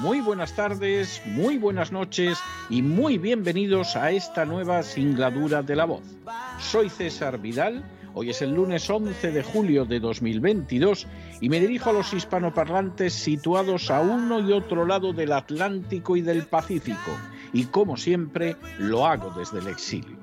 Muy 0.00 0.22
buenas 0.22 0.56
tardes, 0.56 1.20
muy 1.26 1.58
buenas 1.58 1.92
noches 1.92 2.38
y 2.70 2.80
muy 2.80 3.18
bienvenidos 3.18 3.96
a 3.96 4.10
esta 4.10 4.46
nueva 4.46 4.82
singladura 4.82 5.62
de 5.62 5.76
la 5.76 5.84
voz. 5.84 6.00
Soy 6.58 6.88
César 6.88 7.38
Vidal, 7.38 7.84
hoy 8.14 8.30
es 8.30 8.40
el 8.40 8.54
lunes 8.54 8.88
11 8.88 9.30
de 9.30 9.42
julio 9.42 9.84
de 9.84 10.00
2022 10.00 11.06
y 11.42 11.50
me 11.50 11.60
dirijo 11.60 11.90
a 11.90 11.92
los 11.92 12.14
hispanoparlantes 12.14 13.12
situados 13.12 13.90
a 13.90 14.00
uno 14.00 14.40
y 14.40 14.54
otro 14.54 14.86
lado 14.86 15.12
del 15.12 15.32
Atlántico 15.32 16.16
y 16.16 16.22
del 16.22 16.46
Pacífico 16.46 17.18
y 17.52 17.66
como 17.66 17.98
siempre 17.98 18.56
lo 18.78 19.06
hago 19.06 19.30
desde 19.38 19.58
el 19.58 19.66
exilio. 19.66 20.16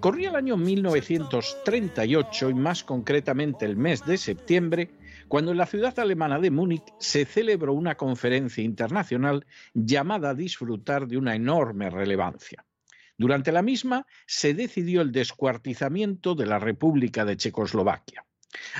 Corría 0.00 0.30
el 0.30 0.36
año 0.36 0.56
1938 0.56 2.48
y 2.48 2.54
más 2.54 2.82
concretamente 2.84 3.66
el 3.66 3.76
mes 3.76 4.02
de 4.06 4.16
septiembre 4.16 4.88
cuando 5.34 5.50
en 5.50 5.58
la 5.58 5.66
ciudad 5.66 5.98
alemana 5.98 6.38
de 6.38 6.52
Múnich 6.52 6.84
se 7.00 7.24
celebró 7.24 7.72
una 7.72 7.96
conferencia 7.96 8.62
internacional 8.62 9.44
llamada 9.74 10.30
a 10.30 10.34
disfrutar 10.34 11.08
de 11.08 11.18
una 11.18 11.34
enorme 11.34 11.90
relevancia. 11.90 12.64
Durante 13.18 13.50
la 13.50 13.60
misma 13.60 14.06
se 14.28 14.54
decidió 14.54 15.02
el 15.02 15.10
descuartizamiento 15.10 16.36
de 16.36 16.46
la 16.46 16.60
República 16.60 17.24
de 17.24 17.36
Checoslovaquia. 17.36 18.24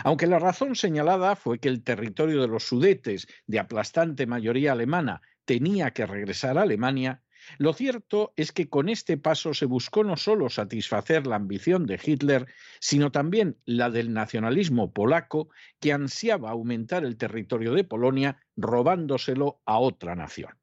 Aunque 0.05 0.29
la 0.29 0.39
razón 0.39 0.77
señalada 0.77 1.35
fue 1.35 1.59
que 1.59 1.69
el 1.69 1.83
territorio 1.83 2.41
de 2.41 2.47
los 2.47 2.63
Sudetes, 2.63 3.27
de 3.49 3.59
aplastante 3.59 4.25
mayoría 4.29 4.71
alemana, 4.71 5.23
tenía 5.45 5.91
que 5.91 6.07
regresar 6.07 6.57
a 6.57 6.63
Alemania, 6.63 7.24
lo 7.59 7.73
cierto 7.73 8.33
es 8.37 8.53
que 8.53 8.69
con 8.69 8.89
este 8.89 9.17
paso 9.17 9.55
se 9.55 9.67
buscó 9.67 10.05
no 10.05 10.17
solo 10.17 10.49
satisfacer 10.49 11.27
la 11.27 11.37
ambición 11.37 11.87
de 11.87 12.01
Hitler, 12.03 12.47
sino 12.81 13.11
también 13.13 13.57
la 13.65 13.91
del 13.91 14.13
nacionalismo 14.13 14.93
polaco 14.93 15.49
que 15.81 15.93
ansiaba 15.93 16.51
aumentar 16.51 17.05
el 17.05 17.17
territorio 17.17 17.75
de 17.75 17.85
Polonia 17.85 18.39
robándoselo 18.57 19.61
a 19.65 19.79
otra 19.79 20.15
nación. 20.15 20.59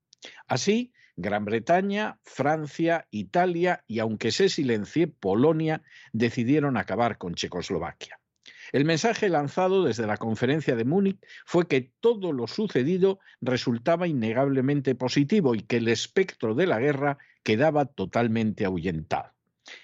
Así, 0.47 0.93
Gran 1.15 1.45
Bretaña, 1.45 2.19
Francia, 2.23 3.07
Italia 3.11 3.83
y, 3.87 3.99
aunque 3.99 4.31
se 4.31 4.49
silencie, 4.49 5.07
Polonia 5.07 5.83
decidieron 6.13 6.77
acabar 6.77 7.17
con 7.17 7.35
Checoslovaquia. 7.35 8.20
El 8.71 8.85
mensaje 8.85 9.27
lanzado 9.27 9.83
desde 9.83 10.07
la 10.07 10.17
conferencia 10.17 10.75
de 10.75 10.85
Múnich 10.85 11.19
fue 11.45 11.67
que 11.67 11.91
todo 11.99 12.31
lo 12.31 12.47
sucedido 12.47 13.19
resultaba 13.41 14.07
innegablemente 14.07 14.95
positivo 14.95 15.55
y 15.55 15.61
que 15.61 15.77
el 15.77 15.87
espectro 15.89 16.55
de 16.55 16.67
la 16.67 16.79
guerra 16.79 17.17
quedaba 17.43 17.85
totalmente 17.85 18.65
ahuyentado. 18.65 19.31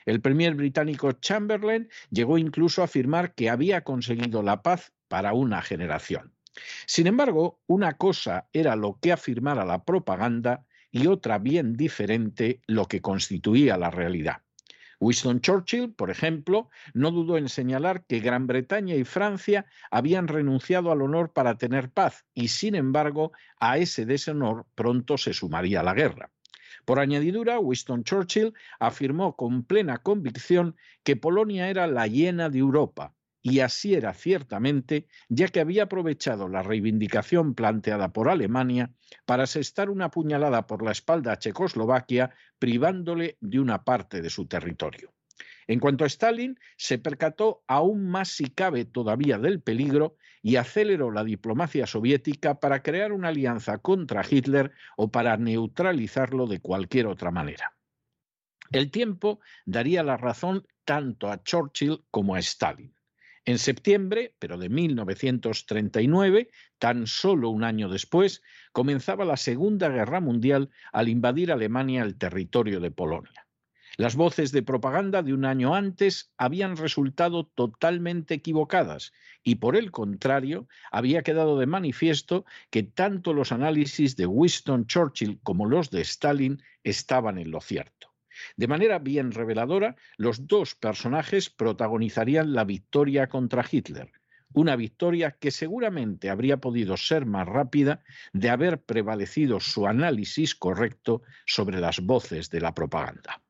El 0.05 0.21
premier 0.21 0.55
británico 0.55 1.11
Chamberlain 1.11 1.89
llegó 2.09 2.37
incluso 2.37 2.81
a 2.81 2.85
afirmar 2.85 3.33
que 3.35 3.49
había 3.49 3.83
conseguido 3.83 4.41
la 4.41 4.61
paz 4.61 4.93
para 5.07 5.33
una 5.33 5.61
generación. 5.61 6.33
Sin 6.85 7.07
embargo, 7.07 7.59
una 7.67 7.97
cosa 7.97 8.47
era 8.53 8.75
lo 8.75 8.99
que 8.99 9.11
afirmara 9.11 9.65
la 9.65 9.83
propaganda 9.83 10.65
y 10.91 11.07
otra 11.07 11.37
bien 11.37 11.73
diferente 11.73 12.61
lo 12.65 12.85
que 12.85 13.01
constituía 13.01 13.77
la 13.77 13.91
realidad. 13.91 14.41
Winston 14.99 15.41
Churchill, 15.41 15.93
por 15.93 16.09
ejemplo, 16.09 16.69
no 16.93 17.11
dudó 17.11 17.37
en 17.37 17.49
señalar 17.49 18.05
que 18.05 18.19
Gran 18.19 18.47
Bretaña 18.47 18.95
y 18.95 19.03
Francia 19.03 19.65
habían 19.91 20.27
renunciado 20.27 20.91
al 20.91 21.01
honor 21.01 21.33
para 21.33 21.57
tener 21.57 21.91
paz 21.91 22.25
y, 22.33 22.47
sin 22.47 22.75
embargo, 22.75 23.31
a 23.59 23.77
ese 23.77 24.05
deshonor 24.05 24.65
pronto 24.75 25.17
se 25.17 25.33
sumaría 25.33 25.83
la 25.83 25.93
guerra. 25.93 26.31
Por 26.85 26.99
añadidura, 26.99 27.59
Winston 27.59 28.03
Churchill 28.03 28.53
afirmó 28.79 29.35
con 29.35 29.63
plena 29.63 29.97
convicción 29.97 30.75
que 31.03 31.15
Polonia 31.15 31.69
era 31.69 31.85
la 31.87 32.07
llena 32.07 32.49
de 32.49 32.59
Europa, 32.59 33.13
y 33.41 33.59
así 33.59 33.93
era 33.93 34.13
ciertamente, 34.13 35.07
ya 35.29 35.47
que 35.47 35.59
había 35.59 35.83
aprovechado 35.83 36.47
la 36.47 36.63
reivindicación 36.63 37.53
planteada 37.53 38.11
por 38.11 38.29
Alemania 38.29 38.91
para 39.25 39.43
asestar 39.43 39.89
una 39.89 40.11
puñalada 40.11 40.67
por 40.67 40.83
la 40.83 40.91
espalda 40.91 41.33
a 41.33 41.39
Checoslovaquia, 41.39 42.31
privándole 42.59 43.37
de 43.39 43.59
una 43.59 43.83
parte 43.83 44.21
de 44.21 44.29
su 44.29 44.47
territorio. 44.47 45.13
En 45.67 45.79
cuanto 45.79 46.05
a 46.05 46.07
Stalin, 46.07 46.57
se 46.77 46.97
percató 46.97 47.63
aún 47.67 48.09
más 48.09 48.29
si 48.29 48.45
cabe 48.45 48.85
todavía 48.85 49.37
del 49.37 49.61
peligro 49.61 50.15
y 50.41 50.55
aceleró 50.55 51.11
la 51.11 51.25
diplomacia 51.25 51.85
soviética 51.85 52.59
para 52.59 52.81
crear 52.81 53.11
una 53.11 53.27
alianza 53.27 53.79
contra 53.79 54.23
Hitler 54.27 54.71
o 54.95 55.11
para 55.11 55.35
neutralizarlo 55.35 56.47
de 56.47 56.61
cualquier 56.61 57.07
otra 57.07 57.31
manera. 57.31 57.75
El 58.71 58.91
tiempo 58.91 59.39
daría 59.65 60.03
la 60.03 60.17
razón 60.17 60.65
tanto 60.85 61.29
a 61.29 61.43
Churchill 61.43 62.05
como 62.11 62.35
a 62.35 62.39
Stalin. 62.39 62.96
En 63.47 63.59
septiembre, 63.59 64.35
pero 64.39 64.57
de 64.57 64.67
1939, 64.67 66.49
tan 66.79 67.07
solo 67.07 67.49
un 67.49 67.63
año 67.63 67.87
después, 67.87 68.43
comenzaba 68.73 69.23
la 69.23 69.37
Segunda 69.37 69.87
Guerra 69.87 70.19
Mundial 70.19 70.69
al 70.91 71.07
invadir 71.07 71.53
Alemania 71.53 72.03
el 72.03 72.17
territorio 72.17 72.81
de 72.81 72.91
Polonia. 72.91 73.47
Las 73.95 74.17
voces 74.17 74.51
de 74.51 74.63
propaganda 74.63 75.23
de 75.23 75.33
un 75.33 75.45
año 75.45 75.75
antes 75.75 76.33
habían 76.37 76.75
resultado 76.75 77.45
totalmente 77.45 78.33
equivocadas 78.33 79.13
y 79.43 79.55
por 79.55 79.77
el 79.77 79.91
contrario 79.91 80.67
había 80.91 81.23
quedado 81.23 81.57
de 81.57 81.67
manifiesto 81.67 82.43
que 82.69 82.83
tanto 82.83 83.31
los 83.31 83.53
análisis 83.53 84.17
de 84.17 84.25
Winston 84.25 84.87
Churchill 84.87 85.39
como 85.41 85.67
los 85.67 85.89
de 85.89 86.01
Stalin 86.01 86.61
estaban 86.83 87.37
en 87.37 87.51
lo 87.51 87.61
cierto. 87.61 88.06
De 88.55 88.67
manera 88.67 88.99
bien 88.99 89.31
reveladora, 89.31 89.95
los 90.17 90.47
dos 90.47 90.75
personajes 90.75 91.49
protagonizarían 91.49 92.53
la 92.53 92.63
victoria 92.63 93.27
contra 93.27 93.65
Hitler, 93.69 94.11
una 94.53 94.75
victoria 94.75 95.31
que 95.31 95.51
seguramente 95.51 96.29
habría 96.29 96.57
podido 96.57 96.97
ser 96.97 97.25
más 97.25 97.47
rápida 97.47 98.03
de 98.33 98.49
haber 98.49 98.81
prevalecido 98.81 99.59
su 99.59 99.87
análisis 99.87 100.55
correcto 100.55 101.21
sobre 101.45 101.79
las 101.79 101.99
voces 101.99 102.49
de 102.49 102.61
la 102.61 102.73
propaganda. 102.73 103.41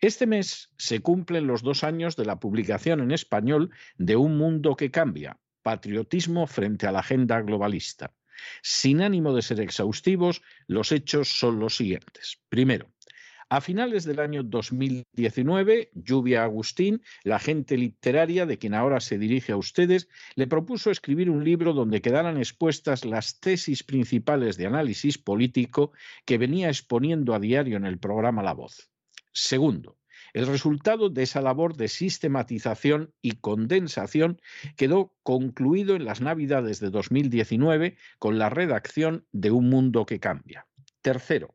Este 0.00 0.26
mes 0.26 0.70
se 0.76 1.00
cumplen 1.00 1.46
los 1.46 1.62
dos 1.62 1.84
años 1.84 2.16
de 2.16 2.24
la 2.24 2.40
publicación 2.40 3.00
en 3.00 3.10
español 3.10 3.70
de 3.96 4.16
Un 4.16 4.36
Mundo 4.36 4.76
que 4.76 4.90
Cambia, 4.90 5.38
Patriotismo 5.62 6.46
frente 6.46 6.86
a 6.86 6.92
la 6.92 7.00
Agenda 7.00 7.40
Globalista. 7.42 8.14
Sin 8.62 9.02
ánimo 9.02 9.34
de 9.34 9.42
ser 9.42 9.60
exhaustivos, 9.60 10.42
los 10.66 10.92
hechos 10.92 11.28
son 11.28 11.58
los 11.58 11.76
siguientes. 11.76 12.40
Primero, 12.48 12.92
a 13.50 13.60
finales 13.60 14.04
del 14.04 14.20
año 14.20 14.42
2019, 14.42 15.90
Lluvia 15.94 16.44
Agustín, 16.44 17.02
la 17.24 17.36
agente 17.36 17.78
literaria 17.78 18.44
de 18.46 18.58
quien 18.58 18.74
ahora 18.74 19.00
se 19.00 19.18
dirige 19.18 19.52
a 19.52 19.56
ustedes, 19.56 20.08
le 20.34 20.46
propuso 20.46 20.90
escribir 20.90 21.30
un 21.30 21.44
libro 21.44 21.72
donde 21.72 22.02
quedaran 22.02 22.36
expuestas 22.36 23.04
las 23.04 23.40
tesis 23.40 23.82
principales 23.82 24.56
de 24.56 24.66
análisis 24.66 25.18
político 25.18 25.92
que 26.24 26.38
venía 26.38 26.68
exponiendo 26.68 27.34
a 27.34 27.40
diario 27.40 27.76
en 27.76 27.86
el 27.86 27.98
programa 27.98 28.42
La 28.42 28.52
Voz. 28.52 28.90
Segundo, 29.32 29.98
el 30.34 30.46
resultado 30.46 31.08
de 31.08 31.22
esa 31.22 31.40
labor 31.40 31.76
de 31.76 31.88
sistematización 31.88 33.14
y 33.22 33.32
condensación 33.32 34.40
quedó 34.76 35.14
concluido 35.22 35.96
en 35.96 36.04
las 36.04 36.20
Navidades 36.20 36.80
de 36.80 36.90
2019 36.90 37.96
con 38.18 38.38
la 38.38 38.50
redacción 38.50 39.26
de 39.32 39.50
Un 39.50 39.70
Mundo 39.70 40.04
que 40.04 40.20
Cambia. 40.20 40.66
Tercero, 41.00 41.54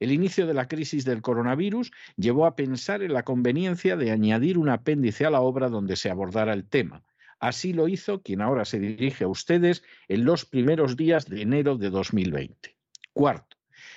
el 0.00 0.12
inicio 0.12 0.46
de 0.46 0.54
la 0.54 0.68
crisis 0.68 1.04
del 1.04 1.22
coronavirus 1.22 1.92
llevó 2.16 2.46
a 2.46 2.56
pensar 2.56 3.02
en 3.02 3.12
la 3.12 3.22
conveniencia 3.22 3.96
de 3.96 4.10
añadir 4.10 4.58
un 4.58 4.68
apéndice 4.68 5.26
a 5.26 5.30
la 5.30 5.40
obra 5.40 5.68
donde 5.68 5.96
se 5.96 6.10
abordara 6.10 6.52
el 6.52 6.64
tema. 6.64 7.02
Así 7.40 7.72
lo 7.72 7.88
hizo 7.88 8.22
quien 8.22 8.40
ahora 8.40 8.64
se 8.64 8.78
dirige 8.78 9.24
a 9.24 9.28
ustedes 9.28 9.82
en 10.08 10.24
los 10.24 10.44
primeros 10.44 10.96
días 10.96 11.26
de 11.26 11.42
enero 11.42 11.76
de 11.76 11.90
2020. 11.90 12.74
Cuarto, 13.12 13.53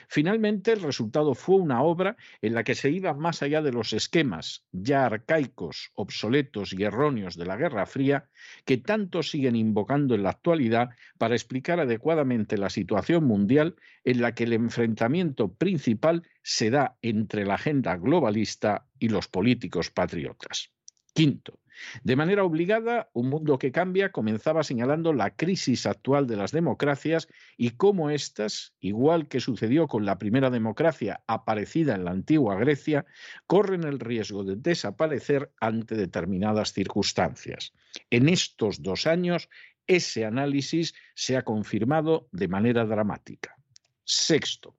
Finalmente, 0.07 0.71
el 0.71 0.81
resultado 0.81 1.36
fue 1.36 1.57
una 1.57 1.81
obra 1.81 2.15
en 2.42 2.54
la 2.54 2.63
que 2.63 2.75
se 2.75 2.89
iba 2.89 3.13
más 3.13 3.44
allá 3.44 3.62
de 3.62 3.74
los 3.74 3.92
esquemas 3.92 4.65
ya 4.71 5.06
arcaicos, 5.06 5.92
obsoletos 5.95 6.74
y 6.74 6.83
erróneos 6.83 7.36
de 7.36 7.45
la 7.45 7.57
Guerra 7.57 7.86
Fría 7.86 8.30
que 8.65 8.77
tanto 8.77 9.21
siguen 9.21 9.57
invocando 9.57 10.15
en 10.15 10.24
la 10.24 10.30
actualidad 10.30 10.89
para 11.18 11.36
explicar 11.36 11.81
adecuadamente 11.81 12.57
la 12.57 12.69
situación 12.69 13.25
mundial 13.25 13.75
en 14.06 14.21
la 14.21 14.33
que 14.33 14.45
el 14.45 14.54
enfrentamiento 14.54 15.54
principal 15.54 16.24
se 16.42 16.69
da 16.69 16.98
entre 17.01 17.45
la 17.45 17.56
agenda 17.56 17.98
globalista 17.98 18.88
y 19.00 19.10
los 19.10 19.27
políticos 19.27 19.92
patriotas. 19.92 20.71
Quinto, 21.13 21.60
de 22.03 22.15
manera 22.15 22.44
obligada, 22.44 23.09
Un 23.13 23.29
Mundo 23.29 23.57
que 23.57 23.71
Cambia 23.71 24.12
comenzaba 24.12 24.63
señalando 24.63 25.13
la 25.13 25.35
crisis 25.35 25.85
actual 25.85 26.27
de 26.27 26.35
las 26.35 26.51
democracias 26.51 27.27
y 27.57 27.71
cómo 27.71 28.09
éstas, 28.09 28.74
igual 28.79 29.27
que 29.27 29.39
sucedió 29.39 29.88
con 29.88 30.06
la 30.06 30.18
primera 30.18 30.50
democracia 30.50 31.21
aparecida 31.27 31.95
en 31.95 32.06
la 32.06 32.12
antigua 32.12 32.56
Grecia, 32.56 33.06
corren 33.45 33.83
el 33.83 34.00
riesgo 34.00 34.44
de 34.44 34.56
desaparecer 34.56 35.51
ante 35.59 35.95
determinadas 35.95 36.74
circunstancias. 36.74 37.74
En 38.09 38.29
estos 38.29 38.81
dos 38.81 39.07
años, 39.07 39.50
ese 39.88 40.25
análisis 40.25 40.94
se 41.15 41.38
ha 41.38 41.44
confirmado 41.44 42.27
de 42.31 42.47
manera 42.47 42.85
dramática. 42.85 43.56
Sexto, 44.03 44.75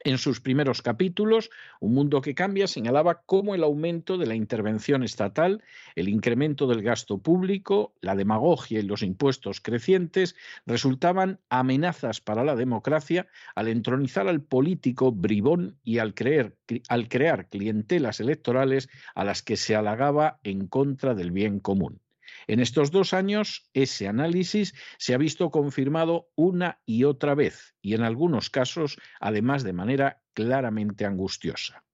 en 0.00 0.18
sus 0.18 0.40
primeros 0.40 0.82
capítulos, 0.82 1.50
Un 1.80 1.94
Mundo 1.94 2.20
que 2.20 2.34
Cambia 2.34 2.66
señalaba 2.66 3.22
cómo 3.26 3.54
el 3.54 3.64
aumento 3.64 4.16
de 4.18 4.26
la 4.26 4.34
intervención 4.34 5.02
estatal, 5.02 5.62
el 5.96 6.08
incremento 6.08 6.66
del 6.66 6.82
gasto 6.82 7.18
público, 7.18 7.92
la 8.00 8.14
demagogia 8.14 8.80
y 8.80 8.82
los 8.82 9.02
impuestos 9.02 9.60
crecientes 9.60 10.36
resultaban 10.66 11.40
amenazas 11.48 12.20
para 12.20 12.44
la 12.44 12.56
democracia 12.56 13.26
al 13.54 13.68
entronizar 13.68 14.28
al 14.28 14.42
político 14.42 15.12
bribón 15.12 15.78
y 15.84 15.98
al, 15.98 16.14
crear 16.14 17.48
clientelas 17.48 18.20
electorales 18.20 18.88
a 19.14 19.24
las 19.24 19.42
que 19.42 19.56
se 19.56 19.74
halagaba 19.74 20.38
en 20.44 20.66
contra 20.66 21.14
del 21.14 21.30
bien 21.32 21.60
común. 21.60 22.00
En 22.48 22.60
estos 22.60 22.90
dos 22.90 23.12
años, 23.12 23.68
ese 23.74 24.08
análisis 24.08 24.74
se 24.96 25.12
ha 25.12 25.18
visto 25.18 25.50
confirmado 25.50 26.30
una 26.34 26.80
y 26.86 27.04
otra 27.04 27.34
vez, 27.34 27.74
y 27.82 27.92
en 27.94 28.02
algunos 28.02 28.48
casos, 28.48 28.98
además 29.20 29.64
de 29.64 29.74
manera 29.74 30.22
claramente 30.32 31.04
angustiosa. 31.04 31.84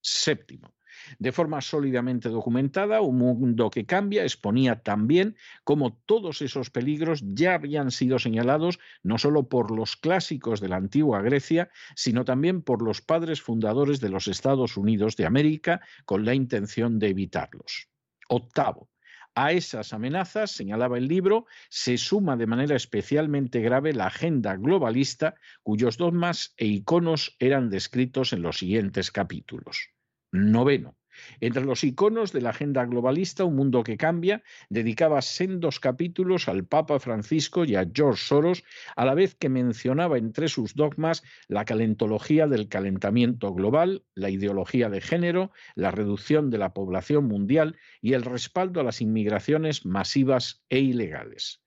Séptimo. 0.00 0.72
De 1.18 1.32
forma 1.32 1.60
sólidamente 1.60 2.28
documentada, 2.28 3.00
Un 3.00 3.18
Mundo 3.18 3.70
que 3.70 3.86
Cambia 3.86 4.22
exponía 4.22 4.82
también 4.84 5.36
cómo 5.64 6.00
todos 6.06 6.42
esos 6.42 6.70
peligros 6.70 7.20
ya 7.24 7.54
habían 7.54 7.90
sido 7.90 8.20
señalados 8.20 8.78
no 9.02 9.18
solo 9.18 9.48
por 9.48 9.72
los 9.72 9.96
clásicos 9.96 10.60
de 10.60 10.68
la 10.68 10.76
antigua 10.76 11.22
Grecia, 11.22 11.70
sino 11.96 12.24
también 12.24 12.62
por 12.62 12.82
los 12.82 13.00
padres 13.00 13.42
fundadores 13.42 13.98
de 13.98 14.10
los 14.10 14.28
Estados 14.28 14.76
Unidos 14.76 15.16
de 15.16 15.26
América 15.26 15.80
con 16.04 16.24
la 16.24 16.34
intención 16.34 17.00
de 17.00 17.08
evitarlos. 17.08 17.88
Octavo, 18.28 18.88
a 19.34 19.52
esas 19.52 19.92
amenazas, 19.92 20.50
señalaba 20.50 20.98
el 20.98 21.08
libro, 21.08 21.46
se 21.68 21.98
suma 21.98 22.36
de 22.36 22.46
manera 22.46 22.76
especialmente 22.76 23.60
grave 23.60 23.92
la 23.92 24.06
agenda 24.06 24.56
globalista, 24.56 25.34
cuyos 25.62 25.96
dogmas 25.96 26.54
e 26.56 26.66
iconos 26.66 27.36
eran 27.38 27.70
descritos 27.70 28.32
en 28.32 28.42
los 28.42 28.58
siguientes 28.58 29.10
capítulos. 29.10 29.90
Noveno. 30.32 30.96
Entre 31.40 31.64
los 31.64 31.84
iconos 31.84 32.32
de 32.32 32.40
la 32.40 32.50
agenda 32.50 32.84
globalista, 32.84 33.44
Un 33.44 33.56
Mundo 33.56 33.82
que 33.82 33.96
Cambia 33.96 34.42
dedicaba 34.68 35.22
sendos 35.22 35.80
capítulos 35.80 36.48
al 36.48 36.64
Papa 36.64 36.98
Francisco 36.98 37.64
y 37.64 37.76
a 37.76 37.88
George 37.92 38.22
Soros, 38.24 38.64
a 38.96 39.04
la 39.04 39.14
vez 39.14 39.34
que 39.34 39.48
mencionaba 39.48 40.18
entre 40.18 40.48
sus 40.48 40.74
dogmas 40.74 41.22
la 41.48 41.64
calentología 41.64 42.46
del 42.46 42.68
calentamiento 42.68 43.52
global, 43.52 44.04
la 44.14 44.30
ideología 44.30 44.90
de 44.90 45.00
género, 45.00 45.50
la 45.74 45.90
reducción 45.90 46.50
de 46.50 46.58
la 46.58 46.72
población 46.72 47.26
mundial 47.26 47.76
y 48.00 48.12
el 48.12 48.22
respaldo 48.22 48.80
a 48.80 48.84
las 48.84 49.00
inmigraciones 49.00 49.84
masivas 49.86 50.62
e 50.68 50.80
ilegales 50.80 51.63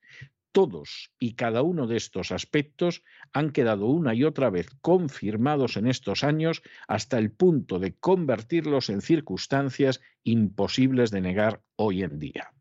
todos 0.58 1.12
y 1.20 1.36
cada 1.36 1.62
uno 1.62 1.86
de 1.86 1.98
estos 1.98 2.32
aspectos 2.32 3.04
han 3.32 3.52
quedado 3.52 3.86
una 3.86 4.16
y 4.16 4.24
otra 4.24 4.50
vez 4.50 4.68
confirmados 4.82 5.78
en 5.78 5.86
estos 5.86 6.24
años 6.24 6.64
hasta 6.88 7.20
el 7.20 7.30
punto 7.30 7.78
de 7.78 7.94
convertirlos 7.94 8.90
en 8.90 9.02
circunstancias 9.02 10.02
imposibles 10.24 11.12
de 11.12 11.22
negar 11.22 11.62
hoy 11.76 12.02
en 12.02 12.18
día. 12.18 12.56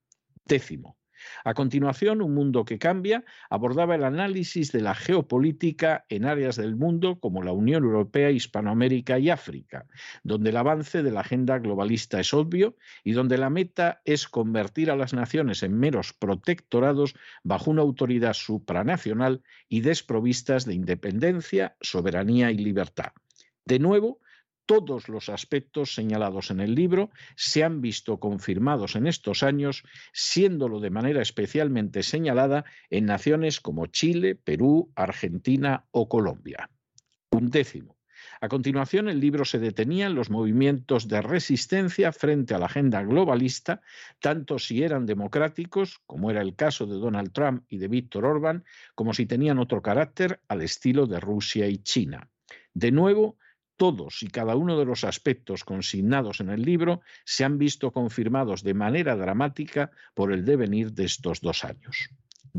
Décimo, 0.45 0.99
a 1.45 1.55
continuación, 1.55 2.23
Un 2.23 2.35
Mundo 2.35 2.65
que 2.65 2.79
Cambia 2.79 3.25
abordaba 3.51 3.95
el 3.95 4.05
análisis 4.05 4.73
de 4.73 4.81
la 4.81 4.95
geopolítica 4.95 6.05
en 6.09 6.25
áreas 6.25 6.57
del 6.57 6.77
mundo 6.77 7.19
como 7.21 7.43
la 7.43 7.53
Unión 7.53 7.85
Europea, 7.85 8.31
Hispanoamérica 8.31 9.19
y 9.19 9.31
África, 9.31 9.87
donde 10.23 10.51
el 10.51 10.57
avance 10.57 11.03
de 11.03 11.11
la 11.11 11.21
agenda 11.21 11.59
globalista 11.59 12.21
es 12.21 12.33
obvio 12.35 12.77
y 13.05 13.13
donde 13.13 13.39
la 13.39 13.51
meta 13.51 14.01
es 14.05 14.29
convertir 14.29 14.91
a 14.91 14.97
las 14.97 15.15
naciones 15.15 15.63
en 15.63 15.79
meros 15.79 16.13
protectorados 16.13 17.15
bajo 17.43 17.71
una 17.71 17.83
autoridad 17.83 18.35
supranacional 18.35 19.43
y 19.69 19.81
desprovistas 19.81 20.65
de 20.65 20.75
independencia, 20.75 21.77
soberanía 21.81 22.51
y 22.51 22.59
libertad. 22.59 23.13
De 23.65 23.79
nuevo, 23.79 24.21
todos 24.67 25.09
los 25.09 25.29
aspectos 25.29 25.95
señalados 25.95 26.51
en 26.51 26.61
el 26.61 26.75
libro 26.75 27.11
se 27.37 27.65
han 27.65 27.81
visto 27.81 28.19
confirmados 28.19 28.97
en 28.97 29.07
estos 29.07 29.43
años, 29.43 29.85
siéndolo 30.13 30.81
de 30.81 30.91
manera 30.91 31.23
especialmente 31.23 32.03
señalada 32.03 32.65
en 32.91 33.07
naciones 33.07 33.61
como 33.61 33.87
Chile, 33.87 34.35
Perú, 34.35 34.93
Argentina 34.97 35.87
o 35.93 36.09
Colombia. 36.09 36.69
Un 37.31 37.51
décimo. 37.51 37.97
A 38.41 38.49
continuación, 38.49 39.09
el 39.09 39.21
libro 39.21 39.45
se 39.45 39.59
detenía 39.59 40.07
en 40.07 40.15
los 40.15 40.31
movimientos 40.31 41.09
de 41.09 41.23
resistencia 41.23 42.13
frente 42.13 42.55
a 42.55 42.59
la 42.59 42.67
agenda 42.67 43.03
globalista, 43.03 43.81
tanto 44.21 44.59
si 44.59 44.83
eran 44.83 45.07
democráticos, 45.07 46.01
como 46.07 46.31
era 46.31 46.43
el 46.43 46.55
caso 46.55 46.87
de 46.87 46.97
Donald 46.97 47.33
Trump 47.33 47.65
y 47.69 47.79
de 47.79 47.89
Víctor 47.89 48.25
Orbán, 48.25 48.65
como 48.95 49.15
si 49.15 49.27
tenían 49.27 49.59
otro 49.59 49.81
carácter 49.81 50.41
al 50.49 50.63
estilo 50.63 51.07
de 51.07 51.21
Rusia 51.21 51.67
y 51.69 51.79
China. 51.79 52.29
De 52.75 52.91
nuevo, 52.91 53.39
todos 53.77 54.23
y 54.23 54.29
cada 54.29 54.57
uno 54.57 54.79
de 54.79 54.85
los 54.85 55.05
aspectos 55.05 55.65
consignados 55.65 56.41
en 56.41 56.51
el 56.51 56.63
libro 56.63 57.01
se 57.25 57.45
han 57.45 57.59
visto 57.59 57.93
confirmados 57.93 58.63
de 58.63 58.75
manera 58.75 59.17
dramática 59.17 59.91
por 60.15 60.33
el 60.33 60.45
devenir 60.45 60.93
de 60.93 61.05
estos 61.05 61.41
dos 61.41 61.65
años. 61.65 62.09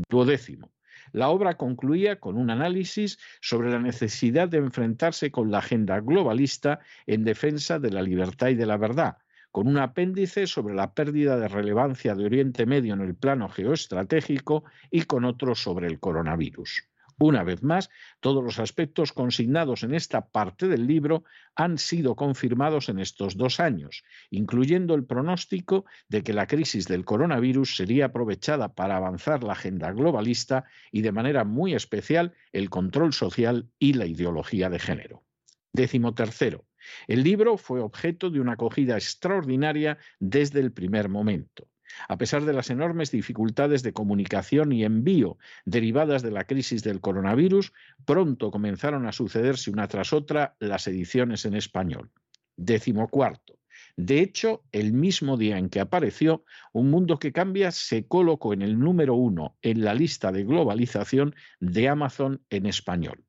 Duodécimo. 0.08 0.70
La 1.12 1.30
obra 1.30 1.56
concluía 1.56 2.20
con 2.20 2.36
un 2.36 2.50
análisis 2.50 3.18
sobre 3.40 3.70
la 3.70 3.78
necesidad 3.78 4.48
de 4.48 4.58
enfrentarse 4.58 5.30
con 5.30 5.50
la 5.50 5.58
agenda 5.58 6.00
globalista 6.00 6.80
en 7.06 7.24
defensa 7.24 7.78
de 7.78 7.90
la 7.90 8.02
libertad 8.02 8.48
y 8.48 8.54
de 8.54 8.66
la 8.66 8.76
verdad, 8.76 9.18
con 9.50 9.66
un 9.66 9.78
apéndice 9.78 10.46
sobre 10.46 10.74
la 10.74 10.92
pérdida 10.92 11.38
de 11.38 11.48
relevancia 11.48 12.14
de 12.14 12.26
Oriente 12.26 12.66
Medio 12.66 12.94
en 12.94 13.00
el 13.00 13.14
plano 13.14 13.48
geoestratégico 13.48 14.64
y 14.90 15.02
con 15.02 15.24
otro 15.24 15.54
sobre 15.54 15.86
el 15.86 15.98
coronavirus. 15.98 16.87
Una 17.20 17.42
vez 17.42 17.64
más, 17.64 17.90
todos 18.20 18.44
los 18.44 18.60
aspectos 18.60 19.12
consignados 19.12 19.82
en 19.82 19.92
esta 19.92 20.28
parte 20.28 20.68
del 20.68 20.86
libro 20.86 21.24
han 21.56 21.76
sido 21.78 22.14
confirmados 22.14 22.88
en 22.88 23.00
estos 23.00 23.36
dos 23.36 23.58
años, 23.58 24.04
incluyendo 24.30 24.94
el 24.94 25.04
pronóstico 25.04 25.84
de 26.08 26.22
que 26.22 26.32
la 26.32 26.46
crisis 26.46 26.86
del 26.86 27.04
coronavirus 27.04 27.74
sería 27.74 28.06
aprovechada 28.06 28.72
para 28.72 28.96
avanzar 28.96 29.42
la 29.42 29.54
agenda 29.54 29.90
globalista 29.90 30.64
y 30.92 31.02
de 31.02 31.10
manera 31.10 31.42
muy 31.42 31.74
especial 31.74 32.34
el 32.52 32.70
control 32.70 33.12
social 33.12 33.68
y 33.80 33.94
la 33.94 34.06
ideología 34.06 34.70
de 34.70 34.78
género. 34.78 35.24
Décimo 35.72 36.14
tercero. 36.14 36.66
El 37.08 37.24
libro 37.24 37.56
fue 37.56 37.80
objeto 37.80 38.30
de 38.30 38.40
una 38.40 38.52
acogida 38.52 38.94
extraordinaria 38.94 39.98
desde 40.20 40.60
el 40.60 40.72
primer 40.72 41.08
momento. 41.08 41.68
A 42.08 42.18
pesar 42.18 42.44
de 42.44 42.52
las 42.52 42.70
enormes 42.70 43.10
dificultades 43.10 43.82
de 43.82 43.92
comunicación 43.92 44.72
y 44.72 44.84
envío 44.84 45.38
derivadas 45.64 46.22
de 46.22 46.30
la 46.30 46.44
crisis 46.44 46.82
del 46.82 47.00
coronavirus, 47.00 47.72
pronto 48.04 48.50
comenzaron 48.50 49.06
a 49.06 49.12
sucederse 49.12 49.70
una 49.70 49.88
tras 49.88 50.12
otra 50.12 50.56
las 50.60 50.86
ediciones 50.86 51.44
en 51.44 51.54
español. 51.54 52.10
Décimo 52.56 53.08
cuarto. 53.08 53.58
De 53.96 54.20
hecho, 54.20 54.62
el 54.72 54.92
mismo 54.92 55.36
día 55.36 55.58
en 55.58 55.68
que 55.68 55.80
apareció, 55.80 56.44
Un 56.72 56.90
Mundo 56.90 57.18
que 57.18 57.32
Cambia 57.32 57.70
se 57.70 58.06
colocó 58.06 58.52
en 58.52 58.62
el 58.62 58.78
número 58.78 59.14
uno 59.14 59.56
en 59.62 59.84
la 59.84 59.94
lista 59.94 60.32
de 60.32 60.44
globalización 60.44 61.34
de 61.60 61.88
Amazon 61.88 62.42
en 62.50 62.66
español. 62.66 63.24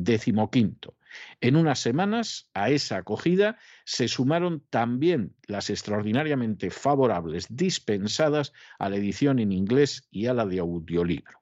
Décimo 0.00 0.48
quinto. 0.48 0.96
En 1.40 1.56
unas 1.56 1.80
semanas 1.80 2.48
a 2.54 2.70
esa 2.70 2.98
acogida 2.98 3.58
se 3.84 4.06
sumaron 4.06 4.62
también 4.70 5.34
las 5.48 5.70
extraordinariamente 5.70 6.70
favorables 6.70 7.46
dispensadas 7.50 8.52
a 8.78 8.90
la 8.90 8.96
edición 8.96 9.40
en 9.40 9.50
inglés 9.50 10.06
y 10.12 10.26
a 10.26 10.34
la 10.34 10.46
de 10.46 10.60
audiolibro. 10.60 11.40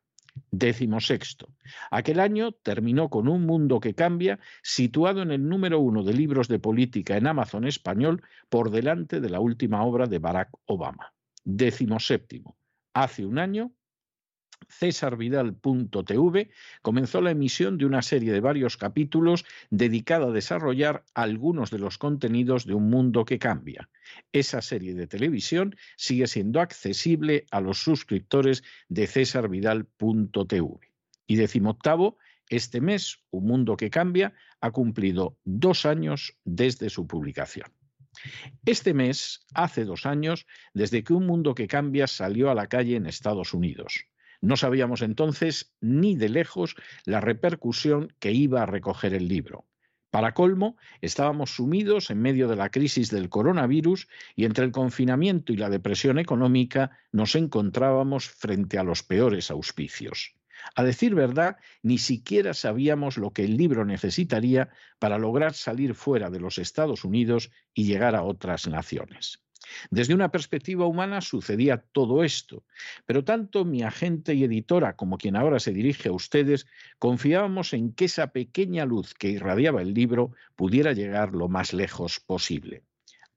Décimo 0.51 1.01
sexto. 1.01 1.49
Aquel 1.91 2.19
año 2.19 2.53
terminó 2.53 3.11
con 3.11 3.29
Un 3.29 3.45
Mundo 3.45 3.79
que 3.79 3.95
Cambia, 3.95 4.39
situado 4.63 5.21
en 5.21 5.33
el 5.33 5.47
número 5.47 5.81
uno 5.81 6.03
de 6.03 6.15
libros 6.15 6.49
de 6.49 6.59
política 6.59 7.19
en 7.19 7.27
Amazon 7.27 7.67
español, 7.67 8.23
por 8.49 8.71
delante 8.71 9.21
de 9.21 9.29
la 9.29 9.41
última 9.41 9.83
obra 9.85 10.07
de 10.07 10.19
Barack 10.19 10.51
Obama. 10.65 11.13
Décimo 11.45 12.01
séptimo. 12.01 12.57
Hace 12.95 13.27
un 13.27 13.39
año 13.39 13.73
cesarvidal.tv 14.69 16.51
comenzó 16.83 17.21
la 17.21 17.31
emisión 17.31 17.79
de 17.79 17.87
una 17.87 18.03
serie 18.03 18.33
de 18.33 18.41
varios 18.41 18.77
capítulos 18.77 19.45
dedicada 19.71 20.27
a 20.27 20.33
desarrollar 20.33 21.05
algunos 21.15 21.71
de 21.71 21.79
los 21.79 21.99
contenidos 21.99 22.67
de 22.67 22.75
Un 22.75 22.91
Mundo 22.91 23.25
que 23.25 23.39
Cambia. 23.39 23.89
Esa 24.33 24.63
serie 24.63 24.95
de 24.95 25.07
televisión 25.07 25.77
sigue 25.97 26.27
siendo 26.27 26.61
accesible 26.61 27.47
a 27.51 27.61
los 27.61 27.83
suscriptores 27.83 28.63
de 28.89 29.07
cesarvidal.tv. 29.07 30.81
Y 31.27 31.37
decimoctavo, 31.37 32.19
este 32.49 32.81
mes, 32.81 33.19
Un 33.31 33.47
Mundo 33.47 33.77
que 33.77 33.91
Cambia 33.91 34.35
ha 34.61 34.71
cumplido 34.71 35.39
dos 35.45 35.85
años 35.85 36.37
desde 36.45 36.91
su 36.91 37.07
publicación. 37.07 37.73
Este 38.65 38.95
mes, 38.95 39.45
hace 39.55 39.85
dos 39.85 40.07
años, 40.07 40.47
desde 40.73 41.05
que 41.05 41.13
Un 41.13 41.27
Mundo 41.27 41.55
que 41.55 41.67
Cambia 41.67 42.07
salió 42.07 42.51
a 42.51 42.55
la 42.55 42.69
calle 42.69 42.97
en 42.97 43.07
Estados 43.07 43.53
Unidos. 43.53 44.07
No 44.41 44.57
sabíamos 44.57 45.03
entonces 45.03 45.75
ni 45.81 46.17
de 46.17 46.29
lejos 46.29 46.77
la 47.05 47.21
repercusión 47.21 48.13
que 48.19 48.33
iba 48.33 48.63
a 48.63 48.67
recoger 48.67 49.15
el 49.15 49.29
libro. 49.29 49.67
Para 50.11 50.33
colmo, 50.33 50.77
estábamos 51.03 51.57
sumidos 51.57 52.11
en 52.11 52.23
medio 52.23 52.49
de 52.49 52.57
la 52.57 52.71
crisis 52.71 53.11
del 53.11 53.29
coronavirus 53.29 54.09
y 54.35 54.45
entre 54.45 54.65
el 54.65 54.73
confinamiento 54.73 55.53
y 55.53 55.57
la 55.57 55.69
depresión 55.69 56.19
económica 56.19 56.99
nos 57.13 57.35
encontrábamos 57.35 58.29
frente 58.29 58.79
a 58.79 58.83
los 58.83 59.03
peores 59.03 59.51
auspicios. 59.51 60.35
A 60.75 60.85
decir 60.85 61.15
verdad, 61.15 61.59
ni 61.83 61.99
siquiera 61.99 62.55
sabíamos 62.55 63.19
lo 63.19 63.33
que 63.33 63.45
el 63.45 63.57
libro 63.57 63.85
necesitaría 63.85 64.71
para 64.99 65.19
lograr 65.19 65.53
salir 65.53 65.95
fuera 65.95 66.31
de 66.31 66.41
los 66.41 66.59
Estados 66.59 67.05
Unidos 67.05 67.51
y 67.75 67.85
llegar 67.85 68.15
a 68.15 68.23
otras 68.23 68.67
naciones. 68.69 69.46
Desde 69.91 70.15
una 70.15 70.31
perspectiva 70.31 70.87
humana 70.87 71.21
sucedía 71.21 71.79
todo 71.93 72.25
esto, 72.25 72.65
pero 73.07 73.25
tanto 73.25 73.65
mi 73.65 73.83
agente 73.83 74.35
y 74.35 74.45
editora 74.45 74.97
como 74.97 75.19
quien 75.19 75.37
ahora 75.37 75.61
se 75.61 75.73
dirige 75.73 76.09
a 76.09 76.13
ustedes 76.13 76.67
confiábamos 76.99 77.73
en 77.73 77.93
que 77.93 78.07
esa 78.07 78.29
pequeña 78.29 78.85
luz 78.85 79.15
que 79.15 79.31
irradiaba 79.31 79.83
el 79.83 79.95
libro 79.95 80.33
pudiera 80.55 80.93
llegar 80.93 81.33
lo 81.33 81.49
más 81.49 81.73
lejos 81.73 82.21
posible. 82.21 82.83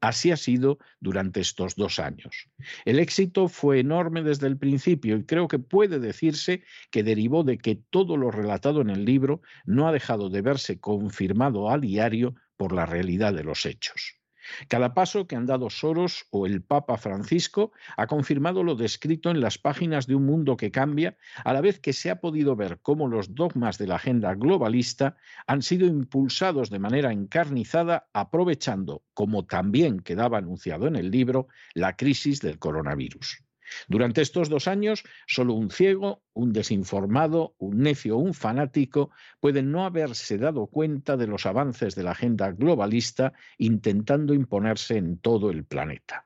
Así 0.01 0.31
ha 0.31 0.37
sido 0.37 0.79
durante 1.01 1.41
estos 1.41 1.75
dos 1.75 1.99
años. 1.99 2.47
El 2.85 2.99
éxito 2.99 3.49
fue 3.49 3.79
enorme 3.79 4.23
desde 4.23 4.47
el 4.47 4.57
principio 4.57 5.17
y 5.17 5.25
creo 5.25 5.49
que 5.49 5.59
puede 5.59 5.99
decirse 5.99 6.63
que 6.89 7.03
derivó 7.03 7.43
de 7.43 7.57
que 7.57 7.75
todo 7.75 8.15
lo 8.15 8.31
relatado 8.31 8.79
en 8.79 8.89
el 8.89 9.03
libro 9.03 9.41
no 9.65 9.87
ha 9.87 9.91
dejado 9.91 10.29
de 10.29 10.41
verse 10.41 10.79
confirmado 10.79 11.69
a 11.69 11.77
diario 11.77 12.35
por 12.55 12.71
la 12.71 12.85
realidad 12.85 13.33
de 13.33 13.43
los 13.43 13.65
hechos. 13.65 14.18
Cada 14.67 14.93
paso 14.93 15.27
que 15.27 15.35
han 15.35 15.45
dado 15.45 15.69
Soros 15.69 16.25
o 16.31 16.45
el 16.45 16.61
Papa 16.61 16.97
Francisco 16.97 17.71
ha 17.97 18.07
confirmado 18.07 18.63
lo 18.63 18.75
descrito 18.75 19.29
en 19.29 19.41
las 19.41 19.57
páginas 19.57 20.07
de 20.07 20.15
Un 20.15 20.25
Mundo 20.25 20.57
que 20.57 20.71
Cambia, 20.71 21.17
a 21.43 21.53
la 21.53 21.61
vez 21.61 21.79
que 21.79 21.93
se 21.93 22.09
ha 22.09 22.19
podido 22.19 22.55
ver 22.55 22.79
cómo 22.81 23.07
los 23.07 23.35
dogmas 23.35 23.77
de 23.77 23.87
la 23.87 23.95
agenda 23.95 24.33
globalista 24.35 25.17
han 25.47 25.61
sido 25.61 25.87
impulsados 25.87 26.69
de 26.69 26.79
manera 26.79 27.11
encarnizada, 27.11 28.09
aprovechando, 28.13 29.03
como 29.13 29.45
también 29.45 29.99
quedaba 29.99 30.37
anunciado 30.37 30.87
en 30.87 30.95
el 30.95 31.11
libro, 31.11 31.47
la 31.73 31.95
crisis 31.95 32.41
del 32.41 32.59
coronavirus. 32.59 33.43
Durante 33.87 34.21
estos 34.21 34.49
dos 34.49 34.67
años, 34.67 35.03
solo 35.27 35.53
un 35.53 35.69
ciego, 35.69 36.23
un 36.33 36.53
desinformado, 36.53 37.55
un 37.57 37.79
necio 37.79 38.17
o 38.17 38.19
un 38.19 38.33
fanático 38.33 39.11
pueden 39.39 39.71
no 39.71 39.85
haberse 39.85 40.37
dado 40.37 40.67
cuenta 40.67 41.17
de 41.17 41.27
los 41.27 41.45
avances 41.45 41.95
de 41.95 42.03
la 42.03 42.11
agenda 42.11 42.51
globalista 42.51 43.33
intentando 43.57 44.33
imponerse 44.33 44.97
en 44.97 45.17
todo 45.17 45.49
el 45.49 45.65
planeta. 45.65 46.23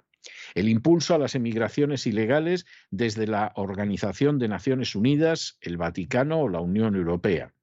El 0.55 0.69
impulso 0.69 1.15
a 1.15 1.17
las 1.17 1.35
emigraciones 1.35 2.07
ilegales 2.07 2.65
desde 2.91 3.27
la 3.27 3.51
Organización 3.55 4.39
de 4.39 4.47
Naciones 4.47 4.95
Unidas, 4.95 5.57
el 5.61 5.77
Vaticano 5.77 6.41
o 6.41 6.49
la 6.49 6.61
Unión 6.61 6.95
Europea. 6.95 7.53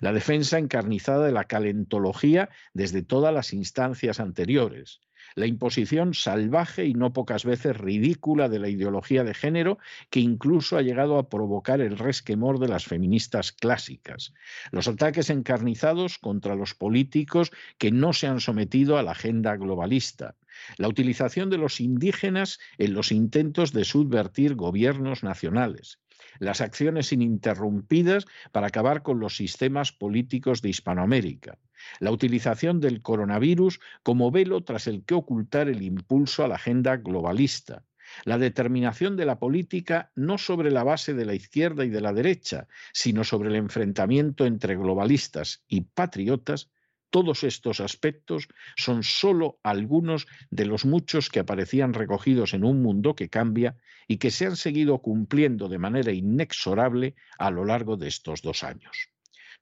La 0.00 0.12
defensa 0.12 0.58
encarnizada 0.58 1.24
de 1.24 1.32
la 1.32 1.44
calentología 1.44 2.50
desde 2.74 3.02
todas 3.02 3.32
las 3.32 3.54
instancias 3.54 4.20
anteriores 4.20 5.00
la 5.34 5.46
imposición 5.46 6.14
salvaje 6.14 6.86
y 6.86 6.94
no 6.94 7.12
pocas 7.12 7.44
veces 7.44 7.76
ridícula 7.76 8.48
de 8.48 8.58
la 8.58 8.68
ideología 8.68 9.24
de 9.24 9.34
género 9.34 9.78
que 10.10 10.20
incluso 10.20 10.76
ha 10.76 10.82
llegado 10.82 11.18
a 11.18 11.28
provocar 11.28 11.80
el 11.80 11.98
resquemor 11.98 12.58
de 12.58 12.68
las 12.68 12.84
feministas 12.84 13.52
clásicas, 13.52 14.32
los 14.70 14.88
ataques 14.88 15.30
encarnizados 15.30 16.18
contra 16.18 16.54
los 16.54 16.74
políticos 16.74 17.50
que 17.78 17.90
no 17.90 18.12
se 18.12 18.26
han 18.26 18.40
sometido 18.40 18.98
a 18.98 19.02
la 19.02 19.12
agenda 19.12 19.56
globalista, 19.56 20.36
la 20.76 20.88
utilización 20.88 21.50
de 21.50 21.58
los 21.58 21.80
indígenas 21.80 22.58
en 22.78 22.94
los 22.94 23.12
intentos 23.12 23.72
de 23.72 23.84
subvertir 23.84 24.54
gobiernos 24.54 25.22
nacionales, 25.22 25.98
las 26.38 26.60
acciones 26.60 27.12
ininterrumpidas 27.12 28.26
para 28.52 28.68
acabar 28.68 29.02
con 29.02 29.20
los 29.20 29.36
sistemas 29.36 29.92
políticos 29.92 30.62
de 30.62 30.70
Hispanoamérica, 30.70 31.58
la 31.98 32.10
utilización 32.10 32.80
del 32.80 33.02
coronavirus 33.02 33.80
como 34.02 34.30
velo 34.30 34.62
tras 34.62 34.86
el 34.86 35.04
que 35.04 35.14
ocultar 35.14 35.68
el 35.68 35.82
impulso 35.82 36.44
a 36.44 36.48
la 36.48 36.56
agenda 36.56 36.96
globalista, 36.96 37.84
la 38.24 38.38
determinación 38.38 39.16
de 39.16 39.26
la 39.26 39.38
política 39.38 40.10
no 40.14 40.38
sobre 40.38 40.70
la 40.70 40.84
base 40.84 41.14
de 41.14 41.24
la 41.24 41.34
izquierda 41.34 41.84
y 41.84 41.90
de 41.90 42.00
la 42.00 42.12
derecha, 42.12 42.66
sino 42.92 43.24
sobre 43.24 43.50
el 43.50 43.56
enfrentamiento 43.56 44.46
entre 44.46 44.76
globalistas 44.76 45.64
y 45.68 45.82
patriotas, 45.82 46.70
todos 47.10 47.42
estos 47.42 47.80
aspectos 47.80 48.46
son 48.76 49.02
sólo 49.02 49.58
algunos 49.64 50.26
de 50.50 50.64
los 50.64 50.84
muchos 50.84 51.28
que 51.28 51.40
aparecían 51.40 51.92
recogidos 51.92 52.54
en 52.54 52.64
un 52.64 52.82
mundo 52.82 53.16
que 53.16 53.28
cambia 53.28 53.76
y 54.06 54.18
que 54.18 54.30
se 54.30 54.46
han 54.46 54.56
seguido 54.56 54.98
cumpliendo 54.98 55.68
de 55.68 55.78
manera 55.78 56.12
inexorable 56.12 57.16
a 57.38 57.50
lo 57.50 57.64
largo 57.64 57.96
de 57.96 58.06
estos 58.08 58.42
dos 58.42 58.62
años. 58.62 59.10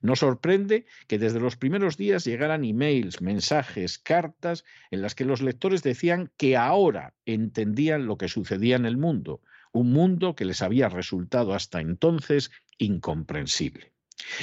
Nos 0.01 0.19
sorprende 0.19 0.85
que 1.07 1.19
desde 1.19 1.39
los 1.39 1.57
primeros 1.57 1.97
días 1.97 2.23
llegaran 2.25 2.63
emails, 2.63 3.21
mensajes, 3.21 3.99
cartas 3.99 4.63
en 4.91 5.01
las 5.01 5.13
que 5.13 5.25
los 5.25 5.41
lectores 5.41 5.83
decían 5.83 6.31
que 6.37 6.55
ahora 6.55 7.13
entendían 7.25 8.05
lo 8.05 8.17
que 8.17 8.29
sucedía 8.29 8.77
en 8.77 8.85
el 8.85 8.97
mundo, 8.97 9.41
un 9.71 9.91
mundo 9.91 10.35
que 10.35 10.45
les 10.45 10.61
había 10.61 10.89
resultado 10.89 11.53
hasta 11.53 11.81
entonces 11.81 12.51
incomprensible. 12.77 13.93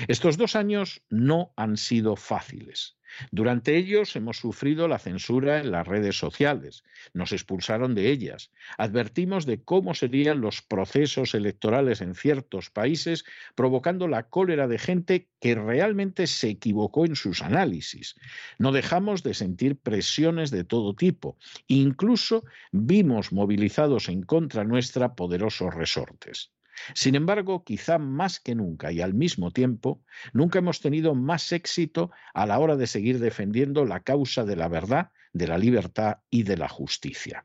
Estos 0.08 0.36
dos 0.36 0.56
años 0.56 1.02
no 1.08 1.52
han 1.56 1.76
sido 1.76 2.16
fáciles. 2.16 2.95
Durante 3.30 3.76
ellos 3.76 4.14
hemos 4.16 4.38
sufrido 4.38 4.88
la 4.88 4.98
censura 4.98 5.60
en 5.60 5.70
las 5.70 5.86
redes 5.86 6.18
sociales, 6.18 6.84
nos 7.14 7.32
expulsaron 7.32 7.94
de 7.94 8.10
ellas, 8.10 8.50
advertimos 8.78 9.46
de 9.46 9.62
cómo 9.62 9.94
serían 9.94 10.40
los 10.40 10.62
procesos 10.62 11.34
electorales 11.34 12.00
en 12.00 12.14
ciertos 12.14 12.70
países, 12.70 13.24
provocando 13.54 14.08
la 14.08 14.24
cólera 14.24 14.68
de 14.68 14.78
gente 14.78 15.28
que 15.40 15.54
realmente 15.54 16.26
se 16.26 16.48
equivocó 16.48 17.04
en 17.04 17.16
sus 17.16 17.42
análisis. 17.42 18.16
No 18.58 18.72
dejamos 18.72 19.22
de 19.22 19.34
sentir 19.34 19.76
presiones 19.78 20.50
de 20.50 20.64
todo 20.64 20.94
tipo, 20.94 21.36
incluso 21.66 22.44
vimos 22.72 23.32
movilizados 23.32 24.08
en 24.08 24.22
contra 24.22 24.64
nuestra 24.64 25.14
poderosos 25.14 25.74
resortes. 25.74 26.55
Sin 26.94 27.14
embargo, 27.14 27.64
quizá 27.64 27.98
más 27.98 28.40
que 28.40 28.54
nunca 28.54 28.92
y 28.92 29.00
al 29.00 29.14
mismo 29.14 29.50
tiempo, 29.50 30.02
nunca 30.32 30.58
hemos 30.58 30.80
tenido 30.80 31.14
más 31.14 31.52
éxito 31.52 32.10
a 32.34 32.46
la 32.46 32.58
hora 32.58 32.76
de 32.76 32.86
seguir 32.86 33.18
defendiendo 33.18 33.84
la 33.84 34.00
causa 34.00 34.44
de 34.44 34.56
la 34.56 34.68
verdad, 34.68 35.10
de 35.32 35.48
la 35.48 35.58
libertad 35.58 36.18
y 36.30 36.42
de 36.42 36.56
la 36.56 36.68
justicia. 36.68 37.44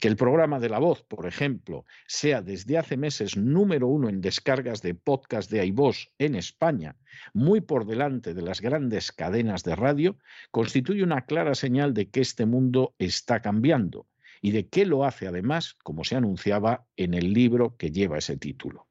Que 0.00 0.08
el 0.08 0.16
programa 0.16 0.58
de 0.58 0.68
la 0.68 0.78
voz, 0.78 1.04
por 1.04 1.26
ejemplo, 1.26 1.84
sea 2.06 2.42
desde 2.42 2.78
hace 2.78 2.96
meses 2.96 3.36
número 3.36 3.86
uno 3.86 4.08
en 4.08 4.20
descargas 4.20 4.82
de 4.82 4.94
podcast 4.94 5.50
de 5.50 5.64
iVoz 5.66 6.10
en 6.18 6.34
España, 6.34 6.96
muy 7.32 7.60
por 7.60 7.86
delante 7.86 8.34
de 8.34 8.42
las 8.42 8.60
grandes 8.60 9.12
cadenas 9.12 9.62
de 9.62 9.76
radio, 9.76 10.18
constituye 10.50 11.02
una 11.02 11.26
clara 11.26 11.54
señal 11.54 11.94
de 11.94 12.10
que 12.10 12.20
este 12.20 12.46
mundo 12.46 12.94
está 12.98 13.40
cambiando 13.42 14.06
y 14.46 14.52
de 14.52 14.68
qué 14.68 14.86
lo 14.86 15.04
hace 15.04 15.26
además, 15.26 15.74
como 15.82 16.04
se 16.04 16.14
anunciaba 16.14 16.86
en 16.96 17.14
el 17.14 17.32
libro 17.32 17.76
que 17.76 17.90
lleva 17.90 18.18
ese 18.18 18.36
título. 18.36 18.86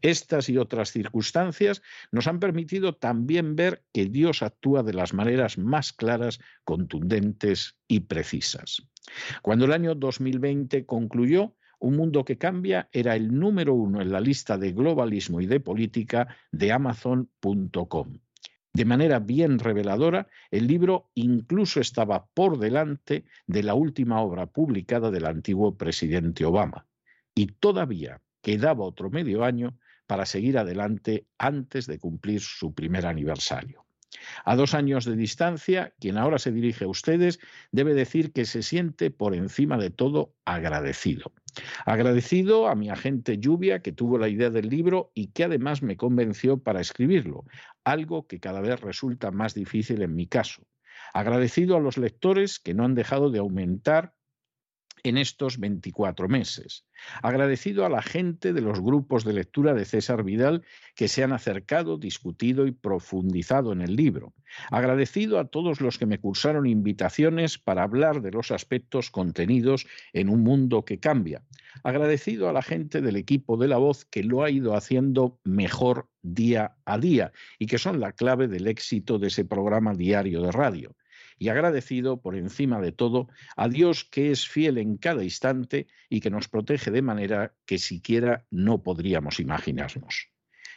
Estas 0.00 0.48
y 0.48 0.58
otras 0.58 0.92
circunstancias 0.92 1.82
nos 2.12 2.28
han 2.28 2.38
permitido 2.38 2.94
también 2.94 3.56
ver 3.56 3.82
que 3.92 4.06
Dios 4.06 4.44
actúa 4.44 4.84
de 4.84 4.94
las 4.94 5.12
maneras 5.12 5.58
más 5.58 5.92
claras, 5.92 6.38
contundentes 6.62 7.76
y 7.88 7.98
precisas. 8.00 8.86
Cuando 9.42 9.64
el 9.64 9.72
año 9.72 9.96
2020 9.96 10.86
concluyó, 10.86 11.56
Un 11.80 11.96
Mundo 11.96 12.24
que 12.24 12.38
Cambia 12.38 12.88
era 12.92 13.16
el 13.16 13.36
número 13.36 13.74
uno 13.74 14.00
en 14.00 14.12
la 14.12 14.20
lista 14.20 14.56
de 14.56 14.70
globalismo 14.70 15.40
y 15.40 15.46
de 15.46 15.58
política 15.58 16.36
de 16.52 16.70
Amazon.com. 16.70 18.20
De 18.74 18.84
manera 18.86 19.18
bien 19.18 19.58
reveladora, 19.58 20.28
el 20.50 20.66
libro 20.66 21.10
incluso 21.14 21.80
estaba 21.80 22.24
por 22.26 22.58
delante 22.58 23.24
de 23.46 23.62
la 23.62 23.74
última 23.74 24.22
obra 24.22 24.46
publicada 24.46 25.10
del 25.10 25.26
antiguo 25.26 25.76
presidente 25.76 26.44
Obama. 26.46 26.86
Y 27.34 27.48
todavía 27.48 28.20
quedaba 28.40 28.84
otro 28.84 29.10
medio 29.10 29.44
año 29.44 29.76
para 30.06 30.24
seguir 30.24 30.56
adelante 30.56 31.26
antes 31.38 31.86
de 31.86 31.98
cumplir 31.98 32.40
su 32.40 32.74
primer 32.74 33.06
aniversario. 33.06 33.84
A 34.44 34.56
dos 34.56 34.74
años 34.74 35.04
de 35.04 35.16
distancia, 35.16 35.94
quien 35.98 36.18
ahora 36.18 36.38
se 36.38 36.52
dirige 36.52 36.84
a 36.84 36.88
ustedes 36.88 37.40
debe 37.72 37.94
decir 37.94 38.32
que 38.32 38.44
se 38.44 38.62
siente 38.62 39.10
por 39.10 39.34
encima 39.34 39.78
de 39.78 39.90
todo 39.90 40.34
agradecido. 40.44 41.32
Agradecido 41.84 42.68
a 42.68 42.74
mi 42.74 42.88
agente 42.88 43.38
Lluvia, 43.38 43.82
que 43.82 43.92
tuvo 43.92 44.18
la 44.18 44.28
idea 44.28 44.50
del 44.50 44.68
libro 44.68 45.10
y 45.14 45.28
que 45.28 45.44
además 45.44 45.82
me 45.82 45.96
convenció 45.96 46.58
para 46.58 46.80
escribirlo, 46.80 47.44
algo 47.84 48.26
que 48.26 48.40
cada 48.40 48.60
vez 48.60 48.80
resulta 48.80 49.30
más 49.30 49.54
difícil 49.54 50.02
en 50.02 50.14
mi 50.14 50.26
caso. 50.26 50.62
Agradecido 51.12 51.76
a 51.76 51.80
los 51.80 51.98
lectores 51.98 52.58
que 52.58 52.74
no 52.74 52.84
han 52.84 52.94
dejado 52.94 53.30
de 53.30 53.38
aumentar 53.38 54.14
en 55.04 55.18
estos 55.18 55.58
24 55.58 56.28
meses. 56.28 56.84
Agradecido 57.22 57.84
a 57.84 57.88
la 57.88 58.02
gente 58.02 58.52
de 58.52 58.60
los 58.60 58.80
grupos 58.80 59.24
de 59.24 59.32
lectura 59.32 59.74
de 59.74 59.84
César 59.84 60.22
Vidal 60.22 60.62
que 60.94 61.08
se 61.08 61.24
han 61.24 61.32
acercado, 61.32 61.98
discutido 61.98 62.66
y 62.66 62.72
profundizado 62.72 63.72
en 63.72 63.80
el 63.80 63.96
libro. 63.96 64.32
Agradecido 64.70 65.38
a 65.38 65.46
todos 65.46 65.80
los 65.80 65.98
que 65.98 66.06
me 66.06 66.18
cursaron 66.18 66.66
invitaciones 66.66 67.58
para 67.58 67.82
hablar 67.82 68.22
de 68.22 68.30
los 68.30 68.50
aspectos 68.50 69.10
contenidos 69.10 69.86
en 70.12 70.28
un 70.28 70.42
mundo 70.42 70.84
que 70.84 71.00
cambia. 71.00 71.42
Agradecido 71.82 72.48
a 72.48 72.52
la 72.52 72.62
gente 72.62 73.00
del 73.00 73.16
equipo 73.16 73.56
de 73.56 73.68
la 73.68 73.78
voz 73.78 74.04
que 74.04 74.22
lo 74.22 74.44
ha 74.44 74.50
ido 74.50 74.76
haciendo 74.76 75.40
mejor 75.42 76.08
día 76.22 76.76
a 76.84 76.98
día 76.98 77.32
y 77.58 77.66
que 77.66 77.78
son 77.78 77.98
la 77.98 78.12
clave 78.12 78.46
del 78.46 78.68
éxito 78.68 79.18
de 79.18 79.28
ese 79.28 79.44
programa 79.44 79.94
diario 79.94 80.42
de 80.42 80.52
radio 80.52 80.94
y 81.42 81.48
agradecido 81.48 82.20
por 82.20 82.36
encima 82.36 82.80
de 82.80 82.92
todo 82.92 83.26
a 83.56 83.68
Dios 83.68 84.04
que 84.04 84.30
es 84.30 84.46
fiel 84.46 84.78
en 84.78 84.96
cada 84.96 85.24
instante 85.24 85.88
y 86.08 86.20
que 86.20 86.30
nos 86.30 86.46
protege 86.46 86.92
de 86.92 87.02
manera 87.02 87.52
que 87.66 87.78
siquiera 87.78 88.46
no 88.52 88.84
podríamos 88.84 89.40
imaginarnos. 89.40 90.28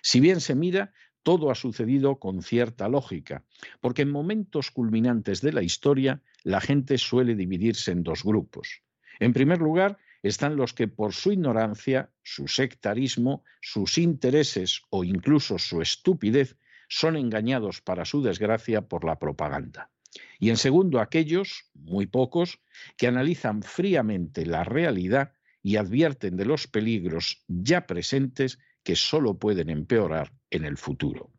Si 0.01 0.19
bien 0.19 0.41
se 0.41 0.55
mira, 0.55 0.91
todo 1.22 1.51
ha 1.51 1.55
sucedido 1.55 2.17
con 2.17 2.41
cierta 2.41 2.89
lógica, 2.89 3.43
porque 3.79 4.01
en 4.01 4.10
momentos 4.10 4.72
culminantes 4.72 5.39
de 5.41 5.53
la 5.53 5.62
historia 5.62 6.24
la 6.43 6.62
gente 6.62 6.98
suele 6.98 7.36
dividirse 7.36 7.91
en 7.91 8.01
dos 8.01 8.24
grupos. 8.24 8.81
En 9.19 9.34
primer 9.34 9.60
lugar, 9.60 10.00
están 10.24 10.55
los 10.55 10.74
que 10.74 10.88
por 10.88 11.13
su 11.13 11.31
ignorancia, 11.31 12.10
su 12.24 12.48
sectarismo, 12.48 13.43
sus 13.62 14.00
intereses 14.00 14.81
o 14.89 15.03
incluso 15.03 15.60
su 15.60 15.84
estupidez 15.84 16.57
son 16.89 17.17
engañados 17.17 17.81
para 17.81 18.03
su 18.03 18.24
desgracia 18.24 18.81
por 18.81 19.05
la 19.05 19.19
propaganda. 19.19 19.91
Y 20.39 20.50
en 20.50 20.57
segundo, 20.57 21.00
aquellos, 21.00 21.69
muy 21.74 22.07
pocos, 22.07 22.60
que 22.98 23.07
analizan 23.07 23.62
fríamente 23.62 24.45
la 24.45 24.63
realidad 24.63 25.34
y 25.62 25.77
advierten 25.77 26.38
de 26.38 26.45
los 26.45 26.67
peligros 26.67 27.43
ya 27.48 27.88
presentes 27.88 28.60
que 28.84 28.95
solo 28.95 29.39
pueden 29.39 29.69
empeorar 29.69 30.31
en 30.51 30.63
el 30.63 30.77
futuro. 30.77 31.31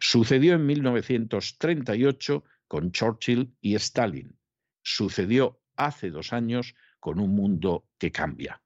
Sucedió 0.00 0.54
en 0.54 0.66
1938 0.66 2.44
con 2.68 2.92
Churchill 2.92 3.54
y 3.60 3.74
Stalin. 3.76 4.36
Sucedió 4.82 5.60
hace 5.76 6.10
dos 6.10 6.32
años 6.32 6.74
con 6.98 7.18
un 7.18 7.34
mundo 7.34 7.88
que 7.98 8.12
cambia. 8.12 8.62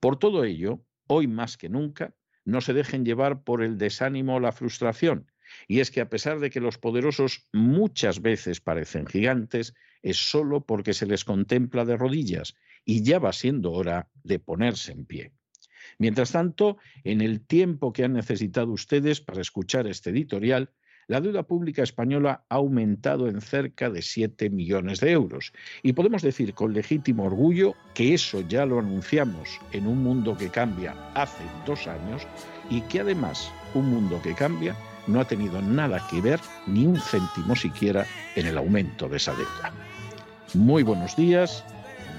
Por 0.00 0.18
todo 0.18 0.44
ello, 0.44 0.84
hoy 1.06 1.26
más 1.26 1.56
que 1.56 1.68
nunca, 1.68 2.14
no 2.44 2.60
se 2.60 2.72
dejen 2.72 3.04
llevar 3.04 3.42
por 3.42 3.62
el 3.62 3.76
desánimo 3.76 4.36
o 4.36 4.40
la 4.40 4.52
frustración, 4.52 5.30
y 5.68 5.80
es 5.80 5.90
que 5.90 6.00
a 6.00 6.08
pesar 6.08 6.40
de 6.40 6.50
que 6.50 6.60
los 6.60 6.78
poderosos 6.78 7.48
muchas 7.52 8.20
veces 8.20 8.60
parecen 8.60 9.06
gigantes, 9.06 9.74
es 10.02 10.16
solo 10.16 10.64
porque 10.64 10.94
se 10.94 11.06
les 11.06 11.24
contempla 11.24 11.84
de 11.84 11.96
rodillas 11.96 12.54
y 12.84 13.02
ya 13.02 13.18
va 13.18 13.32
siendo 13.32 13.72
hora 13.72 14.08
de 14.22 14.38
ponerse 14.38 14.92
en 14.92 15.04
pie. 15.04 15.32
Mientras 15.98 16.32
tanto, 16.32 16.78
en 17.04 17.20
el 17.20 17.40
tiempo 17.46 17.92
que 17.92 18.04
han 18.04 18.12
necesitado 18.12 18.72
ustedes 18.72 19.20
para 19.20 19.40
escuchar 19.40 19.86
este 19.86 20.10
editorial, 20.10 20.70
la 21.08 21.20
deuda 21.20 21.44
pública 21.44 21.84
española 21.84 22.44
ha 22.48 22.56
aumentado 22.56 23.28
en 23.28 23.40
cerca 23.40 23.90
de 23.90 24.02
7 24.02 24.50
millones 24.50 24.98
de 24.98 25.12
euros. 25.12 25.52
Y 25.82 25.92
podemos 25.92 26.22
decir 26.22 26.52
con 26.52 26.72
legítimo 26.72 27.24
orgullo 27.24 27.74
que 27.94 28.12
eso 28.14 28.40
ya 28.40 28.66
lo 28.66 28.80
anunciamos 28.80 29.60
en 29.72 29.86
un 29.86 30.02
mundo 30.02 30.36
que 30.36 30.50
cambia 30.50 30.94
hace 31.14 31.44
dos 31.64 31.86
años 31.86 32.26
y 32.70 32.80
que 32.82 33.00
además 33.00 33.52
un 33.74 33.88
mundo 33.88 34.20
que 34.20 34.34
cambia 34.34 34.76
no 35.06 35.20
ha 35.20 35.24
tenido 35.24 35.60
nada 35.62 36.06
que 36.08 36.20
ver, 36.20 36.40
ni 36.66 36.86
un 36.86 37.00
céntimo 37.00 37.54
siquiera, 37.56 38.06
en 38.34 38.46
el 38.46 38.58
aumento 38.58 39.08
de 39.08 39.16
esa 39.16 39.32
deuda. 39.32 39.72
Muy 40.54 40.82
buenos 40.82 41.16
días, 41.16 41.64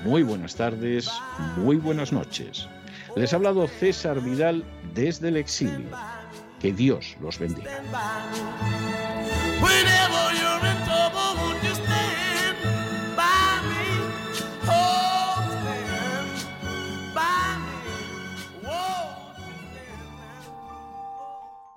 muy 0.03 0.23
buenas 0.23 0.55
tardes, 0.55 1.09
muy 1.57 1.77
buenas 1.77 2.11
noches. 2.11 2.67
Les 3.15 3.33
ha 3.33 3.37
hablado 3.37 3.67
César 3.67 4.21
Vidal 4.21 4.63
desde 4.93 5.29
el 5.29 5.37
exilio. 5.37 5.89
Que 6.59 6.71
Dios 6.73 7.17
los 7.21 7.37
bendiga. 7.39 7.71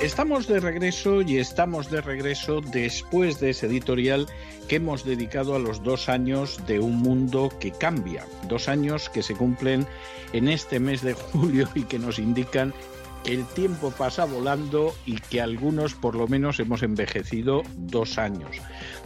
Estamos 0.00 0.48
de 0.48 0.60
regreso 0.60 1.20
y 1.20 1.36
estamos 1.36 1.90
de 1.90 2.00
regreso 2.00 2.62
después 2.62 3.38
de 3.38 3.50
ese 3.50 3.66
editorial 3.66 4.26
que 4.66 4.76
hemos 4.76 5.04
dedicado 5.04 5.54
a 5.54 5.58
los 5.58 5.82
dos 5.82 6.08
años 6.08 6.58
de 6.66 6.80
un 6.80 6.96
mundo 6.96 7.50
que 7.60 7.70
cambia. 7.70 8.24
Dos 8.48 8.68
años 8.68 9.10
que 9.10 9.22
se 9.22 9.34
cumplen 9.34 9.86
en 10.32 10.48
este 10.48 10.80
mes 10.80 11.02
de 11.02 11.12
julio 11.12 11.68
y 11.74 11.82
que 11.82 11.98
nos 11.98 12.18
indican 12.18 12.72
que 13.24 13.34
el 13.34 13.44
tiempo 13.44 13.90
pasa 13.90 14.24
volando 14.24 14.94
y 15.04 15.16
que 15.16 15.42
algunos 15.42 15.92
por 15.92 16.14
lo 16.14 16.26
menos 16.26 16.58
hemos 16.60 16.82
envejecido 16.82 17.62
dos 17.76 18.16
años. 18.16 18.56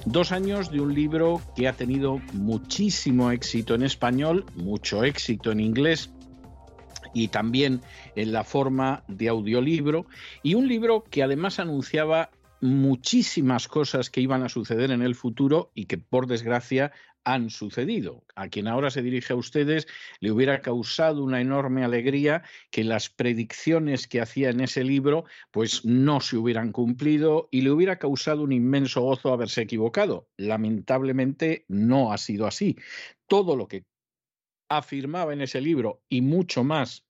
Dos 0.04 0.30
años 0.30 0.70
de 0.70 0.80
un 0.80 0.94
libro 0.94 1.42
que 1.56 1.66
ha 1.66 1.72
tenido 1.72 2.20
muchísimo 2.32 3.32
éxito 3.32 3.74
en 3.74 3.82
español, 3.82 4.46
mucho 4.54 5.02
éxito 5.02 5.50
en 5.50 5.58
inglés 5.58 6.13
y 7.14 7.28
también 7.28 7.80
en 8.16 8.32
la 8.32 8.44
forma 8.44 9.04
de 9.08 9.28
audiolibro, 9.28 10.06
y 10.42 10.54
un 10.54 10.68
libro 10.68 11.04
que 11.04 11.22
además 11.22 11.58
anunciaba 11.58 12.30
muchísimas 12.60 13.68
cosas 13.68 14.10
que 14.10 14.20
iban 14.20 14.42
a 14.42 14.48
suceder 14.48 14.90
en 14.90 15.02
el 15.02 15.14
futuro 15.14 15.70
y 15.74 15.86
que 15.86 15.98
por 15.98 16.26
desgracia 16.26 16.92
han 17.24 17.50
sucedido. 17.50 18.24
A 18.36 18.48
quien 18.48 18.68
ahora 18.68 18.90
se 18.90 19.02
dirige 19.02 19.32
a 19.32 19.36
ustedes 19.36 19.86
le 20.20 20.30
hubiera 20.30 20.60
causado 20.60 21.24
una 21.24 21.40
enorme 21.40 21.84
alegría 21.84 22.42
que 22.70 22.84
las 22.84 23.08
predicciones 23.08 24.06
que 24.06 24.20
hacía 24.20 24.50
en 24.50 24.60
ese 24.60 24.84
libro 24.84 25.24
pues 25.50 25.84
no 25.84 26.20
se 26.20 26.36
hubieran 26.36 26.70
cumplido 26.72 27.48
y 27.50 27.62
le 27.62 27.70
hubiera 27.70 27.98
causado 27.98 28.42
un 28.42 28.52
inmenso 28.52 29.00
gozo 29.00 29.32
haberse 29.32 29.62
equivocado. 29.62 30.28
Lamentablemente 30.36 31.64
no 31.68 32.12
ha 32.12 32.18
sido 32.18 32.46
así. 32.46 32.76
Todo 33.26 33.56
lo 33.56 33.68
que 33.68 33.84
afirmaba 34.76 35.32
en 35.32 35.40
ese 35.42 35.60
libro 35.60 36.02
y 36.08 36.20
mucho 36.20 36.64
más 36.64 37.04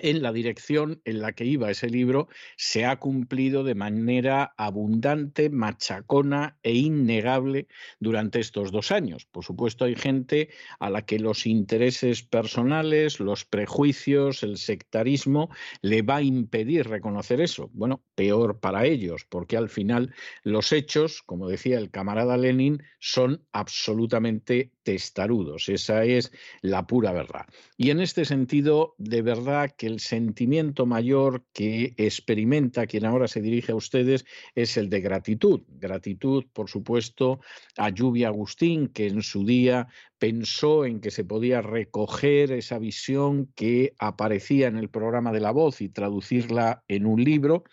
en 0.00 0.22
la 0.22 0.32
dirección 0.32 1.02
en 1.04 1.20
la 1.20 1.32
que 1.32 1.44
iba 1.44 1.70
ese 1.70 1.90
libro 1.90 2.28
se 2.56 2.86
ha 2.86 2.98
cumplido 2.98 3.62
de 3.62 3.74
manera 3.74 4.54
abundante, 4.56 5.50
machacona 5.50 6.56
e 6.62 6.74
innegable 6.74 7.68
durante 8.00 8.40
estos 8.40 8.72
dos 8.72 8.90
años. 8.90 9.26
Por 9.26 9.44
supuesto, 9.44 9.84
hay 9.84 9.94
gente 9.94 10.48
a 10.80 10.88
la 10.88 11.04
que 11.04 11.18
los 11.18 11.46
intereses 11.46 12.22
personales, 12.22 13.20
los 13.20 13.44
prejuicios, 13.44 14.42
el 14.42 14.56
sectarismo 14.56 15.50
le 15.82 16.02
va 16.02 16.16
a 16.16 16.22
impedir 16.22 16.88
reconocer 16.88 17.40
eso. 17.40 17.68
Bueno, 17.74 18.02
peor 18.14 18.60
para 18.60 18.86
ellos, 18.86 19.26
porque 19.28 19.56
al 19.58 19.68
final 19.68 20.14
los 20.42 20.72
hechos, 20.72 21.22
como 21.22 21.48
decía 21.48 21.78
el 21.78 21.90
camarada 21.90 22.38
Lenin, 22.38 22.82
son 22.98 23.44
absolutamente 23.52 24.72
testarudos. 24.82 25.68
Esa 25.68 26.04
es 26.04 26.32
la 26.60 26.86
pura 26.86 27.12
verdad. 27.12 27.46
Y 27.76 27.90
en 27.90 28.00
este 28.00 28.24
sentido, 28.24 28.94
de 28.98 29.22
verdad 29.22 29.74
que 29.82 29.88
el 29.88 29.98
sentimiento 29.98 30.86
mayor 30.86 31.42
que 31.52 31.94
experimenta 31.96 32.86
quien 32.86 33.04
ahora 33.04 33.26
se 33.26 33.40
dirige 33.40 33.72
a 33.72 33.74
ustedes 33.74 34.24
es 34.54 34.76
el 34.76 34.88
de 34.88 35.00
gratitud. 35.00 35.62
Gratitud, 35.66 36.44
por 36.52 36.70
supuesto, 36.70 37.40
a 37.76 37.88
Lluvia 37.88 38.28
Agustín, 38.28 38.86
que 38.86 39.08
en 39.08 39.22
su 39.22 39.44
día 39.44 39.88
pensó 40.20 40.84
en 40.84 41.00
que 41.00 41.10
se 41.10 41.24
podía 41.24 41.62
recoger 41.62 42.52
esa 42.52 42.78
visión 42.78 43.50
que 43.56 43.96
aparecía 43.98 44.68
en 44.68 44.76
el 44.76 44.88
programa 44.88 45.32
de 45.32 45.40
la 45.40 45.50
voz 45.50 45.80
y 45.80 45.88
traducirla 45.88 46.84
en 46.86 47.04
un 47.04 47.24
libro 47.24 47.64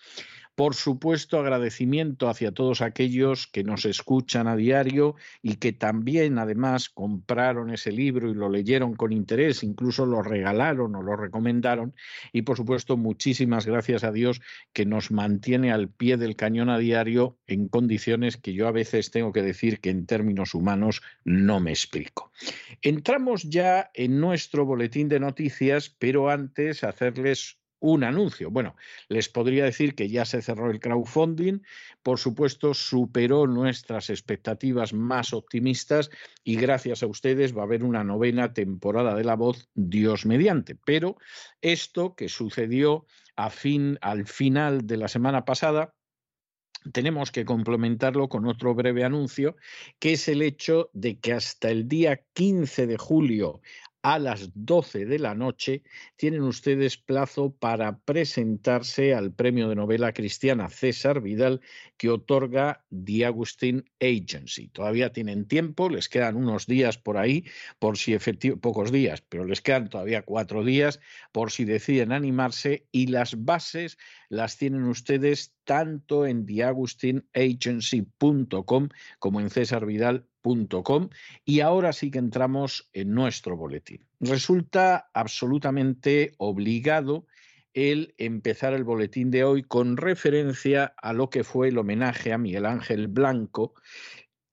Por 0.60 0.76
supuesto, 0.76 1.40
agradecimiento 1.40 2.28
hacia 2.28 2.52
todos 2.52 2.82
aquellos 2.82 3.48
que 3.48 3.64
nos 3.64 3.86
escuchan 3.86 4.46
a 4.46 4.58
diario 4.58 5.16
y 5.42 5.56
que 5.56 5.72
también 5.72 6.38
además 6.38 6.90
compraron 6.90 7.70
ese 7.70 7.94
libro 7.94 8.30
y 8.30 8.34
lo 8.34 8.50
leyeron 8.50 8.94
con 8.94 9.14
interés, 9.14 9.64
incluso 9.64 10.06
lo 10.06 10.22
regalaron 10.22 10.94
o 10.98 11.02
lo 11.02 11.16
recomendaron. 11.16 11.96
Y 12.34 12.42
por 12.42 12.58
supuesto, 12.58 12.98
muchísimas 12.98 13.66
gracias 13.66 14.04
a 14.04 14.12
Dios 14.12 14.42
que 14.74 14.86
nos 14.86 15.12
mantiene 15.12 15.72
al 15.72 15.88
pie 15.88 16.18
del 16.18 16.36
cañón 16.36 16.70
a 16.70 16.78
diario 16.78 17.38
en 17.48 17.70
condiciones 17.70 18.36
que 18.36 18.52
yo 18.52 18.68
a 18.68 18.74
veces 18.74 19.12
tengo 19.12 19.32
que 19.32 19.44
decir 19.44 19.80
que 19.80 19.92
en 19.92 20.06
términos 20.08 20.54
humanos 20.54 21.02
no 21.24 21.62
me 21.62 21.72
explico. 21.72 22.34
Entramos 22.82 23.44
ya 23.44 23.92
en 23.94 24.20
nuestro 24.20 24.66
boletín 24.66 25.08
de 25.08 25.22
noticias, 25.22 25.96
pero 25.98 26.30
antes 26.30 26.84
hacerles 26.84 27.59
un 27.80 28.04
anuncio. 28.04 28.52
Bueno, 28.52 28.76
les 29.08 29.30
podría 29.30 29.64
decir 29.64 29.96
que 29.96 30.10
ya 30.10 30.26
se 30.26 30.42
cerró 30.42 30.70
el 30.70 30.80
crowdfunding, 30.80 31.62
por 32.04 32.20
supuesto 32.20 32.74
superó 32.74 33.48
nuestras 33.48 34.10
expectativas 34.10 34.94
más 34.94 35.34
optimistas 35.34 36.10
y 36.44 36.56
gracias 36.56 37.04
a 37.04 37.08
ustedes 37.08 37.56
va 37.56 37.62
a 37.62 37.66
haber 37.66 37.84
una 37.84 38.04
novena 38.04 38.54
temporada 38.54 39.16
de 39.16 39.24
La 39.24 39.36
Voz, 39.36 39.70
Dios 39.74 40.26
mediante. 40.26 40.76
Pero 40.76 41.18
esto 41.62 42.16
que 42.16 42.30
sucedió 42.30 43.06
a 43.36 43.50
fin, 43.50 43.98
al 44.02 44.28
final 44.28 44.86
de 44.86 44.98
la 44.98 45.08
semana 45.08 45.46
pasada, 45.46 45.94
tenemos 46.94 47.32
que 47.32 47.46
complementarlo 47.46 48.30
con 48.30 48.46
otro 48.46 48.74
breve 48.74 49.04
anuncio, 49.04 49.56
que 50.00 50.14
es 50.14 50.28
el 50.28 50.42
hecho 50.42 50.90
de 50.94 51.20
que 51.20 51.34
hasta 51.34 51.70
el 51.70 51.88
día 51.88 52.22
15 52.34 52.88
de 52.88 52.98
julio 52.98 53.62
a 54.02 54.18
las 54.18 54.52
12 54.54 55.06
de 55.06 55.20
la 55.20 55.36
noche 55.36 55.84
tienen 56.16 56.44
ustedes 56.44 56.98
plazo 56.98 57.52
para 57.52 58.00
presentarse 58.00 59.14
al 59.14 59.34
premio 59.34 59.68
de 59.68 59.76
novela 59.76 60.14
cristiana 60.14 60.70
César 60.70 61.22
Vidal 61.22 61.62
que 61.98 62.10
otorga 62.10 62.86
The 62.90 63.26
Agustin 63.26 63.90
Agency. 64.00 64.70
Todavía 64.70 65.12
tienen 65.12 65.48
tiempo, 65.48 65.90
les 65.90 66.08
quedan 66.08 66.38
unos 66.38 66.66
días 66.66 66.98
por 66.98 67.18
ahí, 67.18 67.46
por 67.80 67.98
si 67.98 68.14
efectivamente, 68.14 68.62
pocos 68.62 68.92
días, 68.92 69.22
pero 69.22 69.44
les 69.44 69.62
quedan 69.62 69.90
todavía 69.90 70.22
cuatro 70.22 70.64
días 70.64 71.00
por 71.32 71.52
si 71.52 71.66
deciden 71.66 72.12
animarse 72.12 72.88
y 72.92 73.08
las 73.08 73.44
bases 73.44 73.98
las 74.30 74.58
tienen 74.58 74.84
ustedes 74.84 75.54
tanto 75.70 76.26
en 76.26 76.46
theagustinagency.com 76.48 78.90
como 79.20 79.40
en 79.40 79.52
cesarvidal.com 79.52 81.10
y 81.46 81.60
ahora 81.60 81.94
sí 81.94 82.10
que 82.10 82.18
entramos 82.18 82.90
en 82.92 83.14
nuestro 83.14 83.56
boletín. 83.56 84.04
Resulta 84.20 85.12
absolutamente 85.14 86.32
obligado 86.40 87.28
el 87.76 88.16
empezar 88.18 88.74
el 88.74 88.84
boletín 88.84 89.30
de 89.30 89.44
hoy 89.44 89.62
con 89.62 89.96
referencia 89.96 90.96
a 90.98 91.14
lo 91.14 91.30
que 91.30 91.44
fue 91.44 91.68
el 91.68 91.78
homenaje 91.78 92.34
a 92.34 92.40
Miguel 92.40 92.66
Ángel 92.66 93.08
Blanco, 93.08 93.76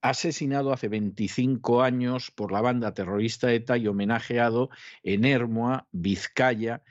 asesinado 0.03 0.71
hace 0.71 0.87
25 0.87 1.81
años 1.81 2.29
por 2.29 2.51
la 2.51 2.61
banda 2.61 2.93
terrorista 2.93 3.51
ETA 3.51 3.75
y 3.77 3.87
homenajeado 3.87 4.69
en 5.01 5.25
Hermoa, 5.25 5.87
Vizcaya, 5.91 6.83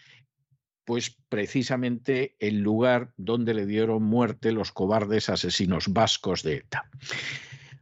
pues 0.86 1.18
precisamente 1.28 2.36
el 2.38 2.60
lugar 2.60 3.12
donde 3.16 3.52
le 3.52 3.66
dieron 3.66 4.04
muerte 4.04 4.52
los 4.52 4.72
cobardes 4.72 5.28
asesinos 5.28 5.88
vascos 5.88 6.42
de 6.42 6.58
ETA. 6.58 6.88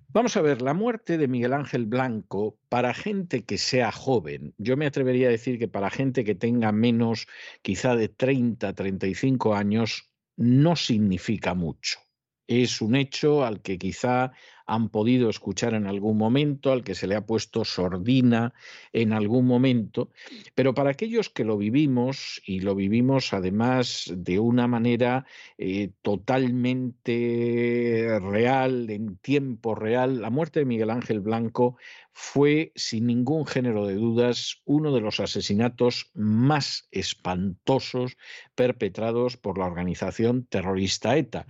Vamos 0.08 0.36
a 0.36 0.42
ver, 0.42 0.62
la 0.62 0.74
muerte 0.74 1.18
de 1.18 1.28
Miguel 1.28 1.52
Ángel 1.52 1.86
Blanco, 1.86 2.56
para 2.68 2.94
gente 2.94 3.44
que 3.44 3.58
sea 3.58 3.92
joven, 3.92 4.54
yo 4.58 4.76
me 4.76 4.86
atrevería 4.86 5.28
a 5.28 5.32
decir 5.32 5.58
que 5.58 5.68
para 5.68 5.90
gente 5.90 6.24
que 6.24 6.34
tenga 6.34 6.72
menos 6.72 7.26
quizá 7.62 7.94
de 7.94 8.08
30, 8.08 8.72
35 8.72 9.54
años, 9.54 10.10
no 10.36 10.74
significa 10.74 11.54
mucho. 11.54 11.98
Es 12.46 12.80
un 12.80 12.94
hecho 12.94 13.44
al 13.44 13.60
que 13.60 13.76
quizá 13.76 14.32
han 14.66 14.88
podido 14.88 15.30
escuchar 15.30 15.74
en 15.74 15.86
algún 15.86 16.16
momento, 16.16 16.72
al 16.72 16.84
que 16.84 16.94
se 16.94 17.06
le 17.06 17.16
ha 17.16 17.26
puesto 17.26 17.64
sordina 17.64 18.54
en 18.92 19.12
algún 19.12 19.46
momento, 19.46 20.10
pero 20.54 20.74
para 20.74 20.90
aquellos 20.90 21.30
que 21.30 21.44
lo 21.44 21.56
vivimos 21.56 22.42
y 22.46 22.60
lo 22.60 22.74
vivimos 22.74 23.32
además 23.32 24.12
de 24.14 24.38
una 24.38 24.66
manera 24.66 25.26
eh, 25.58 25.90
totalmente 26.02 28.18
real, 28.20 28.90
en 28.90 29.16
tiempo 29.18 29.74
real, 29.74 30.22
la 30.22 30.30
muerte 30.30 30.60
de 30.60 30.66
Miguel 30.66 30.90
Ángel 30.90 31.20
Blanco 31.20 31.76
fue, 32.16 32.72
sin 32.76 33.06
ningún 33.06 33.44
género 33.44 33.86
de 33.86 33.94
dudas, 33.94 34.62
uno 34.64 34.92
de 34.92 35.00
los 35.00 35.18
asesinatos 35.18 36.10
más 36.14 36.86
espantosos 36.92 38.16
perpetrados 38.54 39.36
por 39.36 39.58
la 39.58 39.66
organización 39.66 40.46
terrorista 40.46 41.16
ETA. 41.16 41.48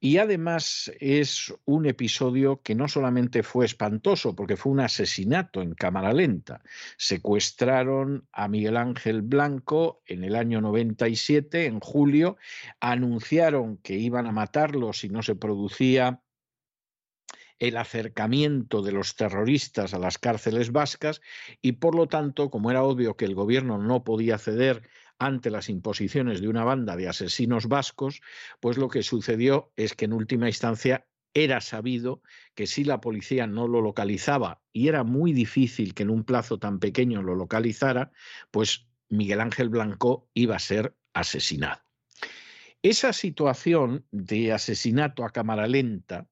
Y 0.00 0.18
además 0.18 0.92
es 1.00 1.54
un 1.64 1.86
episodio 1.86 2.51
que 2.60 2.74
no 2.74 2.88
solamente 2.88 3.42
fue 3.42 3.64
espantoso, 3.64 4.34
porque 4.34 4.56
fue 4.56 4.72
un 4.72 4.80
asesinato 4.80 5.62
en 5.62 5.74
cámara 5.74 6.12
lenta. 6.12 6.62
Secuestraron 6.98 8.26
a 8.32 8.48
Miguel 8.48 8.76
Ángel 8.76 9.22
Blanco 9.22 10.02
en 10.06 10.24
el 10.24 10.36
año 10.36 10.60
97, 10.60 11.66
en 11.66 11.80
julio, 11.80 12.36
anunciaron 12.80 13.78
que 13.78 13.94
iban 13.94 14.26
a 14.26 14.32
matarlo 14.32 14.92
si 14.92 15.08
no 15.08 15.22
se 15.22 15.36
producía 15.36 16.20
el 17.58 17.76
acercamiento 17.76 18.82
de 18.82 18.90
los 18.90 19.14
terroristas 19.14 19.94
a 19.94 19.98
las 20.00 20.18
cárceles 20.18 20.72
vascas 20.72 21.20
y 21.60 21.72
por 21.72 21.94
lo 21.94 22.08
tanto, 22.08 22.50
como 22.50 22.72
era 22.72 22.82
obvio 22.82 23.16
que 23.16 23.24
el 23.24 23.36
gobierno 23.36 23.78
no 23.78 24.02
podía 24.02 24.36
ceder 24.38 24.82
ante 25.18 25.50
las 25.50 25.68
imposiciones 25.68 26.40
de 26.40 26.48
una 26.48 26.64
banda 26.64 26.96
de 26.96 27.08
asesinos 27.08 27.68
vascos, 27.68 28.20
pues 28.58 28.76
lo 28.78 28.88
que 28.88 29.04
sucedió 29.04 29.70
es 29.76 29.94
que 29.94 30.06
en 30.06 30.12
última 30.12 30.48
instancia 30.48 31.06
era 31.34 31.60
sabido 31.60 32.22
que 32.54 32.66
si 32.66 32.84
la 32.84 33.00
policía 33.00 33.46
no 33.46 33.68
lo 33.68 33.80
localizaba 33.80 34.60
y 34.72 34.88
era 34.88 35.04
muy 35.04 35.32
difícil 35.32 35.94
que 35.94 36.02
en 36.02 36.10
un 36.10 36.24
plazo 36.24 36.58
tan 36.58 36.78
pequeño 36.78 37.22
lo 37.22 37.34
localizara, 37.34 38.12
pues 38.50 38.86
Miguel 39.08 39.40
Ángel 39.40 39.68
Blanco 39.68 40.28
iba 40.34 40.56
a 40.56 40.60
ser 40.60 40.94
asesinado. 41.12 41.80
Esa 42.82 43.12
situación 43.12 44.06
de 44.10 44.52
asesinato 44.52 45.24
a 45.24 45.30
cámara 45.30 45.66
lenta 45.66 46.28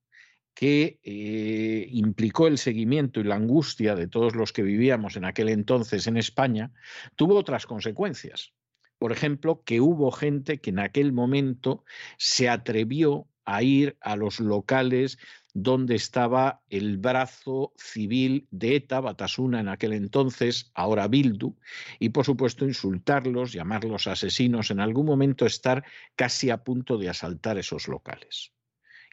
que 0.55 0.99
eh, 1.03 1.87
implicó 1.91 2.47
el 2.47 2.59
seguimiento 2.59 3.21
y 3.21 3.25
la 3.25 3.37
angustia 3.37 3.95
de 3.95 4.09
todos 4.09 4.35
los 4.35 4.53
que 4.53 4.63
vivíamos 4.63 5.17
en 5.17 5.25
aquel 5.25 5.49
entonces 5.49 6.07
en 6.07 6.17
España, 6.17 6.73
tuvo 7.17 7.37
otras 7.37 7.67
consecuencias. 7.67 8.53
Por 8.99 9.13
ejemplo, 9.13 9.63
que 9.65 9.81
hubo 9.81 10.11
gente 10.11 10.61
que 10.61 10.69
en 10.69 10.81
aquel 10.81 11.13
momento 11.13 11.85
se 12.19 12.51
atrevió 12.51 13.30
a 13.55 13.63
ir 13.63 13.97
a 14.01 14.17
los 14.17 14.41
locales 14.41 15.19
donde 15.53 15.97
estaba 15.97 16.63
el 16.71 16.99
brazo 16.99 17.73
civil 17.77 18.47
de 18.51 18.77
ETA, 18.77 19.01
Batasuna 19.01 19.61
en 19.61 19.69
aquel 19.69 19.93
entonces, 19.93 20.71
ahora 20.75 21.09
Bildu, 21.09 21.57
y 21.99 22.11
por 22.11 22.25
supuesto 22.25 22.65
insultarlos, 22.65 23.53
llamarlos 23.53 24.07
asesinos, 24.07 24.71
en 24.71 24.81
algún 24.81 25.07
momento 25.07 25.47
estar 25.47 25.85
casi 26.15 26.51
a 26.51 26.63
punto 26.63 26.99
de 26.99 27.09
asaltar 27.09 27.59
esos 27.59 27.89
locales. 27.89 28.53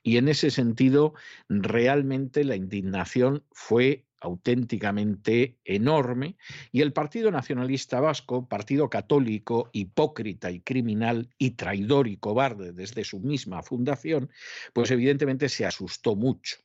Y 0.04 0.17
en 0.17 0.30
ese 0.30 0.52
sentido, 0.52 1.15
realmente 1.50 2.43
la 2.43 2.56
indignación 2.56 3.43
fue 3.52 4.07
auténticamente 4.19 5.58
enorme 5.63 6.38
y 6.71 6.82
el 6.82 6.93
Partido 6.93 7.32
Nacionalista 7.32 7.99
Vasco, 7.99 8.47
partido 8.47 8.89
católico, 8.89 9.69
hipócrita 9.73 10.51
y 10.51 10.62
criminal 10.62 11.30
y 11.38 11.51
traidor 11.51 12.08
y 12.08 12.17
cobarde 12.17 12.73
desde 12.73 13.03
su 13.03 13.19
misma 13.19 13.63
fundación, 13.63 14.30
pues 14.73 14.91
evidentemente 14.91 15.49
se 15.49 15.65
asustó 15.65 16.15
mucho 16.15 16.58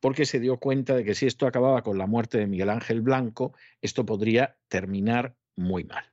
porque 0.00 0.26
se 0.26 0.40
dio 0.40 0.58
cuenta 0.58 0.94
de 0.94 1.04
que 1.04 1.14
si 1.14 1.26
esto 1.26 1.46
acababa 1.46 1.82
con 1.82 1.98
la 1.98 2.06
muerte 2.06 2.38
de 2.38 2.46
Miguel 2.46 2.70
Ángel 2.70 3.00
Blanco, 3.00 3.54
esto 3.80 4.06
podría 4.06 4.56
terminar 4.68 5.34
muy 5.56 5.84
mal. 5.84 6.04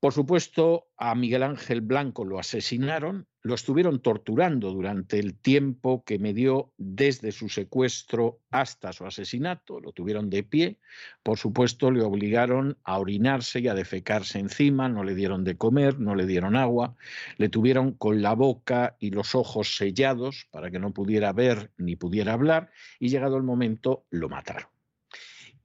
Por 0.00 0.14
supuesto, 0.14 0.88
a 0.96 1.14
Miguel 1.14 1.42
Ángel 1.42 1.82
Blanco 1.82 2.24
lo 2.24 2.38
asesinaron, 2.38 3.28
lo 3.42 3.54
estuvieron 3.54 4.00
torturando 4.00 4.70
durante 4.70 5.18
el 5.18 5.34
tiempo 5.34 6.04
que 6.04 6.18
me 6.18 6.34
dio 6.34 6.72
desde 6.76 7.32
su 7.32 7.48
secuestro 7.48 8.40
hasta 8.50 8.92
su 8.92 9.06
asesinato, 9.06 9.80
lo 9.80 9.92
tuvieron 9.92 10.28
de 10.28 10.42
pie, 10.42 10.78
por 11.22 11.38
supuesto 11.38 11.90
le 11.90 12.02
obligaron 12.02 12.76
a 12.84 12.98
orinarse 12.98 13.60
y 13.60 13.68
a 13.68 13.74
defecarse 13.74 14.38
encima, 14.38 14.88
no 14.88 15.04
le 15.04 15.14
dieron 15.14 15.44
de 15.44 15.56
comer, 15.56 15.98
no 15.98 16.14
le 16.14 16.26
dieron 16.26 16.54
agua, 16.54 16.96
le 17.38 17.48
tuvieron 17.48 17.92
con 17.92 18.20
la 18.20 18.34
boca 18.34 18.96
y 18.98 19.10
los 19.10 19.34
ojos 19.34 19.76
sellados 19.76 20.46
para 20.50 20.70
que 20.70 20.78
no 20.78 20.92
pudiera 20.92 21.32
ver 21.32 21.70
ni 21.78 21.96
pudiera 21.96 22.34
hablar. 22.34 22.70
Y 22.98 23.08
llegado 23.08 23.36
el 23.36 23.42
momento 23.42 24.04
lo 24.10 24.28
mataron. 24.28 24.68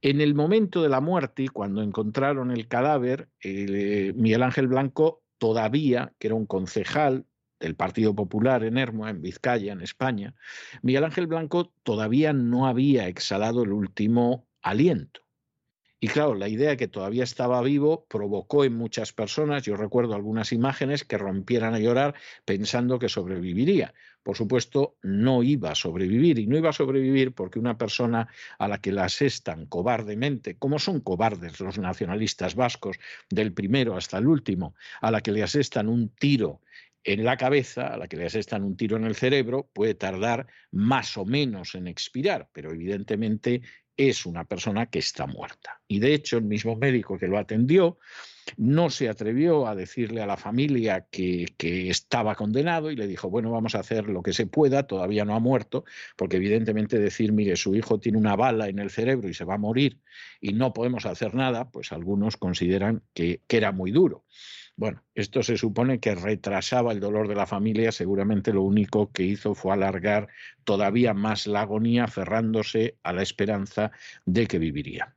En 0.01 0.21
el 0.21 0.35
momento 0.35 0.81
de 0.81 0.89
la 0.89 1.01
muerte, 1.01 1.49
cuando 1.49 1.81
encontraron 1.81 2.51
el 2.51 2.67
cadáver, 2.67 3.27
eh, 3.41 4.13
Miguel 4.15 4.43
Ángel 4.43 4.67
Blanco 4.67 5.23
todavía, 5.37 6.13
que 6.19 6.27
era 6.27 6.35
un 6.35 6.45
concejal 6.45 7.25
del 7.59 7.75
Partido 7.75 8.15
Popular 8.15 8.63
en 8.63 8.77
Hermoa, 8.77 9.09
en 9.09 9.21
Vizcaya, 9.21 9.73
en 9.73 9.81
España, 9.81 10.33
Miguel 10.81 11.03
Ángel 11.03 11.27
Blanco 11.27 11.71
todavía 11.83 12.33
no 12.33 12.67
había 12.67 13.07
exhalado 13.07 13.63
el 13.63 13.71
último 13.71 14.47
aliento. 14.61 15.25
Y 16.05 16.07
claro, 16.07 16.35
la 16.35 16.49
idea 16.49 16.71
de 16.71 16.77
que 16.77 16.87
todavía 16.87 17.23
estaba 17.23 17.61
vivo 17.61 18.05
provocó 18.07 18.63
en 18.63 18.75
muchas 18.75 19.13
personas, 19.13 19.63
yo 19.63 19.75
recuerdo 19.75 20.13
algunas 20.13 20.51
imágenes, 20.51 21.05
que 21.05 21.17
rompieran 21.17 21.73
a 21.73 21.79
llorar 21.79 22.13
pensando 22.43 22.99
que 22.99 23.09
sobreviviría. 23.09 23.93
Por 24.21 24.35
supuesto, 24.35 24.97
no 25.01 25.41
iba 25.41 25.71
a 25.71 25.75
sobrevivir 25.75 26.37
y 26.37 26.47
no 26.47 26.57
iba 26.57 26.69
a 26.69 26.73
sobrevivir 26.73 27.33
porque 27.33 27.59
una 27.59 27.77
persona 27.77 28.27
a 28.59 28.67
la 28.67 28.81
que 28.81 28.91
la 28.91 29.05
asestan 29.05 29.67
cobardemente, 29.67 30.57
como 30.57 30.79
son 30.79 30.99
cobardes 30.99 31.59
los 31.59 31.79
nacionalistas 31.79 32.55
vascos, 32.55 32.97
del 33.29 33.53
primero 33.53 33.95
hasta 33.95 34.17
el 34.17 34.27
último, 34.27 34.75
a 35.01 35.11
la 35.11 35.21
que 35.21 35.31
le 35.31 35.43
asestan 35.43 35.87
un 35.87 36.09
tiro 36.09 36.61
en 37.05 37.23
la 37.23 37.37
cabeza, 37.37 37.87
a 37.87 37.97
la 37.97 38.07
que 38.07 38.17
le 38.17 38.25
asestan 38.25 38.63
un 38.63 38.75
tiro 38.75 38.97
en 38.97 39.05
el 39.05 39.15
cerebro, 39.15 39.69
puede 39.71 39.93
tardar 39.93 40.47
más 40.71 41.17
o 41.17 41.25
menos 41.25 41.75
en 41.75 41.87
expirar, 41.87 42.49
pero 42.51 42.71
evidentemente 42.71 43.61
es 43.95 44.25
una 44.25 44.43
persona 44.43 44.87
que 44.87 44.99
está 44.99 45.27
muerta. 45.27 45.81
Y 45.87 45.99
de 45.99 46.15
hecho, 46.15 46.37
el 46.37 46.45
mismo 46.45 46.75
médico 46.75 47.17
que 47.17 47.27
lo 47.27 47.37
atendió 47.37 47.99
no 48.57 48.89
se 48.89 49.07
atrevió 49.07 49.67
a 49.67 49.75
decirle 49.75 50.21
a 50.21 50.25
la 50.25 50.35
familia 50.35 51.07
que, 51.09 51.45
estaba 51.59 52.35
condenado 52.35 52.91
y 52.91 52.95
le 52.95 53.07
dijo, 53.07 53.29
bueno, 53.29 53.51
vamos 53.51 53.75
a 53.75 53.79
hacer 53.79 54.07
lo 54.07 54.23
que 54.23 54.33
se 54.33 54.47
pueda, 54.47 54.87
todavía 54.87 55.25
no 55.25 55.35
ha 55.35 55.39
muerto, 55.39 55.85
porque 56.15 56.37
evidentemente 56.37 56.99
decir, 56.99 57.31
mire, 57.31 57.55
su 57.55 57.75
hijo 57.75 57.99
tiene 57.99 58.17
una 58.17 58.35
bala 58.35 58.67
en 58.67 58.79
el 58.79 58.89
cerebro 58.89 59.29
y 59.29 59.33
se 59.33 59.45
va 59.45 59.55
a 59.55 59.59
morir 59.59 59.99
y 60.41 60.53
no 60.53 60.73
podemos 60.73 61.05
hacer 61.05 61.35
nada, 61.35 61.69
pues 61.69 61.91
algunos 61.91 62.37
consideran 62.37 63.03
que 63.13 63.41
era 63.47 63.71
muy 63.71 63.91
duro. 63.91 64.25
Bueno, 64.77 65.01
esto 65.13 65.41
se 65.41 65.57
supone 65.57 66.01
que 66.01 66.15
retrasaba 66.15 66.91
el 66.91 66.99
dolor 66.99 67.29
de 67.29 67.35
la 67.35 67.45
familia, 67.45 67.93
seguramente 67.93 68.51
lo 68.51 68.61
único 68.63 69.09
que 69.11 69.23
hizo 69.23 69.55
fue 69.55 69.73
alargar 69.73 70.27
todavía 70.65 71.13
más 71.13 71.47
la 71.47 71.61
agonía, 71.61 72.03
aferrándose 72.03 72.97
a 73.01 73.13
la 73.13 73.21
esperanza 73.21 73.91
de 74.25 74.47
que 74.47 74.59
viviría. 74.59 75.15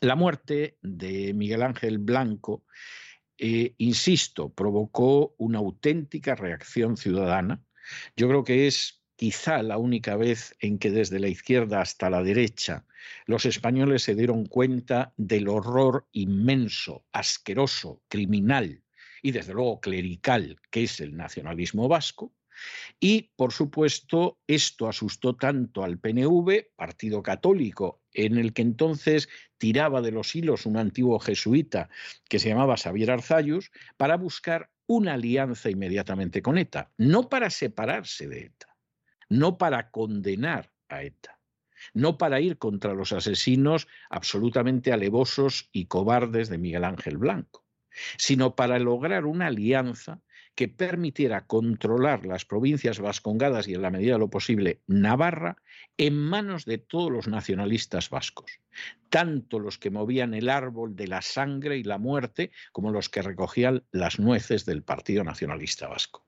La 0.00 0.16
muerte 0.16 0.76
de 0.82 1.32
Miguel 1.32 1.62
Ángel 1.62 1.98
Blanco, 1.98 2.64
eh, 3.38 3.74
insisto, 3.78 4.52
provocó 4.52 5.34
una 5.38 5.58
auténtica 5.58 6.34
reacción 6.34 6.98
ciudadana. 6.98 7.62
Yo 8.16 8.28
creo 8.28 8.44
que 8.44 8.66
es 8.66 9.02
quizá 9.16 9.62
la 9.62 9.78
única 9.78 10.16
vez 10.16 10.54
en 10.60 10.78
que 10.78 10.90
desde 10.90 11.20
la 11.20 11.28
izquierda 11.28 11.80
hasta 11.80 12.10
la 12.10 12.22
derecha 12.22 12.84
los 13.26 13.46
españoles 13.46 14.02
se 14.02 14.14
dieron 14.14 14.46
cuenta 14.46 15.12
del 15.16 15.48
horror 15.48 16.06
inmenso, 16.12 17.04
asqueroso, 17.12 18.02
criminal 18.08 18.82
y 19.22 19.32
desde 19.32 19.54
luego 19.54 19.80
clerical 19.80 20.56
que 20.70 20.84
es 20.84 21.00
el 21.00 21.16
nacionalismo 21.16 21.88
vasco. 21.88 22.34
Y, 22.98 23.30
por 23.36 23.52
supuesto, 23.52 24.38
esto 24.46 24.88
asustó 24.88 25.36
tanto 25.36 25.84
al 25.84 25.98
PNV, 25.98 26.74
partido 26.74 27.22
católico, 27.22 28.02
en 28.12 28.36
el 28.36 28.52
que 28.52 28.62
entonces 28.62 29.28
tiraba 29.58 30.02
de 30.02 30.10
los 30.10 30.34
hilos 30.34 30.66
un 30.66 30.76
antiguo 30.76 31.20
jesuita 31.20 31.88
que 32.28 32.40
se 32.40 32.48
llamaba 32.48 32.76
Xavier 32.76 33.12
Arzayus, 33.12 33.70
para 33.96 34.16
buscar 34.16 34.70
una 34.86 35.14
alianza 35.14 35.70
inmediatamente 35.70 36.42
con 36.42 36.58
ETA, 36.58 36.90
no 36.96 37.28
para 37.28 37.50
separarse 37.50 38.26
de 38.26 38.46
ETA, 38.46 38.76
no 39.28 39.58
para 39.58 39.90
condenar 39.90 40.72
a 40.88 41.02
ETA, 41.02 41.37
no 41.94 42.18
para 42.18 42.40
ir 42.40 42.58
contra 42.58 42.94
los 42.94 43.12
asesinos 43.12 43.88
absolutamente 44.10 44.92
alevosos 44.92 45.68
y 45.72 45.86
cobardes 45.86 46.48
de 46.48 46.58
Miguel 46.58 46.84
Ángel 46.84 47.16
Blanco, 47.16 47.64
sino 48.16 48.54
para 48.54 48.78
lograr 48.78 49.26
una 49.26 49.46
alianza 49.46 50.20
que 50.58 50.66
permitiera 50.66 51.46
controlar 51.46 52.26
las 52.26 52.44
provincias 52.44 52.98
vascongadas 52.98 53.68
y 53.68 53.74
en 53.74 53.82
la 53.82 53.92
medida 53.92 54.14
de 54.14 54.18
lo 54.18 54.28
posible 54.28 54.82
Navarra 54.88 55.56
en 55.96 56.16
manos 56.16 56.64
de 56.64 56.78
todos 56.78 57.12
los 57.12 57.28
nacionalistas 57.28 58.10
vascos, 58.10 58.60
tanto 59.08 59.60
los 59.60 59.78
que 59.78 59.90
movían 59.90 60.34
el 60.34 60.48
árbol 60.48 60.96
de 60.96 61.06
la 61.06 61.22
sangre 61.22 61.78
y 61.78 61.84
la 61.84 61.98
muerte 61.98 62.50
como 62.72 62.90
los 62.90 63.08
que 63.08 63.22
recogían 63.22 63.84
las 63.92 64.18
nueces 64.18 64.66
del 64.66 64.82
Partido 64.82 65.22
Nacionalista 65.22 65.86
Vasco. 65.86 66.27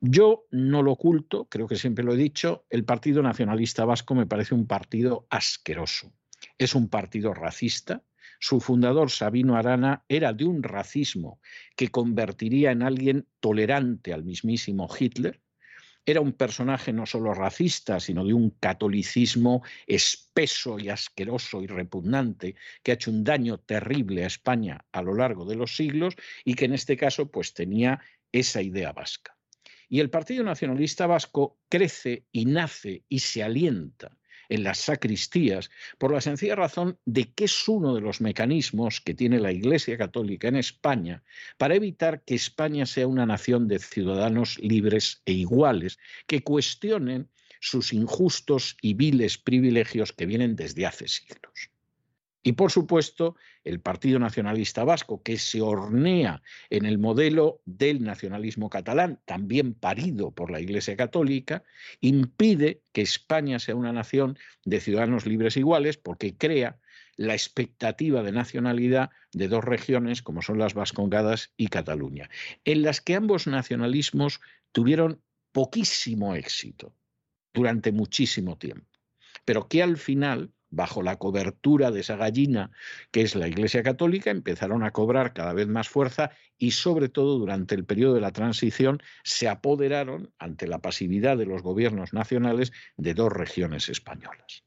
Yo 0.00 0.46
no 0.50 0.82
lo 0.82 0.92
oculto, 0.92 1.46
creo 1.48 1.66
que 1.66 1.76
siempre 1.76 2.04
lo 2.04 2.14
he 2.14 2.16
dicho, 2.16 2.66
el 2.70 2.84
Partido 2.84 3.22
Nacionalista 3.22 3.84
Vasco 3.84 4.14
me 4.14 4.26
parece 4.26 4.54
un 4.54 4.66
partido 4.66 5.26
asqueroso. 5.30 6.12
Es 6.58 6.74
un 6.74 6.88
partido 6.88 7.34
racista, 7.34 8.02
su 8.40 8.60
fundador, 8.60 9.10
Sabino 9.10 9.56
Arana, 9.56 10.04
era 10.08 10.32
de 10.32 10.44
un 10.44 10.62
racismo 10.62 11.40
que 11.76 11.88
convertiría 11.88 12.70
en 12.70 12.82
alguien 12.82 13.26
tolerante 13.40 14.12
al 14.12 14.24
mismísimo 14.24 14.88
Hitler. 14.96 15.40
Era 16.06 16.20
un 16.20 16.32
personaje 16.32 16.92
no 16.92 17.04
solo 17.04 17.34
racista, 17.34 18.00
sino 18.00 18.24
de 18.24 18.32
un 18.32 18.50
catolicismo 18.50 19.62
espeso 19.86 20.78
y 20.78 20.88
asqueroso 20.88 21.62
y 21.62 21.66
repugnante 21.66 22.54
que 22.82 22.92
ha 22.92 22.94
hecho 22.94 23.10
un 23.10 23.24
daño 23.24 23.58
terrible 23.58 24.24
a 24.24 24.28
España 24.28 24.86
a 24.92 25.02
lo 25.02 25.14
largo 25.14 25.44
de 25.44 25.56
los 25.56 25.76
siglos 25.76 26.14
y 26.44 26.54
que 26.54 26.64
en 26.64 26.72
este 26.72 26.96
caso 26.96 27.30
pues 27.30 27.52
tenía 27.52 28.00
esa 28.32 28.62
idea 28.62 28.92
vasca. 28.92 29.36
Y 29.88 30.00
el 30.00 30.10
Partido 30.10 30.44
Nacionalista 30.44 31.06
Vasco 31.06 31.58
crece 31.68 32.26
y 32.30 32.44
nace 32.44 33.04
y 33.08 33.20
se 33.20 33.42
alienta 33.42 34.16
en 34.48 34.64
las 34.64 34.78
sacristías, 34.78 35.70
por 35.98 36.12
la 36.12 36.20
sencilla 36.20 36.56
razón 36.56 36.98
de 37.04 37.32
que 37.32 37.44
es 37.44 37.68
uno 37.68 37.94
de 37.94 38.00
los 38.00 38.20
mecanismos 38.20 39.00
que 39.00 39.14
tiene 39.14 39.40
la 39.40 39.52
Iglesia 39.52 39.98
Católica 39.98 40.48
en 40.48 40.56
España 40.56 41.22
para 41.58 41.74
evitar 41.74 42.22
que 42.22 42.34
España 42.34 42.86
sea 42.86 43.06
una 43.06 43.26
nación 43.26 43.68
de 43.68 43.78
ciudadanos 43.78 44.58
libres 44.58 45.22
e 45.26 45.32
iguales, 45.32 45.98
que 46.26 46.42
cuestionen 46.42 47.28
sus 47.60 47.92
injustos 47.92 48.76
y 48.80 48.94
viles 48.94 49.36
privilegios 49.36 50.12
que 50.12 50.26
vienen 50.26 50.56
desde 50.56 50.86
hace 50.86 51.08
siglos. 51.08 51.70
Y 52.42 52.52
por 52.52 52.70
supuesto, 52.70 53.36
el 53.64 53.80
Partido 53.80 54.18
Nacionalista 54.18 54.84
Vasco, 54.84 55.22
que 55.22 55.38
se 55.38 55.60
hornea 55.60 56.42
en 56.70 56.86
el 56.86 56.98
modelo 56.98 57.60
del 57.64 58.02
nacionalismo 58.02 58.70
catalán, 58.70 59.20
también 59.24 59.74
parido 59.74 60.30
por 60.30 60.50
la 60.50 60.60
Iglesia 60.60 60.96
Católica, 60.96 61.64
impide 62.00 62.82
que 62.92 63.02
España 63.02 63.58
sea 63.58 63.74
una 63.74 63.92
nación 63.92 64.38
de 64.64 64.80
ciudadanos 64.80 65.26
libres 65.26 65.56
e 65.56 65.60
iguales 65.60 65.96
porque 65.96 66.36
crea 66.36 66.78
la 67.16 67.34
expectativa 67.34 68.22
de 68.22 68.30
nacionalidad 68.30 69.10
de 69.32 69.48
dos 69.48 69.64
regiones 69.64 70.22
como 70.22 70.40
son 70.40 70.58
las 70.58 70.74
Vascongadas 70.74 71.52
y 71.56 71.66
Cataluña, 71.66 72.30
en 72.64 72.82
las 72.82 73.00
que 73.00 73.16
ambos 73.16 73.48
nacionalismos 73.48 74.40
tuvieron 74.70 75.20
poquísimo 75.50 76.36
éxito 76.36 76.94
durante 77.52 77.90
muchísimo 77.90 78.56
tiempo, 78.56 78.86
pero 79.44 79.66
que 79.66 79.82
al 79.82 79.96
final 79.96 80.52
bajo 80.70 81.02
la 81.02 81.16
cobertura 81.16 81.90
de 81.90 82.00
esa 82.00 82.16
gallina 82.16 82.70
que 83.10 83.22
es 83.22 83.34
la 83.34 83.48
Iglesia 83.48 83.82
Católica, 83.82 84.30
empezaron 84.30 84.84
a 84.84 84.90
cobrar 84.90 85.32
cada 85.32 85.52
vez 85.52 85.68
más 85.68 85.88
fuerza 85.88 86.30
y 86.58 86.72
sobre 86.72 87.08
todo 87.08 87.38
durante 87.38 87.74
el 87.74 87.84
periodo 87.84 88.14
de 88.14 88.20
la 88.20 88.32
transición 88.32 89.02
se 89.22 89.48
apoderaron 89.48 90.32
ante 90.38 90.66
la 90.66 90.80
pasividad 90.80 91.36
de 91.36 91.46
los 91.46 91.62
gobiernos 91.62 92.12
nacionales 92.12 92.72
de 92.96 93.14
dos 93.14 93.32
regiones 93.32 93.88
españolas. 93.88 94.64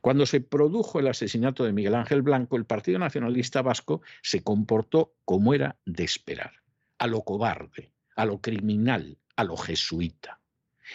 Cuando 0.00 0.26
se 0.26 0.40
produjo 0.40 1.00
el 1.00 1.08
asesinato 1.08 1.64
de 1.64 1.72
Miguel 1.72 1.94
Ángel 1.94 2.22
Blanco, 2.22 2.56
el 2.56 2.66
Partido 2.66 2.98
Nacionalista 2.98 3.62
Vasco 3.62 4.02
se 4.22 4.42
comportó 4.42 5.14
como 5.24 5.54
era 5.54 5.76
de 5.84 6.04
esperar, 6.04 6.52
a 6.98 7.06
lo 7.06 7.22
cobarde, 7.22 7.90
a 8.14 8.24
lo 8.24 8.40
criminal, 8.40 9.18
a 9.36 9.44
lo 9.44 9.56
jesuita. 9.56 10.40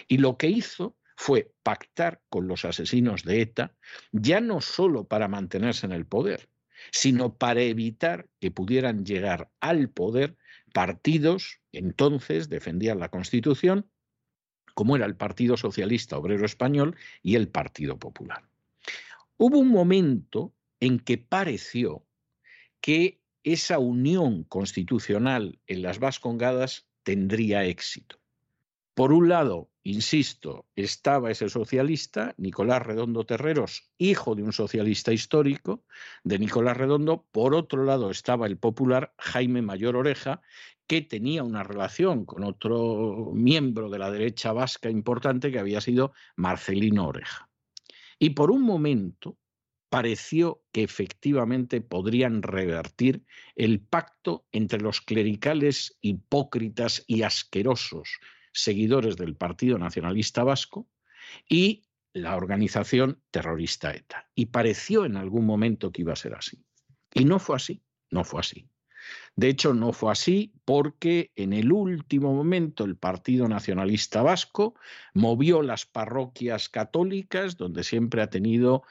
Y 0.08 0.18
lo 0.18 0.38
que 0.38 0.48
hizo 0.48 0.96
fue 1.22 1.52
pactar 1.64 2.22
con 2.30 2.48
los 2.48 2.64
asesinos 2.64 3.26
de 3.26 3.42
ETA, 3.42 3.76
ya 4.14 4.40
no 4.40 4.62
solo 4.62 5.04
para 5.04 5.28
mantenerse 5.28 5.86
en 5.86 5.92
el 5.92 6.06
poder, 6.06 6.48
sino 6.94 7.36
para 7.36 7.62
evitar 7.62 8.30
que 8.40 8.52
pudieran 8.52 9.06
llegar 9.06 9.52
al 9.60 9.90
poder 9.90 10.38
partidos, 10.74 11.60
entonces 11.74 12.48
defendían 12.48 13.00
la 13.00 13.10
Constitución, 13.10 13.86
como 14.76 14.96
era 14.96 15.06
el 15.06 15.18
Partido 15.18 15.58
Socialista 15.58 16.18
Obrero 16.18 16.46
Español 16.46 16.96
y 17.22 17.36
el 17.36 17.50
Partido 17.50 18.00
Popular. 18.00 18.48
Hubo 19.36 19.60
un 19.60 19.68
momento 19.68 20.54
en 20.80 21.00
que 21.00 21.18
pareció 21.18 22.06
que 22.80 23.20
esa 23.44 23.78
unión 23.78 24.46
constitucional 24.46 25.60
en 25.68 25.82
las 25.82 26.00
Vascongadas 26.00 26.88
tendría 27.04 27.66
éxito. 27.66 28.22
Por 28.94 29.12
un 29.12 29.28
lado, 29.28 29.70
insisto, 29.84 30.68
estaba 30.76 31.32
ese 31.32 31.50
socialista, 31.50 32.34
Nicolás 32.38 32.86
Redondo 32.86 33.26
Terreros, 33.26 33.90
hijo 33.98 34.36
de 34.36 34.44
un 34.44 34.54
socialista 34.54 35.14
histórico, 35.14 35.86
de 36.24 36.40
Nicolás 36.40 36.78
Redondo. 36.78 37.26
Por 37.32 37.56
otro 37.56 37.84
lado, 37.86 38.12
estaba 38.12 38.48
el 38.48 38.58
popular 38.58 39.14
Jaime 39.18 39.62
Mayor 39.62 39.96
Oreja, 39.96 40.42
que 40.88 41.02
tenía 41.02 41.44
una 41.44 41.64
relación 41.64 42.26
con 42.26 42.44
otro 42.44 43.32
miembro 43.34 43.90
de 43.90 44.00
la 44.00 44.12
derecha 44.12 44.54
vasca 44.54 44.90
importante 44.90 45.52
que 45.52 45.60
había 45.60 45.82
sido 45.82 46.14
Marcelino 46.36 47.08
Oreja. 47.08 47.50
Y 48.18 48.32
por 48.32 48.52
un 48.52 48.64
momento 48.64 49.38
pareció 49.90 50.64
que 50.72 50.84
efectivamente 50.84 51.82
podrían 51.82 52.44
revertir 52.44 53.24
el 53.56 53.80
pacto 53.80 54.46
entre 54.52 54.82
los 54.82 55.02
clericales 55.02 55.98
hipócritas 56.02 57.04
y 57.08 57.24
asquerosos 57.24 58.20
seguidores 58.64 59.16
del 59.18 59.36
Partido 59.36 59.78
Nacionalista 59.78 60.44
Vasco 60.44 60.88
y 61.48 61.84
la 62.14 62.36
organización 62.36 63.22
terrorista 63.32 63.92
ETA. 63.92 64.30
Y 64.36 64.48
pareció 64.48 65.06
en 65.06 65.18
algún 65.18 65.46
momento 65.46 65.92
que 65.92 66.02
iba 66.02 66.14
a 66.14 66.18
ser 66.18 66.34
así. 66.34 66.64
Y 67.14 67.26
no 67.26 67.40
fue 67.40 67.56
así, 67.56 67.82
no 68.10 68.24
fue 68.24 68.42
así. 68.42 68.70
De 69.36 69.48
hecho, 69.50 69.74
no 69.74 69.94
fue 69.94 70.12
así 70.12 70.54
porque 70.66 71.32
en 71.36 71.54
el 71.54 71.72
último 71.72 72.34
momento 72.34 72.84
el 72.84 72.98
Partido 72.98 73.48
Nacionalista 73.48 74.22
Vasco 74.22 74.76
movió 75.14 75.62
las 75.62 75.86
parroquias 75.86 76.70
católicas, 76.70 77.58
donde 77.58 77.84
siempre 77.84 78.22
ha 78.22 78.30
tenido 78.30 78.84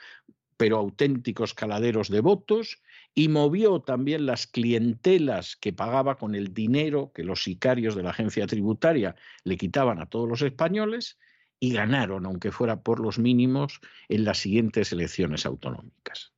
pero 0.57 0.77
auténticos 0.79 1.55
caladeros 1.55 2.09
de 2.09 2.21
votos, 2.21 2.83
y 3.15 3.29
movió 3.29 3.81
también 3.81 4.27
las 4.27 4.47
clientelas 4.47 5.57
que 5.57 5.73
pagaba 5.73 6.17
con 6.17 6.35
el 6.35 6.55
dinero 6.55 7.13
que 7.13 7.25
los 7.25 7.43
sicarios 7.43 7.95
de 7.95 8.03
la 8.03 8.11
agencia 8.11 8.47
tributaria 8.47 9.17
le 9.45 9.57
quitaban 9.57 10.01
a 10.01 10.07
todos 10.07 10.29
los 10.29 10.43
españoles, 10.43 11.19
y 11.61 11.73
ganaron, 11.73 12.27
aunque 12.27 12.53
fuera 12.53 12.83
por 12.83 13.01
los 13.01 13.19
mínimos, 13.19 13.81
en 14.09 14.25
las 14.25 14.39
siguientes 14.39 14.93
elecciones 14.93 15.45
autonómicas. 15.47 16.33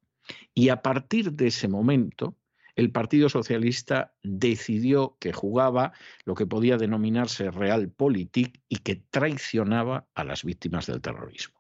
Y 0.55 0.69
a 0.69 0.83
partir 0.83 1.33
de 1.33 1.49
ese 1.49 1.69
momento, 1.69 2.37
el 2.77 2.91
Partido 2.91 3.29
Socialista 3.29 4.15
decidió 4.23 5.17
que 5.21 5.33
jugaba 5.33 5.93
lo 6.25 6.35
que 6.35 6.47
podía 6.47 6.79
denominarse 6.79 7.51
realpolitik 7.51 8.63
y 8.69 8.77
que 8.79 8.97
traicionaba 8.97 10.07
a 10.15 10.25
las 10.25 10.45
víctimas 10.45 10.87
del 10.87 11.01
terrorismo. 11.01 11.60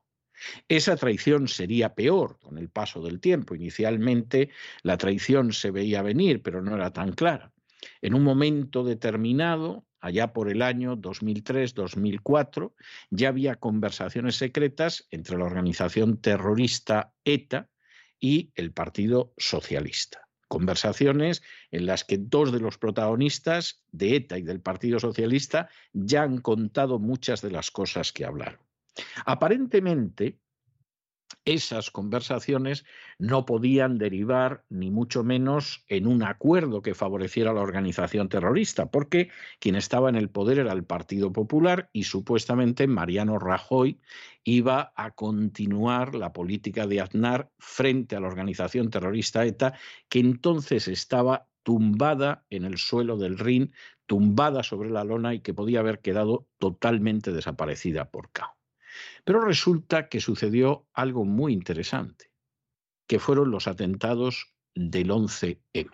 Esa 0.68 0.96
traición 0.96 1.48
sería 1.48 1.94
peor 1.94 2.38
con 2.38 2.58
el 2.58 2.68
paso 2.68 3.02
del 3.02 3.20
tiempo. 3.20 3.54
Inicialmente 3.54 4.50
la 4.82 4.96
traición 4.96 5.52
se 5.52 5.70
veía 5.70 6.02
venir, 6.02 6.42
pero 6.42 6.62
no 6.62 6.74
era 6.74 6.92
tan 6.92 7.12
clara. 7.12 7.52
En 8.02 8.14
un 8.14 8.22
momento 8.22 8.84
determinado, 8.84 9.84
allá 10.00 10.32
por 10.32 10.50
el 10.50 10.62
año 10.62 10.96
2003-2004, 10.96 12.72
ya 13.10 13.28
había 13.28 13.56
conversaciones 13.56 14.36
secretas 14.36 15.06
entre 15.10 15.38
la 15.38 15.44
organización 15.44 16.18
terrorista 16.18 17.12
ETA 17.24 17.68
y 18.18 18.52
el 18.54 18.72
Partido 18.72 19.32
Socialista 19.36 20.26
conversaciones 20.50 21.42
en 21.70 21.86
las 21.86 22.02
que 22.02 22.18
dos 22.18 22.50
de 22.50 22.58
los 22.58 22.76
protagonistas 22.76 23.84
de 23.92 24.16
ETA 24.16 24.36
y 24.36 24.42
del 24.42 24.60
Partido 24.60 24.98
Socialista 24.98 25.68
ya 25.92 26.24
han 26.24 26.38
contado 26.38 26.98
muchas 26.98 27.40
de 27.40 27.52
las 27.52 27.70
cosas 27.70 28.12
que 28.12 28.24
hablaron. 28.24 28.58
Aparentemente, 29.24 30.38
esas 31.44 31.90
conversaciones 31.90 32.84
no 33.18 33.46
podían 33.46 33.98
derivar 33.98 34.64
ni 34.68 34.90
mucho 34.90 35.24
menos 35.24 35.84
en 35.88 36.06
un 36.06 36.22
acuerdo 36.22 36.82
que 36.82 36.94
favoreciera 36.94 37.50
a 37.50 37.54
la 37.54 37.62
organización 37.62 38.28
terrorista, 38.28 38.90
porque 38.90 39.30
quien 39.58 39.74
estaba 39.74 40.08
en 40.08 40.16
el 40.16 40.28
poder 40.28 40.58
era 40.58 40.72
el 40.72 40.84
Partido 40.84 41.32
Popular 41.32 41.88
y 41.92 42.04
supuestamente 42.04 42.86
Mariano 42.86 43.38
Rajoy 43.38 44.00
iba 44.44 44.92
a 44.96 45.12
continuar 45.12 46.14
la 46.14 46.32
política 46.32 46.86
de 46.86 47.00
Aznar 47.00 47.50
frente 47.58 48.16
a 48.16 48.20
la 48.20 48.28
organización 48.28 48.90
terrorista 48.90 49.44
ETA, 49.44 49.74
que 50.08 50.20
entonces 50.20 50.88
estaba 50.88 51.48
tumbada 51.62 52.44
en 52.50 52.64
el 52.64 52.78
suelo 52.78 53.16
del 53.16 53.38
Rin, 53.38 53.72
tumbada 54.06 54.62
sobre 54.62 54.90
la 54.90 55.04
lona 55.04 55.34
y 55.34 55.40
que 55.40 55.54
podía 55.54 55.80
haber 55.80 56.00
quedado 56.00 56.48
totalmente 56.58 57.32
desaparecida 57.32 58.10
por 58.10 58.30
caos. 58.32 58.59
Pero 59.24 59.40
resulta 59.40 60.08
que 60.08 60.20
sucedió 60.20 60.86
algo 60.92 61.24
muy 61.24 61.52
interesante, 61.52 62.30
que 63.06 63.18
fueron 63.18 63.50
los 63.50 63.66
atentados 63.66 64.54
del 64.74 65.10
11M. 65.10 65.90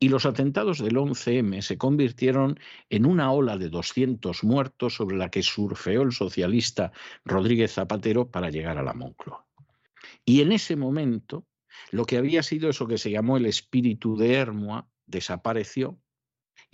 Y 0.00 0.08
los 0.08 0.26
atentados 0.26 0.78
del 0.78 0.96
11M 0.96 1.62
se 1.62 1.78
convirtieron 1.78 2.58
en 2.90 3.06
una 3.06 3.32
ola 3.32 3.56
de 3.56 3.70
200 3.70 4.44
muertos 4.44 4.94
sobre 4.94 5.16
la 5.16 5.30
que 5.30 5.42
surfeó 5.42 6.02
el 6.02 6.12
socialista 6.12 6.92
Rodríguez 7.24 7.72
Zapatero 7.72 8.30
para 8.30 8.50
llegar 8.50 8.76
a 8.76 8.82
la 8.82 8.92
Moncloa. 8.92 9.46
Y 10.24 10.42
en 10.42 10.52
ese 10.52 10.76
momento, 10.76 11.46
lo 11.90 12.04
que 12.04 12.18
había 12.18 12.42
sido 12.42 12.68
eso 12.68 12.86
que 12.86 12.98
se 12.98 13.10
llamó 13.10 13.36
el 13.36 13.46
espíritu 13.46 14.16
de 14.16 14.34
Hermoa 14.34 14.88
desapareció 15.06 15.98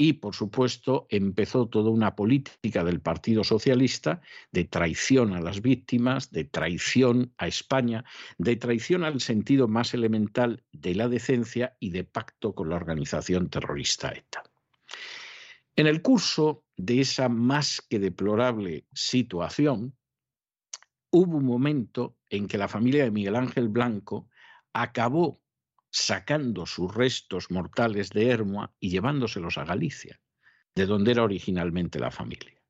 y, 0.00 0.14
por 0.14 0.34
supuesto, 0.34 1.06
empezó 1.10 1.68
toda 1.68 1.90
una 1.90 2.16
política 2.16 2.84
del 2.84 3.02
Partido 3.02 3.44
Socialista 3.44 4.22
de 4.50 4.64
traición 4.64 5.34
a 5.34 5.42
las 5.42 5.60
víctimas, 5.60 6.30
de 6.30 6.44
traición 6.44 7.34
a 7.36 7.46
España, 7.46 8.06
de 8.38 8.56
traición 8.56 9.04
al 9.04 9.20
sentido 9.20 9.68
más 9.68 9.92
elemental 9.92 10.64
de 10.72 10.94
la 10.94 11.06
decencia 11.06 11.76
y 11.80 11.90
de 11.90 12.04
pacto 12.04 12.54
con 12.54 12.70
la 12.70 12.76
organización 12.76 13.50
terrorista 13.50 14.08
ETA. 14.08 14.42
En 15.76 15.86
el 15.86 16.00
curso 16.00 16.64
de 16.78 17.02
esa 17.02 17.28
más 17.28 17.82
que 17.86 17.98
deplorable 17.98 18.86
situación, 18.94 19.94
hubo 21.10 21.36
un 21.36 21.44
momento 21.44 22.16
en 22.30 22.48
que 22.48 22.56
la 22.56 22.68
familia 22.68 23.04
de 23.04 23.10
Miguel 23.10 23.36
Ángel 23.36 23.68
Blanco 23.68 24.30
acabó 24.72 25.42
sacando 25.90 26.66
sus 26.66 26.94
restos 26.94 27.50
mortales 27.50 28.10
de 28.10 28.30
Hermoa 28.30 28.72
y 28.80 28.90
llevándoselos 28.90 29.58
a 29.58 29.64
Galicia, 29.64 30.20
de 30.74 30.86
donde 30.86 31.12
era 31.12 31.24
originalmente 31.24 31.98
la 31.98 32.10
familia. 32.10 32.60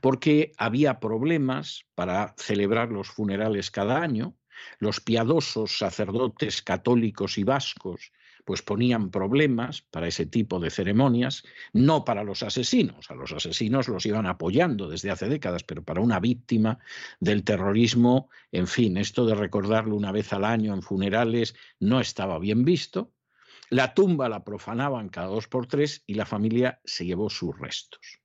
Porque 0.00 0.52
había 0.56 1.00
problemas 1.00 1.84
para 1.94 2.34
celebrar 2.38 2.90
los 2.90 3.08
funerales 3.08 3.70
cada 3.70 4.00
año, 4.00 4.36
los 4.78 5.00
piadosos 5.00 5.78
sacerdotes 5.78 6.62
católicos 6.62 7.38
y 7.38 7.44
vascos 7.44 8.12
pues 8.44 8.62
ponían 8.62 9.10
problemas 9.10 9.82
para 9.82 10.06
ese 10.06 10.26
tipo 10.26 10.60
de 10.60 10.70
ceremonias, 10.70 11.44
no 11.72 12.04
para 12.04 12.24
los 12.24 12.42
asesinos, 12.42 13.10
a 13.10 13.14
los 13.14 13.32
asesinos 13.32 13.88
los 13.88 14.06
iban 14.06 14.26
apoyando 14.26 14.88
desde 14.88 15.10
hace 15.10 15.28
décadas, 15.28 15.64
pero 15.64 15.82
para 15.82 16.00
una 16.00 16.20
víctima 16.20 16.78
del 17.20 17.42
terrorismo, 17.42 18.28
en 18.52 18.66
fin, 18.66 18.96
esto 18.96 19.26
de 19.26 19.34
recordarlo 19.34 19.96
una 19.96 20.12
vez 20.12 20.32
al 20.32 20.44
año 20.44 20.74
en 20.74 20.82
funerales 20.82 21.54
no 21.80 22.00
estaba 22.00 22.38
bien 22.38 22.64
visto. 22.64 23.12
La 23.70 23.94
tumba 23.94 24.28
la 24.28 24.44
profanaban 24.44 25.08
cada 25.08 25.28
dos 25.28 25.48
por 25.48 25.66
tres 25.66 26.02
y 26.06 26.14
la 26.14 26.26
familia 26.26 26.80
se 26.84 27.06
llevó 27.06 27.30
sus 27.30 27.58
restos. 27.58 28.20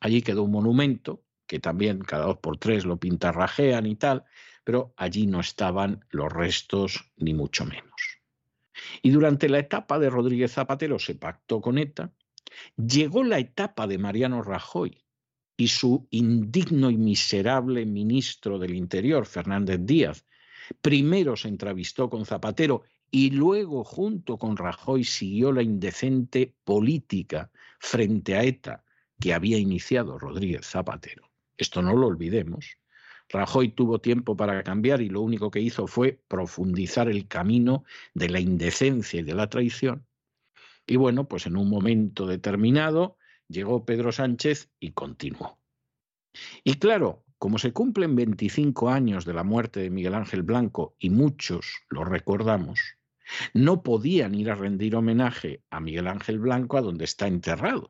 Allí 0.00 0.22
quedó 0.22 0.44
un 0.44 0.52
monumento 0.52 1.24
que 1.46 1.58
también 1.58 2.00
cada 2.00 2.26
dos 2.26 2.38
por 2.38 2.58
tres 2.58 2.84
lo 2.84 2.96
pintarrajean 2.96 3.86
y 3.86 3.96
tal, 3.96 4.24
pero 4.62 4.94
allí 4.96 5.26
no 5.26 5.40
estaban 5.40 6.04
los 6.10 6.32
restos 6.32 7.12
ni 7.16 7.34
mucho 7.34 7.64
menos. 7.64 8.23
Y 9.02 9.10
durante 9.10 9.48
la 9.48 9.58
etapa 9.58 9.98
de 9.98 10.10
Rodríguez 10.10 10.52
Zapatero 10.52 10.98
se 10.98 11.14
pactó 11.14 11.60
con 11.60 11.78
ETA, 11.78 12.12
llegó 12.76 13.24
la 13.24 13.38
etapa 13.38 13.86
de 13.86 13.98
Mariano 13.98 14.42
Rajoy 14.42 15.04
y 15.56 15.68
su 15.68 16.06
indigno 16.10 16.90
y 16.90 16.96
miserable 16.96 17.86
ministro 17.86 18.58
del 18.58 18.74
Interior, 18.74 19.26
Fernández 19.26 19.80
Díaz, 19.82 20.26
primero 20.80 21.36
se 21.36 21.48
entrevistó 21.48 22.10
con 22.10 22.26
Zapatero 22.26 22.82
y 23.10 23.30
luego 23.30 23.84
junto 23.84 24.38
con 24.38 24.56
Rajoy 24.56 25.04
siguió 25.04 25.52
la 25.52 25.62
indecente 25.62 26.56
política 26.64 27.50
frente 27.78 28.34
a 28.34 28.42
ETA 28.42 28.84
que 29.20 29.32
había 29.32 29.58
iniciado 29.58 30.18
Rodríguez 30.18 30.66
Zapatero. 30.66 31.30
Esto 31.56 31.80
no 31.82 31.94
lo 31.94 32.08
olvidemos. 32.08 32.76
Rajoy 33.28 33.70
tuvo 33.70 34.00
tiempo 34.00 34.36
para 34.36 34.62
cambiar 34.62 35.00
y 35.00 35.08
lo 35.08 35.20
único 35.20 35.50
que 35.50 35.60
hizo 35.60 35.86
fue 35.86 36.20
profundizar 36.28 37.08
el 37.08 37.26
camino 37.26 37.84
de 38.12 38.28
la 38.28 38.40
indecencia 38.40 39.20
y 39.20 39.22
de 39.22 39.34
la 39.34 39.48
traición. 39.48 40.06
Y 40.86 40.96
bueno, 40.96 41.26
pues 41.26 41.46
en 41.46 41.56
un 41.56 41.70
momento 41.70 42.26
determinado 42.26 43.16
llegó 43.48 43.84
Pedro 43.84 44.12
Sánchez 44.12 44.70
y 44.78 44.92
continuó. 44.92 45.58
Y 46.62 46.74
claro, 46.74 47.24
como 47.38 47.58
se 47.58 47.72
cumplen 47.72 48.16
25 48.16 48.90
años 48.90 49.24
de 49.24 49.34
la 49.34 49.44
muerte 49.44 49.80
de 49.80 49.90
Miguel 49.90 50.14
Ángel 50.14 50.42
Blanco 50.42 50.94
y 50.98 51.10
muchos 51.10 51.82
lo 51.88 52.04
recordamos, 52.04 52.80
no 53.52 53.82
podían 53.82 54.34
ir 54.34 54.50
a 54.50 54.54
rendir 54.54 54.96
homenaje 54.96 55.62
a 55.70 55.80
Miguel 55.80 56.06
Ángel 56.06 56.38
Blanco 56.38 56.76
a 56.76 56.82
donde 56.82 57.04
está 57.04 57.26
enterrado, 57.26 57.88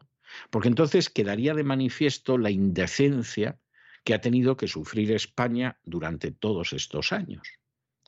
porque 0.51 0.69
entonces 0.69 1.11
quedaría 1.11 1.55
de 1.55 1.65
manifiesto 1.65 2.39
la 2.39 2.51
indecencia 2.51 3.59
que 4.05 4.15
ha 4.15 4.21
tenido 4.21 4.57
que 4.57 4.69
sufrir 4.69 5.11
España 5.13 5.79
durante 5.83 6.31
todos 6.31 6.73
estos 6.73 7.13
años. 7.13 7.49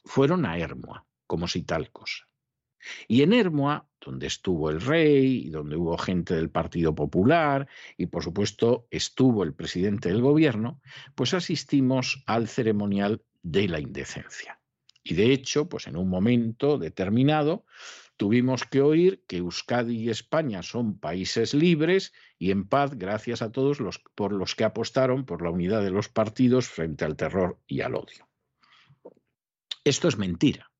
Fueron 0.04 0.44
a 0.46 0.58
Hermoa, 0.58 1.06
como 1.26 1.48
si 1.48 1.62
tal 1.62 1.90
cosa. 1.90 2.28
Y 3.08 3.22
en 3.22 3.32
Hermoa, 3.32 3.88
donde 4.00 4.26
estuvo 4.28 4.70
el 4.70 4.80
rey 4.80 5.46
y 5.46 5.50
donde 5.50 5.76
hubo 5.76 5.98
gente 5.98 6.34
del 6.34 6.50
Partido 6.50 6.94
Popular 6.94 7.66
y 7.96 8.06
por 8.06 8.22
supuesto 8.22 8.86
estuvo 8.90 9.42
el 9.42 9.54
presidente 9.54 10.10
del 10.10 10.22
gobierno, 10.22 10.80
pues 11.14 11.34
asistimos 11.34 12.22
al 12.26 12.46
ceremonial 12.46 13.22
de 13.42 13.68
la 13.68 13.80
indecencia. 13.80 14.60
Y 15.02 15.14
de 15.14 15.32
hecho, 15.32 15.68
pues 15.68 15.86
en 15.86 15.96
un 15.96 16.08
momento 16.08 16.78
determinado, 16.78 17.64
tuvimos 18.16 18.64
que 18.64 18.80
oír 18.80 19.24
que 19.26 19.38
Euskadi 19.38 19.96
y 19.96 20.10
España 20.10 20.62
son 20.62 20.98
países 20.98 21.54
libres 21.54 22.12
y 22.38 22.50
en 22.50 22.68
paz 22.68 22.92
gracias 22.94 23.42
a 23.42 23.52
todos 23.52 23.80
los 23.80 23.98
por 24.14 24.32
los 24.32 24.54
que 24.54 24.64
apostaron 24.64 25.24
por 25.24 25.42
la 25.42 25.50
unidad 25.50 25.82
de 25.82 25.90
los 25.90 26.08
partidos 26.08 26.68
frente 26.68 27.04
al 27.04 27.16
terror 27.16 27.58
y 27.66 27.80
al 27.80 27.94
odio. 27.94 28.28
Esto 29.84 30.08
es 30.08 30.18
mentira. 30.18 30.70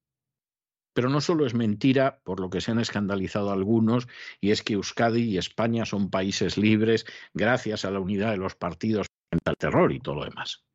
Pero 0.93 1.11
no 1.11 1.21
solo 1.21 1.47
es 1.47 1.55
mentira 1.55 2.21
por 2.25 2.41
lo 2.41 2.49
que 2.49 2.61
se 2.61 2.71
han 2.71 2.81
escandalizado 2.81 3.53
algunos, 3.53 4.09
y 4.41 4.51
es 4.51 4.63
que 4.63 4.73
Euskadi 4.73 5.23
y 5.23 5.39
España 5.39 5.85
son 5.85 6.11
países 6.11 6.57
libres 6.57 7.05
gracias 7.35 7.85
a 7.85 7.91
la 7.91 8.01
unidad 8.01 8.31
de 8.31 8.39
los 8.39 8.55
partidos 8.55 9.07
frente 9.31 9.51
al 9.51 9.57
terror 9.59 9.93
y 9.93 10.01
todo 10.01 10.17
lo 10.17 10.25
demás. 10.25 10.66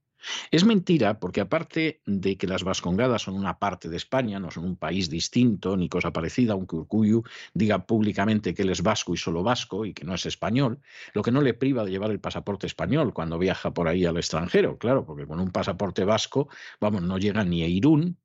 Es 0.51 0.65
mentira 0.65 1.19
porque 1.19 1.41
aparte 1.41 2.01
de 2.05 2.38
que 2.38 2.47
las 2.47 2.63
vascongadas 2.63 3.24
son 3.24 3.36
una 3.36 3.59
parte 3.59 3.89
de 3.89 3.97
España, 3.97 4.39
no 4.39 4.51
son 4.51 4.65
un 4.65 4.76
país 4.76 5.09
distinto 5.09 5.76
ni 5.78 5.89
cosa 5.89 6.11
parecida, 6.11 6.53
aunque 6.53 6.76
Urcuyu 6.76 7.24
diga 7.53 7.86
públicamente 7.86 8.53
que 8.53 8.61
él 8.61 8.69
es 8.69 8.82
vasco 8.82 9.13
y 9.13 9.17
solo 9.17 9.43
vasco 9.43 9.86
y 9.86 9.93
que 9.93 10.05
no 10.05 10.13
es 10.13 10.26
español, 10.26 10.80
lo 11.13 11.22
que 11.24 11.32
no 11.32 11.41
le 11.41 11.53
priva 11.53 11.84
de 11.84 11.91
llevar 11.91 12.11
el 12.11 12.19
pasaporte 12.19 12.67
español 12.67 13.13
cuando 13.13 13.39
viaja 13.39 13.74
por 13.74 13.88
ahí 13.88 14.05
al 14.05 14.17
extranjero, 14.17 14.78
claro, 14.78 15.05
porque 15.05 15.26
con 15.26 15.39
un 15.39 15.51
pasaporte 15.51 16.05
vasco, 16.05 16.49
vamos, 16.80 17.01
no 17.01 17.17
llega 17.17 17.43
ni 17.43 17.63
a 17.63 17.67
Irún. 17.67 18.17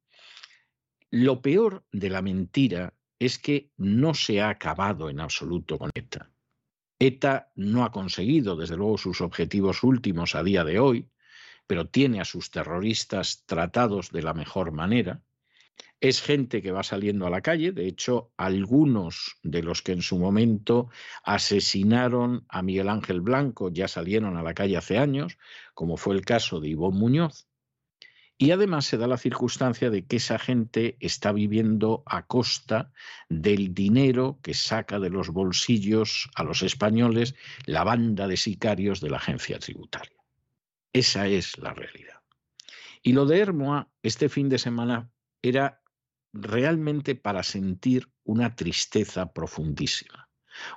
Lo 1.11 1.41
peor 1.41 1.85
de 1.93 2.11
la 2.11 2.21
mentira 2.21 2.95
es 3.19 3.39
que 3.39 3.71
no 3.77 4.15
se 4.15 4.41
ha 4.41 4.51
acabado 4.51 5.09
en 5.09 5.21
absoluto 5.21 5.79
con 5.79 5.91
ETA. 5.95 6.31
ETA 6.99 7.53
no 7.55 7.85
ha 7.85 7.93
conseguido, 7.93 8.57
desde 8.57 8.77
luego, 8.77 8.99
sus 8.99 9.21
objetivos 9.21 9.83
últimos 9.83 10.35
a 10.35 10.43
día 10.43 10.65
de 10.65 10.79
hoy, 10.79 11.09
pero 11.67 11.89
tiene 11.89 12.21
a 12.21 12.25
sus 12.25 12.51
terroristas 12.51 13.45
tratados 13.47 14.11
de 14.11 14.23
la 14.23 14.35
mejor 14.35 14.73
manera. 14.73 15.23
Es 16.01 16.21
gente 16.21 16.61
que 16.63 16.73
va 16.73 16.83
saliendo 16.83 17.27
a 17.27 17.31
la 17.31 17.41
calle, 17.41 17.73
de 17.73 17.87
hecho, 17.87 18.31
algunos 18.37 19.37
de 19.43 19.63
los 19.63 19.81
que 19.83 19.93
en 19.93 20.03
su 20.03 20.19
momento 20.19 20.91
asesinaron 21.25 22.45
a 22.49 22.63
Miguel 22.63 22.91
Ángel 22.91 23.23
Blanco 23.23 23.71
ya 23.71 23.89
salieron 23.89 24.37
a 24.37 24.43
la 24.43 24.55
calle 24.55 24.77
hace 24.77 24.99
años, 24.99 25.39
como 25.75 25.97
fue 25.97 26.15
el 26.15 26.25
caso 26.25 26.61
de 26.61 26.69
Ivón 26.69 26.97
Muñoz. 26.99 27.47
Y 28.39 28.51
además 28.51 28.85
se 28.85 28.99
da 28.99 29.07
la 29.07 29.17
circunstancia 29.17 29.89
de 29.89 30.05
que 30.05 30.17
esa 30.17 30.39
gente 30.39 30.99
está 31.01 31.33
viviendo 31.33 32.03
a 32.05 32.27
costa 32.27 32.93
del 33.31 33.73
dinero 33.73 34.39
que 34.43 34.53
saca 34.53 35.01
de 35.01 35.09
los 35.09 35.31
bolsillos 35.31 36.29
a 36.35 36.45
los 36.45 36.63
españoles 36.63 37.35
la 37.65 37.85
banda 37.85 38.29
de 38.29 38.37
sicarios 38.37 39.01
de 39.01 39.09
la 39.09 39.17
agencia 39.17 39.59
tributaria. 39.59 40.16
Esa 40.97 41.27
es 41.27 41.59
la 41.59 41.75
realidad. 41.75 42.23
Y 43.03 43.13
lo 43.13 43.27
de 43.27 43.39
Hermoa 43.39 43.91
este 44.03 44.31
fin 44.31 44.49
de 44.49 44.57
semana 44.57 45.11
era 45.43 45.83
realmente 46.33 47.15
para 47.15 47.43
sentir 47.43 48.11
una 48.25 48.57
tristeza 48.57 49.31
profundísima, 49.35 50.31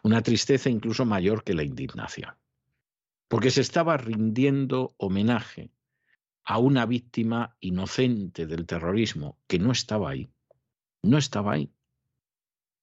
una 0.03 0.21
tristeza 0.21 0.69
incluso 0.69 1.05
mayor 1.05 1.45
que 1.45 1.53
la 1.53 1.63
indignación, 1.63 2.35
porque 3.29 3.49
se 3.49 3.61
estaba 3.61 3.95
rindiendo 3.95 4.93
homenaje 4.97 5.71
a 6.43 6.57
una 6.57 6.85
víctima 6.85 7.55
inocente 7.61 8.45
del 8.45 8.65
terrorismo 8.65 9.39
que 9.47 9.57
no 9.57 9.71
estaba 9.71 10.09
ahí, 10.09 10.29
no 11.01 11.17
estaba 11.17 11.53
ahí. 11.53 11.71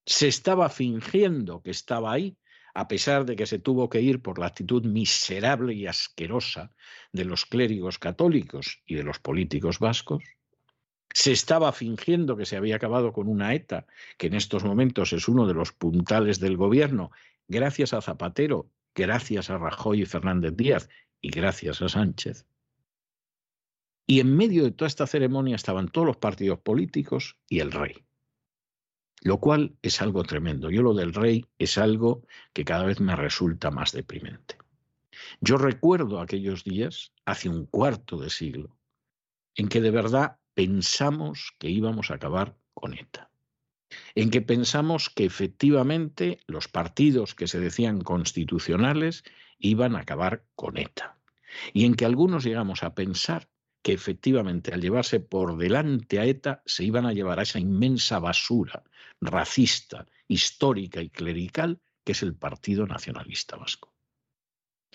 Se 0.06 0.26
estaba 0.26 0.70
fingiendo 0.70 1.60
que 1.62 1.72
estaba 1.72 2.12
ahí 2.12 2.38
a 2.76 2.88
pesar 2.88 3.24
de 3.24 3.36
que 3.36 3.46
se 3.46 3.58
tuvo 3.58 3.88
que 3.88 4.02
ir 4.02 4.20
por 4.20 4.38
la 4.38 4.48
actitud 4.48 4.84
miserable 4.84 5.72
y 5.72 5.86
asquerosa 5.86 6.74
de 7.10 7.24
los 7.24 7.46
clérigos 7.46 7.98
católicos 7.98 8.82
y 8.84 8.96
de 8.96 9.02
los 9.02 9.18
políticos 9.18 9.78
vascos? 9.78 10.22
Se 11.10 11.32
estaba 11.32 11.72
fingiendo 11.72 12.36
que 12.36 12.44
se 12.44 12.54
había 12.54 12.76
acabado 12.76 13.14
con 13.14 13.28
una 13.28 13.54
ETA, 13.54 13.86
que 14.18 14.26
en 14.26 14.34
estos 14.34 14.62
momentos 14.62 15.14
es 15.14 15.26
uno 15.26 15.46
de 15.46 15.54
los 15.54 15.72
puntales 15.72 16.38
del 16.38 16.58
gobierno, 16.58 17.12
gracias 17.48 17.94
a 17.94 18.02
Zapatero, 18.02 18.70
gracias 18.94 19.48
a 19.48 19.56
Rajoy 19.56 20.02
y 20.02 20.04
Fernández 20.06 20.54
Díaz 20.54 20.90
y 21.22 21.30
gracias 21.30 21.80
a 21.80 21.88
Sánchez. 21.88 22.44
Y 24.06 24.20
en 24.20 24.36
medio 24.36 24.64
de 24.64 24.72
toda 24.72 24.88
esta 24.88 25.06
ceremonia 25.06 25.56
estaban 25.56 25.88
todos 25.88 26.06
los 26.06 26.18
partidos 26.18 26.58
políticos 26.58 27.38
y 27.48 27.60
el 27.60 27.72
rey 27.72 28.06
lo 29.22 29.38
cual 29.38 29.76
es 29.82 30.02
algo 30.02 30.22
tremendo. 30.22 30.70
Yo 30.70 30.82
lo 30.82 30.94
del 30.94 31.14
rey 31.14 31.46
es 31.58 31.78
algo 31.78 32.22
que 32.52 32.64
cada 32.64 32.84
vez 32.84 33.00
me 33.00 33.16
resulta 33.16 33.70
más 33.70 33.92
deprimente. 33.92 34.56
Yo 35.40 35.56
recuerdo 35.56 36.20
aquellos 36.20 36.64
días, 36.64 37.12
hace 37.24 37.48
un 37.48 37.66
cuarto 37.66 38.18
de 38.18 38.30
siglo, 38.30 38.76
en 39.54 39.68
que 39.68 39.80
de 39.80 39.90
verdad 39.90 40.36
pensamos 40.54 41.52
que 41.58 41.70
íbamos 41.70 42.10
a 42.10 42.14
acabar 42.14 42.56
con 42.74 42.94
ETA, 42.94 43.30
en 44.14 44.30
que 44.30 44.42
pensamos 44.42 45.10
que 45.10 45.24
efectivamente 45.24 46.40
los 46.46 46.68
partidos 46.68 47.34
que 47.34 47.48
se 47.48 47.60
decían 47.60 48.00
constitucionales 48.00 49.24
iban 49.58 49.96
a 49.96 50.00
acabar 50.00 50.44
con 50.54 50.76
ETA, 50.76 51.18
y 51.72 51.86
en 51.86 51.94
que 51.94 52.04
algunos 52.04 52.44
llegamos 52.44 52.82
a 52.82 52.94
pensar 52.94 53.48
que 53.82 53.92
efectivamente 53.92 54.74
al 54.74 54.80
llevarse 54.80 55.20
por 55.20 55.56
delante 55.56 56.18
a 56.18 56.24
ETA 56.24 56.62
se 56.66 56.84
iban 56.84 57.06
a 57.06 57.12
llevar 57.12 57.38
a 57.38 57.42
esa 57.42 57.58
inmensa 57.58 58.18
basura 58.18 58.82
racista, 59.20 60.06
histórica 60.28 61.00
y 61.00 61.10
clerical 61.10 61.80
que 62.06 62.12
es 62.12 62.22
el 62.22 62.36
Partido 62.36 62.86
Nacionalista 62.86 63.56
Vasco. 63.56 63.92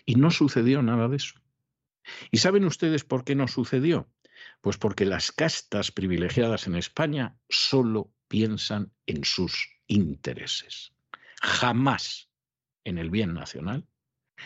Y 0.06 0.16
no 0.16 0.32
sucedió 0.32 0.82
nada 0.82 1.10
de 1.10 1.18
eso. 1.18 1.42
¿Y 2.32 2.38
saben 2.38 2.64
ustedes 2.64 3.04
por 3.04 3.26
qué 3.26 3.36
no 3.36 3.50
sucedió? 3.50 4.10
Pues 4.62 4.78
porque 4.78 5.06
las 5.06 5.32
castas 5.32 5.92
privilegiadas 5.92 6.68
en 6.68 6.76
España 6.76 7.38
solo 7.50 8.14
piensan 8.30 8.94
en 9.06 9.26
sus 9.26 9.70
intereses, 9.88 10.94
jamás 11.42 12.30
en 12.86 12.98
el 12.98 13.10
bien 13.10 13.34
nacional, 13.34 13.86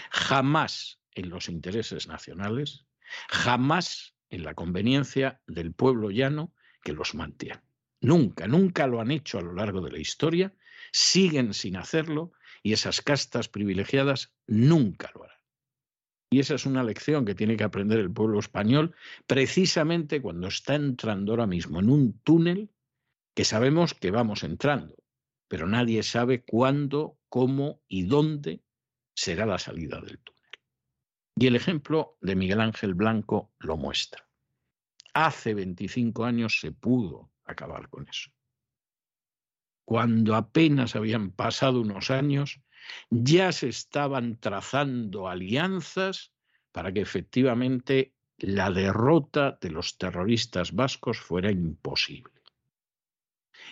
jamás 0.09 0.99
en 1.11 1.29
los 1.29 1.49
intereses 1.49 2.07
nacionales, 2.07 2.87
jamás 3.29 4.15
en 4.29 4.43
la 4.43 4.55
conveniencia 4.55 5.39
del 5.45 5.73
pueblo 5.73 6.09
llano 6.09 6.51
que 6.81 6.93
los 6.93 7.13
mantiene. 7.13 7.64
Nunca, 8.05 8.47
nunca 8.47 8.85
lo 8.85 9.01
han 9.01 9.09
hecho 9.09 9.39
a 9.39 9.41
lo 9.41 9.53
largo 9.53 9.81
de 9.81 9.89
la 9.89 9.97
historia, 9.97 10.53
siguen 10.91 11.55
sin 11.55 11.75
hacerlo 11.75 12.33
y 12.61 12.73
esas 12.73 13.01
castas 13.01 13.49
privilegiadas 13.49 14.31
nunca 14.45 15.09
lo 15.15 15.23
harán. 15.23 15.39
Y 16.29 16.39
esa 16.39 16.53
es 16.53 16.67
una 16.67 16.83
lección 16.83 17.25
que 17.25 17.33
tiene 17.33 17.57
que 17.57 17.63
aprender 17.63 17.97
el 17.97 18.13
pueblo 18.13 18.37
español 18.37 18.93
precisamente 19.25 20.21
cuando 20.21 20.49
está 20.49 20.75
entrando 20.75 21.31
ahora 21.31 21.47
mismo 21.47 21.79
en 21.79 21.89
un 21.89 22.19
túnel 22.19 22.69
que 23.33 23.43
sabemos 23.43 23.95
que 23.95 24.11
vamos 24.11 24.43
entrando, 24.43 24.95
pero 25.47 25.65
nadie 25.65 26.03
sabe 26.03 26.43
cuándo, 26.43 27.17
cómo 27.27 27.81
y 27.87 28.03
dónde 28.03 28.61
será 29.15 29.47
la 29.47 29.57
salida 29.57 29.99
del 29.99 30.19
túnel. 30.19 30.51
Y 31.39 31.47
el 31.47 31.55
ejemplo 31.55 32.19
de 32.21 32.35
Miguel 32.35 32.61
Ángel 32.61 32.93
Blanco 32.93 33.51
lo 33.57 33.77
muestra. 33.77 34.29
Hace 35.15 35.55
25 35.55 36.23
años 36.23 36.59
se 36.59 36.71
pudo 36.71 37.31
acabar 37.45 37.89
con 37.89 38.07
eso. 38.07 38.31
Cuando 39.85 40.35
apenas 40.35 40.95
habían 40.95 41.31
pasado 41.31 41.81
unos 41.81 42.09
años, 42.09 42.59
ya 43.09 43.51
se 43.51 43.69
estaban 43.69 44.39
trazando 44.39 45.27
alianzas 45.27 46.31
para 46.71 46.91
que 46.91 47.01
efectivamente 47.01 48.13
la 48.37 48.71
derrota 48.71 49.57
de 49.61 49.69
los 49.69 49.97
terroristas 49.97 50.73
vascos 50.73 51.19
fuera 51.19 51.51
imposible. 51.51 52.33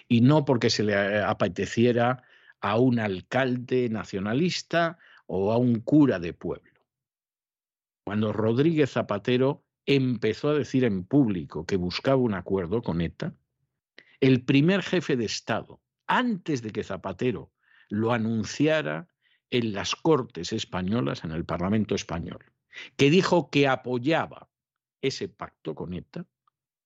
Y 0.07 0.21
no 0.21 0.45
porque 0.45 0.69
se 0.69 0.83
le 0.83 1.21
apeteciera 1.21 2.23
a 2.61 2.77
un 2.77 2.99
alcalde 2.99 3.89
nacionalista 3.89 4.97
o 5.25 5.51
a 5.51 5.57
un 5.57 5.81
cura 5.81 6.19
de 6.19 6.33
pueblo. 6.33 6.71
Cuando 8.05 8.33
Rodríguez 8.33 8.91
Zapatero 8.91 9.63
empezó 9.85 10.49
a 10.49 10.53
decir 10.53 10.83
en 10.83 11.03
público 11.03 11.65
que 11.65 11.75
buscaba 11.75 12.17
un 12.17 12.33
acuerdo 12.33 12.81
con 12.81 13.01
ETA, 13.01 13.33
el 14.23 14.41
primer 14.45 14.83
jefe 14.83 15.17
de 15.17 15.25
Estado, 15.25 15.81
antes 16.07 16.61
de 16.61 16.71
que 16.71 16.85
Zapatero 16.85 17.51
lo 17.89 18.13
anunciara 18.13 19.09
en 19.49 19.73
las 19.73 19.97
Cortes 19.97 20.53
españolas, 20.53 21.25
en 21.25 21.31
el 21.31 21.43
Parlamento 21.43 21.93
español, 21.93 22.53
que 22.95 23.09
dijo 23.09 23.49
que 23.49 23.67
apoyaba 23.67 24.49
ese 25.01 25.27
pacto 25.27 25.75
con 25.75 25.93
ETA, 25.93 26.25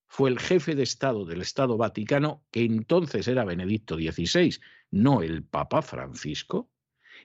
fue 0.08 0.30
el 0.30 0.40
jefe 0.40 0.74
de 0.74 0.82
Estado 0.82 1.24
del 1.24 1.40
Estado 1.40 1.76
Vaticano, 1.76 2.44
que 2.50 2.64
entonces 2.64 3.28
era 3.28 3.44
Benedicto 3.44 3.94
XVI, 3.94 4.58
no 4.90 5.22
el 5.22 5.44
Papa 5.44 5.80
Francisco, 5.80 6.72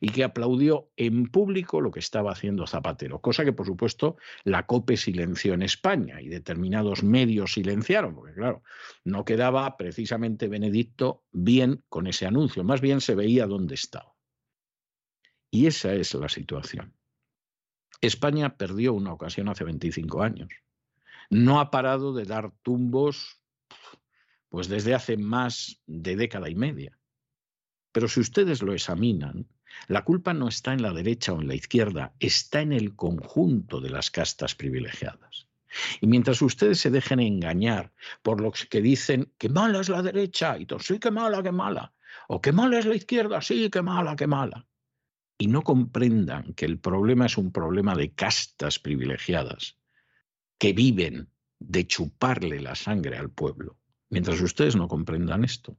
y 0.04 0.10
que 0.10 0.26
aplaudió 0.26 0.92
en 0.98 1.28
público 1.28 1.80
lo 1.80 1.90
que 1.90 2.02
estaba 2.02 2.34
haciendo 2.34 2.68
Zapatero, 2.68 3.22
cosa 3.22 3.46
que 3.46 3.54
por 3.54 3.66
supuesto 3.66 4.18
la 4.44 4.66
COPE 4.66 4.98
silenció 4.98 5.54
en 5.54 5.62
España 5.62 6.20
y 6.20 6.28
determinados 6.28 7.04
medios 7.04 7.54
silenciaron, 7.54 8.14
porque 8.14 8.34
claro, 8.34 8.64
no 9.06 9.24
quedaba 9.24 9.78
precisamente 9.78 10.50
Benedicto 10.50 11.24
bien 11.32 11.86
con 11.88 12.08
ese 12.08 12.26
anuncio, 12.26 12.66
más 12.66 12.82
bien 12.82 13.00
se 13.00 13.16
veía 13.16 13.48
dónde 13.48 13.76
estaba. 13.76 14.14
Y 15.50 15.68
esa 15.68 15.94
es 15.94 16.14
la 16.16 16.28
situación. 16.28 16.94
España 18.02 18.58
perdió 18.58 18.92
una 18.92 19.14
ocasión 19.14 19.48
hace 19.48 19.64
25 19.64 20.22
años. 20.22 20.50
No 21.30 21.62
ha 21.62 21.72
parado 21.72 22.12
de 22.14 22.26
dar 22.26 22.52
tumbos 22.62 23.40
pues 24.50 24.68
desde 24.68 24.96
hace 24.96 25.16
más 25.16 25.82
de 25.88 26.18
década 26.18 26.50
y 26.50 26.56
media. 26.56 27.00
Pero 27.94 28.10
si 28.10 28.20
ustedes 28.20 28.62
lo 28.62 28.74
examinan, 28.74 29.48
la 29.88 30.04
culpa 30.04 30.34
no 30.34 30.48
está 30.48 30.74
en 30.74 30.82
la 30.82 30.94
derecha 30.94 31.34
o 31.34 31.42
en 31.42 31.48
la 31.48 31.56
izquierda, 31.56 32.14
está 32.20 32.62
en 32.62 32.74
el 32.74 32.96
conjunto 32.96 33.82
de 33.82 33.90
las 33.90 34.12
castas 34.12 34.56
privilegiadas. 34.56 35.48
Y 36.02 36.08
mientras 36.08 36.42
ustedes 36.42 36.80
se 36.80 36.92
dejen 36.92 37.20
engañar 37.20 37.92
por 38.22 38.42
los 38.42 38.66
que 38.66 38.82
dicen 38.82 39.32
que 39.38 39.50
mala 39.50 39.82
es 39.82 39.90
la 39.90 40.02
derecha, 40.02 40.58
y 40.58 40.68
sí, 40.80 41.00
que 41.00 41.12
mala, 41.12 41.42
que 41.42 41.52
mala, 41.52 41.94
o 42.28 42.42
que 42.42 42.52
mala 42.52 42.80
es 42.80 42.86
la 42.86 42.96
izquierda, 42.96 43.42
sí, 43.42 43.70
que 43.70 43.82
mala, 43.82 44.16
que 44.16 44.28
mala, 44.28 44.68
y 45.38 45.48
no 45.48 45.64
comprendan 45.64 46.54
que 46.54 46.66
el 46.66 46.80
problema 46.80 47.26
es 47.26 47.38
un 47.38 47.52
problema 47.52 47.96
de 47.96 48.14
castas 48.14 48.80
privilegiadas, 48.80 49.78
que 50.60 50.74
viven 50.74 51.30
de 51.60 51.88
chuparle 51.88 52.62
la 52.62 52.76
sangre 52.76 53.18
al 53.18 53.30
pueblo. 53.30 53.78
Mientras 54.10 54.40
ustedes 54.42 54.76
no 54.76 54.88
comprendan 54.88 55.44
esto, 55.44 55.78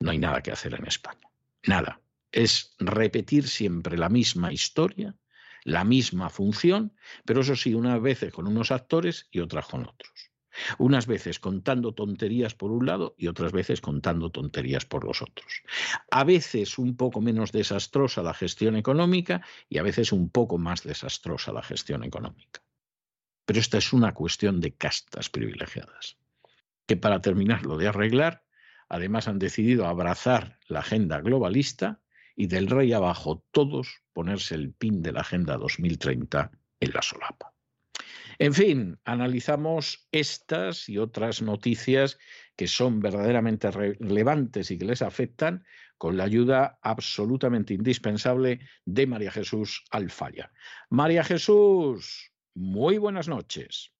no 0.00 0.10
hay 0.10 0.18
nada 0.18 0.42
que 0.42 0.52
hacer 0.52 0.74
en 0.74 0.86
España. 0.86 1.28
Nada. 1.66 2.00
Es 2.36 2.74
repetir 2.78 3.48
siempre 3.48 3.96
la 3.96 4.10
misma 4.10 4.52
historia, 4.52 5.16
la 5.64 5.84
misma 5.84 6.28
función, 6.28 6.92
pero 7.24 7.40
eso 7.40 7.56
sí, 7.56 7.72
unas 7.72 7.98
veces 8.02 8.30
con 8.30 8.46
unos 8.46 8.70
actores 8.70 9.26
y 9.30 9.40
otras 9.40 9.64
con 9.64 9.86
otros. 9.86 10.32
Unas 10.76 11.06
veces 11.06 11.40
contando 11.40 11.94
tonterías 11.94 12.54
por 12.54 12.72
un 12.72 12.84
lado 12.84 13.14
y 13.16 13.28
otras 13.28 13.52
veces 13.52 13.80
contando 13.80 14.30
tonterías 14.30 14.84
por 14.84 15.04
los 15.04 15.22
otros. 15.22 15.62
A 16.10 16.24
veces 16.24 16.76
un 16.76 16.94
poco 16.94 17.22
menos 17.22 17.52
desastrosa 17.52 18.22
la 18.22 18.34
gestión 18.34 18.76
económica 18.76 19.40
y 19.70 19.78
a 19.78 19.82
veces 19.82 20.12
un 20.12 20.28
poco 20.28 20.58
más 20.58 20.82
desastrosa 20.82 21.54
la 21.54 21.62
gestión 21.62 22.04
económica. 22.04 22.60
Pero 23.46 23.60
esta 23.60 23.78
es 23.78 23.94
una 23.94 24.12
cuestión 24.12 24.60
de 24.60 24.74
castas 24.74 25.30
privilegiadas, 25.30 26.18
que 26.84 26.98
para 26.98 27.22
terminarlo 27.22 27.78
de 27.78 27.88
arreglar, 27.88 28.44
además 28.90 29.26
han 29.26 29.38
decidido 29.38 29.86
abrazar 29.86 30.58
la 30.68 30.80
agenda 30.80 31.22
globalista 31.22 32.02
y 32.36 32.46
del 32.46 32.68
rey 32.68 32.92
abajo 32.92 33.44
todos 33.50 34.02
ponerse 34.12 34.54
el 34.54 34.72
pin 34.72 35.02
de 35.02 35.12
la 35.12 35.22
Agenda 35.22 35.56
2030 35.56 36.52
en 36.80 36.90
la 36.92 37.02
solapa. 37.02 37.54
En 38.38 38.52
fin, 38.52 38.98
analizamos 39.04 40.06
estas 40.12 40.88
y 40.90 40.98
otras 40.98 41.40
noticias 41.40 42.18
que 42.54 42.68
son 42.68 43.00
verdaderamente 43.00 43.70
relevantes 43.70 44.70
y 44.70 44.78
que 44.78 44.84
les 44.84 45.00
afectan 45.00 45.64
con 45.96 46.18
la 46.18 46.24
ayuda 46.24 46.78
absolutamente 46.82 47.72
indispensable 47.72 48.60
de 48.84 49.06
María 49.06 49.30
Jesús 49.30 49.84
Alfaya. 49.90 50.52
María 50.90 51.24
Jesús, 51.24 52.32
muy 52.54 52.98
buenas 52.98 53.28
noches. 53.28 53.92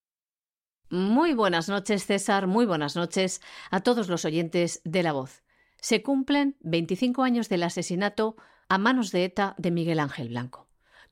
Muy 0.90 1.34
buenas 1.34 1.68
noches, 1.68 2.04
César. 2.06 2.46
Muy 2.46 2.66
buenas 2.66 2.94
noches 2.94 3.40
a 3.70 3.80
todos 3.80 4.08
los 4.08 4.24
oyentes 4.24 4.82
de 4.84 5.02
La 5.02 5.12
Voz. 5.12 5.45
Se 5.80 6.02
cumplen 6.02 6.56
25 6.60 7.22
años 7.22 7.48
del 7.48 7.62
asesinato 7.62 8.36
a 8.68 8.78
manos 8.78 9.12
de 9.12 9.24
ETA 9.24 9.54
de 9.58 9.70
Miguel 9.70 10.00
Ángel 10.00 10.28
Blanco. 10.28 10.66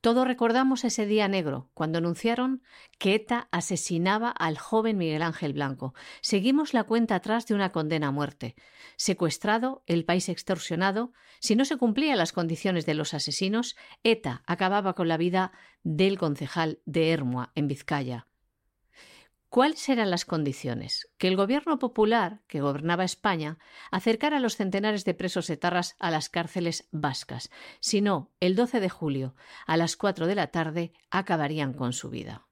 Todos 0.05 0.27
recordamos 0.27 0.85
ese 0.85 1.07
día 1.07 1.29
negro, 1.29 1.71
cuando 1.73 1.97
anunciaron 1.97 2.63
que 2.99 3.15
ETA 3.15 3.49
asesinaba 3.53 4.29
al 4.29 4.59
joven 4.59 4.99
Miguel 4.99 5.23
Ángel 5.23 5.55
Blanco. 5.55 5.95
Seguimos 6.21 6.75
la 6.75 6.85
cuenta 6.85 7.15
atrás 7.15 7.47
de 7.47 7.55
una 7.55 7.73
condena 7.73 8.09
a 8.09 8.11
muerte. 8.11 8.55
Secuestrado, 8.97 9.83
el 9.87 10.05
país 10.05 10.29
extorsionado, 10.29 11.15
si 11.41 11.57
no 11.57 11.65
se 11.65 11.79
cumplían 11.79 12.19
las 12.19 12.33
condiciones 12.33 12.85
de 12.85 12.93
los 12.93 13.15
asesinos, 13.15 13.77
ETA 14.03 14.43
acababa 14.47 14.93
con 14.93 15.09
la 15.09 15.17
vida 15.17 15.53
del 15.85 16.19
concejal 16.19 16.81
de 16.85 17.11
Hermua, 17.11 17.53
en 17.55 17.69
Vizcaya. 17.69 18.27
¿Cuáles 19.55 19.89
eran 19.89 20.11
las 20.11 20.25
condiciones? 20.25 21.09
Que 21.17 21.29
el 21.29 21.37
gobierno 21.37 21.79
popular, 21.79 22.41
que 22.49 22.61
gobernaba 22.61 23.05
España, 23.05 23.57
acercara 23.93 24.39
a 24.39 24.41
los 24.41 24.57
centenares 24.57 25.05
de 25.05 25.15
presos 25.15 25.49
etarras 25.49 25.95
a 26.01 26.11
las 26.11 26.29
cárceles 26.29 26.89
vascas. 26.91 27.53
Si 27.79 28.01
no, 28.01 28.33
el 28.41 28.57
12 28.57 28.81
de 28.81 28.89
julio, 28.89 29.37
a 29.69 29.77
las 29.77 29.97
4 29.97 30.27
de 30.27 30.35
la 30.35 30.49
tarde, 30.49 30.93
acabarían 31.09 31.73
con 31.73 31.93
su 31.93 32.11
vida. 32.11 32.49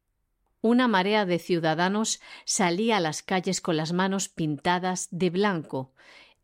Una 0.60 0.86
marea 0.86 1.26
de 1.26 1.40
ciudadanos 1.40 2.20
salía 2.44 2.98
a 2.98 3.00
las 3.00 3.24
calles 3.24 3.60
con 3.60 3.76
las 3.76 3.92
manos 3.92 4.28
pintadas 4.28 5.08
de 5.10 5.30
blanco, 5.30 5.92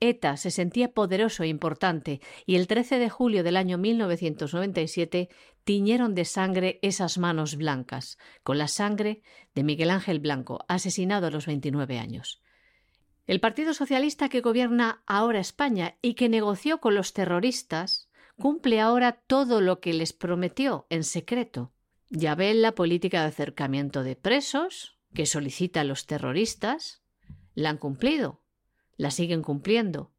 ETA 0.00 0.36
se 0.36 0.50
sentía 0.50 0.92
poderoso 0.92 1.42
e 1.42 1.48
importante 1.48 2.20
y 2.46 2.54
el 2.54 2.66
13 2.66 2.98
de 2.98 3.11
julio 3.11 3.42
del 3.42 3.56
año 3.56 3.78
1997 3.78 5.28
tiñeron 5.68 6.14
de 6.14 6.24
sangre 6.24 6.78
esas 6.80 7.18
manos 7.18 7.56
blancas, 7.56 8.16
con 8.42 8.56
la 8.56 8.68
sangre 8.68 9.20
de 9.54 9.64
Miguel 9.64 9.90
Ángel 9.90 10.18
Blanco, 10.18 10.64
asesinado 10.66 11.26
a 11.26 11.30
los 11.30 11.44
29 11.44 11.98
años. 11.98 12.40
El 13.26 13.38
Partido 13.38 13.74
Socialista 13.74 14.30
que 14.30 14.40
gobierna 14.40 15.02
ahora 15.06 15.40
España 15.40 15.98
y 16.00 16.14
que 16.14 16.30
negoció 16.30 16.80
con 16.80 16.94
los 16.94 17.12
terroristas 17.12 18.08
cumple 18.38 18.80
ahora 18.80 19.20
todo 19.26 19.60
lo 19.60 19.80
que 19.80 19.92
les 19.92 20.14
prometió 20.14 20.86
en 20.88 21.04
secreto. 21.04 21.74
Ya 22.08 22.34
ven 22.34 22.62
la 22.62 22.74
política 22.74 23.20
de 23.20 23.28
acercamiento 23.28 24.02
de 24.02 24.16
presos 24.16 24.98
que 25.12 25.26
solicitan 25.26 25.86
los 25.86 26.06
terroristas. 26.06 27.02
La 27.52 27.68
han 27.68 27.76
cumplido 27.76 28.40
la 28.98 29.10
siguen 29.10 29.42
cumpliendo. 29.42 30.12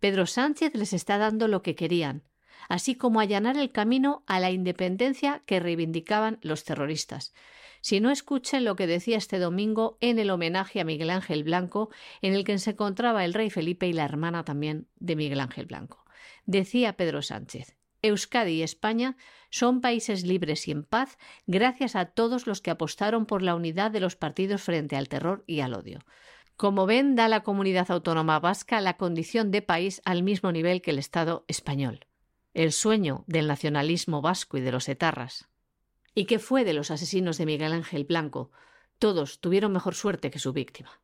Pedro 0.00 0.26
Sánchez 0.26 0.74
les 0.74 0.92
está 0.92 1.16
dando 1.16 1.48
lo 1.48 1.62
que 1.62 1.74
querían, 1.74 2.24
así 2.68 2.94
como 2.94 3.20
allanar 3.20 3.56
el 3.56 3.72
camino 3.72 4.22
a 4.26 4.40
la 4.40 4.50
independencia 4.50 5.42
que 5.46 5.60
reivindicaban 5.60 6.38
los 6.42 6.64
terroristas. 6.64 7.32
Si 7.80 8.00
no 8.00 8.10
escuchen 8.10 8.64
lo 8.64 8.76
que 8.76 8.86
decía 8.86 9.18
este 9.18 9.38
domingo 9.38 9.98
en 10.00 10.18
el 10.18 10.30
homenaje 10.30 10.80
a 10.80 10.84
Miguel 10.84 11.10
Ángel 11.10 11.44
Blanco, 11.44 11.90
en 12.22 12.32
el 12.32 12.44
que 12.44 12.58
se 12.58 12.70
encontraba 12.70 13.24
el 13.24 13.34
rey 13.34 13.50
Felipe 13.50 13.86
y 13.86 13.92
la 13.92 14.06
hermana 14.06 14.44
también 14.44 14.88
de 14.96 15.16
Miguel 15.16 15.40
Ángel 15.40 15.66
Blanco. 15.66 16.04
Decía 16.46 16.96
Pedro 16.96 17.20
Sánchez, 17.20 17.76
Euskadi 18.00 18.52
y 18.52 18.62
España 18.62 19.16
son 19.50 19.80
países 19.80 20.24
libres 20.24 20.68
y 20.68 20.72
en 20.72 20.84
paz 20.84 21.18
gracias 21.46 21.96
a 21.96 22.06
todos 22.06 22.46
los 22.46 22.60
que 22.60 22.70
apostaron 22.70 23.26
por 23.26 23.42
la 23.42 23.54
unidad 23.54 23.90
de 23.90 24.00
los 24.00 24.16
partidos 24.16 24.62
frente 24.62 24.96
al 24.96 25.08
terror 25.08 25.44
y 25.46 25.60
al 25.60 25.74
odio. 25.74 26.00
Como 26.56 26.86
ven, 26.86 27.16
da 27.16 27.28
la 27.28 27.42
comunidad 27.42 27.90
autónoma 27.90 28.38
vasca 28.38 28.80
la 28.80 28.96
condición 28.96 29.50
de 29.50 29.62
país 29.62 30.00
al 30.04 30.22
mismo 30.22 30.52
nivel 30.52 30.82
que 30.82 30.92
el 30.92 30.98
Estado 30.98 31.44
español. 31.48 32.06
El 32.54 32.70
sueño 32.70 33.24
del 33.26 33.48
nacionalismo 33.48 34.22
vasco 34.22 34.56
y 34.56 34.60
de 34.60 34.70
los 34.70 34.88
etarras. 34.88 35.48
¿Y 36.14 36.26
qué 36.26 36.38
fue 36.38 36.62
de 36.62 36.72
los 36.72 36.92
asesinos 36.92 37.36
de 37.36 37.46
Miguel 37.46 37.72
Ángel 37.72 38.04
Blanco? 38.04 38.52
Todos 39.00 39.40
tuvieron 39.40 39.72
mejor 39.72 39.96
suerte 39.96 40.30
que 40.30 40.38
su 40.38 40.52
víctima. 40.52 41.00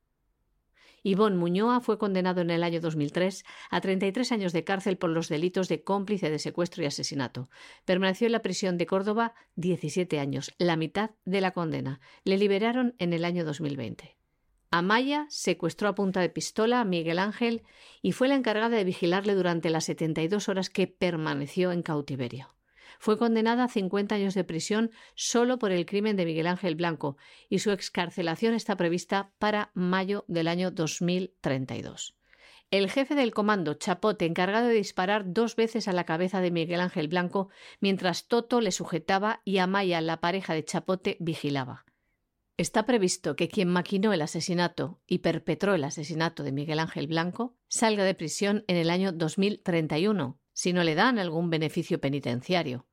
Ivón 1.03 1.37
Muñoa 1.37 1.81
fue 1.81 1.99
condenado 1.99 2.41
en 2.41 2.51
el 2.51 2.63
año 2.63 2.81
2003 2.81 3.45
a 3.69 3.81
33 3.81 4.31
años 4.31 4.53
de 4.53 4.63
cárcel 4.63 4.97
por 4.97 5.11
los 5.11 5.29
delitos 5.29 5.67
de 5.67 5.83
cómplice 5.83 6.31
de 6.31 6.39
secuestro 6.39 6.85
y 6.85 6.87
asesinato. 6.87 7.51
Permaneció 7.85 8.27
en 8.27 8.33
la 8.33 8.43
prisión 8.43 8.79
de 8.79 8.87
Córdoba 8.87 9.35
17 9.57 10.21
años, 10.21 10.55
la 10.57 10.77
mitad 10.77 11.11
de 11.25 11.41
la 11.41 11.51
condena. 11.51 12.01
Le 12.23 12.39
liberaron 12.39 12.95
en 12.99 13.13
el 13.13 13.25
año 13.25 13.45
2020. 13.45 14.20
Amaya 14.73 15.27
secuestró 15.31 15.89
a 15.89 15.97
punta 15.97 16.21
de 16.21 16.29
pistola 16.29 16.81
a 16.81 16.85
Miguel 16.85 17.19
Ángel 17.19 17.63
y 18.03 18.13
fue 18.13 18.29
la 18.29 18.37
encargada 18.37 18.77
de 18.77 18.85
vigilarle 18.85 19.35
durante 19.35 19.69
las 19.69 19.85
72 19.85 20.49
horas 20.49 20.71
que 20.71 20.87
permaneció 20.87 21.73
en 21.73 21.83
cautiverio. 21.83 22.55
Fue 23.01 23.19
condenada 23.19 23.65
a 23.65 23.69
50 23.69 24.15
años 24.15 24.35
de 24.35 24.45
prisión 24.45 24.93
solo 25.17 25.59
por 25.59 25.73
el 25.73 25.87
crimen 25.87 26.17
de 26.17 26.25
Miguel 26.25 26.47
Ángel 26.47 26.77
Blanco 26.77 27.17
y 27.49 27.59
su 27.59 27.73
excarcelación 27.73 28.55
está 28.55 28.77
prevista 28.77 29.33
para 29.39 29.73
mayo 29.75 30.25
del 30.29 30.47
año 30.47 30.71
2032. 30.71 32.15
El 32.71 32.89
jefe 32.89 33.17
del 33.17 33.35
comando, 33.35 33.75
Chapote, 33.75 34.27
encargado 34.27 34.69
de 34.69 34.75
disparar 34.75 35.25
dos 35.33 35.57
veces 35.57 35.89
a 35.89 35.93
la 35.93 36.05
cabeza 36.05 36.41
de 36.41 36.53
Miguel 36.53 36.81
Ángel 36.81 37.09
Blanco, 37.09 37.49
mientras 37.81 38.29
Toto 38.29 38.61
le 38.61 38.71
sujetaba 38.71 39.41
y 39.45 39.59
Amaya, 39.59 40.01
la 40.01 40.21
pareja 40.21 40.55
de 40.55 40.65
Chapote, 40.65 41.17
vigilaba. 41.19 41.85
Está 42.61 42.85
previsto 42.85 43.37
que 43.37 43.49
quien 43.49 43.69
maquinó 43.69 44.13
el 44.13 44.21
asesinato 44.21 45.01
y 45.07 45.21
perpetró 45.21 45.73
el 45.73 45.83
asesinato 45.83 46.43
de 46.43 46.53
Miguel 46.53 46.79
Ángel 46.79 47.07
Blanco 47.07 47.57
salga 47.69 48.05
de 48.05 48.15
prisión 48.15 48.65
en 48.69 48.77
el 48.77 48.91
año 48.91 49.13
2031, 49.13 50.39
si 50.53 50.75
no 50.75 50.85
le 50.85 50.95
dan 50.95 51.19
algún 51.19 51.49
beneficio 51.49 52.03
penitenciario. 52.03 52.87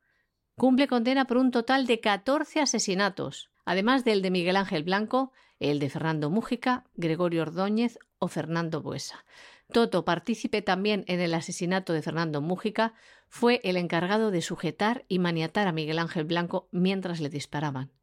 Cumple 0.56 0.88
condena 0.88 1.26
por 1.26 1.36
un 1.36 1.52
total 1.52 1.86
de 1.86 2.00
14 2.00 2.62
asesinatos, 2.62 3.52
además 3.66 4.06
del 4.06 4.22
de 4.22 4.32
Miguel 4.32 4.56
Ángel 4.56 4.84
Blanco, 4.84 5.34
el 5.60 5.80
de 5.80 5.90
Fernando 5.90 6.30
Mújica, 6.30 6.86
Gregorio 6.96 7.42
Ordóñez 7.42 8.00
o 8.20 8.30
Fernando 8.30 8.82
Buesa. 8.82 9.26
Toto, 9.74 10.06
partícipe 10.06 10.62
también 10.62 11.04
en 11.08 11.20
el 11.20 11.34
asesinato 11.34 11.92
de 11.92 12.02
Fernando 12.02 12.40
Mújica, 12.40 12.94
fue 13.28 13.60
el 13.66 13.76
encargado 13.76 14.32
de 14.32 14.42
sujetar 14.42 15.04
y 15.10 15.20
maniatar 15.20 15.68
a 15.68 15.74
Miguel 15.74 16.00
Ángel 16.00 16.24
Blanco 16.24 16.70
mientras 16.72 17.20
le 17.20 17.28
disparaban. 17.28 17.97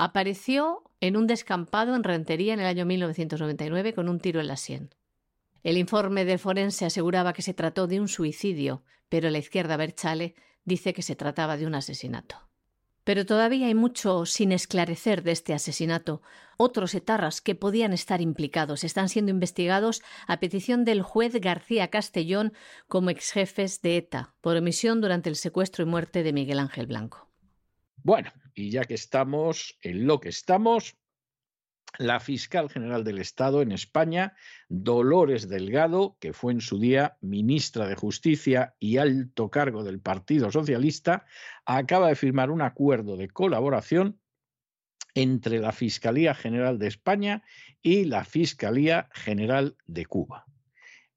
Apareció 0.00 0.84
en 1.00 1.16
un 1.16 1.26
descampado 1.26 1.96
en 1.96 2.04
Rentería 2.04 2.54
en 2.54 2.60
el 2.60 2.66
año 2.66 2.86
1999 2.86 3.94
con 3.94 4.08
un 4.08 4.20
tiro 4.20 4.40
en 4.40 4.46
la 4.46 4.56
sien. 4.56 4.94
El 5.64 5.76
informe 5.76 6.24
del 6.24 6.38
forense 6.38 6.86
aseguraba 6.86 7.32
que 7.32 7.42
se 7.42 7.52
trató 7.52 7.88
de 7.88 7.98
un 7.98 8.06
suicidio, 8.06 8.84
pero 9.08 9.28
la 9.28 9.38
izquierda 9.38 9.76
Berchale 9.76 10.36
dice 10.64 10.94
que 10.94 11.02
se 11.02 11.16
trataba 11.16 11.56
de 11.56 11.66
un 11.66 11.74
asesinato. 11.74 12.48
Pero 13.02 13.26
todavía 13.26 13.66
hay 13.66 13.74
mucho 13.74 14.24
sin 14.24 14.52
esclarecer 14.52 15.24
de 15.24 15.32
este 15.32 15.52
asesinato. 15.52 16.22
Otros 16.58 16.94
etarras 16.94 17.40
que 17.40 17.56
podían 17.56 17.92
estar 17.92 18.20
implicados 18.20 18.84
están 18.84 19.08
siendo 19.08 19.32
investigados 19.32 20.02
a 20.28 20.38
petición 20.38 20.84
del 20.84 21.02
juez 21.02 21.34
García 21.40 21.88
Castellón 21.88 22.52
como 22.86 23.10
exjefes 23.10 23.82
de 23.82 23.96
ETA 23.96 24.32
por 24.42 24.56
omisión 24.56 25.00
durante 25.00 25.28
el 25.28 25.34
secuestro 25.34 25.82
y 25.82 25.88
muerte 25.88 26.22
de 26.22 26.32
Miguel 26.32 26.60
Ángel 26.60 26.86
Blanco. 26.86 27.28
Bueno, 28.04 28.30
y 28.58 28.70
ya 28.70 28.84
que 28.84 28.94
estamos 28.94 29.78
en 29.82 30.08
lo 30.08 30.18
que 30.18 30.30
estamos, 30.30 30.96
la 31.96 32.18
fiscal 32.18 32.68
general 32.68 33.04
del 33.04 33.18
Estado 33.18 33.62
en 33.62 33.70
España, 33.70 34.36
Dolores 34.68 35.48
Delgado, 35.48 36.16
que 36.18 36.32
fue 36.32 36.52
en 36.52 36.60
su 36.60 36.80
día 36.80 37.16
ministra 37.20 37.86
de 37.86 37.94
Justicia 37.94 38.74
y 38.80 38.96
alto 38.96 39.48
cargo 39.48 39.84
del 39.84 40.00
Partido 40.00 40.50
Socialista, 40.50 41.24
acaba 41.64 42.08
de 42.08 42.16
firmar 42.16 42.50
un 42.50 42.60
acuerdo 42.60 43.16
de 43.16 43.28
colaboración 43.28 44.20
entre 45.14 45.60
la 45.60 45.70
Fiscalía 45.70 46.34
General 46.34 46.80
de 46.80 46.88
España 46.88 47.44
y 47.80 48.06
la 48.06 48.24
Fiscalía 48.24 49.08
General 49.12 49.76
de 49.86 50.04
Cuba. 50.04 50.46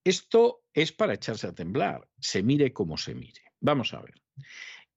Esto 0.04 0.62
es 0.74 0.92
para 0.92 1.16
echarse 1.16 1.48
a 1.48 1.56
temblar, 1.56 2.08
se 2.20 2.44
mire 2.44 2.72
como 2.72 2.98
se 2.98 3.16
mire. 3.16 3.42
Vamos 3.60 3.96
a 3.96 4.02
ver. 4.02 4.22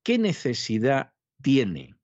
¿Qué 0.03 0.19
necesidad 0.19 1.15
tiene 1.43 1.95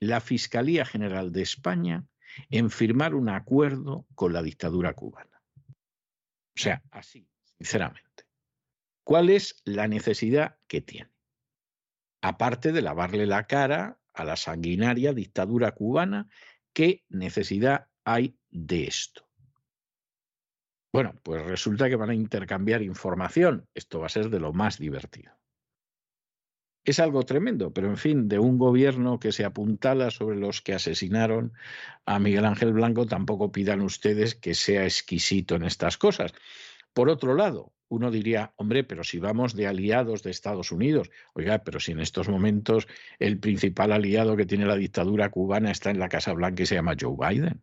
la 0.00 0.20
Fiscalía 0.20 0.84
General 0.84 1.30
de 1.30 1.42
España 1.42 2.04
en 2.48 2.70
firmar 2.70 3.14
un 3.14 3.28
acuerdo 3.28 4.06
con 4.14 4.32
la 4.32 4.42
dictadura 4.42 4.94
cubana? 4.94 5.42
O 5.68 6.62
sea, 6.62 6.82
así, 6.90 7.28
sinceramente. 7.58 8.24
¿Cuál 9.04 9.30
es 9.30 9.60
la 9.64 9.88
necesidad 9.88 10.58
que 10.66 10.80
tiene? 10.80 11.10
Aparte 12.22 12.72
de 12.72 12.82
lavarle 12.82 13.26
la 13.26 13.46
cara 13.46 13.98
a 14.12 14.24
la 14.24 14.36
sanguinaria 14.36 15.12
dictadura 15.12 15.72
cubana, 15.72 16.28
¿qué 16.72 17.04
necesidad 17.08 17.88
hay 18.04 18.38
de 18.50 18.84
esto? 18.84 19.26
Bueno, 20.92 21.14
pues 21.22 21.44
resulta 21.44 21.88
que 21.88 21.96
van 21.96 22.10
a 22.10 22.14
intercambiar 22.14 22.82
información. 22.82 23.68
Esto 23.74 24.00
va 24.00 24.06
a 24.06 24.10
ser 24.10 24.28
de 24.28 24.40
lo 24.40 24.52
más 24.52 24.78
divertido. 24.78 25.39
Es 26.90 26.98
algo 26.98 27.22
tremendo, 27.22 27.72
pero 27.72 27.86
en 27.86 27.96
fin, 27.96 28.28
de 28.28 28.40
un 28.40 28.58
gobierno 28.58 29.20
que 29.20 29.30
se 29.30 29.44
apuntala 29.44 30.10
sobre 30.10 30.36
los 30.36 30.60
que 30.60 30.74
asesinaron 30.74 31.52
a 32.04 32.18
Miguel 32.18 32.44
Ángel 32.44 32.72
Blanco, 32.72 33.06
tampoco 33.06 33.52
pidan 33.52 33.80
ustedes 33.80 34.34
que 34.34 34.56
sea 34.56 34.82
exquisito 34.82 35.54
en 35.54 35.62
estas 35.62 35.96
cosas. 35.96 36.32
Por 36.92 37.08
otro 37.08 37.36
lado, 37.36 37.72
uno 37.86 38.10
diría, 38.10 38.54
hombre, 38.56 38.82
pero 38.82 39.04
si 39.04 39.20
vamos 39.20 39.54
de 39.54 39.68
aliados 39.68 40.24
de 40.24 40.32
Estados 40.32 40.72
Unidos, 40.72 41.12
oiga, 41.32 41.62
pero 41.62 41.78
si 41.78 41.92
en 41.92 42.00
estos 42.00 42.28
momentos 42.28 42.88
el 43.20 43.38
principal 43.38 43.92
aliado 43.92 44.36
que 44.36 44.44
tiene 44.44 44.66
la 44.66 44.74
dictadura 44.74 45.30
cubana 45.30 45.70
está 45.70 45.90
en 45.92 46.00
la 46.00 46.08
Casa 46.08 46.32
Blanca 46.32 46.64
y 46.64 46.66
se 46.66 46.74
llama 46.74 46.96
Joe 47.00 47.14
Biden 47.16 47.62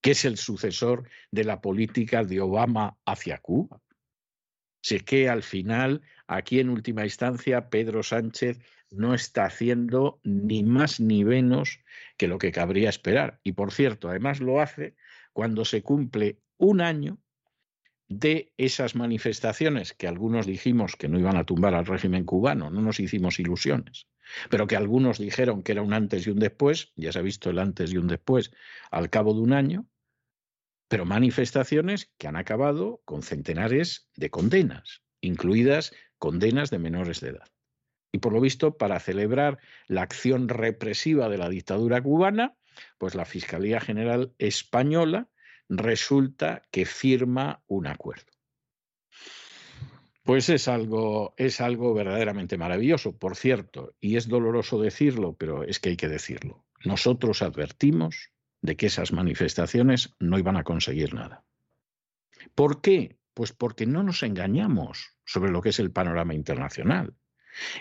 que 0.00 0.12
es 0.12 0.24
el 0.24 0.38
sucesor 0.38 1.06
de 1.30 1.44
la 1.44 1.60
política 1.60 2.24
de 2.24 2.40
Obama 2.40 2.96
hacia 3.04 3.36
Cuba. 3.40 3.82
Sé 4.82 5.00
que 5.00 5.30
al 5.30 5.42
final, 5.42 6.02
aquí 6.26 6.60
en 6.60 6.70
última 6.70 7.04
instancia, 7.04 7.68
Pedro 7.70 8.02
Sánchez 8.02 8.58
no 8.90 9.14
está 9.14 9.46
haciendo 9.46 10.20
ni 10.22 10.62
más 10.62 11.00
ni 11.00 11.24
menos 11.24 11.80
que 12.16 12.28
lo 12.28 12.38
que 12.38 12.52
cabría 12.52 12.88
esperar. 12.88 13.40
Y 13.42 13.52
por 13.52 13.72
cierto, 13.72 14.08
además 14.08 14.40
lo 14.40 14.60
hace 14.60 14.94
cuando 15.32 15.64
se 15.64 15.82
cumple 15.82 16.40
un 16.56 16.80
año 16.80 17.18
de 18.08 18.52
esas 18.56 18.94
manifestaciones 18.94 19.92
que 19.94 20.06
algunos 20.06 20.46
dijimos 20.46 20.96
que 20.96 21.08
no 21.08 21.18
iban 21.18 21.36
a 21.36 21.44
tumbar 21.44 21.74
al 21.74 21.86
régimen 21.86 22.24
cubano, 22.24 22.70
no 22.70 22.80
nos 22.80 23.00
hicimos 23.00 23.40
ilusiones, 23.40 24.06
pero 24.50 24.66
que 24.66 24.76
algunos 24.76 25.18
dijeron 25.18 25.62
que 25.62 25.72
era 25.72 25.82
un 25.82 25.92
antes 25.92 26.26
y 26.26 26.30
un 26.30 26.38
después, 26.38 26.92
ya 26.96 27.12
se 27.12 27.18
ha 27.18 27.22
visto 27.22 27.50
el 27.50 27.58
antes 27.58 27.92
y 27.92 27.96
un 27.96 28.06
después 28.06 28.52
al 28.90 29.10
cabo 29.10 29.34
de 29.34 29.40
un 29.40 29.52
año, 29.52 29.88
pero 30.88 31.06
manifestaciones 31.06 32.12
que 32.18 32.28
han 32.28 32.36
acabado 32.36 33.00
con 33.04 33.22
centenares 33.22 34.08
de 34.16 34.30
condenas, 34.30 35.02
incluidas 35.20 35.92
condenas 36.24 36.70
de 36.70 36.78
menores 36.78 37.20
de 37.20 37.28
edad. 37.28 37.50
Y 38.10 38.16
por 38.16 38.32
lo 38.32 38.40
visto, 38.40 38.78
para 38.78 38.98
celebrar 38.98 39.58
la 39.88 40.00
acción 40.00 40.48
represiva 40.48 41.28
de 41.28 41.36
la 41.36 41.50
dictadura 41.50 42.00
cubana, 42.00 42.56
pues 42.96 43.14
la 43.14 43.26
Fiscalía 43.26 43.78
General 43.78 44.32
Española 44.38 45.28
resulta 45.68 46.62
que 46.70 46.86
firma 46.86 47.62
un 47.66 47.86
acuerdo. 47.86 48.32
Pues 50.22 50.48
es 50.48 50.66
algo, 50.66 51.34
es 51.36 51.60
algo 51.60 51.92
verdaderamente 51.92 52.56
maravilloso, 52.56 53.18
por 53.18 53.36
cierto, 53.36 53.94
y 54.00 54.16
es 54.16 54.26
doloroso 54.26 54.80
decirlo, 54.80 55.36
pero 55.36 55.62
es 55.62 55.78
que 55.78 55.90
hay 55.90 55.98
que 55.98 56.08
decirlo. 56.08 56.64
Nosotros 56.86 57.42
advertimos 57.42 58.30
de 58.62 58.78
que 58.78 58.86
esas 58.86 59.12
manifestaciones 59.12 60.14
no 60.18 60.38
iban 60.38 60.56
a 60.56 60.64
conseguir 60.64 61.12
nada. 61.12 61.44
¿Por 62.54 62.80
qué? 62.80 63.18
Pues 63.34 63.52
porque 63.52 63.86
no 63.86 64.02
nos 64.02 64.22
engañamos 64.22 65.16
sobre 65.24 65.50
lo 65.50 65.60
que 65.60 65.70
es 65.70 65.78
el 65.80 65.90
panorama 65.90 66.34
internacional. 66.34 67.14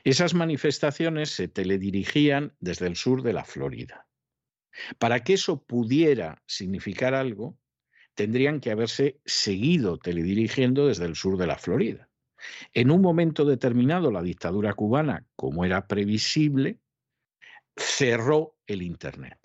Esas 0.03 0.33
manifestaciones 0.33 1.29
se 1.31 1.47
teledirigían 1.47 2.55
desde 2.59 2.87
el 2.87 2.95
sur 2.95 3.23
de 3.23 3.33
la 3.33 3.45
Florida. 3.45 4.07
Para 4.97 5.23
que 5.23 5.33
eso 5.33 5.63
pudiera 5.63 6.41
significar 6.47 7.13
algo, 7.13 7.57
tendrían 8.15 8.59
que 8.59 8.71
haberse 8.71 9.19
seguido 9.25 9.97
teledirigiendo 9.97 10.87
desde 10.87 11.05
el 11.05 11.15
sur 11.15 11.37
de 11.37 11.47
la 11.47 11.57
Florida. 11.57 12.09
En 12.73 12.91
un 12.91 13.01
momento 13.01 13.45
determinado, 13.45 14.11
la 14.11 14.21
dictadura 14.21 14.73
cubana, 14.73 15.25
como 15.35 15.65
era 15.65 15.87
previsible, 15.87 16.79
cerró 17.75 18.57
el 18.67 18.81
Internet. 18.81 19.39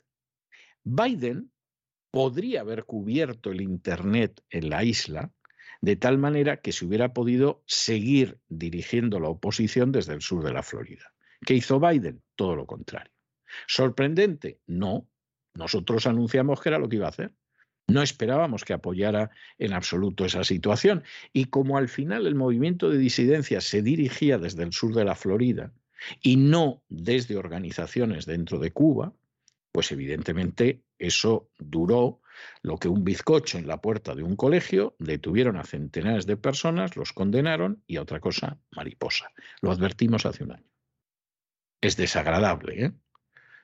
Biden 0.83 1.53
podría 2.11 2.63
haber 2.63 2.85
cubierto 2.85 3.51
el 3.51 3.61
Internet 3.61 4.43
en 4.51 4.71
la 4.71 4.85
isla 4.85 5.33
de 5.81 5.97
tal 5.97 6.19
manera 6.19 6.59
que 6.59 6.73
se 6.73 6.85
hubiera 6.85 7.13
podido 7.13 7.63
seguir 7.67 8.39
dirigiendo 8.49 9.21
la 9.21 9.29
oposición 9.29 9.93
desde 9.93 10.15
el 10.15 10.23
sur 10.23 10.43
de 10.43 10.53
la 10.53 10.63
Florida. 10.63 11.13
¿Qué 11.45 11.55
hizo 11.55 11.79
Biden? 11.79 12.23
Todo 12.35 12.57
lo 12.57 12.67
contrario. 12.67 13.13
¿Sorprendente? 13.67 14.59
No. 14.67 15.09
Nosotros 15.55 16.07
anunciamos 16.07 16.61
que 16.61 16.69
era 16.69 16.79
lo 16.79 16.89
que 16.89 16.97
iba 16.97 17.07
a 17.07 17.11
hacer. 17.11 17.33
No 17.87 18.03
esperábamos 18.03 18.65
que 18.65 18.75
apoyara 18.75 19.31
en 19.59 19.73
absoluto 19.73 20.25
esa 20.25 20.45
situación. 20.45 21.05
Y 21.33 21.47
como 21.47 21.79
al 21.79 21.89
final 21.89 22.27
el 22.27 22.35
movimiento 22.35 22.91
de 22.91 22.99
disidencia 22.99 23.61
se 23.61 23.81
dirigía 23.81 24.39
desde 24.39 24.63
el 24.63 24.73
sur 24.73 24.95
de 24.95 25.05
la 25.05 25.15
Florida 25.15 25.73
y 26.21 26.37
no 26.37 26.83
desde 26.89 27.37
organizaciones 27.37 28.27
dentro 28.27 28.59
de 28.59 28.73
Cuba, 28.73 29.15
pues 29.73 29.91
evidentemente 29.91 30.83
eso 30.99 31.51
duró 31.59 32.21
lo 32.63 32.79
que 32.79 32.89
un 32.89 33.05
bizcocho 33.05 33.59
en 33.59 33.67
la 33.67 33.81
puerta 33.81 34.15
de 34.15 34.23
un 34.23 34.37
colegio, 34.37 34.95
detuvieron 34.99 35.57
a 35.57 35.65
centenares 35.65 36.27
de 36.27 36.37
personas, 36.37 36.97
los 36.97 37.13
condenaron 37.13 37.83
y 37.87 37.97
a 37.97 38.03
otra 38.03 38.21
cosa, 38.21 38.59
mariposa. 38.71 39.31
Lo 39.61 39.71
advertimos 39.71 40.27
hace 40.27 40.45
un 40.45 40.53
año. 40.53 40.71
Es 41.81 41.97
desagradable 41.97 42.85
¿eh? 42.85 42.93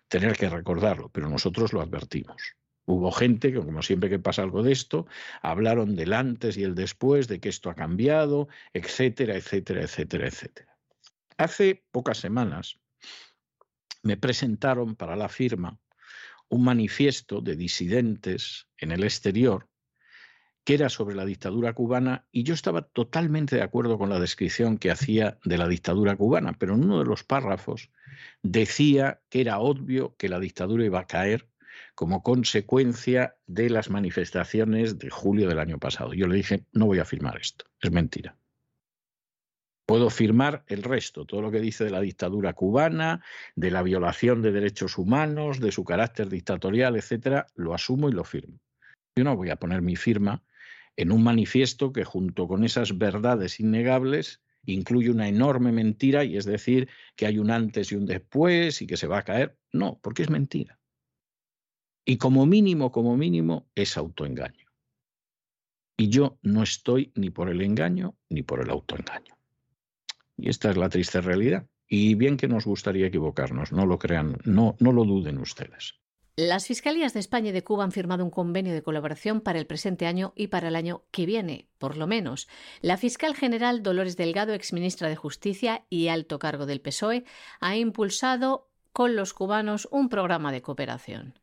tener 0.09 0.37
que 0.37 0.49
recordarlo, 0.49 1.09
pero 1.09 1.29
nosotros 1.29 1.73
lo 1.73 1.81
advertimos. 1.81 2.55
Hubo 2.87 3.11
gente 3.13 3.53
que, 3.53 3.59
como 3.59 3.83
siempre 3.83 4.11
que 4.11 4.19
pasa 4.19 4.43
algo 4.43 4.63
de 4.63 4.73
esto, 4.73 5.07
hablaron 5.41 5.97
del 5.97 6.13
antes 6.13 6.57
y 6.57 6.65
el 6.65 6.75
después, 6.75 7.29
de 7.29 7.41
que 7.41 7.49
esto 7.49 7.71
ha 7.71 7.75
cambiado, 7.75 8.49
etcétera, 8.75 9.37
etcétera, 9.37 9.83
etcétera, 9.83 10.29
etcétera. 10.29 10.77
Hace 11.39 11.83
pocas 11.91 12.19
semanas 12.19 12.79
me 14.03 14.19
presentaron 14.19 14.97
para 14.97 15.17
la 15.17 15.29
firma 15.29 15.79
un 16.55 16.63
manifiesto 16.63 17.41
de 17.41 17.57
disidentes 17.57 18.69
en 18.79 18.93
el 18.93 19.03
exterior 19.03 19.69
que 20.63 20.75
era 20.75 20.89
sobre 20.89 21.17
la 21.17 21.27
dictadura 21.27 21.73
cubana 21.73 22.27
y 22.31 22.45
yo 22.45 22.55
estaba 22.55 22.83
totalmente 22.83 23.57
de 23.57 23.63
acuerdo 23.63 23.99
con 23.99 24.09
la 24.09 24.21
descripción 24.21 24.79
que 24.79 24.93
hacía 24.93 25.37
de 25.45 25.59
la 25.59 25.67
dictadura 25.67 26.17
cubana, 26.17 26.53
pero 26.53 26.75
en 26.75 26.85
uno 26.85 27.01
de 27.01 27.07
los 27.07 27.25
párrafos 27.25 27.91
decía 28.43 29.21
que 29.29 29.41
era 29.41 29.59
obvio 29.59 30.15
que 30.17 30.29
la 30.29 30.39
dictadura 30.39 30.85
iba 30.85 31.01
a 31.01 31.07
caer 31.07 31.49
como 31.97 32.23
consecuencia 32.23 33.37
de 33.47 33.69
las 33.69 33.91
manifestaciones 33.91 34.99
de 34.99 35.11
julio 35.11 35.49
del 35.49 35.59
año 35.59 35.79
pasado. 35.79 36.15
Yo 36.15 36.29
le 36.29 36.37
dije, 36.37 36.67
no 36.73 36.87
voy 36.87 37.01
a 37.01 37.05
firmar 37.05 37.37
esto, 37.37 37.65
es 37.81 37.91
mentira. 37.91 38.39
Puedo 39.87 40.09
firmar 40.09 40.65
el 40.67 40.83
resto, 40.83 41.27
todo 41.27 41.43
lo 41.43 41.51
que 41.51 41.61
dice 41.61 41.85
de 41.85 41.91
la 41.91 42.01
dictadura 42.01 42.55
cubana, 42.55 43.23
de 43.55 43.71
la 43.71 43.83
violación 43.83 44.41
de 44.41 44.53
derechos 44.53 44.97
humanos, 44.97 45.61
de 45.61 45.73
su 45.73 45.85
carácter 45.85 46.31
dictatorial, 46.31 46.97
etcétera, 46.97 47.47
lo 47.55 47.75
asumo 47.75 48.09
y 48.09 48.13
lo 48.13 48.25
firmo. 48.25 48.59
Yo 49.17 49.25
no 49.25 49.37
voy 49.37 49.51
a 49.51 49.57
poner 49.57 49.83
mi 49.83 49.97
firma 49.97 50.43
en 50.97 51.13
un 51.13 51.23
manifiesto 51.23 51.93
que 51.93 52.05
junto 52.05 52.49
con 52.49 52.65
esas 52.65 52.97
verdades 52.97 53.61
innegables 53.61 54.41
incluye 54.65 55.11
una 55.11 55.29
enorme 55.29 55.73
mentira 55.73 56.25
y 56.25 56.37
es 56.37 56.45
decir 56.45 56.89
que 57.17 57.27
hay 57.27 57.39
un 57.39 57.51
antes 57.51 57.93
y 57.93 57.97
un 57.97 58.07
después 58.07 58.81
y 58.81 58.87
que 58.87 58.97
se 58.97 59.07
va 59.07 59.19
a 59.19 59.25
caer. 59.25 59.59
No, 59.73 59.99
porque 60.03 60.23
es 60.23 60.31
mentira. 60.31 60.79
Y 62.07 62.19
como 62.19 62.47
mínimo, 62.47 62.93
como 62.93 63.17
mínimo, 63.17 63.69
es 63.75 63.97
autoengaño. 63.97 64.67
Y 65.97 66.09
yo 66.09 66.39
no 66.43 66.63
estoy 66.63 67.13
ni 67.15 67.31
por 67.31 67.49
el 67.49 67.63
engaño 67.63 68.17
ni 68.29 68.43
por 68.43 68.61
el 68.61 68.71
autoengaño. 68.71 69.34
Y 70.37 70.49
esta 70.49 70.71
es 70.71 70.77
la 70.77 70.89
triste 70.89 71.21
realidad. 71.21 71.67
Y 71.87 72.15
bien 72.15 72.37
que 72.37 72.49
nos 72.49 72.65
gustaría 72.65 73.07
equivocarnos, 73.07 73.73
no 73.73 73.87
lo 73.87 73.99
crean, 73.99 74.39
no, 74.45 74.77
no 74.81 74.93
lo 74.93 75.05
duden 75.05 75.39
ustedes. 75.39 75.95
Las 76.37 76.67
Fiscalías 76.67 77.15
de 77.15 77.21
España 77.21 77.51
y 77.51 77.53
de 77.53 77.63
Cuba 77.63 77.85
han 77.85 77.93
firmado 77.93 78.25
un 78.25 78.31
convenio 78.31 78.75
de 78.75 78.83
colaboración 78.83 79.41
para 79.41 79.61
el 79.61 79.69
presente 79.69 80.07
año 80.07 80.33
y 80.35 80.49
para 80.49 80.67
el 80.67 80.75
año 80.75 81.05
que 81.13 81.27
viene, 81.27 81.69
por 81.79 81.97
lo 81.97 82.09
menos. 82.09 82.49
La 82.81 82.97
fiscal 82.97 83.37
general 83.37 83.85
Dolores 83.85 84.17
Delgado, 84.17 84.53
exministra 84.53 85.09
de 85.09 85.15
Justicia 85.15 85.85
y 85.91 86.09
alto 86.09 86.41
cargo 86.41 86.67
del 86.67 86.81
PSOE, 86.81 87.25
ha 87.61 87.77
impulsado 87.77 88.69
con 88.93 89.15
los 89.15 89.33
cubanos 89.33 89.87
un 89.93 90.09
programa 90.09 90.51
de 90.51 90.63
cooperación. 90.63 91.39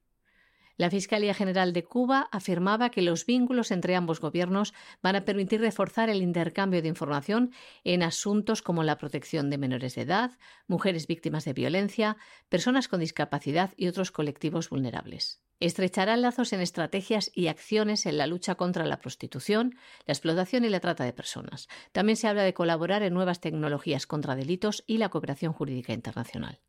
La 0.81 0.89
Fiscalía 0.89 1.35
General 1.35 1.73
de 1.73 1.83
Cuba 1.83 2.27
afirmaba 2.31 2.89
que 2.89 3.03
los 3.03 3.27
vínculos 3.27 3.69
entre 3.69 3.95
ambos 3.95 4.19
gobiernos 4.19 4.73
van 5.03 5.15
a 5.15 5.25
permitir 5.25 5.61
reforzar 5.61 6.09
el 6.09 6.23
intercambio 6.23 6.81
de 6.81 6.87
información 6.87 7.51
en 7.83 8.01
asuntos 8.01 8.63
como 8.63 8.81
la 8.81 8.97
protección 8.97 9.51
de 9.51 9.59
menores 9.59 9.93
de 9.93 10.01
edad, 10.01 10.31
mujeres 10.65 11.05
víctimas 11.05 11.45
de 11.45 11.53
violencia, 11.53 12.17
personas 12.49 12.87
con 12.87 12.99
discapacidad 12.99 13.75
y 13.77 13.89
otros 13.89 14.09
colectivos 14.09 14.71
vulnerables. 14.71 15.39
estrechará 15.59 16.17
lazos 16.17 16.51
en 16.51 16.61
estrategias 16.61 17.29
y 17.35 17.45
acciones 17.45 18.07
en 18.07 18.17
la 18.17 18.25
lucha 18.25 18.55
contra 18.55 18.87
la 18.87 18.97
prostitución, 18.97 19.75
la 20.07 20.13
explotación 20.13 20.65
y 20.65 20.69
la 20.69 20.79
trata 20.79 21.03
de 21.03 21.13
personas. 21.13 21.67
También 21.91 22.15
se 22.15 22.27
habla 22.27 22.41
de 22.41 22.55
colaborar 22.55 23.03
en 23.03 23.13
nuevas 23.13 23.39
tecnologías 23.39 24.07
contra 24.07 24.35
delitos 24.35 24.83
y 24.87 24.97
la 24.97 25.09
cooperación 25.09 25.53
jurídica 25.53 25.93
internacional. 25.93 26.59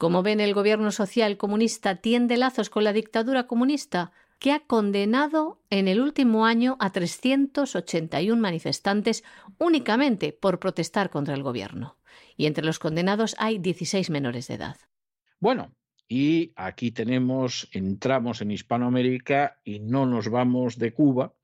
Como 0.00 0.22
ven, 0.22 0.40
el 0.40 0.54
gobierno 0.54 0.92
social 0.92 1.36
comunista 1.36 1.96
tiende 1.96 2.38
lazos 2.38 2.70
con 2.70 2.84
la 2.84 2.94
dictadura 2.94 3.46
comunista, 3.46 4.12
que 4.38 4.50
ha 4.50 4.60
condenado 4.60 5.60
en 5.68 5.88
el 5.88 6.00
último 6.00 6.46
año 6.46 6.78
a 6.80 6.90
381 6.90 8.40
manifestantes 8.40 9.24
únicamente 9.58 10.32
por 10.32 10.58
protestar 10.58 11.10
contra 11.10 11.34
el 11.34 11.42
gobierno. 11.42 11.98
Y 12.38 12.46
entre 12.46 12.64
los 12.64 12.78
condenados 12.78 13.36
hay 13.38 13.58
16 13.58 14.08
menores 14.08 14.48
de 14.48 14.54
edad. 14.54 14.76
Bueno, 15.38 15.74
y 16.08 16.54
aquí 16.56 16.92
tenemos, 16.92 17.68
entramos 17.70 18.40
en 18.40 18.52
Hispanoamérica 18.52 19.60
y 19.64 19.80
no 19.80 20.06
nos 20.06 20.30
vamos 20.30 20.78
de 20.78 20.94
Cuba 20.94 21.34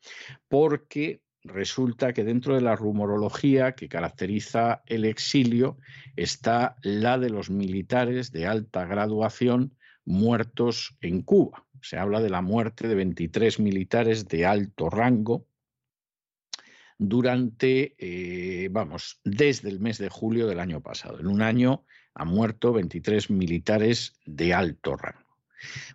porque 0.48 1.20
resulta 1.48 2.12
que 2.12 2.24
dentro 2.24 2.54
de 2.54 2.60
la 2.60 2.76
rumorología 2.76 3.72
que 3.72 3.88
caracteriza 3.88 4.82
el 4.86 5.04
exilio 5.04 5.78
está 6.16 6.76
la 6.82 7.18
de 7.18 7.30
los 7.30 7.50
militares 7.50 8.32
de 8.32 8.46
alta 8.46 8.84
graduación 8.84 9.76
muertos 10.04 10.96
en 11.00 11.22
Cuba. 11.22 11.66
Se 11.82 11.98
habla 11.98 12.20
de 12.20 12.30
la 12.30 12.42
muerte 12.42 12.88
de 12.88 12.94
23 12.94 13.60
militares 13.60 14.26
de 14.28 14.46
alto 14.46 14.88
rango 14.88 15.46
durante, 16.98 17.94
eh, 17.98 18.68
vamos, 18.70 19.20
desde 19.24 19.68
el 19.68 19.80
mes 19.80 19.98
de 19.98 20.08
julio 20.08 20.46
del 20.46 20.60
año 20.60 20.80
pasado. 20.80 21.20
En 21.20 21.26
un 21.26 21.42
año 21.42 21.84
han 22.14 22.28
muerto 22.28 22.72
23 22.72 23.30
militares 23.30 24.14
de 24.24 24.54
alto 24.54 24.96
rango. 24.96 25.25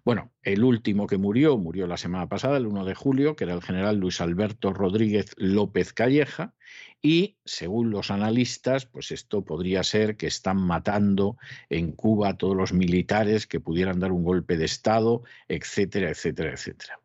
Bueno, 0.04 0.32
el 0.44 0.64
último 0.64 1.08
que 1.08 1.18
murió, 1.18 1.58
murió 1.58 1.88
la 1.88 1.98
semana 1.98 2.28
pasada, 2.28 2.58
el 2.58 2.68
1 2.68 2.86
de 2.86 2.96
julio, 2.96 3.36
que 3.36 3.44
era 3.44 3.54
el 3.54 3.62
general 3.62 3.98
Luis 3.98 4.22
Alberto 4.22 4.74
Rodríguez 4.74 5.34
López 5.38 5.94
Calleja, 5.94 6.54
y 7.02 7.38
según 7.46 7.90
los 7.90 8.12
analistas, 8.12 8.86
pues 8.86 9.12
esto 9.12 9.44
podría 9.44 9.84
ser 9.84 10.18
que 10.18 10.28
están 10.28 10.58
matando 10.58 11.38
en 11.70 11.92
Cuba 11.92 12.30
a 12.30 12.38
todos 12.38 12.56
los 12.56 12.74
militares 12.74 13.48
que 13.48 13.60
pudieran 13.60 14.00
dar 14.00 14.12
un 14.12 14.24
golpe 14.24 14.58
de 14.58 14.66
Estado, 14.66 15.24
etcétera, 15.48 16.10
etcétera, 16.10 16.52
etcétera. 16.52 17.00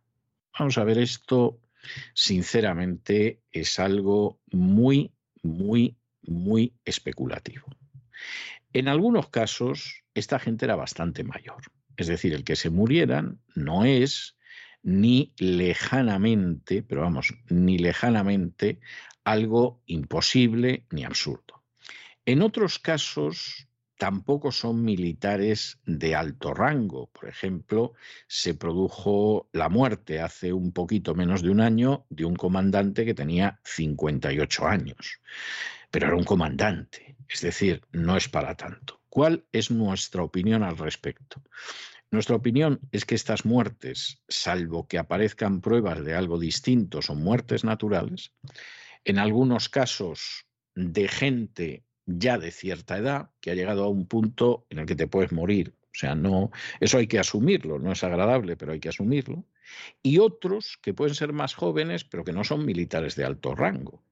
Vamos 0.58 0.78
a 0.78 0.84
ver, 0.84 0.98
esto 0.98 1.60
sinceramente 2.14 3.40
es 3.52 3.78
algo 3.78 4.40
muy, 4.50 5.12
muy, 5.42 5.96
muy 6.22 6.74
especulativo. 6.84 7.66
En 8.72 8.88
algunos 8.88 9.28
casos, 9.28 10.02
esta 10.14 10.38
gente 10.38 10.66
era 10.66 10.76
bastante 10.76 11.24
mayor. 11.24 11.62
Es 11.96 12.06
decir, 12.06 12.34
el 12.34 12.44
que 12.44 12.56
se 12.56 12.70
murieran 12.70 13.40
no 13.54 13.84
es 13.84 14.36
ni 14.82 15.32
lejanamente, 15.38 16.82
pero 16.82 17.02
vamos, 17.02 17.34
ni 17.48 17.78
lejanamente 17.78 18.80
algo 19.24 19.82
imposible 19.86 20.84
ni 20.90 21.04
absurdo. 21.04 21.64
En 22.24 22.42
otros 22.42 22.78
casos, 22.78 23.66
tampoco 23.96 24.52
son 24.52 24.84
militares 24.84 25.78
de 25.86 26.14
alto 26.14 26.54
rango. 26.54 27.08
Por 27.08 27.28
ejemplo, 27.28 27.94
se 28.28 28.54
produjo 28.54 29.48
la 29.52 29.68
muerte 29.68 30.20
hace 30.20 30.52
un 30.52 30.72
poquito 30.72 31.14
menos 31.14 31.42
de 31.42 31.50
un 31.50 31.60
año 31.60 32.06
de 32.10 32.24
un 32.24 32.36
comandante 32.36 33.04
que 33.04 33.14
tenía 33.14 33.60
58 33.64 34.66
años, 34.66 35.20
pero 35.90 36.08
era 36.08 36.16
un 36.16 36.24
comandante. 36.24 37.16
Es 37.28 37.40
decir, 37.40 37.82
no 37.92 38.16
es 38.16 38.28
para 38.28 38.54
tanto. 38.54 38.95
¿Cuál 39.16 39.46
es 39.50 39.70
nuestra 39.70 40.22
opinión 40.22 40.62
al 40.62 40.76
respecto? 40.76 41.40
Nuestra 42.10 42.36
opinión 42.36 42.80
es 42.92 43.06
que 43.06 43.14
estas 43.14 43.46
muertes, 43.46 44.20
salvo 44.28 44.86
que 44.86 44.98
aparezcan 44.98 45.62
pruebas 45.62 46.04
de 46.04 46.14
algo 46.14 46.38
distinto, 46.38 47.00
son 47.00 47.24
muertes 47.24 47.64
naturales. 47.64 48.34
En 49.06 49.18
algunos 49.18 49.70
casos 49.70 50.44
de 50.74 51.08
gente 51.08 51.82
ya 52.04 52.36
de 52.36 52.50
cierta 52.50 52.98
edad 52.98 53.30
que 53.40 53.50
ha 53.50 53.54
llegado 53.54 53.84
a 53.84 53.88
un 53.88 54.06
punto 54.06 54.66
en 54.68 54.80
el 54.80 54.86
que 54.86 54.96
te 54.96 55.06
puedes 55.06 55.32
morir. 55.32 55.72
O 55.84 55.98
sea, 55.98 56.14
no, 56.14 56.50
eso 56.80 56.98
hay 56.98 57.06
que 57.06 57.18
asumirlo, 57.18 57.78
no 57.78 57.92
es 57.92 58.04
agradable, 58.04 58.54
pero 58.58 58.72
hay 58.72 58.80
que 58.80 58.90
asumirlo. 58.90 59.46
Y 60.02 60.18
otros 60.18 60.78
que 60.82 60.92
pueden 60.92 61.14
ser 61.14 61.32
más 61.32 61.54
jóvenes, 61.54 62.04
pero 62.04 62.22
que 62.22 62.34
no 62.34 62.44
son 62.44 62.66
militares 62.66 63.16
de 63.16 63.24
alto 63.24 63.54
rango. 63.54 64.02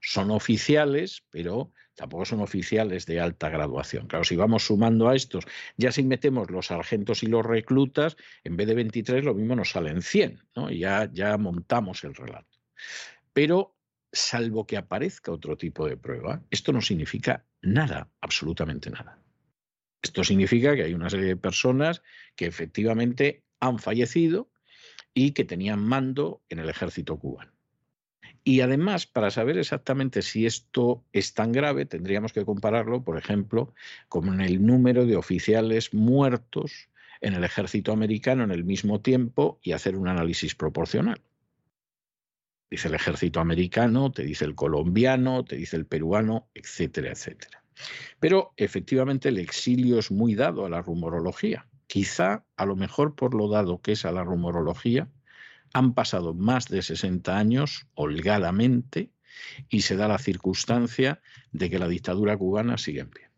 Son 0.00 0.30
oficiales, 0.30 1.24
pero 1.30 1.72
tampoco 1.96 2.24
son 2.24 2.40
oficiales 2.40 3.06
de 3.06 3.20
alta 3.20 3.48
graduación. 3.48 4.06
Claro, 4.06 4.24
si 4.24 4.36
vamos 4.36 4.66
sumando 4.66 5.08
a 5.08 5.16
estos, 5.16 5.44
ya 5.76 5.90
si 5.90 6.04
metemos 6.04 6.50
los 6.50 6.66
sargentos 6.66 7.22
y 7.22 7.26
los 7.26 7.44
reclutas, 7.44 8.16
en 8.44 8.56
vez 8.56 8.68
de 8.68 8.74
23 8.74 9.24
lo 9.24 9.34
mismo 9.34 9.56
nos 9.56 9.70
salen 9.70 10.02
100, 10.02 10.44
¿no? 10.54 10.70
Y 10.70 10.80
ya, 10.80 11.10
ya 11.12 11.36
montamos 11.38 12.04
el 12.04 12.14
relato. 12.14 12.58
Pero 13.32 13.76
salvo 14.12 14.66
que 14.66 14.76
aparezca 14.76 15.32
otro 15.32 15.56
tipo 15.56 15.88
de 15.88 15.96
prueba, 15.96 16.42
esto 16.50 16.72
no 16.72 16.80
significa 16.80 17.44
nada, 17.62 18.10
absolutamente 18.20 18.90
nada. 18.90 19.20
Esto 20.02 20.22
significa 20.22 20.76
que 20.76 20.84
hay 20.84 20.94
una 20.94 21.10
serie 21.10 21.26
de 21.26 21.36
personas 21.36 22.02
que 22.36 22.46
efectivamente 22.46 23.44
han 23.58 23.78
fallecido 23.78 24.50
y 25.14 25.32
que 25.32 25.44
tenían 25.44 25.82
mando 25.82 26.42
en 26.48 26.58
el 26.58 26.68
ejército 26.68 27.18
cubano. 27.18 27.55
Y 28.48 28.60
además, 28.60 29.08
para 29.08 29.32
saber 29.32 29.58
exactamente 29.58 30.22
si 30.22 30.46
esto 30.46 31.02
es 31.12 31.34
tan 31.34 31.50
grave, 31.50 31.84
tendríamos 31.84 32.32
que 32.32 32.44
compararlo, 32.44 33.02
por 33.02 33.18
ejemplo, 33.18 33.74
con 34.08 34.40
el 34.40 34.64
número 34.64 35.04
de 35.04 35.16
oficiales 35.16 35.92
muertos 35.92 36.88
en 37.20 37.34
el 37.34 37.42
ejército 37.42 37.90
americano 37.90 38.44
en 38.44 38.52
el 38.52 38.62
mismo 38.62 39.00
tiempo 39.00 39.58
y 39.64 39.72
hacer 39.72 39.96
un 39.96 40.06
análisis 40.06 40.54
proporcional. 40.54 41.20
Dice 42.70 42.86
el 42.86 42.94
ejército 42.94 43.40
americano, 43.40 44.12
te 44.12 44.22
dice 44.22 44.44
el 44.44 44.54
colombiano, 44.54 45.44
te 45.44 45.56
dice 45.56 45.76
el 45.76 45.86
peruano, 45.86 46.48
etcétera, 46.54 47.10
etcétera. 47.10 47.64
Pero 48.20 48.52
efectivamente 48.56 49.28
el 49.28 49.38
exilio 49.38 49.98
es 49.98 50.12
muy 50.12 50.36
dado 50.36 50.64
a 50.64 50.70
la 50.70 50.82
rumorología. 50.82 51.66
Quizá, 51.88 52.44
a 52.56 52.64
lo 52.64 52.76
mejor 52.76 53.16
por 53.16 53.34
lo 53.34 53.48
dado 53.48 53.82
que 53.82 53.90
es 53.90 54.04
a 54.04 54.12
la 54.12 54.22
rumorología, 54.22 55.08
han 55.76 55.92
pasado 55.92 56.32
más 56.32 56.68
de 56.68 56.80
60 56.80 57.36
años 57.36 57.86
holgadamente 57.94 59.12
y 59.68 59.82
se 59.82 59.94
da 59.94 60.08
la 60.08 60.16
circunstancia 60.18 61.20
de 61.52 61.68
que 61.68 61.78
la 61.78 61.86
dictadura 61.86 62.34
cubana 62.34 62.78
sigue 62.78 63.00
en 63.00 63.10
pie. 63.10 63.28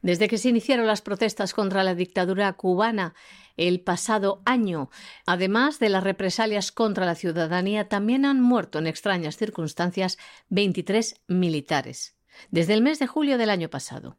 Desde 0.00 0.28
que 0.28 0.38
se 0.38 0.48
iniciaron 0.48 0.86
las 0.86 1.02
protestas 1.02 1.52
contra 1.52 1.84
la 1.84 1.94
dictadura 1.94 2.50
cubana 2.54 3.14
el 3.58 3.82
pasado 3.82 4.40
año, 4.46 4.88
además 5.26 5.78
de 5.78 5.90
las 5.90 6.02
represalias 6.02 6.72
contra 6.72 7.04
la 7.04 7.14
ciudadanía, 7.14 7.86
también 7.86 8.24
han 8.24 8.40
muerto 8.40 8.78
en 8.78 8.86
extrañas 8.86 9.36
circunstancias 9.36 10.16
23 10.48 11.20
militares. 11.28 12.16
Desde 12.50 12.72
el 12.72 12.80
mes 12.80 12.98
de 12.98 13.06
julio 13.06 13.36
del 13.36 13.50
año 13.50 13.68
pasado. 13.68 14.18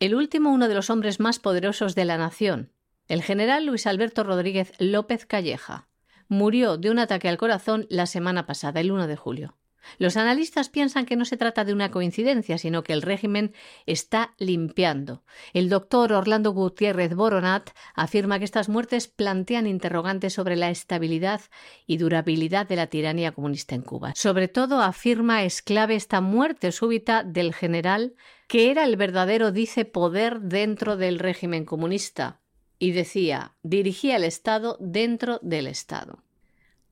El 0.00 0.14
último, 0.14 0.50
uno 0.50 0.66
de 0.66 0.74
los 0.74 0.88
hombres 0.88 1.20
más 1.20 1.40
poderosos 1.40 1.94
de 1.94 2.06
la 2.06 2.16
nación, 2.16 2.72
el 3.06 3.22
general 3.22 3.66
Luis 3.66 3.86
Alberto 3.86 4.24
Rodríguez 4.24 4.72
López 4.78 5.26
Calleja 5.26 5.88
murió 6.28 6.76
de 6.76 6.90
un 6.90 6.98
ataque 6.98 7.28
al 7.28 7.38
corazón 7.38 7.86
la 7.90 8.06
semana 8.06 8.46
pasada, 8.46 8.80
el 8.80 8.92
1 8.92 9.06
de 9.06 9.16
julio. 9.16 9.56
Los 9.98 10.16
analistas 10.16 10.68
piensan 10.68 11.06
que 11.06 11.16
no 11.16 11.24
se 11.24 11.36
trata 11.36 11.64
de 11.64 11.72
una 11.72 11.90
coincidencia, 11.90 12.58
sino 12.58 12.82
que 12.82 12.92
el 12.92 13.02
régimen 13.02 13.54
está 13.86 14.34
limpiando. 14.38 15.22
El 15.52 15.68
doctor 15.68 16.12
Orlando 16.12 16.52
Gutiérrez 16.52 17.14
Boronat 17.14 17.70
afirma 17.94 18.38
que 18.38 18.44
estas 18.44 18.68
muertes 18.68 19.08
plantean 19.08 19.66
interrogantes 19.66 20.32
sobre 20.32 20.56
la 20.56 20.70
estabilidad 20.70 21.40
y 21.86 21.98
durabilidad 21.98 22.66
de 22.66 22.76
la 22.76 22.88
tiranía 22.88 23.32
comunista 23.32 23.74
en 23.74 23.82
Cuba. 23.82 24.12
Sobre 24.14 24.48
todo 24.48 24.80
afirma 24.82 25.44
es 25.44 25.62
clave 25.62 25.94
esta 25.94 26.20
muerte 26.20 26.72
súbita 26.72 27.22
del 27.22 27.54
general 27.54 28.14
que 28.48 28.70
era 28.70 28.84
el 28.84 28.96
verdadero, 28.96 29.50
dice, 29.50 29.84
poder 29.84 30.40
dentro 30.40 30.96
del 30.96 31.18
régimen 31.18 31.64
comunista 31.64 32.40
y 32.78 32.92
decía, 32.92 33.56
dirigía 33.62 34.16
el 34.16 34.24
Estado 34.24 34.76
dentro 34.80 35.38
del 35.42 35.66
Estado. 35.66 36.22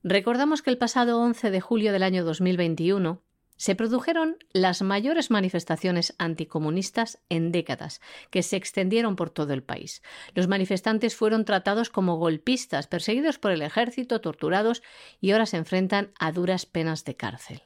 Recordamos 0.03 0.61
que 0.61 0.69
el 0.69 0.77
pasado 0.77 1.19
11 1.19 1.51
de 1.51 1.61
julio 1.61 1.91
del 1.91 2.03
año 2.03 2.23
2021 2.23 3.21
se 3.57 3.75
produjeron 3.75 4.37
las 4.51 4.81
mayores 4.81 5.31
manifestaciones 5.31 6.13
anticomunistas 6.17 7.19
en 7.29 7.51
décadas, 7.51 8.01
que 8.29 8.43
se 8.43 8.57
extendieron 8.57 9.15
por 9.15 9.29
todo 9.29 9.53
el 9.53 9.63
país. 9.63 10.01
Los 10.33 10.47
manifestantes 10.47 11.15
fueron 11.15 11.45
tratados 11.45 11.89
como 11.89 12.17
golpistas, 12.17 12.87
perseguidos 12.87 13.39
por 13.39 13.51
el 13.51 13.61
ejército, 13.61 14.19
torturados 14.21 14.83
y 15.21 15.31
ahora 15.31 15.45
se 15.45 15.57
enfrentan 15.57 16.11
a 16.19 16.31
duras 16.31 16.65
penas 16.65 17.05
de 17.05 17.15
cárcel. 17.15 17.63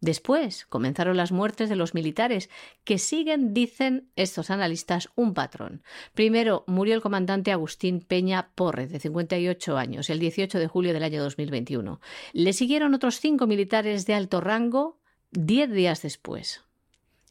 Después 0.00 0.64
comenzaron 0.66 1.18
las 1.18 1.30
muertes 1.30 1.68
de 1.68 1.76
los 1.76 1.92
militares, 1.92 2.48
que 2.84 2.98
siguen, 2.98 3.52
dicen 3.52 4.08
estos 4.16 4.50
analistas, 4.50 5.10
un 5.14 5.34
patrón. 5.34 5.82
Primero 6.14 6.64
murió 6.66 6.94
el 6.94 7.02
comandante 7.02 7.52
Agustín 7.52 8.00
Peña 8.00 8.50
Porres, 8.54 8.90
de 8.90 8.98
58 8.98 9.76
años, 9.76 10.08
el 10.08 10.18
18 10.18 10.58
de 10.58 10.68
julio 10.68 10.94
del 10.94 11.02
año 11.02 11.22
2021. 11.22 12.00
Le 12.32 12.52
siguieron 12.54 12.94
otros 12.94 13.20
cinco 13.20 13.46
militares 13.46 14.06
de 14.06 14.14
alto 14.14 14.40
rango 14.40 14.98
diez 15.32 15.70
días 15.70 16.00
después. 16.00 16.62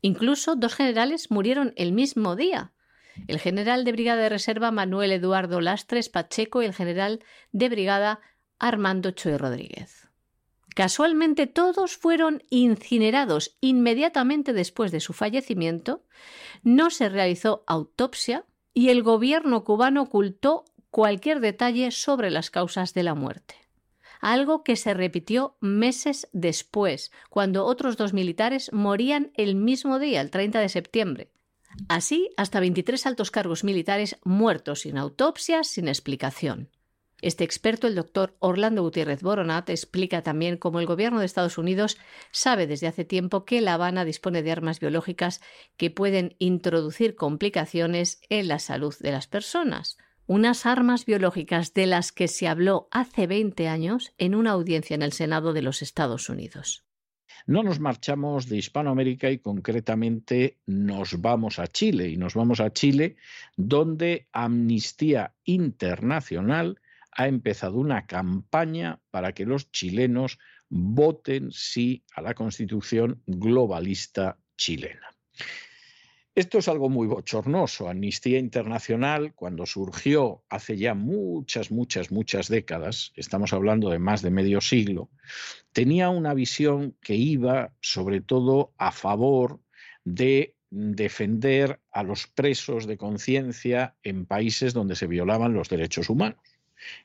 Incluso 0.01 0.55
dos 0.55 0.75
generales 0.75 1.31
murieron 1.31 1.73
el 1.75 1.91
mismo 1.91 2.35
día. 2.35 2.71
el 3.27 3.39
general 3.39 3.83
de 3.83 3.91
brigada 3.91 4.21
de 4.21 4.29
reserva 4.29 4.71
Manuel 4.71 5.11
Eduardo 5.11 5.59
Lastres 5.59 6.07
Pacheco 6.07 6.61
y 6.61 6.65
el 6.67 6.73
general 6.73 7.21
de 7.51 7.67
brigada 7.67 8.21
Armando 8.59 9.11
Choy 9.11 9.35
Rodríguez. 9.35 10.08
Casualmente 10.79 11.45
todos 11.45 11.97
fueron 11.97 12.41
incinerados 12.49 13.57
inmediatamente 13.59 14.53
después 14.53 14.93
de 14.93 15.01
su 15.01 15.11
fallecimiento, 15.11 16.05
no 16.63 16.89
se 16.89 17.09
realizó 17.09 17.65
autopsia 17.67 18.45
y 18.73 18.87
el 18.87 19.03
gobierno 19.03 19.65
cubano 19.65 20.03
ocultó 20.03 20.63
cualquier 20.89 21.41
detalle 21.41 21.91
sobre 21.91 22.31
las 22.31 22.49
causas 22.49 22.93
de 22.93 23.03
la 23.03 23.13
muerte. 23.13 23.55
Algo 24.21 24.63
que 24.63 24.77
se 24.77 24.93
repitió 24.93 25.57
meses 25.59 26.29
después, 26.31 27.11
cuando 27.29 27.65
otros 27.65 27.97
dos 27.97 28.13
militares 28.13 28.71
morían 28.71 29.33
el 29.35 29.55
mismo 29.55 29.99
día, 29.99 30.21
el 30.21 30.31
30 30.31 30.61
de 30.61 30.69
septiembre. 30.69 31.31
Así, 31.89 32.29
hasta 32.37 32.61
23 32.61 33.05
altos 33.05 33.31
cargos 33.31 33.65
militares 33.65 34.15
muertos 34.23 34.79
sin 34.79 34.97
autopsia, 34.97 35.65
sin 35.65 35.89
explicación. 35.89 36.69
Este 37.21 37.43
experto, 37.43 37.87
el 37.87 37.95
doctor 37.95 38.35
Orlando 38.39 38.81
Gutiérrez 38.81 39.21
Boronat, 39.21 39.69
explica 39.69 40.21
también 40.21 40.57
cómo 40.57 40.79
el 40.79 40.85
gobierno 40.85 41.19
de 41.19 41.25
Estados 41.25 41.57
Unidos 41.57 41.97
sabe 42.31 42.65
desde 42.65 42.87
hace 42.87 43.03
tiempo 43.03 43.43
que 43.43 43.61
La 43.61 43.73
Habana 43.73 44.05
dispone 44.05 44.41
de 44.41 44.51
armas 44.51 44.79
biológicas 44.79 45.41
que 45.75 45.91
pueden 45.91 46.35
introducir 46.39 47.15
complicaciones 47.15 48.21
en 48.29 48.47
la 48.47 48.59
salud 48.59 48.95
de 48.99 49.11
las 49.11 49.27
personas. 49.27 49.97
Unas 50.27 50.65
armas 50.65 51.05
biológicas 51.05 51.73
de 51.73 51.87
las 51.87 52.11
que 52.11 52.27
se 52.27 52.47
habló 52.47 52.87
hace 52.91 53.27
20 53.27 53.67
años 53.67 54.13
en 54.17 54.35
una 54.35 54.51
audiencia 54.51 54.93
en 54.93 55.01
el 55.01 55.11
Senado 55.11 55.53
de 55.53 55.63
los 55.63 55.81
Estados 55.81 56.29
Unidos. 56.29 56.85
No 57.47 57.63
nos 57.63 57.79
marchamos 57.79 58.47
de 58.47 58.57
Hispanoamérica 58.57 59.31
y 59.31 59.39
concretamente 59.39 60.59
nos 60.67 61.19
vamos 61.19 61.57
a 61.57 61.67
Chile. 61.67 62.09
Y 62.09 62.17
nos 62.17 62.35
vamos 62.35 62.59
a 62.59 62.71
Chile 62.71 63.15
donde 63.57 64.27
Amnistía 64.31 65.33
Internacional 65.45 66.79
ha 67.19 67.27
empezado 67.27 67.75
una 67.75 68.05
campaña 68.05 69.01
para 69.11 69.33
que 69.33 69.45
los 69.45 69.73
chilenos 69.73 70.39
voten 70.69 71.51
sí 71.51 72.05
a 72.15 72.21
la 72.21 72.33
constitución 72.33 73.21
globalista 73.27 74.37
chilena. 74.55 75.05
Esto 76.33 76.59
es 76.59 76.69
algo 76.69 76.87
muy 76.87 77.07
bochornoso. 77.07 77.89
Amnistía 77.89 78.39
Internacional, 78.39 79.33
cuando 79.35 79.65
surgió 79.65 80.45
hace 80.47 80.77
ya 80.77 80.93
muchas, 80.93 81.71
muchas, 81.71 82.09
muchas 82.09 82.47
décadas, 82.47 83.11
estamos 83.17 83.51
hablando 83.51 83.89
de 83.89 83.99
más 83.99 84.21
de 84.21 84.31
medio 84.31 84.61
siglo, 84.61 85.09
tenía 85.73 86.07
una 86.07 86.33
visión 86.33 86.95
que 87.01 87.15
iba 87.15 87.73
sobre 87.81 88.21
todo 88.21 88.73
a 88.77 88.93
favor 88.93 89.59
de 90.05 90.55
defender 90.69 91.81
a 91.91 92.03
los 92.03 92.27
presos 92.27 92.87
de 92.87 92.95
conciencia 92.95 93.97
en 94.03 94.25
países 94.25 94.73
donde 94.73 94.95
se 94.95 95.07
violaban 95.07 95.53
los 95.53 95.67
derechos 95.67 96.09
humanos. 96.09 96.39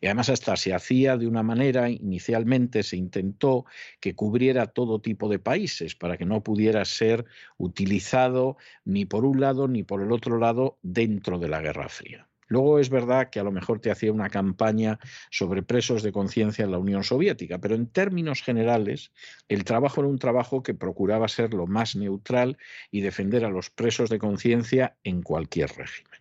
Y 0.00 0.06
además 0.06 0.28
hasta 0.28 0.56
se 0.56 0.74
hacía 0.74 1.16
de 1.16 1.26
una 1.26 1.42
manera, 1.42 1.88
inicialmente 1.88 2.82
se 2.82 2.96
intentó 2.96 3.64
que 4.00 4.14
cubriera 4.14 4.66
todo 4.66 5.00
tipo 5.00 5.28
de 5.28 5.38
países 5.38 5.94
para 5.94 6.16
que 6.16 6.26
no 6.26 6.42
pudiera 6.42 6.84
ser 6.84 7.24
utilizado 7.56 8.56
ni 8.84 9.04
por 9.04 9.24
un 9.24 9.40
lado 9.40 9.68
ni 9.68 9.82
por 9.82 10.02
el 10.02 10.12
otro 10.12 10.38
lado 10.38 10.78
dentro 10.82 11.38
de 11.38 11.48
la 11.48 11.60
Guerra 11.60 11.88
Fría. 11.88 12.28
Luego 12.46 12.78
es 12.78 12.90
verdad 12.90 13.30
que 13.30 13.40
a 13.40 13.44
lo 13.44 13.50
mejor 13.50 13.80
te 13.80 13.90
hacía 13.90 14.12
una 14.12 14.28
campaña 14.28 14.98
sobre 15.30 15.62
presos 15.62 16.02
de 16.02 16.12
conciencia 16.12 16.64
en 16.64 16.70
la 16.70 16.78
Unión 16.78 17.02
Soviética, 17.02 17.58
pero 17.58 17.74
en 17.74 17.86
términos 17.86 18.42
generales 18.42 19.12
el 19.48 19.64
trabajo 19.64 20.00
era 20.00 20.10
un 20.10 20.18
trabajo 20.18 20.62
que 20.62 20.74
procuraba 20.74 21.28
ser 21.28 21.54
lo 21.54 21.66
más 21.66 21.96
neutral 21.96 22.58
y 22.90 23.00
defender 23.00 23.44
a 23.44 23.50
los 23.50 23.70
presos 23.70 24.10
de 24.10 24.18
conciencia 24.18 24.96
en 25.04 25.22
cualquier 25.22 25.70
régimen. 25.70 26.20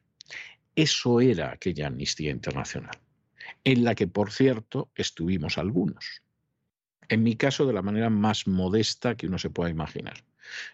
Eso 0.76 1.20
era 1.22 1.52
aquella 1.52 1.88
amnistía 1.88 2.32
internacional 2.32 2.98
en 3.64 3.84
la 3.84 3.96
que, 3.96 4.08
por 4.08 4.32
cierto, 4.32 4.90
estuvimos 4.96 5.58
algunos. 5.58 6.22
En 7.10 7.24
mi 7.24 7.36
caso, 7.36 7.66
de 7.66 7.74
la 7.74 7.82
manera 7.82 8.10
más 8.10 8.48
modesta 8.48 9.16
que 9.16 9.28
uno 9.28 9.38
se 9.38 9.50
pueda 9.50 9.70
imaginar. 9.70 10.24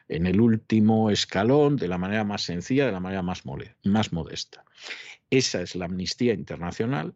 En 0.07 0.25
el 0.25 0.41
último 0.41 1.09
escalón, 1.09 1.75
de 1.75 1.87
la 1.87 1.97
manera 1.97 2.23
más 2.23 2.43
sencilla, 2.43 2.85
de 2.85 2.91
la 2.91 2.99
manera 2.99 3.21
más, 3.21 3.45
modesta. 3.45 4.63
Esa 5.29 5.61
es 5.61 5.75
la 5.75 5.85
amnistía 5.85 6.33
internacional, 6.33 7.15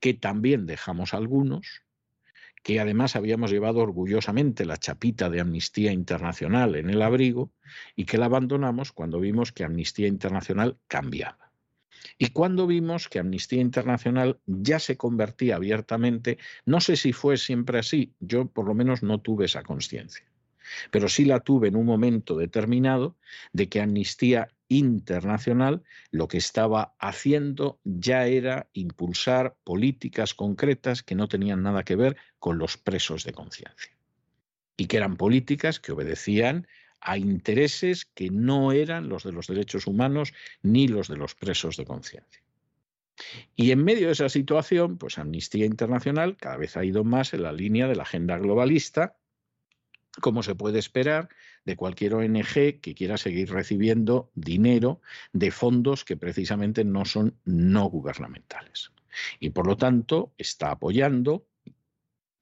que 0.00 0.14
también 0.14 0.66
dejamos 0.66 1.14
algunos, 1.14 1.82
que 2.62 2.80
además 2.80 3.16
habíamos 3.16 3.50
llevado 3.50 3.80
orgullosamente 3.80 4.64
la 4.64 4.76
chapita 4.76 5.30
de 5.30 5.40
Amnistía 5.40 5.92
Internacional 5.92 6.76
en 6.76 6.90
el 6.90 7.02
abrigo 7.02 7.52
y 7.96 8.04
que 8.04 8.18
la 8.18 8.26
abandonamos 8.26 8.92
cuando 8.92 9.20
vimos 9.20 9.52
que 9.52 9.64
Amnistía 9.64 10.08
Internacional 10.08 10.76
cambiaba. 10.86 11.47
Y 12.18 12.30
cuando 12.30 12.66
vimos 12.66 13.08
que 13.08 13.18
Amnistía 13.18 13.60
Internacional 13.60 14.38
ya 14.46 14.78
se 14.78 14.96
convertía 14.96 15.56
abiertamente, 15.56 16.38
no 16.64 16.80
sé 16.80 16.96
si 16.96 17.12
fue 17.12 17.36
siempre 17.36 17.78
así, 17.78 18.12
yo 18.20 18.46
por 18.46 18.66
lo 18.66 18.74
menos 18.74 19.02
no 19.02 19.20
tuve 19.20 19.46
esa 19.46 19.62
conciencia, 19.62 20.24
pero 20.90 21.08
sí 21.08 21.24
la 21.24 21.40
tuve 21.40 21.68
en 21.68 21.76
un 21.76 21.86
momento 21.86 22.36
determinado 22.36 23.16
de 23.52 23.68
que 23.68 23.80
Amnistía 23.80 24.48
Internacional 24.70 25.82
lo 26.10 26.28
que 26.28 26.36
estaba 26.36 26.94
haciendo 26.98 27.80
ya 27.84 28.26
era 28.26 28.68
impulsar 28.74 29.56
políticas 29.64 30.34
concretas 30.34 31.02
que 31.02 31.14
no 31.14 31.26
tenían 31.26 31.62
nada 31.62 31.84
que 31.84 31.96
ver 31.96 32.16
con 32.38 32.58
los 32.58 32.76
presos 32.76 33.24
de 33.24 33.32
conciencia. 33.32 33.92
Y 34.76 34.86
que 34.86 34.98
eran 34.98 35.16
políticas 35.16 35.80
que 35.80 35.92
obedecían 35.92 36.68
a 37.00 37.18
intereses 37.18 38.04
que 38.04 38.30
no 38.30 38.72
eran 38.72 39.08
los 39.08 39.24
de 39.24 39.32
los 39.32 39.46
derechos 39.46 39.86
humanos 39.86 40.32
ni 40.62 40.88
los 40.88 41.08
de 41.08 41.16
los 41.16 41.34
presos 41.34 41.76
de 41.76 41.84
conciencia. 41.84 42.42
Y 43.56 43.72
en 43.72 43.84
medio 43.84 44.06
de 44.06 44.12
esa 44.12 44.28
situación, 44.28 44.98
pues 44.98 45.18
Amnistía 45.18 45.66
Internacional 45.66 46.36
cada 46.36 46.56
vez 46.56 46.76
ha 46.76 46.84
ido 46.84 47.04
más 47.04 47.34
en 47.34 47.42
la 47.42 47.52
línea 47.52 47.88
de 47.88 47.96
la 47.96 48.04
agenda 48.04 48.38
globalista, 48.38 49.16
como 50.20 50.42
se 50.42 50.54
puede 50.54 50.78
esperar 50.78 51.28
de 51.64 51.76
cualquier 51.76 52.14
ONG 52.14 52.80
que 52.80 52.94
quiera 52.96 53.18
seguir 53.18 53.50
recibiendo 53.50 54.30
dinero 54.34 55.00
de 55.32 55.50
fondos 55.50 56.04
que 56.04 56.16
precisamente 56.16 56.84
no 56.84 57.04
son 57.04 57.36
no 57.44 57.84
gubernamentales. 57.86 58.92
Y 59.40 59.50
por 59.50 59.66
lo 59.66 59.76
tanto 59.76 60.32
está 60.38 60.70
apoyando 60.70 61.46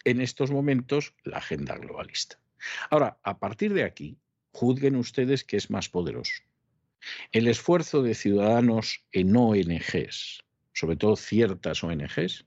en 0.05 0.21
estos 0.21 0.51
momentos 0.51 1.15
la 1.25 1.39
agenda 1.39 1.77
globalista. 1.77 2.39
Ahora, 2.91 3.19
a 3.23 3.39
partir 3.39 3.75
de 3.75 3.85
aquí, 3.85 4.19
Juzguen 4.57 4.97
ustedes 4.97 5.45
qué 5.45 5.59
es 5.59 5.71
más 5.71 5.91
poderoso. 5.91 6.33
El 7.31 7.47
esfuerzo 7.47 8.03
de 8.03 8.15
ciudadanos 8.15 9.05
en 9.13 9.37
ONGs, 9.37 10.43
sobre 10.73 10.97
todo 10.97 11.17
ciertas 11.17 11.85
ONGs, 11.85 12.47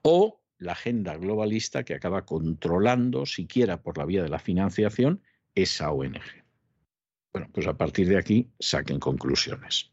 o 0.00 0.40
la 0.58 0.72
agenda 0.72 1.14
globalista 1.18 1.84
que 1.84 1.94
acaba 1.94 2.24
controlando, 2.24 3.26
siquiera 3.26 3.82
por 3.82 3.98
la 3.98 4.06
vía 4.06 4.22
de 4.22 4.30
la 4.30 4.38
financiación, 4.38 5.20
esa 5.54 5.92
ONG. 5.92 6.22
Bueno, 7.34 7.50
pues 7.52 7.66
a 7.66 7.76
partir 7.76 8.08
de 8.08 8.16
aquí 8.16 8.48
saquen 8.58 8.98
conclusiones. 8.98 9.92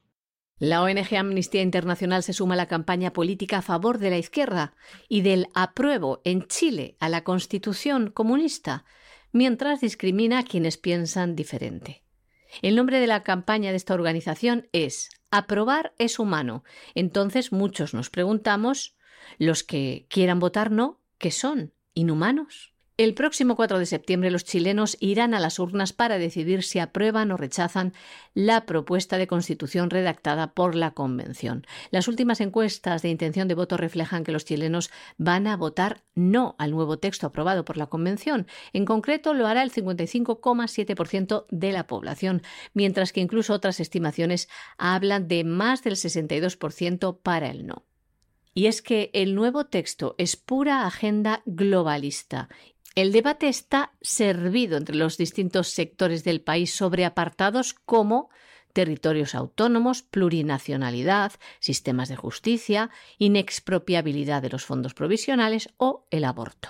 La 0.60 0.82
ONG 0.82 1.14
Amnistía 1.18 1.62
Internacional 1.62 2.24
se 2.24 2.32
suma 2.32 2.54
a 2.54 2.58
la 2.58 2.70
campaña 2.70 3.12
política 3.12 3.58
a 3.58 3.62
favor 3.62 3.98
de 3.98 4.12
la 4.12 4.18
izquierda 4.18 4.76
y 5.10 5.22
del 5.22 5.48
apruebo 5.54 6.22
en 6.24 6.48
Chile 6.48 6.96
a 7.02 7.10
la 7.10 7.26
Constitución 7.26 8.12
comunista, 8.12 8.86
mientras 9.34 9.82
discrimina 9.82 10.40
a 10.40 10.44
quienes 10.44 10.78
piensan 10.78 11.36
diferente. 11.36 12.04
El 12.62 12.76
nombre 12.76 13.00
de 13.00 13.08
la 13.08 13.24
campaña 13.24 13.72
de 13.72 13.78
esta 13.78 13.94
organización 13.94 14.70
es 14.72 15.10
Aprobar 15.32 15.94
es 15.98 16.20
humano. 16.20 16.64
Entonces 16.94 17.52
muchos 17.52 17.96
nos 17.96 18.12
preguntamos, 18.12 18.96
los 19.40 19.64
que 19.64 20.06
quieran 20.10 20.40
votar 20.40 20.72
no, 20.72 21.02
¿qué 21.18 21.32
son? 21.32 21.74
¿Inhumanos? 21.96 22.73
El 22.96 23.16
próximo 23.16 23.56
4 23.56 23.80
de 23.80 23.88
septiembre 23.88 24.30
los 24.30 24.44
chilenos 24.44 24.98
irán 25.00 25.34
a 25.34 25.40
las 25.40 25.58
urnas 25.58 25.94
para 25.94 26.20
decidir 26.20 26.62
si 26.62 26.78
aprueban 26.78 27.32
o 27.32 27.38
rechazan 27.38 27.92
la 28.36 28.68
propuesta 28.68 29.18
de 29.18 29.26
constitución 29.26 29.90
redactada 29.90 30.54
por 30.54 30.76
la 30.76 30.92
Convención. 30.92 31.66
Las 31.90 32.08
últimas 32.08 32.40
encuestas 32.40 33.02
de 33.02 33.10
intención 33.10 33.48
de 33.48 33.56
voto 33.56 33.78
reflejan 33.78 34.24
que 34.24 34.32
los 34.32 34.46
chilenos 34.46 34.92
van 35.18 35.48
a 35.48 35.58
votar 35.58 36.04
no 36.14 36.54
al 36.60 36.70
nuevo 36.70 37.00
texto 37.00 37.26
aprobado 37.26 37.66
por 37.66 37.78
la 37.78 37.88
Convención. 37.88 38.46
En 38.74 38.86
concreto, 38.86 39.34
lo 39.34 39.48
hará 39.48 39.64
el 39.64 39.72
55,7% 39.72 41.48
de 41.50 41.72
la 41.72 41.88
población, 41.88 42.44
mientras 42.76 43.12
que 43.12 43.22
incluso 43.22 43.56
otras 43.56 43.80
estimaciones 43.80 44.50
hablan 44.78 45.28
de 45.28 45.44
más 45.44 45.84
del 45.84 45.96
62% 45.96 47.18
para 47.24 47.50
el 47.50 47.66
no. 47.66 47.86
Y 48.56 48.68
es 48.68 48.84
que 48.84 49.10
el 49.14 49.34
nuevo 49.34 49.66
texto 49.66 50.14
es 50.20 50.36
pura 50.36 50.86
agenda 50.86 51.42
globalista 51.48 52.50
el 52.96 53.12
debate 53.12 53.48
está 53.48 53.94
servido 54.02 54.78
entre 54.78 54.96
los 54.96 55.18
distintos 55.18 55.70
sectores 55.70 56.24
del 56.24 56.42
país 56.42 56.74
sobre 56.74 57.06
apartados 57.06 57.74
como 57.74 58.30
territorios 58.74 59.36
autónomos, 59.36 60.02
plurinacionalidad, 60.02 61.34
sistemas 61.60 62.10
de 62.10 62.16
justicia, 62.16 62.90
inexpropiabilidad 63.18 64.42
de 64.42 64.50
los 64.50 64.66
fondos 64.66 64.94
provisionales 64.94 65.70
o 65.78 66.08
el 66.10 66.24
aborto. 66.26 66.70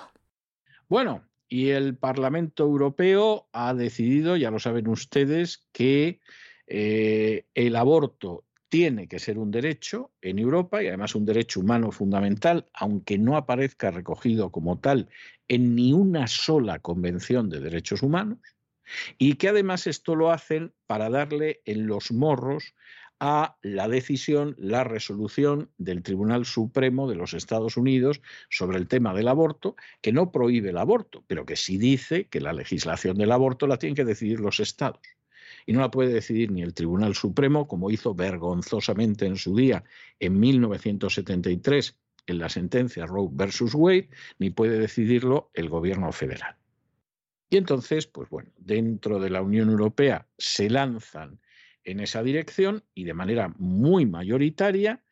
Bueno, 0.90 1.24
y 1.48 1.70
el 1.70 1.98
Parlamento 1.98 2.64
Europeo 2.64 3.48
ha 3.54 3.74
decidido, 3.74 4.36
ya 4.38 4.52
lo 4.52 4.60
saben 4.60 4.88
ustedes, 4.88 5.68
que 5.72 6.20
eh, 6.68 7.46
el 7.54 7.76
aborto 7.76 8.44
tiene 8.74 9.08
que 9.08 9.20
ser 9.20 9.38
un 9.38 9.52
derecho 9.52 10.10
en 10.20 10.40
Europa 10.40 10.82
y 10.82 10.88
además 10.88 11.14
un 11.14 11.26
derecho 11.26 11.60
humano 11.60 11.92
fundamental, 11.92 12.66
aunque 12.74 13.20
no 13.20 13.38
aparezca 13.38 13.92
recogido 13.92 14.52
como 14.52 14.80
tal 14.80 15.10
en 15.48 15.76
ni 15.76 15.94
una 15.94 16.26
sola 16.26 16.80
convención 16.80 17.52
de 17.52 17.60
derechos 17.60 18.02
humanos, 18.02 18.40
y 19.20 19.36
que 19.36 19.50
además 19.50 19.86
esto 19.86 20.16
lo 20.16 20.32
hacen 20.32 20.74
para 20.88 21.12
darle 21.12 21.62
en 21.66 21.86
los 21.86 22.12
morros 22.12 22.74
a 23.20 23.58
la 23.62 23.88
decisión, 23.88 24.56
la 24.58 24.84
resolución 24.84 25.70
del 25.78 26.02
Tribunal 26.02 26.44
Supremo 26.44 27.08
de 27.08 27.16
los 27.16 27.36
Estados 27.36 27.78
Unidos 27.78 28.24
sobre 28.50 28.80
el 28.80 28.88
tema 28.88 29.14
del 29.14 29.28
aborto, 29.28 29.76
que 30.02 30.12
no 30.12 30.32
prohíbe 30.32 30.72
el 30.72 30.80
aborto, 30.80 31.24
pero 31.28 31.46
que 31.46 31.58
sí 31.58 31.78
dice 31.78 32.26
que 32.26 32.42
la 32.42 32.54
legislación 32.54 33.20
del 33.20 33.34
aborto 33.34 33.68
la 33.68 33.78
tienen 33.78 33.96
que 33.96 34.04
decidir 34.04 34.40
los 34.40 34.60
estados 34.60 35.00
y 35.66 35.74
no 35.74 35.80
la 35.80 35.92
puede 35.92 36.14
decidir 36.14 36.52
ni 36.52 36.62
el 36.62 36.74
Tribunal 36.74 37.16
Supremo, 37.16 37.68
como 37.68 37.92
hizo 37.92 38.14
vergonzosamente 38.14 39.26
en 39.26 39.38
su 39.38 39.56
día 39.56 39.84
en 40.20 40.40
1973 40.40 41.98
en 42.28 42.38
la 42.40 42.50
sentencia 42.50 43.06
Roe 43.06 43.30
versus 43.32 43.74
Wade, 43.76 44.10
ni 44.40 44.50
puede 44.50 44.80
decidirlo 44.80 45.52
el 45.54 45.70
gobierno 45.70 46.12
federal. 46.12 46.56
Y 47.50 47.58
entonces, 47.58 48.08
pues 48.08 48.30
bueno, 48.30 48.50
dentro 48.58 49.20
de 49.20 49.30
la 49.30 49.42
Unión 49.42 49.70
Europea 49.70 50.28
se 50.38 50.70
lanzan 50.70 51.40
en 51.84 52.00
esa 52.00 52.24
dirección 52.24 52.84
y 52.94 53.04
de 53.04 53.14
manera 53.14 53.54
muy 53.58 54.06
mayoritaria 54.06 55.04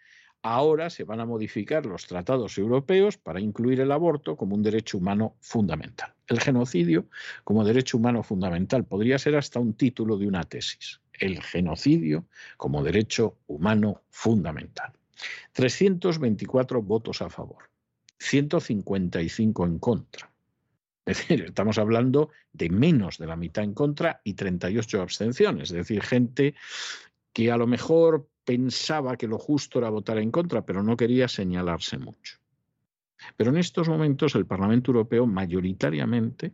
Ahora 0.44 0.90
se 0.90 1.04
van 1.04 1.20
a 1.20 1.26
modificar 1.26 1.86
los 1.86 2.08
tratados 2.08 2.58
europeos 2.58 3.18
para 3.18 3.40
incluir 3.40 3.80
el 3.80 3.92
aborto 3.92 4.36
como 4.36 4.56
un 4.56 4.64
derecho 4.64 4.98
humano 4.98 5.36
fundamental. 5.40 6.14
El 6.28 6.40
genocidio 6.40 7.06
como 7.44 7.64
derecho 7.64 7.98
humano 7.98 8.24
fundamental 8.24 8.84
podría 8.86 9.20
ser 9.20 9.36
hasta 9.36 9.60
un 9.60 9.74
título 9.74 10.18
de 10.18 10.28
una 10.28 10.44
tesis. 10.44 11.00
El 11.14 11.44
genocidio 11.44 12.26
como 12.58 12.84
derecho 12.84 13.38
humano 13.46 14.02
fundamental. 14.10 14.94
324 15.54 16.82
votos 16.82 17.22
a 17.22 17.30
favor, 17.30 17.70
155 18.18 19.66
en 19.66 19.78
contra. 19.78 20.32
Es 21.06 21.18
decir, 21.18 21.44
estamos 21.44 21.78
hablando 21.78 22.30
de 22.54 22.70
menos 22.70 23.18
de 23.18 23.28
la 23.28 23.36
mitad 23.36 23.64
en 23.64 23.74
contra 23.74 24.22
y 24.24 24.34
38 24.34 25.02
abstenciones. 25.02 25.70
Es 25.72 25.78
decir, 25.78 26.02
gente 26.02 26.56
que 27.34 27.52
a 27.52 27.58
lo 27.58 27.68
mejor 27.68 28.31
pensaba 28.52 29.16
que 29.16 29.28
lo 29.28 29.38
justo 29.38 29.80
era 29.80 29.90
votar 29.90 30.18
en 30.18 30.30
contra, 30.30 30.66
pero 30.66 30.84
no 30.84 30.98
quería 30.98 31.30
señalarse 31.30 31.98
mucho. 31.98 32.38
Pero 33.38 33.52
en 33.52 33.58
estos 33.58 33.88
momentos 33.88 34.36
el 34.36 34.46
Parlamento 34.46 34.92
Europeo 34.92 35.26
mayoritariamente 35.26 36.52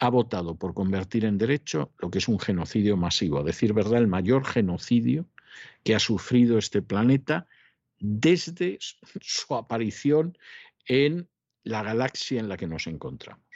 ha 0.00 0.10
votado 0.10 0.56
por 0.56 0.74
convertir 0.74 1.24
en 1.24 1.38
derecho 1.38 1.90
lo 1.98 2.10
que 2.10 2.18
es 2.18 2.28
un 2.28 2.38
genocidio 2.38 2.98
masivo, 2.98 3.38
a 3.38 3.44
decir 3.44 3.72
verdad, 3.72 4.00
el 4.00 4.08
mayor 4.08 4.44
genocidio 4.44 5.24
que 5.82 5.94
ha 5.94 5.98
sufrido 5.98 6.58
este 6.58 6.82
planeta 6.82 7.46
desde 7.98 8.76
su 8.80 9.54
aparición 9.54 10.36
en 10.84 11.30
la 11.64 11.82
galaxia 11.82 12.40
en 12.40 12.48
la 12.50 12.58
que 12.58 12.66
nos 12.66 12.86
encontramos. 12.86 13.46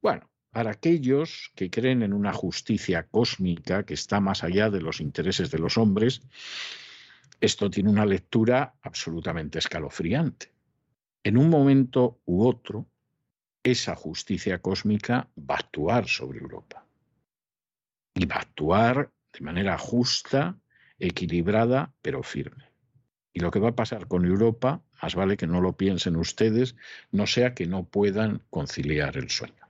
Bueno, 0.00 0.30
para 0.54 0.70
aquellos 0.70 1.50
que 1.56 1.68
creen 1.68 2.04
en 2.04 2.12
una 2.12 2.32
justicia 2.32 3.08
cósmica 3.08 3.84
que 3.84 3.94
está 3.94 4.20
más 4.20 4.44
allá 4.44 4.70
de 4.70 4.80
los 4.80 5.00
intereses 5.00 5.50
de 5.50 5.58
los 5.58 5.76
hombres, 5.76 6.22
esto 7.40 7.68
tiene 7.68 7.90
una 7.90 8.06
lectura 8.06 8.76
absolutamente 8.80 9.58
escalofriante. 9.58 10.52
En 11.24 11.38
un 11.38 11.50
momento 11.50 12.20
u 12.24 12.46
otro, 12.46 12.86
esa 13.64 13.96
justicia 13.96 14.60
cósmica 14.60 15.28
va 15.36 15.56
a 15.56 15.58
actuar 15.58 16.06
sobre 16.06 16.38
Europa. 16.38 16.86
Y 18.14 18.24
va 18.24 18.36
a 18.36 18.42
actuar 18.42 19.10
de 19.32 19.40
manera 19.40 19.76
justa, 19.76 20.56
equilibrada, 21.00 21.92
pero 22.00 22.22
firme. 22.22 22.70
Y 23.32 23.40
lo 23.40 23.50
que 23.50 23.58
va 23.58 23.70
a 23.70 23.74
pasar 23.74 24.06
con 24.06 24.24
Europa, 24.24 24.80
más 25.02 25.16
vale 25.16 25.36
que 25.36 25.48
no 25.48 25.60
lo 25.60 25.76
piensen 25.76 26.14
ustedes, 26.14 26.76
no 27.10 27.26
sea 27.26 27.54
que 27.54 27.66
no 27.66 27.82
puedan 27.82 28.44
conciliar 28.50 29.16
el 29.16 29.30
sueño. 29.30 29.63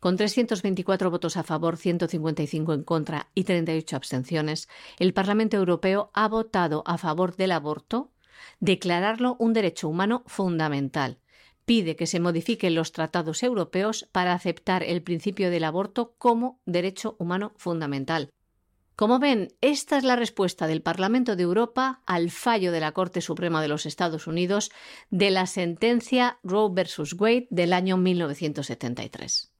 Con 0.00 0.16
324 0.16 1.10
votos 1.10 1.36
a 1.36 1.42
favor, 1.42 1.76
155 1.76 2.74
en 2.74 2.84
contra 2.84 3.28
y 3.34 3.44
38 3.44 3.96
abstenciones, 3.96 4.68
el 4.98 5.14
Parlamento 5.14 5.56
Europeo 5.56 6.10
ha 6.12 6.28
votado 6.28 6.82
a 6.86 6.98
favor 6.98 7.36
del 7.36 7.52
aborto, 7.52 8.12
declararlo 8.60 9.36
un 9.38 9.52
derecho 9.52 9.88
humano 9.88 10.22
fundamental. 10.26 11.18
Pide 11.64 11.96
que 11.96 12.06
se 12.06 12.20
modifiquen 12.20 12.74
los 12.74 12.92
tratados 12.92 13.42
europeos 13.42 14.08
para 14.12 14.34
aceptar 14.34 14.84
el 14.84 15.02
principio 15.02 15.50
del 15.50 15.64
aborto 15.64 16.14
como 16.18 16.60
derecho 16.66 17.16
humano 17.18 17.54
fundamental. 17.56 18.30
Como 18.94 19.18
ven, 19.18 19.48
esta 19.60 19.98
es 19.98 20.04
la 20.04 20.16
respuesta 20.16 20.66
del 20.66 20.80
Parlamento 20.80 21.36
de 21.36 21.42
Europa 21.42 22.02
al 22.06 22.30
fallo 22.30 22.72
de 22.72 22.80
la 22.80 22.92
Corte 22.92 23.20
Suprema 23.20 23.60
de 23.60 23.68
los 23.68 23.84
Estados 23.84 24.26
Unidos 24.26 24.70
de 25.10 25.30
la 25.30 25.46
sentencia 25.46 26.38
Roe 26.42 26.70
vs. 26.70 27.14
Wade 27.18 27.46
del 27.50 27.72
año 27.72 27.96
1973. 27.96 29.55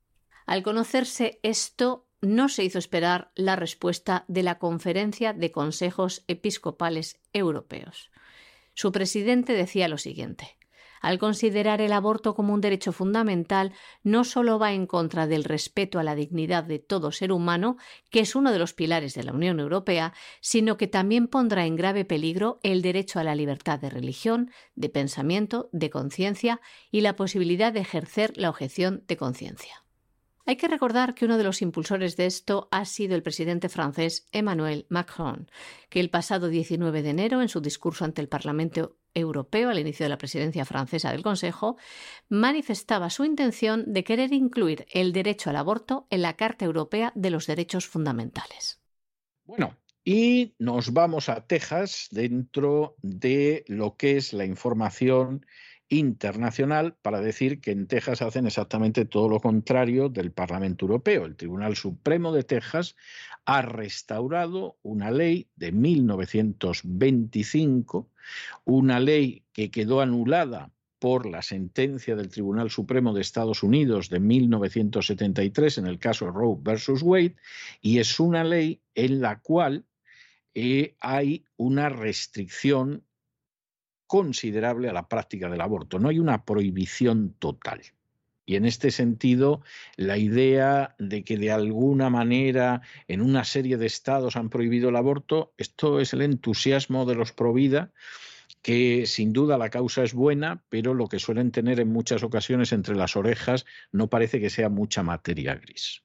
Al 0.47 0.63
conocerse 0.63 1.39
esto, 1.43 2.07
no 2.23 2.49
se 2.49 2.65
hizo 2.65 2.79
esperar 2.79 3.31
la 3.35 3.57
respuesta 3.57 4.25
de 4.27 4.43
la 4.43 4.59
Conferencia 4.59 5.33
de 5.33 5.53
Consejos 5.53 6.25
Episcopales 6.29 7.21
Europeos. 7.33 8.11
Su 8.73 8.91
presidente 8.93 9.53
decía 9.53 9.89
lo 9.89 9.99
siguiente 9.99 10.57
al 11.07 11.21
considerar 11.21 11.81
el 11.81 11.93
aborto 11.93 12.35
como 12.35 12.53
un 12.53 12.61
derecho 12.61 12.91
fundamental, 12.91 13.73
no 14.03 14.25
solo 14.25 14.59
va 14.59 14.73
en 14.73 14.87
contra 14.87 15.29
del 15.29 15.45
respeto 15.45 16.01
a 16.01 16.03
la 16.03 16.17
dignidad 16.17 16.65
de 16.65 16.81
todo 16.81 17.13
ser 17.13 17.31
humano, 17.31 17.77
que 18.11 18.19
es 18.19 18.35
uno 18.35 18.51
de 18.51 18.59
los 18.59 18.73
pilares 18.73 19.15
de 19.15 19.23
la 19.23 19.33
Unión 19.33 19.61
Europea, 19.61 20.13
sino 20.41 20.77
que 20.77 20.89
también 20.89 21.29
pondrá 21.29 21.65
en 21.65 21.77
grave 21.77 22.05
peligro 22.05 22.59
el 22.65 22.83
derecho 22.83 23.21
a 23.21 23.25
la 23.25 23.37
libertad 23.37 23.79
de 23.79 23.91
religión, 23.91 24.51
de 24.75 24.89
pensamiento, 24.89 25.69
de 25.71 25.91
conciencia 25.91 26.61
y 26.91 27.03
la 27.03 27.15
posibilidad 27.15 27.73
de 27.73 27.81
ejercer 27.81 28.33
la 28.37 28.51
objeción 28.51 29.05
de 29.07 29.17
conciencia. 29.17 29.86
Hay 30.49 30.55
que 30.57 30.69
recordar 30.69 31.15
que 31.15 31.25
uno 31.25 31.39
de 31.39 31.45
los 31.45 31.61
impulsores 31.61 32.17
de 32.17 32.27
esto 32.27 32.69
ha 32.71 32.85
sido 32.85 33.17
el 33.17 33.25
presidente 33.25 33.69
francés 33.69 34.29
Emmanuel 34.31 34.87
Macron, 34.89 35.51
que 35.91 35.99
el 35.99 36.09
pasado 36.09 36.49
19 36.49 37.03
de 37.03 37.11
enero, 37.11 37.43
en 37.43 37.49
su 37.49 37.61
discurso 37.61 38.05
ante 38.05 38.23
el 38.23 38.29
Parlamento 38.29 38.97
Europeo 39.13 39.71
al 39.71 39.81
inicio 39.81 40.05
de 40.05 40.11
la 40.11 40.19
presidencia 40.19 40.65
francesa 40.65 41.11
del 41.11 41.25
Consejo, 41.25 41.79
manifestaba 42.29 43.11
su 43.11 43.25
intención 43.25 43.93
de 43.93 44.05
querer 44.05 44.33
incluir 44.33 44.87
el 44.93 45.13
derecho 45.13 45.51
al 45.51 45.57
aborto 45.57 46.07
en 46.11 46.23
la 46.23 46.37
Carta 46.37 46.65
Europea 46.65 47.11
de 47.17 47.31
los 47.31 47.49
Derechos 47.49 47.89
Fundamentales. 47.89 48.81
Bueno, 49.43 49.77
y 50.05 50.55
nos 50.61 50.93
vamos 50.93 51.29
a 51.29 51.45
Texas 51.45 52.07
dentro 52.13 52.95
de 53.03 53.65
lo 53.67 53.97
que 53.97 54.17
es 54.17 54.33
la 54.33 54.45
información 54.45 55.45
internacional 55.89 56.97
para 57.01 57.21
decir 57.21 57.61
que 57.61 57.71
en 57.71 57.87
Texas 57.87 58.21
hacen 58.23 58.45
exactamente 58.47 59.05
todo 59.05 59.29
lo 59.29 59.39
contrario 59.41 60.09
del 60.09 60.33
Parlamento 60.33 60.87
Europeo. 60.87 61.25
El 61.25 61.37
Tribunal 61.37 61.77
Supremo 61.77 62.33
de 62.33 62.43
Texas 62.43 62.97
ha 63.45 63.63
restaurado 63.63 64.77
una 64.83 65.13
ley 65.13 65.49
de 65.55 65.71
1925, 65.73 68.11
una 68.65 68.99
ley 68.99 69.45
que 69.53 69.71
quedó 69.71 70.01
anulada 70.01 70.73
por 70.99 71.27
la 71.27 71.43
sentencia 71.43 72.17
del 72.17 72.31
Tribunal 72.31 72.71
Supremo 72.71 73.15
de 73.15 73.21
Estados 73.21 73.63
Unidos 73.63 74.09
de 74.09 74.19
1973 74.19 75.79
en 75.79 75.87
el 75.87 75.99
caso 75.99 76.31
Roe 76.31 76.57
versus 76.61 77.03
Wade, 77.03 77.37
y 77.81 77.99
es 77.99 78.19
una 78.19 78.43
ley 78.43 78.81
en 78.95 79.21
la 79.21 79.39
cual 79.41 79.85
eh, 80.55 80.97
hay 81.01 81.45
una 81.57 81.91
restricción 81.91 83.05
considerable 84.07 84.89
a 84.89 84.93
la 84.93 85.09
práctica 85.09 85.49
del 85.49 85.61
aborto. 85.61 85.99
No 85.99 86.09
hay 86.09 86.19
una 86.19 86.45
prohibición 86.45 87.35
total. 87.39 87.83
Y 88.49 88.55
en 88.55 88.65
este 88.65 88.93
sentido, 88.93 89.61
la 89.97 90.19
idea 90.19 90.95
de 91.01 91.25
que 91.25 91.37
de 91.37 91.51
alguna 91.51 92.11
manera 92.11 92.81
en 93.09 93.21
una 93.21 93.45
serie 93.45 93.77
de 93.77 93.87
estados 93.87 94.37
han 94.37 94.51
prohibido 94.51 94.89
el 94.89 94.97
aborto, 94.97 95.53
esto 95.59 95.99
es 95.99 96.13
el 96.13 96.23
entusiasmo 96.23 97.07
de 97.07 97.17
los 97.17 97.33
pro 97.33 97.53
vida, 97.53 97.91
que 98.63 99.07
sin 99.07 99.33
duda 99.33 99.59
la 99.59 99.71
causa 99.71 100.05
es 100.05 100.15
buena, 100.15 100.63
pero 100.69 100.95
lo 100.95 101.09
que 101.09 101.19
suelen 101.19 101.51
tener 101.51 101.81
en 101.81 101.93
muchas 101.93 102.23
ocasiones 102.23 102.73
entre 102.73 102.95
las 102.95 103.17
orejas 103.17 103.67
no 103.91 104.09
parece 104.09 104.41
que 104.41 104.51
sea 104.51 104.69
mucha 104.69 105.03
materia 105.03 105.57
gris. 105.57 106.03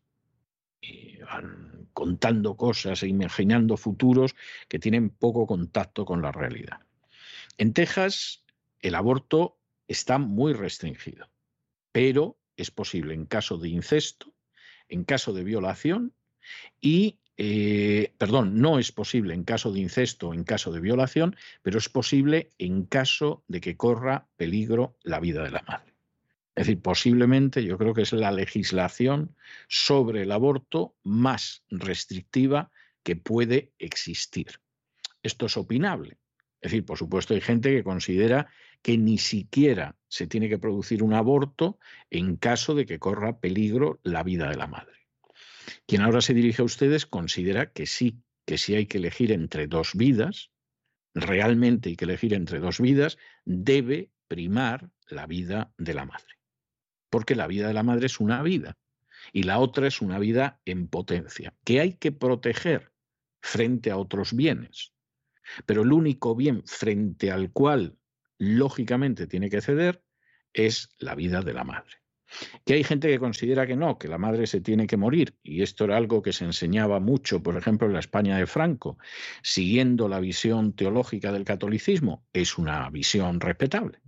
Y 0.81 1.17
van 1.19 1.89
contando 1.93 2.55
cosas 2.55 3.03
e 3.03 3.07
imaginando 3.07 3.77
futuros 3.77 4.35
que 4.67 4.79
tienen 4.79 5.11
poco 5.11 5.45
contacto 5.45 6.05
con 6.05 6.23
la 6.23 6.31
realidad. 6.31 6.79
En 7.57 7.73
Texas, 7.73 8.43
el 8.79 8.95
aborto 8.95 9.59
está 9.87 10.17
muy 10.17 10.53
restringido, 10.53 11.29
pero 11.91 12.37
es 12.55 12.71
posible 12.71 13.13
en 13.13 13.25
caso 13.25 13.57
de 13.57 13.69
incesto, 13.69 14.33
en 14.87 15.03
caso 15.03 15.33
de 15.33 15.43
violación 15.43 16.13
y, 16.79 17.19
eh, 17.37 18.13
perdón, 18.17 18.59
no 18.59 18.79
es 18.79 18.91
posible 18.91 19.33
en 19.33 19.43
caso 19.43 19.71
de 19.71 19.79
incesto 19.79 20.29
o 20.29 20.33
en 20.33 20.43
caso 20.43 20.71
de 20.71 20.79
violación, 20.79 21.35
pero 21.61 21.77
es 21.77 21.89
posible 21.89 22.51
en 22.57 22.85
caso 22.85 23.43
de 23.47 23.61
que 23.61 23.77
corra 23.77 24.27
peligro 24.37 24.97
la 25.03 25.19
vida 25.19 25.43
de 25.43 25.51
la 25.51 25.63
madre. 25.67 25.93
Es 26.55 26.67
decir, 26.67 26.81
posiblemente 26.81 27.63
yo 27.63 27.77
creo 27.77 27.93
que 27.93 28.01
es 28.01 28.11
la 28.11 28.31
legislación 28.31 29.35
sobre 29.67 30.23
el 30.23 30.31
aborto 30.31 30.95
más 31.03 31.63
restrictiva 31.69 32.71
que 33.03 33.15
puede 33.15 33.71
existir. 33.79 34.59
Esto 35.23 35.45
es 35.45 35.55
opinable. 35.55 36.17
Es 36.61 36.71
decir, 36.71 36.85
por 36.85 36.97
supuesto, 36.97 37.33
hay 37.33 37.41
gente 37.41 37.71
que 37.71 37.83
considera 37.83 38.47
que 38.83 38.97
ni 38.97 39.17
siquiera 39.17 39.97
se 40.07 40.27
tiene 40.27 40.47
que 40.47 40.59
producir 40.59 41.01
un 41.01 41.13
aborto 41.13 41.79
en 42.09 42.35
caso 42.35 42.75
de 42.75 42.85
que 42.85 42.99
corra 42.99 43.39
peligro 43.39 43.99
la 44.03 44.23
vida 44.23 44.49
de 44.49 44.57
la 44.57 44.67
madre. 44.67 45.07
Quien 45.87 46.01
ahora 46.01 46.21
se 46.21 46.33
dirige 46.33 46.61
a 46.61 46.65
ustedes 46.65 47.05
considera 47.05 47.71
que 47.71 47.85
sí, 47.87 48.21
que 48.45 48.57
sí 48.57 48.75
hay 48.75 48.85
que 48.85 48.99
elegir 48.99 49.31
entre 49.31 49.67
dos 49.67 49.93
vidas, 49.95 50.51
realmente 51.13 51.89
hay 51.89 51.95
que 51.95 52.05
elegir 52.05 52.33
entre 52.33 52.59
dos 52.59 52.79
vidas, 52.79 53.17
debe 53.43 54.11
primar 54.27 54.89
la 55.09 55.25
vida 55.25 55.73
de 55.77 55.93
la 55.93 56.05
madre. 56.05 56.35
Porque 57.09 57.35
la 57.35 57.47
vida 57.47 57.67
de 57.67 57.73
la 57.73 57.83
madre 57.83 58.05
es 58.05 58.19
una 58.19 58.41
vida 58.43 58.77
y 59.33 59.43
la 59.43 59.59
otra 59.59 59.87
es 59.87 60.01
una 60.01 60.19
vida 60.19 60.61
en 60.65 60.87
potencia, 60.87 61.53
que 61.63 61.79
hay 61.79 61.93
que 61.93 62.11
proteger 62.11 62.91
frente 63.41 63.91
a 63.91 63.97
otros 63.97 64.33
bienes. 64.33 64.93
Pero 65.65 65.83
el 65.83 65.91
único 65.91 66.35
bien 66.35 66.63
frente 66.65 67.31
al 67.31 67.51
cual 67.51 67.97
lógicamente 68.37 69.27
tiene 69.27 69.49
que 69.49 69.61
ceder 69.61 70.03
es 70.53 70.89
la 70.99 71.15
vida 71.15 71.41
de 71.41 71.53
la 71.53 71.63
madre. 71.63 72.01
Que 72.65 72.75
hay 72.75 72.83
gente 72.83 73.09
que 73.09 73.19
considera 73.19 73.67
que 73.67 73.75
no, 73.75 73.97
que 73.97 74.07
la 74.07 74.17
madre 74.17 74.47
se 74.47 74.61
tiene 74.61 74.87
que 74.87 74.97
morir, 74.97 75.35
y 75.43 75.61
esto 75.61 75.83
era 75.85 75.97
algo 75.97 76.21
que 76.21 76.33
se 76.33 76.45
enseñaba 76.45 76.99
mucho, 76.99 77.43
por 77.43 77.57
ejemplo, 77.57 77.87
en 77.87 77.93
la 77.93 77.99
España 77.99 78.37
de 78.37 78.47
Franco, 78.47 78.97
siguiendo 79.43 80.07
la 80.07 80.19
visión 80.19 80.73
teológica 80.73 81.31
del 81.31 81.43
catolicismo, 81.43 82.25
es 82.31 82.57
una 82.57 82.89
visión 82.89 83.39
respetable. 83.41 84.01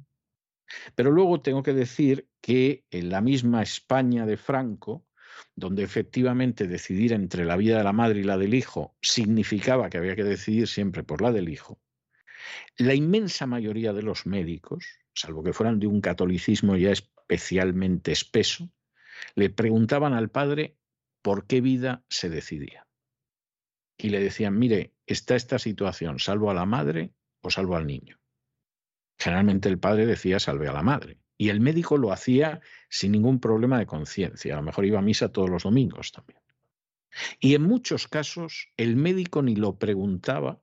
Pero 0.96 1.12
luego 1.12 1.42
tengo 1.42 1.64
que 1.64 1.74
decir 1.74 2.30
que 2.42 2.86
en 2.90 3.10
la 3.10 3.22
misma 3.22 3.62
España 3.62 4.26
de 4.26 4.38
Franco, 4.38 5.06
donde 5.56 5.84
efectivamente 5.84 6.68
decidir 6.68 7.14
entre 7.14 7.46
la 7.46 7.58
vida 7.58 7.78
de 7.78 7.84
la 7.84 7.94
madre 7.94 8.20
y 8.20 8.24
la 8.24 8.38
del 8.38 8.54
hijo 8.54 8.96
significaba 9.02 9.90
que 9.90 9.98
había 9.98 10.16
que 10.16 10.24
decidir 10.24 10.68
siempre 10.68 11.04
por 11.04 11.22
la 11.22 11.32
del 11.32 11.50
hijo, 11.50 11.80
la 12.78 12.94
inmensa 12.94 13.46
mayoría 13.46 13.94
de 13.94 14.04
los 14.04 14.26
médicos, 14.26 14.86
salvo 15.14 15.44
que 15.44 15.54
fueran 15.54 15.80
de 15.80 15.88
un 15.88 16.02
catolicismo 16.02 16.76
ya 16.76 16.92
especialmente 16.92 18.12
espeso, 18.12 18.70
le 19.36 19.50
preguntaban 19.50 20.14
al 20.14 20.30
padre 20.30 20.78
por 21.22 21.48
qué 21.48 21.62
vida 21.62 22.04
se 22.10 22.30
decidía. 22.30 22.88
Y 23.98 24.10
le 24.10 24.20
decían, 24.20 24.58
mire, 24.58 24.94
está 25.06 25.36
esta 25.36 25.60
situación, 25.60 26.20
salvo 26.20 26.52
a 26.52 26.54
la 26.54 26.66
madre 26.66 27.14
o 27.42 27.50
salvo 27.50 27.76
al 27.76 27.88
niño. 27.88 28.20
Generalmente 29.18 29.70
el 29.70 29.80
padre 29.80 30.06
decía 30.06 30.40
salve 30.40 30.68
a 30.68 30.74
la 30.74 30.82
madre. 30.82 31.20
Y 31.38 31.50
el 31.50 31.60
médico 31.60 31.98
lo 31.98 32.12
hacía 32.12 32.62
sin 32.90 33.12
ningún 33.12 33.40
problema 33.40 33.80
de 33.80 33.86
conciencia. 33.86 34.54
A 34.54 34.58
lo 34.58 34.64
mejor 34.64 34.86
iba 34.86 35.00
a 35.00 35.04
misa 35.04 35.30
todos 35.30 35.50
los 35.50 35.64
domingos 35.64 36.12
también. 36.12 36.40
Y 37.40 37.56
en 37.56 37.64
muchos 37.64 38.08
casos 38.08 38.70
el 38.78 38.96
médico 38.96 39.42
ni 39.42 39.56
lo 39.56 39.78
preguntaba 39.78 40.60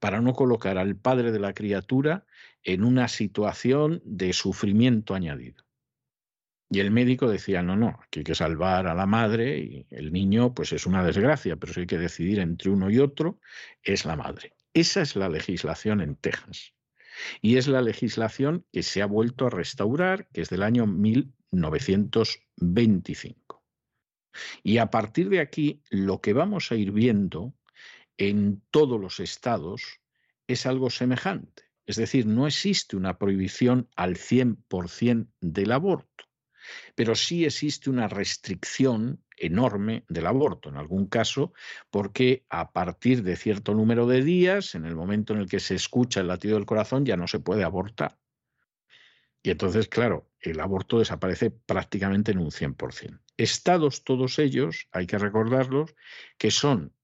para 0.00 0.20
no 0.20 0.32
colocar 0.34 0.78
al 0.78 0.96
padre 0.96 1.30
de 1.30 1.38
la 1.38 1.54
criatura 1.54 2.26
en 2.64 2.84
una 2.84 3.08
situación 3.08 4.02
de 4.04 4.32
sufrimiento 4.32 5.14
añadido. 5.14 5.64
Y 6.70 6.80
el 6.80 6.90
médico 6.90 7.28
decía, 7.28 7.62
no, 7.62 7.76
no, 7.76 8.00
que 8.10 8.20
hay 8.20 8.24
que 8.24 8.34
salvar 8.34 8.86
a 8.86 8.94
la 8.94 9.06
madre 9.06 9.58
y 9.58 9.86
el 9.90 10.12
niño 10.12 10.54
pues 10.54 10.72
es 10.72 10.86
una 10.86 11.04
desgracia, 11.04 11.56
pero 11.56 11.74
si 11.74 11.80
hay 11.80 11.86
que 11.86 11.98
decidir 11.98 12.40
entre 12.40 12.70
uno 12.70 12.90
y 12.90 12.98
otro, 12.98 13.38
es 13.82 14.06
la 14.06 14.16
madre. 14.16 14.54
Esa 14.72 15.02
es 15.02 15.14
la 15.14 15.28
legislación 15.28 16.00
en 16.00 16.16
Texas. 16.16 16.72
Y 17.40 17.56
es 17.56 17.68
la 17.68 17.82
legislación 17.82 18.66
que 18.72 18.82
se 18.82 19.02
ha 19.02 19.06
vuelto 19.06 19.46
a 19.46 19.50
restaurar, 19.50 20.28
que 20.32 20.40
es 20.42 20.48
del 20.48 20.62
año 20.62 20.86
1925. 20.86 23.62
Y 24.62 24.78
a 24.78 24.90
partir 24.90 25.28
de 25.28 25.40
aquí, 25.40 25.82
lo 25.90 26.20
que 26.20 26.32
vamos 26.32 26.72
a 26.72 26.76
ir 26.76 26.92
viendo 26.92 27.54
en 28.16 28.62
todos 28.70 29.00
los 29.00 29.20
estados 29.20 30.00
es 30.46 30.66
algo 30.66 30.90
semejante. 30.90 31.64
Es 31.86 31.96
decir, 31.96 32.26
no 32.26 32.46
existe 32.46 32.96
una 32.96 33.18
prohibición 33.18 33.88
al 33.96 34.16
100% 34.16 35.28
del 35.40 35.72
aborto, 35.72 36.24
pero 36.94 37.14
sí 37.14 37.44
existe 37.44 37.90
una 37.90 38.08
restricción 38.08 39.22
enorme 39.36 40.04
del 40.08 40.26
aborto, 40.26 40.68
en 40.68 40.76
algún 40.76 41.06
caso, 41.06 41.52
porque 41.90 42.44
a 42.48 42.72
partir 42.72 43.22
de 43.22 43.36
cierto 43.36 43.74
número 43.74 44.06
de 44.06 44.22
días, 44.22 44.74
en 44.74 44.84
el 44.84 44.94
momento 44.94 45.32
en 45.32 45.40
el 45.40 45.48
que 45.48 45.60
se 45.60 45.74
escucha 45.74 46.20
el 46.20 46.28
latido 46.28 46.56
del 46.56 46.66
corazón, 46.66 47.04
ya 47.04 47.16
no 47.16 47.26
se 47.26 47.40
puede 47.40 47.64
abortar. 47.64 48.18
Y 49.42 49.50
entonces, 49.50 49.88
claro, 49.88 50.30
el 50.40 50.60
aborto 50.60 50.98
desaparece 50.98 51.50
prácticamente 51.50 52.32
en 52.32 52.38
un 52.38 52.50
100%. 52.50 53.20
Estados 53.36 54.04
todos 54.04 54.38
ellos, 54.38 54.88
hay 54.92 55.06
que 55.06 55.18
recordarlos, 55.18 55.94
que 56.38 56.50
son 56.50 56.94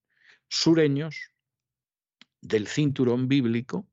sureños, 0.49 1.33
del 2.41 2.69
cinturón 2.69 3.29
bíblico, 3.29 3.89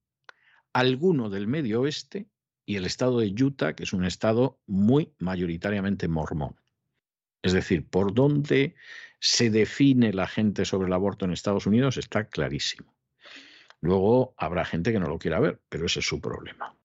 alguno 0.74 1.30
del 1.30 1.48
medio 1.48 1.82
oeste 1.82 2.28
y 2.66 2.78
el 2.78 2.86
estado 2.86 3.20
de 3.20 3.34
Utah, 3.44 3.74
que 3.74 3.84
es 3.84 3.94
un 3.94 4.06
estado 4.06 4.60
muy 4.66 5.14
mayoritariamente 5.20 6.08
mormón. 6.08 6.56
Es 7.42 7.54
decir, 7.54 7.88
por 7.88 8.14
dónde 8.14 8.76
se 9.20 9.50
define 9.50 10.14
la 10.14 10.28
gente 10.28 10.66
sobre 10.66 10.88
el 10.88 10.94
aborto 10.94 11.26
en 11.26 11.32
Estados 11.32 11.68
Unidos 11.68 11.98
está 11.98 12.28
clarísimo. 12.28 12.96
Luego 13.82 14.34
habrá 14.38 14.66
gente 14.66 14.92
que 14.92 15.00
no 15.00 15.08
lo 15.08 15.20
quiera 15.20 15.40
ver, 15.40 15.62
pero 15.70 15.86
ese 15.86 16.00
es 16.00 16.08
su 16.08 16.20
problema. 16.20 16.76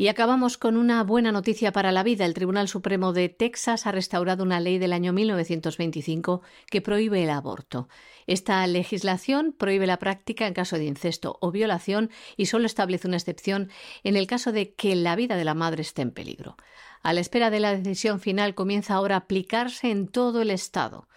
Y 0.00 0.06
acabamos 0.06 0.58
con 0.58 0.76
una 0.76 1.02
buena 1.02 1.32
noticia 1.32 1.72
para 1.72 1.90
la 1.90 2.04
vida. 2.04 2.24
El 2.24 2.32
Tribunal 2.32 2.68
Supremo 2.68 3.12
de 3.12 3.28
Texas 3.28 3.84
ha 3.84 3.90
restaurado 3.90 4.44
una 4.44 4.60
ley 4.60 4.78
del 4.78 4.92
año 4.92 5.12
1925 5.12 6.40
que 6.70 6.80
prohíbe 6.80 7.24
el 7.24 7.30
aborto. 7.30 7.88
Esta 8.28 8.64
legislación 8.68 9.52
prohíbe 9.58 9.88
la 9.88 9.98
práctica 9.98 10.46
en 10.46 10.54
caso 10.54 10.78
de 10.78 10.84
incesto 10.84 11.36
o 11.40 11.50
violación 11.50 12.10
y 12.36 12.46
solo 12.46 12.66
establece 12.66 13.08
una 13.08 13.16
excepción 13.16 13.70
en 14.04 14.16
el 14.16 14.28
caso 14.28 14.52
de 14.52 14.72
que 14.72 14.94
la 14.94 15.16
vida 15.16 15.34
de 15.34 15.44
la 15.44 15.54
madre 15.54 15.82
esté 15.82 16.02
en 16.02 16.12
peligro. 16.12 16.56
A 17.02 17.12
la 17.12 17.18
espera 17.18 17.50
de 17.50 17.58
la 17.58 17.74
decisión 17.74 18.20
final 18.20 18.54
comienza 18.54 18.94
ahora 18.94 19.16
a 19.16 19.18
aplicarse 19.18 19.90
en 19.90 20.06
todo 20.06 20.42
el 20.42 20.52
Estado. 20.52 21.08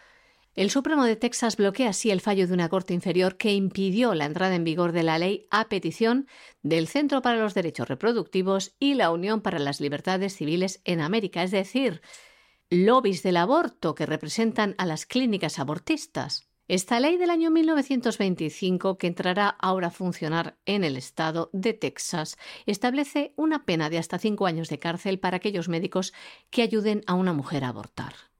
El 0.53 0.69
Supremo 0.69 1.05
de 1.05 1.15
Texas 1.15 1.55
bloquea 1.55 1.89
así 1.89 2.11
el 2.11 2.19
fallo 2.19 2.45
de 2.45 2.53
una 2.53 2.67
Corte 2.67 2.93
inferior 2.93 3.37
que 3.37 3.53
impidió 3.53 4.13
la 4.13 4.25
entrada 4.25 4.53
en 4.53 4.65
vigor 4.65 4.91
de 4.91 5.03
la 5.03 5.17
ley 5.17 5.47
a 5.49 5.69
petición 5.69 6.27
del 6.61 6.87
Centro 6.87 7.21
para 7.21 7.39
los 7.39 7.53
Derechos 7.53 7.87
Reproductivos 7.87 8.75
y 8.77 8.95
la 8.95 9.11
Unión 9.11 9.39
para 9.39 9.59
las 9.59 9.79
Libertades 9.79 10.35
Civiles 10.35 10.81
en 10.83 10.99
América, 10.99 11.41
es 11.41 11.51
decir, 11.51 12.01
lobbies 12.69 13.23
del 13.23 13.37
aborto 13.37 13.95
que 13.95 14.05
representan 14.05 14.75
a 14.77 14.85
las 14.85 15.05
clínicas 15.05 15.57
abortistas. 15.57 16.49
Esta 16.67 16.99
ley 16.99 17.15
del 17.15 17.29
año 17.29 17.49
1925, 17.49 18.97
que 18.97 19.07
entrará 19.07 19.47
ahora 19.47 19.87
a 19.87 19.91
funcionar 19.91 20.57
en 20.65 20.83
el 20.83 20.97
estado 20.97 21.49
de 21.53 21.71
Texas, 21.73 22.37
establece 22.65 23.33
una 23.37 23.63
pena 23.63 23.89
de 23.89 23.99
hasta 23.99 24.19
cinco 24.19 24.47
años 24.47 24.67
de 24.67 24.79
cárcel 24.79 25.17
para 25.17 25.37
aquellos 25.37 25.69
médicos 25.69 26.13
que 26.49 26.61
ayuden 26.61 27.03
a 27.07 27.13
una 27.13 27.31
mujer 27.31 27.63
a 27.63 27.69
abortar. 27.69 28.30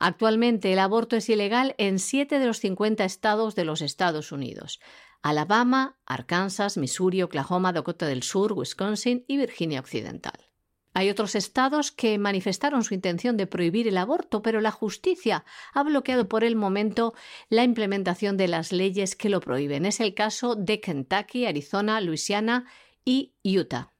Actualmente 0.00 0.72
el 0.72 0.78
aborto 0.78 1.14
es 1.14 1.28
ilegal 1.28 1.74
en 1.76 1.98
siete 1.98 2.38
de 2.38 2.46
los 2.46 2.58
50 2.58 3.04
estados 3.04 3.54
de 3.54 3.66
los 3.66 3.82
Estados 3.82 4.32
Unidos. 4.32 4.80
Alabama, 5.22 5.98
Arkansas, 6.06 6.78
Missouri, 6.78 7.20
Oklahoma, 7.22 7.74
Dakota 7.74 8.06
del 8.06 8.22
Sur, 8.22 8.54
Wisconsin 8.54 9.26
y 9.28 9.36
Virginia 9.36 9.78
Occidental. 9.78 10.48
Hay 10.94 11.10
otros 11.10 11.34
estados 11.34 11.92
que 11.92 12.18
manifestaron 12.18 12.82
su 12.82 12.94
intención 12.94 13.36
de 13.36 13.46
prohibir 13.46 13.86
el 13.86 13.98
aborto, 13.98 14.40
pero 14.40 14.62
la 14.62 14.70
justicia 14.70 15.44
ha 15.74 15.82
bloqueado 15.84 16.28
por 16.28 16.44
el 16.44 16.56
momento 16.56 17.12
la 17.50 17.62
implementación 17.62 18.38
de 18.38 18.48
las 18.48 18.72
leyes 18.72 19.14
que 19.14 19.28
lo 19.28 19.40
prohíben. 19.40 19.84
Es 19.84 20.00
el 20.00 20.14
caso 20.14 20.56
de 20.56 20.80
Kentucky, 20.80 21.44
Arizona, 21.44 22.00
Luisiana 22.00 22.64
y 23.04 23.34
Utah. 23.44 23.92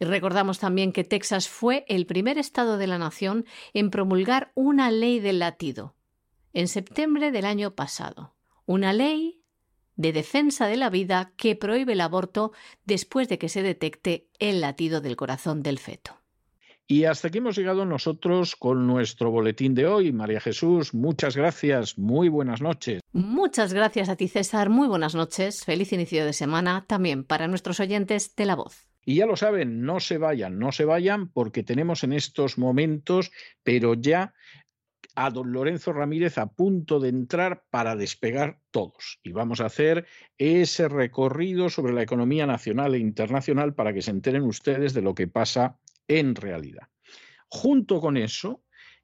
Y 0.00 0.06
recordamos 0.06 0.58
también 0.58 0.92
que 0.92 1.04
Texas 1.04 1.48
fue 1.48 1.84
el 1.86 2.06
primer 2.06 2.38
estado 2.38 2.78
de 2.78 2.86
la 2.86 2.98
nación 2.98 3.44
en 3.74 3.90
promulgar 3.90 4.50
una 4.54 4.90
ley 4.90 5.20
del 5.20 5.38
latido, 5.38 5.94
en 6.54 6.68
septiembre 6.68 7.30
del 7.30 7.44
año 7.44 7.74
pasado. 7.74 8.34
Una 8.64 8.94
ley 8.94 9.42
de 9.96 10.14
defensa 10.14 10.66
de 10.66 10.76
la 10.76 10.88
vida 10.88 11.34
que 11.36 11.54
prohíbe 11.54 11.92
el 11.92 12.00
aborto 12.00 12.52
después 12.86 13.28
de 13.28 13.38
que 13.38 13.50
se 13.50 13.62
detecte 13.62 14.26
el 14.38 14.62
latido 14.62 15.02
del 15.02 15.16
corazón 15.16 15.62
del 15.62 15.78
feto. 15.78 16.16
Y 16.86 17.04
hasta 17.04 17.28
aquí 17.28 17.38
hemos 17.38 17.56
llegado 17.56 17.84
nosotros 17.84 18.56
con 18.56 18.86
nuestro 18.86 19.30
boletín 19.30 19.74
de 19.74 19.86
hoy. 19.86 20.12
María 20.12 20.40
Jesús, 20.40 20.94
muchas 20.94 21.36
gracias. 21.36 21.98
Muy 21.98 22.28
buenas 22.30 22.62
noches. 22.62 23.02
Muchas 23.12 23.74
gracias 23.74 24.08
a 24.08 24.16
ti, 24.16 24.28
César. 24.28 24.70
Muy 24.70 24.88
buenas 24.88 25.14
noches. 25.14 25.64
Feliz 25.64 25.92
inicio 25.92 26.24
de 26.24 26.32
semana 26.32 26.86
también 26.88 27.22
para 27.22 27.46
nuestros 27.46 27.78
oyentes 27.78 28.34
de 28.34 28.46
La 28.46 28.56
Voz. 28.56 28.89
Y 29.04 29.16
ya 29.16 29.26
lo 29.26 29.36
saben, 29.36 29.82
no 29.82 30.00
se 30.00 30.18
vayan, 30.18 30.58
no 30.58 30.72
se 30.72 30.84
vayan 30.84 31.28
porque 31.28 31.62
tenemos 31.62 32.04
en 32.04 32.12
estos 32.12 32.58
momentos, 32.58 33.30
pero 33.62 33.94
ya 33.94 34.34
a 35.14 35.30
don 35.30 35.52
Lorenzo 35.52 35.92
Ramírez 35.92 36.38
a 36.38 36.46
punto 36.46 37.00
de 37.00 37.08
entrar 37.08 37.64
para 37.70 37.96
despegar 37.96 38.60
todos. 38.70 39.18
Y 39.22 39.32
vamos 39.32 39.60
a 39.60 39.66
hacer 39.66 40.06
ese 40.38 40.88
recorrido 40.88 41.68
sobre 41.68 41.92
la 41.92 42.02
economía 42.02 42.46
nacional 42.46 42.94
e 42.94 42.98
internacional 42.98 43.74
para 43.74 43.92
que 43.92 44.02
se 44.02 44.10
enteren 44.10 44.42
ustedes 44.42 44.94
de 44.94 45.02
lo 45.02 45.14
que 45.14 45.26
pasa 45.26 45.78
en 46.08 46.34
realidad. 46.34 46.88
Junto 47.48 48.00
con 48.00 48.16
eso, 48.16 48.62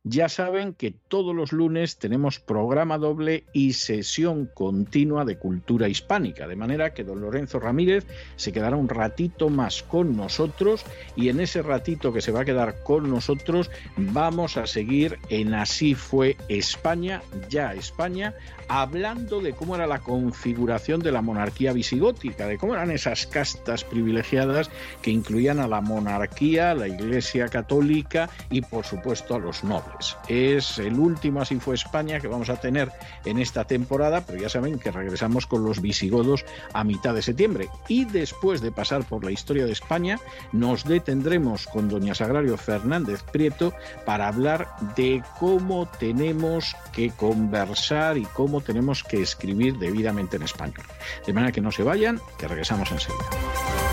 Ya 0.09 0.29
saben 0.29 0.73
que 0.73 0.93
todos 0.93 1.35
los 1.35 1.53
lunes 1.53 1.99
tenemos 1.99 2.39
programa 2.39 2.97
doble 2.97 3.43
y 3.53 3.73
sesión 3.73 4.49
continua 4.55 5.25
de 5.25 5.37
cultura 5.37 5.89
hispánica, 5.89 6.47
de 6.47 6.55
manera 6.55 6.95
que 6.95 7.03
don 7.03 7.21
Lorenzo 7.21 7.59
Ramírez 7.59 8.07
se 8.37 8.53
quedará 8.53 8.77
un 8.77 8.89
ratito 8.89 9.49
más 9.49 9.83
con 9.83 10.17
nosotros 10.17 10.87
y 11.17 11.29
en 11.29 11.41
ese 11.41 11.61
ratito 11.61 12.13
que 12.13 12.21
se 12.21 12.31
va 12.31 12.43
a 12.43 12.45
quedar 12.45 12.85
con 12.85 13.11
nosotros 13.11 13.69
vamos 13.97 14.57
a 14.57 14.69
seguir 14.69 15.19
en 15.29 15.55
Así 15.55 15.97
fue 15.97 16.37
España, 16.49 17.21
ya 17.51 17.75
España, 17.75 18.33
hablando 18.69 19.41
de 19.41 19.55
cómo 19.55 19.75
era 19.75 19.89
la 19.89 19.99
configuración 19.99 21.01
de 21.01 21.11
la 21.11 21.21
monarquía 21.21 21.73
visigótica, 21.73 22.47
de 22.47 22.59
cómo 22.59 22.75
eran 22.75 22.93
esas 22.93 23.27
castas 23.27 23.83
privilegiadas 23.83 24.71
que 25.03 25.11
incluían 25.11 25.59
a 25.59 25.67
la 25.67 25.81
monarquía, 25.81 26.71
a 26.71 26.75
la 26.75 26.87
Iglesia 26.87 27.49
Católica 27.49 28.31
y 28.51 28.61
por 28.61 28.85
supuesto 28.85 29.35
a 29.35 29.41
los 29.41 29.65
nobles. 29.65 29.96
Es 30.29 30.79
el 30.79 30.99
último 30.99 31.41
Así 31.41 31.59
fue 31.61 31.75
España 31.75 32.21
que 32.21 32.29
vamos 32.29 32.51
a 32.51 32.57
tener 32.57 32.91
en 33.25 33.39
esta 33.39 33.65
temporada, 33.65 34.23
pero 34.23 34.41
ya 34.41 34.49
saben 34.49 34.79
que 34.79 34.91
regresamos 34.91 35.47
con 35.47 35.65
los 35.65 35.81
visigodos 35.81 36.45
a 36.73 36.85
mitad 36.85 37.15
de 37.15 37.23
septiembre. 37.23 37.69
Y 37.89 38.05
después 38.05 38.61
de 38.61 38.73
pasar 38.73 39.05
por 39.05 39.25
la 39.25 39.31
historia 39.31 39.67
de 39.67 39.73
España, 39.73 40.19
nos 40.53 40.85
detendremos 40.85 41.67
con 41.67 41.89
doña 41.89 42.15
Sagrario 42.15 42.57
Fernández 42.57 43.23
Prieto 43.23 43.73
para 44.05 44.29
hablar 44.29 44.69
de 44.97 45.23
cómo 45.39 45.89
tenemos 45.99 46.75
que 46.93 47.11
conversar 47.11 48.19
y 48.19 48.25
cómo 48.25 48.61
tenemos 48.61 49.03
que 49.03 49.23
escribir 49.23 49.79
debidamente 49.79 50.37
en 50.37 50.43
español. 50.43 50.85
De 51.27 51.33
manera 51.33 51.53
que 51.53 51.61
no 51.61 51.71
se 51.71 51.83
vayan, 51.83 52.21
que 52.39 52.49
regresamos 52.49 52.91
enseguida. 52.91 53.86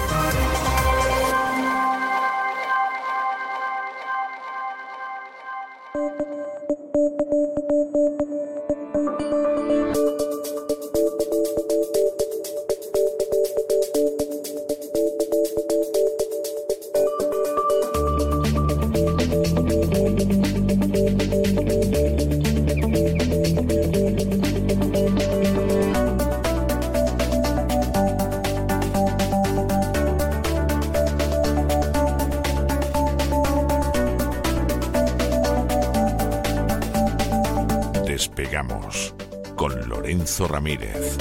Ramírez. 40.47 41.17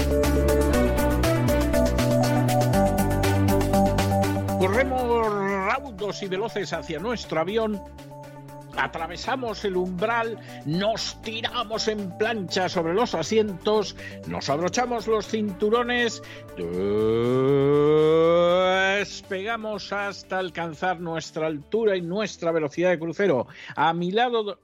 Corremos 4.58 5.32
raudos 5.66 6.22
y 6.22 6.28
veloces 6.28 6.72
hacia 6.72 6.98
nuestro 6.98 7.40
avión 7.40 7.80
atravesamos 8.76 9.64
el 9.64 9.76
umbral, 9.76 10.38
nos 10.64 11.20
tiramos 11.22 11.88
en 11.88 12.16
plancha 12.16 12.68
sobre 12.68 12.94
los 12.94 13.14
asientos, 13.14 13.96
nos 14.26 14.48
abrochamos 14.48 15.06
los 15.06 15.26
cinturones, 15.28 16.22
despegamos 18.98 19.92
hasta 19.92 20.38
alcanzar 20.38 21.00
nuestra 21.00 21.46
altura 21.46 21.96
y 21.96 22.02
nuestra 22.02 22.52
velocidad 22.52 22.90
de 22.90 22.98
crucero. 22.98 23.46
A 23.74 23.92
mi 23.92 24.10
lado 24.10 24.58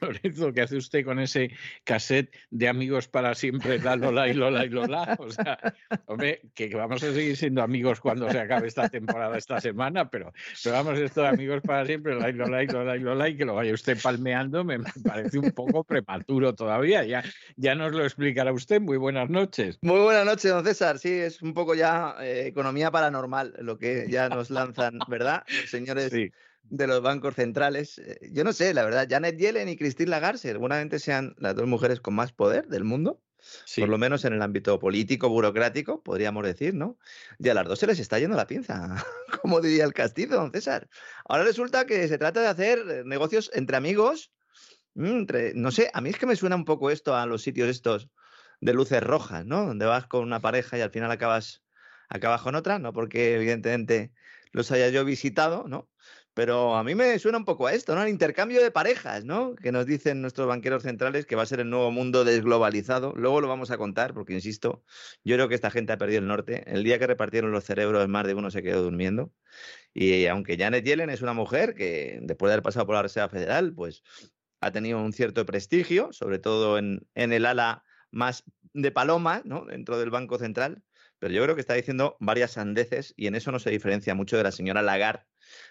Lorenzo, 0.00 0.52
¿qué 0.54 0.62
hace 0.62 0.76
usted 0.76 1.04
con 1.04 1.18
ese 1.18 1.50
cassette 1.84 2.34
de 2.50 2.68
amigos 2.68 3.08
para 3.08 3.34
siempre, 3.34 3.78
la 3.78 3.96
Lola 3.96 4.28
y 4.28 4.34
Lola 4.34 4.64
y 4.64 4.68
Lola? 4.68 5.16
O 5.18 5.30
sea, 5.30 5.58
hombre, 6.06 6.40
que 6.54 6.74
vamos 6.74 7.02
a 7.02 7.12
seguir 7.12 7.36
siendo 7.36 7.62
amigos 7.62 8.00
cuando 8.00 8.30
se 8.30 8.38
acabe 8.38 8.68
esta 8.68 8.88
temporada, 8.88 9.36
esta 9.36 9.60
semana, 9.60 10.10
pero, 10.10 10.32
pero 10.62 10.76
vamos, 10.76 10.98
esto 10.98 11.22
de 11.22 11.28
amigos 11.28 11.62
para 11.62 11.84
siempre, 11.86 12.18
la 12.18 12.30
y 12.30 12.32
Lola 12.32 12.62
y 12.62 12.66
Lola 12.66 12.96
y 12.96 13.00
Lola, 13.00 13.28
y 13.28 13.36
que 13.36 13.44
lo 13.44 13.54
vaya 13.54 13.72
usted 13.72 13.98
palmeando, 14.02 14.64
me 14.64 14.78
parece 15.04 15.38
un 15.38 15.50
poco 15.52 15.84
prematuro 15.84 16.54
todavía. 16.54 17.04
Ya, 17.04 17.24
ya 17.56 17.74
nos 17.74 17.92
lo 17.92 18.04
explicará 18.04 18.52
usted. 18.52 18.80
Muy 18.80 18.96
buenas 18.96 19.28
noches. 19.30 19.78
Muy 19.82 20.00
buenas 20.00 20.24
noches, 20.24 20.50
don 20.50 20.64
César. 20.64 20.98
Sí, 20.98 21.10
es 21.10 21.42
un 21.42 21.54
poco 21.54 21.74
ya 21.74 22.14
eh, 22.20 22.46
economía 22.46 22.90
paranormal 22.90 23.54
lo 23.60 23.78
que 23.78 24.06
ya 24.08 24.28
nos 24.28 24.50
lanzan, 24.50 24.98
¿verdad? 25.08 25.44
señores. 25.66 26.10
Sí 26.10 26.32
de 26.70 26.86
los 26.86 27.02
bancos 27.02 27.34
centrales. 27.34 27.98
Eh, 27.98 28.30
yo 28.32 28.44
no 28.44 28.52
sé, 28.52 28.74
la 28.74 28.84
verdad, 28.84 29.06
Janet 29.08 29.38
Yellen 29.38 29.68
y 29.68 29.76
Christine 29.76 30.10
Lagarde 30.10 30.38
seguramente 30.38 30.98
sean 30.98 31.34
las 31.38 31.54
dos 31.54 31.66
mujeres 31.66 32.00
con 32.00 32.14
más 32.14 32.32
poder 32.32 32.68
del 32.68 32.84
mundo, 32.84 33.22
por 33.76 33.88
lo 33.88 33.98
menos 33.98 34.24
en 34.24 34.32
el 34.34 34.42
ámbito 34.42 34.78
político, 34.78 35.28
burocrático, 35.28 36.02
podríamos 36.02 36.44
decir, 36.44 36.74
¿no? 36.74 36.98
Y 37.38 37.48
a 37.48 37.54
las 37.54 37.66
dos 37.66 37.78
se 37.78 37.86
les 37.86 37.98
está 37.98 38.18
yendo 38.18 38.36
la 38.36 38.46
pinza, 38.46 39.04
como 39.42 39.60
diría 39.60 39.84
el 39.84 39.94
castillo, 39.94 40.36
don 40.36 40.52
César. 40.52 40.88
Ahora 41.28 41.44
resulta 41.44 41.86
que 41.86 42.08
se 42.08 42.18
trata 42.18 42.40
de 42.40 42.48
hacer 42.48 42.78
eh, 42.88 43.02
negocios 43.04 43.50
entre 43.54 43.76
amigos, 43.76 44.32
mm, 44.94 45.06
entre, 45.06 45.54
no 45.54 45.70
sé, 45.70 45.90
a 45.94 46.00
mí 46.00 46.10
es 46.10 46.18
que 46.18 46.26
me 46.26 46.36
suena 46.36 46.56
un 46.56 46.64
poco 46.64 46.90
esto 46.90 47.16
a 47.16 47.26
los 47.26 47.42
sitios 47.42 47.68
estos 47.68 48.08
de 48.60 48.74
luces 48.74 49.02
rojas, 49.02 49.46
¿no? 49.46 49.66
Donde 49.66 49.86
vas 49.86 50.06
con 50.06 50.22
una 50.24 50.40
pareja 50.40 50.76
y 50.76 50.80
al 50.80 50.90
final 50.90 51.10
acabas, 51.10 51.62
acabas 52.08 52.42
con 52.42 52.54
otra, 52.56 52.78
no 52.78 52.92
porque 52.92 53.36
evidentemente 53.36 54.12
los 54.52 54.70
haya 54.72 54.88
yo 54.88 55.04
visitado, 55.04 55.68
¿no? 55.68 55.88
Pero 56.38 56.76
a 56.76 56.84
mí 56.84 56.94
me 56.94 57.18
suena 57.18 57.36
un 57.36 57.44
poco 57.44 57.66
a 57.66 57.72
esto, 57.72 57.96
¿no? 57.96 58.02
El 58.04 58.10
intercambio 58.10 58.62
de 58.62 58.70
parejas, 58.70 59.24
¿no? 59.24 59.56
Que 59.56 59.72
nos 59.72 59.86
dicen 59.86 60.22
nuestros 60.22 60.46
banqueros 60.46 60.84
centrales 60.84 61.26
que 61.26 61.34
va 61.34 61.42
a 61.42 61.46
ser 61.46 61.58
el 61.58 61.68
nuevo 61.68 61.90
mundo 61.90 62.24
desglobalizado. 62.24 63.12
Luego 63.16 63.40
lo 63.40 63.48
vamos 63.48 63.72
a 63.72 63.76
contar, 63.76 64.14
porque 64.14 64.34
insisto, 64.34 64.84
yo 65.24 65.34
creo 65.34 65.48
que 65.48 65.56
esta 65.56 65.72
gente 65.72 65.92
ha 65.92 65.98
perdido 65.98 66.20
el 66.20 66.28
norte. 66.28 66.62
El 66.72 66.84
día 66.84 67.00
que 67.00 67.08
repartieron 67.08 67.50
los 67.50 67.64
cerebros, 67.64 68.06
más 68.06 68.24
de 68.24 68.34
uno 68.34 68.52
se 68.52 68.62
quedó 68.62 68.82
durmiendo. 68.84 69.32
Y 69.92 70.26
aunque 70.26 70.56
Janet 70.56 70.84
Yellen 70.84 71.10
es 71.10 71.22
una 71.22 71.32
mujer 71.32 71.74
que, 71.74 72.20
después 72.22 72.50
de 72.50 72.52
haber 72.52 72.62
pasado 72.62 72.86
por 72.86 72.94
la 72.94 73.02
Reserva 73.02 73.28
Federal, 73.28 73.74
pues 73.74 74.04
ha 74.60 74.70
tenido 74.70 75.02
un 75.02 75.12
cierto 75.12 75.44
prestigio, 75.44 76.12
sobre 76.12 76.38
todo 76.38 76.78
en, 76.78 77.04
en 77.16 77.32
el 77.32 77.46
ala 77.46 77.82
más 78.12 78.44
de 78.74 78.92
paloma, 78.92 79.42
¿no? 79.44 79.64
Dentro 79.64 79.98
del 79.98 80.10
Banco 80.10 80.38
Central. 80.38 80.84
Pero 81.18 81.34
yo 81.34 81.42
creo 81.42 81.56
que 81.56 81.62
está 81.62 81.74
diciendo 81.74 82.16
varias 82.20 82.52
sandeces 82.52 83.12
y 83.16 83.26
en 83.26 83.34
eso 83.34 83.50
no 83.50 83.58
se 83.58 83.70
diferencia 83.70 84.14
mucho 84.14 84.36
de 84.36 84.44
la 84.44 84.52
señora 84.52 84.82
Lagarde 84.82 85.26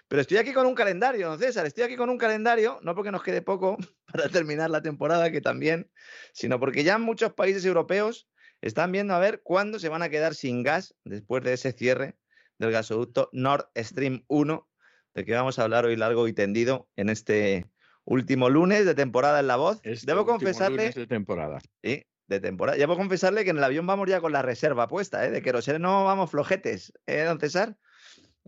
pero 0.08 0.22
estoy 0.22 0.38
aquí 0.38 0.54
con 0.54 0.66
un 0.66 0.76
calendario, 0.76 1.30
don 1.30 1.40
César, 1.40 1.66
estoy 1.66 1.84
aquí 1.84 1.96
con 1.96 2.10
un 2.10 2.18
calendario, 2.18 2.80
no 2.82 2.96
porque 2.96 3.12
nos 3.12 3.24
quede 3.24 3.42
poco 3.42 3.78
para 4.12 4.30
terminar 4.30 4.70
la 4.70 4.82
temporada, 4.82 5.32
que 5.32 5.42
también, 5.42 5.92
sino 6.34 6.60
porque 6.60 6.84
ya 6.84 6.98
muchos 6.98 7.34
países 7.34 7.66
europeos 7.66 8.30
están 8.62 8.92
viendo 8.92 9.14
a 9.14 9.20
ver 9.20 9.42
cuándo 9.44 9.80
se 9.80 9.90
van 9.90 10.02
a 10.02 10.10
quedar 10.10 10.34
sin 10.34 10.64
gas 10.64 10.96
después 11.04 11.44
de 11.44 11.54
ese 11.54 11.72
cierre 11.74 12.16
del 12.58 12.72
gasoducto 12.72 13.30
Nord 13.34 13.70
Stream 13.76 14.24
1, 14.28 14.68
de 15.14 15.26
que 15.26 15.34
vamos 15.34 15.60
a 15.60 15.64
hablar 15.64 15.86
hoy 15.86 15.96
largo 15.96 16.28
y 16.28 16.34
tendido 16.34 16.88
en 16.96 17.10
este 17.10 17.70
último 18.06 18.50
lunes 18.50 18.86
de 18.86 18.96
temporada 18.96 19.40
en 19.40 19.48
La 19.48 19.58
Voz. 19.58 19.80
Este 19.84 20.06
Debo 20.06 20.26
confesarle... 20.26 20.92
de 20.92 21.08
temporada. 21.08 21.60
Sí, 21.84 22.06
de 22.28 22.40
temporada. 22.40 22.78
Debo 22.78 22.96
confesarle 22.96 23.44
que 23.44 23.52
en 23.52 23.58
el 23.58 23.64
avión 23.64 23.86
vamos 23.86 24.08
ya 24.08 24.22
con 24.22 24.32
la 24.32 24.42
reserva 24.42 24.88
puesta, 24.88 25.26
¿eh? 25.26 25.32
de 25.32 25.42
que 25.42 25.52
no 25.80 26.06
vamos 26.06 26.32
flojetes, 26.32 26.94
¿eh, 27.06 27.24
don 27.24 27.40
César? 27.40 27.78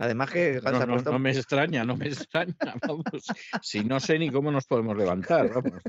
Además 0.02 0.32
que 0.32 0.62
no, 1.04 1.20
me 1.20 1.32
extraña, 1.32 1.84
no 1.84 1.98
me 1.98 2.08
extraña, 2.08 2.56
vamos. 2.88 3.04
si 3.62 3.84
no 3.84 4.00
sé 4.00 4.18
ni 4.18 4.32
cómo 4.32 4.50
nos 4.50 4.66
podemos 4.66 4.96
levantar, 4.98 5.50
vamos. 5.54 5.82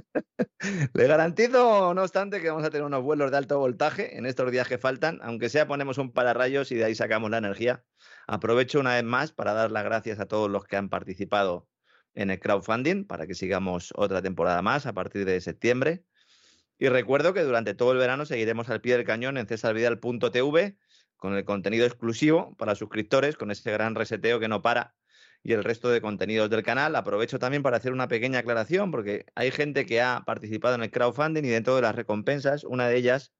Le 0.94 1.06
garantizo, 1.06 1.94
no 1.94 2.02
obstante, 2.02 2.40
que 2.40 2.48
vamos 2.48 2.64
a 2.64 2.70
tener 2.70 2.84
unos 2.84 3.04
vuelos 3.04 3.30
de 3.30 3.36
alto 3.36 3.60
voltaje 3.60 4.18
en 4.18 4.26
estos 4.26 4.50
días 4.50 4.66
que 4.66 4.78
faltan, 4.78 5.20
aunque 5.22 5.48
sea 5.48 5.68
ponemos 5.68 5.96
un 5.98 6.12
pararrayos 6.12 6.72
y 6.72 6.74
de 6.74 6.86
ahí 6.86 6.94
sacamos 6.96 7.30
la 7.30 7.38
energía. 7.38 7.84
Aprovecho 8.26 8.80
una 8.80 8.96
vez 8.96 9.04
más 9.04 9.30
para 9.30 9.52
dar 9.52 9.70
las 9.70 9.84
gracias 9.84 10.18
a 10.18 10.26
todos 10.26 10.50
los 10.50 10.64
que 10.64 10.76
han 10.76 10.88
participado 10.88 11.68
en 12.14 12.30
el 12.30 12.40
crowdfunding 12.40 13.04
para 13.04 13.28
que 13.28 13.34
sigamos 13.34 13.92
otra 13.94 14.20
temporada 14.22 14.60
más 14.60 14.86
a 14.86 14.92
partir 14.92 15.24
de 15.24 15.40
septiembre. 15.40 16.02
Y 16.78 16.88
recuerdo 16.88 17.32
que 17.32 17.44
durante 17.44 17.74
todo 17.74 17.92
el 17.92 17.98
verano 17.98 18.26
seguiremos 18.26 18.70
al 18.70 18.80
pie 18.80 18.96
del 18.96 19.06
cañón 19.06 19.38
en 19.38 19.46
cesarvidal.tv 19.46 20.76
con 21.20 21.36
el 21.36 21.44
contenido 21.44 21.86
exclusivo 21.86 22.56
para 22.56 22.74
suscriptores, 22.74 23.36
con 23.36 23.52
ese 23.52 23.70
gran 23.70 23.94
reseteo 23.94 24.40
que 24.40 24.48
no 24.48 24.62
para 24.62 24.94
y 25.42 25.52
el 25.52 25.62
resto 25.62 25.88
de 25.90 26.00
contenidos 26.00 26.50
del 26.50 26.62
canal. 26.62 26.96
Aprovecho 26.96 27.38
también 27.38 27.62
para 27.62 27.76
hacer 27.76 27.92
una 27.92 28.08
pequeña 28.08 28.40
aclaración, 28.40 28.90
porque 28.90 29.26
hay 29.34 29.50
gente 29.50 29.86
que 29.86 30.00
ha 30.00 30.24
participado 30.26 30.74
en 30.74 30.82
el 30.82 30.90
crowdfunding 30.90 31.44
y 31.44 31.48
dentro 31.48 31.76
de 31.76 31.82
las 31.82 31.94
recompensas, 31.94 32.64
una 32.64 32.88
de 32.88 32.96
ellas 32.96 33.32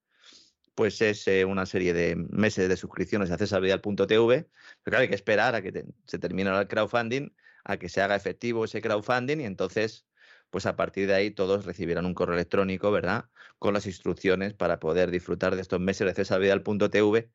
pues 0.74 1.01
es 1.02 1.27
eh, 1.28 1.44
una 1.44 1.66
serie 1.66 1.93
de 1.93 2.16
meses 2.16 2.69
de 2.69 2.77
suscripciones 2.77 3.31
a 3.31 3.36
cesarvidal.tv. 3.36 4.07
Pero 4.07 4.48
claro, 4.85 5.02
hay 5.02 5.09
que 5.09 5.15
esperar 5.15 5.55
a 5.55 5.62
que 5.62 5.85
se 6.07 6.19
termine 6.19 6.51
el 6.59 6.69
crowdfunding, 6.69 7.35
a 7.65 7.77
que 7.77 7.89
se 7.89 8.01
haga 8.01 8.16
efectivo 8.16 8.65
ese 8.65 8.81
crowdfunding 8.81 9.40
y 9.40 9.44
entonces 9.44 10.07
pues 10.51 10.66
a 10.66 10.77
partir 10.77 11.07
de 11.07 11.15
ahí 11.15 11.31
todos 11.31 11.65
recibirán 11.65 12.07
un 12.07 12.15
correo 12.15 12.35
electrónico, 12.35 12.90
¿verdad? 12.90 13.27
Con 13.59 13.74
las 13.74 13.86
instrucciones 13.86 14.52
para 14.52 14.81
poder 14.81 15.11
disfrutar 15.11 15.55
de 15.55 15.62
estos 15.62 15.81
meses 15.81 16.07
de 16.07 16.15
cesarvidal.tv 16.15 17.31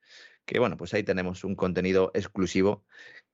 que 0.46 0.60
bueno, 0.60 0.78
pues 0.78 0.94
ahí 0.94 1.04
tenemos 1.04 1.44
un 1.44 1.56
contenido 1.56 2.12
exclusivo 2.14 2.84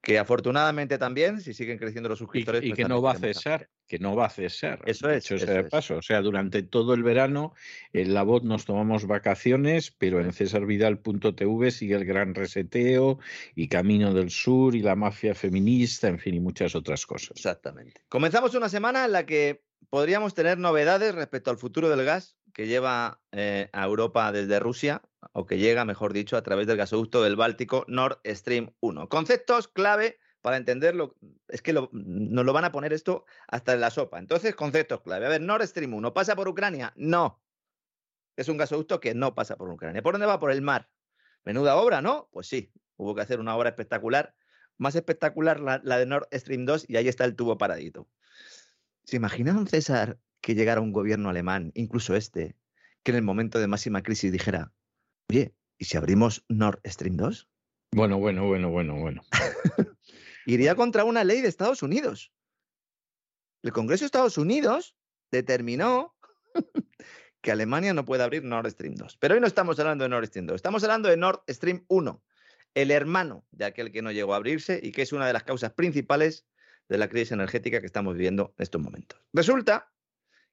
que 0.02 0.18
afortunadamente 0.18 0.98
también, 0.98 1.42
si 1.42 1.54
siguen 1.54 1.78
creciendo 1.78 2.10
los 2.10 2.18
suscriptores... 2.18 2.64
Y, 2.64 2.70
pues 2.70 2.78
que 2.78 2.86
no 2.86 3.02
va 3.02 3.12
a 3.12 3.16
cesar, 3.16 3.70
que 3.88 4.00
no 4.00 4.16
va 4.16 4.26
a 4.26 4.30
cesar. 4.30 4.82
Eso 4.86 5.10
es. 5.12 5.26
Hecho 5.26 5.36
eso 5.36 5.70
paso. 5.70 5.98
O 5.98 6.02
sea, 6.02 6.22
durante 6.22 6.64
todo 6.64 6.96
el 6.96 7.04
verano 7.04 7.54
en 7.94 8.14
la 8.14 8.24
voz 8.24 8.44
nos 8.44 8.66
tomamos 8.66 9.06
vacaciones, 9.06 9.92
pero 9.92 10.20
en 10.20 10.34
cesarvidal.tv 10.34 11.72
sigue 11.72 11.96
el 11.96 12.06
gran 12.06 12.34
reseteo 12.34 13.20
y 13.54 13.68
Camino 13.68 14.14
del 14.14 14.32
Sur 14.32 14.76
y 14.76 14.82
la 14.82 14.96
mafia 14.96 15.36
feminista, 15.36 16.08
en 16.08 16.18
fin, 16.18 16.34
y 16.34 16.40
muchas 16.40 16.74
otras 16.74 17.06
cosas. 17.06 17.38
Exactamente. 17.38 18.02
Comenzamos 18.10 18.56
una 18.56 18.70
semana 18.70 19.06
en 19.06 19.12
la 19.12 19.28
que 19.28 19.62
podríamos 19.92 20.34
tener 20.34 20.58
novedades 20.58 21.14
respecto 21.14 21.52
al 21.52 21.58
futuro 21.58 21.90
del 21.90 22.04
gas 22.06 22.38
que 22.54 22.68
lleva 22.68 23.22
eh, 23.32 23.70
a 23.72 23.86
Europa 23.86 24.32
desde 24.32 24.60
Rusia, 24.60 25.02
o 25.34 25.46
que 25.46 25.58
llega, 25.58 25.86
mejor 25.86 26.14
dicho, 26.14 26.38
a 26.38 26.44
través 26.44 26.68
del 26.68 26.78
gasoducto 26.78 27.24
del 27.24 27.36
Báltico 27.36 27.86
Nord 27.88 28.20
Stream 28.26 28.74
1. 28.80 29.10
Conceptos 29.10 29.68
clave 29.68 30.20
para 30.42 30.58
entenderlo, 30.58 31.16
es 31.48 31.62
que 31.62 31.74
nos 31.74 31.90
lo 31.92 32.54
van 32.54 32.66
a 32.66 32.72
poner 32.72 32.94
esto 32.94 33.26
hasta 33.48 33.74
en 33.74 33.82
la 33.82 33.92
sopa. 33.92 34.20
Entonces, 34.20 34.56
conceptos 34.56 35.02
clave. 35.02 35.28
A 35.28 35.30
ver, 35.30 35.42
Nord 35.42 35.66
Stream 35.68 35.94
1, 35.94 36.14
¿pasa 36.14 36.36
por 36.36 36.48
Ucrania? 36.48 36.94
No. 36.96 37.42
Es 38.36 38.50
un 38.50 38.58
gasoducto 38.58 39.00
que 39.00 39.14
no 39.14 39.36
pasa 39.36 39.56
por 39.56 39.70
Ucrania. 39.70 40.02
¿Por 40.02 40.14
dónde 40.14 40.26
va? 40.26 40.40
Por 40.40 40.52
el 40.52 40.62
mar. 40.62 40.90
Menuda 41.46 41.76
obra, 41.76 42.02
¿no? 42.02 42.30
Pues 42.32 42.48
sí, 42.48 42.72
hubo 42.98 43.14
que 43.14 43.22
hacer 43.22 43.40
una 43.40 43.56
obra 43.56 43.70
espectacular. 43.70 44.36
Más 44.78 44.96
espectacular 44.96 45.60
la, 45.60 45.80
de 45.80 46.06
Nord 46.06 46.28
Stream 46.34 46.66
2 46.66 46.86
y 46.88 46.96
ahí 46.96 47.08
está 47.08 47.26
el 47.26 47.36
tubo 47.36 47.58
paradito. 47.58 48.08
¿Se 49.04 49.18
imagina, 49.18 49.54
don 49.54 49.68
César, 49.68 50.18
que 50.42 50.56
llegara 50.56 50.82
un 50.82 50.92
gobierno 50.92 51.30
alemán, 51.30 51.72
incluso 51.76 52.16
este, 52.16 52.56
que 53.04 53.12
en 53.12 53.18
el 53.18 53.24
momento 53.24 53.60
de 53.60 53.68
máxima 53.68 54.02
crisis 54.02 54.32
dijera, 54.32 54.72
oye, 55.32 55.56
¿y 55.78 55.86
si 55.86 55.96
abrimos 55.96 56.44
Nord 56.50 56.82
Stream 56.86 57.16
2? 57.16 57.48
Bueno, 57.94 58.20
bueno, 58.20 58.48
bueno, 58.48 58.70
bueno, 58.70 59.00
bueno. 59.00 59.22
Iría 60.46 60.76
contra 60.76 61.06
una 61.06 61.24
ley 61.24 61.40
de 61.40 61.48
Estados 61.48 61.84
Unidos. 61.84 62.34
El 63.64 63.72
Congreso 63.72 64.02
de 64.02 64.08
Estados 64.08 64.38
Unidos 64.38 64.98
determinó 65.32 66.18
que 67.42 67.50
Alemania 67.50 67.94
no 67.94 68.04
puede 68.04 68.24
abrir 68.24 68.44
Nord 68.44 68.72
Stream 68.72 68.96
2. 68.96 69.16
Pero 69.20 69.36
hoy 69.36 69.40
no 69.40 69.48
estamos 69.48 69.80
hablando 69.80 70.04
de 70.04 70.10
Nord 70.10 70.26
Stream 70.26 70.48
2, 70.48 70.56
estamos 70.58 70.84
hablando 70.84 71.08
de 71.08 71.16
Nord 71.16 71.44
Stream 71.48 71.86
1, 71.88 72.24
el 72.74 72.92
hermano 72.92 73.46
de 73.52 73.64
aquel 73.64 73.94
que 73.94 74.02
no 74.02 74.12
llegó 74.12 74.34
a 74.34 74.38
abrirse 74.38 74.82
y 74.84 74.92
que 74.92 75.04
es 75.04 75.14
una 75.14 75.28
de 75.28 75.32
las 75.32 75.44
causas 75.44 75.72
principales 75.72 76.46
de 76.90 76.98
la 76.98 77.08
crisis 77.08 77.32
energética 77.32 77.80
que 77.80 77.86
estamos 77.86 78.16
viviendo 78.16 78.54
en 78.58 78.64
estos 78.64 78.82
momentos. 78.82 79.18
Resulta 79.32 79.94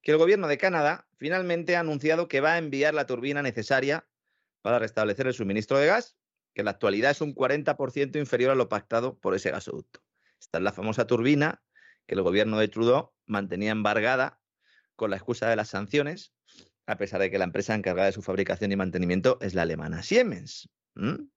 que 0.02 0.12
el 0.12 0.18
gobierno 0.18 0.46
de 0.46 0.56
Canadá 0.56 1.08
finalmente 1.16 1.74
ha 1.74 1.80
anunciado 1.80 2.28
que 2.28 2.40
va 2.40 2.52
a 2.52 2.58
enviar 2.58 2.94
la 2.94 3.06
turbina 3.06 3.42
necesaria 3.42 4.06
para 4.62 4.78
restablecer 4.78 5.26
el 5.26 5.34
suministro 5.34 5.78
de 5.78 5.86
gas, 5.86 6.16
que 6.54 6.62
en 6.62 6.66
la 6.66 6.72
actualidad 6.72 7.10
es 7.10 7.20
un 7.20 7.34
40% 7.34 8.18
inferior 8.18 8.50
a 8.50 8.54
lo 8.54 8.68
pactado 8.68 9.18
por 9.18 9.34
ese 9.34 9.50
gasoducto. 9.50 10.00
Esta 10.40 10.58
es 10.58 10.64
la 10.64 10.72
famosa 10.72 11.06
turbina 11.06 11.62
que 12.06 12.14
el 12.14 12.22
gobierno 12.22 12.58
de 12.58 12.68
Trudeau 12.68 13.12
mantenía 13.26 13.70
embargada 13.70 14.40
con 14.96 15.10
la 15.10 15.16
excusa 15.16 15.48
de 15.48 15.56
las 15.56 15.68
sanciones, 15.68 16.32
a 16.86 16.96
pesar 16.96 17.20
de 17.20 17.30
que 17.30 17.38
la 17.38 17.44
empresa 17.44 17.74
encargada 17.74 18.06
de 18.06 18.12
su 18.12 18.22
fabricación 18.22 18.72
y 18.72 18.76
mantenimiento 18.76 19.38
es 19.40 19.54
la 19.54 19.62
alemana 19.62 20.02
Siemens. 20.02 20.68
Pero 20.94 21.28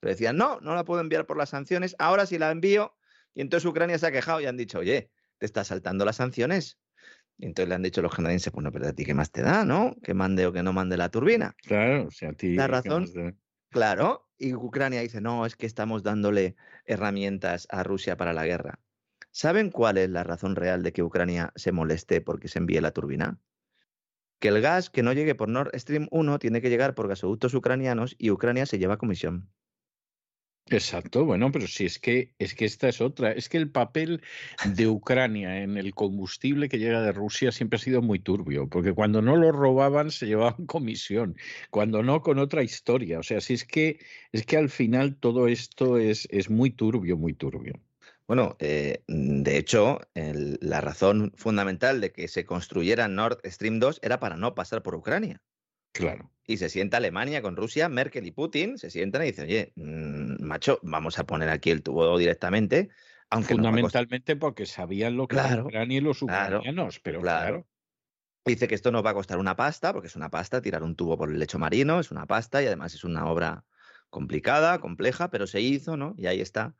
decían, 0.00 0.36
no, 0.36 0.60
no 0.60 0.74
la 0.74 0.84
puedo 0.84 1.00
enviar 1.00 1.26
por 1.26 1.36
las 1.36 1.50
sanciones, 1.50 1.94
ahora 1.98 2.26
sí 2.26 2.38
la 2.38 2.50
envío. 2.50 2.96
Y 3.34 3.40
entonces 3.40 3.68
Ucrania 3.68 3.98
se 3.98 4.06
ha 4.06 4.12
quejado 4.12 4.40
y 4.40 4.46
han 4.46 4.56
dicho, 4.56 4.78
oye, 4.78 5.10
te 5.38 5.46
está 5.46 5.64
saltando 5.64 6.04
las 6.04 6.16
sanciones. 6.16 6.78
Entonces 7.42 7.68
le 7.68 7.74
han 7.74 7.82
dicho 7.82 8.02
los 8.02 8.14
canadienses, 8.14 8.52
bueno, 8.52 8.70
pero 8.70 8.86
a 8.86 8.92
ti 8.92 9.04
qué 9.04 9.14
más 9.14 9.32
te 9.32 9.42
da, 9.42 9.64
¿no? 9.64 9.96
Que 10.00 10.14
mande 10.14 10.46
o 10.46 10.52
que 10.52 10.62
no 10.62 10.72
mande 10.72 10.96
la 10.96 11.08
turbina. 11.08 11.56
Claro, 11.64 12.06
o 12.06 12.10
sea, 12.12 12.30
a 12.30 12.32
ti. 12.34 12.54
La 12.54 12.68
razón, 12.68 13.04
claro, 13.68 14.28
y 14.38 14.54
Ucrania 14.54 15.00
dice, 15.00 15.20
no, 15.20 15.44
es 15.44 15.56
que 15.56 15.66
estamos 15.66 16.04
dándole 16.04 16.54
herramientas 16.86 17.66
a 17.68 17.82
Rusia 17.82 18.16
para 18.16 18.32
la 18.32 18.46
guerra. 18.46 18.78
¿Saben 19.32 19.70
cuál 19.70 19.98
es 19.98 20.08
la 20.08 20.22
razón 20.22 20.54
real 20.54 20.84
de 20.84 20.92
que 20.92 21.02
Ucrania 21.02 21.52
se 21.56 21.72
moleste 21.72 22.20
porque 22.20 22.46
se 22.46 22.60
envíe 22.60 22.80
la 22.80 22.92
turbina? 22.92 23.40
Que 24.38 24.48
el 24.48 24.60
gas 24.60 24.88
que 24.88 25.02
no 25.02 25.12
llegue 25.12 25.34
por 25.34 25.48
Nord 25.48 25.76
Stream 25.76 26.06
1 26.12 26.38
tiene 26.38 26.60
que 26.60 26.70
llegar 26.70 26.94
por 26.94 27.08
gasoductos 27.08 27.54
ucranianos 27.54 28.14
y 28.18 28.30
Ucrania 28.30 28.66
se 28.66 28.78
lleva 28.78 28.98
comisión. 28.98 29.50
Exacto, 30.70 31.24
bueno, 31.24 31.50
pero 31.52 31.66
si 31.66 31.84
es 31.84 31.98
que 31.98 32.34
es 32.38 32.54
que 32.54 32.64
esta 32.64 32.88
es 32.88 33.00
otra, 33.00 33.32
es 33.32 33.48
que 33.48 33.58
el 33.58 33.70
papel 33.70 34.22
de 34.74 34.86
Ucrania 34.88 35.60
en 35.62 35.76
el 35.76 35.92
combustible 35.94 36.68
que 36.68 36.78
llega 36.78 37.02
de 37.02 37.12
Rusia 37.12 37.52
siempre 37.52 37.76
ha 37.76 37.80
sido 37.80 38.00
muy 38.00 38.20
turbio, 38.20 38.68
porque 38.68 38.92
cuando 38.94 39.20
no 39.20 39.36
lo 39.36 39.52
robaban 39.52 40.10
se 40.10 40.26
llevaban 40.26 40.64
comisión, 40.66 41.36
cuando 41.70 42.02
no 42.02 42.22
con 42.22 42.38
otra 42.38 42.62
historia, 42.62 43.18
o 43.18 43.22
sea, 43.22 43.40
si 43.40 43.54
es 43.54 43.64
que 43.66 43.98
es 44.32 44.46
que 44.46 44.56
al 44.56 44.70
final 44.70 45.16
todo 45.16 45.46
esto 45.48 45.98
es, 45.98 46.26
es 46.30 46.48
muy 46.48 46.70
turbio, 46.70 47.16
muy 47.18 47.34
turbio. 47.34 47.74
Bueno, 48.26 48.56
eh, 48.60 49.02
de 49.08 49.58
hecho, 49.58 49.98
la 50.14 50.80
razón 50.80 51.32
fundamental 51.36 52.00
de 52.00 52.12
que 52.12 52.28
se 52.28 52.46
construyera 52.46 53.08
Nord 53.08 53.40
Stream 53.44 53.78
2 53.80 53.98
era 54.02 54.20
para 54.20 54.36
no 54.36 54.54
pasar 54.54 54.82
por 54.82 54.94
Ucrania. 54.94 55.42
Claro. 55.92 56.30
Y 56.46 56.56
se 56.56 56.68
sienta 56.68 56.96
Alemania 56.96 57.40
con 57.40 57.56
Rusia, 57.56 57.88
Merkel 57.88 58.26
y 58.26 58.32
Putin, 58.32 58.76
se 58.78 58.90
sientan 58.90 59.22
y 59.22 59.26
dicen, 59.26 59.44
oye, 59.44 59.72
mm, 59.76 60.42
macho, 60.44 60.80
vamos 60.82 61.18
a 61.18 61.24
poner 61.24 61.48
aquí 61.48 61.70
el 61.70 61.82
tubo 61.82 62.18
directamente. 62.18 62.88
Aunque 63.30 63.54
Fundamentalmente 63.54 64.36
porque 64.36 64.66
sabían 64.66 65.16
lo 65.16 65.28
que 65.28 65.36
claro, 65.36 65.64
Ucrania 65.66 65.98
y 65.98 66.00
los 66.00 66.20
ucranianos, 66.22 67.00
pero 67.00 67.20
claro. 67.20 67.66
Dice 68.44 68.66
que 68.66 68.74
esto 68.74 68.90
nos 68.90 69.06
va 69.06 69.10
a 69.10 69.14
costar 69.14 69.38
una 69.38 69.54
pasta, 69.54 69.92
porque 69.92 70.08
es 70.08 70.16
una 70.16 70.28
pasta, 70.28 70.60
tirar 70.60 70.82
un 70.82 70.96
tubo 70.96 71.16
por 71.16 71.30
el 71.30 71.38
lecho 71.38 71.60
marino, 71.60 72.00
es 72.00 72.10
una 72.10 72.26
pasta 72.26 72.60
y 72.60 72.66
además 72.66 72.92
es 72.92 73.04
una 73.04 73.26
obra 73.26 73.64
complicada, 74.12 74.78
compleja, 74.78 75.30
pero 75.30 75.46
se 75.46 75.62
hizo, 75.62 75.96
¿no? 75.96 76.14
Y 76.18 76.26
ahí 76.26 76.42
está, 76.42 76.76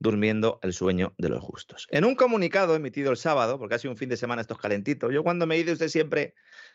durmiendo 0.00 0.58
el 0.62 0.72
sueño 0.72 1.14
de 1.16 1.28
los 1.28 1.40
justos. 1.40 1.86
En 1.90 2.04
un 2.04 2.16
comunicado 2.16 2.74
emitido 2.74 3.12
el 3.12 3.16
sábado, 3.16 3.56
porque 3.56 3.76
ha 3.76 3.78
sido 3.78 3.92
un 3.92 3.96
fin 3.96 4.08
de 4.08 4.16
semana 4.16 4.42
estos 4.42 4.58
calentitos, 4.58 5.12
yo 5.14 5.22
cuando 5.22 5.46
me 5.46 5.56
dice 5.56 5.72
usted 5.72 5.86
siempre 5.86 6.34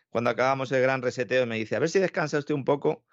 cuando 0.09 0.29
acabamos 0.29 0.71
el 0.71 0.81
gran 0.81 1.01
reseteo, 1.01 1.45
me 1.45 1.57
dice, 1.57 1.75
a 1.75 1.79
ver 1.79 1.89
si 1.89 1.99
descansa 1.99 2.39
usted 2.39 2.55
un 2.55 2.63
poco. 2.63 3.05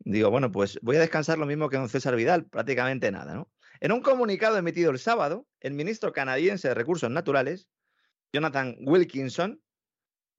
Digo, 0.00 0.30
bueno, 0.30 0.50
pues 0.50 0.80
voy 0.82 0.96
a 0.96 1.00
descansar 1.00 1.38
lo 1.38 1.46
mismo 1.46 1.68
que 1.68 1.76
don 1.76 1.88
César 1.88 2.16
Vidal, 2.16 2.46
prácticamente 2.46 3.12
nada, 3.12 3.34
¿no? 3.34 3.48
En 3.78 3.92
un 3.92 4.00
comunicado 4.02 4.56
emitido 4.56 4.90
el 4.90 4.98
sábado, 4.98 5.46
el 5.60 5.74
ministro 5.74 6.12
canadiense 6.12 6.66
de 6.66 6.74
Recursos 6.74 7.08
Naturales, 7.08 7.68
Jonathan 8.32 8.76
Wilkinson, 8.80 9.62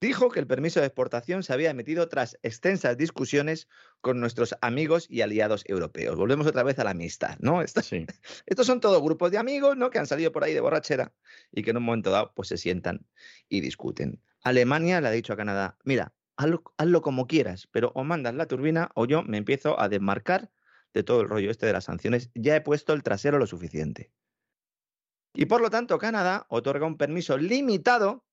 dijo 0.04 0.30
que 0.30 0.42
el 0.42 0.48
permiso 0.48 0.82
de 0.82 0.88
exportación 0.88 1.44
se 1.44 1.54
había 1.54 1.70
emitido 1.70 2.10
tras 2.10 2.38
extensas 2.44 2.98
discusiones 2.98 3.70
con 4.02 4.20
nuestros 4.20 4.54
amigos 4.60 5.08
y 5.10 5.22
aliados 5.22 5.64
europeos. 5.66 6.18
Volvemos 6.18 6.46
otra 6.46 6.64
vez 6.64 6.78
a 6.80 6.84
la 6.84 6.90
amistad, 6.90 7.38
¿no? 7.40 7.62
Estos, 7.62 7.90
estos 8.46 8.68
son 8.68 8.82
todos 8.82 9.02
grupos 9.02 9.32
de 9.32 9.38
amigos, 9.38 9.78
¿no? 9.78 9.90
Que 9.90 10.00
han 10.00 10.08
salido 10.08 10.34
por 10.34 10.44
ahí 10.44 10.54
de 10.54 10.60
borrachera 10.60 11.14
y 11.54 11.64
que 11.64 11.72
en 11.72 11.78
un 11.78 11.84
momento 11.84 12.12
dado 12.12 12.34
pues 12.36 12.50
se 12.50 12.58
sientan 12.58 13.08
y 13.48 13.62
discuten. 13.62 14.22
Alemania 14.44 15.00
le 15.00 15.08
ha 15.08 15.12
dicho 15.12 15.32
a 15.32 15.38
Canadá, 15.38 15.78
mira, 15.86 16.14
hazlo, 16.36 17.02
como 17.02 17.26
quieras, 17.26 17.70
pero 17.72 17.94
o 17.96 18.04
mandas 18.04 18.36
la 18.36 18.46
turbina 18.46 18.92
o 18.96 19.06
yo 19.06 19.24
me 19.24 19.38
empiezo 19.38 19.80
a 19.80 19.88
desmarcar 19.88 20.52
de 20.94 21.04
todo 21.04 21.22
el 21.22 21.30
rollo 21.30 21.50
este 21.50 21.66
de 21.66 21.74
las 21.74 21.86
sanciones. 21.86 22.30
Ya 22.36 22.58
he 22.58 22.62
puesto 22.62 22.92
el 22.92 23.04
trasero 23.04 23.40
lo 23.40 23.48
suficiente. 23.48 24.12
Y 25.34 25.46
por 25.46 25.62
lo 25.62 25.70
tanto, 25.70 25.98
Canadá 25.98 26.46
otorga 26.50 26.86
un 26.86 26.98
permiso 26.98 27.38
limitado 27.38 28.26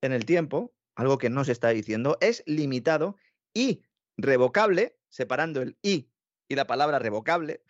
en 0.00 0.12
el 0.12 0.24
tiempo, 0.24 0.75
algo 0.96 1.18
que 1.18 1.30
no 1.30 1.44
se 1.44 1.52
está 1.52 1.68
diciendo, 1.68 2.18
es 2.20 2.42
limitado 2.46 3.16
y 3.54 3.82
revocable, 4.16 4.98
separando 5.08 5.62
el 5.62 5.78
y 5.82 6.10
y 6.48 6.54
la 6.54 6.66
palabra 6.66 6.98
revocable, 6.98 7.62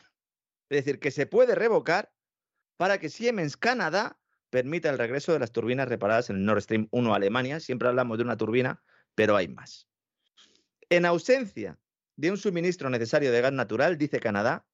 es 0.69 0.85
decir, 0.85 0.99
que 0.99 1.11
se 1.11 1.27
puede 1.27 1.55
revocar 1.55 2.13
para 2.77 2.99
que 2.99 3.09
Siemens 3.09 3.57
Canadá 3.57 4.19
permite 4.51 4.89
el 4.89 4.99
regreso 4.99 5.33
de 5.33 5.39
las 5.39 5.53
turbinas 5.53 5.89
reparadas 5.89 6.31
en 6.31 6.37
el 6.37 6.45
Nord 6.45 6.63
Stream 6.63 6.89
1 6.91 7.13
a 7.13 7.17
Alemania. 7.17 7.61
Siempre 7.61 7.89
hablamos 7.89 8.19
de 8.19 8.25
una 8.25 8.37
turbina, 8.37 8.83
pero 9.15 9.37
hay 9.37 9.49
más. 9.49 9.89
En 10.89 11.07
ausencia 11.07 11.79
de 12.17 12.31
un 12.31 12.37
suministro 12.37 12.91
necesario 12.91 13.33
de 13.33 13.41
gas 13.41 13.53
natural, 13.53 13.99
dice 13.99 14.21
Canadá, 14.21 14.67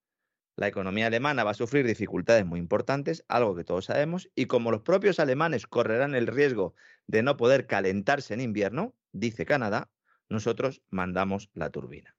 la 0.56 0.68
economía 0.68 1.06
alemana 1.06 1.44
va 1.44 1.52
a 1.52 1.54
sufrir 1.54 1.86
dificultades 1.86 2.44
muy 2.44 2.60
importantes, 2.60 3.24
algo 3.28 3.54
que 3.54 3.64
todos 3.64 3.86
sabemos, 3.86 4.30
y 4.34 4.46
como 4.46 4.70
los 4.70 4.82
propios 4.82 5.18
alemanes 5.18 5.66
correrán 5.66 6.14
el 6.14 6.26
riesgo 6.26 6.74
de 7.06 7.22
no 7.22 7.36
poder 7.36 7.66
calentarse 7.66 8.34
en 8.34 8.40
invierno, 8.40 8.94
dice 9.12 9.46
Canadá, 9.46 9.90
nosotros 10.28 10.82
mandamos 10.90 11.50
la 11.54 11.70
turbina. 11.70 12.16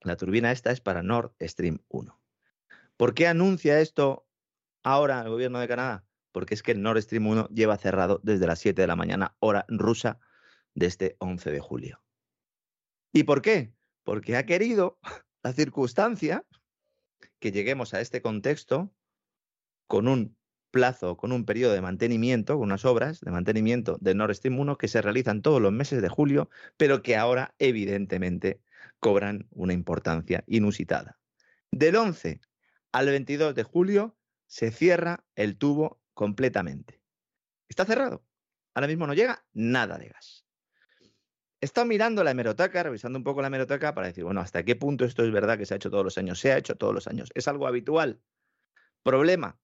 La 0.00 0.16
turbina 0.16 0.50
esta 0.50 0.72
es 0.72 0.80
para 0.80 1.02
Nord 1.02 1.32
Stream 1.40 1.78
1. 1.88 2.20
¿Por 2.96 3.14
qué 3.14 3.28
anuncia 3.28 3.80
esto 3.80 4.26
ahora 4.82 5.20
el 5.22 5.28
gobierno 5.28 5.60
de 5.60 5.68
Canadá? 5.68 6.04
porque 6.32 6.54
es 6.54 6.62
que 6.62 6.72
el 6.72 6.82
Nord 6.82 7.02
Stream 7.02 7.26
1 7.26 7.48
lleva 7.48 7.76
cerrado 7.76 8.20
desde 8.22 8.46
las 8.46 8.58
7 8.58 8.80
de 8.80 8.88
la 8.88 8.96
mañana, 8.96 9.36
hora 9.38 9.64
rusa, 9.68 10.18
de 10.74 10.86
este 10.86 11.16
11 11.18 11.50
de 11.50 11.60
julio. 11.60 12.02
¿Y 13.12 13.24
por 13.24 13.42
qué? 13.42 13.74
Porque 14.04 14.36
ha 14.36 14.46
querido 14.46 14.98
la 15.42 15.52
circunstancia 15.52 16.44
que 17.42 17.52
lleguemos 17.52 17.92
a 17.92 18.00
este 18.00 18.22
contexto 18.22 18.94
con 19.88 20.06
un 20.06 20.38
plazo, 20.70 21.16
con 21.16 21.32
un 21.32 21.44
periodo 21.44 21.74
de 21.74 21.82
mantenimiento, 21.82 22.54
con 22.54 22.68
unas 22.68 22.84
obras 22.84 23.20
de 23.20 23.32
mantenimiento 23.32 23.98
de 24.00 24.14
Nord 24.14 24.36
Stream 24.36 24.58
1 24.60 24.78
que 24.78 24.86
se 24.86 25.02
realizan 25.02 25.42
todos 25.42 25.60
los 25.60 25.72
meses 25.72 26.00
de 26.00 26.08
julio, 26.08 26.48
pero 26.76 27.02
que 27.02 27.16
ahora 27.16 27.54
evidentemente 27.58 28.62
cobran 29.00 29.48
una 29.50 29.72
importancia 29.72 30.44
inusitada. 30.46 31.18
Del 31.72 31.96
11 31.96 32.40
al 32.92 33.06
22 33.06 33.56
de 33.56 33.64
julio 33.64 34.16
se 34.46 34.70
cierra 34.70 35.24
el 35.34 35.58
tubo 35.58 36.00
completamente. 36.14 37.02
Está 37.68 37.84
cerrado. 37.84 38.24
Ahora 38.72 38.86
mismo 38.86 39.06
no 39.08 39.14
llega 39.14 39.44
nada 39.52 39.98
de 39.98 40.10
gas. 40.10 40.41
He 41.62 41.66
estado 41.66 41.86
mirando 41.86 42.24
la 42.24 42.32
hemeroteca, 42.32 42.82
revisando 42.82 43.20
un 43.20 43.22
poco 43.22 43.40
la 43.40 43.46
hemeroteca 43.46 43.94
para 43.94 44.08
decir, 44.08 44.24
bueno, 44.24 44.40
¿hasta 44.40 44.64
qué 44.64 44.74
punto 44.74 45.04
esto 45.04 45.22
es 45.22 45.30
verdad 45.30 45.56
que 45.56 45.64
se 45.64 45.74
ha 45.74 45.76
hecho 45.76 45.90
todos 45.90 46.02
los 46.02 46.18
años? 46.18 46.40
Se 46.40 46.50
ha 46.50 46.58
hecho 46.58 46.74
todos 46.74 46.92
los 46.92 47.06
años. 47.06 47.30
¿Es 47.36 47.46
algo 47.46 47.68
habitual? 47.68 48.20
Problema, 49.04 49.60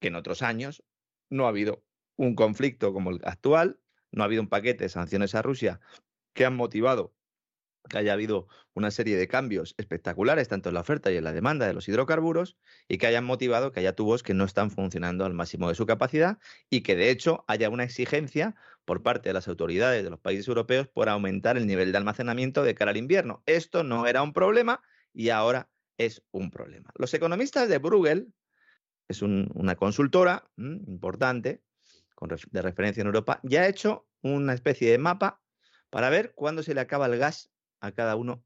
que 0.00 0.08
en 0.08 0.16
otros 0.16 0.42
años 0.42 0.84
no 1.30 1.46
ha 1.46 1.48
habido 1.48 1.82
un 2.16 2.34
conflicto 2.34 2.92
como 2.92 3.08
el 3.08 3.20
actual, 3.24 3.80
no 4.12 4.22
ha 4.22 4.26
habido 4.26 4.42
un 4.42 4.50
paquete 4.50 4.84
de 4.84 4.90
sanciones 4.90 5.34
a 5.34 5.40
Rusia 5.40 5.80
que 6.34 6.44
han 6.44 6.56
motivado 6.56 7.14
que 7.88 7.98
haya 7.98 8.12
habido 8.12 8.48
una 8.74 8.90
serie 8.90 9.16
de 9.16 9.28
cambios 9.28 9.74
espectaculares, 9.78 10.48
tanto 10.48 10.70
en 10.70 10.74
la 10.74 10.80
oferta 10.80 11.12
y 11.12 11.16
en 11.16 11.24
la 11.24 11.32
demanda 11.32 11.66
de 11.66 11.74
los 11.74 11.88
hidrocarburos, 11.88 12.56
y 12.88 12.98
que 12.98 13.06
hayan 13.06 13.24
motivado 13.24 13.72
que 13.72 13.80
haya 13.80 13.94
tubos 13.94 14.22
que 14.22 14.34
no 14.34 14.44
están 14.44 14.70
funcionando 14.70 15.24
al 15.24 15.34
máximo 15.34 15.68
de 15.68 15.74
su 15.74 15.86
capacidad 15.86 16.38
y 16.70 16.82
que 16.82 16.96
de 16.96 17.10
hecho 17.10 17.44
haya 17.46 17.68
una 17.68 17.84
exigencia 17.84 18.56
por 18.84 19.02
parte 19.02 19.28
de 19.28 19.32
las 19.32 19.48
autoridades 19.48 20.04
de 20.04 20.10
los 20.10 20.20
países 20.20 20.46
europeos 20.48 20.88
por 20.88 21.08
aumentar 21.08 21.56
el 21.56 21.66
nivel 21.66 21.92
de 21.92 21.98
almacenamiento 21.98 22.62
de 22.62 22.74
cara 22.74 22.90
al 22.90 22.96
invierno. 22.96 23.42
Esto 23.46 23.82
no 23.82 24.06
era 24.06 24.22
un 24.22 24.32
problema 24.32 24.82
y 25.12 25.30
ahora 25.30 25.70
es 25.98 26.22
un 26.30 26.50
problema. 26.50 26.90
Los 26.96 27.14
economistas 27.14 27.68
de 27.68 27.78
Bruegel, 27.78 28.32
es 29.08 29.22
una 29.22 29.76
consultora 29.76 30.48
importante 30.56 31.62
de 32.50 32.62
referencia 32.62 33.02
en 33.02 33.06
Europa, 33.06 33.40
ya 33.42 33.62
ha 33.62 33.68
hecho 33.68 34.08
una 34.22 34.54
especie 34.54 34.90
de 34.90 34.98
mapa 34.98 35.42
para 35.90 36.08
ver 36.10 36.32
cuándo 36.34 36.62
se 36.62 36.74
le 36.74 36.80
acaba 36.80 37.06
el 37.06 37.18
gas 37.18 37.50
a 37.80 37.92
cada 37.92 38.16
uno 38.16 38.44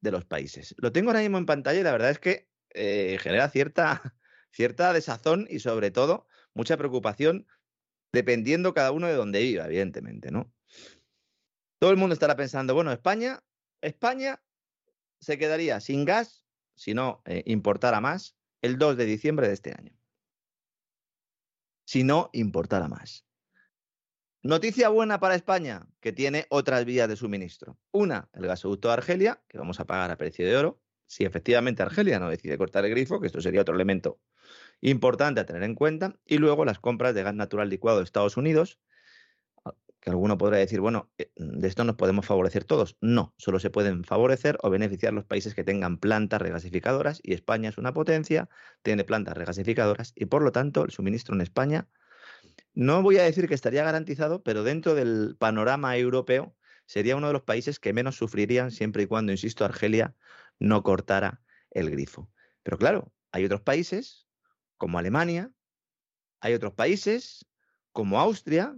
de 0.00 0.10
los 0.10 0.24
países. 0.24 0.74
Lo 0.78 0.92
tengo 0.92 1.10
ahora 1.10 1.20
mismo 1.20 1.38
en 1.38 1.46
pantalla 1.46 1.80
y 1.80 1.82
la 1.82 1.92
verdad 1.92 2.10
es 2.10 2.18
que 2.18 2.48
eh, 2.70 3.18
genera 3.20 3.48
cierta, 3.48 4.14
cierta 4.52 4.92
desazón 4.92 5.46
y 5.48 5.60
sobre 5.60 5.90
todo 5.90 6.26
mucha 6.54 6.76
preocupación 6.76 7.46
dependiendo 8.12 8.74
cada 8.74 8.92
uno 8.92 9.06
de 9.06 9.14
dónde 9.14 9.40
viva, 9.40 9.66
evidentemente, 9.66 10.30
¿no? 10.30 10.52
Todo 11.78 11.90
el 11.90 11.96
mundo 11.96 12.12
estará 12.12 12.36
pensando, 12.36 12.74
bueno, 12.74 12.92
España, 12.92 13.42
España 13.80 14.42
se 15.20 15.38
quedaría 15.38 15.80
sin 15.80 16.04
gas 16.04 16.44
si 16.74 16.94
no 16.94 17.22
eh, 17.24 17.42
importara 17.46 18.00
más 18.00 18.36
el 18.62 18.78
2 18.78 18.96
de 18.96 19.04
diciembre 19.06 19.48
de 19.48 19.54
este 19.54 19.72
año. 19.72 19.92
Si 21.86 22.04
no 22.04 22.30
importara 22.32 22.88
más. 22.88 23.26
Noticia 24.42 24.88
buena 24.88 25.20
para 25.20 25.34
España, 25.34 25.86
que 26.00 26.12
tiene 26.12 26.46
otras 26.48 26.84
vías 26.86 27.08
de 27.08 27.16
suministro. 27.16 27.78
Una, 27.90 28.30
el 28.32 28.46
gasoducto 28.46 28.88
de 28.88 28.94
Argelia, 28.94 29.42
que 29.48 29.58
vamos 29.58 29.80
a 29.80 29.86
pagar 29.86 30.10
a 30.10 30.16
precio 30.16 30.46
de 30.46 30.56
oro. 30.56 30.80
Si 31.06 31.24
efectivamente 31.24 31.82
Argelia 31.82 32.18
no 32.18 32.30
decide 32.30 32.56
cortar 32.56 32.84
el 32.84 32.90
grifo, 32.92 33.20
que 33.20 33.26
esto 33.26 33.40
sería 33.40 33.60
otro 33.60 33.74
elemento 33.74 34.20
importante 34.80 35.40
a 35.40 35.46
tener 35.46 35.62
en 35.62 35.74
cuenta. 35.74 36.16
Y 36.24 36.38
luego 36.38 36.64
las 36.64 36.78
compras 36.78 37.14
de 37.14 37.22
gas 37.22 37.34
natural 37.34 37.68
licuado 37.68 37.98
de 37.98 38.04
Estados 38.04 38.36
Unidos, 38.36 38.78
que 40.00 40.10
alguno 40.10 40.38
podrá 40.38 40.56
decir, 40.56 40.80
bueno, 40.80 41.10
eh, 41.18 41.30
de 41.36 41.68
esto 41.68 41.84
nos 41.84 41.96
podemos 41.96 42.26
favorecer 42.26 42.64
todos. 42.64 42.96
No, 43.00 43.34
solo 43.36 43.60
se 43.60 43.70
pueden 43.70 44.04
favorecer 44.04 44.58
o 44.62 44.70
beneficiar 44.70 45.12
los 45.12 45.24
países 45.24 45.54
que 45.54 45.64
tengan 45.64 45.98
plantas 45.98 46.40
regasificadoras 46.40 47.20
y 47.22 47.34
España 47.34 47.68
es 47.68 47.78
una 47.78 47.92
potencia, 47.92 48.48
tiene 48.82 49.04
plantas 49.04 49.36
regasificadoras 49.36 50.12
y 50.16 50.26
por 50.26 50.42
lo 50.42 50.52
tanto 50.52 50.84
el 50.84 50.90
suministro 50.90 51.34
en 51.34 51.42
España 51.42 51.88
no 52.72 53.02
voy 53.02 53.18
a 53.18 53.24
decir 53.24 53.48
que 53.48 53.54
estaría 53.54 53.84
garantizado, 53.84 54.42
pero 54.42 54.62
dentro 54.62 54.94
del 54.94 55.36
panorama 55.38 55.96
europeo 55.96 56.56
sería 56.86 57.16
uno 57.16 57.26
de 57.26 57.32
los 57.32 57.42
países 57.42 57.78
que 57.78 57.92
menos 57.92 58.16
sufrirían 58.16 58.70
siempre 58.70 59.02
y 59.02 59.06
cuando, 59.06 59.32
insisto, 59.32 59.64
Argelia 59.64 60.14
no 60.58 60.82
cortara 60.82 61.42
el 61.70 61.90
grifo. 61.90 62.30
Pero 62.62 62.78
claro, 62.78 63.12
hay 63.32 63.44
otros 63.44 63.60
países 63.60 64.26
como 64.80 64.98
Alemania, 64.98 65.52
hay 66.40 66.54
otros 66.54 66.72
países 66.72 67.46
como 67.92 68.18
Austria, 68.18 68.74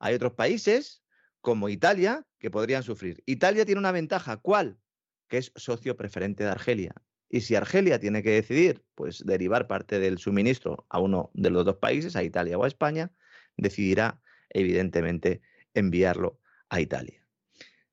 hay 0.00 0.14
otros 0.16 0.32
países 0.32 1.04
como 1.40 1.68
Italia 1.68 2.26
que 2.40 2.50
podrían 2.50 2.82
sufrir. 2.82 3.22
Italia 3.24 3.64
tiene 3.64 3.78
una 3.78 3.92
ventaja, 3.92 4.36
¿cuál? 4.38 4.80
Que 5.28 5.38
es 5.38 5.52
socio 5.54 5.96
preferente 5.96 6.42
de 6.42 6.50
Argelia. 6.50 6.92
Y 7.28 7.42
si 7.42 7.54
Argelia 7.54 8.00
tiene 8.00 8.24
que 8.24 8.30
decidir, 8.30 8.84
pues 8.96 9.24
derivar 9.24 9.68
parte 9.68 10.00
del 10.00 10.18
suministro 10.18 10.86
a 10.88 10.98
uno 10.98 11.30
de 11.34 11.50
los 11.50 11.64
dos 11.64 11.76
países, 11.76 12.16
a 12.16 12.24
Italia 12.24 12.58
o 12.58 12.64
a 12.64 12.68
España, 12.68 13.12
decidirá 13.56 14.20
evidentemente 14.50 15.40
enviarlo 15.72 16.40
a 16.68 16.80
Italia. 16.80 17.24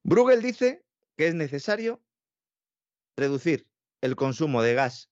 Bruegel 0.01 0.41
dice 0.41 0.83
que 1.15 1.27
es 1.27 1.35
necesario 1.35 2.01
reducir 3.15 3.67
el 4.01 4.15
consumo 4.15 4.63
de 4.63 4.73
gas 4.73 5.11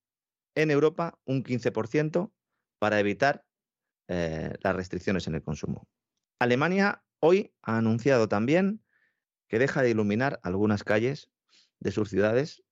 en 0.55 0.71
Europa 0.71 1.19
un 1.25 1.43
15% 1.43 2.31
para 2.79 2.99
evitar 2.99 3.45
eh, 4.07 4.53
las 4.61 4.75
restricciones 4.75 5.27
en 5.27 5.35
el 5.35 5.43
consumo. 5.43 5.87
Alemania 6.39 7.03
hoy 7.19 7.53
ha 7.61 7.77
anunciado 7.77 8.27
también 8.27 8.81
que 9.47 9.59
deja 9.59 9.81
de 9.81 9.89
iluminar 9.91 10.39
algunas 10.43 10.83
calles 10.83 11.29
de 11.79 11.91
sus 11.91 12.09
ciudades 12.09 12.63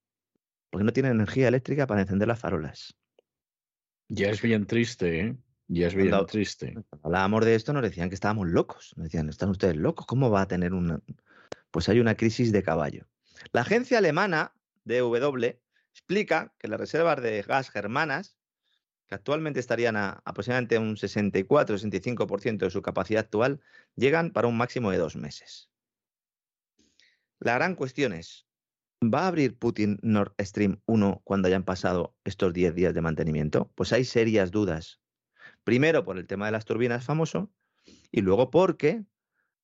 porque 0.70 0.84
no 0.84 0.94
tienen 0.94 1.14
energía 1.14 1.48
eléctrica 1.48 1.88
para 1.88 2.02
encender 2.02 2.28
las 2.28 2.40
farolas. 2.40 2.96
Ya 4.10 4.30
es 4.30 4.42
bien 4.42 4.66
triste, 4.66 5.20
¿eh? 5.20 5.38
Ya 5.68 5.88
es 5.88 5.96
bien 5.96 6.14
triste. 6.28 6.76
hablábamos 7.04 7.44
de 7.44 7.56
esto, 7.56 7.74
nos 7.74 7.84
decían 7.84 8.08
que 8.10 8.16
estábamos 8.16 8.48
locos. 8.48 8.94
Nos 8.96 9.06
decían, 9.06 9.28
¿están 9.28 9.50
ustedes 9.50 9.76
locos? 9.76 10.06
¿Cómo 10.06 10.32
va 10.32 10.42
a 10.42 10.48
tener 10.48 10.74
una...? 10.74 11.02
Pues 11.72 11.90
hay 11.90 12.00
una 12.00 12.16
crisis 12.16 12.54
de 12.54 12.64
caballo. 12.64 13.06
La 13.52 13.62
agencia 13.62 13.98
alemana 13.98 14.54
DW 14.86 15.60
explica 15.92 16.54
que 16.58 16.70
las 16.70 16.80
reservas 16.80 17.22
de 17.22 17.42
gas 17.42 17.70
germanas, 17.70 18.37
que 19.08 19.16
actualmente 19.16 19.60
estarían 19.60 19.96
a 19.96 20.22
aproximadamente 20.26 20.78
un 20.78 20.96
64-65% 20.96 22.58
de 22.58 22.72
su 22.72 22.82
capacidad 22.82 23.22
actual, 23.22 23.62
llegan 23.96 24.32
para 24.32 24.48
un 24.48 24.58
máximo 24.58 24.92
de 24.92 24.98
dos 24.98 25.16
meses. 25.16 25.70
La 27.40 27.56
gran 27.56 27.76
cuestión 27.76 28.14
es, 28.14 28.48
¿va 29.02 29.22
a 29.22 29.28
abrir 29.28 29.58
Putin 29.58 30.00
Nord 30.02 30.34
Stream 30.40 30.82
1 30.86 31.22
cuando 31.24 31.48
hayan 31.48 31.64
pasado 31.64 32.16
estos 32.24 32.54
10 32.54 32.76
días 32.76 32.94
de 32.94 33.02
mantenimiento? 33.02 33.72
Pues 33.76 33.94
hay 33.94 34.04
serias 34.04 34.52
dudas 34.52 35.00
Primero 35.68 36.06
por 36.06 36.18
el 36.18 36.28
tema 36.28 36.46
de 36.46 36.54
las 36.54 36.64
turbinas 36.64 37.04
famoso 37.04 37.52
y 38.10 38.22
luego 38.22 38.50
porque, 38.52 39.04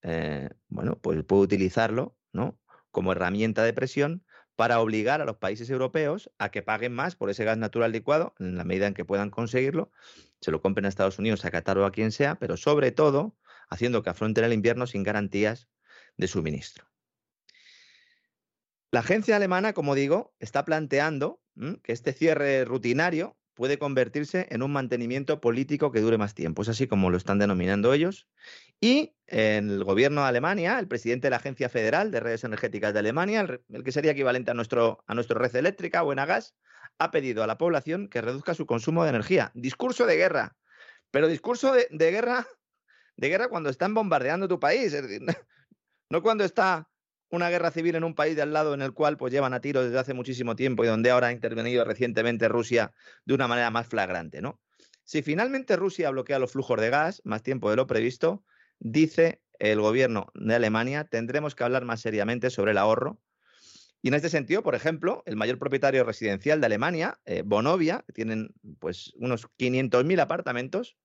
eh, 0.02 0.50
bueno, 0.68 1.00
pues 1.00 1.24
puede 1.24 1.44
utilizarlo, 1.44 2.18
¿no? 2.34 2.60
Como 2.92 3.14
herramienta 3.14 3.64
de 3.64 3.72
presión 3.72 4.26
para 4.56 4.80
obligar 4.80 5.22
a 5.22 5.26
los 5.26 5.38
países 5.38 5.70
europeos 5.70 6.32
a 6.38 6.50
que 6.50 6.62
paguen 6.62 6.94
más 6.94 7.16
por 7.16 7.30
ese 7.30 7.44
gas 7.44 7.58
natural 7.58 7.92
licuado 7.92 8.36
en 8.40 8.58
la 8.58 8.64
medida 8.64 8.88
en 8.88 8.94
que 8.94 9.06
puedan 9.06 9.30
conseguirlo, 9.30 9.92
se 10.42 10.52
lo 10.52 10.62
compren 10.62 10.86
a 10.86 10.90
Estados 10.90 11.20
Unidos, 11.20 11.46
a 11.46 11.52
Qatar 11.52 11.78
o 11.78 11.86
a 11.86 11.92
quien 11.92 12.12
sea, 12.12 12.36
pero 12.36 12.58
sobre 12.58 12.92
todo 12.92 13.36
haciendo 13.70 14.04
que 14.04 14.10
afronten 14.10 14.44
el 14.44 14.54
invierno 14.54 14.86
sin 14.86 15.04
garantías 15.04 15.68
de 16.18 16.28
suministro. 16.28 16.86
La 18.92 19.00
agencia 19.00 19.36
alemana, 19.36 19.74
como 19.74 19.96
digo, 19.96 20.36
está 20.40 20.66
planteando 20.66 21.42
que 21.82 21.94
este 21.94 22.14
cierre 22.14 22.66
rutinario 22.66 23.38
puede 23.54 23.78
convertirse 23.78 24.48
en 24.50 24.64
un 24.64 24.72
mantenimiento 24.72 25.40
político 25.40 25.92
que 25.92 26.02
dure 26.02 26.18
más 26.18 26.34
tiempo. 26.34 26.62
Es 26.62 26.70
así 26.70 26.88
como 26.88 27.10
lo 27.10 27.18
están 27.18 27.40
denominando 27.40 27.94
ellos. 27.94 28.28
Y 28.82 29.16
en 29.28 29.70
el 29.70 29.84
gobierno 29.84 30.22
de 30.22 30.28
Alemania, 30.28 30.80
el 30.80 30.88
presidente 30.88 31.28
de 31.28 31.32
la 31.32 31.38
Agencia 31.38 31.70
Federal 31.70 32.12
de 32.12 32.20
Redes 32.20 32.44
Energéticas 32.44 32.94
de 32.94 33.00
Alemania, 33.00 33.42
el, 33.70 33.84
que 33.84 33.92
sería 33.92 34.12
equivalente 34.12 34.52
a 34.52 34.54
nuestro, 34.54 35.04
a 35.08 35.14
red 35.14 35.56
eléctrica 35.56 36.04
o 36.04 36.14
gas, 36.14 36.56
ha 37.00 37.12
pedido 37.12 37.44
a 37.44 37.48
la 37.48 37.58
población 37.58 38.08
que 38.08 38.22
reduzca 38.22 38.54
su 38.54 38.66
consumo 38.66 39.04
de 39.04 39.10
energía. 39.10 39.52
Discurso 39.54 40.06
de 40.06 40.18
guerra. 40.18 40.56
Pero 41.12 41.28
discurso 41.28 41.74
de, 41.74 41.88
guerra, 42.12 42.48
de 43.18 43.30
guerra 43.30 43.50
cuando 43.50 43.70
están 43.70 43.94
bombardeando 43.94 44.48
tu 44.48 44.60
país. 44.60 44.96
No 46.10 46.22
cuando 46.22 46.44
está 46.44 46.88
una 47.34 47.50
guerra 47.50 47.72
civil 47.72 47.96
en 47.96 48.04
un 48.04 48.14
país 48.14 48.36
de 48.36 48.44
al 48.44 48.54
lado 48.54 48.76
en 48.76 48.84
el 48.84 48.94
cual 48.94 49.18
pues 49.18 49.34
llevan 49.34 49.56
a 49.56 49.60
tiro 49.60 49.84
desde 49.84 49.98
hace 49.98 50.14
muchísimo 50.14 50.56
tiempo 50.56 50.84
y 50.84 50.88
donde 50.88 51.10
ahora 51.10 51.28
ha 51.28 51.32
intervenido 51.32 51.84
recientemente 51.84 52.48
Rusia 52.48 52.94
de 53.26 53.34
una 53.34 53.48
manera 53.48 53.72
más 53.72 53.88
flagrante, 53.88 54.40
¿no? 54.40 54.62
Si 55.04 55.24
finalmente 55.24 55.76
Rusia 55.76 56.12
bloquea 56.12 56.38
los 56.38 56.52
flujos 56.52 56.80
de 56.80 56.92
gas 56.92 57.24
más 57.26 57.42
tiempo 57.42 57.72
de 57.72 57.76
lo 57.76 57.88
previsto, 57.88 58.46
dice 58.78 59.42
el 59.58 59.82
gobierno 59.82 60.28
de 60.36 60.54
Alemania, 60.54 61.06
tendremos 61.06 61.56
que 61.56 61.64
hablar 61.64 61.86
más 61.86 62.02
seriamente 62.02 62.52
sobre 62.52 62.72
el 62.72 62.78
ahorro. 62.78 63.20
Y 64.04 64.10
en 64.10 64.14
este 64.14 64.30
sentido, 64.30 64.62
por 64.62 64.76
ejemplo, 64.76 65.24
el 65.26 65.36
mayor 65.36 65.58
propietario 65.58 66.04
residencial 66.04 66.60
de 66.60 66.68
Alemania, 66.68 67.20
eh, 67.26 67.42
Bonovia, 67.44 68.04
que 68.06 68.14
tienen 68.14 68.54
pues 68.78 69.12
unos 69.16 69.48
500.000 69.58 70.22
apartamentos, 70.22 70.98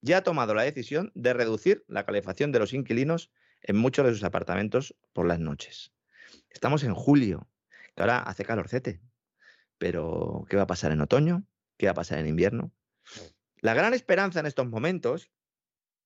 ya 0.00 0.18
ha 0.18 0.22
tomado 0.22 0.54
la 0.54 0.62
decisión 0.62 1.12
de 1.14 1.34
reducir 1.34 1.84
la 1.86 2.04
calefacción 2.04 2.50
de 2.50 2.58
los 2.58 2.72
inquilinos 2.72 3.30
en 3.62 3.76
muchos 3.76 4.06
de 4.06 4.12
sus 4.12 4.24
apartamentos 4.24 4.94
por 5.12 5.26
las 5.26 5.38
noches. 5.38 5.92
Estamos 6.50 6.84
en 6.84 6.94
julio, 6.94 7.48
que 7.94 8.02
ahora 8.02 8.18
hace 8.20 8.44
calorcete, 8.44 9.00
pero 9.78 10.44
¿qué 10.48 10.56
va 10.56 10.62
a 10.62 10.66
pasar 10.66 10.92
en 10.92 11.00
otoño? 11.00 11.44
¿Qué 11.76 11.86
va 11.86 11.92
a 11.92 11.94
pasar 11.94 12.18
en 12.18 12.26
invierno? 12.26 12.72
La 13.60 13.74
gran 13.74 13.94
esperanza 13.94 14.40
en 14.40 14.46
estos 14.46 14.68
momentos, 14.68 15.30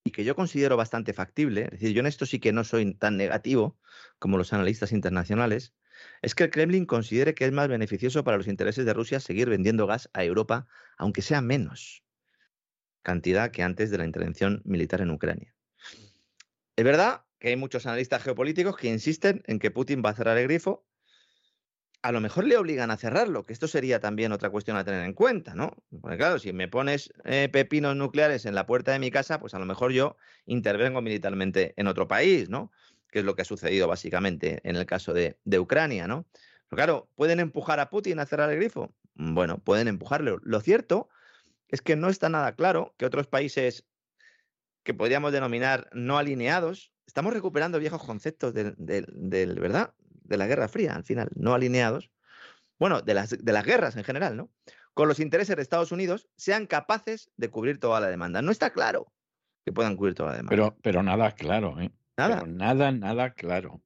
y 0.04 0.10
que 0.10 0.24
yo 0.24 0.34
considero 0.34 0.76
bastante 0.76 1.12
factible, 1.12 1.64
es 1.64 1.70
decir, 1.72 1.92
yo 1.92 2.00
en 2.00 2.06
esto 2.06 2.26
sí 2.26 2.40
que 2.40 2.52
no 2.52 2.64
soy 2.64 2.94
tan 2.94 3.16
negativo 3.16 3.78
como 4.18 4.38
los 4.38 4.52
analistas 4.52 4.92
internacionales, 4.92 5.74
es 6.22 6.34
que 6.34 6.44
el 6.44 6.50
Kremlin 6.50 6.86
considere 6.86 7.34
que 7.34 7.44
es 7.44 7.52
más 7.52 7.68
beneficioso 7.68 8.24
para 8.24 8.36
los 8.36 8.48
intereses 8.48 8.84
de 8.84 8.94
Rusia 8.94 9.20
seguir 9.20 9.48
vendiendo 9.48 9.86
gas 9.86 10.10
a 10.12 10.24
Europa, 10.24 10.66
aunque 10.96 11.22
sea 11.22 11.40
menos 11.40 12.02
cantidad 13.02 13.50
que 13.50 13.62
antes 13.62 13.90
de 13.90 13.98
la 13.98 14.04
intervención 14.04 14.62
militar 14.64 15.00
en 15.00 15.10
Ucrania. 15.10 15.54
Es 16.76 16.84
verdad 16.84 17.24
que 17.42 17.48
hay 17.48 17.56
muchos 17.56 17.86
analistas 17.86 18.22
geopolíticos 18.22 18.76
que 18.76 18.86
insisten 18.86 19.42
en 19.48 19.58
que 19.58 19.72
Putin 19.72 20.00
va 20.00 20.10
a 20.10 20.14
cerrar 20.14 20.38
el 20.38 20.44
grifo. 20.44 20.86
A 22.00 22.12
lo 22.12 22.20
mejor 22.20 22.44
le 22.44 22.56
obligan 22.56 22.92
a 22.92 22.96
cerrarlo, 22.96 23.42
que 23.42 23.52
esto 23.52 23.66
sería 23.66 23.98
también 23.98 24.30
otra 24.30 24.50
cuestión 24.50 24.76
a 24.76 24.84
tener 24.84 25.04
en 25.04 25.12
cuenta, 25.12 25.52
¿no? 25.56 25.76
Porque 26.00 26.18
claro, 26.18 26.38
si 26.38 26.52
me 26.52 26.68
pones 26.68 27.12
eh, 27.24 27.48
pepinos 27.52 27.96
nucleares 27.96 28.46
en 28.46 28.54
la 28.54 28.64
puerta 28.64 28.92
de 28.92 29.00
mi 29.00 29.10
casa, 29.10 29.40
pues 29.40 29.54
a 29.54 29.58
lo 29.58 29.66
mejor 29.66 29.90
yo 29.90 30.16
intervengo 30.46 31.02
militarmente 31.02 31.74
en 31.76 31.88
otro 31.88 32.06
país, 32.06 32.48
¿no? 32.48 32.70
Que 33.10 33.18
es 33.18 33.24
lo 33.24 33.34
que 33.34 33.42
ha 33.42 33.44
sucedido 33.44 33.88
básicamente 33.88 34.60
en 34.62 34.76
el 34.76 34.86
caso 34.86 35.12
de, 35.12 35.36
de 35.44 35.58
Ucrania, 35.58 36.06
¿no? 36.06 36.28
Pero 36.68 36.76
claro, 36.76 37.08
¿pueden 37.16 37.40
empujar 37.40 37.80
a 37.80 37.90
Putin 37.90 38.20
a 38.20 38.26
cerrar 38.26 38.52
el 38.52 38.56
grifo? 38.58 38.94
Bueno, 39.14 39.58
pueden 39.58 39.88
empujarlo. 39.88 40.38
Lo 40.44 40.60
cierto 40.60 41.08
es 41.66 41.82
que 41.82 41.96
no 41.96 42.08
está 42.08 42.28
nada 42.28 42.54
claro 42.54 42.94
que 42.98 43.04
otros 43.04 43.26
países 43.26 43.84
que 44.84 44.94
podríamos 44.94 45.32
denominar 45.32 45.90
no 45.92 46.18
alineados, 46.18 46.91
estamos 47.06 47.32
recuperando 47.32 47.78
viejos 47.78 48.02
conceptos 48.02 48.54
del, 48.54 49.56
¿verdad? 49.60 49.94
De 49.98 50.36
la 50.36 50.46
Guerra 50.46 50.68
Fría, 50.68 50.94
al 50.94 51.04
final, 51.04 51.30
no 51.34 51.54
alineados, 51.54 52.10
bueno, 52.78 53.00
de 53.02 53.14
las, 53.14 53.30
de 53.30 53.52
las 53.52 53.64
guerras 53.64 53.96
en 53.96 54.04
general, 54.04 54.36
¿no? 54.36 54.50
Con 54.94 55.08
los 55.08 55.20
intereses 55.20 55.56
de 55.56 55.62
Estados 55.62 55.92
Unidos, 55.92 56.28
sean 56.36 56.66
capaces 56.66 57.30
de 57.36 57.48
cubrir 57.48 57.78
toda 57.78 58.00
la 58.00 58.08
demanda. 58.08 58.42
No 58.42 58.50
está 58.50 58.70
claro 58.70 59.12
que 59.64 59.72
puedan 59.72 59.96
cubrir 59.96 60.14
toda 60.14 60.30
la 60.30 60.36
demanda. 60.36 60.50
Pero, 60.50 60.76
pero 60.82 61.02
nada 61.02 61.32
claro, 61.32 61.80
¿eh? 61.80 61.92
Nada. 62.16 62.44
nada, 62.46 62.92
nada 62.92 63.32
claro. 63.32 63.80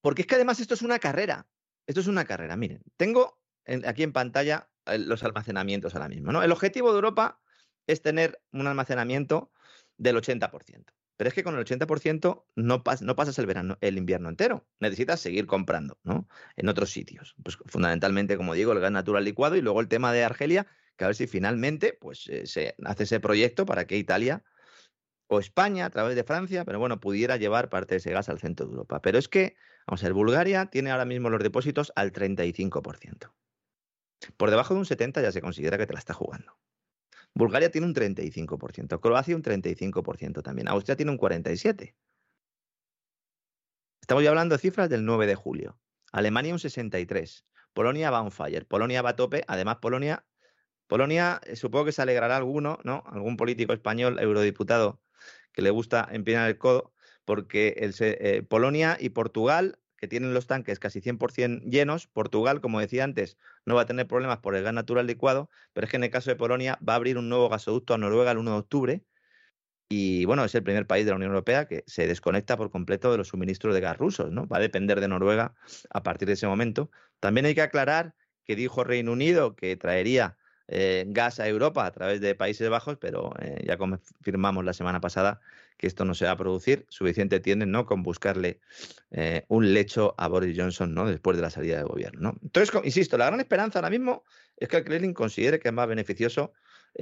Porque 0.00 0.22
es 0.22 0.26
que 0.26 0.34
además 0.34 0.60
esto 0.60 0.74
es 0.74 0.82
una 0.82 0.98
carrera. 0.98 1.46
Esto 1.86 2.00
es 2.00 2.06
una 2.06 2.24
carrera. 2.24 2.56
Miren, 2.56 2.82
tengo 2.96 3.38
aquí 3.86 4.02
en 4.02 4.12
pantalla 4.12 4.68
eh, 4.86 4.98
los 4.98 5.22
almacenamientos 5.22 5.94
ahora 5.94 6.08
mismo. 6.08 6.32
¿no? 6.32 6.42
El 6.42 6.52
objetivo 6.52 6.90
de 6.90 6.96
Europa 6.96 7.40
es 7.86 8.02
tener 8.02 8.40
un 8.52 8.66
almacenamiento 8.66 9.52
del 9.96 10.16
80%. 10.16 10.84
Pero 11.16 11.28
es 11.28 11.34
que 11.34 11.44
con 11.44 11.54
el 11.54 11.64
80% 11.64 12.44
no, 12.56 12.82
pasas 12.82 13.38
el 13.38 13.46
verano, 13.46 13.78
el 13.80 13.98
invierno 13.98 14.28
entero. 14.28 14.66
Necesitas 14.80 15.20
seguir 15.20 15.46
comprando, 15.46 15.98
¿no? 16.02 16.28
En 16.56 16.68
otros 16.68 16.90
sitios. 16.90 17.34
Pues 17.42 17.58
fundamentalmente, 17.66 18.36
como 18.36 18.54
digo, 18.54 18.72
el 18.72 18.80
gas 18.80 18.92
natural 18.92 19.24
licuado 19.24 19.56
y 19.56 19.60
luego 19.60 19.80
el 19.80 19.88
tema 19.88 20.12
de 20.12 20.24
Argelia, 20.24 20.66
que 20.96 21.04
a 21.04 21.08
ver 21.08 21.16
si 21.16 21.26
finalmente 21.26 21.96
pues, 22.00 22.26
eh, 22.28 22.46
se 22.46 22.74
hace 22.84 23.04
ese 23.04 23.20
proyecto 23.20 23.66
para 23.66 23.86
que 23.86 23.96
Italia 23.96 24.42
o 25.28 25.38
España, 25.38 25.86
a 25.86 25.90
través 25.90 26.16
de 26.16 26.24
Francia, 26.24 26.64
pero 26.64 26.78
bueno, 26.78 27.00
pudiera 27.00 27.36
llevar 27.36 27.70
parte 27.70 27.94
de 27.94 27.98
ese 27.98 28.12
gas 28.12 28.28
al 28.28 28.38
centro 28.38 28.66
de 28.66 28.72
Europa. 28.72 29.00
Pero 29.00 29.18
es 29.18 29.28
que, 29.28 29.56
vamos 29.86 30.02
a 30.02 30.06
ver, 30.06 30.14
Bulgaria 30.14 30.66
tiene 30.66 30.90
ahora 30.90 31.04
mismo 31.04 31.30
los 31.30 31.42
depósitos 31.42 31.92
al 31.96 32.12
35%. 32.12 33.32
Por 34.36 34.50
debajo 34.50 34.74
de 34.74 34.80
un 34.80 34.86
70 34.86 35.22
ya 35.22 35.32
se 35.32 35.40
considera 35.40 35.78
que 35.78 35.86
te 35.86 35.94
la 35.94 35.98
está 35.98 36.14
jugando. 36.14 36.58
Bulgaria 37.34 37.70
tiene 37.70 37.86
un 37.86 37.94
35%, 37.94 39.00
Croacia 39.00 39.36
un 39.36 39.42
35% 39.42 40.42
también, 40.42 40.68
Austria 40.68 40.96
tiene 40.96 41.12
un 41.12 41.18
47%. 41.18 41.94
Estamos 44.00 44.24
ya 44.24 44.30
hablando 44.30 44.56
de 44.56 44.60
cifras 44.60 44.90
del 44.90 45.04
9 45.04 45.26
de 45.26 45.34
julio. 45.34 45.78
Alemania 46.10 46.52
un 46.52 46.58
63%, 46.58 47.44
Polonia 47.72 48.10
va 48.10 48.20
on 48.20 48.30
fire, 48.30 48.66
Polonia 48.66 49.00
va 49.00 49.10
a 49.10 49.16
tope, 49.16 49.44
además 49.46 49.76
Polonia, 49.76 50.26
Polonia 50.86 51.40
eh, 51.46 51.56
supongo 51.56 51.86
que 51.86 51.92
se 51.92 52.02
alegrará 52.02 52.36
alguno, 52.36 52.78
¿no? 52.84 53.02
Algún 53.06 53.38
político 53.38 53.72
español, 53.72 54.18
eurodiputado, 54.18 55.00
que 55.52 55.62
le 55.62 55.70
gusta 55.70 56.06
empinar 56.10 56.48
el 56.50 56.58
codo, 56.58 56.92
porque 57.24 57.74
eh, 57.78 58.42
Polonia 58.42 58.98
y 59.00 59.10
Portugal 59.10 59.78
que 60.02 60.08
tienen 60.08 60.34
los 60.34 60.48
tanques 60.48 60.80
casi 60.80 61.00
100% 61.00 61.62
llenos. 61.62 62.08
Portugal, 62.08 62.60
como 62.60 62.80
decía 62.80 63.04
antes, 63.04 63.38
no 63.64 63.76
va 63.76 63.82
a 63.82 63.86
tener 63.86 64.08
problemas 64.08 64.38
por 64.38 64.56
el 64.56 64.64
gas 64.64 64.74
natural 64.74 65.06
licuado, 65.06 65.48
pero 65.72 65.84
es 65.84 65.92
que 65.92 65.96
en 65.96 66.02
el 66.02 66.10
caso 66.10 66.28
de 66.28 66.34
Polonia 66.34 66.76
va 66.86 66.94
a 66.94 66.96
abrir 66.96 67.18
un 67.18 67.28
nuevo 67.28 67.48
gasoducto 67.48 67.94
a 67.94 67.98
Noruega 67.98 68.32
el 68.32 68.38
1 68.38 68.50
de 68.50 68.56
octubre. 68.56 69.04
Y 69.88 70.24
bueno, 70.24 70.44
es 70.44 70.52
el 70.56 70.64
primer 70.64 70.88
país 70.88 71.04
de 71.04 71.12
la 71.12 71.16
Unión 71.18 71.30
Europea 71.30 71.68
que 71.68 71.84
se 71.86 72.08
desconecta 72.08 72.56
por 72.56 72.72
completo 72.72 73.12
de 73.12 73.18
los 73.18 73.28
suministros 73.28 73.74
de 73.74 73.80
gas 73.80 73.96
rusos, 73.96 74.32
¿no? 74.32 74.48
Va 74.48 74.56
a 74.56 74.60
depender 74.60 75.00
de 75.00 75.06
Noruega 75.06 75.54
a 75.90 76.02
partir 76.02 76.26
de 76.26 76.34
ese 76.34 76.48
momento. 76.48 76.90
También 77.20 77.46
hay 77.46 77.54
que 77.54 77.62
aclarar 77.62 78.16
que 78.44 78.56
dijo 78.56 78.82
Reino 78.82 79.12
Unido 79.12 79.54
que 79.54 79.76
traería 79.76 80.36
eh, 80.68 81.04
gas 81.08 81.40
a 81.40 81.48
Europa 81.48 81.84
a 81.84 81.90
través 81.90 82.20
de 82.20 82.34
Países 82.34 82.68
Bajos, 82.68 82.96
pero 82.98 83.32
eh, 83.40 83.62
ya 83.66 83.76
confirmamos 83.76 84.64
la 84.64 84.72
semana 84.72 85.00
pasada 85.00 85.40
que 85.76 85.86
esto 85.86 86.04
no 86.04 86.14
se 86.14 86.24
va 86.24 86.32
a 86.32 86.36
producir. 86.36 86.86
Suficiente 86.88 87.40
tienen 87.40 87.70
¿no? 87.70 87.86
con 87.86 88.02
buscarle 88.02 88.60
eh, 89.10 89.44
un 89.48 89.74
lecho 89.74 90.14
a 90.18 90.28
Boris 90.28 90.56
Johnson 90.56 90.94
¿no? 90.94 91.06
después 91.06 91.36
de 91.36 91.42
la 91.42 91.50
salida 91.50 91.78
del 91.78 91.86
gobierno. 91.86 92.32
¿no? 92.32 92.38
Entonces, 92.42 92.74
insisto, 92.84 93.18
la 93.18 93.26
gran 93.26 93.40
esperanza 93.40 93.78
ahora 93.78 93.90
mismo 93.90 94.24
es 94.56 94.68
que 94.68 94.78
el 94.78 94.84
Kremlin 94.84 95.14
considere 95.14 95.58
que 95.58 95.68
es 95.68 95.74
más 95.74 95.88
beneficioso 95.88 96.52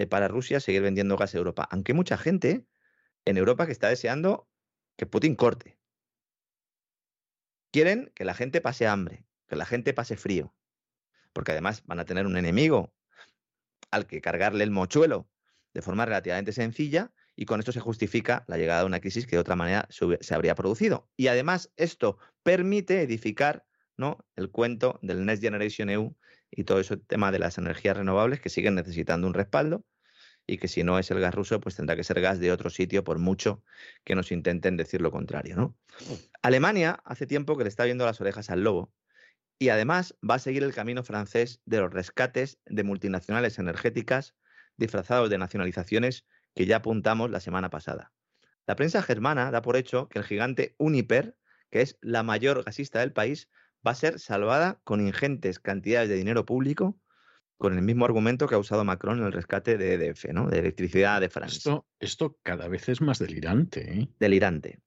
para 0.08 0.28
Rusia 0.28 0.60
seguir 0.60 0.82
vendiendo 0.82 1.16
gas 1.16 1.34
a 1.34 1.38
Europa, 1.38 1.68
aunque 1.70 1.94
mucha 1.94 2.16
gente 2.16 2.64
en 3.24 3.36
Europa 3.36 3.66
que 3.66 3.72
está 3.72 3.88
deseando 3.88 4.48
que 4.96 5.06
Putin 5.06 5.34
corte. 5.34 5.78
Quieren 7.72 8.12
que 8.14 8.24
la 8.24 8.34
gente 8.34 8.60
pase 8.60 8.86
hambre, 8.86 9.24
que 9.48 9.56
la 9.56 9.66
gente 9.66 9.94
pase 9.94 10.16
frío, 10.16 10.54
porque 11.32 11.52
además 11.52 11.82
van 11.86 12.00
a 12.00 12.04
tener 12.04 12.26
un 12.26 12.36
enemigo 12.36 12.92
al 13.90 14.06
que 14.06 14.20
cargarle 14.20 14.64
el 14.64 14.70
mochuelo 14.70 15.28
de 15.74 15.82
forma 15.82 16.04
relativamente 16.04 16.52
sencilla 16.52 17.12
y 17.36 17.46
con 17.46 17.60
esto 17.60 17.72
se 17.72 17.80
justifica 17.80 18.44
la 18.48 18.58
llegada 18.58 18.80
de 18.80 18.86
una 18.86 19.00
crisis 19.00 19.26
que 19.26 19.36
de 19.36 19.40
otra 19.40 19.56
manera 19.56 19.88
se, 19.90 20.34
habría 20.34 20.54
producido. 20.54 21.08
Y 21.16 21.28
además 21.28 21.72
esto 21.76 22.18
permite 22.42 23.02
edificar 23.02 23.64
¿no? 23.96 24.26
el 24.36 24.50
cuento 24.50 24.98
del 25.02 25.24
Next 25.24 25.42
Generation 25.42 25.90
EU 25.90 26.14
y 26.50 26.64
todo 26.64 26.80
ese 26.80 26.96
tema 26.96 27.32
de 27.32 27.38
las 27.38 27.56
energías 27.58 27.96
renovables 27.96 28.40
que 28.40 28.48
siguen 28.48 28.74
necesitando 28.74 29.26
un 29.26 29.34
respaldo 29.34 29.84
y 30.46 30.58
que 30.58 30.68
si 30.68 30.82
no 30.82 30.98
es 30.98 31.10
el 31.10 31.20
gas 31.20 31.34
ruso, 31.34 31.60
pues 31.60 31.76
tendrá 31.76 31.94
que 31.94 32.02
ser 32.02 32.20
gas 32.20 32.40
de 32.40 32.50
otro 32.50 32.70
sitio, 32.70 33.04
por 33.04 33.18
mucho 33.18 33.62
que 34.04 34.14
nos 34.14 34.32
intenten 34.32 34.76
decir 34.76 35.00
lo 35.00 35.12
contrario. 35.12 35.56
¿no? 35.56 35.76
Alemania 36.42 37.00
hace 37.04 37.26
tiempo 37.26 37.56
que 37.56 37.64
le 37.64 37.68
está 37.68 37.84
viendo 37.84 38.04
las 38.04 38.20
orejas 38.20 38.50
al 38.50 38.64
lobo 38.64 38.92
y 39.60 39.68
además 39.68 40.16
va 40.28 40.36
a 40.36 40.38
seguir 40.40 40.62
el 40.62 40.72
camino 40.72 41.04
francés 41.04 41.60
de 41.66 41.80
los 41.80 41.92
rescates 41.92 42.58
de 42.64 42.82
multinacionales 42.82 43.58
energéticas 43.58 44.34
disfrazados 44.78 45.28
de 45.28 45.36
nacionalizaciones 45.36 46.24
que 46.54 46.64
ya 46.64 46.76
apuntamos 46.76 47.30
la 47.30 47.40
semana 47.40 47.68
pasada. 47.68 48.10
La 48.66 48.74
prensa 48.74 49.02
germana 49.02 49.50
da 49.50 49.60
por 49.60 49.76
hecho 49.76 50.08
que 50.08 50.18
el 50.18 50.24
gigante 50.24 50.74
Uniper, 50.78 51.36
que 51.70 51.82
es 51.82 51.98
la 52.00 52.22
mayor 52.22 52.64
gasista 52.64 53.00
del 53.00 53.12
país, 53.12 53.50
va 53.86 53.90
a 53.90 53.96
ser 53.96 54.18
salvada 54.18 54.80
con 54.82 55.06
ingentes 55.06 55.60
cantidades 55.60 56.08
de 56.08 56.16
dinero 56.16 56.46
público, 56.46 56.98
con 57.58 57.74
el 57.74 57.82
mismo 57.82 58.06
argumento 58.06 58.48
que 58.48 58.54
ha 58.54 58.58
usado 58.58 58.82
Macron 58.84 59.18
en 59.18 59.26
el 59.26 59.32
rescate 59.32 59.76
de 59.76 59.94
EDF, 59.94 60.24
¿no? 60.32 60.48
de 60.48 60.60
electricidad 60.60 61.20
de 61.20 61.28
Francia. 61.28 61.58
Esto, 61.58 61.86
esto 62.00 62.38
cada 62.42 62.66
vez 62.68 62.88
es 62.88 63.02
más 63.02 63.18
delirante. 63.18 64.00
¿eh? 64.00 64.08
Delirante. 64.18 64.80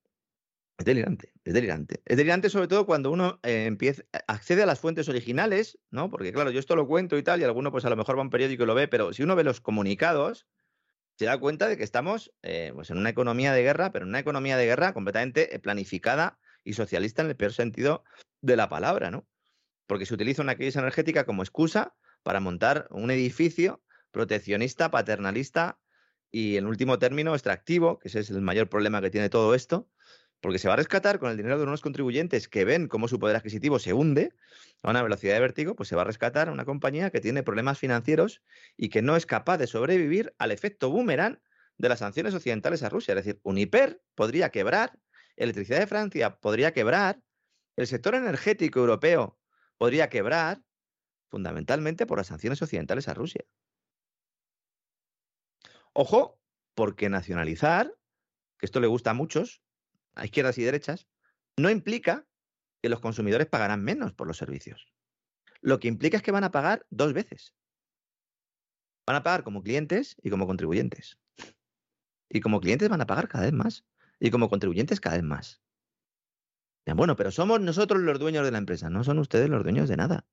Es 0.77 0.85
delirante, 0.85 1.31
es 1.43 1.53
delirante. 1.53 2.01
Es 2.05 2.17
delirante 2.17 2.49
sobre 2.49 2.67
todo 2.67 2.85
cuando 2.85 3.11
uno 3.11 3.39
eh, 3.43 3.65
empieza, 3.65 4.03
accede 4.27 4.63
a 4.63 4.65
las 4.65 4.79
fuentes 4.79 5.07
originales, 5.07 5.77
¿no? 5.91 6.09
Porque 6.09 6.33
claro, 6.33 6.49
yo 6.49 6.59
esto 6.59 6.75
lo 6.75 6.87
cuento 6.87 7.17
y 7.17 7.23
tal, 7.23 7.41
y 7.41 7.43
alguno 7.43 7.71
pues 7.71 7.85
a 7.85 7.89
lo 7.89 7.95
mejor 7.95 8.15
va 8.15 8.21
a 8.21 8.23
un 8.23 8.31
periódico 8.31 8.63
y 8.63 8.65
lo 8.65 8.73
ve, 8.73 8.87
pero 8.87 9.13
si 9.13 9.21
uno 9.21 9.35
ve 9.35 9.43
los 9.43 9.61
comunicados, 9.61 10.47
se 11.17 11.25
da 11.25 11.39
cuenta 11.39 11.67
de 11.67 11.77
que 11.77 11.83
estamos 11.83 12.33
eh, 12.41 12.71
pues 12.73 12.89
en 12.89 12.97
una 12.97 13.09
economía 13.09 13.53
de 13.53 13.61
guerra, 13.61 13.91
pero 13.91 14.03
en 14.03 14.09
una 14.09 14.19
economía 14.19 14.57
de 14.57 14.65
guerra 14.65 14.93
completamente 14.93 15.55
eh, 15.55 15.59
planificada 15.59 16.39
y 16.63 16.73
socialista 16.73 17.21
en 17.21 17.29
el 17.29 17.35
peor 17.35 17.53
sentido 17.53 18.03
de 18.41 18.55
la 18.55 18.67
palabra, 18.67 19.11
¿no? 19.11 19.27
Porque 19.85 20.07
se 20.07 20.15
utiliza 20.15 20.41
una 20.41 20.55
crisis 20.55 20.77
energética 20.77 21.25
como 21.25 21.43
excusa 21.43 21.95
para 22.23 22.39
montar 22.39 22.87
un 22.89 23.11
edificio 23.11 23.83
proteccionista, 24.11 24.89
paternalista 24.89 25.79
y, 26.31 26.57
en 26.57 26.65
último 26.65 26.97
término, 26.97 27.33
extractivo, 27.33 27.99
que 27.99 28.07
ese 28.07 28.21
es 28.21 28.31
el 28.31 28.41
mayor 28.41 28.69
problema 28.69 29.01
que 29.01 29.11
tiene 29.11 29.29
todo 29.29 29.53
esto, 29.53 29.89
porque 30.43 30.59
se 30.59 30.67
va 30.67 30.73
a 30.73 30.77
rescatar 30.77 31.19
con 31.19 31.31
el 31.31 31.37
dinero 31.37 31.57
de 31.57 31.63
unos 31.63 31.79
contribuyentes 31.79 32.49
que 32.49 32.65
ven 32.65 32.89
cómo 32.89 33.07
su 33.07 33.17
poder 33.17 33.37
adquisitivo 33.37 33.79
se 33.79 33.93
hunde 33.93 34.33
a 34.81 34.89
una 34.89 35.01
velocidad 35.01 35.35
de 35.35 35.39
vértigo, 35.39 35.73
pues 35.73 35.87
se 35.87 35.95
va 35.95 36.01
a 36.01 36.05
rescatar 36.05 36.49
una 36.49 36.65
compañía 36.65 37.11
que 37.11 37.21
tiene 37.21 37.43
problemas 37.43 37.79
financieros 37.79 38.41
y 38.75 38.89
que 38.89 39.01
no 39.01 39.15
es 39.15 39.25
capaz 39.25 39.57
de 39.57 39.67
sobrevivir 39.67 40.35
al 40.39 40.51
efecto 40.51 40.89
boomerang 40.89 41.39
de 41.77 41.87
las 41.87 41.99
sanciones 41.99 42.33
occidentales 42.33 42.83
a 42.83 42.89
Rusia. 42.89 43.13
Es 43.13 43.23
decir, 43.23 43.39
Uniper 43.43 44.03
podría 44.15 44.49
quebrar, 44.49 44.99
Electricidad 45.37 45.79
de 45.79 45.87
Francia 45.87 46.35
podría 46.35 46.73
quebrar, 46.73 47.21
el 47.77 47.87
sector 47.87 48.13
energético 48.13 48.81
europeo 48.81 49.39
podría 49.77 50.09
quebrar, 50.09 50.61
fundamentalmente 51.29 52.05
por 52.05 52.17
las 52.17 52.27
sanciones 52.27 52.61
occidentales 52.61 53.07
a 53.07 53.13
Rusia. 53.13 53.45
Ojo, 55.93 56.37
porque 56.75 57.07
nacionalizar, 57.07 57.95
que 58.57 58.65
esto 58.65 58.81
le 58.81 58.87
gusta 58.87 59.11
a 59.11 59.13
muchos, 59.13 59.63
a 60.15 60.25
izquierdas 60.25 60.57
y 60.57 60.63
derechas, 60.63 61.07
no 61.57 61.69
implica 61.69 62.25
que 62.81 62.89
los 62.89 62.99
consumidores 62.99 63.47
pagarán 63.47 63.83
menos 63.83 64.13
por 64.13 64.27
los 64.27 64.37
servicios. 64.37 64.87
Lo 65.61 65.79
que 65.79 65.87
implica 65.87 66.17
es 66.17 66.23
que 66.23 66.31
van 66.31 66.43
a 66.43 66.51
pagar 66.51 66.85
dos 66.89 67.13
veces. 67.13 67.55
Van 69.05 69.15
a 69.15 69.23
pagar 69.23 69.43
como 69.43 69.63
clientes 69.63 70.15
y 70.21 70.29
como 70.29 70.47
contribuyentes. 70.47 71.17
Y 72.29 72.41
como 72.41 72.59
clientes 72.59 72.89
van 72.89 73.01
a 73.01 73.07
pagar 73.07 73.27
cada 73.27 73.45
vez 73.45 73.53
más. 73.53 73.85
Y 74.19 74.31
como 74.31 74.49
contribuyentes 74.49 74.99
cada 74.99 75.15
vez 75.15 75.25
más. 75.25 75.63
Bueno, 76.85 77.15
pero 77.15 77.31
somos 77.31 77.61
nosotros 77.61 78.01
los 78.01 78.19
dueños 78.19 78.43
de 78.43 78.51
la 78.51 78.57
empresa, 78.57 78.89
no 78.89 79.03
son 79.03 79.19
ustedes 79.19 79.49
los 79.49 79.63
dueños 79.63 79.87
de 79.87 79.97
nada. 79.97 80.25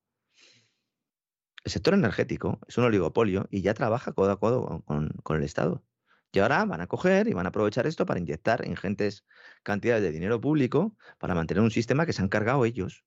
El 1.62 1.70
sector 1.70 1.94
energético 1.94 2.59
es 2.66 2.77
un 2.78 2.85
oligopolio 2.85 3.47
y 3.51 3.62
ya 3.62 3.74
trabaja 3.74 4.12
codo 4.12 4.32
a 4.32 4.40
codo 4.40 4.82
con, 4.85 5.11
con, 5.23 5.36
el 5.36 5.44
Estado. 5.44 5.85
Y 6.32 6.39
ahora 6.39 6.65
van 6.65 6.81
a 6.81 6.86
coger 6.86 7.27
y 7.28 7.32
van 7.32 7.47
a 7.47 7.48
aprovechar 7.48 7.86
esto 7.86 8.07
para 8.07 8.20
inyectar 8.20 8.66
ingentes 8.66 9.24
cantidades 9.62 10.02
de 10.02 10.12
dinero 10.12 10.40
público 10.40 10.97
para 11.19 11.35
mantener 11.35 11.62
un 11.62 11.70
sistema 11.70 12.07
que 12.07 12.12
se 12.12 12.23
han 12.23 12.28
cargado 12.28 12.65
ellos, 12.65 13.05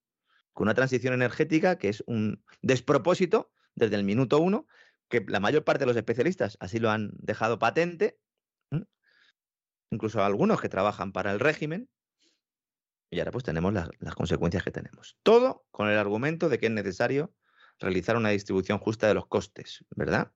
con 0.51 0.65
una 0.65 0.73
transición 0.73 1.13
energética 1.13 1.77
que 1.77 1.89
es 1.89 2.03
un 2.05 2.43
despropósito 2.61 3.51
desde 3.75 3.95
el 3.95 4.03
minuto 4.03 4.39
uno, 4.39 4.67
que 5.07 5.23
la 5.27 5.39
mayor 5.39 5.63
parte 5.63 5.81
de 5.81 5.87
los 5.87 5.95
especialistas 5.95 6.57
así 6.59 6.79
lo 6.79 6.89
han 6.89 7.11
dejado 7.13 7.59
patente, 7.59 8.19
incluso 9.89 10.23
algunos 10.23 10.59
que 10.59 10.69
trabajan 10.69 11.11
para 11.11 11.31
el 11.31 11.39
régimen, 11.39 11.89
y 13.09 13.19
ahora 13.19 13.31
pues 13.31 13.43
tenemos 13.43 13.71
las, 13.73 13.89
las 13.99 14.15
consecuencias 14.15 14.63
que 14.63 14.71
tenemos. 14.71 15.17
Todo 15.21 15.65
con 15.71 15.87
el 15.87 15.97
argumento 15.97 16.49
de 16.49 16.57
que 16.57 16.65
es 16.65 16.71
necesario 16.71 17.33
realizar 17.79 18.17
una 18.17 18.29
distribución 18.29 18.79
justa 18.79 19.07
de 19.07 19.13
los 19.13 19.27
costes, 19.27 19.85
¿verdad? 19.95 20.31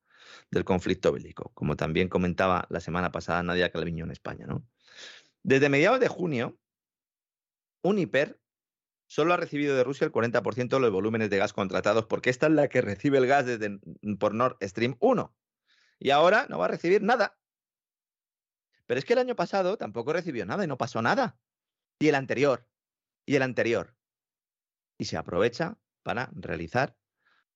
Del 0.52 0.64
conflicto 0.64 1.12
bélico, 1.12 1.52
como 1.54 1.76
también 1.76 2.10
comentaba 2.10 2.66
la 2.70 2.80
semana 2.80 3.12
pasada 3.12 3.44
Nadia 3.44 3.72
Calviño 3.72 4.06
en 4.06 4.12
España, 4.12 4.46
¿no? 4.46 4.66
Desde 5.44 5.70
mediados 5.70 6.00
de 6.00 6.08
junio, 6.08 6.60
Uniper 7.82 8.40
solo 9.08 9.34
ha 9.34 9.38
recibido 9.38 9.76
de 9.76 9.84
Rusia 9.84 10.06
el 10.06 10.12
40% 10.12 10.70
de 10.70 10.80
los 10.80 10.92
volúmenes 10.92 11.30
de 11.30 11.38
gas 11.38 11.54
contratados, 11.54 12.06
porque 12.06 12.30
esta 12.30 12.48
es 12.48 12.54
la 12.54 12.68
que 12.68 12.82
recibe 12.82 13.18
el 13.18 13.28
gas 13.28 13.46
por 14.20 14.34
Nord 14.34 14.58
Stream 14.62 14.98
1. 15.00 15.36
Y 16.00 16.12
ahora 16.12 16.46
no 16.50 16.60
va 16.60 16.66
a 16.66 16.70
recibir 16.70 17.02
nada. 17.02 17.38
Pero 18.86 19.00
es 19.00 19.06
que 19.06 19.14
el 19.14 19.20
año 19.20 19.36
pasado 19.36 19.78
tampoco 19.78 20.14
recibió 20.14 20.46
nada 20.46 20.64
y 20.64 20.68
no 20.68 20.78
pasó 20.78 21.02
nada. 21.02 21.38
Y 22.00 22.08
el 22.08 22.16
anterior. 22.16 22.68
Y 23.26 23.36
el 23.36 23.42
anterior. 23.42 23.96
Y 24.98 25.06
se 25.06 25.18
aprovecha 25.18 25.78
para 26.04 26.30
realizar 26.34 26.96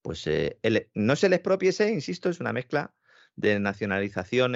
pues 0.01 0.25
eh, 0.27 0.59
no 0.93 1.15
se 1.15 1.29
les 1.29 1.37
expropiese, 1.37 1.91
insisto, 1.91 2.29
es 2.29 2.39
una 2.39 2.53
mezcla 2.53 2.93
de 3.35 3.59
nacionalización 3.59 4.53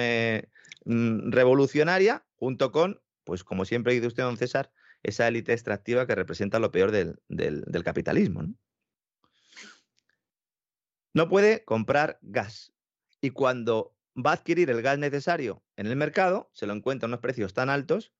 mm, 0.84 1.30
revolucionaria 1.30 2.26
junto 2.36 2.72
con, 2.72 3.00
pues 3.24 3.44
como 3.44 3.64
siempre 3.64 3.94
dice 3.94 4.08
usted, 4.08 4.22
don 4.22 4.36
César, 4.36 4.72
esa 5.02 5.28
élite 5.28 5.52
extractiva 5.52 6.06
que 6.06 6.14
representa 6.14 6.58
lo 6.58 6.70
peor 6.70 6.90
del, 6.90 7.16
del, 7.28 7.84
capitalismo. 7.84 8.42
¿no? 8.42 8.54
no 11.16 11.28
puede 11.28 11.64
comprar 11.64 12.18
gas 12.20 12.74
y 13.22 13.30
cuando 13.30 13.96
va 14.14 14.32
a 14.32 14.34
adquirir 14.34 14.68
el 14.68 14.82
gas 14.82 14.98
necesario 14.98 15.64
en 15.76 15.86
el 15.86 15.96
mercado, 15.96 16.50
se 16.52 16.66
lo 16.66 16.74
encuentra 16.74 17.06
a 17.06 17.08
unos 17.08 17.20
precios 17.20 17.54
tan 17.54 17.70
altos 17.70 18.12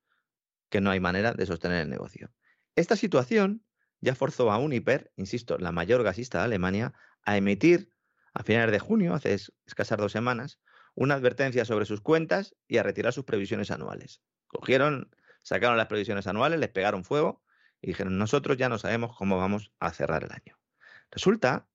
que 0.70 0.80
no 0.80 0.90
hay 0.90 0.98
manera 0.98 1.34
de 1.34 1.44
sostener 1.44 1.82
el 1.82 1.90
negocio. 1.90 2.32
Esta 2.74 2.96
situación 2.96 3.62
ya 4.00 4.14
forzó 4.14 4.50
a 4.50 4.58
Uniper, 4.58 5.12
insisto, 5.16 5.58
la 5.58 5.72
mayor 5.72 6.02
gasista 6.04 6.38
de 6.38 6.44
Alemania, 6.44 6.94
a 7.26 7.36
emitir 7.36 7.92
a 8.32 8.42
finales 8.42 8.72
de 8.72 8.78
junio, 8.78 9.14
hace 9.14 9.36
escasas 9.66 9.98
dos 9.98 10.12
semanas, 10.12 10.58
una 10.94 11.14
advertencia 11.14 11.64
sobre 11.64 11.84
sus 11.84 12.00
cuentas 12.00 12.54
y 12.66 12.78
a 12.78 12.82
retirar 12.82 13.12
sus 13.12 13.24
previsiones 13.24 13.70
anuales. 13.70 14.22
Cogieron, 14.46 15.10
sacaron 15.42 15.76
las 15.76 15.88
previsiones 15.88 16.26
anuales, 16.26 16.58
les 16.58 16.70
pegaron 16.70 17.04
fuego 17.04 17.42
y 17.82 17.88
dijeron, 17.88 18.16
nosotros 18.16 18.56
ya 18.56 18.68
no 18.68 18.78
sabemos 18.78 19.14
cómo 19.16 19.36
vamos 19.36 19.72
a 19.80 19.92
cerrar 19.92 20.24
el 20.24 20.32
año. 20.32 20.58
Resulta 21.10 21.68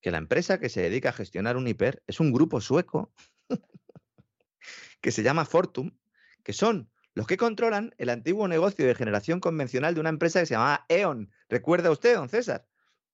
que 0.00 0.10
la 0.10 0.18
empresa 0.18 0.58
que 0.58 0.68
se 0.68 0.82
dedica 0.82 1.10
a 1.10 1.12
gestionar 1.12 1.56
un 1.56 1.68
hiper 1.68 2.02
es 2.06 2.18
un 2.18 2.32
grupo 2.32 2.60
sueco 2.60 3.12
que 5.00 5.12
se 5.12 5.22
llama 5.22 5.44
Fortum, 5.44 5.96
que 6.42 6.52
son 6.52 6.90
los 7.14 7.26
que 7.26 7.36
controlan 7.36 7.94
el 7.98 8.10
antiguo 8.10 8.48
negocio 8.48 8.86
de 8.86 8.94
generación 8.94 9.38
convencional 9.38 9.94
de 9.94 10.00
una 10.00 10.08
empresa 10.08 10.40
que 10.40 10.46
se 10.46 10.54
llamaba 10.54 10.84
E.ON. 10.88 11.30
¿Recuerda 11.48 11.90
usted, 11.90 12.16
don 12.16 12.28
César? 12.28 12.66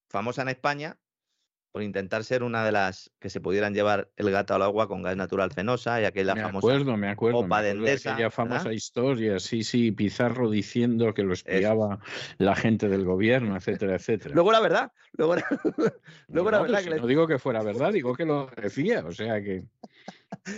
Famosa 0.09 0.41
en 0.41 0.49
España 0.49 0.99
por 1.71 1.83
intentar 1.83 2.23
ser 2.23 2.43
una 2.43 2.65
de 2.65 2.71
las 2.71 3.11
que 3.19 3.29
se 3.29 3.39
pudieran 3.39 3.73
llevar 3.73 4.11
el 4.17 4.29
gato 4.31 4.53
al 4.53 4.61
agua 4.61 4.87
con 4.87 5.01
gas 5.03 5.15
natural 5.15 5.51
fenosa 5.51 6.01
y 6.01 6.05
aquella 6.05 6.35
me 6.35 6.41
famosa 6.41 6.67
acuerdo, 6.67 6.97
me 6.97 7.07
acuerdo, 7.09 7.39
Opa 7.39 7.61
de 7.61 7.71
Endesa, 7.71 8.13
aquella 8.13 8.29
famosa 8.29 8.73
historia, 8.73 9.39
sí, 9.39 9.63
sí, 9.63 9.91
Pizarro 9.91 10.49
diciendo 10.49 11.13
que 11.13 11.23
lo 11.23 11.33
espiaba 11.33 11.99
la 12.37 12.55
gente 12.55 12.89
del 12.89 13.05
gobierno, 13.05 13.55
etcétera, 13.57 13.95
etcétera. 13.95 14.35
Luego 14.35 14.51
la 14.51 14.59
verdad, 14.59 14.91
luego 15.13 15.35
la, 15.35 15.45
luego 16.27 16.51
no, 16.51 16.57
la 16.57 16.61
verdad 16.63 16.83
que 16.83 16.99
no 16.99 17.07
digo 17.07 17.27
que 17.27 17.39
fuera 17.39 17.63
verdad, 17.63 17.93
digo 17.93 18.13
que 18.15 18.25
lo 18.25 18.47
decía, 18.61 19.03
o 19.05 19.11
sea 19.11 19.41
que 19.41 19.63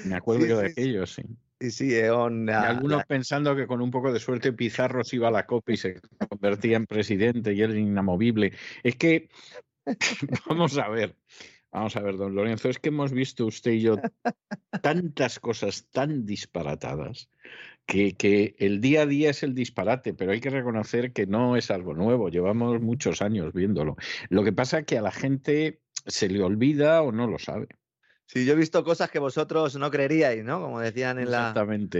me 0.04 0.16
acuerdo 0.16 0.44
Sí, 0.44 0.50
yo 0.50 0.58
de 0.58 0.66
sí, 0.66 0.72
aquello, 0.72 1.06
sí. 1.06 1.22
Sí, 1.60 1.72
sí, 1.72 1.96
E.ON, 1.96 2.46
Y 2.46 2.50
la- 2.52 2.68
algunos 2.68 2.98
la- 2.98 3.06
pensando 3.06 3.56
que 3.56 3.68
con 3.68 3.82
un 3.82 3.90
poco 3.90 4.12
de 4.12 4.20
suerte 4.20 4.52
Pizarro 4.52 5.04
se 5.06 5.16
iba 5.16 5.30
a 5.30 5.32
la 5.32 5.46
copa 5.46 5.72
y 5.72 5.78
se 5.78 6.02
convertía 6.30 6.76
en 6.76 6.86
presidente 6.88 7.54
y 7.54 7.62
era 7.62 7.74
inamovible. 7.74 8.52
Es 8.84 8.98
que, 8.98 9.30
vamos 10.48 10.78
a 10.78 10.90
ver, 10.90 11.16
vamos 11.72 11.96
a 11.96 12.02
ver, 12.02 12.18
don 12.18 12.36
Lorenzo, 12.36 12.70
es 12.70 12.80
que 12.80 12.90
hemos 12.90 13.12
visto 13.12 13.46
usted 13.46 13.72
y 13.72 13.82
yo 13.82 13.98
tantas 14.82 15.40
cosas 15.40 15.88
tan 15.92 16.26
disparatadas 16.26 17.30
que, 17.86 18.16
que 18.16 18.56
el 18.60 18.82
día 18.82 19.02
a 19.02 19.06
día 19.06 19.30
es 19.30 19.44
el 19.44 19.54
disparate, 19.54 20.14
pero 20.14 20.32
hay 20.32 20.40
que 20.40 20.50
reconocer 20.50 21.12
que 21.14 21.26
no 21.26 21.58
es 21.58 21.72
algo 21.72 21.94
nuevo, 21.94 22.30
llevamos 22.30 22.82
muchos 22.82 23.22
años 23.22 23.54
viéndolo. 23.54 23.96
Lo 24.30 24.44
que 24.44 24.54
pasa 24.54 24.80
es 24.80 24.86
que 24.86 24.98
a 24.98 25.02
la 25.02 25.12
gente 25.12 25.82
se 26.06 26.30
le 26.30 26.42
olvida 26.42 27.02
o 27.02 27.12
no 27.12 27.28
lo 27.28 27.40
sabe. 27.40 27.68
Sí, 28.26 28.46
yo 28.46 28.54
he 28.54 28.56
visto 28.56 28.84
cosas 28.84 29.12
que 29.12 29.20
vosotros 29.20 29.76
no 29.76 29.92
creeríais, 29.92 30.44
¿no? 30.44 30.60
Como 30.62 30.80
decían 30.80 31.20
en 31.20 31.30
la, 31.30 31.54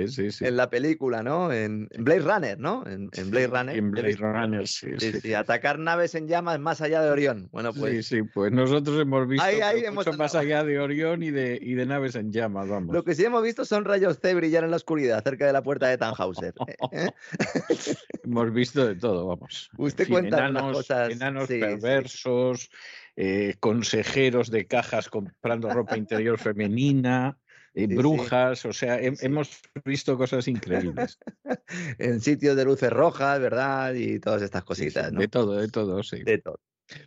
sí, 0.08 0.32
sí. 0.32 0.46
en 0.46 0.58
la 0.58 0.70
película, 0.70 1.22
¿no? 1.22 1.52
En, 1.52 1.88
en 1.92 2.04
Blade 2.04 2.22
Runner, 2.22 2.58
¿no? 2.60 2.84
En, 2.88 3.10
en 3.14 3.30
Blade 3.30 3.48
Runner. 3.48 3.76
En 3.78 3.92
Blade 3.92 4.16
Runner, 4.16 4.68
sí, 4.68 4.88
Sí, 4.98 5.12
sí. 5.12 5.20
sí, 5.22 5.34
atacar 5.34 5.78
naves 5.80 6.16
en 6.16 6.28
llamas 6.28 6.60
más 6.60 6.82
allá 6.82 7.02
de 7.02 7.12
Orión. 7.12 7.50
Bueno, 7.52 7.72
pues 7.74 8.08
sí, 8.08 8.18
sí, 8.18 8.24
pues 8.24 8.52
nosotros 8.52 9.00
hemos 9.00 9.28
visto 9.28 9.46
Ahí- 9.46 9.62
ahí 9.62 9.76
pero 9.82 9.88
hemos 9.90 10.06
mucho 10.08 10.18
más 10.18 10.34
allá 10.34 10.64
de 10.64 10.80
Orión 10.80 11.22
y 11.24 11.30
de, 11.30 11.60
y 11.62 11.74
de 11.76 11.86
naves 11.86 12.16
en 12.16 12.32
llamas, 12.32 12.68
vamos. 12.68 12.96
lo 12.96 13.04
que 13.04 13.14
sí 13.16 13.26
hemos 13.26 13.44
visto 13.44 13.64
son 13.66 13.86
rayos 13.86 14.18
C 14.20 14.34
brillar 14.34 14.64
en 14.64 14.72
la 14.72 14.78
oscuridad 14.78 15.22
cerca 15.24 15.46
de 15.46 15.54
la 15.54 15.62
puerta 15.62 15.88
de 15.88 15.98
Tannhauser. 15.98 16.54
¿eh? 16.94 17.10
Hemos 18.24 18.54
visto 18.54 18.88
de 18.88 18.96
todo, 18.96 19.28
vamos. 19.28 19.70
En 19.78 19.86
Usted 19.86 20.06
fin, 20.06 20.14
cuenta 20.14 20.50
unas 20.50 20.64
cosas, 20.64 21.12
enanos 21.12 21.48
sí, 21.48 21.56
sí. 21.56 21.60
perversos, 21.60 22.70
eh, 23.16 23.56
consejeros 23.60 24.50
de 24.50 24.66
cajas 24.68 25.10
comprando 25.10 25.70
ropa 25.70 25.98
interior 25.98 26.38
femenina, 26.40 27.38
eh, 27.76 27.82
Sí, 27.82 27.88
sí. 27.90 27.96
brujas, 27.96 28.66
o 28.66 28.74
sea, 28.74 29.00
he- 29.00 29.16
Sí. 29.16 29.26
hemos 29.26 29.62
visto 29.86 30.18
cosas 30.18 30.48
increíbles. 30.48 31.18
en 32.00 32.22
sitios 32.22 32.56
de 32.56 32.66
luces 32.66 32.92
rojas, 32.92 33.40
¿verdad? 33.40 33.94
Y 33.96 34.20
todas 34.20 34.42
estas 34.42 34.64
cositas, 34.64 35.12
¿no? 35.12 35.20
De 35.20 35.28
todo, 35.28 35.56
de 35.58 35.68
todo, 35.68 36.04
sí. 36.04 36.24
De 36.24 36.38
todo. 36.38 36.60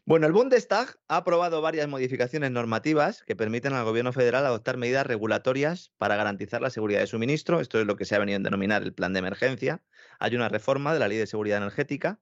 Bueno, 0.06 0.26
el 0.26 0.32
Bundestag 0.32 0.96
ha 1.06 1.18
aprobado 1.18 1.60
varias 1.60 1.86
modificaciones 1.86 2.50
normativas 2.50 3.22
que 3.22 3.36
permiten 3.36 3.74
al 3.74 3.84
gobierno 3.84 4.12
federal 4.12 4.46
adoptar 4.46 4.78
medidas 4.78 5.06
regulatorias 5.06 5.92
para 5.98 6.16
garantizar 6.16 6.62
la 6.62 6.70
seguridad 6.70 7.00
de 7.00 7.06
suministro. 7.06 7.60
Esto 7.60 7.78
es 7.78 7.86
lo 7.86 7.94
que 7.96 8.06
se 8.06 8.16
ha 8.16 8.18
venido 8.18 8.38
a 8.38 8.42
denominar 8.42 8.82
el 8.82 8.94
plan 8.94 9.12
de 9.12 9.18
emergencia. 9.18 9.84
Hay 10.18 10.34
una 10.34 10.48
reforma 10.48 10.94
de 10.94 11.00
la 11.00 11.08
ley 11.08 11.18
de 11.18 11.26
seguridad 11.26 11.58
energética 11.58 12.20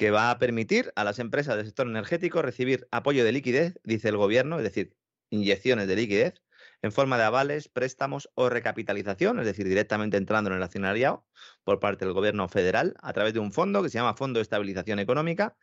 que 0.00 0.10
va 0.10 0.30
a 0.30 0.38
permitir 0.38 0.94
a 0.96 1.04
las 1.04 1.18
empresas 1.18 1.58
del 1.58 1.66
sector 1.66 1.86
energético 1.86 2.40
recibir 2.40 2.88
apoyo 2.90 3.22
de 3.22 3.32
liquidez, 3.32 3.78
dice 3.84 4.08
el 4.08 4.16
gobierno, 4.16 4.56
es 4.56 4.64
decir, 4.64 4.96
inyecciones 5.28 5.88
de 5.88 5.94
liquidez 5.94 6.42
en 6.80 6.90
forma 6.90 7.18
de 7.18 7.24
avales, 7.24 7.68
préstamos 7.68 8.30
o 8.34 8.48
recapitalización, 8.48 9.40
es 9.40 9.44
decir, 9.44 9.68
directamente 9.68 10.16
entrando 10.16 10.48
en 10.48 10.56
el 10.56 10.62
accionariado 10.62 11.26
por 11.64 11.80
parte 11.80 12.06
del 12.06 12.14
gobierno 12.14 12.48
federal 12.48 12.96
a 13.02 13.12
través 13.12 13.34
de 13.34 13.40
un 13.40 13.52
fondo 13.52 13.82
que 13.82 13.90
se 13.90 13.98
llama 13.98 14.14
Fondo 14.14 14.38
de 14.38 14.42
Estabilización 14.42 15.00
Económica. 15.00 15.58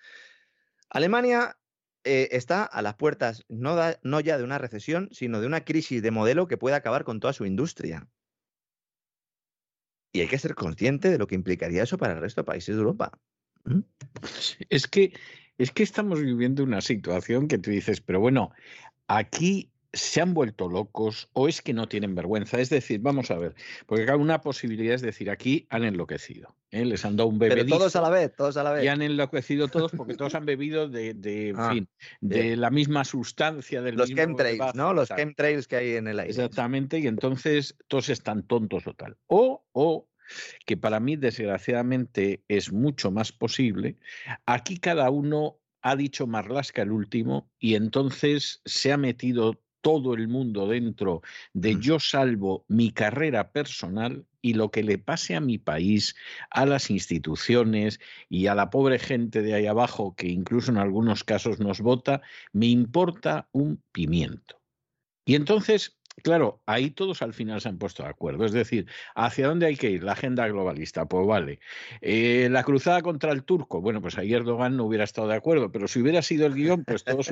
Alemania 0.91 1.57
eh, 2.03 2.29
está 2.33 2.63
a 2.63 2.83
las 2.83 2.93
puertas 2.93 3.43
no, 3.49 3.75
no 4.03 4.19
ya 4.19 4.37
de 4.37 4.43
una 4.43 4.59
recesión, 4.59 5.09
sino 5.13 5.41
de 5.41 5.47
una 5.47 5.65
crisis 5.65 6.03
de 6.03 6.11
modelo 6.11 6.47
que 6.47 6.57
puede 6.57 6.75
acabar 6.75 7.05
con 7.05 7.19
toda 7.19 7.33
su 7.33 7.47
industria. 7.47 8.07
Y 10.11 10.21
hay 10.21 10.27
que 10.27 10.37
ser 10.37 10.53
consciente 10.53 11.09
de 11.09 11.17
lo 11.17 11.25
que 11.25 11.33
implicaría 11.33 11.81
eso 11.81 11.97
para 11.97 12.13
el 12.13 12.21
resto 12.21 12.41
de 12.41 12.45
países 12.45 12.75
de 12.75 12.81
Europa. 12.81 13.19
¿Mm? 13.67 13.79
Es 14.69 14.87
que, 14.87 15.13
es 15.57 15.71
que 15.71 15.83
estamos 15.83 16.21
viviendo 16.21 16.63
una 16.63 16.81
situación 16.81 17.47
que 17.47 17.57
tú 17.57 17.69
dices, 17.71 18.01
pero 18.01 18.19
bueno, 18.19 18.51
aquí 19.07 19.69
se 19.93 20.21
han 20.21 20.33
vuelto 20.33 20.67
locos 20.69 21.29
o 21.33 21.47
es 21.47 21.61
que 21.61 21.73
no 21.73 21.87
tienen 21.87 22.13
vergüenza. 22.13 22.59
Es 22.59 22.69
decir, 22.69 22.99
vamos 22.99 23.31
a 23.31 23.37
ver, 23.37 23.55
porque 23.85 24.11
una 24.11 24.41
posibilidad 24.41 24.93
es 24.93 25.01
decir, 25.01 25.29
aquí 25.29 25.65
han 25.69 25.83
enloquecido, 25.85 26.55
¿eh? 26.71 26.85
les 26.85 27.03
han 27.05 27.15
dado 27.15 27.29
un 27.29 27.39
bebedizo 27.39 27.77
todos 27.77 27.95
a 27.95 28.01
la 28.01 28.09
vez, 28.09 28.35
todos 28.35 28.57
a 28.57 28.63
la 28.63 28.73
vez. 28.73 28.83
y 28.83 28.89
han 28.89 29.01
enloquecido 29.01 29.67
todos 29.69 29.91
porque 29.93 30.15
todos 30.15 30.35
han 30.35 30.45
bebido 30.45 30.87
de, 30.89 31.13
de, 31.13 31.49
en 31.49 31.55
Ah, 31.57 31.71
fin, 31.71 31.89
de 32.21 32.57
la 32.57 32.69
misma 32.69 33.05
sustancia 33.05 33.81
del 33.81 33.95
Los 33.95 34.09
mismo 34.09 34.23
chemtrails, 34.23 34.75
¿no? 34.75 34.93
Los 34.93 35.07
tal. 35.07 35.17
chemtrails 35.17 35.67
que 35.67 35.77
hay 35.77 35.95
en 35.95 36.07
el 36.07 36.19
aire. 36.19 36.29
Exactamente, 36.31 36.99
y 36.99 37.07
entonces 37.07 37.75
todos 37.87 38.09
están 38.09 38.43
tontos 38.43 38.85
o 38.87 38.93
tal. 38.93 39.17
O, 39.27 39.63
o, 39.71 40.07
que 40.65 40.77
para 40.77 40.99
mí 40.99 41.15
desgraciadamente 41.15 42.43
es 42.47 42.71
mucho 42.71 43.11
más 43.11 43.31
posible, 43.31 43.97
aquí 44.45 44.77
cada 44.77 45.09
uno 45.09 45.59
ha 45.81 45.95
dicho 45.95 46.27
Marlasca 46.27 46.81
el 46.81 46.91
último 46.91 47.49
y 47.59 47.75
entonces 47.75 48.61
se 48.65 48.91
ha 48.91 48.97
metido 48.97 49.61
todo 49.81 50.15
el 50.15 50.27
mundo 50.27 50.67
dentro 50.67 51.21
de 51.53 51.79
yo 51.79 51.99
salvo 51.99 52.65
mi 52.67 52.91
carrera 52.91 53.51
personal 53.51 54.25
y 54.41 54.53
lo 54.53 54.71
que 54.71 54.83
le 54.83 54.97
pase 54.97 55.35
a 55.35 55.39
mi 55.39 55.57
país, 55.57 56.15
a 56.49 56.65
las 56.65 56.89
instituciones 56.89 57.99
y 58.27 58.47
a 58.47 58.55
la 58.55 58.69
pobre 58.69 58.99
gente 58.99 59.41
de 59.41 59.53
ahí 59.53 59.65
abajo 59.65 60.15
que 60.15 60.27
incluso 60.27 60.71
en 60.71 60.77
algunos 60.77 61.23
casos 61.23 61.59
nos 61.59 61.81
vota, 61.81 62.21
me 62.51 62.67
importa 62.67 63.47
un 63.51 63.81
pimiento. 63.91 64.61
Y 65.25 65.35
entonces 65.35 65.96
Claro, 66.23 66.63
ahí 66.65 66.89
todos 66.91 67.21
al 67.21 67.33
final 67.33 67.61
se 67.61 67.69
han 67.69 67.77
puesto 67.77 68.03
de 68.03 68.09
acuerdo. 68.09 68.43
Es 68.45 68.51
decir, 68.51 68.87
¿hacia 69.15 69.47
dónde 69.47 69.67
hay 69.67 69.77
que 69.77 69.91
ir? 69.91 70.03
La 70.03 70.13
agenda 70.13 70.47
globalista, 70.47 71.05
pues 71.07 71.25
vale. 71.27 71.59
Eh, 72.01 72.49
la 72.51 72.63
cruzada 72.63 73.01
contra 73.01 73.31
el 73.31 73.43
turco, 73.43 73.81
bueno, 73.81 74.01
pues 74.01 74.17
ahí 74.17 74.33
Erdogan 74.33 74.75
no 74.75 74.85
hubiera 74.85 75.03
estado 75.03 75.27
de 75.27 75.35
acuerdo, 75.35 75.71
pero 75.71 75.87
si 75.87 76.01
hubiera 76.01 76.21
sido 76.23 76.47
el 76.47 76.55
guion, 76.55 76.83
pues 76.85 77.03
todos 77.03 77.27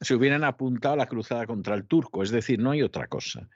se 0.00 0.14
hubieran 0.14 0.44
apuntado 0.44 0.94
a 0.94 0.96
la 0.96 1.06
cruzada 1.06 1.46
contra 1.46 1.74
el 1.74 1.86
turco. 1.86 2.22
Es 2.22 2.30
decir, 2.30 2.58
no 2.58 2.70
hay 2.70 2.82
otra 2.82 3.06
cosa. 3.06 3.48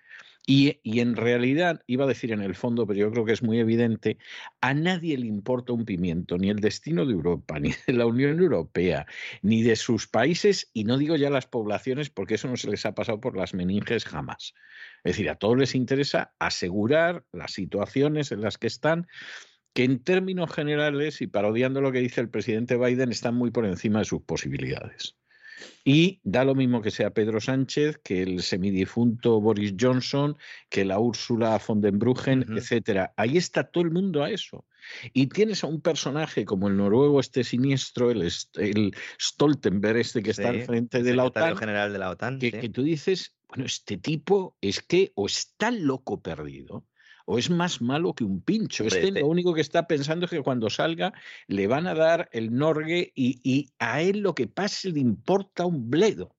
Y, 0.49 0.79
en 0.85 1.17
realidad, 1.17 1.83
iba 1.89 2.05
a 2.05 2.07
decir 2.09 2.31
en 2.31 2.41
el 2.41 2.55
fondo, 2.55 2.87
pero 2.87 3.01
yo 3.01 3.11
creo 3.11 3.25
que 3.25 3.33
es 3.33 3.43
muy 3.43 3.59
evidente, 3.59 4.17
a 4.61 4.75
nadie 4.75 5.19
le 5.19 5.27
importa 5.27 5.73
un 5.73 5.85
pimiento, 5.85 6.39
ni 6.39 6.51
el 6.51 6.61
destino 6.61 7.05
de 7.05 7.15
Europa, 7.15 7.59
ni 7.61 7.75
de 7.85 7.93
la 7.93 8.07
Unión 8.07 8.39
Europea, 8.39 9.07
ni 9.43 9.65
de 9.65 9.75
sus 9.75 10.07
países, 10.07 10.71
y 10.73 10.85
no 10.85 10.99
digo 10.99 11.17
ya 11.17 11.31
las 11.31 11.47
poblaciones, 11.47 12.11
porque 12.11 12.37
eso 12.37 12.47
no 12.47 12.57
se 12.57 12.71
les 12.71 12.87
ha 12.87 12.95
pasado 12.95 13.21
por 13.21 13.37
las 13.37 13.55
meninges 13.55 14.05
jamás. 14.05 14.55
Es 15.03 15.17
decir, 15.17 15.29
a 15.31 15.35
todos 15.35 15.59
les 15.59 15.75
interesa 15.75 16.33
asegurar 16.39 17.25
las 17.33 17.53
situaciones 17.53 18.31
en 18.31 18.41
las 18.41 18.57
que 18.57 18.69
están, 18.69 19.09
que 19.75 19.83
en 19.83 19.99
términos 19.99 20.53
generales, 20.53 21.23
y 21.23 21.27
parodiando 21.27 21.81
lo 21.81 21.91
que 21.91 21.99
dice 21.99 22.21
el 22.21 22.31
presidente 22.31 22.77
Biden, 22.77 23.11
están 23.11 23.35
muy 23.35 23.51
por 23.51 23.67
encima 23.67 23.99
de 23.99 24.05
sus 24.05 24.23
posibilidades. 24.23 25.17
Y 25.85 26.21
da 26.23 26.45
lo 26.45 26.55
mismo 26.55 26.83
que 26.83 26.91
sea 26.91 27.11
Pedro 27.11 27.41
Sánchez, 27.41 27.99
que 28.03 28.23
el 28.23 28.43
semidifunto 28.43 29.41
Boris 29.41 29.75
Johnson, 29.79 30.37
que 30.69 30.85
la 30.85 30.99
Úrsula 30.99 31.61
von 31.67 31.81
den 31.81 31.99
Bruggen, 31.99 32.45
etcétera. 32.57 33.13
Ahí 33.17 33.37
está 33.37 33.65
todo 33.65 33.85
el 33.85 33.91
mundo 33.91 34.23
a 34.23 34.31
eso. 34.31 34.65
Y 35.13 35.29
tienes 35.29 35.65
a 35.65 35.67
un 35.67 35.81
personaje 35.81 36.45
como 36.45 36.69
el 36.69 36.77
noruego 36.77 37.21
este 37.21 37.45
siniestro, 37.45 38.11
el, 38.11 38.31
el 38.55 38.95
Stoltenberg 39.21 39.99
este 39.99 40.23
que 40.23 40.31
está 40.31 40.51
al 40.51 40.63
frente 40.63 41.03
de 41.03 41.15
la 41.15 41.25
OTAN, 41.25 41.57
general 41.57 41.93
de 41.93 41.99
la 41.99 42.11
OTAN, 42.11 42.39
que, 42.39 42.53
que 42.53 42.69
tú 42.69 42.83
dices, 42.83 43.35
bueno, 43.49 43.65
este 43.65 43.97
tipo 43.97 44.57
es 44.61 44.83
que 44.83 45.13
o 45.15 45.27
está 45.27 45.71
loco 45.71 46.21
perdido, 46.21 46.87
o 47.27 47.39
es 47.39 47.51
más 47.51 47.83
malo 47.83 48.15
que 48.15 48.25
un 48.25 48.41
pincho. 48.41 48.85
este, 48.85 49.11
lo 49.11 49.27
único 49.27 49.53
que 49.53 49.61
está 49.61 49.87
pensando 49.87 50.25
es 50.25 50.31
que 50.31 50.43
cuando 50.43 50.71
salga 50.71 51.13
le 51.49 51.67
van 51.67 51.87
a 51.87 51.95
dar 51.95 52.29
el 52.33 52.55
Norgue 52.55 53.13
y, 53.15 53.69
a 53.79 54.01
él 54.01 54.21
lo 54.21 54.35
que 54.35 54.47
pase 54.47 54.91
le 54.91 55.01
importa 55.01 55.67
un 55.67 55.91
bledo. 55.91 56.36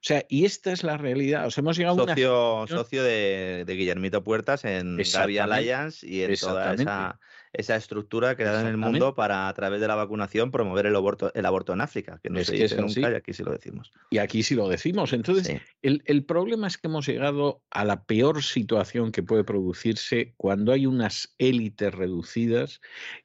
O 0.00 0.02
sea, 0.02 0.24
y 0.28 0.46
esta 0.46 0.72
es 0.72 0.82
la 0.82 0.96
realidad. 0.96 1.46
Os 1.46 1.58
hemos 1.58 1.76
llegado 1.76 2.06
socio, 2.06 2.34
a 2.34 2.62
una... 2.62 2.66
socio 2.68 3.02
de, 3.02 3.64
Guillermito 3.68 4.24
Puertas 4.24 4.64
en 4.64 4.96
Gavi 4.96 5.38
Alliance 5.38 6.06
y 6.06 6.22
en 6.22 6.36
toda 6.36 6.74
esa 6.74 7.20
esa 7.52 7.76
estructura 7.76 8.36
creada 8.36 8.60
en 8.60 8.68
el 8.68 8.76
mundo 8.76 9.14
para, 9.14 9.48
a 9.48 9.54
través 9.54 9.80
de 9.80 9.88
la 9.88 9.96
vacunación, 9.96 10.50
promover 10.50 10.86
el 10.86 10.94
aborto, 10.94 11.32
el 11.34 11.46
aborto 11.46 11.72
en 11.72 11.80
África, 11.80 12.20
que 12.22 12.30
no 12.30 12.42
se 12.44 12.54
dice 12.54 12.76
nunca 12.80 13.10
y 13.10 13.14
aquí 13.14 13.32
sí 13.32 13.42
lo 13.42 13.52
decimos. 13.52 13.92
Y 14.10 14.18
aquí 14.18 14.42
sí 14.42 14.54
lo 14.54 14.68
decimos. 14.68 15.12
Entonces, 15.12 15.60
el, 15.82 16.02
el, 16.06 16.24
problema 16.24 16.68
es 16.68 16.78
que 16.78 16.86
hemos 16.86 17.06
llegado 17.06 17.62
a 17.70 17.84
la 17.84 18.04
peor 18.04 18.42
situación 18.42 19.10
que 19.10 19.22
puede 19.22 19.42
producirse 19.42 20.34
cuando 20.36 20.72
hay 20.72 20.86
unas 20.86 21.34
élites 21.38 21.92
reducidas 21.92 22.80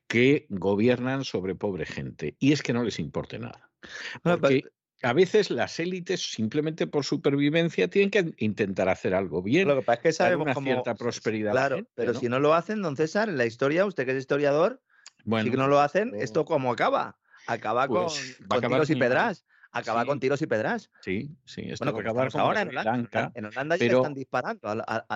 que 0.08 0.48
gobiernan 0.50 1.24
sobre 1.24 1.54
pobre 1.54 1.86
gente. 1.86 2.36
Y 2.40 2.52
es 2.52 2.64
que 2.64 2.74
no 2.74 2.84
les 2.84 3.00
importe 3.00 3.38
nada. 3.38 3.70
Porque 4.24 4.64
a 5.02 5.14
veces 5.14 5.52
las 5.52 5.80
élites, 5.80 6.32
simplemente 6.32 6.88
por 6.88 7.06
supervivencia, 7.06 7.88
tienen 7.88 8.10
que 8.10 8.34
intentar 8.38 8.90
hacer 8.90 9.14
algo 9.14 9.42
bien. 9.42 9.68
Lo 9.68 9.76
que 9.76 9.82
pasa 9.82 9.98
es 9.98 10.04
que 10.04 10.14
sabemos 10.14 10.56
una 10.56 10.66
cierta 10.66 10.96
prosperidad. 10.96 11.52
Claro, 11.52 11.86
pero 11.96 12.14
si 12.14 12.30
no 12.30 12.40
lo 12.40 12.54
hacen, 12.54 12.82
don 12.82 12.96
César, 12.96 13.30
en 13.30 13.38
la 13.38 13.46
historia, 13.46 13.86
usted 13.86 14.06
que 14.06 14.12
es 14.12 14.18
historiador, 14.18 14.82
si 15.24 15.50
no 15.52 15.68
lo 15.68 15.80
hacen, 15.80 16.14
¿esto 16.16 16.46
cómo 16.46 16.72
acaba? 16.72 17.18
Acaba 17.48 17.88
pues 17.88 18.38
con, 18.48 18.62
tiros 18.62 18.90
y 18.90 18.96
pedras. 18.96 19.46
Acaba 19.72 20.06
con 20.06 20.20
tiros 20.22 20.42
y 20.42 20.48
pedras. 20.48 20.90
Sí, 21.02 21.36
sí. 21.44 21.62
Esto 21.68 21.92
bueno, 21.92 22.00
acabar 22.00 22.30
ahora 22.36 22.62
en 22.62 22.70
Holanda. 22.70 23.32
en 23.36 23.46
Holanda 23.46 23.76
ya 23.76 23.86
están 23.86 24.14
disparando 24.14 24.60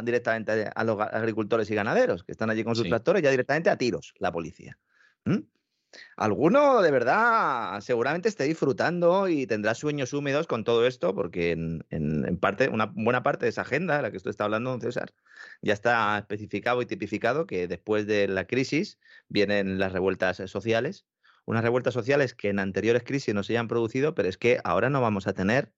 directamente 0.04 0.70
a 0.76 0.84
los 0.84 1.00
agricultores 1.00 1.72
y 1.72 1.76
ganaderos, 1.76 2.24
que 2.24 2.34
están 2.34 2.50
allí 2.50 2.64
con 2.64 2.76
sus 2.76 2.88
tractores, 2.88 3.24
ya 3.24 3.32
directamente 3.32 3.70
a 3.70 3.78
tiros, 3.78 4.14
la 4.20 4.32
policía. 4.32 4.78
¿Mm? 5.24 5.38
Alguno 6.18 6.82
de 6.82 6.92
verdad 6.92 7.80
seguramente 7.82 8.30
esté 8.30 8.44
disfrutando 8.44 9.28
y 9.28 9.48
tendrá 9.48 9.74
sueños 9.74 10.14
húmedos 10.14 10.48
con 10.48 10.64
todo 10.64 10.86
esto, 10.86 11.16
porque 11.16 11.52
en, 11.52 12.38
parte, 12.40 12.70
una 12.70 12.88
buena 12.88 13.24
parte 13.24 13.46
de 13.46 13.50
esa 13.50 13.62
agenda 13.62 13.98
de 13.98 14.04
la 14.04 14.12
que 14.12 14.18
usted 14.18 14.30
está 14.30 14.44
hablando, 14.44 14.70
don 14.70 14.82
César, 14.82 15.14
ya 15.62 15.74
está 15.74 16.18
especificado 16.20 16.82
y 16.82 16.86
tipificado 16.86 17.48
que 17.48 17.68
después 17.68 18.06
de 18.06 18.28
la 18.28 18.46
crisis 18.46 19.00
vienen 19.30 19.80
las 19.80 19.94
revueltas 19.94 20.38
sociales, 20.46 21.06
unas 21.46 21.64
revueltas 21.64 21.94
sociales 21.94 22.36
que 22.36 22.50
en 22.50 22.60
anteriores 22.60 23.04
crisis 23.04 23.34
no 23.34 23.44
se 23.44 23.54
hayan 23.54 23.68
producido, 23.68 24.14
pero 24.14 24.30
es 24.30 24.38
que 24.38 24.60
ahora 24.64 24.90
no 24.90 25.02
vamos 25.02 25.26
a 25.26 25.34
tener, 25.34 25.74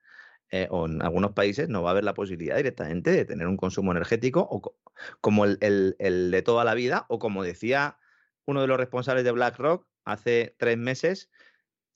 eh, 0.49 0.67
o 0.71 0.87
en 0.87 1.01
algunos 1.01 1.31
países 1.31 1.69
no 1.69 1.81
va 1.83 1.89
a 1.89 1.91
haber 1.91 2.03
la 2.03 2.13
posibilidad 2.13 2.57
directamente 2.57 3.11
de 3.11 3.23
tener 3.23 3.47
un 3.47 3.55
consumo 3.57 3.91
energético 3.91 4.45
o, 4.51 4.75
como 5.21 5.45
el, 5.45 5.57
el 5.61 6.31
de 6.31 6.41
toda 6.41 6.65
la 6.65 6.73
vida, 6.73 7.05
o 7.07 7.19
como 7.19 7.43
decía 7.43 7.97
uno 8.45 8.61
de 8.61 8.67
los 8.67 8.77
responsables 8.77 9.23
de 9.23 9.31
BlackRock, 9.31 9.87
hace 10.03 10.55
tres 10.57 10.77
meses, 10.77 11.29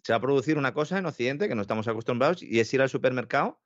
se 0.04 0.14
va 0.14 0.18
a 0.18 0.22
producir 0.22 0.58
una 0.58 0.74
cosa 0.74 0.98
en 0.98 1.06
Occidente 1.06 1.48
que 1.48 1.56
no 1.56 1.62
estamos 1.62 1.88
acostumbrados 1.88 2.44
y 2.44 2.60
es 2.60 2.74
ir 2.74 2.82
al 2.82 2.90
supermercado 2.90 3.62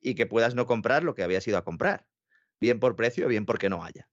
y 0.00 0.14
que 0.14 0.26
puedas 0.26 0.54
no 0.54 0.66
comprar 0.66 1.04
lo 1.04 1.14
que 1.14 1.22
habías 1.22 1.46
ido 1.48 1.58
a 1.58 1.64
comprar, 1.64 2.06
bien 2.60 2.80
por 2.80 2.96
precio, 2.96 3.28
bien 3.28 3.46
porque 3.46 3.68
no 3.68 3.84
haya. 3.84 4.08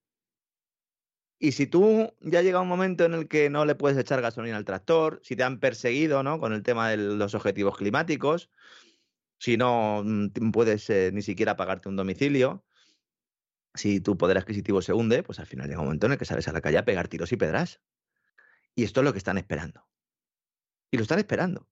Y 1.40 1.52
si 1.52 1.68
tú 1.68 2.12
ya 2.20 2.42
llega 2.42 2.62
un 2.62 2.68
momento 2.68 3.06
en 3.06 3.14
el 3.14 3.28
que 3.28 3.50
no 3.50 3.66
le 3.66 3.76
puedes 3.76 3.98
echar 3.98 4.22
gasolina 4.22 4.58
al 4.58 4.66
tractor, 4.66 5.20
si 5.24 5.36
te 5.36 5.44
han 5.44 5.60
perseguido 5.60 6.24
¿no? 6.24 6.40
con 6.40 6.52
el 6.52 6.64
tema 6.64 6.90
de 6.90 6.98
los 6.98 7.36
objetivos 7.36 7.78
climáticos, 7.78 8.50
si 9.38 9.56
no 9.56 10.02
mm, 10.04 10.52
puedes 10.52 10.90
eh, 10.90 11.12
ni 11.14 11.22
siquiera 11.22 11.56
pagarte 11.56 11.90
un 11.90 11.96
domicilio, 11.96 12.66
si 13.76 14.02
tu 14.02 14.18
poder 14.18 14.40
adquisitivo 14.40 14.82
se 14.82 14.94
hunde, 14.94 15.22
pues 15.22 15.40
al 15.40 15.46
final 15.46 15.68
llega 15.68 15.80
un 15.80 15.86
momento 15.86 16.08
en 16.08 16.14
el 16.14 16.18
que 16.18 16.26
sales 16.26 16.48
a 16.48 16.54
la 16.54 16.62
calle 16.62 16.80
a 16.80 16.86
pegar 16.86 17.08
tiros 17.08 17.32
y 17.32 17.38
pedras. 17.38 17.82
Y 18.78 18.84
esto 18.84 19.02
es 19.02 19.06
lo 19.06 19.12
que 19.12 19.18
están 19.18 19.40
esperando. 19.40 19.82
Y 20.92 20.98
lo 20.98 21.04
están 21.04 21.18
esperando. 21.18 21.68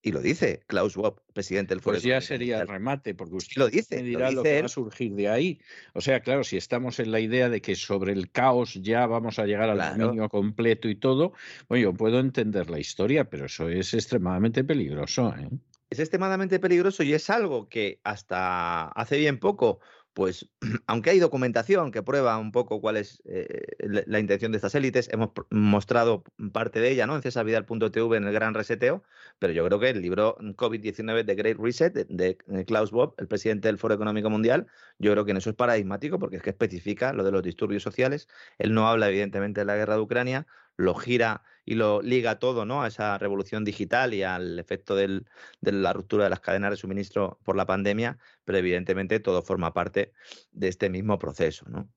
Y 0.00 0.10
lo 0.10 0.20
dice 0.20 0.62
Klaus 0.66 0.94
Schwab, 0.94 1.22
presidente 1.34 1.74
del 1.74 1.82
Foro. 1.82 1.94
Pues 1.94 2.02
ya 2.02 2.20
sería 2.22 2.62
el 2.62 2.66
remate, 2.66 3.14
porque 3.14 3.36
usted 3.36 3.56
lo 3.56 3.68
dice, 3.68 3.96
me 3.96 4.02
dirá 4.02 4.30
lo, 4.30 4.42
que 4.42 4.60
va 4.60 4.66
a 4.66 4.68
surgir 4.68 5.14
de 5.14 5.28
ahí. 5.28 5.60
O 5.92 6.00
sea, 6.00 6.20
claro, 6.20 6.44
si 6.44 6.56
estamos 6.56 6.98
en 6.98 7.12
la 7.12 7.20
idea 7.20 7.50
de 7.50 7.60
que 7.60 7.76
sobre 7.76 8.12
el 8.12 8.30
caos 8.32 8.74
ya 8.82 9.06
vamos 9.06 9.38
a 9.38 9.44
llegar 9.44 9.68
al 9.68 9.98
dominio 9.98 10.30
completo 10.30 10.88
y 10.88 10.96
todo, 10.96 11.34
bueno, 11.68 11.82
yo 11.82 11.92
puedo 11.94 12.20
entender 12.20 12.70
la 12.70 12.80
historia, 12.80 13.28
pero 13.28 13.44
eso 13.44 13.68
es 13.68 13.92
extremadamente 13.92 14.64
peligroso. 14.64 15.32
¿eh? 15.38 15.50
Es 15.90 15.98
extremadamente 15.98 16.58
peligroso 16.58 17.02
y 17.02 17.12
es 17.12 17.28
algo 17.28 17.68
que 17.68 18.00
hasta 18.02 18.88
hace 18.88 19.18
bien 19.18 19.38
poco 19.38 19.80
pues 20.14 20.48
aunque 20.86 21.10
hay 21.10 21.18
documentación 21.18 21.90
que 21.90 22.02
prueba 22.02 22.38
un 22.38 22.52
poco 22.52 22.80
cuál 22.80 22.96
es 22.96 23.22
eh, 23.24 23.62
la, 23.80 24.18
intención 24.18 24.52
de 24.52 24.56
estas 24.56 24.74
élites, 24.74 25.08
hemos 25.12 25.30
mostrado 25.50 26.24
parte 26.52 26.80
de 26.80 26.90
ella 26.90 27.06
¿no? 27.06 27.16
en 27.16 27.22
cesarvidal.tv 27.22 28.16
en 28.16 28.24
el 28.24 28.32
gran 28.32 28.54
reseteo, 28.54 29.02
pero 29.38 29.52
yo 29.52 29.64
creo 29.66 29.78
que 29.80 29.90
el 29.90 30.02
libro 30.02 30.36
COVID-19 30.38 31.24
de 31.24 31.34
Great 31.34 31.58
Reset 31.58 31.94
de, 31.94 32.36
Klaus 32.66 32.90
Bob, 32.90 33.14
el 33.18 33.28
presidente 33.28 33.68
del 33.68 33.78
Foro 33.78 33.94
Económico 33.94 34.30
Mundial, 34.30 34.66
yo 34.98 35.12
creo 35.12 35.24
que 35.24 35.32
en 35.32 35.38
eso 35.38 35.50
es 35.50 35.56
paradigmático 35.56 36.18
porque 36.18 36.36
es 36.36 36.42
que 36.42 36.50
especifica 36.50 37.12
lo 37.12 37.24
de 37.24 37.32
los 37.32 37.42
disturbios 37.42 37.82
sociales. 37.82 38.28
Él 38.58 38.74
no 38.74 38.88
habla 38.88 39.08
evidentemente 39.08 39.60
de 39.60 39.64
la 39.64 39.76
guerra 39.76 39.94
de 39.94 40.00
Ucrania, 40.00 40.46
lo 40.76 40.94
gira 40.94 41.42
y 41.64 41.74
lo 41.74 42.02
liga 42.02 42.38
todo 42.38 42.64
¿no? 42.64 42.82
a 42.82 42.88
esa 42.88 43.18
revolución 43.18 43.64
digital 43.64 44.14
y 44.14 44.22
al 44.22 44.58
efecto 44.58 44.96
de 44.96 45.22
la 45.60 45.92
ruptura 45.92 46.24
de 46.24 46.30
las 46.30 46.40
cadenas 46.40 46.70
de 46.70 46.76
suministro 46.76 47.38
por 47.44 47.56
la 47.56 47.66
pandemia, 47.66 48.18
pero 48.44 48.58
evidentemente 48.58 49.20
todo 49.20 49.42
forma 49.42 49.72
parte 49.72 50.12
de 50.50 50.68
este 50.68 50.90
mismo 50.90 51.18
proceso. 51.18 51.64
¿no? 51.68 51.88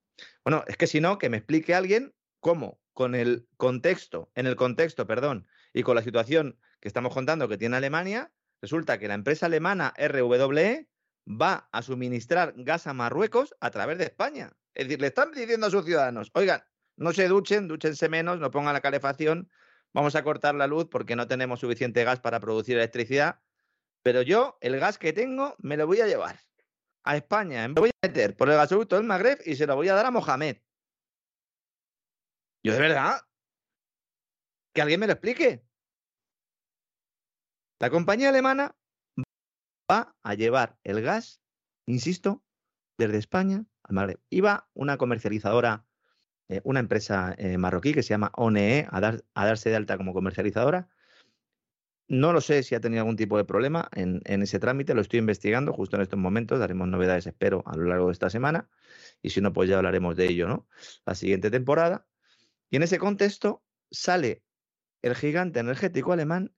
Bueno, 0.44 0.64
es 0.68 0.78
que 0.78 0.88
si 0.88 1.02
no, 1.02 1.18
que 1.18 1.30
me 1.30 1.38
explique 1.38 1.74
alguien 1.74 2.14
cómo 2.40 2.80
con 2.94 3.16
el 3.16 3.48
contexto, 3.58 4.32
en 4.36 4.48
el 4.48 4.56
contexto, 4.56 5.08
perdón, 5.08 5.48
y 5.74 5.84
con 5.84 5.96
la 5.96 6.02
situación 6.02 6.58
que 6.80 6.88
estamos 6.88 7.14
contando 7.14 7.48
que 7.48 7.58
tiene 7.58 7.78
Alemania, 7.78 8.32
resulta 8.62 8.98
que 9.00 9.08
la 9.08 9.16
empresa 9.16 9.48
alemana 9.48 9.94
RWE 9.98 10.88
va 11.28 11.68
a 11.72 11.82
suministrar 11.82 12.54
gas 12.56 12.88
a 12.88 12.94
Marruecos 12.94 13.56
a 13.60 13.72
través 13.72 13.98
de 13.98 14.06
España. 14.06 14.54
Es 14.74 14.86
decir, 14.86 15.02
le 15.02 15.08
están 15.08 15.32
diciendo 15.32 15.68
a 15.68 15.72
sus 15.72 15.86
ciudadanos, 15.86 16.30
oigan, 16.34 16.64
no 16.98 17.14
se 17.14 17.28
duchen, 17.28 17.68
dúchense 17.68 18.10
menos, 18.10 18.40
no 18.40 18.52
pongan 18.52 18.74
la 18.74 18.82
calefacción, 18.82 19.50
vamos 19.94 20.16
a 20.16 20.24
cortar 20.24 20.56
la 20.56 20.68
luz 20.68 20.88
porque 20.90 21.16
no 21.16 21.28
tenemos 21.28 21.60
suficiente 21.60 22.04
gas 22.04 22.20
para 22.20 22.40
producir 22.40 22.78
electricidad, 22.78 23.42
pero 24.04 24.22
yo 24.22 24.58
el 24.62 24.80
gas 24.80 24.98
que 24.98 25.14
tengo 25.14 25.56
me 25.60 25.78
lo 25.78 25.88
voy 25.88 26.02
a 26.02 26.08
llevar 26.08 26.40
a 27.04 27.16
España, 27.18 27.68
me 27.68 27.74
voy 27.76 27.90
a 27.90 28.08
meter 28.08 28.36
por 28.36 28.50
el 28.50 28.56
gasoducto 28.56 28.96
del 28.96 29.06
Magreb 29.06 29.40
y 29.46 29.56
se 29.56 29.68
lo 29.68 29.76
voy 29.76 29.90
a 29.90 29.96
dar 29.96 30.06
a 30.06 30.12
Mohamed. 30.12 30.58
Yo 32.64 32.74
de 32.74 32.80
verdad, 32.80 33.22
que 34.74 34.82
alguien 34.82 35.00
me 35.00 35.08
lo 35.08 35.14
explique. 35.14 35.64
La 37.80 37.90
compañía 37.90 38.30
alemana 38.30 38.76
va 39.92 40.16
a 40.24 40.34
llevar 40.34 40.80
el 40.84 41.02
gas 41.02 41.42
insisto, 41.86 42.44
desde 42.98 43.18
España 43.18 43.66
al 43.84 43.96
Magreb. 43.96 44.20
Iba 44.30 44.70
una 44.74 44.98
comercializadora, 44.98 45.85
eh, 46.50 46.62
una 46.64 46.80
empresa 46.80 47.34
eh, 47.38 47.58
marroquí 47.58 47.94
que 47.94 48.04
se 48.04 48.10
llama 48.10 48.32
ONE 48.36 48.88
a, 48.92 49.20
darse 49.46 49.70
de 49.70 49.76
alta 49.76 49.98
como 49.98 50.14
comercializadora. 50.14 50.88
No 52.08 52.34
lo 52.34 52.42
sé 52.42 52.62
si 52.62 52.76
ha 52.76 52.80
tenido 52.80 53.02
algún 53.02 53.16
tipo 53.16 53.38
de 53.38 53.46
problema 53.46 53.90
en, 53.94 54.22
en, 54.26 54.44
ese 54.44 54.60
trámite, 54.60 54.94
lo 54.94 55.02
estoy 55.02 55.20
investigando 55.20 55.74
justo 55.74 55.96
en 55.96 56.04
estos 56.04 56.20
momentos, 56.20 56.60
daremos 56.60 56.88
novedades, 56.88 57.26
espero, 57.26 57.64
a 57.66 57.76
lo 57.76 57.86
largo 57.86 58.08
de 58.08 58.14
esta 58.14 58.30
semana, 58.30 58.70
y 59.24 59.32
si 59.32 59.42
no, 59.42 59.54
pues 59.54 59.70
ya 59.70 59.78
hablaremos 59.78 60.16
de 60.16 60.28
ello, 60.28 60.48
¿no? 60.48 60.68
La 61.06 61.16
siguiente 61.16 61.50
temporada. 61.50 62.06
Y 62.70 62.76
en 62.76 62.84
ese 62.84 63.00
contexto 63.00 63.64
sale 63.90 64.44
el 65.02 65.16
gigante 65.16 65.60
energético 65.60 66.14
alemán 66.14 66.54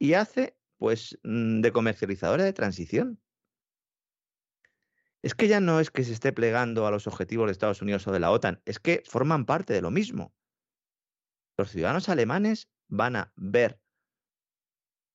y 0.00 0.14
hace, 0.14 0.56
pues, 0.78 1.18
mm, 1.22 1.60
de 1.60 1.72
comercializadora 1.72 2.42
de 2.42 2.52
transición 2.52 3.20
es 5.22 5.34
que 5.34 5.48
ya 5.48 5.60
no 5.60 5.80
es 5.80 5.90
que 5.90 6.04
se 6.04 6.12
esté 6.12 6.32
plegando 6.32 6.86
a 6.86 6.90
los 6.90 7.06
objetivos 7.06 7.46
de 7.46 7.52
Estados 7.52 7.80
Unidos 7.80 8.06
o 8.06 8.12
de 8.12 8.20
la 8.20 8.30
OTAN, 8.30 8.60
es 8.64 8.80
que 8.80 9.02
forman 9.06 9.46
parte 9.46 9.72
de 9.72 9.80
lo 9.80 9.90
mismo. 9.90 10.34
Los 11.56 11.70
ciudadanos 11.70 12.08
alemanes 12.08 12.68
van 12.88 13.16
a 13.16 13.32
ver 13.36 13.80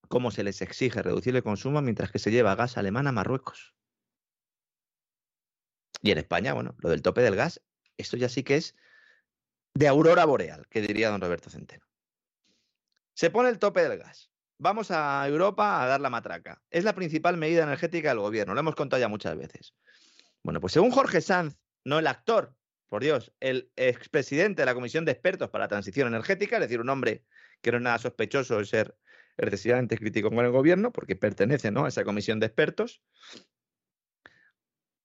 cómo 0.08 0.32
se 0.32 0.44
les 0.44 0.62
exige 0.62 1.02
reducir 1.02 1.36
el 1.36 1.44
consumo 1.44 1.82
mientras 1.82 2.12
que 2.12 2.20
se 2.20 2.32
lleva 2.32 2.56
gas 2.56 2.78
alemán 2.78 3.08
a 3.08 3.12
Marruecos. 3.12 3.76
Y 6.02 6.12
en 6.12 6.20
España, 6.20 6.54
bueno, 6.54 6.76
lo 6.80 6.90
del 6.90 7.02
tope 7.02 7.22
del 7.22 7.36
gas, 7.36 7.62
esto 7.98 8.16
ya 8.16 8.30
sí 8.30 8.44
que 8.44 8.56
es 8.56 8.76
de 9.74 9.88
aurora 9.88 10.26
boreal, 10.26 10.68
que 10.70 10.82
diría 10.82 11.10
don 11.10 11.20
Roberto 11.20 11.50
Centeno. 11.50 11.86
Se 13.14 13.30
pone 13.30 13.50
el 13.50 13.60
tope 13.60 13.82
del 13.82 13.98
gas. 13.98 14.32
Vamos 14.60 14.90
a 14.90 15.28
Europa 15.28 15.84
a 15.84 15.88
dar 15.88 16.02
la 16.02 16.10
matraca. 16.10 16.62
Es 16.72 16.84
la 16.84 16.96
principal 16.96 17.38
medida 17.38 17.64
energética 17.64 18.10
del 18.10 18.20
gobierno, 18.20 18.54
lo 18.54 18.60
hemos 18.60 18.76
contado 18.76 19.00
ya 19.00 19.08
muchas 19.08 19.38
veces. 19.38 19.76
Bueno, 20.44 20.60
pues 20.60 20.74
según 20.74 20.92
Jorge 20.92 21.22
Sanz, 21.22 21.58
no 21.84 22.00
el 22.00 22.08
actor, 22.08 22.56
por 22.88 23.04
Dios, 23.04 23.34
el 23.40 23.72
expresidente 23.76 24.62
de 24.62 24.66
la 24.66 24.74
Comisión 24.74 25.06
de 25.06 25.12
Expertos 25.12 25.50
para 25.50 25.66
la 25.66 25.70
Transición 25.70 26.08
Energética, 26.08 26.56
es 26.56 26.62
decir, 26.62 26.80
un 26.80 26.90
hombre 26.90 27.24
que 27.62 27.72
no 27.72 27.78
es 27.78 27.84
nada 27.84 27.98
sospechoso 28.00 28.58
de 28.58 28.66
ser 28.66 28.96
excesivamente 29.38 29.98
crítico 29.98 30.30
con 30.30 30.44
el 30.44 30.52
gobierno, 30.52 30.92
porque 30.92 31.16
pertenece 31.16 31.70
¿no? 31.70 31.86
a 31.86 31.90
esa 31.90 32.04
comisión 32.04 32.40
de 32.40 32.48
expertos, 32.48 33.02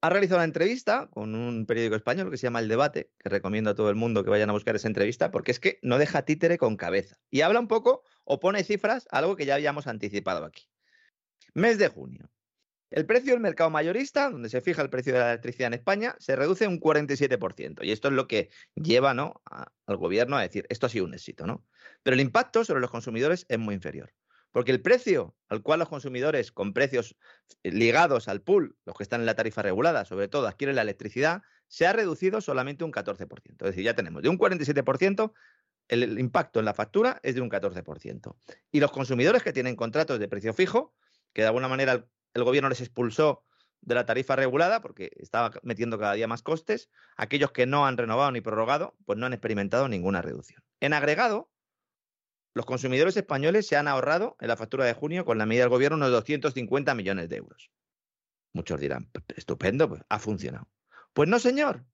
ha 0.02 0.10
realizado 0.10 0.38
una 0.38 0.44
entrevista 0.44 1.08
con 1.10 1.36
un 1.36 1.64
periódico 1.64 1.94
español 1.94 2.28
que 2.28 2.36
se 2.36 2.42
llama 2.42 2.58
El 2.58 2.68
Debate, 2.68 3.12
que 3.20 3.28
recomiendo 3.28 3.70
a 3.70 3.76
todo 3.76 3.88
el 3.88 3.94
mundo 3.94 4.24
que 4.24 4.30
vayan 4.30 4.50
a 4.50 4.52
buscar 4.52 4.74
esa 4.74 4.88
entrevista, 4.88 5.30
porque 5.30 5.52
es 5.52 5.60
que 5.60 5.78
no 5.82 5.96
deja 5.96 6.22
títere 6.22 6.58
con 6.58 6.76
cabeza. 6.76 7.18
Y 7.30 7.42
habla 7.42 7.60
un 7.60 7.68
poco 7.68 8.02
o 8.24 8.40
pone 8.40 8.64
cifras, 8.64 9.06
algo 9.12 9.36
que 9.36 9.46
ya 9.46 9.54
habíamos 9.54 9.86
anticipado 9.86 10.44
aquí. 10.44 10.68
Mes 11.54 11.78
de 11.78 11.86
junio. 11.86 12.28
El 12.90 13.06
precio 13.06 13.32
del 13.32 13.40
mercado 13.40 13.70
mayorista, 13.70 14.28
donde 14.28 14.48
se 14.48 14.60
fija 14.60 14.82
el 14.82 14.90
precio 14.90 15.12
de 15.12 15.20
la 15.20 15.30
electricidad 15.30 15.68
en 15.68 15.74
España, 15.74 16.16
se 16.18 16.34
reduce 16.34 16.66
un 16.66 16.80
47%. 16.80 17.84
Y 17.84 17.92
esto 17.92 18.08
es 18.08 18.14
lo 18.14 18.26
que 18.26 18.50
lleva 18.74 19.14
¿no? 19.14 19.40
al 19.86 19.96
gobierno 19.96 20.36
a 20.36 20.42
decir, 20.42 20.66
esto 20.68 20.86
ha 20.86 20.90
sido 20.90 21.04
un 21.04 21.14
éxito. 21.14 21.46
¿no? 21.46 21.64
Pero 22.02 22.14
el 22.14 22.20
impacto 22.20 22.64
sobre 22.64 22.80
los 22.80 22.90
consumidores 22.90 23.46
es 23.48 23.58
muy 23.58 23.76
inferior. 23.76 24.12
Porque 24.52 24.70
el 24.70 24.80
precio 24.80 25.34
al 25.48 25.62
cual 25.62 25.80
los 25.80 25.88
consumidores 25.88 26.52
con 26.52 26.72
precios 26.72 27.16
ligados 27.62 28.28
al 28.28 28.42
pool, 28.42 28.76
los 28.84 28.96
que 28.96 29.02
están 29.02 29.20
en 29.20 29.26
la 29.26 29.34
tarifa 29.34 29.62
regulada, 29.62 30.04
sobre 30.04 30.28
todo 30.28 30.46
adquieren 30.46 30.76
la 30.76 30.82
electricidad, 30.82 31.42
se 31.66 31.86
ha 31.86 31.92
reducido 31.92 32.40
solamente 32.40 32.84
un 32.84 32.92
14%. 32.92 33.28
Es 33.50 33.58
decir, 33.58 33.84
ya 33.84 33.94
tenemos 33.94 34.22
de 34.22 34.28
un 34.28 34.38
47%, 34.38 35.32
el 35.88 36.18
impacto 36.18 36.60
en 36.60 36.66
la 36.66 36.74
factura 36.74 37.18
es 37.22 37.34
de 37.34 37.40
un 37.40 37.50
14%. 37.50 38.36
Y 38.70 38.80
los 38.80 38.92
consumidores 38.92 39.42
que 39.42 39.52
tienen 39.52 39.74
contratos 39.74 40.18
de 40.18 40.28
precio 40.28 40.54
fijo, 40.54 40.94
que 41.32 41.42
de 41.42 41.48
alguna 41.48 41.68
manera 41.68 42.06
el 42.34 42.44
gobierno 42.44 42.68
les 42.68 42.80
expulsó 42.80 43.44
de 43.82 43.94
la 43.94 44.06
tarifa 44.06 44.36
regulada 44.36 44.80
porque 44.80 45.10
estaba 45.16 45.50
metiendo 45.62 45.98
cada 45.98 46.14
día 46.14 46.28
más 46.28 46.42
costes. 46.42 46.88
Aquellos 47.16 47.52
que 47.52 47.66
no 47.66 47.86
han 47.86 47.96
renovado 47.96 48.30
ni 48.30 48.40
prorrogado, 48.40 48.94
pues 49.04 49.18
no 49.18 49.26
han 49.26 49.32
experimentado 49.32 49.88
ninguna 49.88 50.22
reducción. 50.22 50.62
En 50.80 50.92
agregado, 50.92 51.50
los 52.54 52.66
consumidores 52.66 53.16
españoles 53.16 53.66
se 53.66 53.76
han 53.76 53.88
ahorrado 53.88 54.36
en 54.40 54.48
la 54.48 54.56
factura 54.56 54.84
de 54.84 54.92
junio 54.94 55.24
con 55.24 55.38
la 55.38 55.46
medida 55.46 55.64
del 55.64 55.70
gobierno 55.70 55.96
unos 55.96 56.10
250 56.10 56.94
millones 56.94 57.28
de 57.28 57.36
euros. 57.36 57.70
Muchos 58.52 58.80
dirán, 58.80 59.10
estupendo, 59.34 59.88
pues 59.88 60.02
ha 60.08 60.18
funcionado. 60.18 60.68
Pues 61.14 61.28
no, 61.28 61.38
señor. 61.38 61.86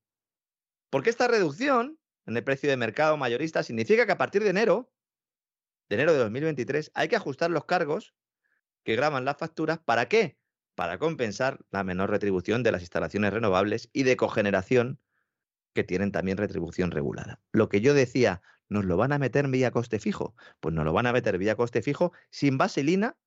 Porque 0.89 1.09
esta 1.09 1.27
reducción 1.27 1.99
en 2.25 2.35
el 2.35 2.43
precio 2.43 2.69
de 2.69 2.77
mercado 2.77 3.15
mayorista 3.15 3.63
significa 3.63 4.05
que 4.05 4.11
a 4.11 4.17
partir 4.17 4.43
de 4.43 4.49
enero, 4.49 4.91
de 5.87 5.95
enero 5.95 6.11
de 6.11 6.19
2023, 6.19 6.91
hay 6.93 7.07
que 7.07 7.15
ajustar 7.15 7.49
los 7.51 7.65
cargos 7.65 8.13
que 8.83 8.95
graban 8.95 9.25
las 9.25 9.37
facturas. 9.37 9.79
¿Para 9.79 10.09
qué? 10.09 10.37
Para 10.75 10.97
compensar 10.99 11.59
la 11.71 11.83
menor 11.83 12.09
retribución 12.09 12.63
de 12.63 12.71
las 12.71 12.81
instalaciones 12.81 13.33
renovables 13.33 13.89
y 13.93 14.03
de 14.03 14.17
cogeneración 14.17 14.99
que 15.73 15.83
tienen 15.83 16.11
también 16.11 16.37
retribución 16.37 16.91
regulada. 16.91 17.41
Lo 17.51 17.69
que 17.69 17.81
yo 17.81 17.93
decía, 17.93 18.41
¿nos 18.69 18.85
lo 18.85 18.97
van 18.97 19.11
a 19.11 19.19
meter 19.19 19.47
vía 19.47 19.71
coste 19.71 19.99
fijo? 19.99 20.35
Pues 20.59 20.73
nos 20.73 20.85
lo 20.85 20.93
van 20.93 21.07
a 21.07 21.13
meter 21.13 21.37
vía 21.37 21.55
coste 21.55 21.81
fijo 21.81 22.13
sin 22.29 22.57
vaselina 22.57 23.17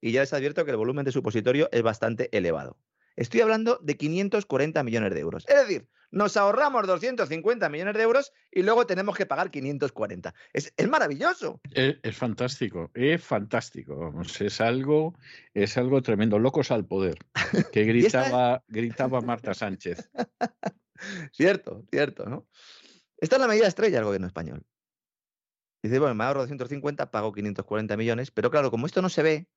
y 0.00 0.12
ya 0.12 0.20
les 0.20 0.32
advierto 0.32 0.64
que 0.64 0.70
el 0.70 0.76
volumen 0.76 1.04
de 1.04 1.12
supositorio 1.12 1.68
es 1.72 1.82
bastante 1.82 2.28
elevado. 2.36 2.78
Estoy 3.16 3.40
hablando 3.40 3.78
de 3.82 3.96
540 3.96 4.82
millones 4.84 5.12
de 5.12 5.20
euros. 5.20 5.44
Es 5.48 5.56
decir, 5.56 5.88
nos 6.12 6.36
ahorramos 6.36 6.86
250 6.86 7.68
millones 7.68 7.94
de 7.94 8.02
euros 8.02 8.32
y 8.52 8.62
luego 8.62 8.86
tenemos 8.86 9.16
que 9.16 9.26
pagar 9.26 9.50
540. 9.50 10.32
Es, 10.52 10.72
maravilloso. 10.88 11.60
Es, 11.72 12.16
fantástico, 12.16 12.92
es 12.94 13.22
fantástico. 13.22 14.14
es 14.38 14.60
algo, 14.60 15.18
es 15.52 15.76
algo 15.76 16.00
tremendo. 16.00 16.38
Locos 16.38 16.70
al 16.70 16.86
poder, 16.86 17.18
que 17.72 17.82
gritaba, 17.82 18.62
gritaba 18.68 19.20
Marta 19.20 19.52
Sánchez. 19.52 20.08
cierto, 21.32 21.84
cierto, 21.90 22.26
¿no? 22.26 22.46
Esta 23.16 23.34
es 23.34 23.42
la 23.42 23.48
medida 23.48 23.66
estrella 23.66 23.96
del 23.96 24.04
gobierno 24.04 24.28
español. 24.28 24.64
Dice, 25.82 25.98
bueno, 25.98 26.14
me 26.14 26.24
ahorro 26.24 26.40
250, 26.40 27.10
pago 27.10 27.32
540 27.32 27.96
millones, 27.96 28.30
pero 28.30 28.50
claro, 28.50 28.70
como 28.70 28.86
esto 28.86 29.00
no 29.00 29.08
se 29.08 29.22
ve, 29.22 29.48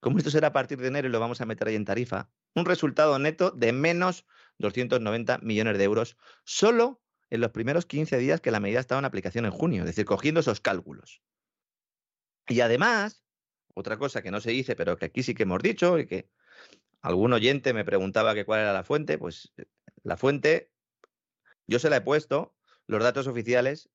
como 0.00 0.18
esto 0.18 0.30
será 0.30 0.48
a 0.48 0.52
partir 0.52 0.78
de 0.78 0.88
enero 0.88 1.08
y 1.08 1.10
lo 1.12 1.20
vamos 1.20 1.40
a 1.40 1.46
meter 1.46 1.68
ahí 1.68 1.76
en 1.76 1.84
tarifa, 1.84 2.30
un 2.54 2.64
resultado 2.64 3.18
neto 3.18 3.52
de 3.52 3.72
menos 3.72 4.26
290 4.58 5.38
millones 5.38 5.78
de 5.78 5.84
euros 5.84 6.16
solo 6.44 7.00
en 7.30 7.40
los 7.40 7.52
primeros 7.52 7.86
15 7.86 8.18
días 8.18 8.40
que 8.40 8.50
la 8.50 8.60
medida 8.60 8.80
estaba 8.80 8.98
en 8.98 9.04
aplicación 9.04 9.44
en 9.44 9.52
junio, 9.52 9.82
es 9.82 9.86
decir, 9.86 10.04
cogiendo 10.04 10.40
esos 10.40 10.60
cálculos. 10.60 11.22
Y 12.48 12.60
además, 12.60 13.24
otra 13.74 13.96
cosa 13.96 14.22
que 14.22 14.30
no 14.30 14.40
se 14.40 14.50
dice, 14.50 14.76
pero 14.76 14.96
que 14.96 15.06
aquí 15.06 15.22
sí 15.22 15.34
que 15.34 15.44
hemos 15.44 15.62
dicho 15.62 15.98
y 15.98 16.06
que 16.06 16.28
algún 17.00 17.32
oyente 17.32 17.72
me 17.72 17.84
preguntaba 17.84 18.34
que 18.34 18.44
cuál 18.44 18.60
era 18.60 18.72
la 18.72 18.84
fuente, 18.84 19.18
pues 19.18 19.52
eh, 19.56 19.64
la 20.02 20.16
fuente, 20.16 20.72
yo 21.66 21.78
se 21.78 21.88
la 21.88 21.96
he 21.96 22.00
puesto, 22.00 22.54
los 22.86 23.02
datos 23.02 23.26
oficiales 23.28 23.88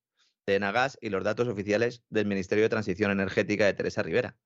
de 0.48 0.56
Enagas 0.56 0.98
y 1.02 1.10
los 1.10 1.24
datos 1.24 1.48
oficiales 1.48 2.04
del 2.10 2.26
Ministerio 2.26 2.64
de 2.64 2.70
Transición 2.70 3.12
Energética 3.12 3.66
de 3.66 3.74
Teresa 3.74 4.02
Rivera. 4.02 4.38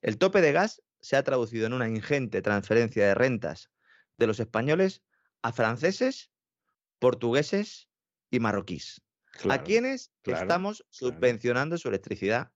El 0.00 0.16
tope 0.16 0.40
de 0.40 0.52
gas 0.52 0.80
se 1.00 1.16
ha 1.16 1.24
traducido 1.24 1.66
en 1.66 1.72
una 1.72 1.88
ingente 1.88 2.40
transferencia 2.40 3.06
de 3.06 3.14
rentas 3.14 3.70
de 4.16 4.28
los 4.28 4.38
españoles 4.38 5.02
a 5.42 5.52
franceses, 5.52 6.30
portugueses 6.98 7.88
y 8.30 8.38
marroquíes. 8.40 9.02
a 9.48 9.62
quienes 9.62 10.12
estamos 10.24 10.84
subvencionando 10.90 11.78
su 11.78 11.88
electricidad 11.88 12.52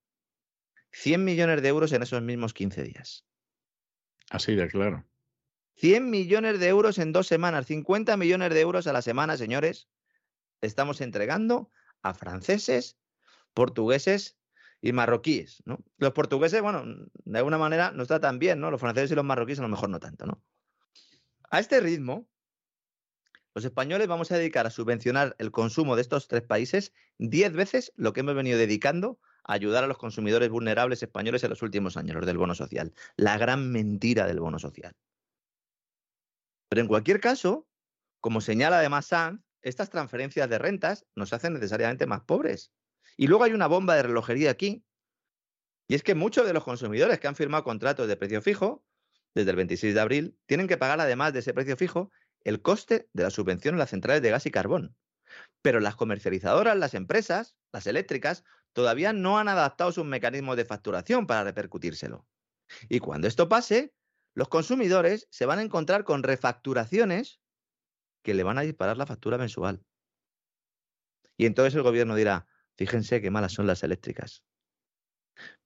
100 0.93 1.25
millones 1.25 1.63
de 1.63 1.69
euros 1.69 1.93
en 1.93 2.03
esos 2.03 2.23
mismos 2.23 2.55
15 2.55 2.83
días. 2.85 3.25
Así 4.31 4.55
de 4.55 4.69
claro. 4.69 5.05
100 5.77 6.09
millones 6.09 6.61
de 6.61 6.69
euros 6.69 6.99
en 6.99 7.13
dos 7.13 7.27
semanas, 7.27 7.67
50 7.67 8.17
millones 8.17 8.55
de 8.55 8.61
euros 8.61 8.87
a 8.87 8.93
la 8.93 9.03
semana, 9.03 9.37
señores. 9.37 9.89
Estamos 10.61 11.01
entregando 11.01 11.71
a 12.05 12.15
franceses, 12.15 12.97
portugueses 13.55 14.37
y 14.81 14.93
marroquíes, 14.93 15.63
¿no? 15.65 15.83
Los 15.97 16.13
portugueses, 16.13 16.61
bueno, 16.61 16.85
de 17.25 17.39
alguna 17.39 17.59
manera 17.59 17.91
nos 17.91 18.09
tratan 18.09 18.39
bien, 18.39 18.61
¿no? 18.61 18.71
Los 18.71 18.81
franceses 18.81 19.11
y 19.11 19.15
los 19.15 19.25
marroquíes 19.25 19.59
a 19.59 19.63
lo 19.63 19.69
mejor 19.69 19.89
no 19.89 19.99
tanto, 19.99 20.27
¿no? 20.27 20.43
A 21.51 21.59
este 21.59 21.81
ritmo, 21.81 22.29
los 23.55 23.65
españoles 23.65 24.07
vamos 24.07 24.31
a 24.31 24.37
dedicar 24.37 24.67
a 24.67 24.71
subvencionar 24.71 25.35
el 25.39 25.51
consumo 25.51 25.97
de 25.97 26.03
estos 26.03 26.29
tres 26.29 26.43
países 26.43 26.93
diez 27.19 27.53
veces 27.53 27.93
lo 27.97 28.13
que 28.13 28.21
hemos 28.21 28.35
venido 28.35 28.59
dedicando 28.59 29.19
a 29.45 29.55
ayudar 29.55 29.85
a 29.85 29.87
los 29.87 29.97
consumidores 29.97 30.51
vulnerables 30.51 31.03
españoles 31.03 31.43
en 31.45 31.51
los 31.51 31.63
últimos 31.63 31.97
años, 31.97 32.17
los 32.17 32.27
del 32.27 32.37
bono 32.37 32.55
social. 32.55 32.93
La 33.17 33.39
gran 33.39 33.71
mentira 33.73 34.27
del 34.27 34.41
bono 34.41 34.59
social. 34.59 34.95
Pero 36.69 36.83
en 36.83 36.89
cualquier 36.89 37.21
caso, 37.21 37.67
como 38.21 38.41
señala 38.41 38.79
además 38.79 39.07
Sanz, 39.07 39.41
estas 39.65 39.91
transferencias 39.91 40.49
de 40.49 40.59
rentas 40.59 41.07
nos 41.17 41.33
hacen 41.33 41.55
necesariamente 41.55 42.07
más 42.07 42.23
pobres. 42.23 42.73
Y 43.17 43.27
luego 43.27 43.45
hay 43.45 43.53
una 43.53 43.67
bomba 43.67 43.97
de 43.97 44.05
relojería 44.05 44.51
aquí, 44.51 44.85
y 45.89 45.95
es 45.95 46.03
que 46.03 46.15
muchos 46.15 46.47
de 46.47 46.53
los 46.53 46.65
consumidores 46.65 47.19
que 47.19 47.29
han 47.29 47.37
firmado 47.37 47.65
contratos 47.65 48.09
de 48.09 48.17
precio 48.17 48.41
fijo 48.41 48.85
desde 49.35 49.51
el 49.51 49.57
26 49.57 49.95
de 49.95 50.01
abril 50.01 50.39
tienen 50.47 50.69
que 50.69 50.77
pagar 50.77 51.01
además 51.01 51.33
de 51.33 51.41
ese 51.41 51.53
precio 51.53 51.77
fijo 51.77 52.11
el 52.43 52.63
coste 52.63 53.09
de 53.13 53.23
la 53.23 53.31
subvención 53.31 53.75
en 53.75 53.79
las 53.79 53.91
centrales 53.91 54.23
de 54.23 54.31
gas 54.31 54.47
y 54.47 54.51
carbón. 54.51 54.97
Pero 55.63 55.81
las 55.81 55.97
comercializadoras, 55.97 56.77
las 56.77 56.95
empresas, 56.95 57.57
las 57.73 57.87
eléctricas, 57.87 58.45
todavía 58.73 59.13
no 59.13 59.39
han 59.39 59.49
adaptado 59.49 59.93
sus 59.93 60.05
mecanismos 60.05 60.57
de 60.57 60.65
facturación 60.65 61.27
para 61.27 61.45
repercutírselo. 61.45 62.27
Y 62.89 63.01
cuando 63.01 63.29
esto 63.29 63.49
pase, 63.49 63.93
los 64.35 64.49
consumidores 64.49 65.27
se 65.31 65.47
van 65.47 65.59
a 65.59 65.63
encontrar 65.63 66.05
con 66.05 66.23
refacturaciones 66.23 67.41
que 68.25 68.35
le 68.35 68.43
van 68.43 68.59
a 68.59 68.63
disparar 68.63 68.97
la 68.97 69.07
factura 69.07 69.39
mensual. 69.39 69.85
Y 71.37 71.47
entonces 71.47 71.75
el 71.75 71.83
gobierno 71.83 72.17
dirá, 72.17 72.47
fíjense 72.77 73.21
qué 73.21 73.31
malas 73.31 73.53
son 73.53 73.67
las 73.67 73.83
eléctricas. 73.83 74.43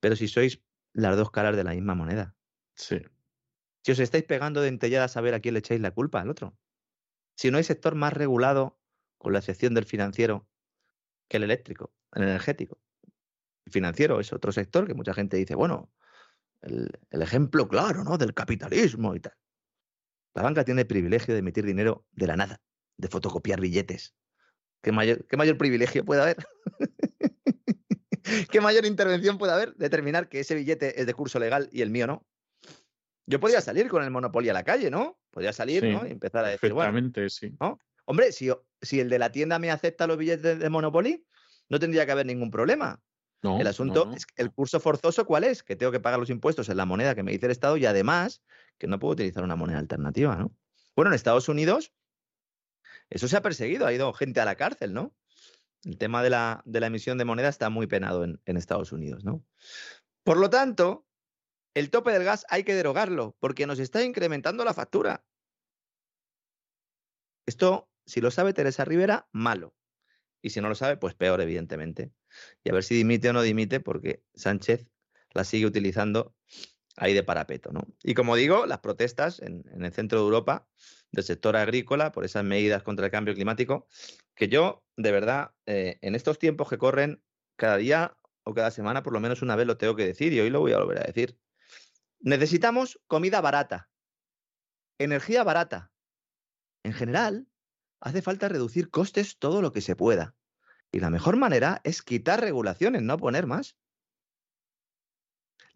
Pero 0.00 0.16
si 0.16 0.28
sois 0.28 0.60
las 0.92 1.16
dos 1.16 1.30
caras 1.30 1.56
de 1.56 1.64
la 1.64 1.72
misma 1.72 1.94
moneda. 1.94 2.34
Sí. 2.74 3.00
Si 3.84 3.92
os 3.92 4.00
estáis 4.00 4.24
pegando 4.24 4.60
de 4.60 4.68
entellada 4.68 5.04
a 5.04 5.08
saber 5.08 5.34
a 5.34 5.40
quién 5.40 5.54
le 5.54 5.60
echáis 5.60 5.80
la 5.80 5.92
culpa 5.92 6.20
al 6.20 6.30
otro. 6.30 6.58
Si 7.36 7.50
no 7.50 7.58
hay 7.58 7.64
sector 7.64 7.94
más 7.94 8.12
regulado, 8.12 8.80
con 9.18 9.32
la 9.32 9.38
excepción 9.38 9.72
del 9.74 9.84
financiero, 9.84 10.48
que 11.28 11.36
el 11.36 11.44
eléctrico, 11.44 11.94
el 12.12 12.24
energético. 12.24 12.80
El 13.66 13.72
financiero 13.72 14.18
es 14.18 14.32
otro 14.32 14.50
sector 14.50 14.86
que 14.86 14.94
mucha 14.94 15.14
gente 15.14 15.36
dice, 15.36 15.54
bueno, 15.54 15.92
el, 16.60 16.90
el 17.10 17.22
ejemplo 17.22 17.68
claro, 17.68 18.02
¿no? 18.02 18.18
Del 18.18 18.34
capitalismo 18.34 19.14
y 19.14 19.20
tal. 19.20 19.36
La 20.34 20.42
banca 20.42 20.64
tiene 20.64 20.82
el 20.82 20.86
privilegio 20.86 21.34
de 21.34 21.40
emitir 21.40 21.64
dinero 21.64 22.06
de 22.12 22.26
la 22.26 22.36
nada, 22.36 22.60
de 22.96 23.08
fotocopiar 23.08 23.60
billetes. 23.60 24.14
¿Qué 24.82 24.92
mayor, 24.92 25.26
qué 25.26 25.36
mayor 25.36 25.58
privilegio 25.58 26.04
puede 26.04 26.22
haber? 26.22 26.36
¿Qué 28.50 28.60
mayor 28.60 28.84
intervención 28.84 29.38
puede 29.38 29.52
haber? 29.52 29.74
Determinar 29.74 30.28
que 30.28 30.40
ese 30.40 30.54
billete 30.54 31.00
es 31.00 31.06
de 31.06 31.14
curso 31.14 31.38
legal 31.38 31.68
y 31.72 31.82
el 31.82 31.90
mío 31.90 32.06
no. 32.06 32.26
Yo 33.26 33.40
podría 33.40 33.60
salir 33.60 33.88
con 33.88 34.02
el 34.02 34.10
monopolio 34.10 34.52
a 34.52 34.54
la 34.54 34.64
calle, 34.64 34.90
¿no? 34.90 35.18
Podría 35.30 35.52
salir, 35.52 35.82
Sí, 35.82 35.90
¿no? 35.90 36.06
Y 36.06 36.12
empezar 36.12 36.44
a 36.44 36.48
decir, 36.48 36.72
bueno, 36.72 36.92
Perfectamente, 36.92 37.30
sí. 37.30 37.54
¿no? 37.60 37.78
Hombre, 38.06 38.32
si, 38.32 38.50
si 38.80 39.00
el 39.00 39.10
de 39.10 39.18
la 39.18 39.30
tienda 39.30 39.58
me 39.58 39.70
acepta 39.70 40.06
los 40.06 40.16
billetes 40.16 40.58
de 40.58 40.70
Monopoly, 40.70 41.26
no 41.68 41.78
tendría 41.78 42.06
que 42.06 42.12
haber 42.12 42.24
ningún 42.24 42.50
problema. 42.50 43.02
No, 43.42 43.60
el 43.60 43.66
asunto 43.66 44.06
no, 44.06 44.10
no. 44.12 44.16
es 44.16 44.26
que 44.26 44.42
el 44.42 44.50
curso 44.50 44.80
forzoso, 44.80 45.26
¿cuál 45.26 45.44
es? 45.44 45.62
Que 45.62 45.76
tengo 45.76 45.92
que 45.92 46.00
pagar 46.00 46.18
los 46.18 46.30
impuestos 46.30 46.68
en 46.70 46.76
la 46.76 46.86
moneda 46.86 47.14
que 47.14 47.22
me 47.22 47.32
dice 47.32 47.46
el 47.46 47.52
Estado 47.52 47.76
y 47.76 47.86
además 47.86 48.42
que 48.78 48.86
no 48.86 48.98
puedo 48.98 49.12
utilizar 49.12 49.44
una 49.44 49.56
moneda 49.56 49.78
alternativa, 49.78 50.36
¿no? 50.36 50.56
Bueno, 50.94 51.10
en 51.10 51.14
Estados 51.14 51.48
Unidos 51.48 51.92
eso 53.10 53.28
se 53.28 53.36
ha 53.36 53.42
perseguido, 53.42 53.86
ha 53.86 53.92
ido 53.92 54.12
gente 54.12 54.40
a 54.40 54.44
la 54.44 54.56
cárcel, 54.56 54.92
¿no? 54.92 55.14
El 55.84 55.96
tema 55.96 56.22
de 56.22 56.30
la, 56.30 56.62
emisión 56.66 57.18
de 57.18 57.24
moneda 57.24 57.48
está 57.48 57.70
muy 57.70 57.86
penado 57.86 58.24
en, 58.24 58.40
en 58.44 58.56
Estados 58.56 58.92
Unidos, 58.92 59.24
¿no? 59.24 59.44
Por 60.24 60.36
lo 60.38 60.50
tanto, 60.50 61.06
el 61.74 61.90
tope 61.90 62.12
del 62.12 62.24
gas 62.24 62.44
hay 62.48 62.64
que 62.64 62.74
derogarlo 62.74 63.36
porque 63.38 63.66
nos 63.66 63.78
está 63.78 64.02
incrementando 64.02 64.64
la 64.64 64.74
factura. 64.74 65.24
Esto, 67.46 67.88
si 68.04 68.20
lo 68.20 68.30
sabe 68.30 68.52
Teresa 68.52 68.84
Rivera, 68.84 69.28
malo. 69.32 69.74
Y 70.42 70.50
si 70.50 70.60
no 70.60 70.68
lo 70.68 70.74
sabe, 70.74 70.96
pues 70.96 71.14
peor, 71.14 71.40
evidentemente. 71.40 72.12
Y 72.62 72.70
a 72.70 72.72
ver 72.72 72.84
si 72.84 72.94
dimite 72.94 73.30
o 73.30 73.32
no 73.32 73.42
dimite, 73.42 73.80
porque 73.80 74.22
Sánchez 74.34 74.86
la 75.32 75.44
sigue 75.44 75.66
utilizando 75.66 76.34
ahí 76.98 77.14
de 77.14 77.22
parapeto. 77.22 77.72
¿no? 77.72 77.82
Y 78.02 78.14
como 78.14 78.36
digo, 78.36 78.66
las 78.66 78.80
protestas 78.80 79.40
en, 79.40 79.64
el 79.80 79.92
centro 79.92 80.18
de 80.18 80.24
Europa 80.24 80.68
del 81.10 81.24
sector 81.24 81.56
agrícola 81.56 82.12
por 82.12 82.24
esas 82.24 82.44
medidas 82.44 82.82
contra 82.82 83.06
el 83.06 83.12
cambio 83.12 83.34
climático, 83.34 83.86
que 84.34 84.48
yo, 84.48 84.84
de 84.96 85.12
verdad, 85.12 85.52
eh, 85.66 85.98
en 86.02 86.14
estos 86.14 86.38
tiempos 86.38 86.68
que 86.68 86.78
corren, 86.78 87.22
cada 87.56 87.76
día 87.76 88.16
o 88.44 88.54
cada 88.54 88.70
semana, 88.70 89.02
por 89.02 89.12
lo 89.12 89.20
menos 89.20 89.42
una 89.42 89.56
vez 89.56 89.66
lo 89.66 89.78
tengo 89.78 89.96
que 89.96 90.06
decir, 90.06 90.32
y 90.32 90.40
hoy 90.40 90.50
lo 90.50 90.60
voy 90.60 90.72
a 90.72 90.78
volver 90.78 90.98
a 90.98 91.06
decir. 91.06 91.38
Necesitamos 92.20 93.00
comida 93.06 93.40
barata, 93.40 93.90
energía 94.98 95.44
barata. 95.44 95.92
En 96.82 96.92
general, 96.92 97.48
hace 98.00 98.22
falta 98.22 98.48
reducir 98.48 98.90
costes 98.90 99.38
todo 99.38 99.62
lo 99.62 99.72
que 99.72 99.80
se 99.80 99.96
pueda. 99.96 100.34
Y 100.92 101.00
la 101.00 101.10
mejor 101.10 101.36
manera 101.36 101.80
es 101.84 102.02
quitar 102.02 102.40
regulaciones, 102.40 103.02
no 103.02 103.18
poner 103.18 103.46
más. 103.46 103.76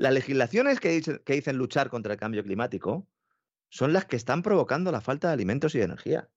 Las 0.02 0.14
legislaciones 0.14 0.80
que 0.80 1.00
dicen, 1.26 1.56
luchar 1.56 1.88
contra 1.88 2.14
el 2.14 2.18
cambio 2.18 2.42
climático 2.42 3.08
son 3.68 3.92
las 3.92 4.04
que 4.04 4.16
están 4.16 4.42
provocando 4.42 4.90
la 4.90 5.00
falta 5.00 5.28
de 5.28 5.34
alimentos 5.34 5.76
y 5.76 5.78
de 5.78 5.84
energía. 5.84 6.28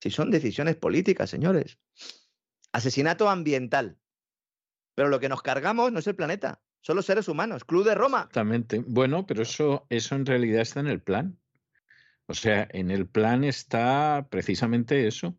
Si 0.00 0.12
son 0.12 0.30
decisiones 0.30 0.76
políticas, 0.76 1.28
señores. 1.28 1.80
Asesinato 2.70 3.28
ambiental. 3.28 3.98
Pero 4.94 5.08
lo 5.08 5.18
que 5.18 5.28
nos 5.28 5.42
cargamos 5.42 5.90
no 5.90 5.98
es 5.98 6.06
el 6.06 6.14
planeta, 6.14 6.62
son 6.82 6.94
los 6.94 7.04
seres 7.04 7.26
humanos. 7.26 7.64
Club 7.64 7.84
de 7.84 7.96
Roma. 7.96 8.18
Exactamente. 8.18 8.84
Bueno, 8.86 9.26
pero 9.26 9.42
eso, 9.42 9.84
eso 9.88 10.14
en 10.14 10.24
realidad 10.24 10.60
está 10.60 10.78
en 10.78 10.86
el 10.86 11.02
plan. 11.02 11.36
O 12.26 12.34
sea, 12.34 12.68
en 12.70 12.92
el 12.92 13.08
plan 13.08 13.42
está 13.42 14.28
precisamente 14.30 15.08
eso. 15.08 15.36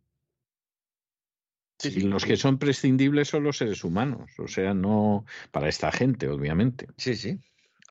Sí, 1.77 2.01
los 2.01 2.23
que 2.23 2.37
son 2.37 2.57
prescindibles 2.57 3.27
son 3.27 3.43
los 3.43 3.57
seres 3.57 3.83
humanos. 3.83 4.31
O 4.39 4.47
sea, 4.47 4.73
no 4.73 5.25
para 5.51 5.67
esta 5.67 5.91
gente, 5.91 6.29
obviamente. 6.29 6.87
Sí, 6.97 7.15
sí. 7.15 7.39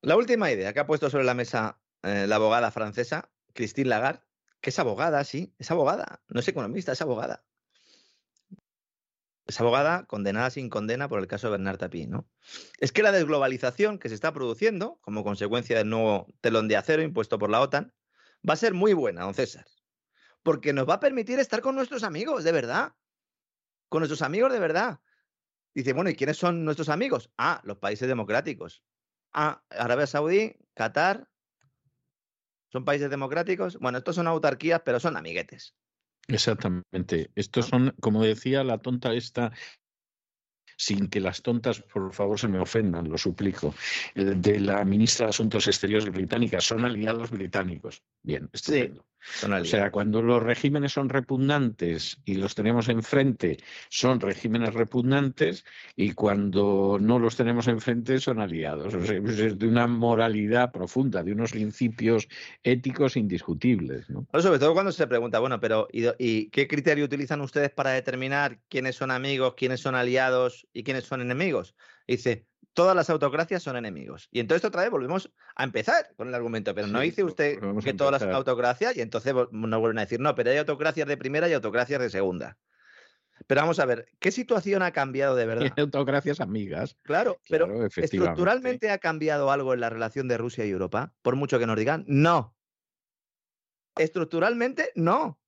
La 0.01 0.17
última 0.17 0.51
idea 0.51 0.73
que 0.73 0.81
ha 0.81 0.87
puesto 0.87 1.11
sobre 1.11 1.25
la 1.25 1.35
mesa 1.35 1.79
eh, 2.05 2.27
la 2.27 2.37
abogada 2.37 2.71
francesa, 2.71 3.31
Christine 3.55 3.89
Lagarde, 3.89 4.21
que 4.61 4.69
es 4.69 4.79
abogada, 4.79 5.25
sí, 5.25 5.55
es 5.59 5.71
abogada, 5.71 6.23
no 6.29 6.41
es 6.41 6.49
economista, 6.49 6.93
es 6.93 7.01
abogada. 7.01 7.47
Es 9.47 9.59
abogada 9.61 10.05
condenada 10.05 10.51
sin 10.51 10.69
condena 10.69 11.09
por 11.09 11.21
el 11.21 11.27
caso 11.27 11.47
de 11.47 11.53
Bernard 11.53 11.79
Tapie, 11.79 12.07
¿no? 12.07 12.29
Es 12.79 12.93
que 12.93 13.03
la 13.03 13.13
desglobalización 13.13 13.99
que 13.99 14.11
se 14.11 14.15
está 14.15 14.33
produciendo 14.35 14.99
como 15.01 15.25
consecuencia 15.25 15.79
del 15.79 15.89
nuevo 15.89 16.27
telón 16.43 16.69
de 16.69 16.77
acero 16.77 17.03
impuesto 17.03 17.39
por 17.39 17.51
la 17.51 17.61
OTAN 17.61 17.95
va 18.49 18.55
a 18.55 18.59
ser 18.59 18.75
muy 18.75 18.93
buena, 18.93 19.23
don 19.23 19.35
César. 19.35 19.67
Porque 20.43 20.75
nos 20.75 20.87
va 20.87 20.95
a 20.95 21.01
permitir 21.01 21.39
estar 21.39 21.63
con 21.63 21.75
nuestros 21.75 22.03
amigos, 22.03 22.45
de 22.45 22.53
verdad. 22.53 22.93
Con 23.95 24.01
nuestros 24.01 24.23
amigos 24.23 24.53
de 24.53 24.59
verdad. 24.59 24.99
Dice, 25.73 25.93
bueno, 25.93 26.11
¿y 26.11 26.17
quiénes 26.17 26.37
son 26.37 26.65
nuestros 26.65 26.89
amigos? 26.89 27.31
Ah, 27.39 27.61
los 27.63 27.79
países 27.79 28.09
democráticos. 28.09 28.83
Ah, 29.33 29.63
Arabia 29.71 30.09
Saudí, 30.09 30.57
Qatar. 30.75 31.29
¿Son 32.73 32.85
países 32.85 33.09
democráticos? 33.09 33.79
Bueno, 33.79 33.99
estos 33.99 34.17
son 34.17 34.27
autarquías, 34.27 34.83
pero 34.85 34.99
son 34.99 35.17
amiguetes. 35.17 35.77
Exactamente. 36.27 37.31
Estos 37.37 37.67
son, 37.67 37.95
como 38.01 38.25
decía 38.25 38.65
la 38.65 38.79
tonta 38.79 39.15
esta, 39.15 39.53
sin 40.77 41.09
que 41.09 41.21
las 41.21 41.43
tontas, 41.43 41.81
por 41.81 42.13
favor, 42.13 42.37
se 42.37 42.49
me 42.49 42.59
ofendan, 42.59 43.09
lo 43.09 43.17
suplico, 43.17 43.77
eh, 44.17 44.25
de 44.25 44.59
la 44.59 44.85
ministra 44.85 45.27
de 45.27 45.31
Asuntos 45.31 45.69
Exteriores 45.69 46.11
británica, 46.11 46.61
son 46.61 46.85
aliados 46.85 47.31
británicos. 47.31 48.03
Bien, 48.25 48.51
estupendo. 48.53 49.07
O 49.63 49.65
sea, 49.65 49.91
cuando 49.91 50.23
los 50.23 50.43
regímenes 50.43 50.93
son 50.93 51.09
repugnantes 51.09 52.21
y 52.25 52.35
los 52.35 52.55
tenemos 52.55 52.89
enfrente, 52.89 53.59
son 53.89 54.21
regímenes 54.21 54.75
repugnantes 54.75 55.65
y 55.97 56.13
cuando 56.13 56.99
no 57.01 57.19
los 57.19 57.37
tenemos 57.37 57.67
enfrente 57.69 58.21
son 58.21 58.41
aliados. 58.41 58.95
O 58.95 59.05
sea, 59.05 59.17
es 59.17 59.59
de 59.59 59.67
una 59.69 59.87
moralidad 59.87 60.73
profunda, 60.73 61.23
de 61.23 61.33
unos 61.33 61.53
principios 61.53 62.29
éticos 62.63 63.17
indiscutibles. 63.17 64.09
¿no? 64.11 64.27
Bueno, 64.31 64.43
sobre 64.43 64.59
todo 64.59 64.75
cuando 64.75 64.93
se 64.93 65.07
pregunta, 65.07 65.39
bueno, 65.39 65.61
pero 65.61 65.89
¿y, 65.91 66.03
do- 66.03 66.17
y 66.19 66.51
qué 66.51 66.69
criterio 66.69 67.05
utilizan 67.05 67.41
ustedes 67.41 67.71
para 67.71 67.91
determinar 67.91 68.61
quiénes 68.69 68.97
son 68.97 69.11
amigos, 69.11 69.55
quiénes 69.57 69.81
son 69.81 69.95
aliados 69.95 70.67
y 70.73 70.83
quiénes 70.85 71.05
son 71.05 71.21
enemigos? 71.21 71.75
Dice, 72.07 72.47
todas 72.75 72.95
las 72.95 73.09
autocracias 73.11 73.63
son 73.63 73.77
enemigos. 73.77 74.29
Y 74.31 74.41
entonces 74.41 74.65
otra 74.65 74.83
vez 74.83 74.91
volvemos 74.91 75.33
a 75.57 75.65
empezar 75.65 76.15
con 76.17 76.29
el 76.29 76.35
argumento, 76.35 76.75
pero 76.75 76.87
no 76.87 77.01
dice 77.01 77.25
usted 77.25 77.59
que 77.83 77.95
todas 77.95 78.23
las 78.23 78.35
autocracias 78.35 78.97
y 78.97 79.01
entonces 79.01 79.33
nos 79.51 79.81
vuelven 79.81 79.99
a 79.99 80.03
decir, 80.03 80.21
no, 80.21 80.35
pero 80.35 80.51
hay 80.51 80.59
autocracias 80.59 81.09
de 81.09 81.17
primera 81.17 81.49
y 81.49 81.53
autocracias 81.53 82.01
de 82.01 82.11
segunda. 82.11 82.59
Pero 83.47 83.63
vamos 83.63 83.81
a 83.81 83.85
ver, 83.85 84.07
¿qué 84.21 84.31
situación 84.31 84.83
ha 84.83 84.93
cambiado 84.93 85.35
de 85.35 85.47
verdad? 85.73 85.73
Autocracias 85.77 86.41
amigas. 86.41 86.97
Claro, 87.03 87.39
pero 87.49 87.67
Claro. 87.67 87.87
¿estructuralmente 87.87 88.91
ha 88.91 88.99
cambiado 88.99 89.51
algo 89.51 89.75
en 89.75 89.81
la 89.81 89.91
relación 89.91 90.29
de 90.29 90.39
Rusia 90.39 90.65
y 90.65 90.71
Europa? 90.71 91.13
Por 91.23 91.37
mucho 91.37 91.59
que 91.59 91.67
nos 91.67 91.77
digan, 91.77 92.05
no. 92.07 92.55
Estructuralmente, 93.97 94.91
no. 94.95 95.39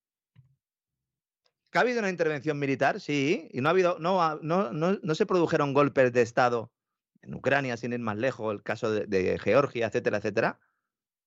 ¿Que 1.76 1.80
ha 1.80 1.82
habido 1.82 1.98
una 1.98 2.08
intervención 2.08 2.58
militar? 2.58 3.02
Sí. 3.02 3.50
Y 3.52 3.60
no 3.60 3.68
ha 3.68 3.72
habido, 3.72 3.98
no, 3.98 4.36
no, 4.36 4.72
no, 4.72 5.14
se 5.14 5.26
produjeron 5.26 5.74
golpes 5.74 6.10
de 6.10 6.22
Estado 6.22 6.72
en 7.20 7.34
Ucrania, 7.34 7.76
sin 7.76 7.92
ir 7.92 7.98
más 7.98 8.16
lejos, 8.16 8.54
el 8.54 8.62
caso 8.62 8.90
de, 8.90 9.04
de 9.04 9.38
Georgia, 9.38 9.88
etcétera, 9.88 10.16
etcétera. 10.16 10.58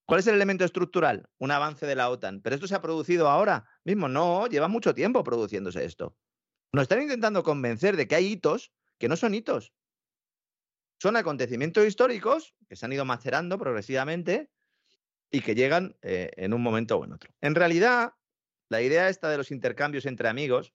¿Cuál 0.07 0.21
es 0.21 0.25
el 0.25 0.33
elemento 0.33 0.65
estructural? 0.65 1.29
Un 1.37 1.51
avance 1.51 1.85
de 1.85 1.93
la 1.93 2.09
OTAN. 2.09 2.41
¿Pero 2.41 2.55
esto 2.55 2.67
se 2.67 2.73
ha 2.73 2.81
producido 2.81 3.29
ahora 3.29 3.69
mismo? 3.83 4.09
No, 4.09 4.47
lleva 4.47 4.67
mucho 4.67 4.95
tiempo 4.95 5.23
produciéndose 5.23 5.85
esto. 5.85 6.17
Nos 6.73 6.81
están 6.81 7.03
intentando 7.03 7.43
convencer 7.43 7.95
de 7.95 8.07
que 8.07 8.15
hay 8.15 8.31
hitos 8.31 8.73
que 8.97 9.07
no 9.07 9.17
son 9.17 9.35
hitos. 9.35 9.71
Son 10.99 11.15
acontecimientos 11.15 11.85
históricos 11.85 12.55
que 12.67 12.75
se 12.75 12.87
han 12.87 12.93
ido 12.93 13.05
macerando 13.05 13.59
progresivamente 13.59 14.49
y 15.29 15.41
que 15.41 15.53
llegan 15.53 15.95
eh, 16.01 16.31
en 16.37 16.55
un 16.55 16.63
momento 16.63 16.97
o 16.97 17.05
en 17.05 17.13
otro. 17.13 17.31
En 17.39 17.53
realidad, 17.53 18.13
la 18.69 18.81
idea 18.81 19.09
esta 19.09 19.29
de 19.29 19.37
los 19.37 19.51
intercambios 19.51 20.05
entre 20.05 20.29
amigos, 20.29 20.73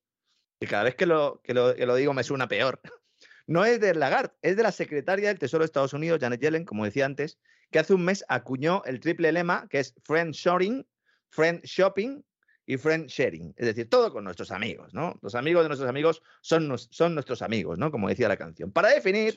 que 0.60 0.66
cada 0.66 0.84
vez 0.84 0.94
que 0.94 1.06
lo, 1.06 1.40
que 1.42 1.54
lo, 1.54 1.94
digo 1.96 2.12
me 2.12 2.24
suena 2.24 2.48
peor, 2.48 2.80
no 3.46 3.64
es 3.64 3.80
de 3.80 3.94
Lagarde, 3.94 4.34
es 4.42 4.56
de 4.56 4.62
la 4.62 4.72
secretaria 4.72 5.28
del 5.28 5.38
Tesoro 5.38 5.62
de 5.62 5.66
Estados 5.66 5.92
Unidos, 5.92 6.18
Janet 6.20 6.40
Yellen, 6.40 6.64
como 6.64 6.84
decía 6.84 7.06
antes, 7.06 7.38
que 7.70 7.78
hace 7.78 7.94
un 7.94 8.04
mes 8.04 8.24
acuñó 8.28 8.82
el 8.84 9.00
triple 9.00 9.32
lema 9.32 9.66
que 9.68 9.80
es 9.80 9.94
friend 10.04 10.34
shoring, 10.34 10.86
friend 11.30 11.62
shopping 11.64 12.22
y 12.66 12.76
friend 12.76 13.08
sharing. 13.08 13.54
Es 13.56 13.66
decir, 13.66 13.88
todo 13.88 14.12
con 14.12 14.24
nuestros 14.24 14.50
amigos, 14.50 14.94
¿no? 14.94 15.18
Los 15.22 15.34
amigos 15.34 15.64
de 15.64 15.68
nuestros 15.68 15.88
amigos 15.88 16.22
son, 16.40 16.78
son 16.78 17.14
nuestros 17.14 17.42
amigos, 17.42 17.78
¿no? 17.78 17.90
Como 17.90 18.08
decía 18.08 18.28
la 18.28 18.36
canción. 18.36 18.72
Para 18.72 18.90
definir. 18.90 19.34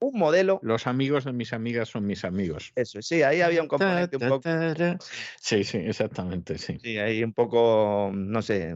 Un 0.00 0.18
modelo. 0.18 0.58
Los 0.62 0.86
amigos 0.86 1.24
de 1.24 1.32
mis 1.32 1.52
amigas 1.52 1.88
son 1.88 2.06
mis 2.06 2.24
amigos. 2.24 2.72
Eso, 2.74 3.00
sí, 3.02 3.22
ahí 3.22 3.40
había 3.40 3.62
un 3.62 3.68
componente 3.68 4.16
un 4.16 4.28
poco. 4.28 4.48
Sí, 5.40 5.64
sí, 5.64 5.78
exactamente, 5.78 6.58
sí. 6.58 6.78
Sí, 6.82 6.98
ahí 6.98 7.22
un 7.22 7.32
poco, 7.32 8.10
no 8.12 8.42
sé, 8.42 8.74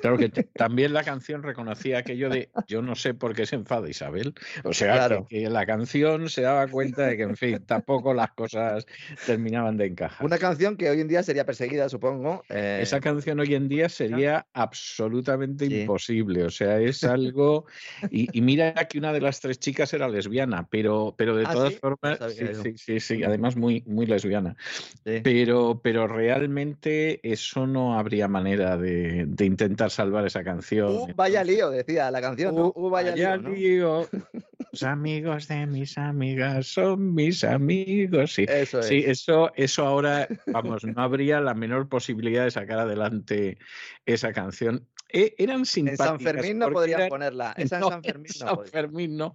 Claro 0.00 0.18
que 0.18 0.28
también 0.28 0.92
la 0.92 1.02
canción 1.02 1.42
reconocía 1.42 1.98
aquello 1.98 2.30
de 2.30 2.48
yo 2.68 2.80
no 2.80 2.94
sé 2.94 3.12
por 3.12 3.34
qué 3.34 3.44
se 3.44 3.56
enfada 3.56 3.88
Isabel. 3.88 4.34
O 4.62 4.72
sea, 4.72 5.08
que, 5.28 5.48
la 5.50 5.66
canción 5.66 6.28
se 6.28 6.42
daba 6.42 6.68
cuenta 6.68 7.06
de 7.06 7.16
que, 7.16 7.24
en 7.24 7.36
fin, 7.36 7.64
tampoco 7.66 8.14
las 8.14 8.30
cosas 8.32 8.86
terminaban 9.26 9.76
de 9.76 9.86
encajar. 9.86 10.24
Una 10.24 10.38
canción 10.38 10.76
que 10.76 10.90
hoy 10.90 11.00
en 11.00 11.08
día 11.08 11.22
sería 11.22 11.44
perseguida, 11.44 11.88
supongo. 11.88 12.44
Eh, 12.50 12.80
Esa 12.82 13.00
canción 13.00 13.40
hoy 13.40 13.54
en 13.54 13.68
día 13.68 13.88
sería 13.88 14.46
absolutamente 14.52 15.66
imposible. 15.66 16.44
O 16.44 16.50
sea, 16.50 16.80
es 16.80 17.02
algo. 17.02 17.66
Y, 18.10 18.40
mira 18.42 18.74
que 18.74 18.98
una 18.98 19.12
de 19.12 19.20
las 19.20 19.40
tres 19.40 19.58
chicas 19.58 19.92
era 19.92 20.08
lesbiana, 20.08 20.68
pero, 20.70 21.14
pero 21.16 21.34
de 21.34 21.46
ah, 21.46 21.52
todas 21.52 21.74
formas. 21.76 22.18
Sí, 22.32 22.46
sí, 22.62 22.74
sí, 22.76 23.00
sí, 23.00 23.24
además 23.24 23.56
muy, 23.56 23.82
muy 23.86 24.06
lesbiana. 24.06 24.54
Pero, 25.02 25.80
pero 25.82 26.06
realmente 26.06 27.20
eso 27.22 27.66
no 27.66 27.98
habría 27.98 28.28
manera 28.28 28.76
de, 28.76 29.24
de 29.26 29.44
intentar 29.44 29.73
intentar 29.74 29.90
salvar 29.90 30.24
esa 30.24 30.44
canción. 30.44 30.88
Uh, 30.92 31.06
vaya 31.16 31.42
lío, 31.42 31.70
decía 31.70 32.10
la 32.10 32.20
canción. 32.20 32.56
Uh, 32.56 32.72
uh 32.74 32.90
vaya, 32.90 33.36
lío. 33.36 34.08
Los 34.72 34.82
amigos 34.82 35.48
de 35.48 35.66
mis 35.66 35.98
amigas 35.98 36.66
son 36.66 37.14
mis 37.14 37.44
amigos. 37.44 38.34
Sí, 38.34 38.46
eso, 38.48 38.82
sí 38.82 39.04
eso, 39.06 39.52
eso 39.56 39.86
ahora, 39.86 40.28
vamos, 40.46 40.84
no 40.84 41.02
habría 41.02 41.40
la 41.40 41.54
menor 41.54 41.88
posibilidad 41.88 42.44
de 42.44 42.50
sacar 42.50 42.78
adelante 42.78 43.58
esa 44.06 44.32
canción. 44.32 44.86
E, 45.12 45.34
eran 45.38 45.64
simpáticas. 45.64 46.06
En 46.06 46.18
San 46.18 46.20
Fermín 46.20 46.58
no 46.58 46.70
podrían 46.70 47.08
ponerla. 47.08 47.54
en 47.56 47.68
San 47.68 48.02
Fermín 48.02 48.32
no. 48.40 48.46
San 48.46 48.66
Fermín 48.66 49.16
no. 49.16 49.32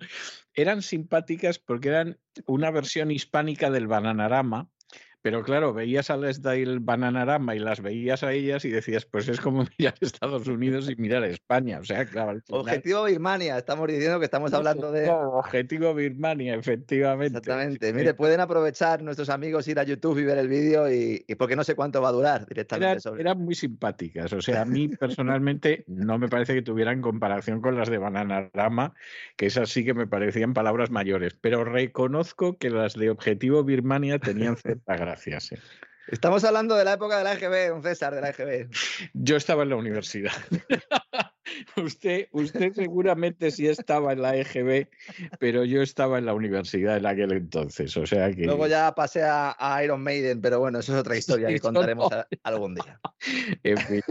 Eran 0.54 0.82
simpáticas 0.82 1.60
porque 1.60 1.90
eran 1.90 2.18
una 2.46 2.72
versión 2.72 3.12
hispánica 3.12 3.70
del 3.70 3.88
Bananarama 3.88 4.70
pero 5.22 5.44
claro, 5.44 5.74
veías 5.74 6.10
al 6.10 6.34
Style 6.34 6.80
Bananarama 6.80 7.54
y 7.54 7.60
las 7.60 7.82
veías 7.82 8.24
a 8.24 8.32
ellas 8.32 8.64
y 8.64 8.70
decías, 8.70 9.06
pues 9.06 9.28
es 9.28 9.42
como 9.42 9.66
mirar 9.78 9.94
a 10.02 10.06
Estados 10.06 10.48
Unidos 10.48 10.90
y 10.90 10.96
mirar 10.96 11.24
a 11.24 11.28
España. 11.28 11.80
O 11.80 11.84
sea, 11.84 12.06
claro. 12.06 12.40
Objetivo 12.50 13.04
Birmania, 13.04 13.58
estamos 13.58 13.88
diciendo 13.88 14.20
que 14.20 14.26
estamos 14.26 14.54
hablando 14.54 14.92
de. 14.92 15.10
Objetivo 15.10 15.94
Birmania, 15.94 16.56
efectivamente. 16.56 17.38
Exactamente. 17.38 17.92
Mire, 17.92 18.14
pueden 18.14 18.40
aprovechar 18.40 19.02
nuestros 19.04 19.30
amigos 19.30 19.68
ir 19.68 19.80
a 19.80 19.84
YouTube 19.84 20.20
y 20.20 20.24
ver 20.24 20.38
el 20.38 20.48
vídeo 20.48 20.90
y, 20.90 21.26
porque 21.38 21.58
no 21.58 21.66
sé 21.66 21.76
cuánto 21.76 22.02
va 22.02 22.10
a 22.10 22.14
durar 22.14 22.46
directamente. 22.48 23.10
Eran, 23.18 23.40
muy 23.40 23.56
simpáticas. 23.56 24.32
O 24.32 24.42
sea, 24.42 24.62
a 24.62 24.66
mí 24.66 24.88
personalmente 25.00 25.84
no 25.88 26.18
me 26.18 26.30
parece 26.30 26.54
que 26.54 26.62
tuvieran 26.62 27.02
comparación 27.02 27.62
con 27.62 27.78
las 27.78 27.90
de 27.90 27.98
Bananarama, 27.98 28.94
que 29.36 29.48
esas 29.48 29.70
sí 29.70 29.84
que 29.84 29.94
me 29.94 30.08
parecían 30.08 30.54
palabras 30.54 30.92
mayores. 30.92 31.36
Pero 31.40 31.66
reconozco 31.66 32.58
que 32.58 32.70
las 32.70 32.94
de 32.94 33.10
Objetivo 33.10 33.64
Birmania 33.64 34.20
tenían 34.20 34.56
cierta 34.56 34.96
gracia 34.96 35.09
gracias. 35.10 35.52
Eh. 35.54 35.60
Estamos 36.08 36.44
hablando 36.44 36.76
de 36.76 36.84
la 36.84 36.94
época 36.94 37.18
de 37.18 37.24
la 37.24 37.34
EGB, 37.34 37.76
un 37.76 37.84
César, 37.84 38.16
de 38.16 38.22
la 38.22 38.30
EGB. 38.30 38.70
Yo 39.14 39.36
estaba 39.36 39.64
en 39.64 39.70
la 39.70 39.76
universidad. 39.76 40.32
usted, 41.78 42.28
usted 42.32 42.74
seguramente 42.74 43.52
sí 43.52 43.68
estaba 43.68 44.14
en 44.14 44.22
la 44.24 44.36
EGB, 44.36 44.88
pero 45.40 45.66
yo 45.66 45.84
estaba 45.84 46.18
en 46.18 46.26
la 46.26 46.34
universidad 46.34 46.98
en 46.98 47.06
aquel 47.06 47.32
entonces. 47.32 47.96
O 47.98 48.08
sea 48.08 48.34
que. 48.34 48.46
Luego 48.46 48.66
ya 48.68 48.94
pasé 48.96 49.24
a, 49.24 49.56
Iron 49.84 50.02
Maiden, 50.02 50.42
pero 50.42 50.60
bueno, 50.60 50.80
eso 50.80 50.94
es 50.94 51.00
otra 51.00 51.16
historia 51.16 51.48
que 51.48 51.60
contaremos 51.60 52.10
algún 52.44 52.76
día. 52.76 53.00
En 53.64 53.78
fin, 53.78 54.02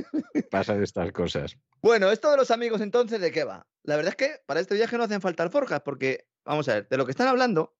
pasan 0.50 0.82
estas 0.82 1.10
cosas. 1.12 1.56
Bueno, 1.82 2.10
esto 2.12 2.30
de 2.30 2.36
los 2.36 2.50
amigos 2.50 2.80
entonces, 2.80 3.20
¿de 3.20 3.32
qué 3.32 3.44
va? 3.44 3.66
La 3.82 3.96
verdad 3.96 4.10
es 4.10 4.16
que 4.16 4.40
para 4.46 4.60
este 4.60 4.74
viaje 4.74 4.96
no 4.96 5.04
hacen 5.04 5.20
falta 5.20 5.42
alforjas, 5.42 5.80
porque, 5.80 6.26
vamos 6.44 6.68
a 6.68 6.74
ver, 6.74 6.88
de 6.88 6.96
lo 6.96 7.06
que 7.06 7.12
están 7.12 7.28
hablando 7.28 7.77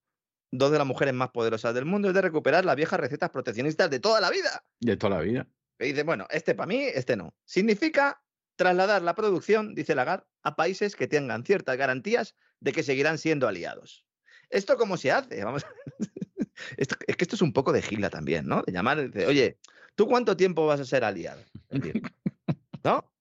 dos 0.51 0.71
de 0.73 0.79
las 0.79 0.87
mujeres 0.87 1.15
más 1.15 1.31
poderosas 1.31 1.75
del 1.75 1.85
mundo 1.85 2.09
es 2.09 2.15
de 2.15 2.23
recuperar 2.23 2.65
las 2.65 2.77
viejas 2.77 2.99
recetas 2.99 3.31
proteccionistas 3.31 3.91
de 3.91 4.01
toda 4.01 4.21
la 4.21 4.31
vida. 4.31 4.65
De 4.81 4.97
toda 4.97 5.17
la 5.17 5.23
vida. 5.23 5.47
Y 5.79 5.87
dice, 5.89 6.03
bueno, 6.03 6.27
este 6.31 6.55
para 6.55 6.67
mí, 6.67 6.83
este 6.83 7.17
no. 7.17 7.35
Significa 7.45 8.23
trasladar 8.57 9.03
la 9.03 9.15
producción, 9.15 9.75
dice 9.75 9.95
Lagarde, 9.95 10.27
a 10.43 10.57
países 10.57 10.97
que 10.97 11.07
tengan 11.07 11.45
ciertas 11.45 11.77
garantías 11.77 12.35
de 12.61 12.73
que 12.73 12.83
seguirán 12.83 13.19
siendo 13.19 13.47
aliados. 13.47 14.05
¿Esto 14.51 14.77
cómo 14.77 14.97
se 14.97 15.13
hace? 15.13 15.45
Vamos 15.45 15.65
es 16.77 16.89
que 16.89 17.25
esto 17.25 17.37
es 17.37 17.43
un 17.43 17.53
poco 17.53 17.73
de 17.73 17.83
gila 17.83 18.11
también, 18.11 18.47
¿no? 18.47 18.63
De 18.63 18.73
llamar, 18.73 19.11
de, 19.11 19.27
oye, 19.27 19.59
¿tú 19.95 20.09
cuánto 20.09 20.37
tiempo 20.37 20.67
vas 20.67 20.81
a 20.81 20.85
ser 20.85 21.05
aliado? 21.05 21.43
¿No? 22.85 23.13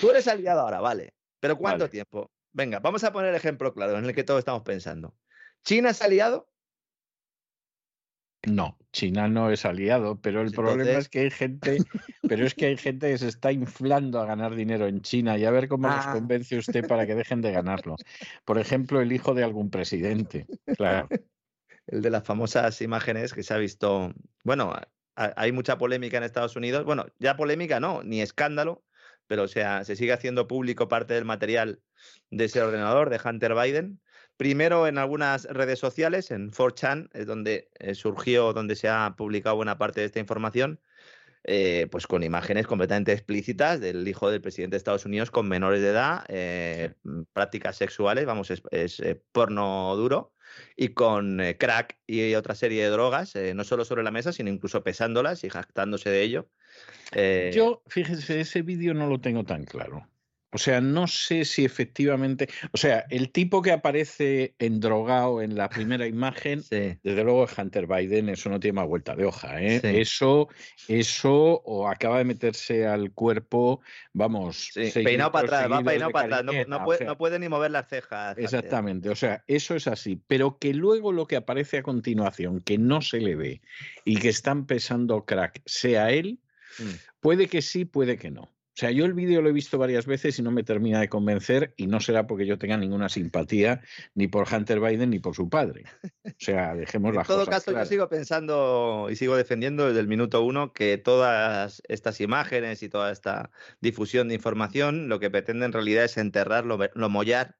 Tú 0.00 0.10
eres 0.10 0.28
aliado 0.28 0.60
ahora, 0.60 0.80
vale. 0.80 1.14
Pero 1.40 1.56
¿cuánto 1.56 1.88
tiempo? 1.88 2.30
Venga, 2.52 2.80
vamos 2.80 3.04
a 3.04 3.12
poner 3.12 3.30
el 3.30 3.36
ejemplo 3.36 3.72
claro 3.72 3.98
en 3.98 4.04
el 4.04 4.14
que 4.14 4.24
todos 4.24 4.38
estamos 4.38 4.62
pensando. 4.62 5.14
¿China 5.62 5.90
es 5.90 6.02
aliado? 6.02 6.48
No, 8.46 8.78
China 8.92 9.28
no 9.28 9.50
es 9.50 9.64
aliado, 9.64 10.20
pero 10.20 10.42
el 10.42 10.52
problema 10.52 10.98
es 10.98 11.08
que 11.08 11.20
hay 11.20 11.30
gente, 11.30 11.78
pero 12.28 12.46
es 12.46 12.54
que 12.54 12.66
hay 12.66 12.76
gente 12.76 13.10
que 13.10 13.18
se 13.18 13.28
está 13.28 13.52
inflando 13.52 14.20
a 14.20 14.26
ganar 14.26 14.54
dinero 14.54 14.86
en 14.86 15.00
China 15.00 15.36
y 15.38 15.44
a 15.44 15.50
ver 15.50 15.68
cómo 15.68 15.88
nos 15.88 16.06
ah. 16.06 16.12
convence 16.12 16.56
usted 16.56 16.86
para 16.86 17.06
que 17.06 17.14
dejen 17.14 17.40
de 17.40 17.52
ganarlo. 17.52 17.96
Por 18.44 18.58
ejemplo, 18.58 19.00
el 19.00 19.12
hijo 19.12 19.34
de 19.34 19.44
algún 19.44 19.70
presidente. 19.70 20.46
Claro. 20.76 21.08
El 21.86 22.00
de 22.00 22.08
las 22.08 22.24
famosas 22.24 22.80
imágenes 22.80 23.34
que 23.34 23.42
se 23.42 23.52
ha 23.52 23.58
visto. 23.58 24.10
Bueno, 24.42 24.72
hay 25.14 25.52
mucha 25.52 25.76
polémica 25.76 26.16
en 26.16 26.22
Estados 26.22 26.56
Unidos. 26.56 26.84
Bueno, 26.84 27.06
ya 27.18 27.36
polémica 27.36 27.78
no, 27.78 28.02
ni 28.02 28.22
escándalo, 28.22 28.82
pero 29.26 29.42
o 29.42 29.48
sea, 29.48 29.84
se 29.84 29.94
sigue 29.94 30.14
haciendo 30.14 30.48
público 30.48 30.88
parte 30.88 31.12
del 31.12 31.26
material 31.26 31.80
de 32.30 32.46
ese 32.46 32.62
ordenador 32.62 33.10
de 33.10 33.20
Hunter 33.22 33.54
Biden 33.54 34.00
Primero 34.36 34.88
en 34.88 34.98
algunas 34.98 35.44
redes 35.44 35.78
sociales, 35.78 36.32
en 36.32 36.50
4chan, 36.50 37.08
es 37.12 37.26
donde 37.26 37.70
eh, 37.78 37.94
surgió, 37.94 38.52
donde 38.52 38.74
se 38.74 38.88
ha 38.88 39.14
publicado 39.16 39.54
buena 39.56 39.78
parte 39.78 40.00
de 40.00 40.06
esta 40.06 40.18
información, 40.18 40.80
eh, 41.44 41.86
pues 41.90 42.08
con 42.08 42.24
imágenes 42.24 42.66
completamente 42.66 43.12
explícitas 43.12 43.78
del 43.78 44.08
hijo 44.08 44.30
del 44.30 44.40
presidente 44.40 44.74
de 44.74 44.78
Estados 44.78 45.04
Unidos 45.04 45.30
con 45.30 45.48
menores 45.48 45.82
de 45.82 45.90
edad, 45.90 46.24
eh, 46.28 46.94
prácticas 47.32 47.76
sexuales, 47.76 48.26
vamos, 48.26 48.50
es, 48.50 48.62
porno 49.30 49.94
duro, 49.94 50.32
y 50.74 50.88
con 50.88 51.40
crack 51.56 51.98
y 52.06 52.34
otra 52.34 52.56
serie 52.56 52.82
de 52.82 52.90
drogas, 52.90 53.34
no 53.54 53.62
solo 53.62 53.84
sobre 53.84 54.02
la 54.02 54.10
mesa, 54.10 54.32
sino 54.32 54.50
incluso 54.50 54.82
pesándolas 54.82 55.44
y 55.44 55.48
jactándose 55.48 56.10
de 56.10 56.22
ello. 56.22 56.48
Yo, 57.52 57.82
fíjese, 57.86 58.40
ese 58.40 58.62
vídeo 58.62 58.94
no 58.94 59.06
lo 59.06 59.20
tengo 59.20 59.44
tan 59.44 59.64
claro. 59.64 60.08
O 60.54 60.58
sea, 60.58 60.80
no 60.80 61.08
sé 61.08 61.44
si 61.44 61.64
efectivamente. 61.64 62.48
O 62.70 62.76
sea, 62.76 63.04
el 63.10 63.32
tipo 63.32 63.60
que 63.60 63.72
aparece 63.72 64.54
endrogado 64.60 65.42
en 65.42 65.56
la 65.56 65.68
primera 65.68 66.06
imagen, 66.06 66.62
desde 66.70 67.24
luego 67.24 67.44
es 67.44 67.58
Hunter 67.58 67.88
Biden, 67.88 68.28
eso 68.28 68.48
no 68.50 68.60
tiene 68.60 68.76
más 68.76 68.86
vuelta 68.86 69.16
de 69.16 69.24
hoja. 69.24 69.60
¿eh? 69.60 69.80
Eso, 69.82 70.48
eso, 70.86 71.60
o 71.64 71.88
acaba 71.88 72.18
de 72.18 72.24
meterse 72.24 72.86
al 72.86 73.10
cuerpo, 73.10 73.80
vamos. 74.12 74.70
Peinado 74.74 75.32
para 75.32 75.46
atrás, 75.46 75.72
va 75.72 75.82
peinado 75.82 76.12
para 76.12 76.38
atrás, 76.38 76.68
no, 76.68 77.16
puede, 77.18 77.38
ni 77.40 77.48
mover 77.48 77.72
las 77.72 77.88
cejas. 77.88 78.38
Exactamente, 78.38 79.10
o 79.10 79.16
sea, 79.16 79.42
eso 79.48 79.74
es 79.74 79.88
así. 79.88 80.20
Pero 80.28 80.58
que 80.60 80.72
luego 80.72 81.10
lo 81.10 81.26
que 81.26 81.34
aparece 81.34 81.78
a 81.78 81.82
continuación, 81.82 82.60
que 82.60 82.78
no 82.78 83.02
se 83.02 83.18
le 83.18 83.34
ve 83.34 83.60
y 84.04 84.18
que 84.18 84.28
están 84.28 84.66
pesando 84.66 85.24
crack, 85.24 85.62
sea 85.66 86.12
él, 86.12 86.38
mm. 86.78 86.90
puede 87.18 87.48
que 87.48 87.60
sí, 87.60 87.84
puede 87.84 88.16
que 88.18 88.30
no. 88.30 88.53
O 88.74 88.76
sea, 88.76 88.90
yo 88.90 89.04
el 89.04 89.14
vídeo 89.14 89.40
lo 89.40 89.50
he 89.50 89.52
visto 89.52 89.78
varias 89.78 90.04
veces 90.04 90.36
y 90.40 90.42
no 90.42 90.50
me 90.50 90.64
termina 90.64 90.98
de 90.98 91.08
convencer 91.08 91.74
y 91.76 91.86
no 91.86 92.00
será 92.00 92.26
porque 92.26 92.44
yo 92.44 92.58
tenga 92.58 92.76
ninguna 92.76 93.08
simpatía 93.08 93.82
ni 94.14 94.26
por 94.26 94.52
Hunter 94.52 94.80
Biden 94.80 95.10
ni 95.10 95.20
por 95.20 95.36
su 95.36 95.48
padre. 95.48 95.84
O 96.24 96.30
sea, 96.38 96.74
dejemos 96.74 97.14
las 97.14 97.24
cosas. 97.24 97.42
En 97.42 97.44
todo 97.44 97.54
caso, 97.54 97.72
yo 97.72 97.84
sigo 97.84 98.08
pensando 98.08 99.06
y 99.10 99.14
sigo 99.14 99.36
defendiendo 99.36 99.86
desde 99.86 100.00
el 100.00 100.08
minuto 100.08 100.42
uno 100.42 100.72
que 100.72 100.98
todas 100.98 101.82
estas 101.86 102.20
imágenes 102.20 102.82
y 102.82 102.88
toda 102.88 103.12
esta 103.12 103.52
difusión 103.80 104.26
de 104.26 104.34
información 104.34 105.08
lo 105.08 105.20
que 105.20 105.30
pretende 105.30 105.66
en 105.66 105.72
realidad 105.72 106.04
es 106.04 106.16
enterrar, 106.16 106.66
lo, 106.66 106.76
lo 106.94 107.08
mollar 107.08 107.56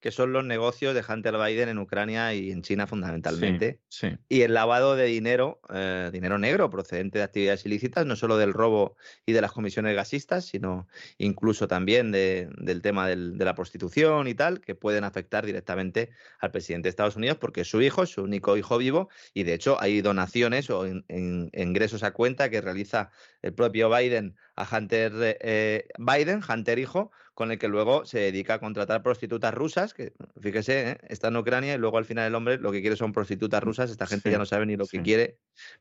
que 0.00 0.10
son 0.10 0.32
los 0.32 0.44
negocios 0.44 0.94
de 0.94 1.04
Hunter 1.08 1.36
Biden 1.36 1.68
en 1.68 1.78
Ucrania 1.78 2.34
y 2.34 2.50
en 2.50 2.62
China 2.62 2.86
fundamentalmente. 2.86 3.80
Y 4.28 4.42
el 4.42 4.54
lavado 4.54 4.94
de 4.94 5.06
dinero, 5.06 5.60
eh, 5.72 6.10
dinero 6.12 6.38
negro 6.38 6.70
procedente 6.70 7.18
de 7.18 7.24
actividades 7.24 7.64
ilícitas, 7.64 8.04
no 8.06 8.14
solo 8.14 8.36
del 8.36 8.52
robo 8.52 8.96
y 9.24 9.32
de 9.32 9.40
las 9.40 9.52
comisiones 9.52 9.96
gasistas, 9.96 10.44
sino 10.44 10.86
incluso 11.18 11.66
también 11.66 12.12
del 12.12 12.82
tema 12.82 13.08
de 13.08 13.44
la 13.44 13.54
prostitución 13.54 14.28
y 14.28 14.34
tal, 14.34 14.60
que 14.60 14.74
pueden 14.74 15.04
afectar 15.04 15.46
directamente 15.46 16.10
al 16.40 16.50
presidente 16.50 16.86
de 16.86 16.90
Estados 16.90 17.16
Unidos 17.16 17.38
porque 17.38 17.62
es 17.62 17.68
su 17.68 17.80
hijo, 17.80 18.02
es 18.02 18.10
su 18.10 18.22
único 18.22 18.56
hijo 18.56 18.78
vivo, 18.78 19.08
y 19.32 19.44
de 19.44 19.54
hecho 19.54 19.80
hay 19.80 20.02
donaciones 20.02 20.70
o 20.70 20.86
ingresos 20.86 22.02
a 22.02 22.12
cuenta 22.12 22.50
que 22.50 22.60
realiza 22.60 23.10
el 23.42 23.54
propio 23.54 23.90
Biden 23.90 24.36
a 24.56 24.66
Hunter 24.76 25.12
eh, 25.40 25.88
Biden, 25.98 26.40
Hunter 26.46 26.78
hijo, 26.78 27.10
con 27.36 27.52
el 27.52 27.58
que 27.58 27.68
luego 27.68 28.06
se 28.06 28.18
dedica 28.18 28.54
a 28.54 28.58
contratar 28.60 29.02
prostitutas 29.02 29.52
rusas, 29.52 29.92
que 29.92 30.14
fíjese, 30.40 30.92
¿eh? 30.92 30.98
está 31.10 31.28
en 31.28 31.36
Ucrania 31.36 31.74
y 31.74 31.78
luego 31.78 31.98
al 31.98 32.06
final 32.06 32.26
el 32.26 32.34
hombre 32.34 32.56
lo 32.56 32.72
que 32.72 32.80
quiere 32.80 32.96
son 32.96 33.12
prostitutas 33.12 33.62
rusas, 33.62 33.90
esta 33.90 34.06
gente 34.06 34.30
ya 34.30 34.38
no 34.38 34.46
sabe 34.46 34.64
ni 34.64 34.74
lo 34.74 34.86
que 34.86 35.02
quiere 35.02 35.36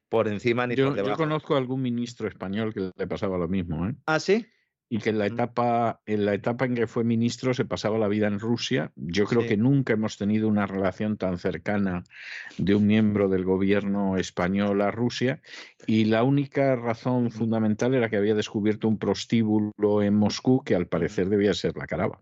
por 0.10 0.27
encima 0.27 0.68
ni 0.68 0.76
yo, 0.76 0.88
por 0.88 0.95
debajo. 0.95 1.14
Yo 1.14 1.18
conozco 1.18 1.56
a 1.56 1.57
algún 1.57 1.82
ministro 1.82 2.27
español 2.27 2.73
que 2.73 2.91
le 2.94 3.07
pasaba 3.07 3.38
lo 3.38 3.48
mismo. 3.48 3.88
¿eh? 3.88 3.95
¿Ah, 4.06 4.19
sí? 4.19 4.45
Y 4.90 4.99
que 4.99 5.10
en 5.10 5.18
la 5.18 5.26
etapa 5.26 6.02
en 6.06 6.26
la 6.26 6.34
etapa 6.34 6.66
en 6.66 6.76
que 6.76 6.88
fue 6.88 7.03
ministro 7.03 7.53
se 7.53 7.66
pasaba 7.66 7.98
la 7.98 8.07
vida 8.07 8.28
en 8.28 8.40
Rusia. 8.40 8.91
Yo 8.95 9.26
creo 9.26 9.48
que 9.48 9.57
nunca 9.57 9.94
hemos 9.94 10.18
tenido 10.18 10.48
una 10.48 10.68
relación 10.68 11.18
tan 11.18 11.38
cercana 11.38 12.03
de 12.57 12.76
un 12.76 12.86
miembro 12.86 13.28
del 13.28 13.44
gobierno 13.44 14.18
español 14.18 14.82
a 14.82 14.91
Rusia 14.91 15.41
y 15.88 16.06
la 16.06 16.24
única 16.24 16.76
razón 16.76 17.32
fundamental 17.32 17.94
era 17.95 18.10
que 18.10 18.18
había 18.18 18.36
descubierto 18.36 18.88
un 18.88 18.98
prostíbulo 18.99 20.03
en 20.03 20.16
Moscú 20.16 20.64
que 20.64 20.76
al 20.76 20.88
parecer 20.88 21.30
debía 21.30 21.53
ser 21.53 21.76
la 21.78 21.88
caraba. 21.88 22.22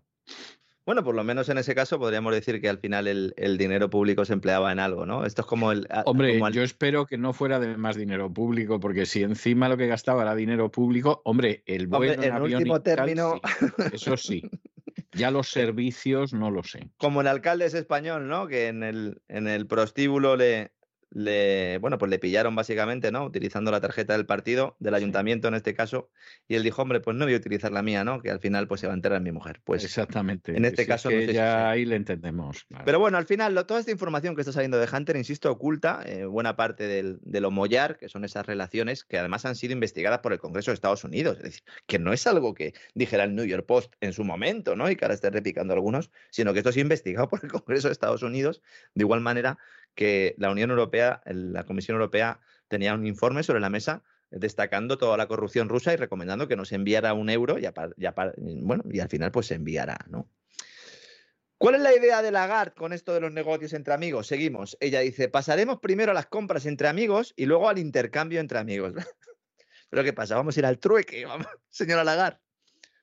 Bueno, 0.86 1.02
por 1.02 1.14
lo 1.14 1.24
menos 1.24 1.48
en 1.48 1.56
ese 1.56 1.74
caso 1.74 1.98
podríamos 1.98 2.34
decir 2.34 2.60
que 2.60 2.68
al 2.68 2.78
final 2.78 3.06
el, 3.06 3.58
dinero 3.58 3.88
público 3.88 4.24
se 4.24 4.34
empleaba 4.34 4.70
en 4.70 4.78
algo, 4.78 5.06
¿no? 5.06 5.24
Esto 5.24 5.42
es 5.42 5.46
como 5.46 5.72
el... 5.72 5.88
Hombre, 6.04 6.38
yo 6.52 6.62
espero 6.62 7.06
que 7.06 7.16
no 7.16 7.32
fuera 7.32 7.58
de 7.58 7.76
más 7.78 7.96
dinero 7.96 8.30
público, 8.32 8.80
porque 8.80 9.06
si 9.06 9.22
encima 9.22 9.68
lo 9.68 9.78
que 9.78 9.86
gastaba 9.86 10.22
era 10.22 10.34
dinero 10.34 10.70
público, 10.70 11.22
hombre, 11.24 11.62
el 11.66 11.86
vuelo 11.86 12.22
en, 12.22 12.34
último 12.34 12.82
término... 12.82 13.40
eso 13.92 14.16
sí. 14.18 14.42
Ya 15.12 15.30
los 15.30 15.48
servicios 15.50 16.34
no 16.34 16.50
lo 16.50 16.62
sé. 16.62 16.90
Como 16.98 17.22
el 17.22 17.28
alcalde 17.28 17.64
es 17.64 17.74
español, 17.74 18.28
¿no? 18.28 18.46
Que 18.46 18.68
en 18.68 18.82
el, 18.82 19.22
en 19.28 19.48
el 19.48 19.66
prostíbulo 19.66 20.36
le, 20.36 20.72
le, 21.14 21.78
bueno, 21.78 21.96
pues 21.96 22.10
le 22.10 22.18
pillaron 22.18 22.54
básicamente, 22.54 23.10
¿no? 23.10 23.24
Utilizando 23.24 23.70
la 23.70 23.80
tarjeta 23.80 24.12
del 24.14 24.26
partido, 24.26 24.76
del 24.80 24.94
ayuntamiento 24.94 25.48
en 25.48 25.54
este 25.54 25.72
caso, 25.72 26.10
y 26.46 26.56
él 26.56 26.62
dijo, 26.62 26.82
hombre, 26.82 27.00
pues 27.00 27.16
no 27.16 27.24
voy 27.24 27.34
a 27.34 27.36
utilizar 27.38 27.72
la 27.72 27.82
mía, 27.82 28.04
¿no? 28.04 28.20
Que 28.20 28.30
al 28.30 28.40
final 28.40 28.68
pues 28.68 28.80
se 28.82 28.86
va 28.86 28.92
a 28.92 28.96
enterar 28.96 29.20
mi 29.22 29.32
mujer. 29.32 29.60
Pues 29.64 29.84
exactamente. 29.84 30.56
En 30.56 30.64
este 30.64 30.86
caso 30.86 31.10
ya 31.10 31.70
ahí 31.70 31.84
le 31.84 31.96
entendemos. 31.96 32.66
Pero 32.84 32.98
bueno, 32.98 33.16
al 33.16 33.26
final 33.26 33.54
toda 33.66 33.80
esta 33.80 33.92
información 33.92 34.34
que 34.34 34.42
está 34.42 34.52
saliendo 34.52 34.78
de 34.78 34.88
Hunter, 34.92 35.16
insisto, 35.16 35.50
oculta 35.50 36.02
eh, 36.04 36.26
buena 36.26 36.56
parte 36.56 36.86
del, 36.86 37.18
de 37.22 37.40
lo 37.40 37.50
mollar, 37.50 37.96
que 37.96 38.08
son 38.08 38.24
esas 38.24 38.44
relaciones 38.44 39.04
que 39.04 39.18
además 39.18 39.44
han 39.46 39.54
sido 39.54 39.72
investigadas 39.72 40.18
por 40.18 40.32
el 40.32 40.38
Congreso 40.38 40.70
de 40.70 40.74
Estados 40.74 41.04
Unidos. 41.04 41.38
Es 41.38 41.44
decir, 41.44 41.62
que 41.86 41.98
no 41.98 42.12
es 42.12 42.26
algo 42.26 42.54
que 42.54 42.74
dijera 42.94 43.24
el 43.24 43.34
New 43.34 43.44
York 43.46 43.64
Post 43.66 43.94
en 44.00 44.12
su 44.12 44.24
momento, 44.24 44.76
¿no? 44.76 44.90
Y 44.90 44.96
que 44.96 45.04
ahora 45.04 45.14
esté 45.14 45.30
repicando 45.30 45.72
algunos, 45.72 46.10
sino 46.30 46.52
que 46.52 46.58
esto 46.58 46.72
sido 46.72 46.82
investigado 46.82 47.28
por 47.28 47.40
el 47.42 47.50
Congreso 47.50 47.88
de 47.88 47.92
Estados 47.92 48.22
Unidos, 48.22 48.60
de 48.94 49.04
igual 49.04 49.20
manera 49.20 49.58
que 49.94 50.34
la 50.38 50.50
Unión 50.50 50.70
Europea, 50.70 51.22
la 51.26 51.64
Comisión 51.64 51.96
Europea 51.96 52.40
tenía 52.68 52.94
un 52.94 53.06
informe 53.06 53.42
sobre 53.42 53.60
la 53.60 53.70
mesa 53.70 54.02
destacando 54.30 54.98
toda 54.98 55.16
la 55.16 55.28
corrupción 55.28 55.68
rusa 55.68 55.92
y 55.92 55.96
recomendando 55.96 56.48
que 56.48 56.56
no 56.56 56.64
se 56.64 56.74
enviara 56.74 57.14
un 57.14 57.30
euro 57.30 57.56
y, 57.58 57.66
al 57.66 59.08
final 59.08 59.30
pues 59.30 59.46
se 59.46 59.54
enviará, 59.54 59.98
¿no? 60.08 60.28
¿Cuál 61.56 61.76
es 61.76 61.82
la 61.82 61.94
idea 61.94 62.20
de 62.20 62.32
Lagarde 62.32 62.74
con 62.74 62.92
esto 62.92 63.14
de 63.14 63.20
los 63.20 63.32
negocios 63.32 63.72
entre 63.72 63.94
amigos? 63.94 64.26
Seguimos. 64.26 64.76
Ella 64.80 65.00
dice, 65.00 65.28
pasaremos 65.28 65.78
primero 65.78 66.10
a 66.10 66.14
las 66.14 66.26
compras 66.26 66.66
entre 66.66 66.88
amigos 66.88 67.32
y 67.36 67.46
luego 67.46 67.68
al 67.68 67.78
intercambio 67.78 68.40
entre 68.40 68.58
amigos. 68.58 68.92
¿Pero 69.88 70.02
qué 70.02 70.12
pasa? 70.12 70.34
Vamos 70.34 70.56
a 70.56 70.60
ir 70.60 70.66
al 70.66 70.78
trueque, 70.78 71.24
señora 71.70 72.04
Lagarde. 72.04 72.40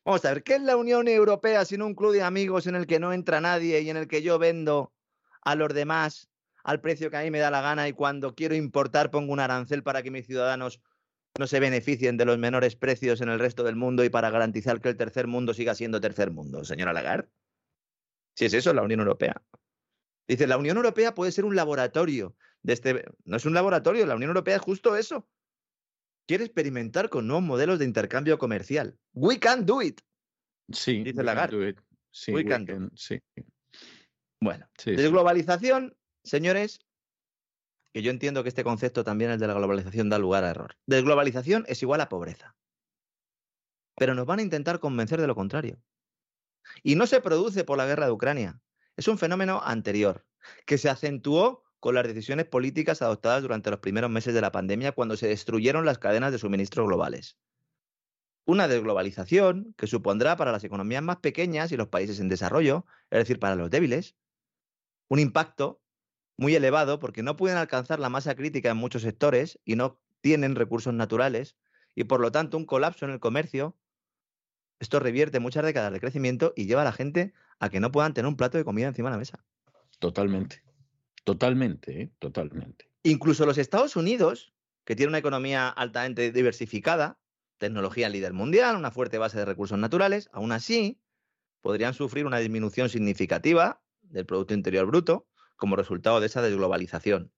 Vamos 0.03 0.25
a 0.25 0.33
ver, 0.33 0.43
¿qué 0.43 0.55
es 0.55 0.61
la 0.61 0.77
Unión 0.77 1.07
Europea 1.07 1.63
sino 1.63 1.85
un 1.85 1.95
club 1.95 2.11
de 2.11 2.23
amigos 2.23 2.67
en 2.67 2.75
el 2.75 2.87
que 2.87 2.99
no 2.99 3.13
entra 3.13 3.39
nadie 3.39 3.81
y 3.81 3.89
en 3.89 3.97
el 3.97 4.07
que 4.07 4.21
yo 4.21 4.37
vendo 4.37 4.93
a 5.43 5.55
los 5.55 5.73
demás 5.73 6.30
al 6.63 6.81
precio 6.81 7.09
que 7.09 7.17
a 7.17 7.21
mí 7.21 7.31
me 7.31 7.39
da 7.39 7.51
la 7.51 7.61
gana 7.61 7.87
y 7.87 7.93
cuando 7.93 8.35
quiero 8.35 8.55
importar 8.55 9.11
pongo 9.11 9.33
un 9.33 9.39
arancel 9.39 9.83
para 9.83 10.03
que 10.03 10.11
mis 10.11 10.25
ciudadanos 10.25 10.81
no 11.39 11.47
se 11.47 11.59
beneficien 11.59 12.17
de 12.17 12.25
los 12.25 12.37
menores 12.37 12.75
precios 12.75 13.21
en 13.21 13.29
el 13.29 13.39
resto 13.39 13.63
del 13.63 13.75
mundo 13.75 14.03
y 14.03 14.09
para 14.09 14.29
garantizar 14.29 14.81
que 14.81 14.89
el 14.89 14.97
tercer 14.97 15.27
mundo 15.27 15.53
siga 15.53 15.75
siendo 15.75 16.01
tercer 16.01 16.31
mundo, 16.31 16.65
señora 16.65 16.93
Lagarde. 16.93 17.29
Si 18.35 18.45
es 18.45 18.53
eso, 18.53 18.73
la 18.73 18.81
Unión 18.81 18.99
Europea. 18.99 19.41
Dice, 20.27 20.47
la 20.47 20.57
Unión 20.57 20.77
Europea 20.77 21.13
puede 21.13 21.31
ser 21.31 21.45
un 21.45 21.55
laboratorio 21.55 22.35
de 22.61 22.73
este... 22.73 23.05
No 23.25 23.37
es 23.37 23.45
un 23.45 23.53
laboratorio, 23.53 24.05
la 24.05 24.15
Unión 24.15 24.29
Europea 24.29 24.57
es 24.57 24.61
justo 24.61 24.95
eso. 24.95 25.27
Quiere 26.27 26.45
experimentar 26.45 27.09
con 27.09 27.27
nuevos 27.27 27.43
modelos 27.43 27.79
de 27.79 27.85
intercambio 27.85 28.37
comercial. 28.37 28.97
We 29.13 29.39
can 29.39 29.65
do 29.65 29.81
it. 29.81 30.01
Sí, 30.71 31.03
dice 31.03 31.23
Lagarde. 31.23 31.75
Sí, 32.11 32.33
we, 32.33 32.45
can, 32.45 32.65
do 32.65 32.85
it. 32.85 32.91
Sí. 32.95 33.21
Bueno, 34.39 34.67
desglobalización 34.85 35.95
Señores, 36.23 36.79
que 37.93 38.01
yo 38.01 38.11
entiendo 38.11 38.43
que 38.43 38.49
este 38.49 38.63
concepto 38.63 39.03
también, 39.03 39.31
el 39.31 39.39
de 39.39 39.47
la 39.47 39.53
globalización, 39.53 40.09
da 40.09 40.19
lugar 40.19 40.43
a 40.43 40.51
error. 40.51 40.77
Desglobalización 40.85 41.65
es 41.67 41.81
igual 41.81 42.01
a 42.01 42.09
pobreza. 42.09 42.55
Pero 43.95 44.15
nos 44.15 44.25
van 44.25 44.39
a 44.39 44.43
intentar 44.43 44.79
convencer 44.79 45.19
de 45.19 45.27
lo 45.27 45.35
contrario. 45.35 45.81
Y 46.83 46.95
no 46.95 47.07
se 47.07 47.21
produce 47.21 47.63
por 47.63 47.77
la 47.77 47.85
guerra 47.85 48.05
de 48.05 48.11
Ucrania. 48.11 48.61
Es 48.95 49.07
un 49.07 49.17
fenómeno 49.17 49.61
anterior, 49.63 50.25
que 50.65 50.77
se 50.77 50.89
acentuó 50.89 51.63
con 51.79 51.95
las 51.95 52.07
decisiones 52.07 52.45
políticas 52.45 53.01
adoptadas 53.01 53.41
durante 53.41 53.71
los 53.71 53.79
primeros 53.79 54.11
meses 54.11 54.33
de 54.33 54.41
la 54.41 54.51
pandemia 54.51 54.91
cuando 54.91 55.17
se 55.17 55.27
destruyeron 55.27 55.85
las 55.85 55.97
cadenas 55.97 56.31
de 56.31 56.37
suministro 56.37 56.85
globales. 56.85 57.37
Una 58.45 58.67
desglobalización 58.67 59.73
que 59.77 59.87
supondrá 59.87 60.37
para 60.37 60.51
las 60.51 60.63
economías 60.63 61.03
más 61.03 61.17
pequeñas 61.17 61.71
y 61.71 61.77
los 61.77 61.87
países 61.87 62.19
en 62.19 62.29
desarrollo, 62.29 62.85
es 63.09 63.19
decir, 63.19 63.39
para 63.39 63.55
los 63.55 63.69
débiles, 63.69 64.15
un 65.09 65.19
impacto 65.19 65.80
muy 66.41 66.55
elevado 66.55 66.97
porque 66.97 67.21
no 67.21 67.37
pueden 67.37 67.59
alcanzar 67.59 67.99
la 67.99 68.09
masa 68.09 68.33
crítica 68.33 68.71
en 68.71 68.77
muchos 68.77 69.03
sectores 69.03 69.59
y 69.63 69.75
no 69.75 69.99
tienen 70.21 70.55
recursos 70.55 70.91
naturales 70.91 71.55
y 71.93 72.05
por 72.05 72.19
lo 72.19 72.31
tanto 72.31 72.57
un 72.57 72.65
colapso 72.65 73.05
en 73.05 73.11
el 73.11 73.19
comercio. 73.19 73.77
Esto 74.79 74.99
revierte 74.99 75.39
muchas 75.39 75.63
décadas 75.63 75.93
de 75.93 75.99
crecimiento 75.99 76.51
y 76.55 76.65
lleva 76.65 76.81
a 76.81 76.85
la 76.85 76.93
gente 76.93 77.31
a 77.59 77.69
que 77.69 77.79
no 77.79 77.91
puedan 77.91 78.15
tener 78.15 78.27
un 78.27 78.37
plato 78.37 78.57
de 78.57 78.65
comida 78.65 78.87
encima 78.87 79.09
de 79.09 79.13
la 79.13 79.19
mesa. 79.19 79.45
Totalmente, 79.99 80.63
totalmente, 81.25 82.01
¿eh? 82.01 82.11
totalmente. 82.17 82.89
Incluso 83.03 83.45
los 83.45 83.59
Estados 83.59 83.95
Unidos, 83.95 84.51
que 84.83 84.95
tiene 84.95 85.09
una 85.09 85.19
economía 85.19 85.69
altamente 85.69 86.31
diversificada, 86.31 87.19
tecnología 87.59 88.09
líder 88.09 88.33
mundial, 88.33 88.77
una 88.77 88.89
fuerte 88.89 89.19
base 89.19 89.37
de 89.37 89.45
recursos 89.45 89.77
naturales, 89.77 90.27
aún 90.33 90.51
así 90.51 90.99
podrían 91.61 91.93
sufrir 91.93 92.25
una 92.25 92.39
disminución 92.39 92.89
significativa 92.89 93.83
del 94.01 94.25
Producto 94.25 94.55
Interior 94.55 94.87
Bruto 94.87 95.27
como 95.61 95.75
resultado 95.75 96.19
de 96.19 96.25
esa 96.25 96.41
desglobalización. 96.41 97.31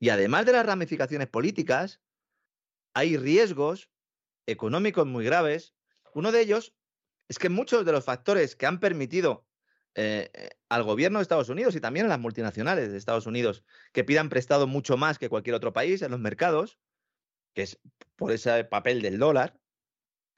Y 0.00 0.08
además 0.08 0.46
de 0.46 0.52
las 0.52 0.66
ramificaciones 0.66 1.28
políticas, 1.28 2.00
hay 2.92 3.16
riesgos 3.16 3.88
económicos 4.46 5.06
muy 5.06 5.24
graves. 5.24 5.72
Uno 6.12 6.32
de 6.32 6.40
ellos 6.40 6.74
es 7.28 7.38
que 7.38 7.48
muchos 7.48 7.84
de 7.84 7.92
los 7.92 8.04
factores 8.04 8.56
que 8.56 8.66
han 8.66 8.80
permitido 8.80 9.46
eh, 9.94 10.28
eh, 10.34 10.48
al 10.68 10.82
gobierno 10.82 11.20
de 11.20 11.22
Estados 11.22 11.48
Unidos 11.48 11.76
y 11.76 11.80
también 11.80 12.06
a 12.06 12.08
las 12.08 12.18
multinacionales 12.18 12.90
de 12.90 12.98
Estados 12.98 13.26
Unidos 13.26 13.62
que 13.92 14.02
pidan 14.02 14.28
prestado 14.28 14.66
mucho 14.66 14.96
más 14.96 15.16
que 15.16 15.28
cualquier 15.28 15.54
otro 15.54 15.72
país 15.72 16.02
en 16.02 16.10
los 16.10 16.18
mercados, 16.18 16.80
que 17.54 17.62
es 17.62 17.78
por 18.16 18.32
ese 18.32 18.64
papel 18.64 19.02
del 19.02 19.20
dólar 19.20 19.56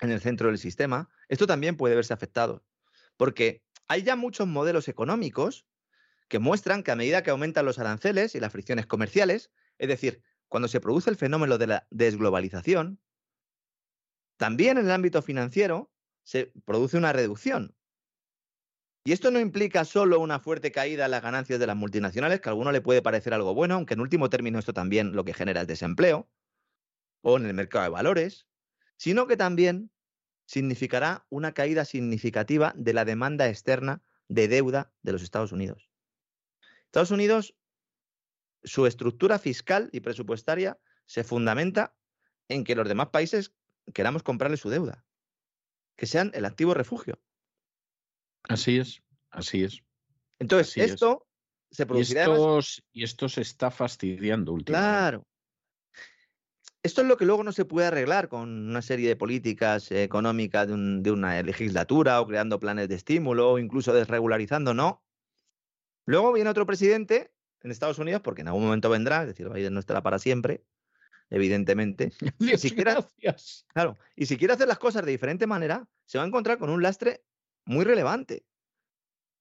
en 0.03 0.11
el 0.11 0.21
centro 0.21 0.49
del 0.49 0.59
sistema, 0.59 1.09
esto 1.29 1.47
también 1.47 1.79
puede 1.79 1.95
verse 1.95 2.13
afectado. 2.13 2.67
Porque 3.17 3.63
hay 3.87 4.03
ya 4.03 4.15
muchos 4.15 4.47
modelos 4.47 4.89
económicos 4.89 5.65
que 6.29 6.39
muestran 6.39 6.83
que 6.83 6.91
a 6.91 6.97
medida 6.97 7.23
que 7.23 7.31
aumentan 7.31 7.65
los 7.65 7.79
aranceles 7.79 8.35
y 8.35 8.41
las 8.41 8.53
fricciones 8.53 8.87
comerciales, 8.87 9.51
es 9.79 9.89
decir, 9.89 10.23
cuando 10.49 10.69
se 10.69 10.81
produce 10.81 11.11
el 11.11 11.17
fenómeno 11.17 11.59
de 11.59 11.67
la 11.67 11.87
desglobalización, 11.91 13.01
también 14.37 14.79
en 14.79 14.87
el 14.87 14.91
ámbito 14.93 15.21
financiero 15.23 15.91
se 16.23 16.53
produce 16.65 16.97
una 16.97 17.13
reducción. 17.13 17.75
Y 19.05 19.13
esto 19.13 19.31
no 19.31 19.41
implica 19.41 19.85
solo 19.85 20.21
una 20.21 20.39
fuerte 20.39 20.71
caída 20.71 21.07
en 21.07 21.11
las 21.13 21.23
ganancias 21.23 21.59
de 21.59 21.67
las 21.67 21.77
multinacionales, 21.77 22.41
que 22.41 22.49
a 22.49 22.53
alguno 22.53 22.73
le 22.73 22.83
puede 22.83 23.01
parecer 23.01 23.33
algo 23.33 23.55
bueno, 23.55 23.75
aunque 23.75 23.95
en 23.95 24.01
último 24.01 24.29
término 24.29 24.59
esto 24.59 24.75
también 24.75 25.17
lo 25.17 25.25
que 25.25 25.33
genera 25.33 25.63
es 25.63 25.67
desempleo, 25.67 26.31
o 27.23 27.39
en 27.39 27.47
el 27.47 27.55
mercado 27.55 27.85
de 27.85 27.91
valores, 27.91 28.47
sino 28.97 29.27
que 29.27 29.37
también 29.37 29.91
significará 30.47 31.27
una 31.31 31.53
caída 31.53 31.85
significativa 31.85 32.75
de 32.77 32.93
la 32.93 33.05
demanda 33.05 33.49
externa 33.49 34.03
de 34.29 34.49
deuda 34.49 34.93
de 35.03 35.13
los 35.13 35.23
Estados 35.23 35.53
Unidos. 35.53 35.88
Estados 36.89 37.11
Unidos, 37.11 37.55
su 38.63 38.87
estructura 38.87 39.39
fiscal 39.39 39.91
y 39.93 40.01
presupuestaria 40.01 40.79
se 41.05 41.23
fundamenta 41.23 41.95
en 42.49 42.65
que 42.65 42.75
los 42.75 42.89
demás 42.89 43.09
países 43.09 43.53
queramos 43.93 44.23
comprarle 44.23 44.57
su 44.57 44.71
deuda, 44.71 45.05
que 45.97 46.07
sean 46.07 46.31
el 46.35 46.47
activo 46.47 46.73
refugio. 46.73 47.21
Así 48.45 48.79
es, 48.79 49.03
así 49.31 49.65
es. 49.65 49.83
Entonces, 50.39 50.79
esto 50.79 51.27
se 51.71 51.85
producirá. 51.85 52.27
Y, 52.93 53.05
esto 53.05 53.29
se 53.29 53.43
está 53.43 53.71
fastidiando 53.71 54.53
últimamente. 54.53 54.89
Claro. 54.91 55.27
Esto 56.83 57.03
es 57.03 57.09
lo 57.09 57.19
que 57.19 57.27
luego 57.27 57.45
no 57.45 57.53
se 57.53 57.67
puede 57.67 57.89
arreglar 57.89 58.29
con 58.31 58.49
una 58.49 58.81
serie 58.81 59.09
de 59.09 59.17
políticas 59.17 59.93
económicas 59.93 60.69
de, 60.69 60.75
de 61.03 61.11
una 61.11 61.43
legislatura 61.43 62.19
o 62.23 62.27
creando 62.27 62.59
planes 62.59 62.89
de 62.89 62.95
estímulo 62.95 63.51
o 63.51 63.59
incluso 63.59 63.93
desregularizando, 63.93 64.73
no. 64.73 65.03
Luego 66.09 66.33
viene 66.33 66.49
otro 66.49 66.65
presidente 66.65 67.31
en 67.61 67.71
Estados 67.71 67.99
Unidos, 67.99 68.23
porque 68.23 68.41
en 68.41 68.49
algún 68.49 68.65
momento 68.65 68.89
vendrá, 68.89 69.21
es 69.21 69.29
decir, 69.29 69.51
Biden 69.51 69.75
no 69.75 69.81
estará 69.81 70.03
para 70.03 70.19
siempre, 70.19 70.65
evidentemente. 71.29 72.13
y 72.39 72.57
si 72.57 72.71
gracias. 72.71 73.67
claro, 73.75 73.99
y 74.17 74.25
si 74.25 74.39
quiere 74.39 74.55
hacer 74.55 74.69
las 74.69 74.79
cosas 74.79 75.05
de 75.05 75.11
diferente 75.11 75.47
manera, 75.47 75.87
se 76.07 76.17
va 76.17 76.25
a 76.25 76.27
encontrar 76.27 76.57
con 76.57 76.71
un 76.71 76.83
lastre 76.83 77.27
muy 77.67 77.85
relevante. 77.85 78.47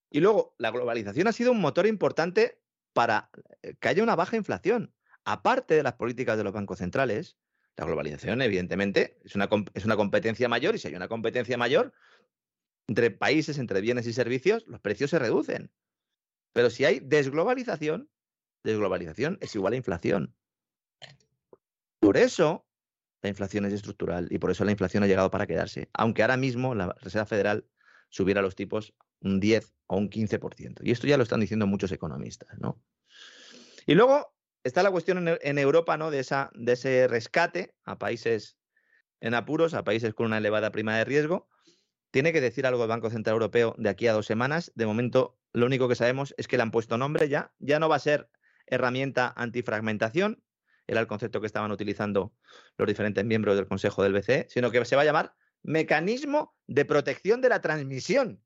Y 0.10 0.20
luego, 0.20 0.56
la 0.58 0.72
globalización 0.72 1.30
ha 1.30 1.32
sido 1.32 1.54
un 1.54 1.62
motor 1.62 1.88
importante 1.88 2.60
para 2.92 3.30
eh, 3.62 3.76
que 3.80 3.88
haya 3.88 4.04
una 4.04 4.18
baja 4.18 4.36
inflación. 4.36 4.94
Aparte 5.24 5.74
de 5.74 5.84
las 5.84 5.94
políticas 5.94 6.38
de 6.38 6.44
los 6.44 6.52
bancos 6.52 6.80
centrales, 6.80 7.38
La 7.78 7.86
globalización, 7.86 8.42
evidentemente, 8.42 9.20
es 9.24 9.36
una, 9.36 9.48
es 9.74 9.86
una 9.86 9.96
competencia 9.96 10.50
mayor 10.50 10.76
y 10.76 10.80
si 10.80 10.90
hay 10.90 10.96
una 10.96 11.08
competencia 11.08 11.58
mayor 11.58 11.94
entre 12.88 13.10
países, 13.10 13.58
entre 13.58 13.80
bienes 13.80 14.06
y 14.06 14.12
servicios, 14.12 14.66
los 14.68 14.82
precios 14.82 15.12
se 15.12 15.20
reducen. 15.20 15.72
Pero 16.54 16.70
si 16.70 16.86
hay 16.86 17.00
desglobalización, 17.00 18.10
desglobalización 18.64 19.38
es 19.42 19.56
igual 19.56 19.74
a 19.74 19.78
inflación. 19.78 20.36
Por 22.00 22.18
eso 22.18 22.66
la 23.22 23.30
inflación 23.30 23.66
es 23.66 23.74
estructural 23.74 24.28
y 24.32 24.40
por 24.40 24.52
eso 24.52 24.64
la 24.66 24.72
inflación 24.72 25.04
ha 25.04 25.08
llegado 25.08 25.32
para 25.32 25.48
quedarse. 25.48 25.90
Aunque 25.94 26.22
ahora 26.22 26.38
mismo 26.38 26.76
la 26.76 26.96
Reserva 27.02 27.26
Federal 27.26 27.66
subiera 28.10 28.42
los 28.42 28.56
tipos 28.56 28.94
un 29.22 29.40
10 29.40 29.74
o 29.88 29.98
un 29.98 30.10
15%. 30.10 30.80
Y 30.84 30.92
esto 30.92 31.08
ya 31.08 31.18
lo 31.18 31.24
están 31.24 31.40
diciendo 31.40 31.68
muchos 31.68 31.92
economistas, 31.92 32.58
¿no? 32.60 32.82
Y 33.86 33.96
luego 33.96 34.34
está 34.64 34.84
la 34.84 34.92
cuestión 34.92 35.28
en, 35.28 35.58
Europa, 35.58 35.98
¿no? 35.98 36.12
De, 36.12 36.20
ese 36.20 37.08
rescate 37.08 37.74
a 37.86 37.98
países 37.98 38.58
en 39.22 39.34
apuros, 39.34 39.74
a 39.74 39.84
países 39.84 40.14
con 40.14 40.28
una 40.28 40.38
elevada 40.38 40.72
prima 40.72 40.98
de 40.98 41.06
riesgo. 41.06 41.50
Tiene 42.18 42.34
que 42.34 42.42
decir 42.42 42.66
algo 42.66 42.82
el 42.82 42.90
Banco 42.90 43.12
Central 43.12 43.36
Europeo 43.36 43.76
de 43.78 43.90
aquí 43.90 44.08
a 44.08 44.12
dos 44.12 44.26
semanas. 44.26 44.72
De 44.74 44.88
momento, 44.88 45.38
lo 45.54 45.68
único 45.68 45.88
que 45.88 45.94
sabemos 45.94 46.34
es 46.40 46.48
que 46.48 46.58
le 46.58 46.64
han 46.64 46.72
puesto 46.72 46.98
nombre 46.98 47.30
ya. 47.30 47.54
Ya 47.60 47.78
no 47.78 47.90
va 47.90 47.98
a 47.98 48.00
ser 48.00 48.28
herramienta 48.66 49.36
antifragmentación, 49.38 50.42
era 50.88 51.00
el 51.00 51.06
concepto 51.06 51.42
que 51.42 51.46
estaban 51.46 51.70
utilizando 51.70 52.34
los 52.76 52.88
diferentes 52.88 53.24
miembros 53.24 53.56
del 53.56 53.68
Consejo 53.68 54.02
del 54.02 54.14
BCE, 54.14 54.48
sino 54.50 54.72
que 54.72 54.84
se 54.84 54.96
va 54.96 55.04
a 55.04 55.06
llamar 55.06 55.36
mecanismo 55.62 56.56
de 56.66 56.86
protección 56.86 57.40
de 57.40 57.50
la 57.50 57.62
transmisión. 57.62 58.44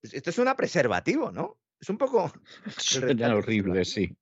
Esto 0.00 0.30
es 0.30 0.38
una 0.38 0.54
preservativo, 0.54 1.32
¿no? 1.32 1.58
Es 1.80 1.90
un 1.90 1.98
poco... 1.98 2.32
Suena 2.78 3.34
horrible, 3.34 3.84
sí. 3.84 4.16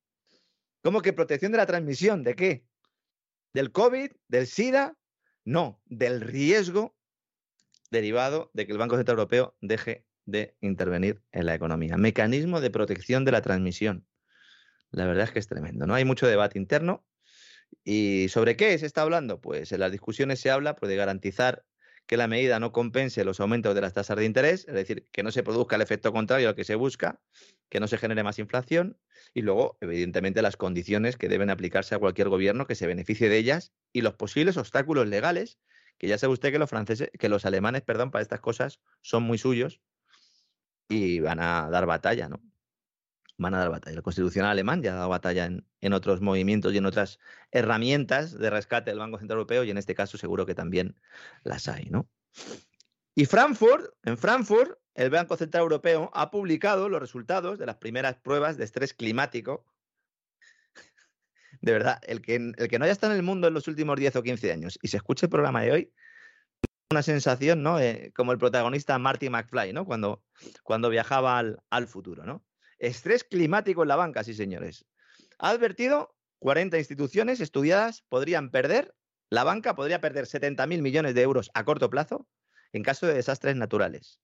¿Cómo 0.81 1.03
que 1.03 1.13
protección 1.13 1.51
de 1.51 1.59
la 1.59 1.67
transmisión? 1.67 2.23
¿De 2.23 2.35
qué? 2.35 2.65
¿Del 3.53 3.71
COVID? 3.71 4.09
¿Del 4.27 4.47
SIDA? 4.47 4.97
No, 5.45 5.79
del 5.85 6.21
riesgo 6.21 6.95
derivado 7.91 8.49
de 8.53 8.65
que 8.65 8.71
el 8.71 8.77
Banco 8.77 8.95
Central 8.95 9.17
Europeo 9.17 9.55
deje 9.61 10.05
de 10.25 10.55
intervenir 10.61 11.21
en 11.31 11.45
la 11.45 11.53
economía. 11.53 11.97
Mecanismo 11.97 12.61
de 12.61 12.71
protección 12.71 13.25
de 13.25 13.31
la 13.31 13.41
transmisión. 13.41 14.07
La 14.91 15.05
verdad 15.05 15.25
es 15.25 15.31
que 15.31 15.39
es 15.39 15.47
tremendo, 15.47 15.85
¿no? 15.85 15.93
Hay 15.93 16.05
mucho 16.05 16.27
debate 16.27 16.57
interno. 16.57 17.05
¿Y 17.83 18.27
sobre 18.29 18.57
qué 18.57 18.77
se 18.77 18.85
está 18.85 19.01
hablando? 19.03 19.39
Pues 19.39 19.71
en 19.71 19.79
las 19.79 19.91
discusiones 19.91 20.39
se 20.39 20.51
habla 20.51 20.75
pues, 20.75 20.89
de 20.89 20.95
garantizar 20.95 21.65
que 22.05 22.17
la 22.17 22.27
medida 22.27 22.59
no 22.59 22.73
compense 22.73 23.23
los 23.23 23.39
aumentos 23.39 23.73
de 23.73 23.81
las 23.81 23.93
tasas 23.93 24.17
de 24.17 24.25
interés, 24.25 24.65
es 24.67 24.73
decir, 24.73 25.07
que 25.13 25.23
no 25.23 25.31
se 25.31 25.43
produzca 25.43 25.77
el 25.77 25.81
efecto 25.81 26.11
contrario 26.11 26.49
al 26.49 26.55
que 26.55 26.65
se 26.65 26.75
busca, 26.75 27.21
que 27.69 27.79
no 27.79 27.87
se 27.87 27.97
genere 27.97 28.23
más 28.23 28.37
inflación 28.39 28.99
y 29.33 29.43
luego, 29.43 29.77
evidentemente, 29.79 30.41
las 30.41 30.57
condiciones 30.57 31.15
que 31.15 31.29
deben 31.29 31.49
aplicarse 31.49 31.95
a 31.95 31.99
cualquier 31.99 32.27
gobierno 32.27 32.67
que 32.67 32.75
se 32.75 32.87
beneficie 32.87 33.29
de 33.29 33.37
ellas 33.37 33.71
y 33.93 34.01
los 34.01 34.15
posibles 34.15 34.57
obstáculos 34.57 35.07
legales, 35.07 35.59
que 35.97 36.07
ya 36.07 36.17
sabe 36.17 36.33
usted 36.33 36.51
que 36.51 36.59
los 36.59 36.69
franceses, 36.69 37.09
que 37.17 37.29
los 37.29 37.45
alemanes, 37.45 37.81
perdón, 37.81 38.11
para 38.11 38.21
estas 38.21 38.39
cosas 38.39 38.79
son 39.01 39.23
muy 39.23 39.37
suyos 39.37 39.81
y 40.89 41.19
van 41.19 41.39
a 41.39 41.69
dar 41.69 41.85
batalla, 41.85 42.29
¿no? 42.29 42.41
Van 43.37 43.53
a 43.53 43.59
dar 43.59 43.69
batalla. 43.69 43.97
El 43.97 44.03
constitucional 44.03 44.51
alemán 44.51 44.83
ya 44.83 44.93
ha 44.93 44.95
dado 44.97 45.09
batalla 45.09 45.45
en, 45.45 45.65
en 45.79 45.93
otros 45.93 46.21
movimientos 46.21 46.73
y 46.73 46.77
en 46.77 46.85
otras 46.85 47.19
herramientas 47.51 48.37
de 48.37 48.49
rescate 48.49 48.91
del 48.91 48.99
Banco 48.99 49.17
Central 49.17 49.37
Europeo 49.37 49.63
y 49.63 49.71
en 49.71 49.77
este 49.77 49.95
caso 49.95 50.17
seguro 50.17 50.45
que 50.45 50.55
también 50.55 50.95
las 51.43 51.67
hay, 51.67 51.85
¿no? 51.89 52.09
Y 53.15 53.25
Frankfurt, 53.25 53.93
en 54.03 54.17
Frankfurt, 54.17 54.77
el 54.93 55.09
Banco 55.09 55.37
Central 55.37 55.63
Europeo 55.63 56.11
ha 56.13 56.31
publicado 56.31 56.89
los 56.89 56.99
resultados 56.99 57.57
de 57.57 57.65
las 57.65 57.77
primeras 57.77 58.15
pruebas 58.15 58.57
de 58.57 58.65
estrés 58.65 58.93
climático. 58.93 59.65
De 61.61 61.71
verdad, 61.71 61.99
el 62.07 62.21
que, 62.21 62.35
el 62.35 62.67
que 62.67 62.79
no 62.79 62.85
haya 62.85 62.91
estado 62.91 63.13
en 63.13 63.19
el 63.19 63.23
mundo 63.23 63.47
en 63.47 63.53
los 63.53 63.67
últimos 63.67 63.97
10 63.97 64.15
o 64.15 64.23
15 64.23 64.51
años 64.51 64.79
y 64.81 64.87
se 64.87 64.97
escuche 64.97 65.27
el 65.27 65.29
programa 65.29 65.61
de 65.61 65.71
hoy, 65.71 65.93
una 66.89 67.03
sensación, 67.03 67.61
¿no? 67.63 67.79
Eh, 67.79 68.11
como 68.15 68.31
el 68.31 68.37
protagonista 68.37 68.97
Marty 68.97 69.29
McFly, 69.29 69.71
¿no? 69.71 69.85
Cuando, 69.85 70.23
cuando 70.63 70.89
viajaba 70.89 71.37
al, 71.37 71.61
al 71.69 71.87
futuro, 71.87 72.25
¿no? 72.25 72.43
Estrés 72.79 73.23
climático 73.23 73.83
en 73.83 73.89
la 73.89 73.95
banca, 73.95 74.23
sí, 74.23 74.33
señores. 74.33 74.85
Ha 75.37 75.49
advertido 75.49 76.15
40 76.39 76.79
instituciones 76.79 77.39
estudiadas 77.39 78.01
podrían 78.09 78.49
perder, 78.49 78.95
la 79.29 79.43
banca 79.43 79.75
podría 79.75 80.01
perder 80.01 80.25
70.000 80.25 80.81
millones 80.81 81.13
de 81.13 81.21
euros 81.21 81.51
a 81.53 81.63
corto 81.63 81.89
plazo 81.89 82.27
en 82.73 82.83
caso 82.83 83.05
de 83.05 83.13
desastres 83.13 83.55
naturales. 83.55 84.19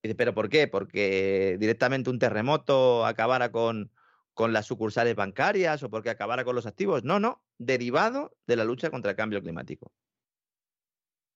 ¿Pero 0.00 0.34
por 0.34 0.48
qué? 0.48 0.66
Porque 0.66 1.58
directamente 1.60 2.08
un 2.08 2.18
terremoto 2.18 3.04
acabara 3.04 3.52
con, 3.52 3.92
con 4.40 4.54
las 4.54 4.64
sucursales 4.64 5.14
bancarias 5.14 5.82
o 5.82 5.90
porque 5.90 6.08
acabara 6.08 6.44
con 6.44 6.54
los 6.56 6.64
activos. 6.64 7.04
No, 7.04 7.20
no, 7.20 7.44
derivado 7.58 8.34
de 8.46 8.56
la 8.56 8.64
lucha 8.64 8.88
contra 8.88 9.10
el 9.10 9.16
cambio 9.18 9.42
climático. 9.42 9.92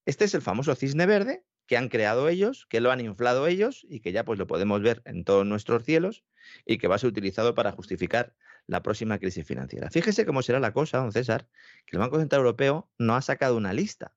Este 0.06 0.24
es 0.24 0.32
el 0.32 0.40
famoso 0.40 0.74
cisne 0.74 1.05
verde 1.05 1.44
que 1.66 1.76
han 1.76 1.90
creado 1.90 2.31
ellos, 2.31 2.64
que 2.70 2.81
lo 2.81 2.90
han 2.90 3.02
inflado 3.02 3.47
ellos 3.47 3.86
y 3.90 4.01
que 4.01 4.12
ya 4.12 4.24
pues 4.24 4.39
lo 4.39 4.47
podemos 4.47 4.81
ver 4.81 5.02
en 5.05 5.22
todos 5.24 5.44
nuestros 5.44 5.85
cielos 5.85 6.24
y 6.64 6.78
que 6.78 6.89
va 6.89 6.94
a 6.94 6.98
ser 6.98 7.10
utilizado 7.10 7.55
para 7.55 7.72
justificar 7.72 8.35
la 8.66 8.82
próxima 8.82 9.18
crisis 9.18 9.47
financiera. 9.47 9.90
Fíjese 9.90 10.24
cómo 10.24 10.40
será 10.40 10.59
la 10.59 10.72
cosa, 10.72 10.97
don 10.97 11.12
César, 11.12 11.47
que 11.85 11.97
el 11.97 11.98
Banco 11.98 12.18
Central 12.18 12.39
Europeo 12.39 12.89
no 12.97 13.16
ha 13.16 13.20
sacado 13.20 13.59
una 13.59 13.74
lista 13.74 14.14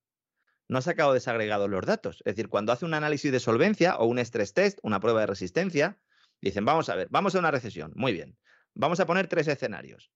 no 0.69 0.79
ha 0.79 0.81
sacado 0.81 1.13
desagregados 1.13 1.69
los 1.69 1.85
datos. 1.85 2.17
Es 2.25 2.35
decir, 2.35 2.49
cuando 2.49 2.73
hace 2.73 2.83
un 2.83 2.93
análisis 2.93 3.31
de 3.31 3.39
solvencia 3.39 3.95
o 3.95 4.05
un 4.05 4.19
stress 4.19 4.53
test, 4.53 4.79
una 4.81 4.99
prueba 4.99 5.21
de 5.21 5.27
resistencia, 5.27 5.97
dicen, 6.41 6.65
vamos 6.65 6.89
a 6.89 6.95
ver, 6.95 7.07
vamos 7.09 7.35
a 7.35 7.39
una 7.39 7.51
recesión. 7.51 7.93
Muy 7.95 8.11
bien. 8.11 8.37
Vamos 8.77 8.99
a 8.99 9.07
poner 9.07 9.27
tres 9.27 9.47
escenarios. 9.47 10.11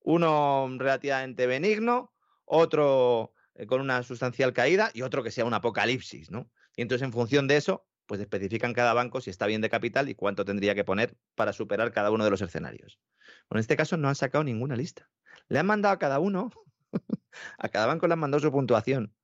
Uno 0.00 0.68
relativamente 0.78 1.46
benigno, 1.46 2.14
otro 2.46 3.34
eh, 3.54 3.66
con 3.66 3.82
una 3.82 4.02
sustancial 4.02 4.54
caída 4.54 4.90
y 4.94 5.02
otro 5.02 5.22
que 5.22 5.30
sea 5.30 5.44
un 5.44 5.52
apocalipsis, 5.52 6.30
¿no? 6.30 6.50
Y 6.76 6.82
entonces, 6.82 7.04
en 7.04 7.12
función 7.12 7.46
de 7.46 7.58
eso, 7.58 7.86
pues 8.06 8.20
especifican 8.20 8.72
cada 8.72 8.94
banco 8.94 9.20
si 9.20 9.28
está 9.28 9.46
bien 9.46 9.60
de 9.60 9.68
capital 9.68 10.08
y 10.08 10.14
cuánto 10.14 10.46
tendría 10.46 10.74
que 10.74 10.84
poner 10.84 11.14
para 11.34 11.52
superar 11.52 11.92
cada 11.92 12.10
uno 12.10 12.24
de 12.24 12.30
los 12.30 12.40
escenarios. 12.40 12.98
Bueno, 13.50 13.58
en 13.58 13.60
este 13.60 13.76
caso 13.76 13.98
no 13.98 14.08
han 14.08 14.14
sacado 14.14 14.44
ninguna 14.44 14.76
lista. 14.76 15.10
Le 15.48 15.58
han 15.58 15.66
mandado 15.66 15.94
a 15.94 15.98
cada 15.98 16.18
uno, 16.18 16.50
a 17.58 17.68
cada 17.68 17.86
banco 17.86 18.06
le 18.06 18.14
han 18.14 18.20
mandado 18.20 18.40
su 18.40 18.50
puntuación. 18.50 19.14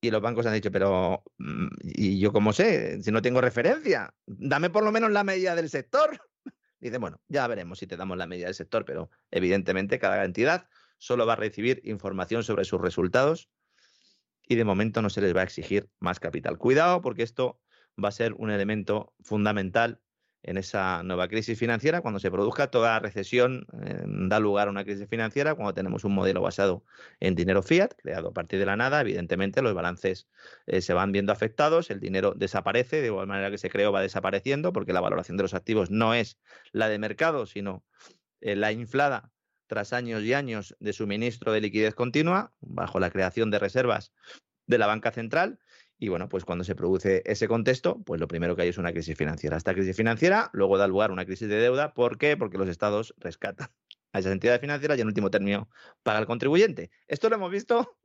Y 0.00 0.12
los 0.12 0.22
bancos 0.22 0.46
han 0.46 0.54
dicho, 0.54 0.70
pero 0.70 1.24
mm, 1.38 1.68
¿y 1.82 2.20
yo 2.20 2.32
cómo 2.32 2.52
sé? 2.52 3.02
Si 3.02 3.10
no 3.10 3.20
tengo 3.20 3.40
referencia, 3.40 4.14
dame 4.26 4.70
por 4.70 4.84
lo 4.84 4.92
menos 4.92 5.10
la 5.10 5.24
medida 5.24 5.56
del 5.56 5.68
sector. 5.68 6.29
Dice, 6.80 6.98
bueno, 6.98 7.20
ya 7.28 7.46
veremos 7.46 7.78
si 7.78 7.86
te 7.86 7.96
damos 7.96 8.16
la 8.16 8.26
medida 8.26 8.46
del 8.46 8.54
sector, 8.54 8.84
pero 8.84 9.10
evidentemente 9.30 9.98
cada 9.98 10.24
entidad 10.24 10.66
solo 10.98 11.26
va 11.26 11.34
a 11.34 11.36
recibir 11.36 11.80
información 11.84 12.42
sobre 12.42 12.64
sus 12.64 12.80
resultados 12.80 13.50
y 14.48 14.56
de 14.56 14.64
momento 14.64 15.02
no 15.02 15.10
se 15.10 15.20
les 15.20 15.36
va 15.36 15.40
a 15.40 15.44
exigir 15.44 15.88
más 15.98 16.20
capital. 16.20 16.58
Cuidado 16.58 17.02
porque 17.02 17.22
esto 17.22 17.60
va 18.02 18.08
a 18.08 18.12
ser 18.12 18.32
un 18.34 18.50
elemento 18.50 19.14
fundamental 19.20 20.00
en 20.42 20.56
esa 20.56 21.02
nueva 21.02 21.28
crisis 21.28 21.58
financiera. 21.58 22.00
Cuando 22.00 22.20
se 22.20 22.30
produzca 22.30 22.70
toda 22.70 22.98
recesión, 22.98 23.66
eh, 23.84 24.02
da 24.06 24.40
lugar 24.40 24.68
a 24.68 24.70
una 24.70 24.84
crisis 24.84 25.08
financiera. 25.08 25.54
Cuando 25.54 25.74
tenemos 25.74 26.04
un 26.04 26.14
modelo 26.14 26.40
basado 26.40 26.84
en 27.20 27.34
dinero 27.34 27.62
fiat, 27.62 27.94
creado 27.96 28.28
a 28.28 28.32
partir 28.32 28.58
de 28.58 28.66
la 28.66 28.76
nada, 28.76 29.00
evidentemente 29.00 29.62
los 29.62 29.74
balances 29.74 30.28
eh, 30.66 30.80
se 30.80 30.94
van 30.94 31.12
viendo 31.12 31.32
afectados, 31.32 31.90
el 31.90 32.00
dinero 32.00 32.34
desaparece, 32.34 33.00
de 33.00 33.08
igual 33.08 33.26
manera 33.26 33.50
que 33.50 33.58
se 33.58 33.70
creó 33.70 33.92
va 33.92 34.00
desapareciendo, 34.00 34.72
porque 34.72 34.92
la 34.92 35.00
valoración 35.00 35.36
de 35.36 35.44
los 35.44 35.54
activos 35.54 35.90
no 35.90 36.14
es 36.14 36.38
la 36.72 36.88
de 36.88 36.98
mercado, 36.98 37.46
sino 37.46 37.84
eh, 38.40 38.56
la 38.56 38.72
inflada 38.72 39.32
tras 39.66 39.92
años 39.92 40.22
y 40.22 40.34
años 40.34 40.74
de 40.80 40.92
suministro 40.92 41.52
de 41.52 41.60
liquidez 41.60 41.94
continua, 41.94 42.52
bajo 42.60 42.98
la 42.98 43.10
creación 43.10 43.50
de 43.50 43.60
reservas 43.60 44.12
de 44.66 44.78
la 44.78 44.86
banca 44.86 45.12
central 45.12 45.60
y 46.02 46.08
bueno, 46.08 46.30
pues 46.30 46.46
cuando 46.46 46.64
se 46.64 46.74
produce 46.74 47.22
ese 47.26 47.46
contexto, 47.46 48.00
pues 48.04 48.18
lo 48.18 48.26
primero 48.26 48.56
que 48.56 48.62
hay 48.62 48.68
es 48.70 48.78
una 48.78 48.90
crisis 48.90 49.16
financiera. 49.18 49.58
Esta 49.58 49.74
crisis 49.74 49.94
financiera 49.94 50.48
luego 50.54 50.78
da 50.78 50.88
lugar 50.88 51.10
a 51.10 51.12
una 51.12 51.26
crisis 51.26 51.46
de 51.46 51.56
deuda. 51.56 51.92
¿Por 51.92 52.16
qué? 52.16 52.38
Porque 52.38 52.56
los 52.56 52.70
estados 52.70 53.14
rescatan 53.18 53.68
a 54.12 54.18
esas 54.18 54.32
entidades 54.32 54.62
financieras 54.62 54.96
y 54.96 55.02
en 55.02 55.08
último 55.08 55.30
término 55.30 55.68
paga 56.02 56.18
el 56.18 56.26
contribuyente. 56.26 56.90
Esto 57.06 57.28
lo 57.28 57.36
hemos 57.36 57.50
visto, 57.50 57.98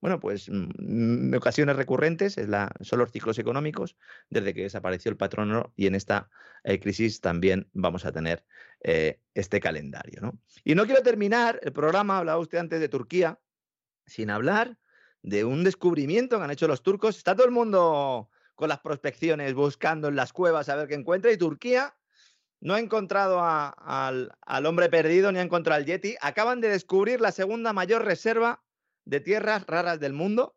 bueno, 0.00 0.18
pues 0.18 0.48
mm, 0.48 0.70
en 0.78 1.34
ocasiones 1.36 1.76
recurrentes, 1.76 2.38
es 2.38 2.48
la, 2.48 2.72
son 2.80 2.98
los 2.98 3.12
ciclos 3.12 3.38
económicos, 3.38 3.96
desde 4.28 4.52
que 4.52 4.62
desapareció 4.62 5.08
el 5.08 5.16
patrono 5.16 5.72
y 5.76 5.86
en 5.86 5.94
esta 5.94 6.28
eh, 6.64 6.80
crisis 6.80 7.20
también 7.20 7.68
vamos 7.72 8.04
a 8.04 8.10
tener 8.10 8.44
eh, 8.82 9.20
este 9.34 9.60
calendario. 9.60 10.20
¿no? 10.22 10.40
Y 10.64 10.74
no 10.74 10.86
quiero 10.86 11.02
terminar 11.02 11.60
el 11.62 11.72
programa, 11.72 12.18
hablaba 12.18 12.40
usted 12.40 12.58
antes 12.58 12.80
de 12.80 12.88
Turquía, 12.88 13.38
sin 14.06 14.28
hablar 14.30 14.76
de 15.22 15.44
un 15.44 15.64
descubrimiento 15.64 16.38
que 16.38 16.44
han 16.44 16.50
hecho 16.50 16.68
los 16.68 16.82
turcos. 16.82 17.16
Está 17.16 17.34
todo 17.34 17.46
el 17.46 17.52
mundo 17.52 18.28
con 18.54 18.68
las 18.68 18.80
prospecciones 18.80 19.54
buscando 19.54 20.08
en 20.08 20.16
las 20.16 20.32
cuevas 20.32 20.68
a 20.68 20.76
ver 20.76 20.88
qué 20.88 20.94
encuentra 20.94 21.32
y 21.32 21.36
Turquía 21.36 21.96
no 22.60 22.74
ha 22.74 22.80
encontrado 22.80 23.40
al, 23.42 24.32
al, 24.40 24.66
hombre 24.66 24.88
perdido 24.88 25.32
ni 25.32 25.40
ha 25.40 25.42
encontrado 25.42 25.80
al 25.80 25.86
Yeti. 25.86 26.14
Acaban 26.20 26.60
de 26.60 26.68
descubrir 26.68 27.20
la 27.20 27.32
segunda 27.32 27.72
mayor 27.72 28.04
reserva 28.04 28.62
de 29.04 29.20
tierras 29.20 29.66
raras 29.66 29.98
del 29.98 30.12
mundo. 30.12 30.54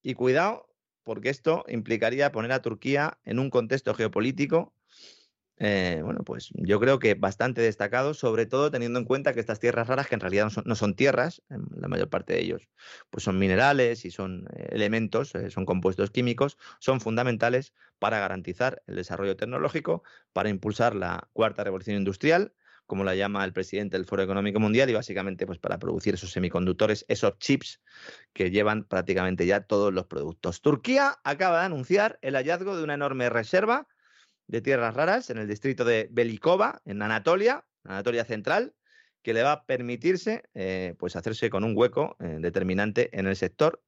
Y 0.00 0.14
cuidado, 0.14 0.68
porque 1.02 1.28
esto 1.28 1.64
implicaría 1.66 2.30
poner 2.30 2.52
a 2.52 2.62
Turquía 2.62 3.18
en 3.24 3.40
un 3.40 3.50
contexto 3.50 3.94
geopolítico 3.94 4.72
eh, 5.64 6.00
bueno, 6.02 6.24
pues 6.24 6.50
yo 6.54 6.80
creo 6.80 6.98
que 6.98 7.14
bastante 7.14 7.60
destacado, 7.60 8.14
sobre 8.14 8.46
todo 8.46 8.72
teniendo 8.72 8.98
en 8.98 9.04
cuenta 9.04 9.32
que 9.32 9.38
estas 9.38 9.60
tierras 9.60 9.86
raras, 9.86 10.08
que 10.08 10.16
en 10.16 10.20
realidad 10.20 10.50
no 10.64 10.74
son, 10.74 10.94
tierras, 10.96 11.40
la 11.48 11.86
mayor 11.86 12.10
parte 12.10 12.32
de 12.32 12.40
ellos, 12.40 12.68
pues 13.10 13.22
son 13.22 13.38
minerales 13.38 14.04
y 14.04 14.10
son 14.10 14.48
eh, 14.56 14.70
elementos, 14.72 15.36
eh, 15.36 15.52
son 15.52 15.64
compuestos 15.64 16.10
químicos, 16.10 16.58
son 16.80 17.00
fundamentales 17.00 17.74
para 18.00 18.18
garantizar 18.18 18.82
el 18.88 18.96
desarrollo 18.96 19.36
tecnológico, 19.36 20.02
para 20.32 20.48
impulsar 20.48 20.96
la 20.96 21.28
cuarta 21.32 21.62
revolución 21.62 21.96
industrial, 21.96 22.54
como 22.88 23.04
la 23.04 23.14
llama 23.14 23.44
el 23.44 23.52
presidente 23.52 23.96
del 23.96 24.04
Foro 24.04 24.24
Económico 24.24 24.58
Mundial, 24.58 24.90
y 24.90 24.94
básicamente 24.94 25.46
pues 25.46 25.60
para 25.60 25.78
producir 25.78 26.14
esos 26.14 26.32
semiconductores, 26.32 27.04
esos 27.06 27.38
chips 27.38 27.80
que 28.32 28.50
llevan 28.50 28.82
prácticamente 28.82 29.46
ya 29.46 29.60
todos 29.60 29.94
los 29.94 30.06
productos. 30.06 30.60
Turquía 30.60 31.20
acaba 31.22 31.60
de 31.60 31.66
anunciar 31.66 32.18
el 32.20 32.34
hallazgo 32.34 32.76
de 32.76 32.82
una 32.82 32.94
enorme 32.94 33.30
reserva 33.30 33.86
de 34.46 34.60
tierras 34.60 34.94
raras 34.94 35.30
en 35.30 35.38
el 35.38 35.48
distrito 35.48 35.84
de 35.84 36.08
Belikova, 36.10 36.82
en 36.84 37.02
Anatolia, 37.02 37.64
Anatolia 37.84 38.24
Central, 38.24 38.74
que 39.22 39.34
le 39.34 39.42
va 39.42 39.52
a 39.52 39.64
permitirse 39.64 40.42
eh, 40.54 40.94
pues 40.98 41.16
hacerse 41.16 41.50
con 41.50 41.64
un 41.64 41.76
hueco 41.76 42.16
eh, 42.20 42.38
determinante 42.40 43.16
en 43.18 43.26
el 43.26 43.36
sector. 43.36 43.82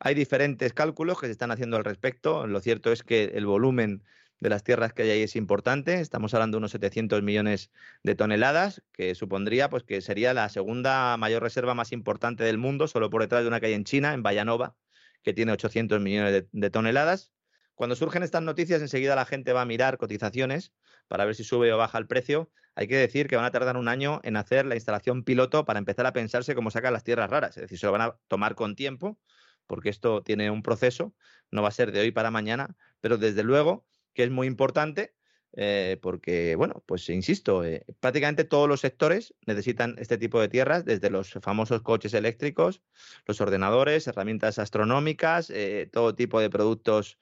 Hay 0.00 0.14
diferentes 0.14 0.72
cálculos 0.72 1.20
que 1.20 1.26
se 1.26 1.32
están 1.32 1.50
haciendo 1.50 1.76
al 1.76 1.84
respecto. 1.84 2.46
Lo 2.46 2.60
cierto 2.60 2.92
es 2.92 3.02
que 3.02 3.24
el 3.34 3.46
volumen 3.46 4.02
de 4.40 4.50
las 4.50 4.64
tierras 4.64 4.92
que 4.92 5.02
hay 5.02 5.10
ahí 5.10 5.22
es 5.22 5.36
importante. 5.36 6.00
Estamos 6.00 6.34
hablando 6.34 6.56
de 6.56 6.58
unos 6.58 6.72
700 6.72 7.22
millones 7.22 7.70
de 8.02 8.14
toneladas, 8.14 8.82
que 8.92 9.14
supondría 9.14 9.70
pues, 9.70 9.84
que 9.84 10.00
sería 10.00 10.34
la 10.34 10.48
segunda 10.48 11.16
mayor 11.16 11.42
reserva 11.42 11.74
más 11.74 11.92
importante 11.92 12.44
del 12.44 12.58
mundo, 12.58 12.88
solo 12.88 13.10
por 13.10 13.22
detrás 13.22 13.42
de 13.42 13.48
una 13.48 13.60
hay 13.62 13.72
en 13.72 13.84
China, 13.84 14.12
en 14.12 14.22
Vallanova, 14.22 14.76
que 15.22 15.32
tiene 15.32 15.52
800 15.52 16.00
millones 16.00 16.44
de 16.50 16.70
toneladas. 16.70 17.32
Cuando 17.74 17.96
surgen 17.96 18.22
estas 18.22 18.42
noticias, 18.42 18.80
enseguida 18.80 19.16
la 19.16 19.24
gente 19.24 19.52
va 19.52 19.62
a 19.62 19.64
mirar 19.64 19.98
cotizaciones 19.98 20.72
para 21.08 21.24
ver 21.24 21.34
si 21.34 21.44
sube 21.44 21.72
o 21.72 21.78
baja 21.78 21.98
el 21.98 22.06
precio. 22.06 22.50
Hay 22.76 22.86
que 22.86 22.96
decir 22.96 23.26
que 23.26 23.36
van 23.36 23.44
a 23.44 23.50
tardar 23.50 23.76
un 23.76 23.88
año 23.88 24.20
en 24.22 24.36
hacer 24.36 24.64
la 24.66 24.76
instalación 24.76 25.24
piloto 25.24 25.64
para 25.64 25.78
empezar 25.78 26.06
a 26.06 26.12
pensarse 26.12 26.54
cómo 26.54 26.70
sacan 26.70 26.92
las 26.92 27.04
tierras 27.04 27.30
raras. 27.30 27.56
Es 27.56 27.62
decir, 27.62 27.78
se 27.78 27.86
lo 27.86 27.92
van 27.92 28.02
a 28.02 28.16
tomar 28.28 28.54
con 28.54 28.76
tiempo, 28.76 29.18
porque 29.66 29.88
esto 29.88 30.22
tiene 30.22 30.50
un 30.50 30.62
proceso, 30.62 31.14
no 31.50 31.62
va 31.62 31.68
a 31.68 31.72
ser 31.72 31.90
de 31.92 32.00
hoy 32.00 32.12
para 32.12 32.30
mañana, 32.30 32.76
pero 33.00 33.18
desde 33.18 33.42
luego 33.42 33.86
que 34.12 34.24
es 34.24 34.30
muy 34.30 34.46
importante 34.46 35.14
eh, 35.56 35.98
porque, 36.02 36.56
bueno, 36.56 36.82
pues 36.86 37.08
insisto, 37.08 37.64
eh, 37.64 37.84
prácticamente 38.00 38.44
todos 38.44 38.68
los 38.68 38.80
sectores 38.80 39.34
necesitan 39.46 39.94
este 39.98 40.18
tipo 40.18 40.40
de 40.40 40.48
tierras, 40.48 40.84
desde 40.84 41.10
los 41.10 41.30
famosos 41.40 41.82
coches 41.82 42.12
eléctricos, 42.14 42.82
los 43.26 43.40
ordenadores, 43.40 44.06
herramientas 44.08 44.58
astronómicas, 44.58 45.50
eh, 45.50 45.88
todo 45.92 46.14
tipo 46.14 46.40
de 46.40 46.50
productos 46.50 47.18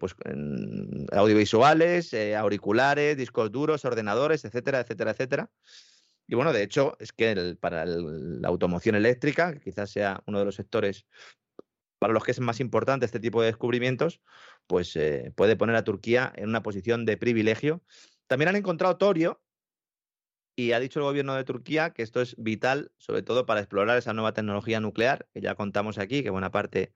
pues, 0.00 0.16
audiovisuales, 1.12 2.14
auriculares, 2.36 3.16
discos 3.16 3.52
duros, 3.52 3.84
ordenadores, 3.84 4.44
etcétera, 4.44 4.80
etcétera, 4.80 5.12
etcétera. 5.12 5.50
Y 6.26 6.34
bueno, 6.34 6.52
de 6.52 6.62
hecho, 6.62 6.96
es 6.98 7.12
que 7.12 7.56
para 7.58 7.86
la 7.86 8.48
automoción 8.48 8.96
eléctrica, 8.96 9.52
que 9.52 9.60
quizás 9.60 9.90
sea 9.90 10.22
uno 10.26 10.40
de 10.40 10.44
los 10.44 10.56
sectores 10.56 11.06
para 11.98 12.12
los 12.12 12.24
que 12.24 12.30
es 12.30 12.40
más 12.40 12.60
importante 12.60 13.06
este 13.06 13.20
tipo 13.20 13.40
de 13.40 13.48
descubrimientos, 13.48 14.20
pues 14.66 14.94
eh, 14.96 15.32
puede 15.36 15.56
poner 15.56 15.76
a 15.76 15.84
Turquía 15.84 16.32
en 16.36 16.48
una 16.48 16.62
posición 16.62 17.04
de 17.04 17.16
privilegio. 17.16 17.82
También 18.26 18.48
han 18.48 18.56
encontrado 18.56 18.96
torio 18.96 19.40
y 20.54 20.72
ha 20.72 20.80
dicho 20.80 20.98
el 20.98 21.04
gobierno 21.04 21.34
de 21.34 21.44
Turquía 21.44 21.90
que 21.90 22.02
esto 22.02 22.20
es 22.20 22.34
vital, 22.36 22.90
sobre 22.98 23.22
todo 23.22 23.46
para 23.46 23.60
explorar 23.60 23.96
esa 23.96 24.12
nueva 24.12 24.32
tecnología 24.32 24.80
nuclear, 24.80 25.28
que 25.32 25.40
ya 25.40 25.54
contamos 25.54 25.98
aquí, 25.98 26.22
que 26.22 26.30
buena 26.30 26.50
parte 26.50 26.94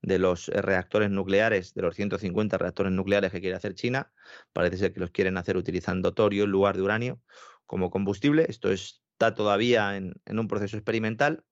de 0.00 0.18
los 0.18 0.48
reactores 0.48 1.10
nucleares, 1.10 1.74
de 1.74 1.82
los 1.82 1.94
150 1.94 2.56
reactores 2.56 2.92
nucleares 2.92 3.30
que 3.30 3.40
quiere 3.40 3.56
hacer 3.56 3.74
China, 3.74 4.12
parece 4.52 4.78
ser 4.78 4.92
que 4.92 5.00
los 5.00 5.10
quieren 5.10 5.36
hacer 5.36 5.56
utilizando 5.58 6.14
torio 6.14 6.44
en 6.44 6.50
lugar 6.50 6.76
de 6.76 6.82
uranio 6.82 7.20
como 7.66 7.90
combustible. 7.90 8.46
Esto 8.48 8.70
está 8.72 9.34
todavía 9.34 9.96
en 9.96 10.14
un 10.26 10.48
proceso 10.48 10.76
experimental 10.76 11.44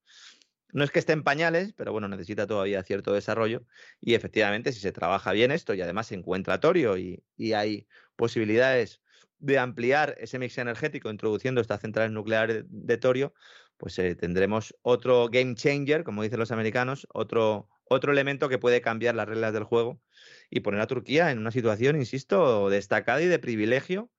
no 0.73 0.85
es 0.85 0.91
que 0.91 0.99
esté 0.99 1.13
en 1.13 1.23
pañales, 1.23 1.73
pero 1.75 1.93
bueno, 1.93 2.09
necesita 2.09 2.47
todavía 2.47 2.83
cierto 2.83 3.13
desarrollo. 3.13 3.65
Y 4.01 4.15
efectivamente, 4.15 4.73
si 4.73 4.81
se 4.81 4.93
trabaja 4.93 5.33
bien 5.33 5.51
esto 5.51 5.75
y 5.75 5.81
además 5.81 6.09
se 6.09 6.15
encuentra 6.15 6.61
torio 6.61 6.97
y, 6.97 7.23
hay 7.55 7.87
posibilidades 8.17 9.01
de 9.39 9.59
ampliar 9.59 10.15
ese 10.19 10.39
mix 10.39 10.59
energético 10.59 11.11
introduciendo 11.11 11.61
estas 11.61 11.81
centrales 11.81 12.13
nucleares 12.13 12.65
de, 12.69 12.99
torio, 12.99 13.33
pues 13.79 13.99
eh, 13.99 14.15
tendremos 14.15 14.77
otro 14.83 15.29
game 15.31 15.55
changer, 15.55 16.05
como 16.05 16.23
dicen 16.23 16.39
los 16.39 16.53
americanos, 16.53 17.07
otro, 17.13 17.69
otro 17.85 18.13
elemento 18.13 18.49
que 18.49 18.59
puede 18.59 18.83
cambiar 18.83 19.15
las 19.15 19.29
reglas 19.29 19.53
del 19.55 19.65
juego 19.65 20.01
y 20.51 20.61
poner 20.61 20.81
a 20.81 20.87
Turquía 20.87 21.31
en 21.31 21.39
una 21.39 21.51
situación, 21.51 21.97
insisto, 21.97 22.69
destacada 22.69 23.23
y 23.23 23.27
de 23.27 23.39
privilegio 23.39 24.11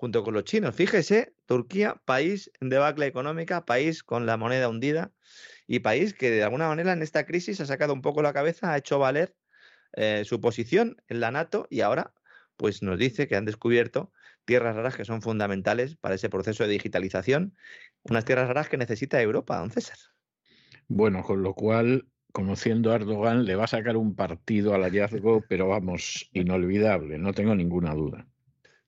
junto 0.00 0.24
con 0.24 0.32
los 0.32 0.44
chinos. 0.44 0.74
Fíjese, 0.74 1.34
Turquía, 1.44 2.00
país 2.06 2.50
en 2.60 2.70
debacle 2.70 3.06
económica, 3.06 3.66
país 3.66 4.02
con 4.02 4.24
la 4.24 4.38
moneda 4.38 4.70
hundida 4.70 5.12
y 5.70 5.78
país 5.78 6.14
que 6.14 6.32
de 6.32 6.42
alguna 6.42 6.66
manera 6.66 6.92
en 6.92 7.00
esta 7.00 7.24
crisis 7.24 7.60
ha 7.60 7.64
sacado 7.64 7.92
un 7.92 8.02
poco 8.02 8.22
la 8.22 8.32
cabeza, 8.32 8.72
ha 8.72 8.76
hecho 8.76 8.98
valer 8.98 9.36
eh, 9.92 10.24
su 10.24 10.40
posición 10.40 10.96
en 11.06 11.20
la 11.20 11.30
NATO 11.30 11.68
y 11.70 11.82
ahora 11.82 12.12
pues 12.56 12.82
nos 12.82 12.98
dice 12.98 13.28
que 13.28 13.36
han 13.36 13.44
descubierto 13.44 14.12
tierras 14.44 14.74
raras 14.74 14.96
que 14.96 15.04
son 15.04 15.22
fundamentales 15.22 15.94
para 15.94 16.16
ese 16.16 16.28
proceso 16.28 16.64
de 16.64 16.70
digitalización, 16.70 17.56
unas 18.02 18.24
tierras 18.24 18.48
raras 18.48 18.68
que 18.68 18.78
necesita 18.78 19.22
Europa, 19.22 19.58
don 19.58 19.70
César. 19.70 19.96
Bueno, 20.88 21.22
con 21.22 21.44
lo 21.44 21.54
cual, 21.54 22.08
conociendo 22.32 22.90
a 22.90 22.96
Erdogan, 22.96 23.44
le 23.44 23.54
va 23.54 23.64
a 23.64 23.68
sacar 23.68 23.96
un 23.96 24.16
partido 24.16 24.74
al 24.74 24.82
hallazgo, 24.82 25.44
pero 25.48 25.68
vamos, 25.68 26.30
inolvidable, 26.32 27.16
no 27.16 27.32
tengo 27.32 27.54
ninguna 27.54 27.94
duda. 27.94 28.26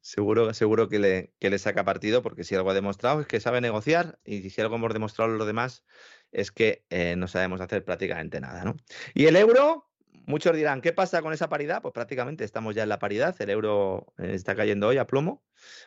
Seguro, 0.00 0.52
seguro 0.52 0.88
que 0.88 0.98
le, 0.98 1.32
que 1.38 1.48
le 1.48 1.60
saca 1.60 1.84
partido, 1.84 2.22
porque 2.22 2.42
si 2.42 2.56
algo 2.56 2.70
ha 2.70 2.74
demostrado 2.74 3.20
es 3.20 3.28
que 3.28 3.38
sabe 3.38 3.60
negociar, 3.60 4.18
y 4.24 4.50
si 4.50 4.60
algo 4.60 4.74
hemos 4.74 4.92
demostrado 4.92 5.30
los 5.30 5.46
demás 5.46 5.84
es 6.32 6.50
que 6.50 6.84
eh, 6.90 7.14
no 7.16 7.28
sabemos 7.28 7.60
hacer 7.60 7.84
prácticamente 7.84 8.40
nada. 8.40 8.64
¿no? 8.64 8.76
Y 9.14 9.26
el 9.26 9.36
euro, 9.36 9.88
muchos 10.26 10.56
dirán, 10.56 10.80
¿qué 10.80 10.92
pasa 10.92 11.22
con 11.22 11.32
esa 11.32 11.48
paridad? 11.48 11.82
Pues 11.82 11.92
prácticamente 11.92 12.44
estamos 12.44 12.74
ya 12.74 12.82
en 12.82 12.88
la 12.88 12.98
paridad. 12.98 13.36
El 13.40 13.50
euro 13.50 14.12
eh, 14.18 14.32
está 14.34 14.56
cayendo 14.56 14.88
hoy 14.88 14.96
a 14.96 15.06
plomo, 15.06 15.44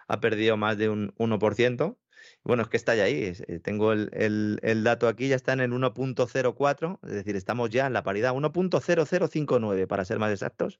ha 0.07 0.19
perdido 0.19 0.55
más 0.55 0.77
de 0.77 0.89
un 0.89 1.13
1%. 1.17 1.97
Bueno, 2.43 2.63
es 2.63 2.69
que 2.69 2.77
está 2.77 2.95
ya 2.95 3.03
ahí. 3.03 3.33
Eh, 3.47 3.59
tengo 3.59 3.91
el, 3.91 4.59
el, 4.61 4.83
dato 4.83 5.07
aquí, 5.07 5.27
ya 5.27 5.35
está 5.35 5.53
en 5.53 5.61
el 5.61 5.71
1.04, 5.71 6.99
es 7.03 7.11
decir, 7.11 7.35
estamos 7.35 7.69
ya 7.69 7.87
en 7.87 7.93
la 7.93 8.03
paridad 8.03 8.33
1.0059 8.33 9.87
para 9.87 10.05
ser 10.05 10.19
más 10.19 10.31
exactos. 10.31 10.79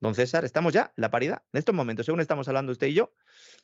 Don 0.00 0.14
César, 0.14 0.44
estamos 0.44 0.72
ya 0.72 0.92
en 0.96 1.02
la 1.02 1.10
paridad. 1.10 1.42
En 1.52 1.58
estos 1.58 1.74
momentos, 1.74 2.06
según 2.06 2.20
estamos 2.20 2.48
hablando 2.48 2.72
usted 2.72 2.88
y 2.88 2.94
yo, 2.94 3.14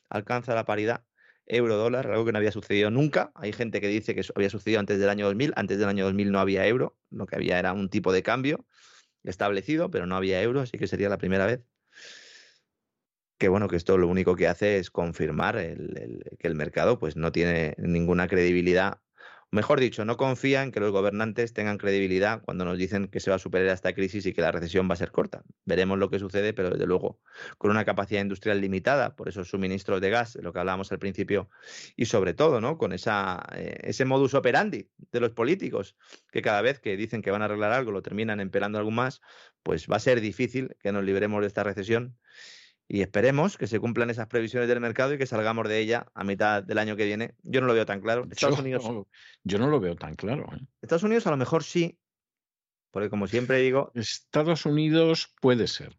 alcanza 0.09 0.55
la 0.55 0.65
paridad 0.65 1.05
euro-dólar, 1.49 2.07
algo 2.07 2.25
que 2.25 2.33
no 2.33 2.39
había 2.39 2.53
sucedido 2.53 2.91
nunca. 2.91 3.33
Hay 3.35 3.53
gente 3.53 3.81
que 3.81 3.89
dice 3.89 4.15
que 4.15 4.20
eso 4.20 4.33
había 4.37 4.51
sucedido 4.51 4.81
antes 4.81 4.99
del 4.99 5.09
año 5.09 5.27
2000. 5.27 5.53
Antes 5.57 5.79
del 5.79 5.89
año 5.89 6.05
2000 6.05 6.31
no 6.31 6.39
había 6.39 6.66
euro, 6.66 6.97
lo 7.11 7.27
que 7.27 7.37
había 7.37 7.59
era 7.59 7.73
un 7.73 7.89
tipo 7.89 8.12
de 8.12 8.23
cambio 8.23 8.65
establecido, 9.25 9.91
pero 9.91 10.07
no 10.07 10.16
había 10.16 10.41
euro, 10.43 10.61
así 10.61 10.79
que 10.79 10.87
sería 10.87 11.09
la 11.09 11.19
primera 11.19 11.47
vez. 11.47 11.61
Que 13.39 13.49
bueno, 13.49 13.69
que 13.69 13.77
esto 13.77 13.99
lo 13.99 14.09
único 14.09 14.37
que 14.37 14.49
hace 14.49 14.79
es 14.79 14.91
confirmar 14.91 15.57
que 15.57 16.49
el 16.49 16.55
mercado 16.55 16.99
pues, 16.99 17.16
no 17.16 17.33
tiene 17.33 17.75
ninguna 17.79 18.27
credibilidad 18.27 19.01
Mejor 19.51 19.81
dicho, 19.81 20.05
no 20.05 20.19
confía 20.19 20.62
en 20.62 20.73
que 20.73 20.79
los 20.79 20.93
gobernantes 20.93 21.55
tengan 21.55 21.79
credibilidad 21.79 22.43
cuando 22.43 22.66
nos 22.66 22.77
dicen 22.77 23.09
que 23.09 23.19
se 23.19 23.31
va 23.31 23.37
a 23.37 23.39
superar 23.39 23.69
esta 23.69 23.95
crisis 23.95 24.27
y 24.27 24.35
que 24.35 24.43
la 24.43 24.53
recesión 24.53 24.91
va 24.91 24.93
a 24.93 24.97
ser 24.97 25.11
corta. 25.11 25.43
Veremos 25.65 25.99
lo 25.99 26.11
que 26.11 26.19
sucede, 26.19 26.53
pero 26.53 26.69
desde 26.69 26.85
luego 26.85 27.19
con 27.57 27.70
una 27.70 27.87
capacidad 27.87 28.20
industrial 28.20 28.61
limitada 28.61 29.16
por 29.16 29.27
esos 29.27 29.49
suministros 29.49 30.03
de 30.03 30.11
gas, 30.11 30.37
lo 30.43 30.53
que 30.53 30.59
hablábamos 30.59 30.93
al 30.93 30.99
principio, 30.99 31.49
y 31.97 32.05
sobre 32.05 32.35
todo 32.35 32.61
¿no? 32.61 32.77
con 32.77 32.93
esa, 32.93 33.43
eh, 33.55 33.79
ese 33.85 34.05
modus 34.05 34.35
operandi 34.35 34.91
de 35.12 35.20
los 35.20 35.31
políticos, 35.31 35.97
que 36.31 36.43
cada 36.43 36.61
vez 36.61 36.79
que 36.79 36.99
dicen 36.99 37.23
que 37.23 37.31
van 37.31 37.41
a 37.41 37.47
arreglar 37.47 37.73
algo 37.73 37.91
lo 37.91 38.03
terminan 38.03 38.41
empeorando 38.41 38.77
algo 38.77 38.91
más, 38.91 39.23
pues 39.62 39.87
va 39.91 39.97
a 39.97 40.01
ser 40.01 40.20
difícil 40.20 40.77
que 40.79 40.93
nos 40.93 41.05
libremos 41.05 41.41
de 41.41 41.47
esta 41.47 41.62
recesión 41.62 42.19
y 42.89 43.02
esperemos 43.02 43.59
que 43.59 43.66
se 43.66 43.78
cumplan 43.78 44.09
esas 44.09 44.28
previsiones 44.28 44.69
del 44.69 44.81
mercado 44.81 45.12
y 45.12 45.19
que 45.19 45.27
salgamos 45.27 45.69
de 45.69 45.78
ella 45.78 46.06
a 46.15 46.24
mitad 46.24 46.62
del 46.62 46.78
año 46.78 46.97
que 46.97 47.05
viene. 47.05 47.35
Yo 47.43 47.60
no 47.60 47.66
lo 47.66 47.74
veo 47.74 47.85
tan 47.85 48.01
claro. 48.01 48.27
Estados 48.31 48.56
yo, 48.56 48.62
Unidos. 48.62 48.85
No, 48.85 49.06
yo 49.44 49.59
no 49.59 49.69
lo 49.69 49.78
veo 49.78 49.94
tan 49.94 50.15
claro. 50.15 50.48
¿eh? 50.55 50.60
Estados 50.81 51.02
Unidos 51.02 51.27
a 51.27 51.31
lo 51.31 51.36
mejor 51.36 51.65
sí, 51.65 51.98
porque 52.90 53.10
como 53.10 53.27
siempre 53.27 53.59
digo. 53.59 53.93
Estados 53.94 54.65
Unidos 54.65 55.35
puede 55.40 55.66
ser. 55.69 55.98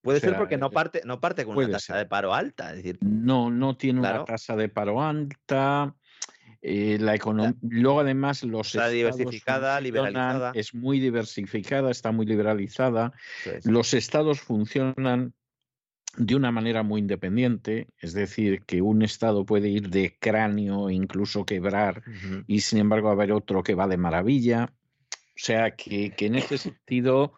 Puede 0.00 0.20
ser 0.20 0.36
porque 0.36 0.56
no 0.56 0.66
eh, 0.66 0.70
parte, 0.72 1.02
no 1.04 1.20
parte 1.20 1.44
con 1.44 1.56
una 1.56 1.70
tasa 1.70 1.96
de 1.96 2.06
paro 2.06 2.34
alta. 2.34 2.70
Es 2.70 2.76
decir, 2.76 2.98
no, 3.02 3.50
no 3.50 3.76
tiene 3.76 4.00
una 4.00 4.24
tasa 4.24 4.56
de 4.56 4.68
paro 4.68 5.02
alta. 5.02 5.94
Eh, 6.64 6.96
la 7.00 7.14
economía, 7.14 7.56
luego 7.60 8.00
además 8.00 8.44
los 8.44 8.68
está 8.68 8.88
diversificada, 8.88 9.80
liberalizada. 9.80 10.52
Es 10.54 10.74
muy 10.74 10.98
diversificada, 10.98 11.90
está 11.90 12.12
muy 12.12 12.24
liberalizada. 12.24 13.12
Los 13.64 13.94
estados 13.94 14.40
funcionan 14.40 15.34
de 16.16 16.34
una 16.36 16.50
manera 16.50 16.82
muy 16.82 17.00
independiente, 17.00 17.88
es 17.98 18.12
decir, 18.12 18.62
que 18.64 18.82
un 18.82 19.02
Estado 19.02 19.44
puede 19.46 19.68
ir 19.68 19.88
de 19.88 20.16
cráneo, 20.18 20.90
incluso 20.90 21.46
quebrar, 21.46 22.02
y 22.46 22.60
sin 22.60 22.78
embargo 22.78 23.10
haber 23.10 23.32
otro 23.32 23.62
que 23.62 23.74
va 23.74 23.88
de 23.88 23.96
maravilla. 23.96 24.72
O 25.14 25.44
sea, 25.44 25.74
que, 25.74 26.14
que 26.14 26.26
en 26.26 26.34
ese 26.34 26.58
sentido 26.58 27.34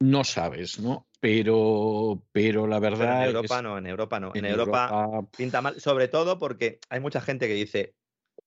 no 0.00 0.24
sabes, 0.24 0.78
¿no? 0.78 1.06
pero, 1.22 2.20
pero 2.32 2.66
la 2.66 2.80
verdad. 2.80 3.22
en 3.22 3.36
Europa 3.36 3.62
no, 3.62 3.78
en 3.78 3.86
Europa 3.86 4.18
no. 4.18 4.32
En, 4.34 4.44
Europa, 4.44 5.24
pinta 5.36 5.62
mal, 5.62 5.80
sobre 5.80 6.08
todo 6.08 6.40
porque 6.40 6.80
hay 6.90 6.98
mucha 6.98 7.20
gente 7.20 7.46
que 7.46 7.54
dice: 7.54 7.94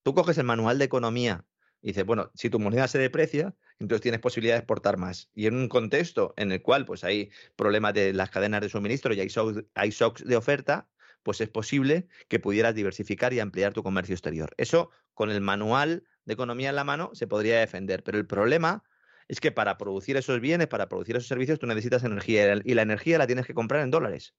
tú 0.04 0.14
coges 0.14 0.38
el 0.40 0.44
manual 0.44 0.78
de 0.78 0.84
economía 0.84 1.46
y 1.82 1.88
dices, 1.88 2.06
bueno, 2.06 2.32
si 2.34 2.50
tu 2.50 2.60
moneda 2.60 2.90
se 2.90 3.00
deprecia, 3.00 3.56
entonces 3.80 4.02
tienes 4.02 4.22
posibilidad 4.22 4.56
de 4.56 4.60
exportar 4.60 4.98
más. 4.98 5.30
Y 5.34 5.48
en 5.48 5.56
un 5.56 5.68
contexto 5.68 6.34
en 6.38 6.52
el 6.52 6.62
cual 6.62 6.86
pues 6.86 7.04
hay 7.04 7.32
problemas 7.56 7.94
de 7.94 8.14
las 8.14 8.30
cadenas 8.30 8.62
de 8.62 8.70
suministro 8.70 9.14
y 9.14 9.20
hay 9.20 9.30
hay 9.74 9.90
shocks 9.90 10.26
de 10.26 10.36
oferta, 10.36 10.90
pues 11.24 11.42
es 11.42 11.50
posible 11.50 12.08
que 12.28 12.40
pudieras 12.40 12.76
diversificar 12.76 13.34
y 13.34 13.40
ampliar 13.40 13.74
tu 13.74 13.84
comercio 13.84 14.14
exterior. 14.14 14.54
Eso 14.58 14.92
con 15.14 15.30
el 15.32 15.42
manual 15.42 16.04
de 16.26 16.34
economía 16.34 16.70
en 16.70 16.76
la 16.76 16.84
mano 16.84 17.12
se 17.14 17.28
podría 17.28 17.60
defender, 17.60 18.04
pero 18.04 18.18
el 18.18 18.28
problema 18.28 18.84
es 19.28 19.40
que 19.40 19.52
para 19.52 19.78
producir 19.78 20.18
esos 20.18 20.40
bienes, 20.40 20.68
para 20.68 20.88
producir 20.88 21.16
esos 21.16 21.28
servicios, 21.28 21.60
tú 21.60 21.68
necesitas 21.68 22.04
energía 22.04 22.62
y 22.64 22.74
la 22.76 22.84
energía 22.84 23.18
la 23.18 23.28
tienes 23.28 23.46
que 23.46 23.54
comprar 23.54 23.82
en 23.82 23.92
dólares. 23.92 24.36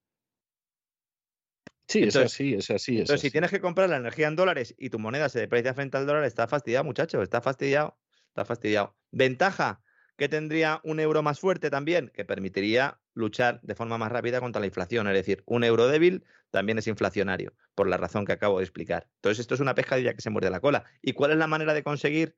Sí, 1.89 2.03
es 2.03 2.15
así, 2.17 2.53
es 2.53 2.69
así. 2.69 2.99
entonces, 2.99 3.21
si 3.21 3.31
tienes 3.31 3.49
que 3.49 3.61
comprar 3.61 3.89
la 3.89 3.97
energía 3.97 4.27
en 4.27 4.35
dólares 4.35 4.75
y 4.77 4.89
tu 4.89 4.99
moneda 4.99 5.29
se 5.29 5.39
deprecia 5.39 5.73
frente 5.73 5.97
al 5.97 6.05
dólar, 6.05 6.25
está 6.25 6.47
fastidiado, 6.47 6.83
muchacho, 6.83 7.21
está 7.21 7.41
fastidiado, 7.41 7.97
está 8.37 8.45
fastidiado. 8.45 8.95
Ventaja, 9.11 9.81
que 10.15 10.29
tendría 10.29 10.79
un 10.83 10.99
euro 10.99 11.23
más 11.23 11.39
fuerte 11.39 11.69
también, 11.69 12.11
que 12.13 12.23
permitiría 12.23 12.99
luchar 13.13 13.59
de 13.61 13.73
forma 13.73 13.97
más 13.97 14.11
rápida 14.11 14.39
contra 14.39 14.59
la 14.59 14.67
inflación. 14.67 15.07
Es 15.07 15.13
decir, 15.13 15.43
un 15.45 15.63
euro 15.63 15.87
débil 15.87 16.23
también 16.51 16.77
es 16.77 16.87
inflacionario, 16.87 17.53
por 17.73 17.87
la 17.87 17.97
razón 17.97 18.25
que 18.25 18.33
acabo 18.33 18.59
de 18.59 18.63
explicar. 18.63 19.07
Entonces, 19.15 19.39
esto 19.39 19.55
es 19.55 19.59
una 19.59 19.75
pescadilla 19.75 20.13
que 20.13 20.21
se 20.21 20.29
muerde 20.29 20.51
la 20.51 20.59
cola. 20.59 20.85
¿Y 21.01 21.13
cuál 21.13 21.31
es 21.31 21.37
la 21.37 21.47
manera 21.47 21.73
de 21.73 21.83
conseguir 21.83 22.35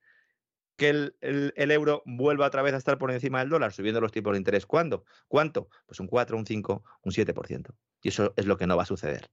que 0.77 0.89
el, 0.89 1.15
el, 1.21 1.71
euro 1.71 2.01
vuelva 2.05 2.47
otra 2.47 2.61
vez 2.61 2.73
a 2.73 2.77
estar 2.77 2.97
por 2.97 3.11
encima 3.11 3.39
del 3.39 3.49
dólar, 3.49 3.73
subiendo 3.73 3.99
los 3.99 4.13
tipos 4.13 4.31
de 4.31 4.37
interés? 4.37 4.65
¿Cuándo? 4.65 5.03
¿Cuánto? 5.27 5.69
Pues 5.85 5.99
un 5.99 6.07
4, 6.07 6.37
un 6.37 6.45
5, 6.45 6.83
un 7.03 7.11
7%. 7.11 7.75
Y 8.01 8.09
eso 8.09 8.33
es 8.37 8.45
lo 8.45 8.57
que 8.57 8.67
no 8.67 8.77
va 8.77 8.83
a 8.83 8.85
suceder. 8.85 9.29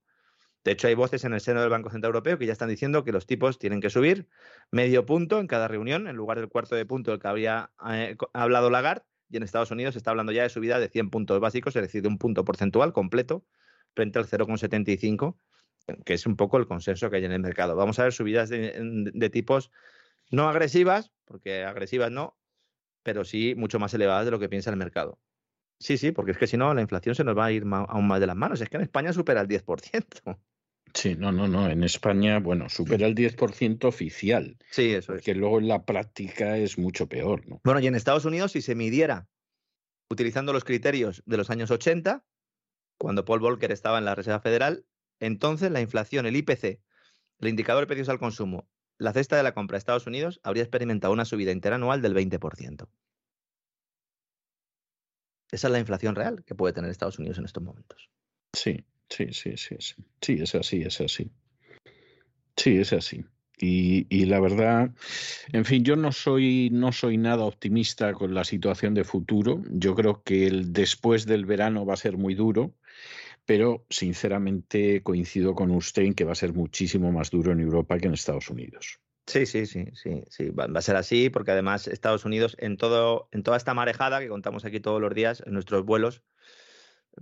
De 0.67 0.73
hecho, 0.73 0.89
hay 0.89 0.97
voces 0.97 1.23
en 1.23 1.33
el 1.33 1.41
seno 1.41 1.61
del 1.61 1.71
Banco 1.71 1.91
Central 1.91 2.09
Europeo 2.09 2.39
que 2.39 2.45
ya 2.45 2.53
están 2.53 2.69
diciendo 2.69 3.05
que 3.05 3.13
los 3.13 3.25
tipos 3.25 3.57
tienen 3.57 3.81
que 3.81 3.89
subir 3.89 4.29
medio 4.73 5.07
punto 5.07 5.39
en 5.39 5.47
cada 5.47 5.69
reunión, 5.69 6.09
en 6.09 6.17
lugar 6.17 6.41
del 6.41 6.49
cuarto 6.49 6.75
de 6.75 6.85
punto 6.85 7.13
del 7.13 7.21
que 7.21 7.29
había 7.29 7.71
eh, 7.89 8.17
hablado 8.33 8.69
Lagarde. 8.69 9.05
Y 9.31 9.37
en 9.37 9.45
Estados 9.45 9.71
Unidos 9.71 9.95
se 9.95 9.99
está 9.99 10.11
hablando 10.11 10.33
ya 10.33 10.43
de 10.43 10.49
subida 10.49 10.81
de 10.81 10.89
100 10.89 11.11
puntos 11.11 11.39
básicos, 11.39 11.77
es 11.77 11.83
decir, 11.83 12.03
de 12.03 12.09
un 12.09 12.19
punto 12.19 12.45
porcentual 12.45 12.93
completo 12.93 13.45
frente 13.95 14.19
al 14.19 14.27
0,75, 14.27 15.39
que 16.05 16.15
es 16.15 16.27
un 16.27 16.35
poco 16.35 16.57
el 16.57 16.67
consenso 16.67 17.11
que 17.11 17.19
hay 17.19 17.25
en 17.25 17.31
el 17.31 17.43
mercado. 17.43 17.77
Vamos 17.77 18.01
a 18.01 18.03
ver 18.03 18.13
subidas 18.13 18.49
de, 18.49 19.31
tipos 19.33 19.71
no 20.33 20.49
agresivas, 20.49 21.13
porque 21.27 21.63
agresivas 21.63 22.11
no, 22.11 22.37
pero 23.05 23.25
sí 23.25 23.55
mucho 23.55 23.79
más 23.79 23.95
elevadas 23.95 24.25
de 24.25 24.33
lo 24.33 24.41
que 24.41 24.49
piensa 24.49 24.71
el 24.71 24.77
mercado. 24.77 25.21
Sí, 25.79 25.97
sí, 25.97 26.11
porque 26.11 26.33
es 26.33 26.39
que 26.39 26.49
si 26.49 26.57
no, 26.57 26.75
la 26.75 26.81
inflación 26.81 27.15
se 27.15 27.23
nos 27.23 27.39
va 27.39 27.45
a 27.45 27.53
ir 27.53 27.63
aún 27.71 28.09
más 28.09 28.19
de 28.19 28.27
las 28.27 28.35
manos. 28.35 28.61
Es 28.61 28.69
que 28.69 28.79
en 28.79 28.83
España 28.83 29.13
supera 29.13 29.43
el 29.43 29.47
10%. 29.47 30.37
Sí, 30.95 31.15
no, 31.15 31.31
no, 31.31 31.47
no. 31.47 31.69
En 31.69 31.83
España, 31.83 32.39
bueno, 32.39 32.69
supera 32.69 33.07
el 33.07 33.15
10% 33.15 33.85
oficial. 33.85 34.57
Sí, 34.71 34.95
eso 34.95 35.15
es. 35.15 35.23
Que 35.23 35.35
luego 35.35 35.59
en 35.59 35.69
la 35.69 35.85
práctica 35.85 36.57
es 36.57 36.79
mucho 36.79 37.07
peor, 37.07 37.47
¿no? 37.47 37.61
Bueno, 37.65 37.81
y 37.81 37.87
en 37.87 37.95
Estados 37.95 38.25
Unidos, 38.25 38.53
si 38.53 38.63
se 38.63 38.75
midiera 38.75 39.29
utilizando 40.09 40.53
los 40.53 40.65
criterios 40.65 41.23
de 41.27 41.37
los 41.37 41.51
años 41.51 41.71
80, 41.71 42.25
cuando 42.99 43.25
Paul 43.25 43.41
Volcker 43.41 43.73
estaba 43.73 43.99
en 43.99 44.05
la 44.05 44.15
Reserva 44.15 44.41
Federal, 44.41 44.87
entonces 45.21 45.71
la 45.71 45.81
inflación, 45.81 46.27
el 46.27 46.37
IPC, 46.37 46.81
el 47.41 47.49
indicador 47.49 47.83
de 47.83 47.89
precios 47.89 48.09
al 48.09 48.19
consumo, 48.19 48.69
la 48.99 49.13
cesta 49.13 49.37
de 49.37 49.43
la 49.43 49.53
compra 49.53 49.77
de 49.77 49.81
Estados 49.81 50.07
Unidos 50.07 50.41
habría 50.43 50.63
experimentado 50.63 51.13
una 51.13 51.25
subida 51.25 51.53
interanual 51.53 52.01
del 52.01 52.15
20%. 52.15 52.89
Esa 55.51 55.69
es 55.69 55.73
la 55.73 55.79
inflación 55.79 56.15
real 56.15 56.45
que 56.45 56.55
puede 56.55 56.73
tener 56.73 56.91
Estados 56.91 57.19
Unidos 57.19 57.39
en 57.39 57.45
estos 57.45 57.63
momentos. 57.63 58.11
Sí, 58.53 58.85
Sí, 59.09 59.29
sí, 59.33 59.57
sí, 59.57 59.77
sí. 59.79 59.95
Sí, 60.21 60.39
es 60.41 60.55
así, 60.55 60.83
es 60.83 61.01
así. 61.01 61.31
Sí, 62.57 62.79
es 62.79 62.93
así. 62.93 63.25
Y, 63.59 64.07
y, 64.11 64.27
la 64.27 64.39
verdad, 64.41 64.91
en 65.53 65.65
fin, 65.65 65.83
yo 65.83 65.97
no 65.97 66.13
soy, 66.13 66.69
no 66.71 66.93
soy 66.93 67.17
nada 67.17 67.45
optimista 67.45 68.13
con 68.13 68.35
la 68.35 68.45
situación 68.45 68.93
de 68.93 69.05
futuro. 69.05 69.63
Yo 69.71 69.95
creo 69.95 70.23
que 70.23 70.47
el 70.47 70.73
después 70.73 71.25
del 71.25 71.47
verano 71.47 71.87
va 71.87 71.95
a 71.95 71.99
ser 71.99 72.19
muy 72.19 72.35
duro, 72.35 72.75
pero 73.47 73.87
sinceramente 73.89 75.03
coincido 75.03 75.55
con 75.55 75.71
usted 75.71 76.03
en 76.03 76.15
que 76.15 76.25
va 76.25 76.33
a 76.33 76.37
ser 76.37 76.53
muchísimo 76.53 77.13
más 77.13 77.31
duro 77.31 77.53
en 77.53 77.61
Europa 77.61 77.99
que 77.99 78.09
en 78.09 78.15
Estados 78.15 78.51
Unidos. 78.51 79.01
Sí, 79.27 79.47
sí, 79.47 79.67
sí, 79.67 79.87
sí, 79.95 80.23
sí, 80.29 80.51
va, 80.51 80.67
a 80.73 80.83
ser 80.83 80.97
así, 80.97 81.31
porque 81.31 81.51
además 81.51 81.89
Estados 81.89 82.25
Unidos 82.25 82.57
en 82.61 82.77
todo, 82.77 83.29
en 83.33 83.43
toda 83.43 83.57
esta 83.57 83.75
marejada 83.75 84.21
que 84.21 84.29
contamos 84.29 84.65
aquí 84.65 84.79
todos 84.81 85.01
los 85.01 85.13
días 85.15 85.43
en 85.45 85.53
nuestros 85.53 85.85
vuelos, 85.85 86.23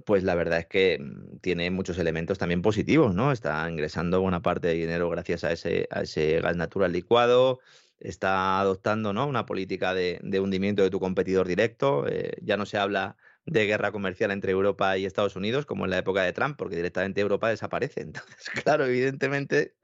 pues 0.04 0.24
la 0.24 0.34
verdad 0.34 0.58
es 0.60 0.66
que 0.66 0.98
mm, 1.00 1.38
tiene 1.40 1.70
muchos 1.70 1.98
elementos 1.98 2.38
también 2.38 2.62
positivos, 2.62 3.14
¿no? 3.14 3.32
Está 3.32 3.68
ingresando 3.70 4.20
buena 4.20 4.42
parte 4.42 4.68
de 4.68 4.74
dinero 4.74 5.08
gracias 5.10 5.44
a 5.44 5.52
ese, 5.52 5.88
a 5.90 6.02
ese 6.02 6.40
gas 6.40 6.56
natural 6.56 6.92
licuado, 6.92 7.60
está 8.00 8.60
adoptando 8.60 9.12
¿no? 9.12 9.26
una 9.26 9.46
política 9.46 9.94
de, 9.94 10.20
hundimiento 10.40 10.82
de 10.82 10.90
tu 10.90 11.00
competidor 11.00 11.48
directo, 11.48 12.06
eh, 12.08 12.32
ya 12.42 12.56
no 12.56 12.66
se 12.66 12.78
habla 12.78 13.16
de 13.46 13.66
guerra 13.66 13.92
comercial 13.92 14.30
entre 14.30 14.52
Europa 14.52 14.96
y 14.96 15.04
Estados 15.04 15.36
Unidos 15.36 15.66
como 15.66 15.84
en 15.84 15.90
la 15.90 15.98
época 15.98 16.22
de 16.22 16.32
Trump, 16.32 16.56
porque 16.56 16.76
directamente 16.76 17.20
Europa 17.20 17.48
desaparece. 17.48 18.00
Entonces, 18.02 18.50
claro, 18.62 18.86
evidentemente 18.86 19.74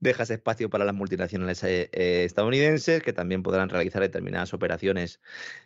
dejas 0.00 0.30
espacio 0.30 0.68
para 0.68 0.84
las 0.84 0.94
multinacionales 0.94 1.62
eh, 1.64 1.88
eh, 1.92 2.24
estadounidenses 2.24 3.02
que 3.02 3.12
también 3.12 3.42
podrán 3.42 3.68
realizar 3.70 4.02
determinadas 4.02 4.52
operaciones 4.52 5.20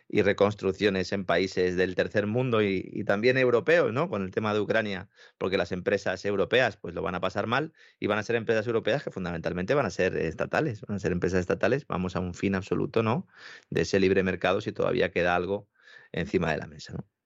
y 0.07 0.21
reconstrucciones 0.21 1.11
en 1.11 1.25
países 1.25 1.75
del 1.75 1.95
tercer 1.95 2.27
mundo 2.27 2.61
y, 2.61 3.03
también 3.05 3.37
europeos, 3.37 3.91
¿no? 3.91 4.09
Con 4.09 4.23
el 4.23 4.31
tema 4.31 4.53
de 4.53 4.61
Ucrania, 4.61 5.09
porque 5.37 5.57
las 5.57 5.71
empresas 5.71 6.23
europeas 6.25 6.77
pues 6.77 6.93
lo 6.93 7.01
van 7.01 7.15
a 7.15 7.21
pasar 7.21 7.47
mal 7.47 7.73
y 7.99 8.07
van 8.07 8.19
a 8.19 8.23
ser 8.23 8.35
empresas 8.35 8.65
europeas 8.67 9.03
que 9.03 9.11
fundamentalmente 9.11 9.73
van 9.73 9.85
a 9.85 9.89
ser 9.89 10.15
estatales, 10.17 10.81
van 10.81 10.97
a 10.97 10.99
ser 10.99 11.11
empresas 11.11 11.39
estatales, 11.41 11.85
vamos 11.87 12.15
a 12.15 12.19
un 12.19 12.33
fin 12.33 12.55
absoluto, 12.55 13.03
¿no? 13.03 13.27
De 13.69 13.81
ese 13.81 13.99
libre 13.99 14.23
mercado 14.23 14.61
si 14.61 14.71
todavía 14.71 15.11
queda 15.11 15.35
algo 15.35 15.69
encima 16.11 16.51
de 16.51 16.57
la 16.57 16.67
mesa, 16.67 16.93
¿no? 16.93 17.20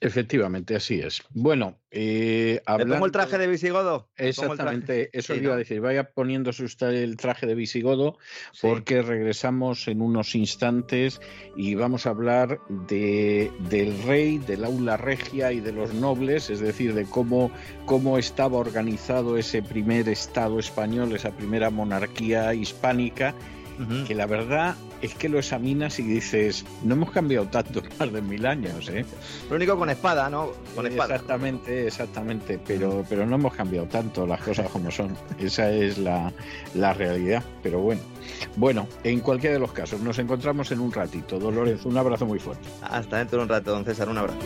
Efectivamente, 0.00 0.76
así 0.76 1.00
es. 1.00 1.24
Bueno, 1.30 1.76
eh, 1.90 2.62
hablando... 2.66 3.04
el 3.04 3.10
traje 3.10 3.36
de 3.36 3.48
visigodo? 3.48 4.08
Exactamente, 4.16 5.10
eso 5.12 5.34
iba 5.34 5.54
a 5.54 5.56
decir. 5.56 5.80
Vaya 5.80 6.12
poniéndose 6.12 6.62
usted 6.62 6.92
el 6.92 7.16
traje 7.16 7.48
de 7.48 7.56
visigodo 7.56 8.16
porque 8.62 9.02
regresamos 9.02 9.88
en 9.88 10.00
unos 10.00 10.36
instantes 10.36 11.20
y 11.56 11.74
vamos 11.74 12.06
a 12.06 12.10
hablar 12.10 12.60
de, 12.68 13.50
del 13.70 14.00
rey, 14.04 14.38
del 14.38 14.64
aula 14.64 14.96
regia 14.96 15.50
y 15.50 15.58
de 15.58 15.72
los 15.72 15.92
nobles, 15.94 16.48
es 16.48 16.60
decir, 16.60 16.94
de 16.94 17.04
cómo, 17.04 17.50
cómo 17.84 18.18
estaba 18.18 18.58
organizado 18.58 19.36
ese 19.36 19.62
primer 19.62 20.08
Estado 20.08 20.60
español, 20.60 21.12
esa 21.16 21.36
primera 21.36 21.70
monarquía 21.70 22.54
hispánica 22.54 23.34
que 24.06 24.14
la 24.14 24.26
verdad 24.26 24.74
es 25.02 25.14
que 25.14 25.28
lo 25.28 25.38
examinas 25.38 25.98
y 25.98 26.02
dices, 26.02 26.64
no 26.82 26.94
hemos 26.94 27.10
cambiado 27.10 27.46
tanto 27.46 27.82
más 27.98 28.12
de 28.12 28.20
mil 28.20 28.46
años, 28.46 28.88
¿eh? 28.88 29.04
Lo 29.48 29.56
único 29.56 29.76
con 29.78 29.90
espada, 29.90 30.28
¿no? 30.28 30.50
Con 30.74 30.86
espada. 30.86 31.14
Exactamente, 31.14 31.86
exactamente, 31.86 32.58
pero, 32.66 33.04
pero 33.08 33.26
no 33.26 33.36
hemos 33.36 33.54
cambiado 33.54 33.86
tanto 33.86 34.26
las 34.26 34.40
cosas 34.40 34.68
como 34.70 34.90
son. 34.90 35.16
Esa 35.38 35.70
es 35.70 35.98
la, 35.98 36.32
la 36.74 36.92
realidad, 36.94 37.42
pero 37.62 37.80
bueno. 37.80 38.00
Bueno, 38.56 38.86
en 39.04 39.20
cualquiera 39.20 39.54
de 39.54 39.60
los 39.60 39.72
casos, 39.72 40.00
nos 40.00 40.18
encontramos 40.18 40.70
en 40.72 40.80
un 40.80 40.92
ratito. 40.92 41.38
Dolores, 41.38 41.84
un 41.84 41.96
abrazo 41.96 42.26
muy 42.26 42.38
fuerte. 42.38 42.68
Hasta 42.82 43.18
dentro 43.18 43.38
de 43.38 43.42
un 43.44 43.48
rato, 43.48 43.70
don 43.70 43.84
César, 43.84 44.08
un 44.08 44.18
abrazo. 44.18 44.38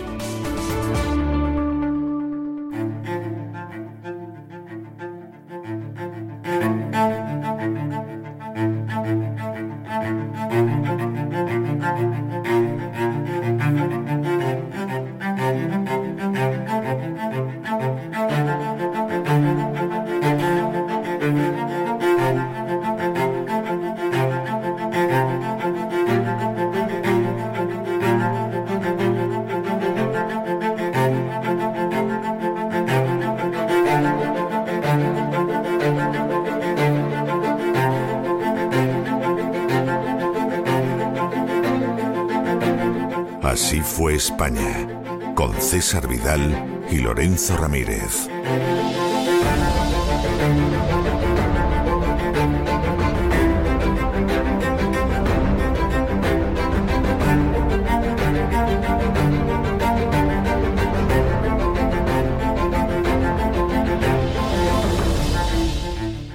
Vidal 46.13 46.85
y 46.91 46.99
Lorenzo 46.99 47.57
Ramírez. 47.57 48.29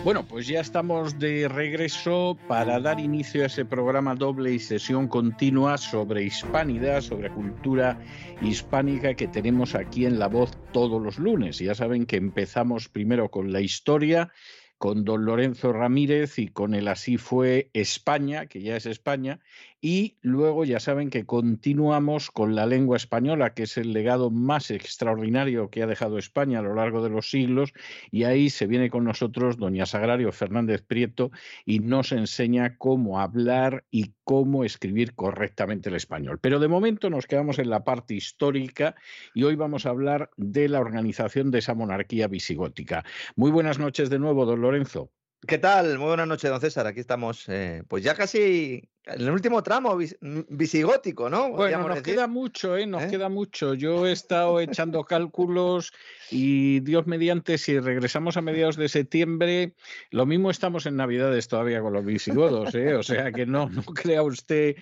Bueno, 0.03 0.23
pues 0.25 0.47
ya 0.47 0.61
estamos 0.61 1.19
de 1.19 1.49
regreso 1.49 2.37
para 2.47 2.79
dar 2.79 2.99
inicio 2.99 3.43
a 3.43 3.47
ese 3.47 3.65
programa 3.65 4.15
doble 4.15 4.53
y 4.53 4.59
sesión 4.59 5.07
continua 5.07 5.77
sobre 5.77 6.23
hispanidad, 6.23 7.01
sobre 7.01 7.29
cultura 7.29 7.99
hispánica 8.41 9.15
que 9.15 9.27
tenemos 9.27 9.75
aquí 9.75 10.05
en 10.05 10.19
La 10.19 10.27
Voz 10.27 10.51
todos 10.71 11.01
los 11.01 11.17
lunes. 11.17 11.59
Ya 11.59 11.75
saben 11.75 12.05
que 12.05 12.17
empezamos 12.17 12.89
primero 12.89 13.29
con 13.29 13.51
la 13.51 13.61
historia 13.61 14.31
con 14.77 15.05
don 15.05 15.25
Lorenzo 15.25 15.73
Ramírez 15.73 16.37
y 16.37 16.49
con 16.49 16.75
el 16.75 16.87
Así 16.87 17.17
fue 17.17 17.69
España, 17.73 18.45
que 18.45 18.61
ya 18.61 18.75
es 18.75 18.85
España, 18.85 19.39
y 19.81 20.17
luego 20.21 20.65
ya 20.65 20.79
saben 20.79 21.09
que 21.09 21.25
continuamos 21.25 22.31
con 22.31 22.55
la 22.55 22.65
lengua 22.65 22.97
española, 22.97 23.53
que 23.53 23.63
es 23.63 23.77
el 23.77 23.93
legado 23.93 24.31
más 24.31 24.71
extraordinario 24.71 25.69
que 25.69 25.83
ha 25.83 25.87
dejado 25.87 26.17
España 26.17 26.59
a 26.59 26.63
lo 26.63 26.73
largo 26.73 27.03
de 27.03 27.09
los 27.09 27.29
siglos, 27.29 27.73
y 28.11 28.23
ahí 28.23 28.49
se 28.49 28.65
viene 28.65 28.89
con 28.89 29.03
nosotros 29.03 29.57
doña 29.57 29.85
Sagrario 29.85 30.31
Fernández 30.31 30.81
Prieto 30.81 31.31
y 31.65 31.79
nos 31.79 32.11
enseña 32.11 32.77
cómo 32.77 33.19
hablar 33.19 33.85
y 33.91 34.13
cómo 34.23 34.63
escribir 34.63 35.13
correctamente 35.13 35.89
el 35.89 35.95
español. 35.95 36.39
Pero 36.41 36.59
de 36.59 36.67
momento 36.67 37.09
nos 37.09 37.27
quedamos 37.27 37.59
en 37.59 37.69
la 37.69 37.83
parte 37.83 38.15
histórica 38.15 38.95
y 39.33 39.43
hoy 39.43 39.55
vamos 39.55 39.85
a 39.85 39.89
hablar 39.89 40.31
de 40.37 40.69
la 40.69 40.79
organización 40.79 41.51
de 41.51 41.59
esa 41.59 41.75
monarquía 41.75 42.27
visigótica. 42.27 43.05
Muy 43.35 43.51
buenas 43.51 43.79
noches 43.79 44.09
de 44.09 44.19
nuevo, 44.19 44.45
don 44.45 44.61
Lorenzo. 44.61 45.11
¿Qué 45.45 45.59
tal? 45.59 45.99
Muy 45.99 46.07
buenas 46.07 46.27
noches, 46.27 46.49
don 46.49 46.59
César. 46.59 46.87
Aquí 46.87 46.99
estamos, 46.99 47.47
eh, 47.47 47.83
pues 47.87 48.03
ya 48.03 48.15
casi 48.15 48.89
en 49.05 49.21
el 49.21 49.29
último 49.29 49.61
tramo 49.61 49.95
mm, 49.95 50.39
visigótico, 50.49 51.29
¿no? 51.29 51.51
Bueno, 51.51 51.87
nos 51.87 52.01
queda 52.01 52.27
mucho, 52.27 52.75
¿eh? 52.75 52.87
Nos 52.87 53.03
¿Eh? 53.03 53.07
queda 53.11 53.29
mucho. 53.29 53.75
Yo 53.75 54.07
he 54.07 54.11
estado 54.13 54.59
echando 54.59 55.03
cálculos 55.03 55.93
y 56.31 56.79
Dios 56.79 57.05
mediante, 57.05 57.59
si 57.59 57.79
regresamos 57.79 58.35
a 58.35 58.41
mediados 58.41 58.77
de 58.77 58.89
septiembre, 58.89 59.75
lo 60.09 60.25
mismo 60.25 60.49
estamos 60.49 60.87
en 60.87 60.95
Navidades 60.95 61.47
todavía 61.47 61.81
con 61.81 61.93
los 61.93 62.03
visigodos, 62.03 62.73
¿eh? 62.73 62.95
O 62.95 63.03
sea 63.03 63.31
que 63.31 63.45
no, 63.45 63.69
no 63.69 63.83
crea 63.93 64.23
usted. 64.23 64.75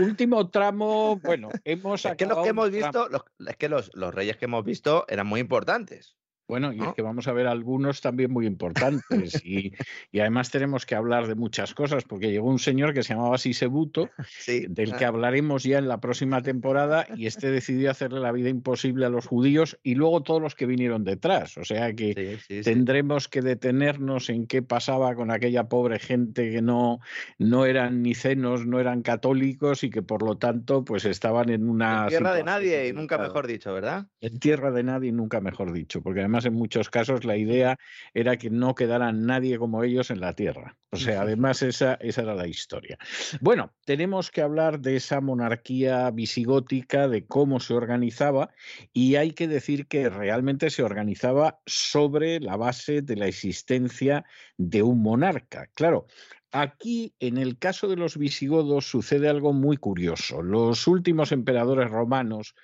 Último 0.00 0.48
tramo, 0.48 1.20
bueno, 1.22 1.50
hemos 1.64 2.06
Es 2.06 2.16
que 2.16 2.24
los 2.24 2.42
que 2.42 2.48
hemos 2.48 2.70
visto, 2.70 3.06
es 3.46 3.56
que 3.56 3.68
los, 3.68 3.90
los 3.94 4.14
reyes 4.14 4.38
que 4.38 4.46
hemos 4.46 4.64
visto 4.64 5.04
eran 5.08 5.26
muy 5.26 5.40
importantes. 5.40 6.16
Bueno, 6.50 6.72
y 6.72 6.80
es 6.80 6.92
que 6.94 7.02
vamos 7.02 7.28
a 7.28 7.32
ver 7.32 7.46
algunos 7.46 8.00
también 8.00 8.30
muy 8.30 8.46
importantes. 8.46 9.40
Y, 9.50 9.72
además 10.20 10.50
tenemos 10.50 10.86
que 10.86 10.94
hablar 10.94 11.26
de 11.26 11.34
muchas 11.34 11.74
cosas, 11.74 12.04
porque 12.04 12.30
llegó 12.30 12.48
un 12.48 12.58
señor 12.58 12.94
que 12.94 13.02
se 13.02 13.14
llamaba 13.14 13.38
Sisebuto, 13.38 14.10
del 14.46 14.94
que 14.96 15.04
hablaremos 15.04 15.64
ya 15.64 15.78
en 15.78 15.88
la 15.88 16.00
próxima 16.00 16.42
temporada, 16.42 17.06
y 17.16 17.26
este 17.26 17.50
decidió 17.50 17.90
hacerle 17.90 18.20
la 18.20 18.32
vida 18.32 18.48
imposible 18.48 19.06
a 19.06 19.08
los 19.08 19.26
judíos 19.26 19.78
y 19.82 19.94
luego 19.94 20.22
todos 20.22 20.42
los 20.42 20.54
que 20.54 20.66
vinieron 20.66 21.04
detrás. 21.04 21.56
O 21.58 21.64
sea 21.64 21.94
que 21.94 22.38
tendremos 22.64 23.28
que 23.28 23.40
detenernos 23.42 24.30
en 24.30 24.46
qué 24.46 24.62
pasaba 24.62 25.14
con 25.14 25.30
aquella 25.30 25.68
pobre 25.68 25.98
gente 25.98 26.50
que 26.50 26.62
no, 26.62 27.00
no 27.38 27.66
eran 27.66 28.02
ni 28.02 28.14
cenos, 28.14 28.66
no 28.66 28.80
eran 28.80 29.02
católicos 29.02 29.84
y 29.84 29.90
que 29.90 30.02
por 30.02 30.22
lo 30.22 30.38
tanto 30.38 30.84
pues 30.84 31.04
estaban 31.04 31.50
en 31.50 31.68
una... 31.68 32.04
En 32.04 32.08
tierra 32.08 32.34
de 32.34 32.44
nadie, 32.44 32.88
y 32.88 32.92
nunca 32.92 33.18
mejor 33.18 33.46
dicho, 33.46 33.72
¿verdad? 33.72 34.06
En 34.20 34.38
tierra 34.38 34.70
de 34.70 34.82
nadie 34.82 35.10
y 35.10 35.12
nunca 35.12 35.40
mejor 35.40 35.72
dicho, 35.72 36.02
porque 36.02 36.20
además 36.20 36.39
en 36.44 36.54
muchos 36.54 36.90
casos 36.90 37.24
la 37.24 37.36
idea 37.36 37.78
era 38.14 38.36
que 38.36 38.50
no 38.50 38.74
quedara 38.74 39.12
nadie 39.12 39.58
como 39.58 39.84
ellos 39.84 40.10
en 40.10 40.20
la 40.20 40.34
Tierra. 40.34 40.76
O 40.92 40.96
sea, 40.96 41.22
además 41.22 41.62
esa, 41.62 41.94
esa 41.94 42.22
era 42.22 42.34
la 42.34 42.48
historia. 42.48 42.98
Bueno, 43.40 43.72
tenemos 43.84 44.30
que 44.32 44.42
hablar 44.42 44.80
de 44.80 44.96
esa 44.96 45.20
monarquía 45.20 46.10
visigótica, 46.10 47.06
de 47.06 47.26
cómo 47.26 47.60
se 47.60 47.74
organizaba, 47.74 48.50
y 48.92 49.14
hay 49.14 49.30
que 49.30 49.46
decir 49.46 49.86
que 49.86 50.08
realmente 50.08 50.68
se 50.68 50.82
organizaba 50.82 51.60
sobre 51.64 52.40
la 52.40 52.56
base 52.56 53.02
de 53.02 53.14
la 53.14 53.28
existencia 53.28 54.24
de 54.56 54.82
un 54.82 55.00
monarca. 55.00 55.68
Claro, 55.74 56.06
Aquí, 56.52 57.14
en 57.20 57.38
el 57.38 57.58
caso 57.58 57.86
de 57.86 57.96
los 57.96 58.16
visigodos, 58.16 58.84
sucede 58.90 59.28
algo 59.28 59.52
muy 59.52 59.76
curioso. 59.76 60.42
Los 60.42 60.88
últimos 60.88 61.30
emperadores 61.30 61.90
romanos, 61.90 62.56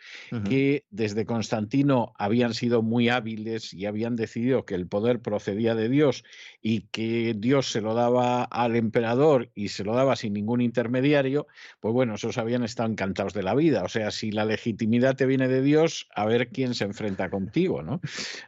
que 0.48 0.84
desde 0.90 1.24
Constantino 1.24 2.12
habían 2.18 2.54
sido 2.54 2.82
muy 2.82 3.08
hábiles 3.08 3.72
y 3.72 3.86
habían 3.86 4.16
decidido 4.16 4.64
que 4.64 4.74
el 4.74 4.88
poder 4.88 5.20
procedía 5.20 5.76
de 5.76 5.88
Dios 5.88 6.24
y 6.60 6.88
que 6.88 7.34
Dios 7.38 7.70
se 7.70 7.80
lo 7.80 7.94
daba 7.94 8.42
al 8.42 8.74
emperador 8.74 9.50
y 9.54 9.68
se 9.68 9.84
lo 9.84 9.94
daba 9.94 10.16
sin 10.16 10.32
ningún 10.32 10.62
intermediario, 10.62 11.46
pues 11.78 11.94
bueno, 11.94 12.16
esos 12.16 12.38
habían 12.38 12.64
estado 12.64 12.90
encantados 12.90 13.34
de 13.34 13.44
la 13.44 13.54
vida. 13.54 13.84
O 13.84 13.88
sea, 13.88 14.10
si 14.10 14.32
la 14.32 14.44
legitimidad 14.44 15.14
te 15.14 15.26
viene 15.26 15.46
de 15.46 15.62
Dios, 15.62 16.08
a 16.14 16.24
ver 16.24 16.48
quién 16.48 16.74
se 16.74 16.84
enfrenta 16.84 17.30
contigo, 17.30 17.82
¿no? 17.82 18.00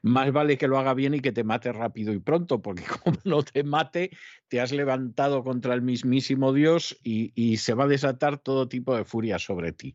Más 0.03 0.33
vale 0.33 0.59
que 0.59 0.67
lo 0.67 0.79
haga 0.79 0.95
bien 0.95 1.15
y 1.15 1.21
que 1.21 1.31
te 1.31 1.45
mate 1.45 1.73
rápido 1.73 2.13
y 2.13 2.19
pronto, 2.19 2.61
porque 2.61 2.83
como 3.05 3.19
no 3.25 3.45
te 3.45 3.63
mate, 3.63 4.11
te 4.49 4.61
has 4.61 4.73
levantado 4.73 5.28
contra 5.45 5.75
el 5.75 5.83
mismísimo 5.83 6.53
Dios 6.53 6.99
y, 7.03 7.57
se 7.59 7.75
va 7.75 7.85
a 7.85 7.89
desatar 7.89 8.39
todo 8.39 8.69
tipo 8.69 8.97
de 8.97 9.05
furia 9.05 9.39
sobre 9.39 9.73
ti. 9.73 9.95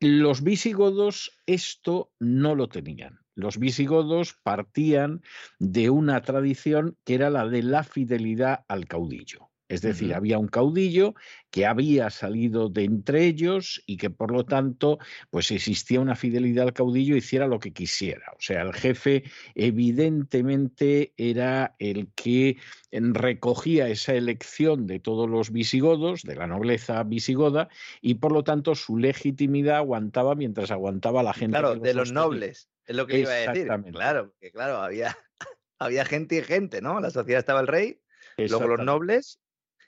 Los 0.00 0.42
visigodos 0.42 1.40
esto 1.46 2.12
no 2.18 2.54
lo 2.54 2.68
tenían. 2.68 3.20
Los 3.34 3.58
visigodos 3.58 4.38
partían 4.42 5.22
de 5.58 5.90
una 5.90 6.22
tradición 6.22 6.96
que 7.04 7.14
era 7.14 7.30
la 7.30 7.46
de 7.46 7.62
la 7.62 7.82
fidelidad 7.82 8.64
al 8.68 8.86
caudillo. 8.86 9.50
Es 9.68 9.82
decir, 9.82 10.14
había 10.14 10.38
un 10.38 10.46
caudillo 10.46 11.14
que 11.50 11.66
había 11.66 12.10
salido 12.10 12.68
de 12.68 12.84
entre 12.84 13.24
ellos 13.24 13.82
y 13.84 13.96
que 13.96 14.10
por 14.10 14.30
lo 14.30 14.44
tanto 14.44 14.98
pues 15.30 15.50
existía 15.50 15.98
una 15.98 16.14
fidelidad 16.14 16.68
al 16.68 16.72
caudillo 16.72 17.16
hiciera 17.16 17.48
lo 17.48 17.58
que 17.58 17.72
quisiera. 17.72 18.26
O 18.38 18.40
sea, 18.40 18.62
el 18.62 18.72
jefe 18.72 19.24
evidentemente 19.56 21.14
era 21.16 21.74
el 21.80 22.12
que 22.14 22.58
recogía 22.92 23.88
esa 23.88 24.14
elección 24.14 24.86
de 24.86 25.00
todos 25.00 25.28
los 25.28 25.50
visigodos, 25.50 26.22
de 26.22 26.36
la 26.36 26.46
nobleza 26.46 27.02
visigoda, 27.02 27.68
y 28.00 28.14
por 28.14 28.30
lo 28.30 28.44
tanto 28.44 28.76
su 28.76 28.98
legitimidad 28.98 29.78
aguantaba 29.78 30.36
mientras 30.36 30.70
aguantaba 30.70 31.24
la 31.24 31.34
gente. 31.34 31.58
Claro, 31.58 31.74
de 31.74 31.94
los 31.94 32.12
nobles, 32.12 32.70
es 32.84 32.94
lo 32.94 33.08
que 33.08 33.18
iba 33.18 33.32
a 33.32 33.52
decir. 33.52 33.68
Claro, 33.90 34.32
que 34.40 34.52
claro, 34.52 34.76
había, 34.76 35.18
había 35.80 36.04
gente 36.04 36.36
y 36.36 36.42
gente, 36.42 36.80
¿no? 36.80 37.00
La 37.00 37.10
sociedad 37.10 37.40
estaba 37.40 37.58
el 37.60 37.66
rey, 37.66 38.00
luego 38.38 38.68
los 38.68 38.84
nobles 38.84 39.40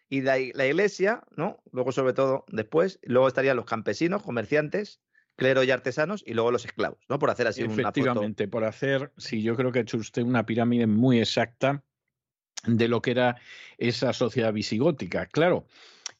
y 0.08 0.22
la, 0.22 0.38
iglesia, 0.38 1.22
¿no? 1.36 1.62
Luego, 1.72 1.92
sobre 1.92 2.12
todo, 2.12 2.44
después, 2.48 2.98
luego 3.02 3.28
estarían 3.28 3.56
los 3.56 3.66
campesinos, 3.66 4.22
comerciantes, 4.22 5.00
clero 5.36 5.62
y 5.62 5.70
artesanos, 5.70 6.24
y 6.26 6.34
luego 6.34 6.50
los 6.50 6.64
esclavos, 6.64 6.98
¿no? 7.08 7.18
Por 7.18 7.30
hacer 7.30 7.46
así 7.46 7.62
Efectivamente, 7.62 8.44
una 8.44 8.50
por 8.50 8.64
hacer, 8.64 9.12
sí, 9.18 9.42
yo 9.42 9.54
creo 9.54 9.70
que 9.70 9.80
ha 9.80 9.82
hecho 9.82 9.98
usted 9.98 10.22
una 10.22 10.46
pirámide 10.46 10.86
muy 10.86 11.20
exacta 11.20 11.84
de 12.66 12.88
lo 12.88 13.02
que 13.02 13.12
era 13.12 13.36
esa 13.76 14.12
sociedad 14.12 14.52
visigótica. 14.52 15.26
Claro, 15.26 15.66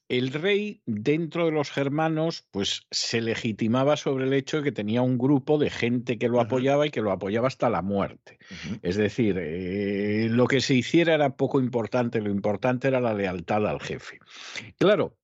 el 0.08 0.32
rey 0.32 0.82
dentro 0.86 1.44
de 1.44 1.52
los 1.52 1.70
germanos 1.70 2.46
pues 2.50 2.86
se 2.90 3.20
legitimaba 3.20 3.96
sobre 3.96 4.24
el 4.24 4.32
hecho 4.32 4.58
de 4.58 4.62
que 4.64 4.72
tenía 4.72 5.02
un 5.02 5.18
grupo 5.18 5.58
de 5.58 5.70
gente 5.70 6.18
que 6.18 6.28
lo 6.28 6.40
apoyaba 6.40 6.86
y 6.86 6.90
que 6.90 7.02
lo 7.02 7.12
apoyaba 7.12 7.48
hasta 7.48 7.68
la 7.68 7.82
muerte. 7.82 8.38
Es 8.82 8.96
decir, 8.96 9.36
eh, 9.38 10.28
lo 10.30 10.46
que 10.46 10.60
se 10.60 10.74
hiciera 10.74 11.14
era 11.14 11.36
poco 11.36 11.60
importante, 11.60 12.20
lo 12.20 12.30
importante 12.30 12.88
era 12.88 13.00
la 13.00 13.14
lealtad 13.14 13.66
al 13.66 13.80
jefe. 13.80 14.18
Claro, 14.78 15.18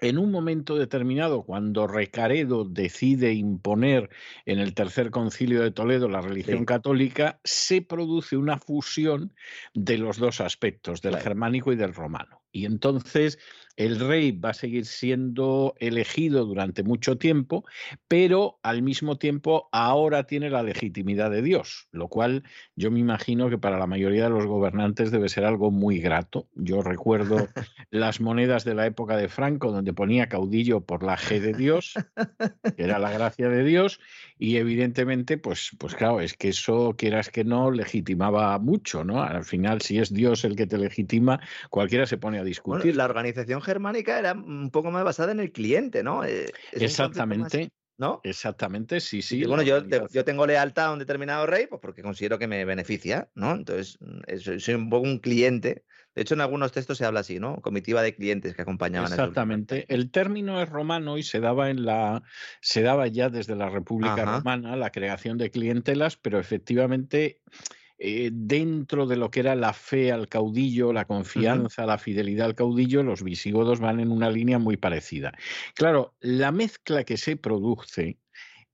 en 0.00 0.18
un 0.18 0.30
momento 0.30 0.76
determinado, 0.76 1.42
cuando 1.42 1.86
Recaredo 1.86 2.64
decide 2.64 3.34
imponer 3.34 4.08
en 4.46 4.58
el 4.58 4.72
tercer 4.72 5.10
concilio 5.10 5.62
de 5.62 5.72
Toledo 5.72 6.08
la 6.08 6.22
religión 6.22 6.64
católica, 6.64 7.40
se 7.44 7.82
produce 7.82 8.36
una 8.36 8.58
fusión 8.58 9.34
de 9.74 9.98
los 9.98 10.16
dos 10.16 10.40
aspectos, 10.40 11.02
del 11.02 11.16
germánico 11.18 11.72
y 11.72 11.76
del 11.76 11.92
romano. 11.92 12.40
Y 12.52 12.64
entonces 12.64 13.38
el 13.76 13.98
rey 13.98 14.32
va 14.32 14.50
a 14.50 14.54
seguir 14.54 14.84
siendo 14.84 15.74
elegido 15.78 16.44
durante 16.44 16.82
mucho 16.82 17.16
tiempo, 17.16 17.64
pero 18.08 18.58
al 18.62 18.82
mismo 18.82 19.16
tiempo 19.16 19.68
ahora 19.72 20.24
tiene 20.24 20.50
la 20.50 20.62
legitimidad 20.62 21.30
de 21.30 21.40
Dios, 21.40 21.88
lo 21.90 22.08
cual 22.08 22.42
yo 22.76 22.90
me 22.90 23.00
imagino 23.00 23.48
que 23.48 23.56
para 23.56 23.78
la 23.78 23.86
mayoría 23.86 24.24
de 24.24 24.30
los 24.30 24.46
gobernantes 24.46 25.10
debe 25.10 25.30
ser 25.30 25.44
algo 25.44 25.70
muy 25.70 25.98
grato. 25.98 26.48
Yo 26.54 26.82
recuerdo 26.82 27.48
las 27.90 28.20
monedas 28.20 28.64
de 28.64 28.74
la 28.74 28.84
época 28.84 29.16
de 29.16 29.28
Franco, 29.28 29.72
donde 29.72 29.94
ponía 29.94 30.28
caudillo 30.28 30.82
por 30.82 31.02
la 31.02 31.16
G 31.16 31.40
de 31.40 31.54
Dios, 31.54 31.94
que 32.76 32.82
era 32.82 32.98
la 32.98 33.12
gracia 33.12 33.48
de 33.48 33.64
Dios, 33.64 34.00
y 34.42 34.56
evidentemente, 34.56 35.36
pues, 35.36 35.70
pues 35.78 35.94
claro, 35.94 36.22
es 36.22 36.34
que 36.34 36.48
eso, 36.48 36.94
quieras 36.96 37.28
que 37.28 37.44
no, 37.44 37.70
legitimaba 37.70 38.58
mucho, 38.58 39.04
¿no? 39.04 39.22
Al 39.22 39.44
final, 39.44 39.82
si 39.82 39.98
es 39.98 40.14
Dios 40.14 40.46
el 40.46 40.56
que 40.56 40.66
te 40.66 40.78
legitima, 40.78 41.40
cualquiera 41.68 42.06
se 42.06 42.16
pone 42.16 42.38
a 42.38 42.42
discutir. 42.42 42.96
la 42.96 43.04
organización 43.04 43.60
germánica 43.60 44.18
era 44.18 44.32
un 44.32 44.70
poco 44.70 44.90
más 44.90 45.04
basada 45.04 45.32
en 45.32 45.40
el 45.40 45.52
cliente, 45.52 46.02
¿no? 46.02 46.24
Eh, 46.24 46.50
Exactamente. 46.72 47.70
¿No? 47.98 48.22
Exactamente, 48.24 48.98
sí, 48.98 49.20
sí. 49.20 49.44
bueno, 49.44 49.62
yo, 49.62 49.82
yo, 50.10 50.24
tengo 50.24 50.46
lealtad 50.46 50.86
a 50.86 50.92
un 50.94 50.98
determinado 50.98 51.44
rey, 51.44 51.66
pues 51.66 51.82
porque 51.82 52.00
considero 52.00 52.38
que 52.38 52.46
me 52.46 52.64
beneficia, 52.64 53.28
¿no? 53.34 53.52
Entonces, 53.52 53.98
mm, 54.00 54.58
soy 54.58 54.74
un 54.74 54.88
poco 54.88 55.06
un 55.06 55.18
cliente. 55.18 55.84
De 56.14 56.22
hecho, 56.22 56.34
en 56.34 56.40
algunos 56.40 56.72
textos 56.72 56.98
se 56.98 57.04
habla 57.04 57.20
así, 57.20 57.38
¿no? 57.38 57.56
Comitiva 57.60 58.02
de 58.02 58.14
clientes 58.14 58.54
que 58.54 58.62
acompañaban. 58.62 59.10
Exactamente. 59.10 59.86
El, 59.88 60.10
término 60.10 60.60
es 60.60 60.68
romano 60.68 61.18
y 61.18 61.22
se 61.22 61.40
daba 61.40 61.70
en 61.70 61.84
la, 61.84 62.22
se 62.60 62.82
daba 62.82 63.06
ya 63.06 63.28
desde 63.28 63.54
la 63.54 63.70
República 63.70 64.24
Romana 64.24 64.76
la 64.76 64.90
creación 64.90 65.38
de 65.38 65.50
clientelas, 65.50 66.16
pero 66.16 66.40
efectivamente 66.40 67.40
eh, 68.02 68.30
dentro 68.32 69.06
de 69.06 69.18
lo 69.18 69.30
que 69.30 69.40
era 69.40 69.54
la 69.54 69.74
fe 69.74 70.10
al 70.10 70.26
caudillo, 70.26 70.90
la 70.90 71.04
confianza, 71.04 71.84
la 71.84 71.98
fidelidad 71.98 72.46
al 72.46 72.54
caudillo, 72.54 73.02
los 73.02 73.22
visigodos 73.22 73.78
van 73.78 74.00
en 74.00 74.10
una 74.10 74.30
línea 74.30 74.58
muy 74.58 74.78
parecida. 74.78 75.32
Claro, 75.74 76.14
la 76.20 76.50
mezcla 76.50 77.04
que 77.04 77.18
se 77.18 77.36
produce 77.36 78.16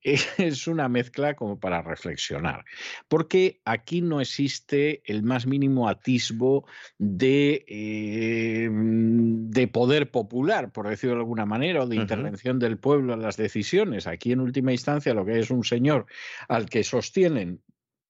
es 0.39 0.67
una 0.69 0.89
mezcla 0.89 1.35
como 1.35 1.59
para 1.59 1.83
reflexionar, 1.83 2.65
porque 3.09 3.61
aquí 3.65 4.03
no 4.03 4.21
existe 4.21 5.03
el 5.05 5.23
más 5.23 5.47
mínimo 5.47 5.89
atisbo 5.89 6.67
de, 6.99 7.65
eh, 7.67 8.69
de 8.71 9.69
poder 9.69 10.11
popular, 10.11 10.71
por 10.71 10.89
decirlo 10.89 11.17
de 11.17 11.23
alguna 11.23 11.47
manera, 11.47 11.83
o 11.83 11.87
de 11.87 11.97
intervención 11.97 12.59
del 12.59 12.79
pueblo 12.79 13.15
en 13.15 13.23
las 13.23 13.37
decisiones. 13.37 14.07
Aquí, 14.07 14.33
en 14.33 14.41
última 14.41 14.73
instancia, 14.73 15.13
lo 15.13 15.25
que 15.25 15.41
es 15.41 15.51
un 15.51 15.65
señor 15.65 16.07
al 16.49 16.67
que 16.67 16.85
sostienen 16.85 17.61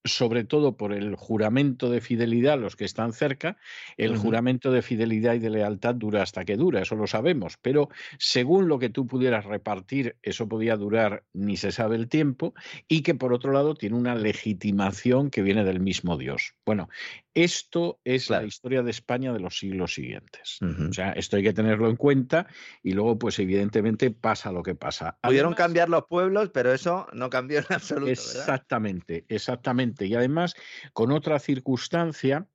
sobre 0.06 0.44
todo 0.44 0.76
por 0.76 0.92
el 0.92 1.14
juramento 1.16 1.90
de 1.90 2.00
fidelidad 2.00 2.58
los 2.58 2.76
que 2.76 2.84
están 2.84 3.12
cerca, 3.12 3.56
el 3.96 4.16
juramento 4.16 4.72
de 4.72 4.82
fidelidad 4.82 5.34
y 5.34 5.38
de 5.38 5.50
lealtad 5.50 5.94
dura 5.94 6.22
hasta 6.22 6.44
que 6.44 6.56
dura, 6.56 6.82
eso 6.82 6.96
lo 6.96 7.06
sabemos, 7.06 7.58
pero 7.60 7.88
según 8.18 8.68
lo 8.68 8.78
que 8.78 8.90
tú 8.90 9.06
pudieras 9.06 9.44
repartir, 9.44 10.16
eso 10.22 10.48
podía 10.48 10.76
durar 10.76 11.24
ni 11.32 11.56
se 11.56 11.72
sabe 11.72 11.96
el 11.96 12.08
tiempo, 12.08 12.54
y 12.88 13.02
que 13.02 13.14
por 13.14 13.32
otro 13.32 13.52
lado 13.52 13.74
tiene 13.74 13.96
una 13.96 14.14
legitimación 14.14 15.30
que 15.30 15.42
viene 15.42 15.64
del 15.64 15.80
mismo 15.80 16.16
Dios. 16.16 16.54
Bueno, 16.64 16.88
esto 17.34 18.00
es 18.04 18.30
la 18.30 18.44
historia 18.44 18.82
de 18.82 18.90
España 18.90 19.32
de 19.32 19.40
los 19.40 19.58
siglos 19.58 19.94
siguientes. 19.94 20.58
O 20.88 20.92
sea, 20.92 21.12
esto 21.12 21.36
hay 21.36 21.42
que 21.42 21.52
tenerlo 21.52 21.90
en 21.90 21.96
cuenta 21.96 22.46
y 22.82 22.92
luego, 22.92 23.18
pues 23.18 23.38
evidentemente 23.38 24.10
pasa 24.10 24.52
lo 24.52 24.62
que 24.62 24.74
pasa. 24.74 25.18
Pudieron 25.22 25.52
cambiar 25.52 25.90
los 25.90 26.06
pueblos, 26.06 26.50
pero 26.52 26.72
eso 26.72 27.06
no 27.12 27.28
cambió 27.28 27.58
en 27.58 27.66
absoluto. 27.68 28.10
Exactamente, 28.10 29.26
exactamente. 29.28 29.95
Y 30.04 30.14
además, 30.14 30.54
con 30.92 31.12
otra 31.12 31.38
circunstancia 31.38 32.46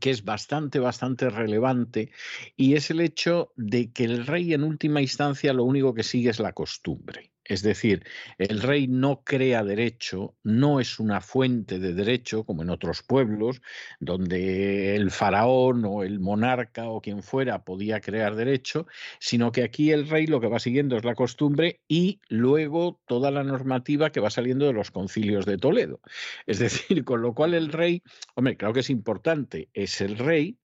que 0.00 0.10
es 0.10 0.24
bastante, 0.24 0.78
bastante 0.78 1.30
relevante, 1.30 2.10
y 2.56 2.74
es 2.74 2.90
el 2.90 3.00
hecho 3.00 3.52
de 3.56 3.92
que 3.92 4.04
el 4.04 4.26
rey 4.26 4.52
en 4.54 4.64
última 4.64 5.00
instancia 5.00 5.52
lo 5.52 5.64
único 5.64 5.94
que 5.94 6.02
sigue 6.02 6.30
es 6.30 6.38
la 6.38 6.52
costumbre. 6.52 7.29
Es 7.44 7.62
decir, 7.62 8.04
el 8.38 8.60
rey 8.60 8.86
no 8.86 9.22
crea 9.24 9.64
derecho, 9.64 10.36
no 10.44 10.78
es 10.78 11.00
una 11.00 11.20
fuente 11.20 11.78
de 11.78 11.94
derecho 11.94 12.44
como 12.44 12.62
en 12.62 12.70
otros 12.70 13.02
pueblos, 13.02 13.60
donde 13.98 14.94
el 14.94 15.10
faraón 15.10 15.84
o 15.84 16.02
el 16.04 16.20
monarca 16.20 16.88
o 16.88 17.00
quien 17.00 17.22
fuera 17.22 17.64
podía 17.64 18.00
crear 18.00 18.36
derecho, 18.36 18.86
sino 19.18 19.50
que 19.52 19.64
aquí 19.64 19.90
el 19.90 20.08
rey 20.08 20.26
lo 20.26 20.40
que 20.40 20.46
va 20.46 20.60
siguiendo 20.60 20.96
es 20.96 21.04
la 21.04 21.14
costumbre 21.14 21.80
y 21.88 22.20
luego 22.28 23.00
toda 23.06 23.30
la 23.30 23.42
normativa 23.42 24.10
que 24.10 24.20
va 24.20 24.30
saliendo 24.30 24.66
de 24.66 24.72
los 24.72 24.90
concilios 24.90 25.46
de 25.46 25.58
Toledo. 25.58 26.00
Es 26.46 26.58
decir, 26.60 27.04
con 27.04 27.22
lo 27.22 27.34
cual 27.34 27.54
el 27.54 27.72
rey, 27.72 28.02
hombre, 28.34 28.56
claro 28.56 28.74
que 28.74 28.80
es 28.80 28.90
importante, 28.90 29.70
es 29.74 30.00
el 30.00 30.18
rey, 30.18 30.59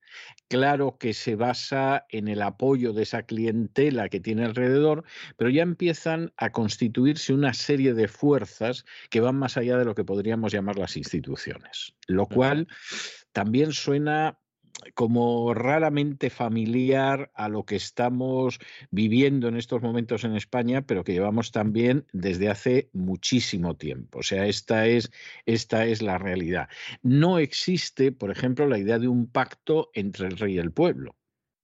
Claro 0.49 0.97
que 0.99 1.13
se 1.13 1.35
basa 1.35 2.07
en 2.09 2.29
el 2.29 2.43
apoyo 2.43 2.93
de 2.93 3.03
esa 3.03 3.25
clientela 3.25 4.09
que 4.09 4.21
tiene 4.21 4.45
alrededor, 4.45 5.05
pero 5.37 5.51
ya 5.51 5.63
empiezan 5.63 6.33
a 6.37 6.53
constituirse 6.53 7.33
una 7.33 7.53
serie 7.53 7.95
de 7.95 8.07
fuerzas 8.07 8.85
que 9.11 9.21
van 9.21 9.37
más 9.37 9.57
allá 9.57 9.77
de 9.77 9.85
lo 9.85 9.95
que 9.95 10.05
podríamos 10.05 10.53
llamar 10.53 10.79
las 10.79 10.97
instituciones, 10.97 11.95
lo 12.07 12.27
cual 12.27 12.69
también 13.33 13.73
suena 13.73 14.39
como 14.95 15.55
raramente 15.55 16.31
familiar 16.31 17.31
a 17.35 17.49
lo 17.49 17.65
que 17.65 17.77
estamos 17.77 18.59
viviendo 18.91 19.49
en 19.49 19.57
estos 19.57 19.83
momentos 19.83 20.25
en 20.25 20.37
España, 20.37 20.83
pero 20.83 21.05
que 21.05 21.13
llevamos 21.13 21.53
también 21.53 22.07
desde 22.13 22.49
hace 22.49 22.91
muchísimo 22.93 23.77
tiempo. 23.77 24.21
O 24.21 24.23
sea, 24.23 24.47
esta 24.47 24.87
es, 24.87 25.11
esta 25.47 25.87
es 25.87 26.03
la 26.03 26.19
realidad. 26.19 26.69
No 27.03 27.39
existe, 27.39 28.13
por 28.13 28.31
ejemplo, 28.31 28.67
la 28.67 28.79
idea 28.79 28.99
de 28.99 29.09
un 29.09 29.27
pacto 29.27 29.91
entre 29.95 30.27
el 30.27 30.37
rey 30.37 30.55
y 30.55 30.59
el 30.59 30.73
pueblo 30.73 31.17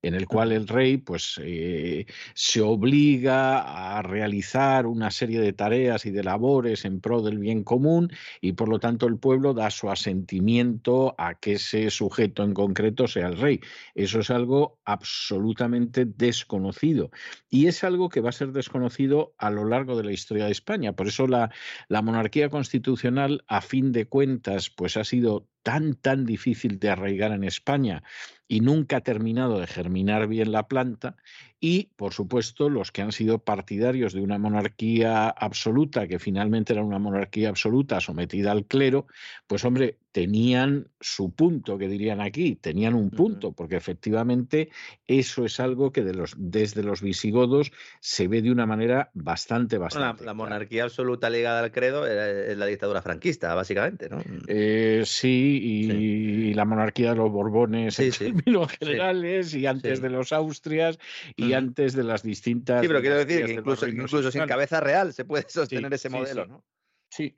en 0.03 0.13
el 0.13 0.27
cual 0.27 0.51
el 0.51 0.67
rey 0.67 0.97
pues, 0.97 1.39
eh, 1.41 2.05
se 2.35 2.61
obliga 2.61 3.97
a 3.97 4.01
realizar 4.01 4.85
una 4.85 5.09
serie 5.09 5.39
de 5.39 5.53
tareas 5.53 6.05
y 6.05 6.11
de 6.11 6.23
labores 6.23 6.85
en 6.85 6.99
pro 6.99 7.21
del 7.21 7.39
bien 7.39 7.63
común 7.63 8.11
y 8.41 8.51
por 8.51 8.67
lo 8.67 8.79
tanto 8.79 9.07
el 9.07 9.17
pueblo 9.17 9.53
da 9.53 9.71
su 9.71 9.89
asentimiento 9.89 11.15
a 11.17 11.35
que 11.35 11.53
ese 11.53 11.89
sujeto 11.89 12.43
en 12.43 12.53
concreto 12.53 13.07
sea 13.07 13.27
el 13.27 13.37
rey. 13.37 13.61
Eso 13.95 14.19
es 14.19 14.29
algo 14.29 14.79
absolutamente 14.83 16.05
desconocido 16.05 17.09
y 17.49 17.67
es 17.67 17.83
algo 17.85 18.09
que 18.09 18.19
va 18.19 18.29
a 18.29 18.33
ser 18.33 18.51
desconocido 18.51 19.33
a 19.37 19.49
lo 19.49 19.65
largo 19.65 19.95
de 19.95 20.03
la 20.03 20.11
historia 20.11 20.45
de 20.45 20.51
España. 20.51 20.93
Por 20.93 21.07
eso 21.07 21.27
la, 21.27 21.49
la 21.87 22.01
monarquía 22.01 22.49
constitucional, 22.49 23.45
a 23.47 23.61
fin 23.61 23.93
de 23.93 24.05
cuentas, 24.07 24.69
pues 24.69 24.97
ha 24.97 25.05
sido 25.05 25.47
tan, 25.63 25.95
tan 25.95 26.25
difícil 26.25 26.77
de 26.79 26.89
arraigar 26.89 27.31
en 27.31 27.43
España 27.43 28.03
y 28.47 28.59
nunca 28.59 28.97
ha 28.97 29.01
terminado 29.01 29.59
de 29.59 29.67
germinar 29.67 30.27
bien 30.27 30.51
la 30.51 30.67
planta 30.67 31.15
y, 31.59 31.89
por 31.95 32.13
supuesto, 32.13 32.69
los 32.69 32.91
que 32.91 33.01
han 33.01 33.13
sido 33.13 33.39
partidarios 33.39 34.13
de 34.13 34.21
una 34.21 34.37
monarquía 34.37 35.29
absoluta, 35.29 36.07
que 36.07 36.19
finalmente 36.19 36.73
era 36.73 36.83
una 36.83 36.99
monarquía 36.99 37.49
absoluta 37.49 38.01
sometida 38.01 38.51
al 38.51 38.65
clero, 38.65 39.07
pues 39.47 39.63
hombre, 39.63 39.97
tenían 40.13 40.89
su 41.01 41.33
punto, 41.33 41.79
que 41.79 41.87
dirían 41.87 42.21
aquí, 42.21 42.55
tenían 42.55 42.93
un 42.93 43.09
punto, 43.09 43.51
porque 43.51 43.75
efectivamente 43.75 44.69
eso 45.07 45.43
es 45.43 45.59
algo 45.59 45.91
que 45.91 46.03
de 46.03 46.13
los, 46.13 46.35
desde 46.37 46.83
los 46.83 47.01
visigodos 47.01 47.71
se 47.99 48.27
ve 48.27 48.43
de 48.43 48.51
una 48.51 48.67
manera 48.67 49.09
bastante, 49.15 49.79
bastante. 49.79 50.23
la, 50.23 50.35
monarquía 50.35 50.83
absoluta 50.83 51.31
ligada 51.31 51.63
al 51.63 51.71
credo 51.71 52.05
es 52.05 52.55
la 52.55 52.67
dictadura 52.67 53.01
franquista, 53.01 53.55
básicamente, 53.55 54.07
¿no? 54.07 54.21
Eh, 54.47 55.01
sí, 55.03 55.59
y, 55.63 56.53
la 56.53 56.65
monarquía 56.65 57.09
de 57.09 57.15
los 57.15 57.31
Borbones 57.31 57.99
en 57.99 58.11
términos 58.45 58.71
generales, 58.73 59.55
y 59.55 59.65
antes 59.65 59.99
de 59.99 60.11
los 60.11 60.31
Austrias, 60.31 60.99
y 61.35 61.53
antes 61.53 61.93
de 61.93 62.03
las 62.03 62.21
distintas. 62.21 62.81
Sí, 62.81 62.87
pero 62.87 63.01
quiero 63.01 63.17
decir 63.17 63.45
que 63.45 63.53
incluso, 63.53 64.31
sin 64.31 64.45
cabeza 64.45 64.79
real 64.79 65.11
se 65.11 65.25
puede 65.25 65.49
sostener 65.49 65.91
ese 65.91 66.09
modelo, 66.09 66.45
¿no? 66.45 66.63
Sí. 67.09 67.35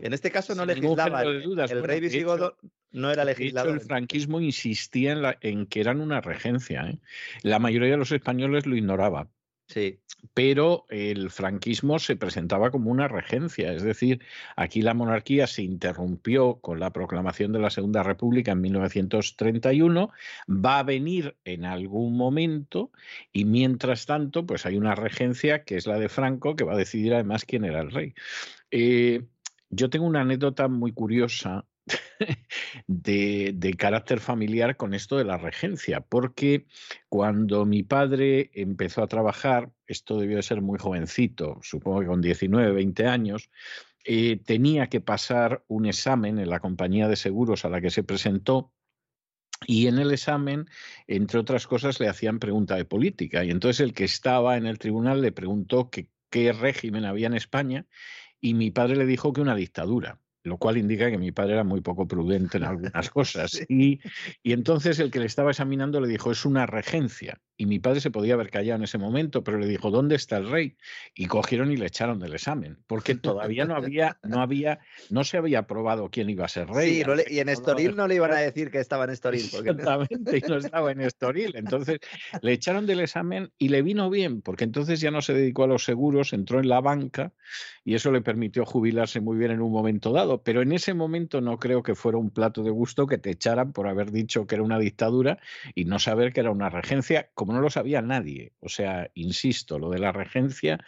En 0.00 0.12
este 0.12 0.30
caso 0.30 0.54
no 0.54 0.64
legislaba. 0.64 1.22
el 1.22 1.84
rey 1.84 2.00
visigodo 2.00 2.56
no 2.92 3.10
era 3.10 3.24
legislador. 3.24 3.74
el 3.74 3.80
franquismo 3.80 4.40
insistía 4.40 5.12
en, 5.12 5.22
en, 5.40 5.66
que 5.66 5.80
eran 5.80 6.00
una 6.00 6.20
regencia. 6.20 6.88
¿eh? 6.88 6.98
La 7.42 7.58
mayoría 7.58 7.90
de 7.90 7.96
los 7.96 8.12
españoles 8.12 8.66
lo 8.66 8.76
ignoraba. 8.76 9.28
Sí. 9.68 10.00
Pero 10.34 10.84
el 10.90 11.30
franquismo 11.30 11.98
se 11.98 12.16
presentaba 12.16 12.70
como 12.70 12.90
una 12.90 13.08
regencia, 13.08 13.72
es 13.72 13.82
decir, 13.82 14.20
aquí 14.54 14.82
la 14.82 14.92
monarquía 14.92 15.46
se 15.46 15.62
interrumpió 15.62 16.56
con 16.56 16.78
la 16.78 16.90
proclamación 16.90 17.52
de 17.52 17.58
la 17.58 17.70
Segunda 17.70 18.02
República 18.02 18.52
en 18.52 18.60
1931, 18.60 20.10
va 20.48 20.78
a 20.78 20.82
venir 20.82 21.36
en 21.44 21.64
algún 21.64 22.16
momento 22.16 22.90
y 23.32 23.46
mientras 23.46 24.04
tanto, 24.04 24.44
pues 24.46 24.66
hay 24.66 24.76
una 24.76 24.94
regencia 24.94 25.64
que 25.64 25.76
es 25.76 25.86
la 25.86 25.98
de 25.98 26.08
Franco, 26.08 26.54
que 26.54 26.64
va 26.64 26.74
a 26.74 26.78
decidir 26.78 27.14
además 27.14 27.44
quién 27.44 27.64
era 27.64 27.80
el 27.80 27.90
rey. 27.90 28.14
Eh, 28.70 29.24
yo 29.72 29.90
tengo 29.90 30.06
una 30.06 30.20
anécdota 30.20 30.68
muy 30.68 30.92
curiosa 30.92 31.66
de, 32.86 33.74
carácter 33.78 34.20
familiar 34.20 34.76
con 34.76 34.94
esto 34.94 35.16
de 35.16 35.24
la 35.24 35.38
regencia, 35.38 36.00
porque 36.02 36.66
cuando 37.08 37.64
mi 37.64 37.82
padre 37.82 38.50
empezó 38.54 39.02
a 39.02 39.08
trabajar, 39.08 39.72
esto 39.86 40.18
debió 40.18 40.36
de 40.36 40.42
ser 40.42 40.60
muy 40.60 40.78
jovencito, 40.78 41.58
supongo 41.62 42.00
que 42.00 42.06
con 42.06 42.20
19, 42.20 42.72
20 42.72 43.06
años, 43.06 43.50
eh, 44.04 44.40
tenía 44.44 44.88
que 44.88 45.00
pasar 45.00 45.64
un 45.68 45.86
examen 45.86 46.38
en 46.38 46.50
la 46.50 46.60
compañía 46.60 47.08
de 47.08 47.16
seguros 47.16 47.64
a 47.64 47.68
la 47.70 47.80
que 47.80 47.90
se 47.90 48.04
presentó 48.04 48.72
y 49.66 49.86
en 49.86 49.98
el 49.98 50.10
examen, 50.10 50.66
entre 51.06 51.38
otras 51.38 51.66
cosas, 51.66 52.00
le 52.00 52.08
hacían 52.08 52.40
pregunta 52.40 52.74
de 52.74 52.84
política. 52.84 53.44
Y 53.44 53.50
entonces 53.50 53.80
el 53.80 53.94
que 53.94 54.04
estaba 54.04 54.56
en 54.56 54.66
el 54.66 54.78
tribunal 54.78 55.22
le 55.22 55.30
preguntó 55.30 55.88
qué 55.88 56.52
régimen 56.52 57.04
había 57.04 57.28
en 57.28 57.34
España 57.34 57.86
y 58.42 58.54
mi 58.54 58.70
padre 58.70 58.96
le 58.96 59.06
dijo 59.06 59.32
que 59.32 59.40
una 59.40 59.54
dictadura 59.54 60.20
lo 60.44 60.58
cual 60.58 60.76
indica 60.76 61.10
que 61.10 61.18
mi 61.18 61.32
padre 61.32 61.54
era 61.54 61.64
muy 61.64 61.80
poco 61.80 62.06
prudente 62.06 62.58
en 62.58 62.64
algunas 62.64 63.10
cosas. 63.10 63.60
Y, 63.68 64.00
y, 64.42 64.52
entonces 64.52 64.98
el 64.98 65.10
que 65.10 65.20
le 65.20 65.26
estaba 65.26 65.50
examinando 65.50 66.00
le 66.00 66.08
dijo, 66.08 66.32
es 66.32 66.44
una 66.44 66.66
regencia. 66.66 67.40
Y 67.56 67.66
mi 67.66 67.78
padre 67.78 68.00
se 68.00 68.10
podía 68.10 68.34
haber 68.34 68.50
callado 68.50 68.78
en 68.78 68.84
ese 68.84 68.98
momento, 68.98 69.44
pero 69.44 69.58
le 69.58 69.68
dijo, 69.68 69.90
¿dónde 69.90 70.16
está 70.16 70.38
el 70.38 70.50
rey? 70.50 70.76
Y 71.14 71.26
cogieron 71.26 71.70
y 71.70 71.76
le 71.76 71.86
echaron 71.86 72.18
del 72.18 72.34
examen, 72.34 72.78
porque 72.88 73.14
todavía 73.14 73.66
no 73.66 73.76
había, 73.76 74.18
no 74.24 74.40
había, 74.40 74.80
no 75.10 75.22
se 75.22 75.36
había 75.36 75.66
probado 75.66 76.10
quién 76.10 76.28
iba 76.28 76.44
a 76.44 76.48
ser 76.48 76.68
rey. 76.68 77.04
Sí, 77.04 77.10
y 77.28 77.38
en 77.38 77.48
Estoril 77.48 77.94
no 77.94 78.08
le 78.08 78.16
iban 78.16 78.32
a 78.32 78.36
decir 78.40 78.70
que 78.70 78.80
estaba 78.80 79.04
en 79.04 79.10
Estoril. 79.10 79.42
Exactamente, 79.44 80.38
y 80.38 80.40
no 80.40 80.56
estaba 80.56 80.90
en 80.90 81.02
Estoril. 81.02 81.54
Entonces 81.54 82.00
le 82.40 82.52
echaron 82.52 82.86
del 82.86 83.00
examen 83.00 83.52
y 83.58 83.68
le 83.68 83.82
vino 83.82 84.10
bien, 84.10 84.42
porque 84.42 84.64
entonces 84.64 85.00
ya 85.00 85.12
no 85.12 85.22
se 85.22 85.34
dedicó 85.34 85.64
a 85.64 85.68
los 85.68 85.84
seguros, 85.84 86.32
entró 86.32 86.58
en 86.58 86.68
la 86.68 86.80
banca 86.80 87.32
y 87.84 87.94
eso 87.94 88.10
le 88.10 88.22
permitió 88.22 88.64
jubilarse 88.64 89.20
muy 89.20 89.36
bien 89.36 89.52
en 89.52 89.60
un 89.60 89.70
momento 89.70 90.12
dado 90.12 90.31
todo, 90.32 90.42
pero 90.42 90.62
en 90.62 90.72
ese 90.72 90.94
momento 90.94 91.40
no 91.40 91.58
creo 91.58 91.82
que 91.82 91.94
fuera 91.94 92.18
un 92.18 92.30
plato 92.30 92.62
de 92.62 92.70
gusto 92.70 93.06
que 93.06 93.18
te 93.18 93.30
echaran 93.30 93.72
por 93.72 93.88
haber 93.88 94.10
dicho 94.10 94.46
que 94.46 94.54
era 94.54 94.64
una 94.64 94.78
dictadura 94.78 95.38
y 95.74 95.84
no 95.84 95.98
saber 95.98 96.32
que 96.32 96.40
era 96.40 96.50
una 96.50 96.70
regencia, 96.70 97.30
como 97.34 97.52
no 97.52 97.60
lo 97.60 97.70
sabía 97.70 98.02
nadie. 98.02 98.52
O 98.60 98.68
sea, 98.68 99.10
insisto, 99.14 99.78
lo 99.78 99.90
de 99.90 99.98
la 99.98 100.12
regencia 100.12 100.78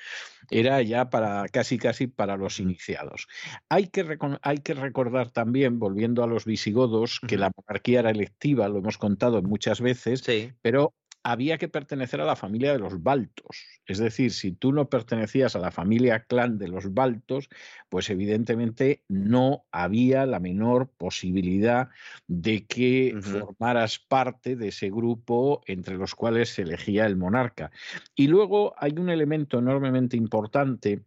era 0.50 0.82
ya 0.82 1.10
para 1.10 1.48
casi 1.48 1.78
casi 1.78 2.06
para 2.06 2.36
los 2.36 2.60
iniciados. 2.60 3.28
Hay 3.68 3.88
que, 3.88 4.18
hay 4.42 4.58
que 4.58 4.74
recordar 4.74 5.30
también, 5.30 5.78
volviendo 5.78 6.22
a 6.22 6.26
los 6.26 6.44
visigodos, 6.44 7.20
que 7.26 7.38
la 7.38 7.50
monarquía 7.56 8.00
era 8.00 8.10
electiva, 8.10 8.68
lo 8.68 8.78
hemos 8.78 8.98
contado 8.98 9.42
muchas 9.42 9.80
veces, 9.80 10.24
pero 10.62 10.94
había 11.24 11.56
que 11.56 11.68
pertenecer 11.68 12.20
a 12.20 12.26
la 12.26 12.36
familia 12.36 12.72
de 12.72 12.78
los 12.78 13.02
Baltos. 13.02 13.64
Es 13.86 13.98
decir, 13.98 14.30
si 14.30 14.52
tú 14.52 14.72
no 14.72 14.90
pertenecías 14.90 15.56
a 15.56 15.58
la 15.58 15.70
familia 15.70 16.24
clan 16.24 16.58
de 16.58 16.68
los 16.68 16.92
Baltos, 16.92 17.48
pues 17.88 18.10
evidentemente 18.10 19.02
no 19.08 19.64
había 19.72 20.26
la 20.26 20.38
menor 20.38 20.90
posibilidad 20.90 21.88
de 22.28 22.66
que 22.66 23.16
formaras 23.22 23.98
parte 23.98 24.54
de 24.54 24.68
ese 24.68 24.90
grupo 24.90 25.62
entre 25.66 25.96
los 25.96 26.14
cuales 26.14 26.50
se 26.50 26.62
elegía 26.62 27.06
el 27.06 27.16
monarca. 27.16 27.70
Y 28.14 28.28
luego 28.28 28.74
hay 28.76 28.92
un 28.98 29.08
elemento 29.08 29.58
enormemente 29.58 30.18
importante 30.18 31.02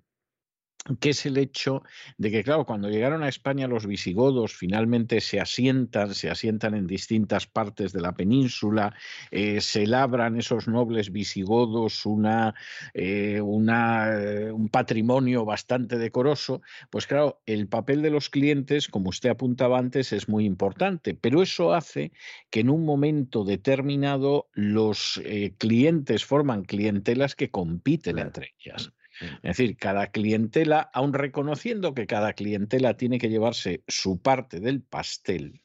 que 0.95 1.09
es 1.09 1.25
el 1.25 1.38
hecho 1.38 1.83
de 2.17 2.32
que, 2.32 2.43
claro, 2.43 2.66
cuando 2.66 2.90
llegaron 2.90 3.24
a 3.24 3.30
España 3.30 3.67
los 3.67 3.85
visigodos 3.85 4.56
finalmente 4.56 5.22
se 5.22 5.40
asientan, 5.40 6.14
se 6.14 6.30
asientan 6.30 6.74
en 6.75 6.88
distintas 6.88 7.48
partes 7.48 7.91
de 7.91 8.01
la 8.01 8.14
península, 8.14 8.95
eh, 9.32 9.61
se 9.61 9.85
labran 9.85 10.38
esos 10.38 10.67
nobles 10.67 11.11
visigodos 11.11 12.06
una, 12.06 12.56
eh, 12.93 13.41
una, 13.41 14.14
eh, 14.14 14.51
un 14.51 14.69
patrimonio 14.69 15.45
bastante 15.45 15.98
decoroso, 15.98 16.61
pues 16.90 17.07
claro, 17.07 17.41
el 17.45 17.67
papel 17.67 18.01
de 18.01 18.11
los 18.11 18.30
clientes, 18.30 18.88
como 18.88 19.09
usted 19.09 19.30
apuntaba 19.30 19.77
antes, 19.77 20.14
es 20.14 20.30
muy 20.30 20.45
importante, 20.45 21.14
pero 21.14 21.41
eso 21.41 21.74
hace 21.74 22.11
que 22.49 22.61
en 22.61 22.69
un 22.69 22.85
momento 22.85 23.43
determinado 23.43 24.49
los 24.53 25.22
clientes 25.57 26.25
forman 26.25 26.64
clientelas 26.64 27.35
que 27.35 27.49
compiten 27.49 28.19
entre 28.19 28.53
ellas. 28.59 28.91
Mm. 29.21 29.25
Es 29.47 29.57
decir, 29.57 29.77
cada 29.77 30.07
clientela, 30.07 30.89
aun 30.93 31.13
reconociendo 31.13 31.93
que 31.93 32.07
cada 32.07 32.33
clientela 32.33 32.97
tiene 32.97 33.19
que 33.19 33.29
llevarse 33.29 33.83
su 33.87 34.21
parte 34.21 34.59
del 34.59 34.81
pastel, 34.81 35.61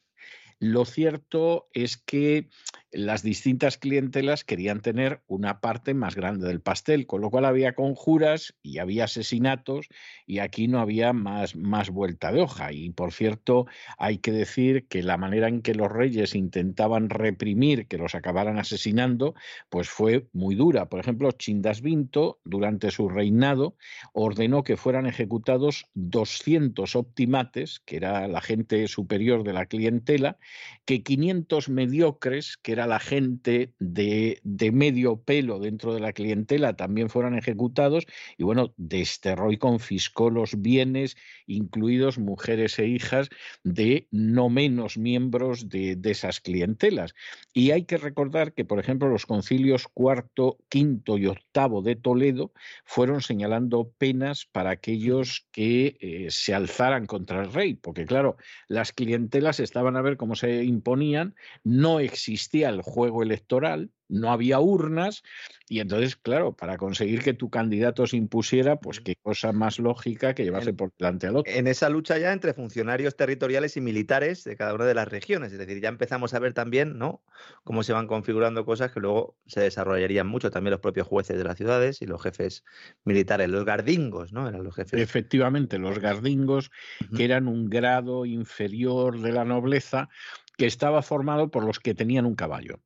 lo 0.59 0.85
cierto 0.85 1.67
es 1.73 1.97
que 1.97 2.49
las 2.93 3.23
distintas 3.23 3.77
clientelas 3.77 4.43
querían 4.43 4.81
tener 4.81 5.21
una 5.27 5.59
parte 5.59 5.93
más 5.93 6.15
grande 6.15 6.47
del 6.47 6.61
pastel, 6.61 7.07
con 7.07 7.21
lo 7.21 7.29
cual 7.29 7.45
había 7.45 7.73
conjuras 7.73 8.53
y 8.61 8.77
había 8.77 9.05
asesinatos 9.05 9.87
y 10.27 10.39
aquí 10.39 10.67
no 10.67 10.79
había 10.79 11.11
más, 11.11 11.55
más 11.55 11.89
vuelta 11.89 12.31
de 12.31 12.41
hoja. 12.41 12.71
Y 12.71 12.91
por 12.91 13.11
cierto, 13.11 13.65
hay 13.97 14.19
que 14.19 14.31
decir 14.31 14.87
que 14.87 15.01
la 15.01 15.17
manera 15.17 15.47
en 15.47 15.61
que 15.61 15.73
los 15.73 15.91
reyes 15.91 16.35
intentaban 16.35 17.09
reprimir 17.09 17.87
que 17.87 17.97
los 17.97 18.13
acabaran 18.15 18.59
asesinando, 18.59 19.33
pues 19.69 19.89
fue 19.89 20.27
muy 20.31 20.55
dura. 20.55 20.87
Por 20.87 20.99
ejemplo, 20.99 21.31
Chindasvinto, 21.31 22.39
durante 22.43 22.91
su 22.91 23.09
reinado, 23.09 23.75
ordenó 24.13 24.63
que 24.63 24.77
fueran 24.77 25.07
ejecutados 25.07 25.87
200 25.95 26.95
optimates, 26.95 27.79
que 27.85 27.97
era 27.97 28.27
la 28.27 28.41
gente 28.41 28.87
superior 28.87 29.43
de 29.43 29.53
la 29.53 29.65
clientela, 29.65 30.37
que 30.85 31.01
500 31.01 31.69
mediocres, 31.69 32.57
que 32.57 32.82
era 32.83 32.87
la 32.87 32.99
gente 32.99 33.73
de, 33.79 34.39
de, 34.43 34.71
medio 34.71 35.21
pelo 35.21 35.59
dentro 35.59 35.93
de 35.93 36.01
la 36.01 36.11
clientela 36.11 36.75
también 36.75 37.09
fueron 37.09 37.37
ejecutados 37.37 38.05
y 38.37 38.43
bueno, 38.43 38.73
desterró 38.77 39.51
y 39.51 39.57
confiscó 39.57 40.29
los 40.29 40.61
bienes, 40.61 41.15
incluidos 41.47 42.17
mujeres 42.17 42.77
e 42.79 42.87
hijas 42.87 43.29
de 43.63 44.07
no 44.11 44.49
menos 44.49 44.97
miembros 44.97 45.69
de, 45.69 45.95
de 45.95 46.11
esas 46.11 46.41
clientelas. 46.41 47.13
Y 47.53 47.71
hay 47.71 47.85
que 47.85 47.97
recordar 47.97 48.53
que, 48.53 48.65
por 48.65 48.79
ejemplo, 48.79 49.07
los 49.07 49.25
concilios 49.25 49.87
cuarto, 49.87 50.57
quinto 50.69 51.17
y 51.17 51.27
octavo 51.27 51.81
de 51.81 51.95
Toledo 51.95 52.51
fueron 52.83 53.21
señalando 53.21 53.93
penas 53.97 54.45
para 54.51 54.71
aquellos 54.71 55.47
que 55.51 55.97
eh, 55.99 56.27
se 56.29 56.53
alzaran 56.53 57.05
contra 57.05 57.41
el 57.43 57.53
rey, 57.53 57.75
porque 57.75 58.05
claro, 58.05 58.37
las 58.67 58.91
clientelas 58.91 59.59
estaban 59.59 59.95
a 59.95 60.01
ver 60.01 60.17
cómo 60.17 60.35
se 60.35 60.63
imponían, 60.63 61.35
no 61.63 61.99
existía 61.99 62.71
el 62.73 62.81
juego 62.81 63.23
electoral, 63.23 63.91
no 64.09 64.31
había 64.31 64.59
urnas 64.59 65.23
y 65.67 65.79
entonces, 65.79 66.15
claro, 66.15 66.55
para 66.55 66.77
conseguir 66.77 67.23
que 67.23 67.33
tu 67.33 67.49
candidato 67.49 68.05
se 68.05 68.17
impusiera, 68.17 68.75
pues 68.79 68.99
qué 68.99 69.15
cosa 69.15 69.51
más 69.53 69.79
lógica 69.79 70.35
que 70.35 70.43
llevarse 70.43 70.73
por 70.73 70.91
delante 70.99 71.27
al 71.27 71.37
otro. 71.37 71.51
En 71.51 71.67
esa 71.67 71.89
lucha 71.89 72.17
ya 72.17 72.31
entre 72.31 72.53
funcionarios 72.53 73.15
territoriales 73.15 73.75
y 73.77 73.81
militares 73.81 74.43
de 74.43 74.55
cada 74.55 74.75
una 74.75 74.85
de 74.85 74.93
las 74.93 75.07
regiones, 75.07 75.51
es 75.51 75.57
decir, 75.57 75.81
ya 75.81 75.89
empezamos 75.89 76.33
a 76.33 76.39
ver 76.39 76.53
también, 76.53 76.97
¿no? 76.97 77.23
Cómo 77.63 77.81
se 77.81 77.93
van 77.93 78.07
configurando 78.07 78.65
cosas 78.65 78.91
que 78.91 78.99
luego 78.99 79.37
se 79.47 79.61
desarrollarían 79.61 80.27
mucho 80.27 80.51
también 80.51 80.71
los 80.71 80.81
propios 80.81 81.07
jueces 81.07 81.37
de 81.37 81.43
las 81.43 81.57
ciudades 81.57 82.01
y 82.01 82.05
los 82.05 82.21
jefes 82.21 82.63
militares, 83.05 83.49
los 83.49 83.65
gardingos, 83.65 84.31
¿no? 84.31 84.47
Eran 84.47 84.63
los 84.63 84.75
jefes. 84.75 84.99
Efectivamente, 84.99 85.79
los 85.79 85.99
gardingos, 85.99 86.71
que 87.15 87.25
eran 87.25 87.47
un 87.47 87.69
grado 87.69 88.25
inferior 88.25 89.19
de 89.19 89.31
la 89.31 89.45
nobleza, 89.45 90.09
que 90.57 90.65
estaba 90.65 91.01
formado 91.01 91.49
por 91.49 91.63
los 91.65 91.79
que 91.79 91.95
tenían 91.95 92.25
un 92.25 92.35
caballo. 92.35 92.81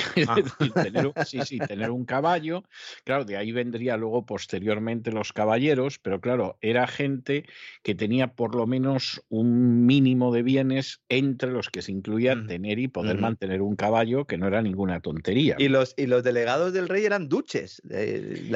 Ah. 0.30 0.36
tener, 0.82 1.12
sí, 1.26 1.40
sí, 1.44 1.58
tener 1.58 1.90
un 1.90 2.04
caballo. 2.04 2.64
Claro, 3.04 3.24
de 3.24 3.36
ahí 3.36 3.52
vendría 3.52 3.96
luego 3.96 4.26
posteriormente 4.26 5.12
los 5.12 5.32
caballeros, 5.32 5.98
pero 5.98 6.20
claro, 6.20 6.58
era 6.60 6.86
gente 6.86 7.44
que 7.82 7.94
tenía 7.94 8.34
por 8.34 8.54
lo 8.54 8.66
menos 8.66 9.22
un 9.28 9.86
mínimo 9.86 10.32
de 10.32 10.42
bienes 10.42 11.00
entre 11.08 11.50
los 11.50 11.68
que 11.68 11.82
se 11.82 11.92
incluían 11.92 12.46
tener 12.46 12.78
y 12.78 12.88
poder 12.88 13.18
mantener 13.18 13.62
un 13.62 13.76
caballo, 13.76 14.26
que 14.26 14.36
no 14.36 14.46
era 14.46 14.62
ninguna 14.62 15.00
tontería. 15.00 15.56
Y 15.58 15.68
los, 15.68 15.94
y 15.96 16.06
los 16.06 16.22
delegados 16.22 16.72
del 16.72 16.88
rey 16.88 17.04
eran 17.04 17.28
duches. 17.28 17.82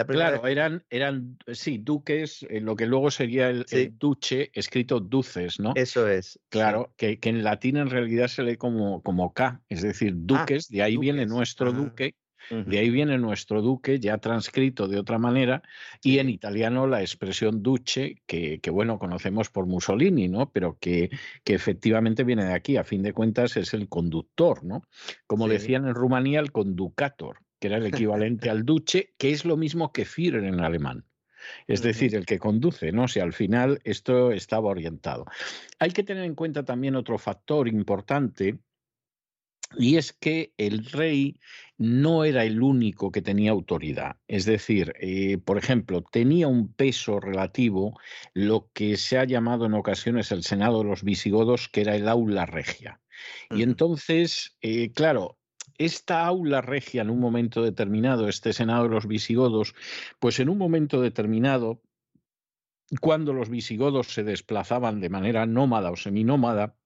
claro, 0.06 0.46
eran, 0.46 0.84
eran, 0.90 1.38
sí, 1.52 1.78
duques, 1.78 2.46
eh, 2.48 2.60
lo 2.60 2.76
que 2.76 2.86
luego 2.86 3.10
sería 3.10 3.48
el, 3.48 3.64
duche, 3.98 4.50
escrito 4.54 5.00
duces, 5.00 5.60
¿no? 5.60 5.72
Eso 5.74 6.08
es. 6.08 6.38
Claro, 6.48 6.92
que, 6.96 7.18
que, 7.18 7.30
en 7.30 7.42
latín 7.42 7.76
en 7.76 7.90
realidad 7.90 8.28
se 8.28 8.42
lee 8.42 8.56
como, 8.56 9.02
como 9.02 9.32
K, 9.32 9.60
es 9.68 9.82
decir, 9.82 10.12
ah, 10.14 10.18
duques, 10.18 10.68
de 10.68 10.82
ahí 10.82 10.96
viene 10.96 11.26
nuestro 11.34 11.72
duque, 11.72 12.14
de 12.50 12.78
ahí 12.78 12.90
viene 12.90 13.18
nuestro 13.18 13.62
duque, 13.62 13.98
ya 13.98 14.18
transcrito 14.18 14.86
de 14.86 14.98
otra 14.98 15.18
manera, 15.18 15.62
y 16.02 16.18
en 16.18 16.28
italiano 16.28 16.86
la 16.86 17.00
expresión 17.00 17.62
duce, 17.62 18.22
que, 18.26 18.60
bueno, 18.70 18.98
conocemos 18.98 19.48
por 19.50 19.66
Mussolini, 19.66 20.28
¿no? 20.28 20.50
Pero 20.50 20.76
que, 20.78 21.10
que, 21.42 21.54
efectivamente 21.54 22.24
viene 22.24 22.44
de 22.44 22.52
aquí, 22.52 22.76
a 22.76 22.84
fin 22.84 23.02
de 23.02 23.12
cuentas 23.12 23.56
es 23.56 23.72
el 23.74 23.88
conductor, 23.88 24.64
¿no? 24.64 24.82
Como 25.26 25.48
decían 25.48 25.86
en 25.86 25.94
Rumanía, 25.94 26.40
el 26.40 26.52
conducator, 26.52 27.38
que 27.58 27.68
era 27.68 27.78
el 27.78 27.86
equivalente 27.86 28.50
al 28.50 28.64
duce, 28.64 29.14
que 29.16 29.30
es 29.30 29.44
lo 29.44 29.56
mismo 29.56 29.92
que 29.92 30.04
Führer 30.04 30.44
en 30.44 30.60
alemán. 30.60 31.06
Es 31.66 31.82
decir, 31.82 32.14
el 32.14 32.24
que 32.24 32.38
conduce, 32.38 32.92
¿no? 32.92 33.06
Si 33.06 33.20
al 33.20 33.32
final 33.32 33.80
esto 33.84 34.32
estaba 34.32 34.70
orientado. 34.70 35.26
Hay 35.78 35.90
que 35.90 36.02
tener 36.02 36.24
en 36.24 36.34
cuenta 36.34 36.64
también 36.64 36.96
otro 36.96 37.18
factor 37.18 37.68
importante 37.68 38.58
y 39.78 39.96
es 39.96 40.12
que 40.12 40.52
el 40.56 40.84
rey 40.84 41.38
no 41.76 42.24
era 42.24 42.44
el 42.44 42.62
único 42.62 43.10
que 43.10 43.22
tenía 43.22 43.50
autoridad. 43.50 44.16
Es 44.28 44.44
decir, 44.44 44.94
eh, 45.00 45.38
por 45.38 45.58
ejemplo, 45.58 46.02
tenía 46.02 46.48
un 46.48 46.72
peso 46.72 47.20
relativo 47.20 47.98
lo 48.32 48.70
que 48.72 48.96
se 48.96 49.18
ha 49.18 49.24
llamado 49.24 49.66
en 49.66 49.74
ocasiones 49.74 50.30
el 50.32 50.44
Senado 50.44 50.78
de 50.78 50.88
los 50.88 51.02
visigodos, 51.02 51.68
que 51.68 51.80
era 51.80 51.96
el 51.96 52.08
aula 52.08 52.46
regia. 52.46 53.00
Y 53.50 53.62
entonces, 53.62 54.56
eh, 54.60 54.92
claro, 54.92 55.38
esta 55.78 56.24
aula 56.26 56.60
regia 56.60 57.02
en 57.02 57.10
un 57.10 57.20
momento 57.20 57.62
determinado, 57.62 58.28
este 58.28 58.52
Senado 58.52 58.84
de 58.84 58.90
los 58.90 59.06
visigodos, 59.06 59.74
pues 60.20 60.38
en 60.38 60.48
un 60.48 60.58
momento 60.58 61.00
determinado, 61.00 61.82
cuando 63.00 63.32
los 63.32 63.48
visigodos 63.48 64.08
se 64.08 64.22
desplazaban 64.22 65.00
de 65.00 65.08
manera 65.08 65.46
nómada 65.46 65.90
o 65.90 65.96
seminómada, 65.96 66.76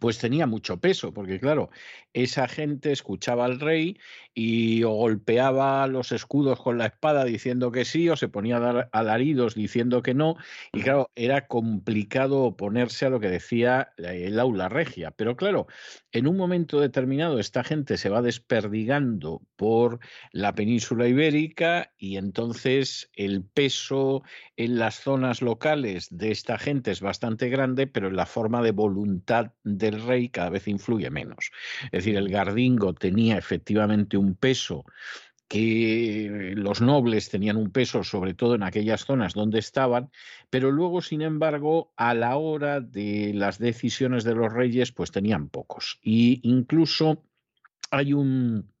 pues 0.00 0.18
tenía 0.18 0.46
mucho 0.46 0.78
peso, 0.78 1.12
porque 1.12 1.40
claro, 1.40 1.70
esa 2.12 2.48
gente 2.48 2.92
escuchaba 2.92 3.44
al 3.44 3.60
rey 3.60 3.98
y 4.34 4.82
o 4.84 4.90
golpeaba 4.90 5.86
los 5.86 6.12
escudos 6.12 6.60
con 6.60 6.78
la 6.78 6.86
espada 6.86 7.24
diciendo 7.24 7.72
que 7.72 7.84
sí, 7.84 8.08
o 8.08 8.16
se 8.16 8.28
ponía 8.28 8.58
a 8.58 8.60
dar 8.60 8.88
alaridos 8.92 9.54
diciendo 9.54 10.02
que 10.02 10.14
no, 10.14 10.36
y 10.72 10.82
claro, 10.82 11.10
era 11.14 11.46
complicado 11.46 12.42
oponerse 12.42 13.06
a 13.06 13.10
lo 13.10 13.20
que 13.20 13.28
decía 13.28 13.92
el 13.96 14.38
aula 14.38 14.68
regia. 14.68 15.10
Pero 15.10 15.36
claro, 15.36 15.66
en 16.12 16.26
un 16.26 16.36
momento 16.36 16.80
determinado 16.80 17.38
esta 17.38 17.64
gente 17.64 17.96
se 17.96 18.08
va 18.08 18.22
desperdigando 18.22 19.42
por 19.56 20.00
la 20.32 20.54
península 20.54 21.08
ibérica 21.08 21.92
y 21.98 22.16
entonces 22.16 23.10
el 23.14 23.42
peso 23.42 24.22
en 24.56 24.78
las 24.78 24.96
zonas 25.00 25.42
locales 25.42 26.08
de 26.10 26.30
esta 26.30 26.58
gente 26.58 26.90
es 26.90 27.00
bastante 27.00 27.48
grande, 27.48 27.86
pero 27.86 28.08
en 28.08 28.16
la 28.16 28.26
forma 28.26 28.62
de 28.62 28.72
voluntad 28.72 29.52
del 29.90 30.02
rey 30.02 30.28
cada 30.28 30.50
vez 30.50 30.68
influye 30.68 31.10
menos. 31.10 31.50
Es 31.86 32.04
decir, 32.04 32.16
el 32.16 32.28
gardingo 32.28 32.94
tenía 32.94 33.38
efectivamente 33.38 34.16
un 34.16 34.34
peso 34.34 34.84
que 35.48 36.54
los 36.56 36.80
nobles 36.80 37.28
tenían 37.28 37.56
un 37.56 37.70
peso, 37.70 38.02
sobre 38.02 38.34
todo 38.34 38.56
en 38.56 38.62
aquellas 38.62 39.04
zonas 39.04 39.32
donde 39.34 39.60
estaban, 39.60 40.10
pero 40.50 40.72
luego, 40.72 41.02
sin 41.02 41.22
embargo, 41.22 41.92
a 41.96 42.14
la 42.14 42.36
hora 42.36 42.80
de 42.80 43.32
las 43.34 43.58
decisiones 43.58 44.24
de 44.24 44.34
los 44.34 44.52
reyes, 44.52 44.92
pues 44.92 45.12
tenían 45.12 45.48
pocos. 45.48 46.00
Y 46.02 46.40
incluso 46.42 47.22
hay 47.90 48.12
un, 48.12 48.72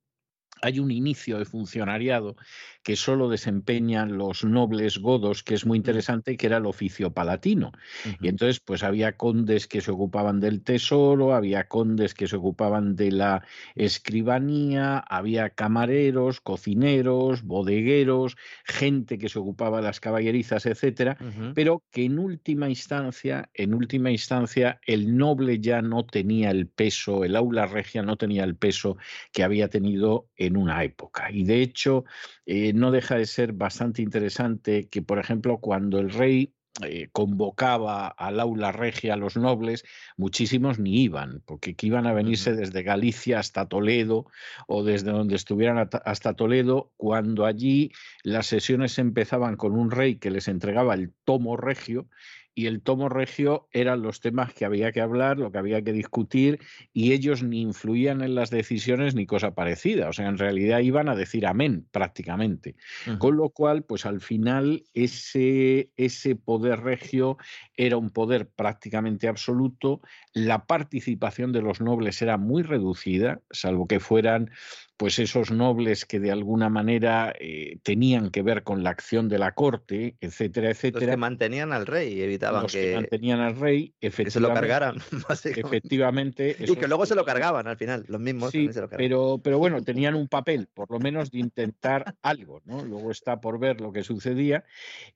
hay 0.62 0.80
un 0.80 0.90
inicio 0.90 1.38
de 1.38 1.44
funcionariado 1.44 2.36
que 2.82 2.96
solo 2.96 3.28
desempeñan 3.28 4.16
los 4.16 4.44
nobles 4.44 4.98
godos, 4.98 5.42
que 5.42 5.54
es 5.54 5.66
muy 5.66 5.76
interesante, 5.76 6.36
que 6.36 6.46
era 6.46 6.58
el 6.58 6.66
oficio 6.66 7.12
palatino. 7.12 7.72
Y 8.20 8.28
entonces, 8.28 8.60
pues 8.60 8.84
había 8.84 9.16
condes 9.16 9.66
que 9.66 9.80
se 9.80 9.90
ocupaban 9.90 10.38
del 10.38 10.62
tesoro, 10.62 11.34
había 11.34 11.64
condes 11.64 12.14
que 12.14 12.28
se 12.28 12.36
ocupaban 12.36 12.94
de 12.94 13.10
la 13.10 13.42
escribanía, 13.74 14.98
había 14.98 15.50
camareros, 15.50 16.40
cocineros, 16.40 17.42
bodegueros, 17.42 18.36
gente 18.64 19.18
que 19.18 19.28
se 19.28 19.40
ocupaba 19.40 19.78
de 19.78 19.84
las 19.84 19.98
caballerizas, 19.98 20.64
etcétera, 20.66 21.16
pero 21.54 21.82
que 21.90 22.04
en 22.04 22.20
última 22.20 22.68
instancia, 22.68 23.50
en 23.54 23.74
última 23.74 24.12
instancia, 24.12 24.80
el 24.86 25.16
noble 25.16 25.58
ya 25.58 25.82
no 25.82 26.06
tenía 26.06 26.52
el 26.52 26.68
peso, 26.68 27.24
el 27.24 27.34
aula 27.34 27.66
regia 27.66 28.02
no 28.02 28.16
tenía 28.16 28.44
el 28.44 28.54
peso 28.54 28.96
que 29.32 29.42
había 29.42 29.68
tenido 29.68 30.28
en 30.46 30.56
una 30.56 30.82
época. 30.84 31.30
Y 31.30 31.44
de 31.44 31.62
hecho, 31.62 32.04
eh, 32.46 32.72
no 32.72 32.90
deja 32.90 33.16
de 33.16 33.26
ser 33.26 33.52
bastante 33.52 34.02
interesante 34.02 34.88
que, 34.88 35.02
por 35.02 35.18
ejemplo, 35.18 35.58
cuando 35.58 35.98
el 35.98 36.10
rey 36.10 36.52
eh, 36.82 37.08
convocaba 37.10 38.06
al 38.06 38.38
aula 38.38 38.70
regia 38.70 39.14
a 39.14 39.16
los 39.16 39.36
nobles, 39.36 39.82
muchísimos 40.18 40.78
ni 40.78 41.04
iban, 41.04 41.42
porque 41.46 41.74
que 41.74 41.86
iban 41.86 42.06
a 42.06 42.12
venirse 42.12 42.54
desde 42.54 42.82
Galicia 42.82 43.38
hasta 43.38 43.66
Toledo 43.66 44.26
o 44.66 44.84
desde 44.84 45.10
donde 45.10 45.36
estuvieran 45.36 45.88
hasta 46.04 46.34
Toledo, 46.34 46.92
cuando 46.98 47.46
allí 47.46 47.92
las 48.22 48.46
sesiones 48.46 48.98
empezaban 48.98 49.56
con 49.56 49.72
un 49.72 49.90
rey 49.90 50.16
que 50.16 50.30
les 50.30 50.48
entregaba 50.48 50.92
el 50.92 51.14
tomo 51.24 51.56
regio 51.56 52.08
y 52.56 52.66
el 52.66 52.80
tomo 52.80 53.10
regio 53.10 53.68
eran 53.70 54.00
los 54.00 54.20
temas 54.20 54.54
que 54.54 54.64
había 54.64 54.90
que 54.90 55.02
hablar, 55.02 55.36
lo 55.36 55.52
que 55.52 55.58
había 55.58 55.82
que 55.82 55.92
discutir, 55.92 56.58
y 56.94 57.12
ellos 57.12 57.42
ni 57.42 57.60
influían 57.60 58.22
en 58.22 58.34
las 58.34 58.48
decisiones 58.48 59.14
ni 59.14 59.26
cosa 59.26 59.54
parecida. 59.54 60.08
O 60.08 60.14
sea, 60.14 60.26
en 60.26 60.38
realidad 60.38 60.78
iban 60.78 61.10
a 61.10 61.14
decir 61.14 61.46
amén 61.46 61.86
prácticamente. 61.92 62.74
Con 63.18 63.36
lo 63.36 63.50
cual, 63.50 63.84
pues 63.84 64.06
al 64.06 64.22
final 64.22 64.84
ese, 64.94 65.90
ese 65.98 66.34
poder 66.34 66.80
regio 66.80 67.36
era 67.76 67.98
un 67.98 68.08
poder 68.08 68.48
prácticamente 68.48 69.28
absoluto, 69.28 70.00
la 70.32 70.64
participación 70.64 71.52
de 71.52 71.60
los 71.60 71.82
nobles 71.82 72.22
era 72.22 72.38
muy 72.38 72.62
reducida, 72.62 73.42
salvo 73.50 73.86
que 73.86 74.00
fueran 74.00 74.50
pues 74.96 75.18
esos 75.18 75.50
nobles 75.50 76.06
que 76.06 76.20
de 76.20 76.30
alguna 76.30 76.68
manera 76.68 77.34
eh, 77.38 77.78
tenían 77.82 78.30
que 78.30 78.42
ver 78.42 78.62
con 78.62 78.82
la 78.82 78.90
acción 78.90 79.28
de 79.28 79.38
la 79.38 79.52
corte, 79.52 80.16
etcétera, 80.20 80.70
etcétera. 80.70 81.06
Los 81.06 81.10
que 81.10 81.16
mantenían 81.16 81.72
al 81.72 81.86
rey 81.86 82.14
y 82.14 82.22
evitaban 82.22 82.62
los 82.62 82.72
que, 82.72 82.94
mantenían 82.94 83.40
al 83.40 83.56
rey, 83.56 83.94
efectivamente, 84.00 84.24
que 84.24 84.30
se 84.30 84.40
lo 84.40 84.54
cargaran, 84.54 84.96
efectivamente. 85.66 86.56
Y 86.58 86.76
que 86.76 86.88
luego 86.88 87.04
se 87.04 87.14
lo 87.14 87.24
cargaban 87.24 87.66
al 87.66 87.76
final, 87.76 88.04
los 88.08 88.20
mismos. 88.20 88.50
Sí, 88.50 88.70
pero, 88.96 89.40
pero 89.42 89.58
bueno, 89.58 89.82
tenían 89.84 90.14
un 90.14 90.28
papel, 90.28 90.68
por 90.72 90.90
lo 90.90 90.98
menos 90.98 91.30
de 91.30 91.38
intentar 91.38 92.14
algo, 92.22 92.62
¿no? 92.64 92.84
Luego 92.84 93.10
está 93.10 93.40
por 93.40 93.58
ver 93.58 93.80
lo 93.80 93.92
que 93.92 94.02
sucedía. 94.02 94.64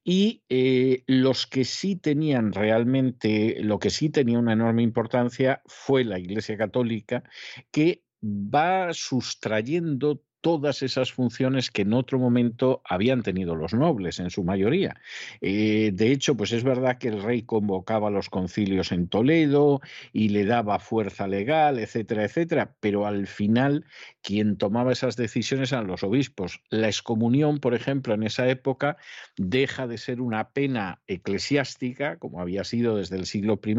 Y 0.05 0.42
eh, 0.49 1.05
los 1.07 1.47
que 1.47 1.65
sí 1.65 1.97
tenían 1.97 2.52
realmente, 2.52 3.57
lo 3.62 3.78
que 3.78 3.91
sí 3.91 4.10
tenía 4.10 4.39
una 4.39 4.52
enorme 4.52 4.83
importancia 4.83 5.62
fue 5.67 6.05
la 6.05 6.18
Iglesia 6.18 6.57
Católica, 6.57 7.23
que 7.70 8.02
va 8.23 8.92
sustrayendo 8.92 10.23
todas 10.41 10.83
esas 10.83 11.12
funciones 11.12 11.70
que 11.70 11.83
en 11.83 11.93
otro 11.93 12.19
momento 12.19 12.83
habían 12.85 13.23
tenido 13.23 13.55
los 13.55 13.75
nobles 13.75 14.19
en 14.20 14.31
su 14.31 14.44
mayoría. 14.44 14.97
Eh, 15.41 15.91
de 15.93 16.12
hecho, 16.12 16.36
pues 16.36 16.52
es 16.52 16.65
verdad 16.65 16.99
que 16.99 17.09
el 17.09 17.23
rey 17.23 17.43
convocaba 17.43 18.10
los 18.10 18.31
concilios 18.31 18.93
en 18.93 19.09
Toledo 19.09 19.81
y 20.12 20.31
le 20.31 20.44
daba 20.44 20.78
fuerza 20.78 21.27
legal, 21.27 21.78
etcétera, 21.78 22.25
etcétera, 22.25 22.75
pero 22.81 23.07
al 23.07 23.27
final 23.27 23.85
quien 24.23 24.57
tomaba 24.57 24.93
esas 24.93 25.17
decisiones 25.17 25.73
eran 25.73 25.86
los 25.86 26.02
obispos. 26.02 26.60
La 26.70 26.89
excomunión, 26.89 27.59
por 27.59 27.75
ejemplo, 27.75 28.15
en 28.15 28.23
esa 28.23 28.49
época 28.49 28.97
deja 29.36 29.86
de 29.86 29.99
ser 29.99 30.20
una 30.20 30.51
pena 30.51 31.01
eclesiástica, 31.07 32.17
como 32.17 32.41
había 32.41 32.65
sido 32.65 32.97
desde 32.97 33.17
el 33.17 33.27
siglo 33.27 33.60
I, 33.65 33.77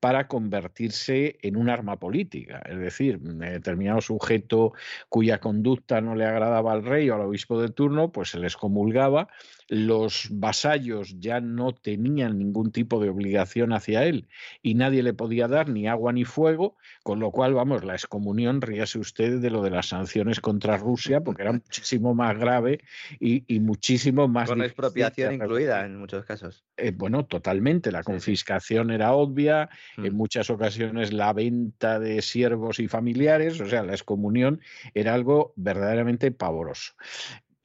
para 0.00 0.28
convertirse 0.28 1.38
en 1.42 1.56
un 1.56 1.68
arma 1.68 1.98
política. 1.98 2.62
Es 2.68 2.78
decir, 2.78 3.18
determinado 3.20 4.00
sujeto 4.00 4.72
cuya 5.08 5.38
conducta 5.38 5.85
no 6.00 6.14
le 6.14 6.26
agradaba 6.26 6.72
al 6.72 6.84
rey 6.84 7.08
o 7.10 7.14
al 7.14 7.22
obispo 7.22 7.60
de 7.60 7.68
turno, 7.68 8.10
pues 8.10 8.30
se 8.30 8.38
les 8.38 8.56
comulgaba. 8.56 9.28
Los 9.68 10.28
vasallos 10.30 11.18
ya 11.18 11.40
no 11.40 11.74
tenían 11.74 12.38
ningún 12.38 12.70
tipo 12.70 13.00
de 13.00 13.08
obligación 13.08 13.72
hacia 13.72 14.04
él 14.04 14.28
y 14.62 14.74
nadie 14.74 15.02
le 15.02 15.12
podía 15.12 15.48
dar 15.48 15.68
ni 15.68 15.88
agua 15.88 16.12
ni 16.12 16.24
fuego, 16.24 16.76
con 17.02 17.20
lo 17.20 17.30
cual, 17.30 17.54
vamos, 17.54 17.84
la 17.84 17.94
excomunión, 17.94 18.60
ríase 18.60 18.98
usted 18.98 19.40
de 19.40 19.50
lo 19.50 19.62
de 19.62 19.70
las 19.70 19.88
sanciones 19.88 20.40
contra 20.40 20.76
Rusia, 20.76 21.22
porque 21.22 21.42
era 21.42 21.52
muchísimo 21.52 22.14
más 22.14 22.38
grave 22.38 22.80
y, 23.18 23.60
muchísimo 23.60 24.28
más... 24.28 24.48
Con 24.48 24.62
expropiación 24.62 25.34
incluida 25.34 25.84
en 25.84 25.96
muchos 25.96 26.24
casos. 26.24 26.64
Eh, 26.76 26.92
bueno, 26.94 27.24
totalmente. 27.24 27.90
La 27.90 28.02
confiscación 28.02 28.90
era 28.90 29.12
obvia, 29.12 29.68
en 29.96 30.12
mm. 30.12 30.16
muchas 30.16 30.50
ocasiones 30.50 31.12
la 31.12 31.32
venta 31.32 31.98
de 31.98 32.22
siervos 32.22 32.78
y 32.78 32.88
familiares, 32.88 33.60
o 33.60 33.68
sea, 33.68 33.82
la 33.82 33.92
excomunión 33.92 34.60
era 34.94 35.14
algo 35.14 35.52
verdaderamente 35.56 36.30
pavoroso. 36.30 36.94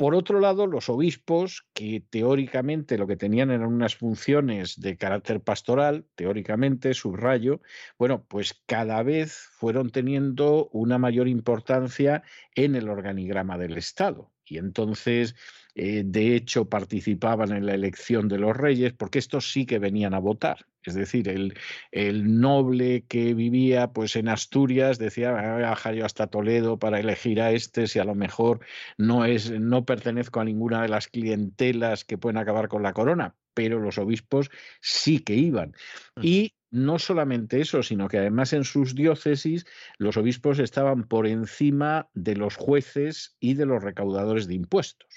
Por 0.01 0.15
otro 0.15 0.39
lado, 0.39 0.65
los 0.65 0.89
obispos, 0.89 1.67
que 1.75 2.03
teóricamente 2.09 2.97
lo 2.97 3.05
que 3.05 3.17
tenían 3.17 3.51
eran 3.51 3.71
unas 3.71 3.95
funciones 3.95 4.81
de 4.81 4.97
carácter 4.97 5.41
pastoral, 5.41 6.07
teóricamente, 6.15 6.95
subrayo, 6.95 7.61
bueno, 7.99 8.25
pues 8.27 8.59
cada 8.65 9.03
vez 9.03 9.31
fueron 9.51 9.91
teniendo 9.91 10.69
una 10.71 10.97
mayor 10.97 11.27
importancia 11.27 12.23
en 12.55 12.75
el 12.75 12.89
organigrama 12.89 13.59
del 13.59 13.77
Estado. 13.77 14.31
Y 14.43 14.57
entonces 14.57 15.35
eh, 15.75 16.03
de 16.05 16.35
hecho 16.35 16.69
participaban 16.69 17.51
en 17.51 17.65
la 17.65 17.73
elección 17.73 18.27
de 18.27 18.37
los 18.37 18.55
reyes, 18.55 18.93
porque 18.93 19.19
estos 19.19 19.51
sí 19.51 19.65
que 19.65 19.79
venían 19.79 20.13
a 20.13 20.19
votar. 20.19 20.65
Es 20.83 20.95
decir, 20.95 21.29
el, 21.29 21.53
el 21.91 22.39
noble 22.39 23.05
que 23.07 23.33
vivía 23.33 23.91
pues, 23.91 24.15
en 24.15 24.27
Asturias 24.27 24.97
decía, 24.97 25.31
voy 25.31 25.41
a 25.41 25.57
viajar 25.57 25.93
yo 25.93 26.05
hasta 26.05 26.27
Toledo 26.27 26.79
para 26.79 26.99
elegir 26.99 27.41
a 27.41 27.51
este, 27.51 27.87
si 27.87 27.99
a 27.99 28.03
lo 28.03 28.15
mejor 28.15 28.61
no, 28.97 29.25
es, 29.25 29.51
no 29.51 29.85
pertenezco 29.85 30.39
a 30.39 30.45
ninguna 30.45 30.81
de 30.81 30.89
las 30.89 31.07
clientelas 31.07 32.03
que 32.03 32.17
pueden 32.17 32.37
acabar 32.37 32.67
con 32.67 32.83
la 32.83 32.93
corona, 32.93 33.35
pero 33.53 33.79
los 33.79 33.97
obispos 33.97 34.49
sí 34.81 35.19
que 35.19 35.35
iban. 35.35 35.73
Y 36.21 36.55
no 36.71 36.99
solamente 36.99 37.61
eso, 37.61 37.83
sino 37.83 38.07
que 38.07 38.17
además 38.17 38.53
en 38.53 38.63
sus 38.63 38.95
diócesis 38.95 39.65
los 39.97 40.17
obispos 40.17 40.57
estaban 40.59 41.03
por 41.03 41.27
encima 41.27 42.09
de 42.13 42.35
los 42.35 42.55
jueces 42.55 43.35
y 43.39 43.53
de 43.53 43.65
los 43.65 43.83
recaudadores 43.83 44.47
de 44.47 44.55
impuestos. 44.55 45.09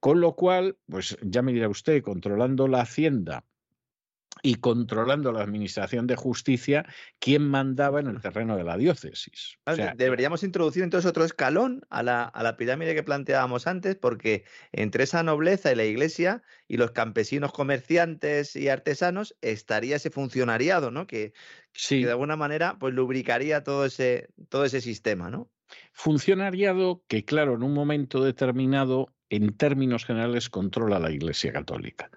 Con 0.00 0.20
lo 0.20 0.34
cual, 0.34 0.78
pues 0.88 1.16
ya 1.22 1.42
me 1.42 1.52
dirá 1.52 1.68
usted, 1.68 2.02
controlando 2.02 2.68
la 2.68 2.82
hacienda 2.82 3.44
y 4.42 4.56
controlando 4.56 5.32
la 5.32 5.42
administración 5.42 6.06
de 6.06 6.16
justicia, 6.16 6.86
quién 7.18 7.48
mandaba 7.48 8.00
en 8.00 8.06
el 8.06 8.20
terreno 8.20 8.56
de 8.56 8.64
la 8.64 8.76
diócesis. 8.76 9.58
Deberíamos 9.96 10.42
introducir 10.42 10.82
entonces 10.82 11.08
otro 11.08 11.24
escalón 11.24 11.82
a 11.90 12.02
la, 12.02 12.24
a 12.24 12.42
la, 12.42 12.56
pirámide 12.56 12.94
que 12.94 13.02
planteábamos 13.02 13.66
antes, 13.66 13.96
porque 13.96 14.44
entre 14.72 15.04
esa 15.04 15.22
nobleza 15.22 15.72
y 15.72 15.76
la 15.76 15.84
iglesia 15.84 16.42
y 16.66 16.76
los 16.76 16.92
campesinos 16.92 17.52
comerciantes 17.52 18.54
y 18.56 18.68
artesanos 18.68 19.36
estaría 19.40 19.96
ese 19.96 20.10
funcionariado, 20.10 20.90
¿no? 20.90 21.06
Que, 21.06 21.32
que 21.72 22.06
de 22.06 22.10
alguna 22.10 22.36
manera 22.36 22.78
pues 22.78 22.94
lubricaría 22.94 23.62
todo 23.64 23.86
ese, 23.86 24.28
todo 24.48 24.64
ese 24.64 24.80
sistema, 24.80 25.30
¿no? 25.30 25.50
Funcionariado 25.92 27.02
que, 27.08 27.24
claro, 27.24 27.54
en 27.54 27.62
un 27.62 27.74
momento 27.74 28.22
determinado 28.22 29.08
en 29.30 29.52
términos 29.56 30.04
generales 30.04 30.48
controla 30.48 30.98
la 30.98 31.10
Iglesia 31.10 31.52
Católica. 31.52 32.10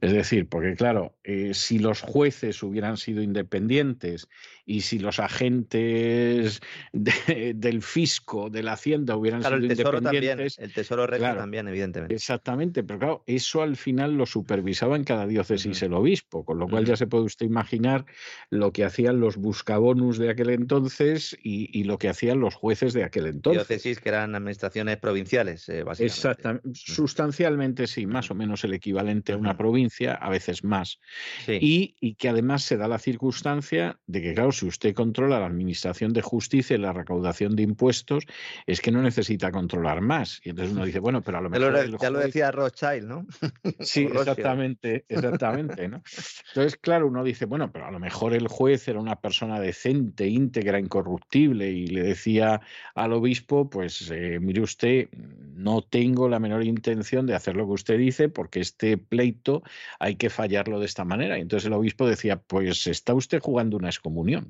Es 0.00 0.12
decir, 0.12 0.48
porque 0.48 0.74
claro, 0.74 1.14
eh, 1.24 1.52
si 1.54 1.78
los 1.78 2.00
jueces 2.00 2.62
hubieran 2.62 2.96
sido 2.96 3.22
independientes 3.22 4.28
y 4.66 4.82
si 4.82 4.98
los 4.98 5.18
agentes 5.18 6.60
del 6.92 7.82
fisco, 7.82 8.50
de 8.50 8.62
la 8.62 8.72
hacienda 8.72 9.16
hubieran 9.16 9.42
sido 9.42 9.56
el 9.56 9.68
tesoro 9.68 9.98
independientes... 9.98 10.56
También, 10.56 10.70
el 10.70 10.74
Tesoro 10.74 11.06
regio 11.06 11.34
también, 11.34 11.68
evidentemente. 11.68 12.14
Exactamente, 12.14 12.82
pero 12.82 12.98
claro, 12.98 13.24
eso 13.26 13.62
al 13.62 13.76
final 13.76 14.14
lo 14.14 14.26
supervisaba 14.26 14.96
en 14.96 15.04
cada 15.04 15.26
diócesis 15.26 15.82
el 15.82 15.94
obispo, 15.94 16.44
con 16.44 16.58
lo 16.58 16.68
cual 16.68 16.84
ya 16.84 16.96
se 16.96 17.06
puede 17.06 17.24
usted 17.24 17.46
imaginar 17.46 18.04
lo 18.50 18.72
que 18.72 18.84
hacían 18.84 19.20
los 19.20 19.36
buscabonus 19.36 20.18
de 20.18 20.30
aquel 20.30 20.50
entonces 20.50 21.36
y, 21.42 21.84
lo 21.84 21.98
que 21.98 22.08
hacían 22.08 22.40
los 22.40 22.54
jueces 22.54 22.94
de 22.94 23.04
aquel 23.04 23.26
entonces. 23.26 23.68
Diócesis 23.68 24.00
que 24.00 24.08
eran 24.08 24.34
administraciones 24.34 24.96
provinciales, 24.96 25.68
eh, 25.68 25.82
básicamente. 25.82 26.04
Exactamente 26.04 26.64
sustancialmente 26.72 27.86
sí, 27.86 28.06
más 28.06 28.30
o 28.30 28.34
menos 28.34 28.64
el 28.64 28.74
equivalente 28.74 29.32
a 29.32 29.36
una 29.36 29.56
provincia, 29.56 30.14
a 30.14 30.30
veces 30.30 30.64
más, 30.64 31.00
Y, 31.46 31.96
y, 32.00 32.14
que 32.14 32.28
además 32.28 32.62
se 32.62 32.76
da 32.76 32.88
la 32.88 32.98
circunstancia 32.98 33.98
de 34.06 34.22
que, 34.22 34.34
claro, 34.34 34.52
si 34.54 34.66
usted 34.66 34.94
controla 34.94 35.38
la 35.38 35.46
administración 35.46 36.12
de 36.12 36.22
justicia 36.22 36.76
y 36.76 36.78
la 36.78 36.92
recaudación 36.92 37.56
de 37.56 37.62
impuestos, 37.62 38.24
es 38.66 38.80
que 38.80 38.90
no 38.90 39.02
necesita 39.02 39.52
controlar 39.52 40.00
más. 40.00 40.40
Y 40.44 40.50
entonces 40.50 40.74
uno 40.74 40.84
dice, 40.84 41.00
bueno, 41.00 41.22
pero 41.22 41.38
a 41.38 41.40
lo 41.40 41.50
mejor... 41.50 41.64
Ya 42.04 42.10
lo, 42.10 42.18
decía 42.18 42.50
Rothschild, 42.50 43.06
¿no? 43.06 43.26
Sí, 43.80 44.04
exactamente, 44.12 45.04
exactamente, 45.08 45.88
¿no? 45.88 46.02
Entonces, 46.48 46.76
claro, 46.76 47.06
uno 47.06 47.24
dice, 47.24 47.46
bueno, 47.46 47.70
pero 47.72 47.86
a 47.86 47.90
lo 47.90 47.98
mejor 47.98 48.34
el 48.34 48.48
juez 48.48 48.86
era 48.88 49.00
una 49.00 49.16
persona 49.16 49.60
decente, 49.60 50.26
íntegra, 50.26 50.78
incorruptible, 50.78 51.70
y 51.70 51.86
le 51.86 52.02
decía 52.02 52.60
al 52.94 53.12
obispo, 53.12 53.68
pues 53.70 54.10
eh, 54.10 54.38
mire 54.40 54.60
usted, 54.60 55.08
no 55.12 55.82
tengo 55.82 56.28
la 56.28 56.38
menor 56.38 56.64
intención 56.64 57.26
de 57.26 57.34
hacer 57.34 57.56
lo 57.56 57.66
que 57.66 57.72
usted 57.72 57.98
dice, 57.98 58.28
porque 58.28 58.60
este 58.60 58.98
pleito 58.98 59.62
hay 59.98 60.16
que 60.16 60.30
fallarlo 60.30 60.80
de 60.80 60.86
esta 60.86 61.04
manera. 61.04 61.38
Y 61.38 61.42
entonces 61.42 61.66
el 61.66 61.72
obispo 61.72 62.06
decía, 62.06 62.36
pues 62.36 62.86
está 62.86 63.14
usted 63.14 63.40
jugando 63.40 63.76
una 63.76 63.88
excomunión. 63.88 64.43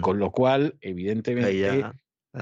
Con 0.00 0.18
lo 0.18 0.30
cual, 0.30 0.76
evidentemente, 0.80 1.84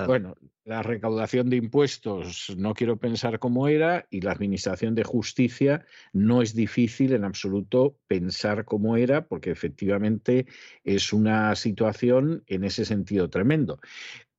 bueno, 0.07 0.35
la 0.65 0.83
recaudación 0.83 1.51
de 1.51 1.57
impuestos 1.57 2.55
no 2.57 2.75
quiero 2.75 2.97
pensar 2.97 3.41
cómo 3.41 3.67
era 3.67 4.07
y 4.09 4.21
la 4.21 4.33
administración 4.33 4.95
de 4.95 5.03
justicia 5.03 5.85
no 6.13 6.43
es 6.43 6.55
difícil 6.55 7.13
en 7.13 7.25
absoluto 7.25 7.97
pensar 8.07 8.65
cómo 8.65 8.97
era 8.97 9.27
porque 9.27 9.51
efectivamente 9.51 10.47
es 10.85 11.13
una 11.13 11.57
situación 11.57 12.45
en 12.47 12.65
ese 12.65 12.85
sentido 12.85 13.29
tremendo. 13.29 13.81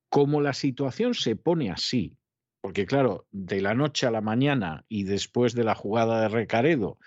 Como 0.09 0.39
la 0.41 0.53
situación 0.53 1.15
se 1.15 1.35
pone 1.35 1.69
así, 1.69 2.15
porque 2.61 2.85
claro, 2.85 3.25
de 3.31 3.59
la 3.59 3.73
noche 3.73 4.05
a 4.05 4.11
la 4.11 4.21
mañana 4.21 4.85
y 4.87 5.03
después 5.03 5.53
de 5.53 5.63
la 5.63 5.75
jugada 5.75 6.21
de 6.21 6.29
Recaredo, 6.29 6.99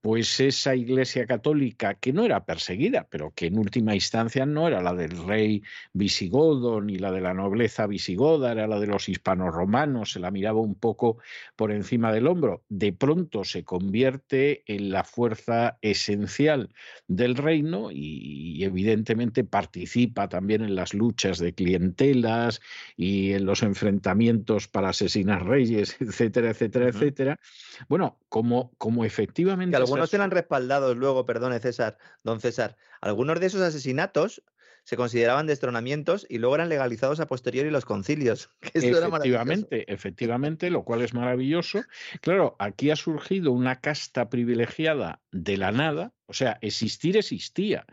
pues 0.00 0.38
esa 0.38 0.76
iglesia 0.76 1.26
católica 1.26 1.94
que 1.94 2.12
no 2.12 2.24
era 2.24 2.44
perseguida, 2.44 3.08
pero 3.10 3.32
que 3.34 3.46
en 3.46 3.58
última 3.58 3.94
instancia 3.94 4.46
no 4.46 4.68
era 4.68 4.80
la 4.80 4.94
del 4.94 5.26
rey 5.26 5.62
visigodo 5.92 6.80
ni 6.80 6.98
la 6.98 7.10
de 7.10 7.20
la 7.20 7.34
nobleza 7.34 7.86
visigoda, 7.86 8.52
era 8.52 8.68
la 8.68 8.78
de 8.78 8.86
los 8.86 9.08
hispanos 9.08 9.52
romanos, 9.52 10.12
se 10.12 10.20
la 10.20 10.30
miraba 10.30 10.60
un 10.60 10.76
poco 10.76 11.18
por 11.56 11.72
encima 11.72 12.12
del 12.12 12.28
hombro, 12.28 12.62
de 12.68 12.92
pronto 12.92 13.44
se 13.44 13.64
convierte 13.64 14.62
en 14.66 14.90
la 14.90 15.02
fuerza 15.02 15.78
esencial 15.82 16.70
del 17.08 17.34
reino 17.34 17.90
y, 17.90 18.62
evidentemente 18.62 19.44
participa 19.44 20.28
también 20.28 20.62
en 20.62 20.74
las 20.74 20.92
luchas 20.92 21.38
de 21.38 21.54
clientelas 21.54 22.60
y 22.96 23.32
en 23.32 23.46
los 23.46 23.62
enfrentamientos 23.62 24.68
para 24.68 24.90
asesinar 24.90 25.46
reyes, 25.46 25.96
etcétera, 26.00 26.50
etcétera, 26.50 26.88
etcétera. 26.88 27.40
Bueno, 27.88 28.18
como, 28.28 28.72
como 28.78 29.04
efectivamente 29.04 29.76
algunos 29.88 30.14
eran 30.14 30.30
respaldados 30.30 30.96
luego, 30.96 31.24
perdone 31.24 31.58
César, 31.60 31.98
don 32.22 32.40
César, 32.40 32.76
algunos 33.00 33.40
de 33.40 33.46
esos 33.46 33.60
asesinatos 33.60 34.42
se 34.84 34.96
consideraban 34.96 35.46
destronamientos 35.46 36.26
y 36.30 36.38
luego 36.38 36.54
eran 36.54 36.70
legalizados 36.70 37.20
a 37.20 37.26
posteriori 37.26 37.70
los 37.70 37.84
concilios. 37.84 38.48
efectivamente, 38.72 39.92
efectivamente, 39.92 40.70
lo 40.70 40.82
cual 40.82 41.02
es 41.02 41.12
maravilloso. 41.12 41.82
Claro, 42.22 42.56
aquí 42.58 42.90
ha 42.90 42.96
surgido 42.96 43.52
una 43.52 43.80
casta 43.80 44.30
privilegiada 44.30 45.20
de 45.30 45.58
la 45.58 45.72
nada, 45.72 46.14
o 46.28 46.34
sea, 46.34 46.58
existir 46.60 47.16
existía, 47.16 47.86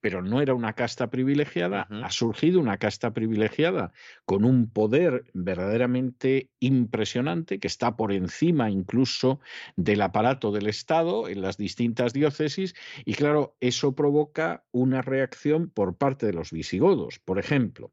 pero 0.00 0.22
no 0.22 0.40
era 0.40 0.54
una 0.54 0.72
casta 0.72 1.10
privilegiada, 1.10 1.86
ha 1.90 2.10
surgido 2.10 2.58
una 2.58 2.78
casta 2.78 3.12
privilegiada 3.12 3.92
con 4.24 4.46
un 4.46 4.70
poder 4.70 5.24
verdaderamente 5.34 6.50
impresionante 6.58 7.60
que 7.60 7.66
está 7.66 7.94
por 7.94 8.12
encima 8.12 8.70
incluso 8.70 9.40
del 9.76 10.00
aparato 10.00 10.52
del 10.52 10.68
Estado 10.68 11.28
en 11.28 11.42
las 11.42 11.58
distintas 11.58 12.14
diócesis 12.14 12.74
y 13.04 13.12
claro, 13.12 13.56
eso 13.60 13.94
provoca 13.94 14.64
una 14.72 15.02
reacción 15.02 15.68
por 15.68 15.94
parte 15.98 16.24
de 16.24 16.32
los 16.32 16.50
visigodos. 16.50 17.18
Por 17.18 17.38
ejemplo, 17.38 17.92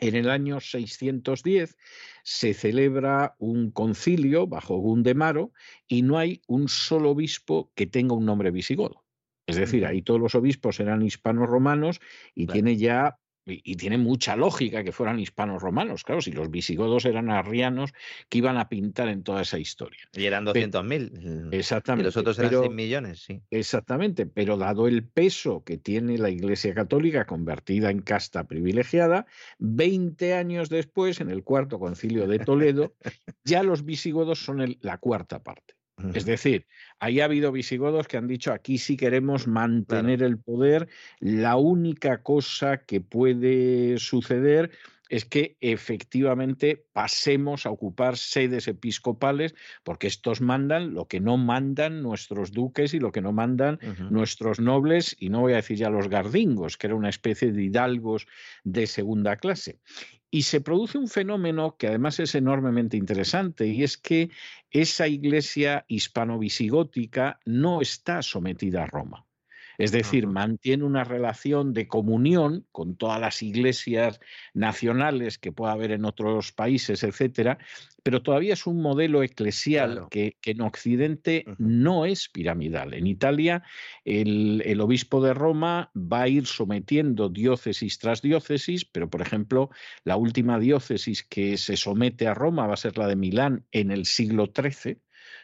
en 0.00 0.14
el 0.14 0.30
año 0.30 0.60
610 0.60 1.76
se 2.22 2.54
celebra 2.54 3.34
un 3.38 3.70
concilio 3.70 4.46
bajo 4.46 4.76
Gundemaro 4.78 5.52
y 5.86 6.02
no 6.02 6.18
hay 6.18 6.42
un 6.46 6.68
solo 6.68 7.10
obispo 7.10 7.72
que 7.74 7.86
tenga 7.86 8.14
un 8.14 8.26
nombre 8.26 8.50
visigodo. 8.50 9.04
Es 9.46 9.56
decir, 9.56 9.86
ahí 9.86 10.02
todos 10.02 10.20
los 10.20 10.34
obispos 10.34 10.78
eran 10.78 11.02
hispanos 11.02 11.48
romanos 11.48 12.00
y 12.34 12.46
tiene 12.46 12.76
ya 12.76 13.18
y, 13.48 13.76
tiene 13.76 13.98
mucha 13.98 14.36
lógica 14.36 14.84
que 14.84 14.92
fueran 14.92 15.18
hispanos 15.18 15.62
romanos, 15.62 16.04
claro, 16.04 16.20
si 16.20 16.32
los 16.32 16.50
visigodos 16.50 17.04
eran 17.04 17.30
arrianos 17.30 17.92
que 18.28 18.38
iban 18.38 18.56
a 18.58 18.68
pintar 18.68 19.08
en 19.08 19.22
toda 19.22 19.42
esa 19.42 19.58
historia. 19.58 20.08
Y 20.12 20.24
eran 20.24 20.44
200.000. 20.44 21.48
Exactamente. 21.52 22.02
Y 22.02 22.04
los 22.06 22.16
otros 22.16 22.38
eran 22.38 22.60
100 22.60 22.74
millones, 22.74 23.20
sí. 23.20 23.40
Exactamente, 23.50 24.26
pero 24.26 24.56
dado 24.56 24.88
el 24.88 25.04
peso 25.04 25.62
que 25.64 25.78
tiene 25.78 26.18
la 26.18 26.30
Iglesia 26.30 26.74
Católica 26.74 27.26
convertida 27.26 27.90
en 27.90 28.00
casta 28.00 28.44
privilegiada, 28.44 29.26
20 29.58 30.34
años 30.34 30.68
después, 30.68 31.20
en 31.20 31.30
el 31.30 31.44
cuarto 31.44 31.78
concilio 31.78 32.26
de 32.26 32.38
Toledo, 32.40 32.94
ya 33.44 33.62
los 33.62 33.84
visigodos 33.84 34.44
son 34.44 34.76
la 34.80 34.98
cuarta 34.98 35.42
parte. 35.42 35.77
Es 36.14 36.24
decir, 36.24 36.66
ahí 37.00 37.20
ha 37.20 37.24
habido 37.24 37.52
visigodos 37.52 38.06
que 38.06 38.16
han 38.16 38.28
dicho 38.28 38.52
aquí 38.52 38.78
sí 38.78 38.96
queremos 38.96 39.46
mantener 39.46 40.22
el 40.22 40.38
poder, 40.38 40.88
la 41.18 41.56
única 41.56 42.22
cosa 42.22 42.78
que 42.78 43.00
puede 43.00 43.98
suceder 43.98 44.70
es 45.08 45.24
que 45.24 45.56
efectivamente 45.60 46.84
pasemos 46.92 47.66
a 47.66 47.70
ocupar 47.70 48.16
sedes 48.16 48.68
episcopales, 48.68 49.54
porque 49.82 50.06
estos 50.06 50.40
mandan 50.40 50.94
lo 50.94 51.06
que 51.08 51.20
no 51.20 51.36
mandan 51.36 52.02
nuestros 52.02 52.52
duques 52.52 52.94
y 52.94 53.00
lo 53.00 53.10
que 53.10 53.22
no 53.22 53.32
mandan 53.32 53.78
nuestros 54.10 54.60
nobles, 54.60 55.16
y 55.18 55.30
no 55.30 55.40
voy 55.40 55.54
a 55.54 55.56
decir 55.56 55.78
ya 55.78 55.90
los 55.90 56.08
gardingos, 56.08 56.76
que 56.76 56.88
era 56.88 56.96
una 56.96 57.08
especie 57.08 57.52
de 57.52 57.64
hidalgos 57.64 58.26
de 58.64 58.86
segunda 58.86 59.36
clase. 59.36 59.78
Y 60.30 60.42
se 60.42 60.60
produce 60.60 60.98
un 60.98 61.08
fenómeno 61.08 61.76
que 61.76 61.88
además 61.88 62.20
es 62.20 62.34
enormemente 62.34 62.96
interesante, 62.96 63.66
y 63.66 63.82
es 63.82 63.96
que 63.96 64.30
esa 64.70 65.08
iglesia 65.08 65.84
hispano-visigótica 65.88 67.40
no 67.44 67.80
está 67.80 68.22
sometida 68.22 68.82
a 68.82 68.86
Roma. 68.86 69.27
Es 69.78 69.92
decir, 69.92 70.26
mantiene 70.26 70.82
una 70.82 71.04
relación 71.04 71.72
de 71.72 71.86
comunión 71.86 72.66
con 72.72 72.96
todas 72.96 73.20
las 73.20 73.44
iglesias 73.44 74.18
nacionales 74.52 75.38
que 75.38 75.52
pueda 75.52 75.72
haber 75.72 75.92
en 75.92 76.04
otros 76.04 76.50
países, 76.50 77.04
etcétera, 77.04 77.58
pero 78.02 78.22
todavía 78.22 78.54
es 78.54 78.66
un 78.66 78.82
modelo 78.82 79.22
eclesial 79.22 80.06
que, 80.10 80.36
en 80.44 80.62
Occidente 80.62 81.44
no 81.58 82.06
es 82.06 82.28
piramidal. 82.28 82.94
En 82.94 83.06
Italia, 83.06 83.62
el, 84.04 84.62
el, 84.64 84.80
obispo 84.80 85.22
de 85.22 85.34
Roma 85.34 85.92
va 85.94 86.22
a 86.22 86.28
ir 86.28 86.46
sometiendo 86.46 87.28
diócesis 87.28 87.98
tras 87.98 88.20
diócesis, 88.20 88.84
pero 88.84 89.08
por 89.08 89.22
ejemplo, 89.22 89.70
la 90.04 90.16
última 90.16 90.58
diócesis 90.58 91.22
que 91.22 91.56
se 91.56 91.76
somete 91.76 92.26
a 92.26 92.34
Roma 92.34 92.66
va 92.66 92.74
a 92.74 92.78
ser 92.78 92.98
la 92.98 93.06
de 93.06 93.14
Milán 93.14 93.64
en 93.70 93.92
el 93.92 94.06
siglo 94.06 94.50
XIII 94.52 94.98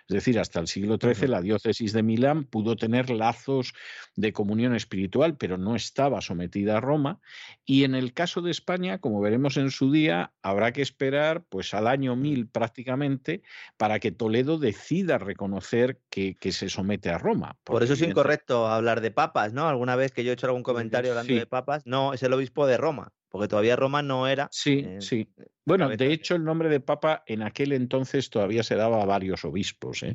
es 0.08 0.14
decir, 0.14 0.38
hasta 0.38 0.60
el 0.60 0.68
siglo 0.68 0.98
XIII 1.00 1.28
la 1.28 1.40
diócesis 1.40 1.94
de 1.94 2.02
Milán 2.02 2.44
pudo 2.44 2.76
tener 2.76 3.08
lazos 3.08 3.72
de 4.16 4.34
comunión 4.34 4.74
espiritual, 4.74 5.36
pero 5.38 5.56
no 5.56 5.74
estaba 5.76 6.20
sometida 6.20 6.76
a 6.76 6.80
Roma. 6.80 7.20
Y 7.64 7.84
en 7.84 7.94
el 7.94 8.12
caso 8.12 8.42
de 8.42 8.50
España, 8.50 8.98
como 8.98 9.22
veremos 9.22 9.56
en 9.56 9.70
su 9.70 9.90
día, 9.90 10.32
habrá 10.42 10.72
que 10.72 10.82
esperar 10.82 11.44
pues 11.48 11.72
al 11.72 11.86
año 11.86 12.16
1000 12.16 12.48
prácticamente 12.48 13.42
para 13.78 13.98
que 13.98 14.12
Toledo 14.12 14.58
decida 14.58 15.16
reconocer 15.16 16.00
que, 16.10 16.36
se 16.52 16.68
somete 16.68 17.08
a 17.08 17.18
Roma. 17.18 17.56
Por 17.64 17.82
eso 17.82 17.94
es 17.94 18.02
incorrecto 18.02 18.68
hablar 18.68 19.00
de 19.00 19.10
papas, 19.10 19.54
¿no? 19.54 19.68
Alguna 19.68 19.96
vez 19.96 20.12
que 20.12 20.22
yo 20.22 20.30
he 20.30 20.34
hecho 20.34 20.46
algún 20.46 20.62
comentario 20.62 21.12
hablando 21.12 21.34
de 21.34 21.46
papas, 21.46 21.86
no, 21.86 22.12
es 22.12 22.22
el 22.22 22.32
obispo 22.34 22.66
de 22.66 22.76
Roma 22.76 23.12
porque 23.34 23.48
todavía 23.48 23.74
Roma 23.74 24.00
no 24.00 24.28
era. 24.28 24.46
Sí, 24.52 24.86
sí. 25.00 25.28
Bueno, 25.64 25.88
de 25.88 26.12
hecho, 26.12 26.36
el 26.36 26.44
nombre 26.44 26.68
de 26.68 26.78
papa 26.78 27.24
en 27.26 27.42
aquel 27.42 27.72
entonces 27.72 28.30
todavía 28.30 28.62
se 28.62 28.76
daba 28.76 29.02
a 29.02 29.06
varios 29.06 29.44
obispos. 29.44 30.04
¿eh? 30.04 30.14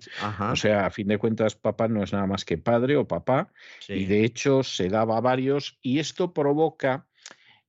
O 0.50 0.56
sea, 0.56 0.86
a 0.86 0.90
fin 0.90 1.10
de 1.10 1.18
cuentas, 1.18 1.54
papa 1.54 1.90
no 1.90 2.02
es 2.02 2.14
nada 2.14 2.28
más 2.28 2.46
que 2.46 2.58
padre 2.58 2.96
o 2.96 3.10
papá, 3.10 3.52
y 3.90 4.06
de 4.06 4.24
hecho 4.24 4.64
se 4.64 4.88
daba 4.88 5.18
a 5.18 5.20
varios, 5.20 5.80
y 5.82 6.00
esto 6.00 6.34
provoca 6.34 7.10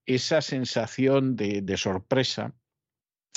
esa 0.07 0.41
sensación 0.41 1.35
de, 1.35 1.63
de 1.63 1.77
sorpresa 1.77 2.55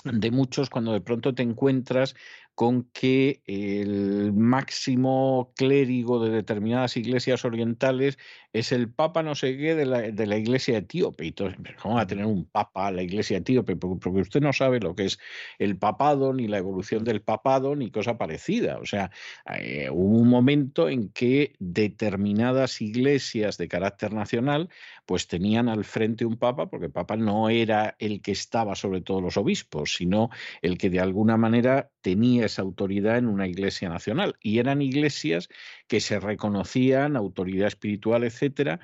de 0.04 0.30
muchos 0.30 0.70
cuando 0.70 0.94
de 0.94 1.02
pronto 1.02 1.34
te 1.34 1.42
encuentras 1.42 2.16
con 2.56 2.84
que 2.94 3.42
el 3.46 4.32
máximo 4.34 5.54
clérigo 5.56 6.24
de 6.24 6.30
determinadas 6.30 6.98
iglesias 6.98 7.46
orientales 7.46 8.18
es 8.54 8.72
el 8.72 8.92
papa 8.92 9.24
no 9.24 9.34
sé 9.34 9.58
qué 9.58 9.74
de 9.74 9.86
la, 9.86 10.02
de 10.02 10.28
la 10.28 10.38
iglesia 10.38 10.78
etíope. 10.78 11.26
Y 11.26 11.32
todos, 11.32 11.56
¿cómo 11.82 11.96
va 11.96 12.02
a 12.02 12.08
tener 12.08 12.26
un 12.26 12.46
papa 12.46 12.92
la 12.92 13.02
iglesia 13.02 13.38
etíope? 13.38 13.76
Porque 13.76 14.22
usted 14.22 14.42
no 14.42 14.54
sabe 14.54 14.80
lo 14.80 14.96
que 14.96 15.06
es 15.06 15.20
el 15.58 15.78
papado, 15.78 16.34
ni 16.34 16.48
la 16.48 16.60
evolución 16.60 17.04
del 17.04 17.22
papado, 17.24 17.76
ni 17.76 17.90
cosa 17.90 18.18
parecida. 18.18 18.78
O 18.78 18.86
sea, 18.86 19.10
eh, 19.56 19.90
hubo 19.90 20.20
un 20.20 20.30
momento 20.30 20.88
en 20.90 21.10
que 21.10 21.54
determinadas 21.60 22.82
iglesias 22.82 23.58
de 23.58 23.68
carácter 23.68 24.14
nacional 24.14 24.70
pues 25.06 25.28
tenían 25.28 25.68
al 25.68 25.84
frente 25.84 26.26
un 26.26 26.38
papa, 26.38 26.70
porque 26.70 26.86
el 26.86 26.92
papa 26.92 27.18
no 27.18 27.50
era 27.50 27.96
el 28.00 28.22
que 28.22 28.32
estaba 28.32 28.76
sobre 28.76 29.02
todos 29.02 29.22
los 29.22 29.38
obispos, 29.38 29.96
sino 29.96 30.30
el 30.62 30.78
que 30.78 30.90
de 30.90 31.00
alguna 31.00 31.38
manera 31.38 31.90
tenía 32.02 32.43
esa 32.46 32.62
autoridad 32.62 33.18
en 33.18 33.28
una 33.28 33.48
iglesia 33.48 33.90
nacional. 33.90 34.36
Y 34.42 34.60
eran 34.60 34.82
iglesias 34.82 35.50
que 35.88 36.00
se 36.00 36.20
reconocían, 36.20 37.16
autoridad 37.16 37.68
espiritual, 37.68 38.24
etcétera, 38.24 38.80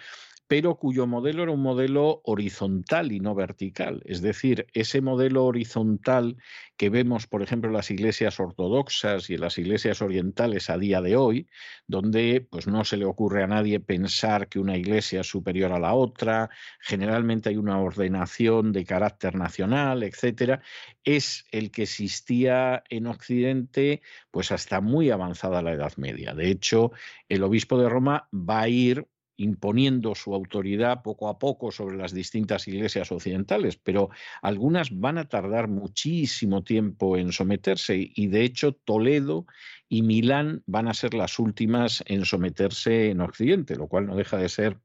pero 0.49 0.77
cuyo 0.77 1.05
modelo 1.05 1.43
era 1.43 1.51
un 1.51 1.61
modelo 1.61 2.21
horizontal 2.23 3.11
y 3.11 3.19
no 3.19 3.35
vertical. 3.35 4.01
Es 4.05 4.19
decir, 4.23 4.65
ese 4.73 4.99
modelo 4.99 5.45
horizontal 5.45 6.37
que 6.75 6.89
vemos, 6.89 7.27
por 7.27 7.43
ejemplo, 7.43 7.69
en 7.69 7.75
las 7.75 7.91
iglesias 7.91 8.39
ortodoxas 8.39 9.29
y 9.29 9.35
en 9.35 9.41
las 9.41 9.59
iglesias 9.59 10.01
orientales 10.01 10.71
a 10.71 10.79
día 10.79 11.01
de 11.01 11.15
hoy, 11.15 11.47
donde 11.85 12.47
pues, 12.49 12.65
no 12.65 12.83
se 12.83 12.97
le 12.97 13.05
ocurre 13.05 13.43
a 13.43 13.47
nadie 13.47 13.79
pensar 13.79 14.47
que 14.47 14.57
una 14.57 14.75
iglesia 14.75 15.21
es 15.21 15.27
superior 15.27 15.71
a 15.71 15.79
la 15.79 15.93
otra, 15.93 16.49
generalmente 16.81 17.49
hay 17.49 17.57
una 17.57 17.79
ordenación 17.79 18.71
de 18.71 18.85
carácter 18.85 19.35
nacional, 19.35 20.01
etcétera, 20.01 20.63
es 21.03 21.45
el 21.51 21.69
que 21.69 21.83
existía 21.83 22.83
en 22.89 23.05
Occidente 23.05 24.01
pues 24.31 24.51
hasta 24.51 24.81
muy 24.81 25.11
avanzada 25.11 25.61
la 25.61 25.73
Edad 25.73 25.93
Media. 25.97 26.33
De 26.33 26.49
hecho, 26.49 26.91
el 27.27 27.43
obispo 27.43 27.79
de 27.79 27.87
Roma 27.87 28.27
va 28.33 28.61
a 28.61 28.67
ir 28.67 29.05
imponiendo 29.39 30.15
su 30.15 30.35
autoridad 30.35 31.01
poco 31.01 31.29
a 31.29 31.39
poco 31.39 31.71
sobre 31.71 31.97
las 31.97 32.13
distintas 32.13 32.67
iglesias 32.67 33.11
occidentales, 33.11 33.77
pero 33.77 34.09
algunas 34.41 34.97
van 34.99 35.17
a 35.17 35.29
tardar 35.29 35.69
muchísimo 35.69 36.63
tiempo 36.63 37.17
en 37.17 37.31
someterse 37.31 38.11
y 38.13 38.27
de 38.27 38.43
hecho 38.43 38.73
Toledo 38.73 39.45
y 39.87 40.01
Milán 40.01 40.61
van 40.65 40.89
a 40.89 40.93
ser 40.93 41.13
las 41.13 41.39
últimas 41.39 42.03
en 42.05 42.25
someterse 42.25 43.11
en 43.11 43.21
Occidente, 43.21 43.77
lo 43.77 43.87
cual 43.87 44.07
no 44.07 44.15
deja 44.15 44.37
de 44.37 44.49
ser 44.49 44.77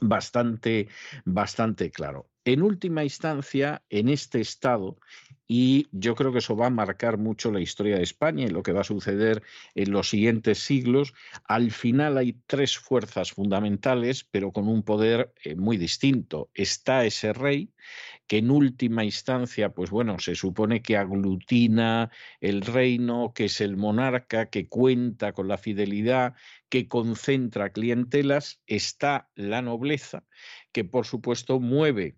bastante, 0.00 0.88
bastante 1.24 1.90
claro. 1.90 2.30
En 2.44 2.62
última 2.62 3.04
instancia, 3.04 3.84
en 3.90 4.08
este 4.08 4.40
estado 4.40 4.96
y 5.54 5.86
yo 5.92 6.14
creo 6.14 6.32
que 6.32 6.38
eso 6.38 6.56
va 6.56 6.68
a 6.68 6.70
marcar 6.70 7.18
mucho 7.18 7.52
la 7.52 7.60
historia 7.60 7.96
de 7.96 8.02
España 8.02 8.46
y 8.46 8.48
lo 8.48 8.62
que 8.62 8.72
va 8.72 8.80
a 8.80 8.84
suceder 8.84 9.42
en 9.74 9.90
los 9.90 10.08
siguientes 10.08 10.60
siglos. 10.60 11.12
Al 11.44 11.72
final 11.72 12.16
hay 12.16 12.40
tres 12.46 12.78
fuerzas 12.78 13.32
fundamentales, 13.32 14.24
pero 14.24 14.50
con 14.50 14.66
un 14.66 14.82
poder 14.82 15.34
eh, 15.44 15.54
muy 15.54 15.76
distinto. 15.76 16.48
Está 16.54 17.04
ese 17.04 17.34
rey 17.34 17.70
que 18.26 18.38
en 18.38 18.50
última 18.50 19.04
instancia, 19.04 19.74
pues 19.74 19.90
bueno, 19.90 20.18
se 20.18 20.36
supone 20.36 20.80
que 20.80 20.96
aglutina 20.96 22.10
el 22.40 22.62
reino, 22.62 23.34
que 23.34 23.44
es 23.44 23.60
el 23.60 23.76
monarca, 23.76 24.48
que 24.48 24.68
cuenta 24.68 25.34
con 25.34 25.48
la 25.48 25.58
fidelidad, 25.58 26.32
que 26.70 26.88
concentra 26.88 27.72
clientelas, 27.74 28.62
está 28.66 29.28
la 29.34 29.60
nobleza, 29.60 30.24
que 30.72 30.84
por 30.84 31.04
supuesto 31.04 31.60
mueve 31.60 32.16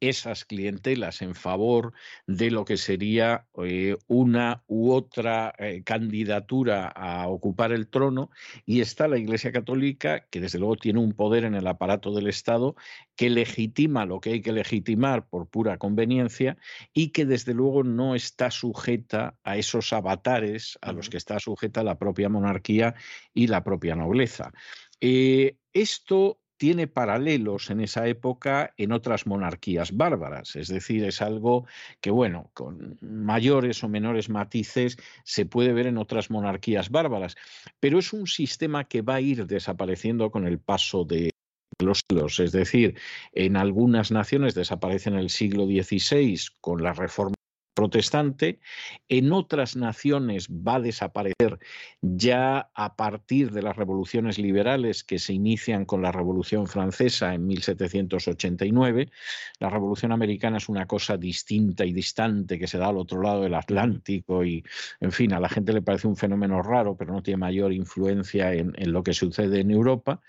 esas 0.00 0.44
clientelas 0.44 1.22
en 1.22 1.34
favor 1.34 1.92
de 2.26 2.50
lo 2.50 2.64
que 2.64 2.76
sería 2.76 3.46
eh, 3.62 3.96
una 4.06 4.64
u 4.66 4.92
otra 4.92 5.54
eh, 5.58 5.82
candidatura 5.84 6.88
a 6.88 7.28
ocupar 7.28 7.72
el 7.72 7.88
trono 7.88 8.30
y 8.64 8.80
está 8.80 9.08
la 9.08 9.18
Iglesia 9.18 9.52
Católica 9.52 10.26
que 10.30 10.40
desde 10.40 10.58
luego 10.58 10.76
tiene 10.76 11.00
un 11.00 11.12
poder 11.12 11.44
en 11.44 11.54
el 11.54 11.66
aparato 11.66 12.12
del 12.12 12.28
Estado 12.28 12.74
que 13.14 13.30
legitima 13.30 14.06
lo 14.06 14.20
que 14.20 14.30
hay 14.30 14.40
que 14.40 14.52
legitimar 14.52 15.28
por 15.28 15.48
pura 15.48 15.78
conveniencia 15.78 16.56
y 16.94 17.08
que 17.08 17.26
desde 17.26 17.54
luego 17.54 17.84
no 17.84 18.14
está 18.14 18.50
sujeta 18.50 19.38
a 19.44 19.58
esos 19.58 19.92
avatares 19.92 20.78
a 20.80 20.92
los 20.92 21.10
que 21.10 21.18
está 21.18 21.38
sujeta 21.38 21.84
la 21.84 21.98
propia 21.98 22.28
monarquía 22.28 22.94
y 23.34 23.46
la 23.46 23.62
propia 23.62 23.94
nobleza. 23.94 24.52
Eh, 25.00 25.56
esto 25.72 26.40
tiene 26.60 26.86
paralelos 26.86 27.70
en 27.70 27.80
esa 27.80 28.06
época 28.06 28.74
en 28.76 28.92
otras 28.92 29.26
monarquías 29.26 29.96
bárbaras. 29.96 30.56
Es 30.56 30.68
decir, 30.68 31.04
es 31.04 31.22
algo 31.22 31.64
que, 32.02 32.10
bueno, 32.10 32.50
con 32.52 32.98
mayores 33.00 33.82
o 33.82 33.88
menores 33.88 34.28
matices 34.28 34.98
se 35.24 35.46
puede 35.46 35.72
ver 35.72 35.86
en 35.86 35.96
otras 35.96 36.28
monarquías 36.28 36.90
bárbaras, 36.90 37.34
pero 37.80 37.98
es 37.98 38.12
un 38.12 38.26
sistema 38.26 38.84
que 38.84 39.00
va 39.00 39.14
a 39.14 39.20
ir 39.22 39.46
desapareciendo 39.46 40.30
con 40.30 40.46
el 40.46 40.58
paso 40.58 41.06
de 41.06 41.30
los 41.78 42.02
siglos. 42.06 42.38
Es 42.40 42.52
decir, 42.52 42.94
en 43.32 43.56
algunas 43.56 44.10
naciones 44.10 44.54
desaparece 44.54 45.08
en 45.08 45.16
el 45.16 45.30
siglo 45.30 45.64
XVI 45.64 46.38
con 46.60 46.82
la 46.82 46.92
reforma 46.92 47.39
protestante, 47.74 48.60
en 49.08 49.32
otras 49.32 49.76
naciones 49.76 50.48
va 50.48 50.76
a 50.76 50.80
desaparecer 50.80 51.58
ya 52.00 52.70
a 52.74 52.96
partir 52.96 53.50
de 53.52 53.62
las 53.62 53.76
revoluciones 53.76 54.38
liberales 54.38 55.04
que 55.04 55.18
se 55.18 55.32
inician 55.32 55.84
con 55.84 56.02
la 56.02 56.12
Revolución 56.12 56.66
Francesa 56.66 57.34
en 57.34 57.46
1789. 57.46 59.10
La 59.58 59.70
Revolución 59.70 60.12
Americana 60.12 60.58
es 60.58 60.68
una 60.68 60.86
cosa 60.86 61.16
distinta 61.16 61.84
y 61.84 61.92
distante 61.92 62.58
que 62.58 62.66
se 62.66 62.78
da 62.78 62.88
al 62.88 62.98
otro 62.98 63.22
lado 63.22 63.42
del 63.42 63.54
Atlántico 63.54 64.44
y, 64.44 64.64
en 65.00 65.12
fin, 65.12 65.32
a 65.32 65.40
la 65.40 65.48
gente 65.48 65.72
le 65.72 65.82
parece 65.82 66.08
un 66.08 66.16
fenómeno 66.16 66.62
raro, 66.62 66.96
pero 66.96 67.12
no 67.12 67.22
tiene 67.22 67.38
mayor 67.38 67.72
influencia 67.72 68.52
en, 68.52 68.72
en 68.76 68.92
lo 68.92 69.02
que 69.02 69.14
sucede 69.14 69.60
en 69.60 69.70
Europa 69.70 70.20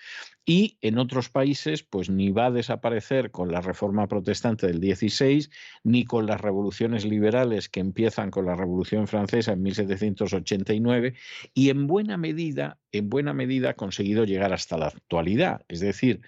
y 0.45 0.77
en 0.81 0.97
otros 0.97 1.29
países 1.29 1.83
pues 1.83 2.09
ni 2.09 2.31
va 2.31 2.47
a 2.47 2.51
desaparecer 2.51 3.31
con 3.31 3.51
la 3.51 3.61
reforma 3.61 4.07
protestante 4.07 4.67
del 4.67 4.79
16 4.79 5.49
ni 5.83 6.05
con 6.05 6.25
las 6.25 6.41
revoluciones 6.41 7.05
liberales 7.05 7.69
que 7.69 7.79
empiezan 7.79 8.31
con 8.31 8.45
la 8.45 8.55
Revolución 8.55 9.07
Francesa 9.07 9.53
en 9.53 9.61
1789 9.61 11.13
y 11.53 11.69
en 11.69 11.87
buena 11.87 12.17
medida 12.17 12.79
en 12.91 13.09
buena 13.09 13.33
medida 13.33 13.71
ha 13.71 13.75
conseguido 13.75 14.25
llegar 14.25 14.53
hasta 14.53 14.77
la 14.77 14.87
actualidad, 14.87 15.61
es 15.69 15.79
decir, 15.79 16.21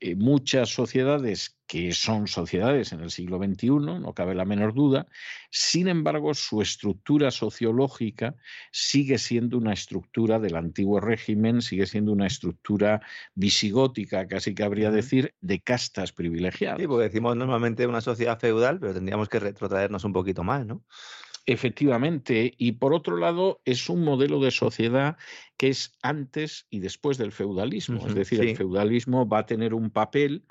eh, 0.00 0.14
muchas 0.14 0.68
sociedades 0.68 1.56
que 1.66 1.92
son 1.92 2.28
sociedades 2.28 2.92
en 2.92 3.00
el 3.00 3.10
siglo 3.10 3.38
XXI, 3.38 3.70
no 3.70 4.14
cabe 4.14 4.34
la 4.34 4.44
menor 4.44 4.74
duda, 4.74 5.08
sin 5.50 5.88
embargo 5.88 6.34
su 6.34 6.62
estructura 6.62 7.30
sociológica 7.30 8.36
sigue 8.70 9.18
siendo 9.18 9.58
una 9.58 9.72
estructura 9.72 10.38
del 10.38 10.56
antiguo 10.56 11.00
régimen, 11.00 11.62
sigue 11.62 11.86
siendo 11.86 12.12
una 12.12 12.26
estructura 12.26 13.00
visigótica, 13.34 14.28
casi 14.28 14.54
que 14.54 14.64
habría 14.64 14.90
decir, 14.90 15.34
de 15.40 15.60
castas 15.60 16.12
privilegiadas. 16.12 16.78
Sí, 16.78 16.86
porque 16.86 17.04
decimos 17.04 17.36
normalmente 17.36 17.86
una 17.86 18.00
sociedad 18.00 18.38
feudal, 18.38 18.78
pero 18.78 18.94
tendríamos 18.94 19.28
que 19.28 19.40
retrotraernos 19.40 20.04
un 20.04 20.12
poquito 20.12 20.44
más, 20.44 20.66
¿no? 20.66 20.84
Efectivamente, 21.46 22.54
y 22.58 22.72
por 22.72 22.92
otro 22.92 23.16
lado 23.16 23.60
es 23.64 23.88
un 23.88 24.02
modelo 24.02 24.40
de 24.40 24.50
sociedad 24.50 25.16
que 25.56 25.68
es 25.68 25.96
antes 26.02 26.66
y 26.70 26.80
después 26.80 27.18
del 27.18 27.30
feudalismo, 27.30 28.04
es 28.04 28.16
decir, 28.16 28.40
el 28.40 28.56
feudalismo 28.56 29.28
va 29.28 29.38
a 29.38 29.46
tener 29.46 29.72
un 29.72 29.90
papel 29.90 30.44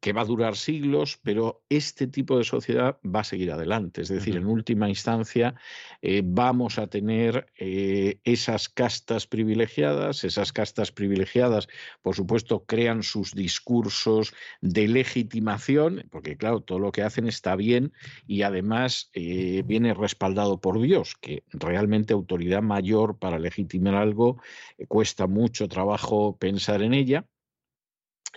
que 0.00 0.14
va 0.14 0.22
a 0.22 0.24
durar 0.24 0.56
siglos, 0.56 1.20
pero 1.22 1.62
este 1.68 2.06
tipo 2.06 2.38
de 2.38 2.44
sociedad 2.44 2.98
va 3.04 3.20
a 3.20 3.24
seguir 3.24 3.52
adelante. 3.52 4.00
Es 4.00 4.08
decir, 4.08 4.36
en 4.36 4.46
última 4.46 4.88
instancia 4.88 5.54
eh, 6.00 6.22
vamos 6.24 6.78
a 6.78 6.86
tener 6.86 7.52
eh, 7.58 8.18
esas 8.24 8.70
castas 8.70 9.26
privilegiadas, 9.26 10.24
esas 10.24 10.54
castas 10.54 10.90
privilegiadas, 10.90 11.68
por 12.00 12.16
supuesto, 12.16 12.64
crean 12.64 13.02
sus 13.02 13.34
discursos 13.34 14.32
de 14.62 14.88
legitimación, 14.88 16.06
porque 16.10 16.36
claro, 16.38 16.60
todo 16.60 16.78
lo 16.78 16.92
que 16.92 17.02
hacen 17.02 17.28
está 17.28 17.54
bien 17.54 17.92
y 18.26 18.42
además 18.42 19.10
eh, 19.12 19.62
viene 19.66 19.92
respaldado 19.92 20.60
por 20.60 20.80
Dios, 20.80 21.14
que 21.20 21.44
realmente 21.50 22.14
autoridad 22.14 22.62
mayor 22.62 23.18
para 23.18 23.38
legitimar 23.38 23.96
algo 23.96 24.40
cuesta 24.88 25.26
mucho 25.26 25.68
trabajo 25.68 26.38
pensar 26.38 26.80
en 26.82 26.94
ella. 26.94 27.26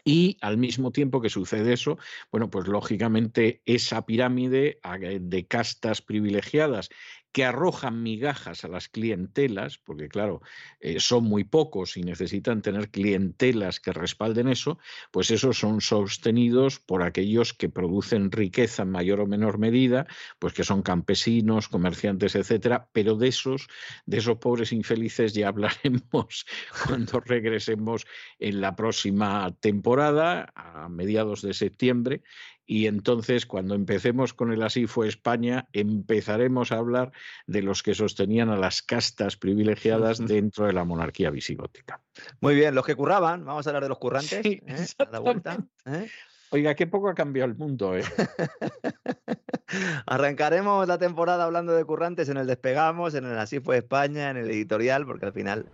Y 0.05 0.37
al 0.41 0.57
mismo 0.57 0.91
tiempo 0.91 1.21
que 1.21 1.29
sucede 1.29 1.73
eso, 1.73 1.97
bueno, 2.31 2.49
pues 2.49 2.67
lógicamente 2.67 3.61
esa 3.65 4.05
pirámide 4.05 4.79
de 5.21 5.47
castas 5.47 6.01
privilegiadas 6.01 6.89
que 7.33 7.43
arrojan 7.43 8.03
migajas 8.03 8.63
a 8.63 8.67
las 8.67 8.87
clientelas, 8.87 9.79
porque 9.79 10.07
claro, 10.07 10.41
eh, 10.79 10.99
son 10.99 11.23
muy 11.23 11.43
pocos 11.43 11.97
y 11.97 12.03
necesitan 12.03 12.61
tener 12.61 12.89
clientelas 12.89 13.79
que 13.79 13.91
respalden 13.91 14.47
eso, 14.47 14.77
pues 15.11 15.31
esos 15.31 15.57
son 15.57 15.81
sostenidos 15.81 16.79
por 16.79 17.01
aquellos 17.01 17.55
que 17.55 17.69
producen 17.69 18.31
riqueza 18.31 18.83
en 18.83 18.91
mayor 18.91 19.19
o 19.19 19.25
menor 19.25 19.57
medida, 19.57 20.05
pues 20.37 20.53
que 20.53 20.63
son 20.63 20.83
campesinos, 20.83 21.69
comerciantes, 21.69 22.35
etcétera, 22.35 22.87
pero 22.93 23.15
de 23.15 23.29
esos, 23.29 23.67
de 24.05 24.19
esos 24.19 24.37
pobres 24.37 24.71
infelices 24.71 25.33
ya 25.33 25.47
hablaremos 25.53 26.45
cuando 26.85 27.19
regresemos 27.19 28.05
en 28.37 28.61
la 28.61 28.75
próxima 28.75 29.51
temporada, 29.59 30.53
a 30.55 30.87
mediados 30.87 31.41
de 31.41 31.55
septiembre, 31.55 32.21
y 32.65 32.87
entonces 32.87 33.45
cuando 33.45 33.75
empecemos 33.75 34.33
con 34.33 34.51
el 34.51 34.63
Así 34.63 34.87
fue 34.87 35.07
España, 35.07 35.67
empezaremos 35.73 36.71
a 36.71 36.77
hablar 36.77 37.11
de 37.45 37.61
los 37.61 37.83
que 37.83 37.93
sostenían 37.93 38.49
a 38.49 38.57
las 38.57 38.81
castas 38.81 39.37
privilegiadas 39.37 40.17
dentro 40.25 40.65
de 40.65 40.73
la 40.73 40.85
monarquía 40.85 41.29
visigótica. 41.29 42.01
Muy 42.39 42.55
bien, 42.55 42.73
los 42.75 42.85
que 42.85 42.95
curraban, 42.95 43.45
vamos 43.45 43.67
a 43.67 43.69
hablar 43.69 43.83
de 43.83 43.89
los 43.89 43.99
currantes. 43.99 44.41
Sí, 44.43 44.61
¿eh? 44.65 44.85
la 45.11 45.19
vuelta, 45.19 45.57
¿eh? 45.85 46.07
Oiga, 46.51 46.75
qué 46.75 46.85
poco 46.85 47.09
ha 47.09 47.15
cambiado 47.15 47.49
el 47.49 47.57
mundo, 47.57 47.97
¿eh? 47.97 48.03
Arrancaremos 50.05 50.87
la 50.87 50.99
temporada 50.99 51.45
hablando 51.45 51.73
de 51.73 51.83
currantes 51.83 52.29
en 52.29 52.37
el 52.37 52.45
Despegamos, 52.45 53.15
en 53.15 53.25
el 53.25 53.39
Así 53.39 53.59
fue 53.59 53.79
España, 53.79 54.29
en 54.29 54.37
el 54.37 54.51
editorial, 54.51 55.07
porque 55.07 55.25
al 55.25 55.33
final 55.33 55.65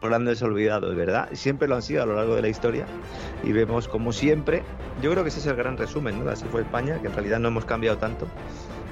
grandes 0.00 0.40
olvidados, 0.42 0.94
¿verdad? 0.94 1.28
Siempre 1.32 1.68
lo 1.68 1.74
han 1.74 1.82
sido 1.82 2.04
a 2.04 2.06
lo 2.06 2.14
largo 2.14 2.36
de 2.36 2.42
la 2.42 2.48
historia 2.48 2.86
y 3.42 3.52
vemos 3.52 3.88
como 3.88 4.12
siempre, 4.12 4.62
yo 5.02 5.10
creo 5.10 5.22
que 5.22 5.30
ese 5.30 5.40
es 5.40 5.46
el 5.46 5.56
gran 5.56 5.76
resumen, 5.76 6.24
¿no? 6.24 6.30
Así 6.30 6.44
fue 6.50 6.62
España, 6.62 6.98
que 7.00 7.08
en 7.08 7.14
realidad 7.14 7.38
no 7.38 7.48
hemos 7.48 7.64
cambiado 7.64 7.98
tanto 7.98 8.26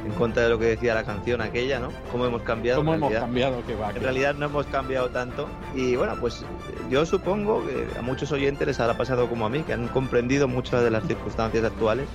en 0.05 0.13
contra 0.13 0.45
de 0.45 0.49
lo 0.49 0.59
que 0.59 0.67
decía 0.67 0.95
la 0.95 1.05
canción 1.05 1.41
aquella, 1.41 1.81
¿no? 1.81 1.91
Cómo 2.11 2.27
hemos 2.27 2.43
cambiado. 2.43 2.81
Cómo 2.81 2.95
hemos 2.95 3.13
cambiado, 3.13 3.65
que 3.67 3.75
va. 3.75 3.91
En 3.91 4.03
realidad 4.03 4.35
no 4.35 4.47
hemos 4.47 4.67
cambiado 4.67 5.11
tanto. 5.11 5.49
Y 5.75 5.97
bueno, 5.97 6.17
pues 6.21 6.45
yo 6.89 7.05
supongo 7.05 7.65
que 7.67 7.87
a 7.99 8.03
muchos 8.03 8.33
oyentes 8.33 8.67
les 8.67 8.81
habrá 8.81 8.97
pasado 8.97 9.29
como 9.29 9.47
a 9.47 9.51
mí, 9.51 9.61
que 9.61 9.73
han 9.73 9.89
comprendido 9.89 10.49
muchas 10.49 10.83
de 10.83 10.91
las 10.91 11.05
circunstancias 11.05 11.65
actuales 11.65 12.07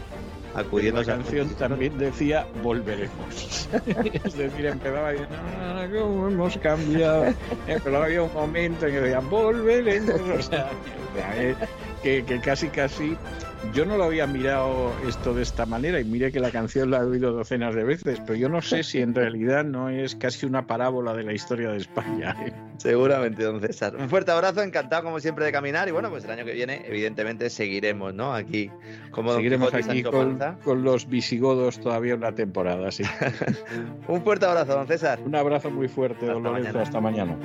acudiendo 0.56 1.02
la 1.02 1.08
canción 1.08 1.50
también 1.56 1.98
decía 1.98 2.46
volveremos 2.62 3.70
es 4.24 4.38
decir 4.38 4.66
empezaba 4.66 5.12
diciendo 5.12 5.36
ah, 5.60 5.88
cómo 5.92 6.28
hemos 6.28 6.58
cambiado 6.58 7.34
pero 7.84 8.04
había 8.04 8.24
un 8.24 8.34
momento 8.34 8.86
en 8.86 8.94
que 8.94 9.02
decía 9.02 9.20
volveremos 9.20 10.22
o 10.40 10.42
sea 10.42 10.70
que, 12.04 12.24
que 12.24 12.40
casi 12.42 12.68
casi 12.68 13.18
yo 13.72 13.86
no 13.86 13.98
lo 13.98 14.04
había 14.04 14.28
mirado 14.28 14.92
esto 15.08 15.34
de 15.34 15.42
esta 15.42 15.66
manera 15.66 16.00
y 16.00 16.04
mire 16.04 16.32
que 16.32 16.40
la 16.40 16.52
canción 16.52 16.92
la 16.92 16.98
he 16.98 17.04
oído 17.04 17.32
docenas 17.32 17.74
de 17.74 17.84
veces, 17.84 18.20
pero 18.26 18.36
yo 18.36 18.50
no 18.50 18.62
sé 18.62 18.84
si 18.84 19.00
en 19.00 19.16
realidad 19.16 19.64
no 19.64 19.90
es 19.90 20.16
casi 20.16 20.46
una 20.46 20.68
parábola 20.68 21.14
de 21.14 21.24
la 21.24 21.34
historia 21.34 21.70
de 21.70 21.78
España. 21.78 22.36
¿eh? 22.46 22.54
Seguramente, 22.78 23.44
don 23.44 23.62
César. 23.62 23.96
Un 23.96 24.10
fuerte 24.10 24.32
abrazo, 24.32 24.62
encantado 24.62 25.04
como 25.04 25.20
siempre 25.20 25.46
de 25.46 25.52
caminar 25.52 25.88
y 25.88 25.92
bueno, 25.92 26.10
pues 26.10 26.26
el 26.26 26.32
año 26.32 26.46
que 26.46 26.54
viene 26.54 26.84
evidentemente 26.86 27.50
seguiremos, 27.50 28.14
¿no? 28.14 28.34
Aquí 28.34 28.70
como 29.12 29.34
Seguiremos 29.36 29.74
aquí 29.74 30.04
con, 30.04 30.38
con, 30.64 30.84
los 30.84 31.08
visigodos 31.08 31.80
todavía 31.80 32.16
una 32.16 32.34
temporada, 32.34 32.92
sí. 32.92 33.04
Un 34.08 34.22
fuerte 34.24 34.46
abrazo, 34.46 34.74
don 34.74 34.88
César. 34.88 35.20
Un 35.26 35.36
abrazo 35.36 35.72
muy 35.72 35.88
fuerte, 35.88 36.26
don 36.26 36.44
Lorenzo. 36.44 36.80
Hasta 36.80 37.00
mañana. 37.00 37.38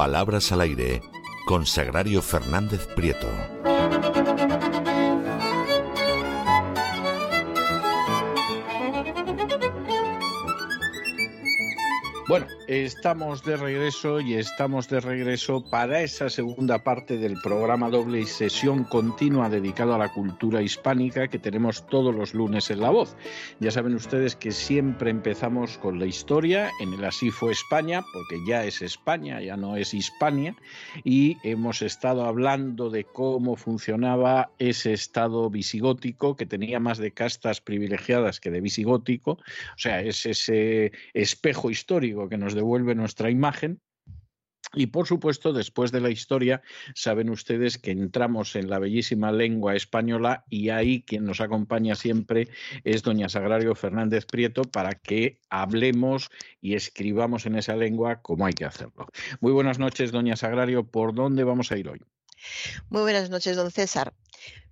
Palabras 0.00 0.50
al 0.50 0.62
aire 0.62 1.02
con 1.44 1.66
Sagrario 1.66 2.22
Fernández 2.22 2.86
Prieto. 2.96 3.26
Bueno, 12.26 12.46
estamos 12.70 13.42
de 13.42 13.56
regreso 13.56 14.20
y 14.20 14.34
estamos 14.34 14.88
de 14.88 15.00
regreso 15.00 15.64
para 15.72 16.02
esa 16.02 16.30
segunda 16.30 16.84
parte 16.84 17.18
del 17.18 17.34
programa 17.42 17.90
doble 17.90 18.20
y 18.20 18.26
sesión 18.26 18.84
continua 18.84 19.50
dedicado 19.50 19.92
a 19.92 19.98
la 19.98 20.12
cultura 20.12 20.62
hispánica 20.62 21.26
que 21.26 21.40
tenemos 21.40 21.84
todos 21.88 22.14
los 22.14 22.32
lunes 22.32 22.70
en 22.70 22.80
La 22.80 22.90
Voz. 22.90 23.16
Ya 23.58 23.72
saben 23.72 23.96
ustedes 23.96 24.36
que 24.36 24.52
siempre 24.52 25.10
empezamos 25.10 25.78
con 25.78 25.98
la 25.98 26.06
historia, 26.06 26.70
en 26.78 26.92
el 26.92 27.04
Así 27.04 27.32
fue 27.32 27.50
España, 27.50 28.04
porque 28.12 28.38
ya 28.46 28.64
es 28.64 28.82
España, 28.82 29.40
ya 29.40 29.56
no 29.56 29.74
es 29.76 29.92
Hispania, 29.92 30.54
y 31.02 31.38
hemos 31.42 31.82
estado 31.82 32.24
hablando 32.24 32.88
de 32.88 33.02
cómo 33.02 33.56
funcionaba 33.56 34.52
ese 34.60 34.92
estado 34.92 35.50
visigótico 35.50 36.36
que 36.36 36.46
tenía 36.46 36.78
más 36.78 36.98
de 36.98 37.10
castas 37.10 37.60
privilegiadas 37.60 38.38
que 38.38 38.52
de 38.52 38.60
visigótico, 38.60 39.32
o 39.32 39.78
sea, 39.78 40.02
es 40.02 40.24
ese 40.24 40.92
espejo 41.14 41.68
histórico 41.68 42.28
que 42.28 42.38
nos 42.38 42.59
devuelve 42.60 42.94
nuestra 42.94 43.30
imagen. 43.30 43.80
Y 44.74 44.86
por 44.86 45.06
supuesto, 45.08 45.52
después 45.52 45.90
de 45.90 46.00
la 46.00 46.10
historia, 46.10 46.62
saben 46.94 47.28
ustedes 47.30 47.76
que 47.78 47.90
entramos 47.90 48.54
en 48.54 48.70
la 48.70 48.78
bellísima 48.78 49.32
lengua 49.32 49.74
española 49.74 50.44
y 50.48 50.68
ahí 50.68 51.02
quien 51.02 51.24
nos 51.24 51.40
acompaña 51.40 51.96
siempre 51.96 52.48
es 52.84 53.02
doña 53.02 53.28
Sagrario 53.28 53.74
Fernández 53.74 54.26
Prieto 54.26 54.62
para 54.62 54.94
que 54.94 55.40
hablemos 55.48 56.28
y 56.60 56.74
escribamos 56.74 57.46
en 57.46 57.56
esa 57.56 57.74
lengua 57.74 58.22
como 58.22 58.46
hay 58.46 58.52
que 58.52 58.66
hacerlo. 58.66 59.08
Muy 59.40 59.52
buenas 59.52 59.80
noches, 59.80 60.12
doña 60.12 60.36
Sagrario. 60.36 60.86
¿Por 60.86 61.14
dónde 61.14 61.42
vamos 61.42 61.72
a 61.72 61.78
ir 61.78 61.88
hoy? 61.88 62.00
Muy 62.90 63.02
buenas 63.02 63.28
noches, 63.28 63.56
don 63.56 63.70
César. 63.72 64.12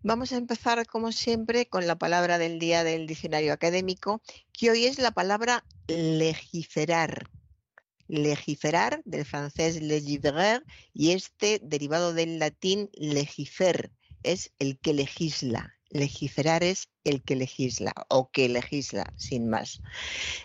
Vamos 0.02 0.32
a 0.32 0.36
empezar, 0.36 0.86
como 0.86 1.10
siempre, 1.10 1.66
con 1.66 1.88
la 1.88 1.98
palabra 1.98 2.38
del 2.38 2.60
día 2.60 2.84
del 2.84 3.06
diccionario 3.06 3.52
académico, 3.52 4.22
que 4.52 4.70
hoy 4.70 4.84
es 4.84 4.98
la 5.00 5.10
palabra 5.10 5.64
legiferar 5.88 7.28
legiferar, 8.08 9.02
del 9.04 9.24
francés 9.24 9.80
legiférer, 9.80 10.64
y 10.92 11.12
este 11.12 11.60
derivado 11.62 12.12
del 12.12 12.38
latín 12.38 12.90
legifer, 12.94 13.92
es 14.22 14.52
el 14.58 14.78
que 14.78 14.94
legisla. 14.94 15.74
Legiferar 15.90 16.62
es 16.64 16.90
el 17.04 17.22
que 17.22 17.34
legisla 17.34 17.94
o 18.08 18.30
que 18.30 18.48
legisla, 18.48 19.14
sin 19.16 19.48
más. 19.48 19.80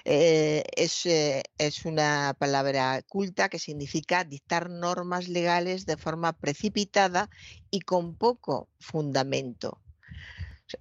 Eh, 0.05 0.63
es, 0.77 1.05
eh, 1.05 1.43
es 1.57 1.83
una 1.83 2.33
palabra 2.39 3.01
culta 3.09 3.49
que 3.49 3.59
significa 3.59 4.23
dictar 4.23 4.69
normas 4.69 5.27
legales 5.27 5.85
de 5.85 5.97
forma 5.97 6.31
precipitada 6.33 7.29
y 7.69 7.81
con 7.81 8.15
poco 8.15 8.69
fundamento. 8.79 9.82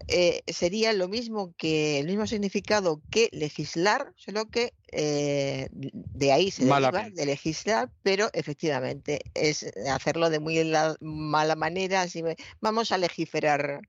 Eh, 0.09 0.43
sería 0.47 0.93
lo 0.93 1.09
mismo 1.09 1.55
que 1.57 1.99
el 1.99 2.07
mismo 2.07 2.27
significado 2.27 3.03
que 3.11 3.29
legislar, 3.33 4.13
solo 4.17 4.51
que 4.51 4.75
eh, 4.91 5.69
de 5.71 6.33
ahí 6.33 6.51
se 6.51 6.65
deriva 6.65 7.11
de 7.11 7.27
legislar, 7.27 7.91
pero 8.03 8.31
efectivamente 8.33 9.21
es 9.35 9.71
hacerlo 9.91 10.31
de 10.31 10.41
muy 10.41 10.73
mala 11.01 11.57
manera, 11.57 12.03
así 12.03 12.23
vamos 12.61 12.93
a 12.93 12.99
legislar 12.99 13.81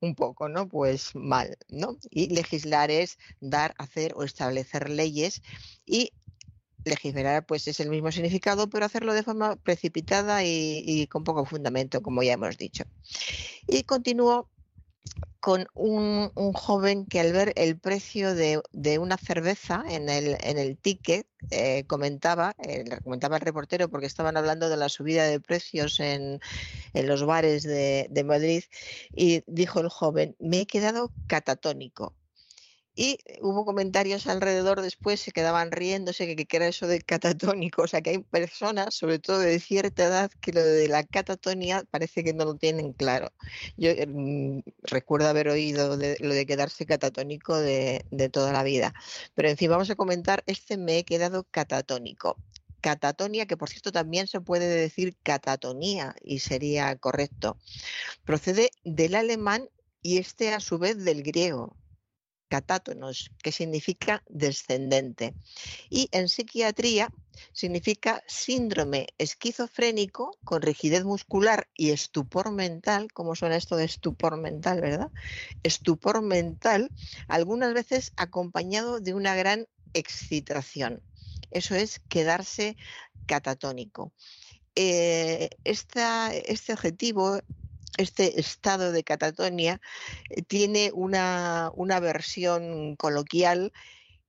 un 0.00 0.14
poco, 0.14 0.48
¿no? 0.48 0.68
Pues 0.68 1.14
mal, 1.14 1.56
¿no? 1.68 1.96
Y 2.10 2.34
legislar 2.34 2.90
es 2.90 3.18
dar, 3.40 3.74
hacer 3.78 4.14
o 4.16 4.24
establecer 4.24 4.90
leyes 4.90 5.42
y 5.86 6.12
legislar 6.84 7.46
pues 7.46 7.68
es 7.68 7.78
el 7.80 7.88
mismo 7.88 8.10
significado, 8.10 8.68
pero 8.68 8.84
hacerlo 8.84 9.14
de 9.14 9.22
forma 9.22 9.56
precipitada 9.56 10.44
y, 10.44 10.82
y 10.84 11.06
con 11.06 11.24
poco 11.24 11.44
fundamento, 11.44 12.02
como 12.02 12.22
ya 12.22 12.32
hemos 12.32 12.58
dicho. 12.58 12.84
Y 13.68 13.84
continúo 13.84 14.51
con 15.42 15.66
un, 15.74 16.30
joven 16.54 17.04
que 17.04 17.18
al 17.18 17.32
ver 17.32 17.52
el 17.56 17.76
precio 17.76 18.34
de, 18.34 18.62
una 19.00 19.16
cerveza 19.16 19.82
en 19.88 20.08
el, 20.08 20.36
en 20.40 20.56
el 20.56 20.78
ticket 20.78 21.26
eh, 21.50 21.82
comentaba, 21.88 22.54
eh, 22.62 22.84
comentaba 23.02 23.36
el 23.36 23.42
reportero 23.42 23.88
porque 23.88 24.06
estaban 24.06 24.36
hablando 24.36 24.68
de 24.68 24.76
la 24.76 24.88
subida 24.88 25.24
de 25.24 25.40
precios 25.40 25.98
en, 25.98 26.40
los 26.94 27.24
bares 27.26 27.64
de, 27.64 28.06
de 28.10 28.24
Madrid 28.24 28.62
y 29.16 29.42
dijo 29.48 29.80
el 29.80 29.88
joven, 29.88 30.36
me 30.38 30.60
he 30.60 30.66
quedado 30.66 31.10
catatónico. 31.26 32.14
Y 32.94 33.18
hubo 33.40 33.64
comentarios 33.64 34.26
alrededor 34.26 34.82
después, 34.82 35.20
se 35.20 35.32
quedaban 35.32 35.72
riéndose 35.72 36.36
que, 36.36 36.44
que 36.44 36.56
era 36.56 36.68
eso 36.68 36.86
de 36.86 37.00
catatónico. 37.00 37.82
O 37.82 37.86
sea, 37.86 38.02
que 38.02 38.10
hay 38.10 38.18
personas, 38.18 38.94
sobre 38.94 39.18
todo 39.18 39.38
de 39.38 39.58
cierta 39.60 40.04
edad, 40.04 40.30
que 40.40 40.52
lo 40.52 40.62
de 40.62 40.88
la 40.88 41.02
catatonia 41.04 41.84
parece 41.90 42.22
que 42.22 42.34
no 42.34 42.44
lo 42.44 42.54
tienen 42.56 42.92
claro. 42.92 43.32
Yo 43.78 43.90
mm, 44.06 44.60
recuerdo 44.82 45.28
haber 45.28 45.48
oído 45.48 45.96
de, 45.96 46.16
lo 46.20 46.34
de 46.34 46.44
quedarse 46.46 46.84
catatónico 46.84 47.56
de, 47.56 48.04
de 48.10 48.28
toda 48.28 48.52
la 48.52 48.62
vida. 48.62 48.92
Pero 49.34 49.48
en 49.48 49.56
fin, 49.56 49.70
vamos 49.70 49.90
a 49.90 49.96
comentar, 49.96 50.42
este 50.46 50.76
me 50.76 50.98
he 50.98 51.04
quedado 51.04 51.44
catatónico 51.50 52.36
catatonia, 52.82 53.46
que 53.46 53.56
por 53.56 53.70
cierto 53.70 53.92
también 53.92 54.26
se 54.26 54.40
puede 54.40 54.66
decir 54.68 55.16
catatonía 55.22 56.14
y 56.20 56.40
sería 56.40 56.96
correcto, 56.96 57.56
procede 58.24 58.72
del 58.84 59.14
alemán 59.14 59.68
y 60.02 60.18
este 60.18 60.52
a 60.52 60.60
su 60.60 60.78
vez 60.78 61.02
del 61.04 61.22
griego 61.22 61.76
catátonos, 62.52 63.30
que 63.42 63.50
significa 63.50 64.22
descendente. 64.28 65.34
Y 65.88 66.10
en 66.12 66.28
psiquiatría 66.28 67.08
significa 67.54 68.22
síndrome 68.26 69.06
esquizofrénico 69.16 70.36
con 70.44 70.60
rigidez 70.60 71.02
muscular 71.02 71.70
y 71.74 71.92
estupor 71.92 72.52
mental, 72.52 73.08
¿cómo 73.14 73.34
suena 73.34 73.56
esto 73.56 73.76
de 73.76 73.86
estupor 73.86 74.36
mental, 74.36 74.82
verdad? 74.82 75.10
Estupor 75.62 76.20
mental, 76.20 76.90
algunas 77.26 77.72
veces 77.72 78.12
acompañado 78.16 79.00
de 79.00 79.14
una 79.14 79.34
gran 79.34 79.66
excitación. 79.94 81.02
Eso 81.52 81.74
es 81.74 82.00
quedarse 82.10 82.76
catatónico. 83.24 84.12
Eh, 84.74 85.48
este 85.64 86.72
objetivo 86.74 87.40
este 87.98 88.40
estado 88.40 88.92
de 88.92 89.04
catatonia 89.04 89.80
eh, 90.30 90.42
tiene 90.42 90.90
una, 90.94 91.72
versión 92.00 92.96
coloquial 92.96 93.72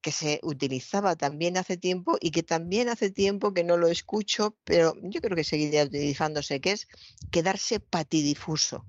que 0.01 0.11
se 0.11 0.41
utilizaba 0.43 1.15
también 1.15 1.57
hace 1.57 1.77
tiempo 1.77 2.17
y 2.19 2.31
que 2.31 2.43
también 2.43 2.89
hace 2.89 3.09
tiempo 3.09 3.53
que 3.53 3.63
no 3.63 3.77
lo 3.77 3.87
escucho, 3.87 4.57
pero 4.65 4.95
yo 5.01 5.21
creo 5.21 5.35
que 5.35 5.45
seguiría 5.45 5.85
utilizándose, 5.85 6.59
que 6.59 6.71
es 6.71 6.87
quedarse 7.31 7.79
patidifuso, 7.79 8.85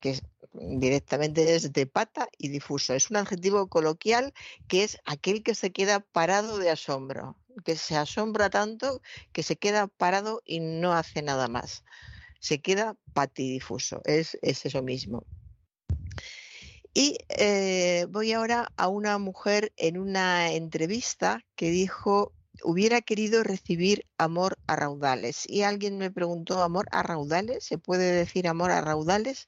que 0.00 0.20
directamente 0.52 1.54
es 1.54 1.72
de 1.72 1.86
pata 1.86 2.28
y 2.36 2.48
difuso. 2.48 2.92
Es 2.92 3.10
un 3.10 3.16
adjetivo 3.16 3.68
coloquial 3.68 4.34
que 4.68 4.84
es 4.84 4.98
aquel 5.06 5.42
que 5.42 5.54
se 5.54 5.72
queda 5.72 6.00
parado 6.00 6.58
de 6.58 6.68
asombro, 6.68 7.38
que 7.64 7.76
se 7.76 7.96
asombra 7.96 8.50
tanto 8.50 9.00
que 9.32 9.42
se 9.42 9.56
queda 9.56 9.86
parado 9.86 10.42
y 10.44 10.60
no 10.60 10.92
hace 10.92 11.22
nada 11.22 11.48
más 11.48 11.84
se 12.42 12.60
queda 12.60 12.96
patidifuso, 13.14 14.02
es, 14.04 14.36
es 14.42 14.66
eso 14.66 14.82
mismo. 14.82 15.24
Y 16.92 17.16
eh, 17.28 18.06
voy 18.10 18.32
ahora 18.32 18.70
a 18.76 18.88
una 18.88 19.16
mujer 19.18 19.72
en 19.76 19.96
una 19.96 20.52
entrevista 20.52 21.42
que 21.54 21.70
dijo 21.70 22.32
hubiera 22.64 23.00
querido 23.00 23.42
recibir 23.44 24.04
amor 24.18 24.58
a 24.66 24.76
raudales. 24.76 25.48
Y 25.48 25.62
alguien 25.62 25.98
me 25.98 26.10
preguntó, 26.10 26.62
¿amor 26.62 26.86
a 26.90 27.02
raudales? 27.02 27.64
¿Se 27.64 27.78
puede 27.78 28.12
decir 28.12 28.46
amor 28.48 28.72
a 28.72 28.80
raudales? 28.80 29.46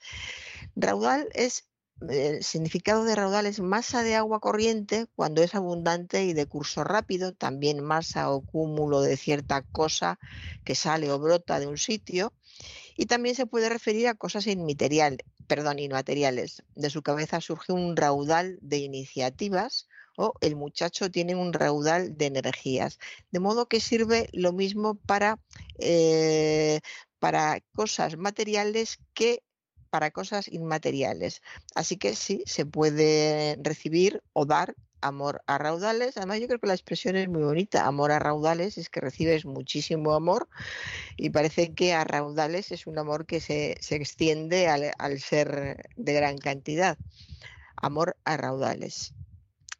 Raudal 0.77 1.29
es 1.35 1.65
el 2.01 2.43
significado 2.43 3.05
de 3.05 3.15
raudal 3.15 3.47
es 3.47 3.61
masa 3.61 4.03
de 4.03 4.15
agua 4.15 4.41
corriente 4.41 5.07
cuando 5.15 5.43
es 5.43 5.55
abundante 5.55 6.25
y 6.25 6.33
de 6.33 6.47
curso 6.47 6.85
rápido, 6.85 7.33
también 7.33 7.83
masa 7.83 8.31
o 8.31 8.41
cúmulo 8.43 9.01
de 9.01 9.17
cierta 9.17 9.63
cosa 9.63 10.19
que 10.65 10.75
sale 10.75 11.11
o 11.11 11.19
brota 11.19 11.61
de 11.61 11.67
un 11.67 11.79
sitio, 11.79 12.33
y 12.97 13.07
también 13.07 13.35
se 13.35 13.47
puede 13.47 13.69
referir 13.69 14.09
a 14.09 14.15
cosas 14.15 14.47
inmateriales, 14.47 15.27
perdón, 15.47 15.79
inmateriales. 15.79 16.63
De 16.75 16.91
su 16.91 17.03
cabeza 17.03 17.41
surge 17.41 17.73
un 17.73 17.97
raudal 17.97 18.59
de 18.61 18.79
iniciativas 18.79 19.89
o 20.17 20.35
el 20.41 20.57
muchacho 20.57 21.11
tiene 21.11 21.35
un 21.35 21.53
raudal 21.53 22.17
de 22.17 22.27
energías. 22.27 22.99
De 23.33 23.41
modo 23.41 23.67
que 23.67 23.81
sirve 23.81 24.29
lo 24.33 24.53
mismo 24.53 24.95
para, 24.95 25.41
eh, 25.79 26.81
para 27.19 27.61
cosas 27.75 28.17
materiales 28.17 28.99
que 29.13 29.43
para 29.95 30.11
cosas 30.11 30.49
inmateriales. 30.49 31.41
Así 31.77 31.99
que 31.99 32.17
sí, 32.17 32.43
se 32.47 32.67
puede 32.67 33.57
recibir 33.63 34.25
o 34.33 34.45
dar 34.45 34.75
amor 35.01 35.45
a 35.47 35.57
raudales. 35.57 36.17
Además, 36.17 36.41
yo 36.41 36.49
creo 36.49 36.59
que 36.59 36.67
la 36.67 36.75
expresión 36.75 37.15
es 37.15 37.29
muy 37.29 37.45
bonita. 37.45 37.87
Amor 37.87 38.11
a 38.11 38.19
raudales 38.19 38.77
es 38.77 38.91
que 38.91 38.99
recibes 38.99 39.45
muchísimo 39.45 40.15
amor 40.15 40.49
y 41.17 41.31
parece 41.31 41.75
que 41.75 41.93
a 41.93 42.03
raudales 42.03 42.73
es 42.73 42.89
un 42.89 42.99
amor 42.99 43.25
que 43.25 43.39
se, 43.39 43.79
extiende 43.91 44.67
al, 44.67 44.91
al 44.99 45.21
ser 45.21 45.87
de 45.95 46.13
gran 46.13 46.39
cantidad. 46.39 46.99
Amor 47.77 48.17
a 48.25 48.37
raudales. 48.37 49.15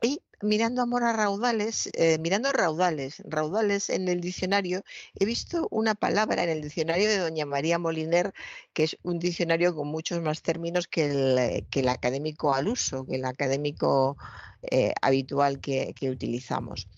Y 0.01 0.23
mirando 0.45 0.83
amor 0.83 1.05
a 1.05 1.13
raudales, 1.13 1.91
eh, 1.95 2.19
mirando 2.19 2.53
raudales, 2.53 3.23
raudales 3.25 3.91
en 3.91 4.09
el 4.09 4.21
diccionario, 4.21 4.85
he 5.19 5.25
visto 5.25 5.67
una 5.71 5.95
palabra 5.95 6.45
en 6.45 6.51
el 6.51 6.63
diccionario 6.63 7.09
de 7.09 7.19
doña 7.19 7.47
María 7.47 7.79
Moliner, 7.79 8.33
que 8.73 8.85
es 8.85 8.99
un 9.03 9.19
diccionario 9.19 9.75
con 9.75 9.89
muchos 9.89 10.21
más 10.21 10.43
términos 10.43 10.87
que 10.87 11.07
el, 11.07 11.89
académico 11.89 12.55
al 12.55 12.69
uso, 12.69 13.07
que 13.07 13.17
el 13.17 13.25
académico 13.25 14.17
eh, 14.63 14.93
habitual 15.01 15.61
que, 15.61 15.95
utilizamos. 16.03 16.89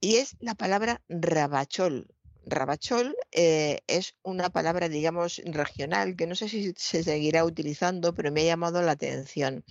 Y 0.00 0.16
es 0.16 0.36
la 0.40 0.54
palabra 0.54 1.02
rabachol. 1.08 2.06
Rabachol 2.46 3.14
eh, 3.32 3.80
es 3.86 4.14
una 4.22 4.48
palabra, 4.48 4.88
digamos, 4.88 5.42
regional, 5.44 6.16
que 6.16 6.26
no 6.26 6.34
sé 6.34 6.48
si 6.48 6.72
se 6.76 7.02
seguirá 7.02 7.44
utilizando, 7.44 8.14
pero 8.14 8.32
me 8.32 8.42
ha 8.42 8.44
llamado 8.44 8.80
la 8.80 8.92
atención. 8.92 9.64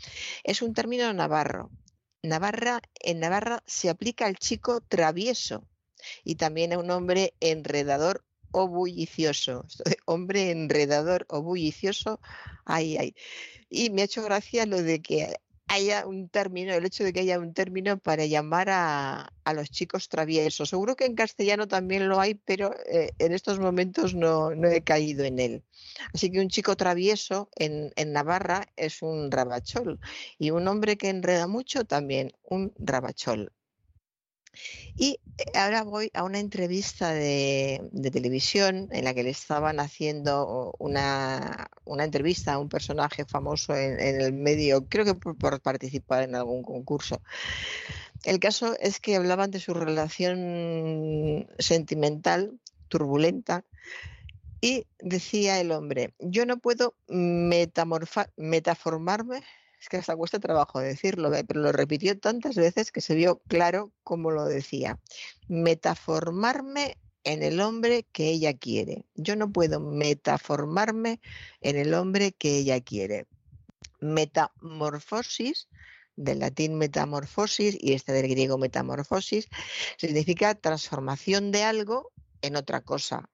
Es 0.43 0.61
un 0.61 0.73
término 0.73 1.11
navarro 1.13 1.71
Navarra, 2.23 2.81
en 2.99 3.19
Navarra 3.19 3.63
se 3.65 3.89
aplica 3.89 4.25
al 4.25 4.37
chico 4.37 4.81
travieso 4.81 5.67
y 6.23 6.35
también 6.35 6.73
a 6.73 6.77
un 6.77 6.91
hombre 6.91 7.33
enredador 7.39 8.25
o 8.51 8.67
bullicioso. 8.67 9.65
Hombre 10.05 10.51
enredador 10.51 11.25
o 11.29 11.41
bullicioso, 11.41 12.19
ay, 12.65 12.97
ay. 12.97 13.15
Y 13.69 13.89
me 13.89 14.01
ha 14.01 14.05
hecho 14.05 14.23
gracia 14.23 14.65
lo 14.65 14.81
de 14.81 15.01
que 15.01 15.35
haya 15.69 16.05
un 16.07 16.29
término, 16.29 16.73
el 16.73 16.85
hecho 16.85 17.03
de 17.03 17.13
que 17.13 17.21
haya 17.21 17.39
un 17.39 17.53
término 17.53 17.97
para 17.97 18.25
llamar 18.25 18.69
a, 18.69 19.31
los 19.53 19.71
chicos 19.71 20.09
traviesos. 20.09 20.69
Seguro 20.69 20.95
que 20.95 21.05
en 21.05 21.15
castellano 21.15 21.67
también 21.67 22.07
lo 22.07 22.19
hay, 22.19 22.35
pero 22.35 22.75
eh, 22.85 23.11
en 23.17 23.33
estos 23.33 23.59
momentos 23.59 24.13
no, 24.13 24.51
he 24.51 24.81
caído 24.83 25.23
en 25.25 25.39
él. 25.39 25.63
Así 26.13 26.29
que 26.31 26.39
un 26.39 26.49
chico 26.49 26.75
travieso 26.75 27.49
en, 27.55 27.91
en, 27.95 28.13
Navarra 28.13 28.67
es 28.75 29.01
un 29.01 29.31
rabachol 29.31 29.99
y 30.37 30.51
un 30.51 30.67
hombre 30.67 30.97
que 30.97 31.09
enreda 31.09 31.47
mucho 31.47 31.85
también 31.85 32.31
un 32.43 32.73
rabachol. 32.77 33.51
Y 34.95 35.19
eh, 35.37 35.57
ahora 35.57 35.83
voy 35.83 36.11
a 36.13 36.23
una 36.23 36.39
entrevista 36.39 37.13
de, 37.13 37.81
televisión 38.11 38.89
en 38.91 39.05
la 39.05 39.13
que 39.13 39.23
le 39.23 39.29
estaban 39.29 39.79
haciendo 39.79 40.73
una, 40.79 41.69
entrevista 41.85 42.53
a 42.53 42.59
un 42.59 42.69
personaje 42.69 43.25
famoso 43.25 43.75
en, 43.75 44.21
el 44.21 44.33
medio, 44.33 44.87
creo 44.87 45.05
que 45.05 45.15
por, 45.15 45.61
participar 45.61 46.23
en 46.23 46.35
algún 46.35 46.63
concurso. 46.63 47.21
El 48.25 48.39
caso 48.39 48.75
es 48.79 48.99
que 48.99 49.15
hablaban 49.15 49.51
de 49.51 49.59
su 49.59 49.73
relación 49.73 51.47
sentimental 51.57 52.59
turbulenta 52.89 53.63
y 54.61 54.85
decía 54.99 55.61
el 55.61 55.71
hombre, 55.71 56.13
yo 56.19 56.45
no 56.45 56.57
puedo 56.57 56.93
metaformarme 57.07 59.41
es 59.79 59.87
que 59.89 59.97
hasta 59.97 60.15
cuesta 60.15 60.39
trabajo 60.39 60.79
decirlo, 60.79 61.31
pero 61.47 61.61
lo 61.61 61.71
repitió 61.71 62.17
tantas 62.19 62.55
veces 62.55 62.91
que 62.91 63.01
se 63.01 63.15
vio 63.15 63.39
claro 63.47 63.91
cómo 64.03 64.31
lo 64.31 64.45
decía. 64.45 64.99
Metaformarme 65.47 66.97
en 67.23 67.43
el 67.43 67.61
hombre 67.61 68.05
que 68.11 68.29
ella 68.29 68.53
quiere. 68.57 69.05
Yo 69.15 69.35
no 69.35 69.51
puedo 69.51 69.79
metaformarme 69.79 71.21
en 71.61 71.77
el 71.77 71.93
hombre 71.93 72.31
que 72.33 72.57
ella 72.57 72.81
quiere. 72.81 73.27
Metamorfosis, 74.01 75.67
del 76.15 76.39
latín 76.39 76.75
metamorfosis 76.75 77.77
y 77.79 77.93
este 77.93 78.11
del 78.11 78.27
griego 78.27 78.57
metamorfosis, 78.57 79.47
significa 79.97 80.55
transformación 80.55 81.51
de 81.51 81.63
algo 81.63 82.11
en 82.41 82.57
otra 82.57 82.81
cosa, 82.81 83.29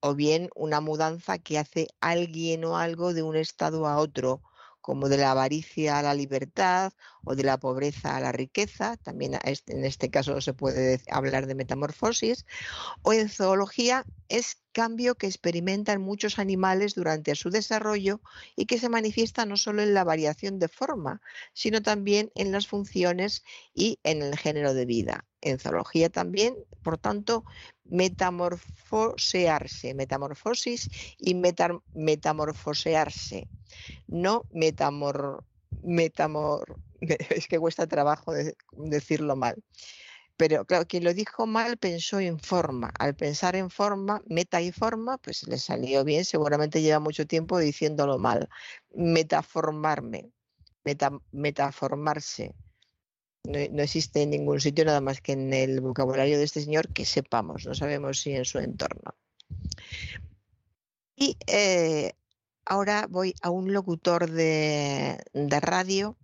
o 0.00 0.14
bien 0.14 0.50
una 0.54 0.80
mudanza 0.80 1.38
que 1.38 1.58
hace 1.58 1.88
alguien 2.00 2.64
o 2.64 2.76
algo 2.76 3.14
de 3.14 3.22
un 3.22 3.36
estado 3.36 3.86
a 3.86 3.96
otro, 3.98 4.42
como 4.86 5.08
de 5.08 5.16
la 5.16 5.32
avaricia 5.32 5.98
a 5.98 6.02
la 6.02 6.14
libertad 6.14 6.92
o 7.24 7.34
de 7.34 7.42
la 7.42 7.58
pobreza 7.58 8.16
a 8.16 8.20
la 8.20 8.30
riqueza, 8.30 8.96
también 8.96 9.36
en 9.42 9.84
este 9.84 10.10
caso 10.10 10.40
se 10.40 10.54
puede 10.54 11.00
hablar 11.10 11.48
de 11.48 11.56
metamorfosis, 11.56 12.46
o 13.02 13.12
en 13.12 13.28
zoología 13.28 14.04
es 14.28 14.62
cambio 14.70 15.16
que 15.16 15.26
experimentan 15.26 16.00
muchos 16.00 16.38
animales 16.38 16.94
durante 16.94 17.34
su 17.34 17.50
desarrollo 17.50 18.20
y 18.54 18.66
que 18.66 18.78
se 18.78 18.88
manifiesta 18.88 19.44
no 19.44 19.56
solo 19.56 19.82
en 19.82 19.92
la 19.92 20.04
variación 20.04 20.60
de 20.60 20.68
forma, 20.68 21.20
sino 21.52 21.82
también 21.82 22.30
en 22.36 22.52
las 22.52 22.68
funciones 22.68 23.42
y 23.74 23.98
en 24.04 24.22
el 24.22 24.38
género 24.38 24.72
de 24.72 24.86
vida. 24.86 25.24
En 25.46 25.58
zoología 25.60 26.10
también, 26.10 26.56
por 26.82 26.98
tanto, 26.98 27.44
metamorfosearse, 27.84 29.94
metamorfosis 29.94 30.90
y 31.18 31.36
metamorfosearse, 31.94 33.46
no 34.08 34.44
metamor, 34.50 35.44
metamor, 35.82 36.80
es 37.00 37.46
que 37.46 37.60
cuesta 37.60 37.86
trabajo 37.86 38.32
decirlo 38.72 39.36
mal. 39.36 39.62
Pero 40.36 40.64
claro, 40.66 40.86
quien 40.86 41.04
lo 41.04 41.14
dijo 41.14 41.46
mal 41.46 41.78
pensó 41.78 42.18
en 42.18 42.40
forma. 42.40 42.90
Al 42.98 43.14
pensar 43.14 43.54
en 43.56 43.70
forma, 43.70 44.20
meta 44.26 44.60
y 44.60 44.72
forma, 44.72 45.16
pues 45.18 45.46
le 45.46 45.58
salió 45.58 46.04
bien. 46.04 46.24
Seguramente 46.24 46.82
lleva 46.82 46.98
mucho 47.00 47.26
tiempo 47.26 47.58
diciéndolo 47.58 48.18
mal. 48.18 48.48
Metaformarme, 48.90 50.30
metaformarse. 51.32 52.54
No, 53.46 53.82
existe 53.82 54.22
en 54.22 54.30
ningún 54.30 54.60
sitio 54.60 54.84
nada 54.84 55.00
más 55.00 55.20
que 55.20 55.32
en 55.32 55.52
el 55.52 55.80
vocabulario 55.80 56.38
de 56.38 56.44
este 56.44 56.60
señor 56.60 56.88
que 56.92 57.04
sepamos. 57.04 57.66
No 57.66 57.74
sabemos 57.74 58.20
si 58.20 58.32
en 58.32 58.44
su 58.44 58.58
entorno. 58.58 59.14
Y 61.14 61.36
eh, 61.46 62.12
ahora 62.64 63.06
voy 63.08 63.34
a 63.40 63.50
un 63.50 63.72
locutor 63.72 64.30
de, 64.30 65.18
de 65.32 65.60
radio 65.60 66.16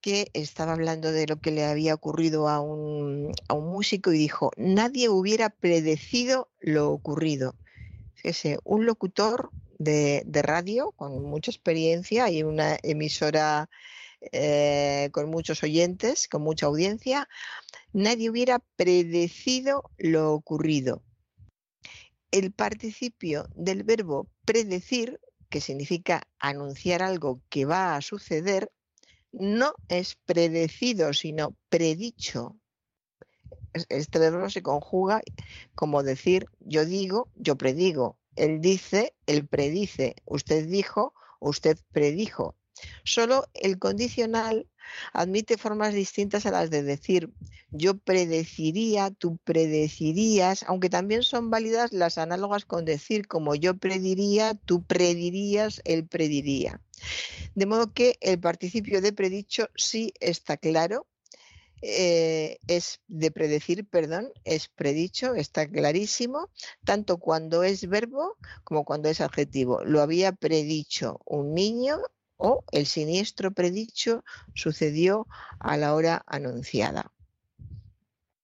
que 0.00 0.30
estaba 0.32 0.72
hablando 0.72 1.12
de 1.12 1.26
lo 1.26 1.40
que 1.40 1.50
le 1.50 1.64
había 1.64 1.94
ocurrido 1.94 2.48
a 2.48 2.60
un, 2.60 3.32
músico 3.50 4.12
y 4.12 4.18
dijo, 4.18 4.50
nadie 4.56 5.08
hubiera 5.08 5.50
predecido 5.50 6.48
lo 6.60 6.90
ocurrido. 6.90 7.54
Fíjese, 8.14 8.58
un 8.64 8.86
locutor 8.86 9.50
de, 9.78 10.24
radio 10.42 10.92
con 10.92 11.22
mucha 11.22 11.50
experiencia 11.50 12.30
y 12.30 12.42
una 12.42 12.78
emisora 12.82 13.70
eh, 14.32 15.08
con 15.12 15.30
muchos 15.30 15.62
oyentes, 15.62 16.28
con 16.28 16.42
mucha 16.42 16.66
audiencia, 16.66 17.28
nadie 17.92 18.30
hubiera 18.30 18.58
predecido 18.76 19.82
lo 19.98 20.32
ocurrido. 20.32 21.02
El 22.30 22.52
participio 22.52 23.48
del 23.54 23.82
verbo 23.82 24.28
predecir, 24.44 25.20
que 25.48 25.60
significa 25.60 26.22
anunciar 26.38 27.02
algo 27.02 27.40
que 27.48 27.64
va 27.64 27.96
a 27.96 28.02
suceder, 28.02 28.70
no 29.32 29.74
es 29.88 30.16
predecido, 30.26 31.12
sino 31.12 31.56
predicho. 31.68 32.56
Este 33.88 34.18
verbo 34.18 34.50
se 34.50 34.62
conjuga 34.62 35.22
como 35.74 36.02
decir 36.02 36.46
yo 36.60 36.84
digo, 36.84 37.30
yo 37.36 37.56
predigo. 37.56 38.18
Él 38.36 38.60
dice, 38.60 39.14
él 39.26 39.46
predice. 39.46 40.16
Usted 40.24 40.66
dijo, 40.66 41.14
usted 41.40 41.78
predijo. 41.92 42.56
Solo 43.04 43.46
el 43.54 43.78
condicional 43.78 44.66
admite 45.12 45.58
formas 45.58 45.94
distintas 45.94 46.46
a 46.46 46.50
las 46.50 46.70
de 46.70 46.82
decir 46.82 47.30
yo 47.70 47.96
predeciría, 47.98 49.10
tú 49.10 49.38
predecirías, 49.44 50.64
aunque 50.64 50.90
también 50.90 51.22
son 51.22 51.50
válidas 51.50 51.92
las 51.92 52.18
análogas 52.18 52.64
con 52.64 52.84
decir 52.84 53.28
como 53.28 53.54
yo 53.54 53.76
prediría, 53.76 54.54
tú 54.54 54.82
predirías, 54.82 55.80
él 55.84 56.06
prediría. 56.06 56.80
De 57.54 57.66
modo 57.66 57.92
que 57.92 58.18
el 58.20 58.40
participio 58.40 59.00
de 59.00 59.12
predicho 59.12 59.68
sí 59.76 60.12
está 60.20 60.56
claro 60.56 61.06
eh, 61.82 62.58
es 62.66 63.00
de 63.08 63.30
predecir, 63.30 63.86
perdón, 63.86 64.32
es 64.44 64.68
predicho, 64.68 65.34
está 65.34 65.66
clarísimo, 65.66 66.50
tanto 66.84 67.18
cuando 67.18 67.62
es 67.62 67.88
verbo 67.88 68.36
como 68.64 68.84
cuando 68.84 69.08
es 69.08 69.20
adjetivo. 69.20 69.82
Lo 69.84 70.02
había 70.02 70.32
predicho 70.32 71.20
un 71.24 71.54
niño 71.54 71.98
o 72.40 72.64
el 72.72 72.86
siniestro 72.86 73.52
predicho 73.52 74.24
sucedió 74.54 75.26
a 75.58 75.76
la 75.76 75.94
hora 75.94 76.24
anunciada. 76.26 77.12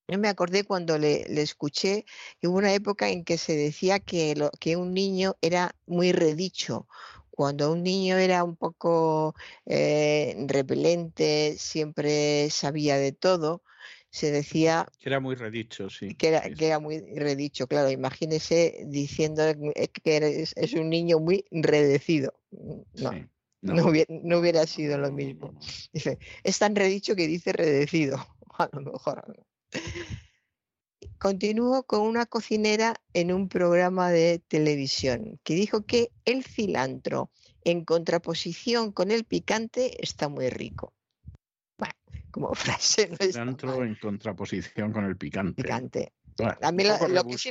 Yo 0.08 0.18
me 0.18 0.28
acordé 0.28 0.62
cuando 0.62 0.98
le, 0.98 1.22
escuché 1.42 2.04
que 2.40 2.46
hubo 2.46 2.58
una 2.58 2.72
época 2.72 3.08
en 3.08 3.24
que 3.24 3.38
se 3.38 3.56
decía 3.56 3.98
que, 3.98 4.36
lo, 4.36 4.50
que 4.60 4.76
un 4.76 4.94
niño 4.94 5.36
era 5.40 5.74
muy 5.86 6.12
redicho, 6.12 6.86
cuando 7.30 7.72
un 7.72 7.82
niño 7.82 8.16
era 8.16 8.44
un 8.44 8.56
poco 8.56 9.34
eh, 9.66 10.36
repelente, 10.46 11.56
siempre 11.58 12.48
sabía 12.50 12.98
de 12.98 13.12
todo, 13.12 13.62
se 14.10 14.30
decía... 14.30 14.86
Que 15.00 15.08
era 15.08 15.20
muy 15.20 15.34
redicho, 15.34 15.90
sí. 15.90 16.14
Que 16.14 16.28
era, 16.58 16.78
muy 16.78 17.00
redicho, 17.00 17.66
claro. 17.66 17.90
Imagínese 17.90 18.84
diciendo 18.86 19.42
que 20.02 20.46
es, 20.56 20.72
un 20.74 20.88
niño 20.88 21.18
muy 21.18 21.44
redecido. 21.50 22.32
No, 22.94 23.10
no. 23.74 24.38
hubiera, 24.38 24.66
sido 24.66 24.98
lo 24.98 25.12
mismo. 25.12 25.58
Dice, 25.92 26.18
es 26.42 26.58
tan 26.58 26.74
redicho 26.74 27.14
que 27.16 27.26
dice 27.26 27.52
redecido. 27.52 28.18
A 28.58 28.68
lo 28.72 28.92
mejor. 28.92 29.36
Continúo 31.18 31.82
con 31.84 32.00
una 32.02 32.26
cocinera 32.26 32.94
en 33.12 33.32
un 33.32 33.48
programa 33.48 34.10
de 34.10 34.42
televisión 34.48 35.38
que 35.42 35.54
dijo 35.54 35.84
que 35.84 36.10
el 36.24 36.44
cilantro 36.44 37.30
en 37.64 37.84
contraposición 37.84 38.92
con 38.92 39.10
el 39.10 39.24
picante 39.24 40.02
está 40.02 40.28
muy 40.28 40.48
rico. 40.50 40.94
Bueno, 41.78 41.94
como 42.30 42.54
frase 42.54 43.08
no 43.08 43.16
Cilantro 43.16 43.82
en 43.82 43.96
contraposición 43.96 44.92
con 44.92 45.04
el 45.04 45.16
picante. 45.16 45.62
Picante. 45.62 46.12
a 46.62 46.72
mí 46.72 46.84
lo, 46.84 47.24
que 47.24 47.38
sí 47.38 47.50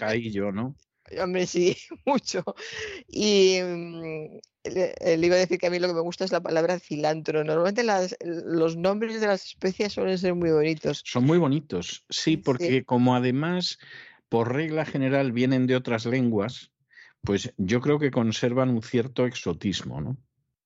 ¿no? 0.53 0.75
Hombre, 1.21 1.45
sí, 1.45 1.77
mucho. 2.05 2.43
Y 3.07 3.59
mm, 3.61 4.39
le, 4.63 5.25
iba 5.25 5.35
a 5.35 5.39
decir 5.39 5.59
que 5.59 5.67
a 5.67 5.69
mí 5.69 5.79
lo 5.79 5.87
que 5.87 5.93
me 5.93 6.01
gusta 6.01 6.25
es 6.25 6.31
la 6.31 6.41
palabra 6.41 6.79
cilantro. 6.79 7.43
Normalmente 7.43 7.83
los 8.23 8.77
nombres 8.77 9.21
de 9.21 9.27
las 9.27 9.45
especies 9.45 9.93
suelen 9.93 10.17
ser 10.17 10.35
muy 10.35 10.51
bonitos. 10.51 11.03
Son 11.05 11.23
muy 11.25 11.37
bonitos, 11.37 12.05
sí, 12.09 12.37
porque 12.37 12.83
como 12.83 13.15
además 13.15 13.77
por 14.29 14.53
regla 14.53 14.85
general 14.85 15.31
vienen 15.31 15.67
de 15.67 15.75
otras 15.75 16.05
lenguas, 16.05 16.71
pues 17.21 17.53
yo 17.57 17.81
creo 17.81 17.99
que 17.99 18.11
conservan 18.11 18.69
un 18.69 18.81
cierto 18.81 19.25
exotismo, 19.25 20.01
¿no? 20.01 20.09
O 20.11 20.17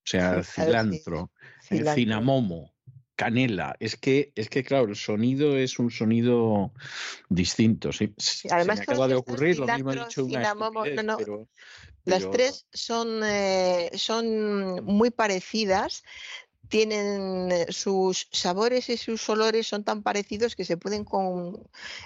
sea, 0.09 0.43
cilantro, 0.43 1.31
cilantro. 1.61 1.93
cinamomo, 1.93 2.73
canela. 3.19 3.75
Es 3.81 3.97
que, 3.97 4.31
es 4.35 4.47
que, 4.49 4.63
claro, 4.63 4.85
el 4.85 4.95
sonido 4.95 5.57
es 5.57 5.77
un 5.77 5.91
sonido 5.91 6.71
distinto. 7.27 7.91
Sí. 7.91 8.13
Además, 8.49 8.77
me 8.77 8.83
acaba 8.83 9.09
de 9.09 9.15
ocurrir, 9.15 9.59
lo 9.59 9.67
mismo 9.67 9.91
he 9.91 9.99
dicho 9.99 10.23
una 10.23 10.55
Las 12.05 12.31
tres 12.31 12.65
son, 12.71 13.19
eh, 13.25 13.91
son 13.93 14.85
muy 14.85 15.11
parecidas, 15.11 16.03
tienen 16.69 17.51
eh, 17.51 17.65
sus 17.69 18.27
sabores 18.31 18.89
y 18.89 18.97
sus 18.97 19.27
olores 19.29 19.67
son 19.67 19.83
tan 19.83 20.03
parecidos 20.03 20.55
que 20.55 20.63
se 20.65 20.77
pueden, 20.77 21.05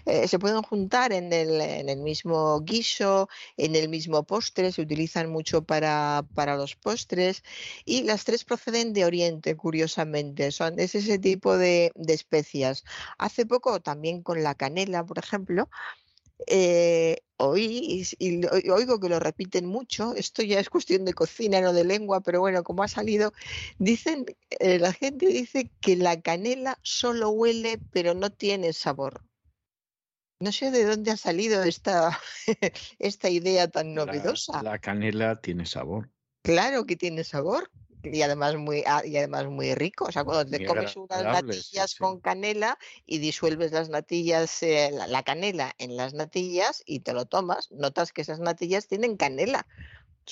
eh, 0.05 0.27
se 0.27 0.39
pueden 0.39 0.61
juntar 0.63 1.13
en 1.13 1.31
el, 1.33 1.97
mismo 1.97 2.61
guiso, 2.61 3.29
en 3.57 3.75
el 3.75 3.89
mismo 3.89 4.23
postre, 4.23 4.71
se 4.71 4.81
utilizan 4.81 5.29
mucho 5.29 5.63
para, 5.63 6.23
los 6.57 6.75
postres 6.75 7.43
y 7.85 8.03
las 8.03 8.23
tres 8.23 8.43
proceden 8.45 8.93
de 8.93 9.05
Oriente, 9.05 9.55
curiosamente, 9.55 10.51
son, 10.51 10.79
es 10.79 10.95
ese 10.95 11.19
tipo 11.19 11.57
de, 11.57 11.91
de 11.95 12.13
especias. 12.13 12.83
Hace 13.17 13.45
poco 13.45 13.81
también 13.81 14.23
con 14.23 14.43
la 14.43 14.55
canela, 14.55 15.05
por 15.05 15.19
ejemplo, 15.19 15.69
eh, 16.47 17.17
oí 17.37 18.03
y, 18.19 18.45
oigo 18.45 18.99
que 18.99 19.09
lo 19.09 19.19
repiten 19.19 19.65
mucho, 19.65 20.13
esto 20.15 20.41
ya 20.41 20.59
es 20.59 20.69
cuestión 20.69 21.05
de 21.05 21.13
cocina, 21.13 21.61
no 21.61 21.73
de 21.73 21.83
lengua, 21.83 22.21
pero 22.21 22.39
bueno, 22.39 22.63
como 22.63 22.83
ha 22.83 22.87
salido, 22.87 23.33
dicen, 23.77 24.25
eh, 24.49 24.79
la 24.79 24.93
gente 24.93 25.27
dice 25.27 25.71
que 25.81 25.95
la 25.95 26.21
canela 26.21 26.79
solo 26.81 27.29
huele 27.29 27.79
pero 27.91 28.13
no 28.13 28.31
tiene 28.31 28.73
sabor. 28.73 29.21
No 30.39 30.51
sé 30.51 30.71
de 30.71 30.83
dónde 30.83 31.11
ha 31.11 31.17
salido 31.17 31.63
esta, 31.63 32.19
esta 32.99 33.29
idea 33.29 33.69
tan 33.69 33.93
novedosa. 33.93 34.61
la 34.61 34.79
canela 34.79 35.39
tiene 35.39 35.65
sabor. 35.65 36.09
Claro 36.43 36.85
que 36.85 36.97
tiene 36.97 37.23
sabor 37.23 37.69
y 38.03 38.21
además 38.21 38.55
muy 38.55 38.83
ah, 38.85 39.01
y 39.05 39.15
además 39.17 39.45
muy 39.45 39.73
rico. 39.75 40.05
O 40.05 40.11
sea, 40.11 40.23
cuando 40.23 40.45
te 40.45 40.65
comes 40.65 40.95
unas 40.95 41.23
natillas 41.23 41.95
con 41.95 42.19
canela 42.19 42.77
y 43.05 43.19
disuelves 43.19 43.71
las 43.71 43.89
natillas, 43.89 44.61
eh, 44.63 44.91
la, 44.91 45.23
canela 45.23 45.73
en 45.77 45.95
las 45.95 46.13
natillas 46.13 46.83
y 46.85 46.99
te 46.99 47.13
lo 47.13 47.25
tomas, 47.25 47.71
notas 47.71 48.11
que 48.11 48.21
esas 48.21 48.39
natillas 48.39 48.87
tienen 48.87 49.17
canela. 49.17 49.65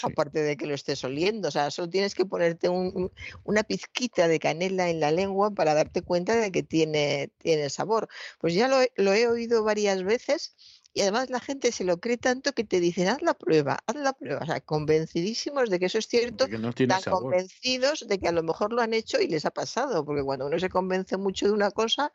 Aparte 0.04 0.42
de 0.42 0.56
que 0.56 0.68
lo 0.68 0.74
estés 0.74 1.04
oliendo, 1.04 1.50
o 1.50 1.52
sea, 1.52 1.70
solo 1.70 1.90
tienes 1.90 2.16
que 2.16 2.26
ponerte 2.26 2.70
una 2.70 3.64
pizquita 3.64 4.30
de 4.30 4.40
canela 4.40 4.90
en 4.90 5.02
la 5.02 5.12
lengua 5.12 5.52
para 5.52 5.74
darte 5.74 6.02
cuenta 6.02 6.38
de 6.38 6.50
que 6.50 6.64
tiene, 6.64 7.30
tiene 7.40 7.70
sabor. 7.70 8.08
Pues 8.40 8.54
ya 8.54 8.70
lo, 8.70 8.78
lo 8.96 9.12
he 9.12 9.28
oído 9.28 9.66
varias 9.66 10.04
veces 10.04 10.56
y 10.94 11.02
además 11.02 11.30
la 11.30 11.40
gente 11.40 11.72
se 11.72 11.86
lo 11.86 12.00
cree 12.00 12.18
tanto 12.18 12.52
que 12.52 12.64
te 12.64 12.80
dicen, 12.80 13.08
haz 13.08 13.22
la 13.22 13.34
prueba, 13.34 13.80
haz 13.88 13.96
la 13.96 14.14
prueba. 14.14 14.42
O 14.42 14.46
sea, 14.46 14.60
convencidísimos 14.60 15.70
de 15.70 15.80
que 15.80 15.86
eso 15.86 15.98
es 15.98 16.08
cierto, 16.08 16.48
tan 16.48 17.02
convencidos 17.04 18.06
de 18.08 18.20
que 18.20 18.28
a 18.28 18.34
lo 18.34 18.44
mejor 18.44 18.74
lo 18.74 18.82
han 18.82 18.94
hecho 18.94 19.22
y 19.22 19.28
les 19.28 19.46
ha 19.46 19.52
pasado, 19.52 20.04
porque 20.04 20.24
cuando 20.24 20.48
uno 20.48 20.60
se 20.60 20.70
convence 20.70 21.16
mucho 21.16 21.48
de 21.48 21.54
una 21.54 21.72
cosa, 21.72 22.12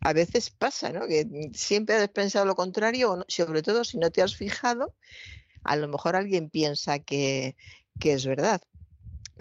a 0.00 0.12
veces 0.12 0.50
pasa, 0.50 0.92
¿no? 0.92 1.06
Que 1.06 1.26
siempre 1.54 1.94
has 1.96 2.08
pensado 2.08 2.44
lo 2.44 2.54
contrario, 2.54 3.12
o 3.12 3.24
sobre 3.28 3.62
todo 3.62 3.84
si 3.84 3.96
no 3.98 4.10
te 4.10 4.20
has 4.20 4.36
fijado, 4.36 4.94
a 5.64 5.76
lo 5.76 5.88
mejor 5.88 6.14
alguien 6.14 6.50
piensa 6.50 6.98
que, 6.98 7.56
que 7.98 8.12
es 8.12 8.26
verdad. 8.26 8.60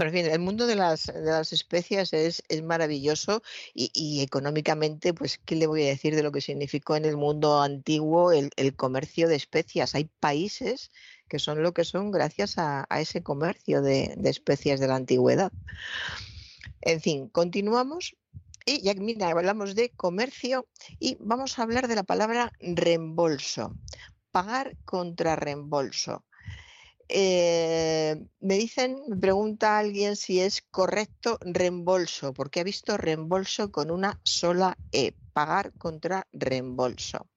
Pero 0.02 0.10
en 0.10 0.24
fin, 0.24 0.34
el 0.34 0.40
mundo 0.40 0.66
de 0.66 0.74
las, 0.74 1.10
especias 1.54 2.12
es, 2.12 2.42
es 2.50 2.64
maravilloso 2.64 3.44
y, 3.76 4.24
económicamente, 4.24 5.14
pues, 5.14 5.38
¿qué 5.46 5.56
le 5.56 5.68
voy 5.68 5.84
a 5.84 5.90
decir 5.90 6.16
de 6.16 6.24
lo 6.24 6.32
que 6.32 6.42
significó 6.42 6.96
en 6.96 7.06
el 7.06 7.18
mundo 7.18 7.62
antiguo 7.62 8.32
el, 8.32 8.76
comercio 8.76 9.28
de 9.28 9.36
especias? 9.36 9.94
Hay 9.94 10.06
países 10.20 10.90
que 11.30 11.38
son 11.38 11.62
lo 11.62 11.76
que 11.76 11.86
son 11.86 12.10
gracias 12.10 12.56
a, 12.58 12.88
ese 13.00 13.22
comercio 13.22 13.84
de, 13.84 14.16
de 14.18 14.30
especias 14.32 14.80
de 14.80 14.88
la 14.88 14.96
antigüedad. 14.96 15.52
En 16.82 17.00
fin, 17.00 17.30
continuamos 17.30 18.16
y 18.66 18.82
ya 18.82 18.96
mira, 18.96 19.28
hablamos 19.28 19.76
de 19.76 19.92
comercio 19.92 20.66
y 20.98 21.16
vamos 21.20 21.60
a 21.60 21.62
hablar 21.62 21.88
de 21.88 21.98
la 21.98 22.04
palabra 22.04 22.52
reembolso. 22.60 23.76
Pagar 24.32 24.76
contra 24.84 25.36
reembolso. 25.36 26.26
Eh, 27.14 28.26
me 28.40 28.56
dicen, 28.56 28.98
me 29.10 29.18
pregunta 29.18 29.78
alguien 29.78 30.16
si 30.16 30.40
es 30.40 30.62
correcto 30.72 31.38
reembolso, 31.42 32.34
porque 32.34 32.62
ha 32.62 32.64
visto 32.64 32.96
reembolso 32.96 33.70
con 33.70 33.92
una 33.92 34.22
sola 34.24 34.78
E, 34.94 35.14
pagar 35.34 35.74
contra 35.78 36.26
reembolso. 36.32 37.28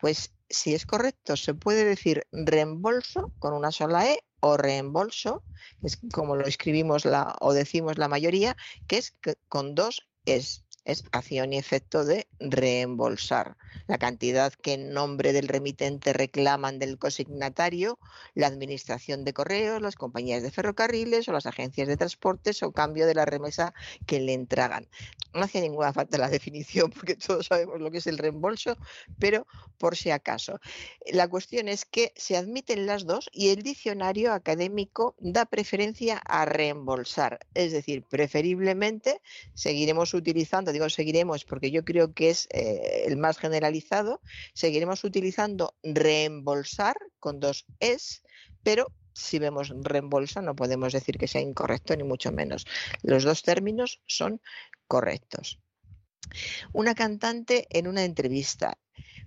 Pues 0.00 0.32
si 0.48 0.74
es 0.74 0.84
correcto, 0.84 1.36
se 1.36 1.54
puede 1.54 1.84
decir 1.84 2.26
reembolso 2.32 3.32
con 3.38 3.54
una 3.54 3.70
sola 3.70 4.10
E 4.10 4.24
o 4.40 4.56
reembolso, 4.56 5.44
es 5.82 6.00
como 6.12 6.34
lo 6.34 6.44
escribimos 6.44 7.04
la, 7.04 7.36
o 7.40 7.52
decimos 7.52 7.98
la 7.98 8.08
mayoría, 8.08 8.56
que 8.88 8.98
es 8.98 9.16
con 9.48 9.76
dos 9.76 10.08
es 10.24 10.64
es 10.84 11.04
acción 11.12 11.52
y 11.52 11.58
efecto 11.58 12.04
de 12.04 12.26
reembolsar 12.38 13.56
la 13.86 13.98
cantidad 13.98 14.52
que 14.52 14.74
en 14.74 14.92
nombre 14.92 15.32
del 15.32 15.48
remitente 15.48 16.12
reclaman 16.12 16.78
del 16.78 16.98
consignatario 16.98 17.98
la 18.34 18.46
administración 18.46 19.24
de 19.24 19.32
correos, 19.32 19.82
las 19.82 19.96
compañías 19.96 20.42
de 20.42 20.50
ferrocarriles 20.50 21.28
o 21.28 21.32
las 21.32 21.46
agencias 21.46 21.88
de 21.88 21.96
transportes 21.96 22.62
o 22.62 22.72
cambio 22.72 23.06
de 23.06 23.14
la 23.14 23.24
remesa 23.24 23.74
que 24.06 24.20
le 24.20 24.32
entregan. 24.32 24.88
No 25.34 25.42
hace 25.42 25.60
ninguna 25.60 25.92
falta 25.92 26.18
la 26.18 26.28
definición 26.30 26.90
porque 26.90 27.16
todos 27.16 27.46
sabemos 27.46 27.80
lo 27.80 27.90
que 27.90 27.98
es 27.98 28.06
el 28.06 28.18
reembolso, 28.18 28.76
pero 29.18 29.46
por 29.78 29.96
si 29.96 30.10
acaso. 30.10 30.60
La 31.12 31.28
cuestión 31.28 31.68
es 31.68 31.84
que 31.84 32.12
se 32.16 32.36
admiten 32.36 32.86
las 32.86 33.06
dos 33.06 33.28
y 33.32 33.48
el 33.48 33.62
diccionario 33.62 34.32
académico 34.32 35.14
da 35.18 35.46
preferencia 35.46 36.18
a 36.18 36.44
reembolsar, 36.44 37.40
es 37.54 37.72
decir, 37.72 38.04
preferiblemente 38.04 39.20
seguiremos 39.54 40.14
utilizando 40.14 40.69
digo 40.72 40.88
seguiremos 40.88 41.44
porque 41.44 41.70
yo 41.70 41.84
creo 41.84 42.12
que 42.14 42.30
es 42.30 42.46
eh, 42.50 43.04
el 43.06 43.16
más 43.16 43.38
generalizado, 43.38 44.20
seguiremos 44.54 45.04
utilizando 45.04 45.74
reembolsar 45.82 46.96
con 47.18 47.40
dos 47.40 47.66
es, 47.80 48.22
pero 48.62 48.92
si 49.14 49.38
vemos 49.38 49.72
reembolso 49.82 50.40
no 50.42 50.54
podemos 50.54 50.92
decir 50.92 51.18
que 51.18 51.28
sea 51.28 51.40
incorrecto 51.40 51.96
ni 51.96 52.04
mucho 52.04 52.32
menos. 52.32 52.66
Los 53.02 53.24
dos 53.24 53.42
términos 53.42 54.00
son 54.06 54.40
correctos. 54.86 55.58
Una 56.72 56.94
cantante 56.94 57.66
en 57.70 57.88
una 57.88 58.04
entrevista 58.04 58.78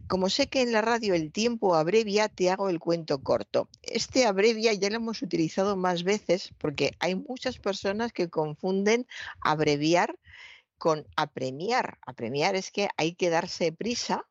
como 0.07 0.29
sé 0.29 0.47
que 0.47 0.61
en 0.61 0.71
la 0.71 0.81
radio 0.81 1.13
el 1.13 1.31
tiempo 1.31 1.75
abrevia, 1.75 2.27
te 2.27 2.49
hago 2.49 2.69
el 2.69 2.79
cuento 2.79 3.23
corto. 3.23 3.69
Este 3.81 4.25
abrevia 4.25 4.73
ya 4.73 4.89
lo 4.89 4.97
hemos 4.97 5.21
utilizado 5.21 5.77
más 5.77 6.03
veces 6.03 6.53
porque 6.57 6.91
hay 6.99 7.15
muchas 7.15 7.57
personas 7.57 8.11
que 8.11 8.29
confunden 8.29 9.07
abreviar 9.41 10.19
con 10.83 11.07
apremiar. 11.15 11.97
Apremiar 12.05 12.57
es 12.57 12.69
que 12.69 12.89
hay 12.97 13.15
que 13.15 13.29
darse 13.29 13.71
prisa 13.71 14.27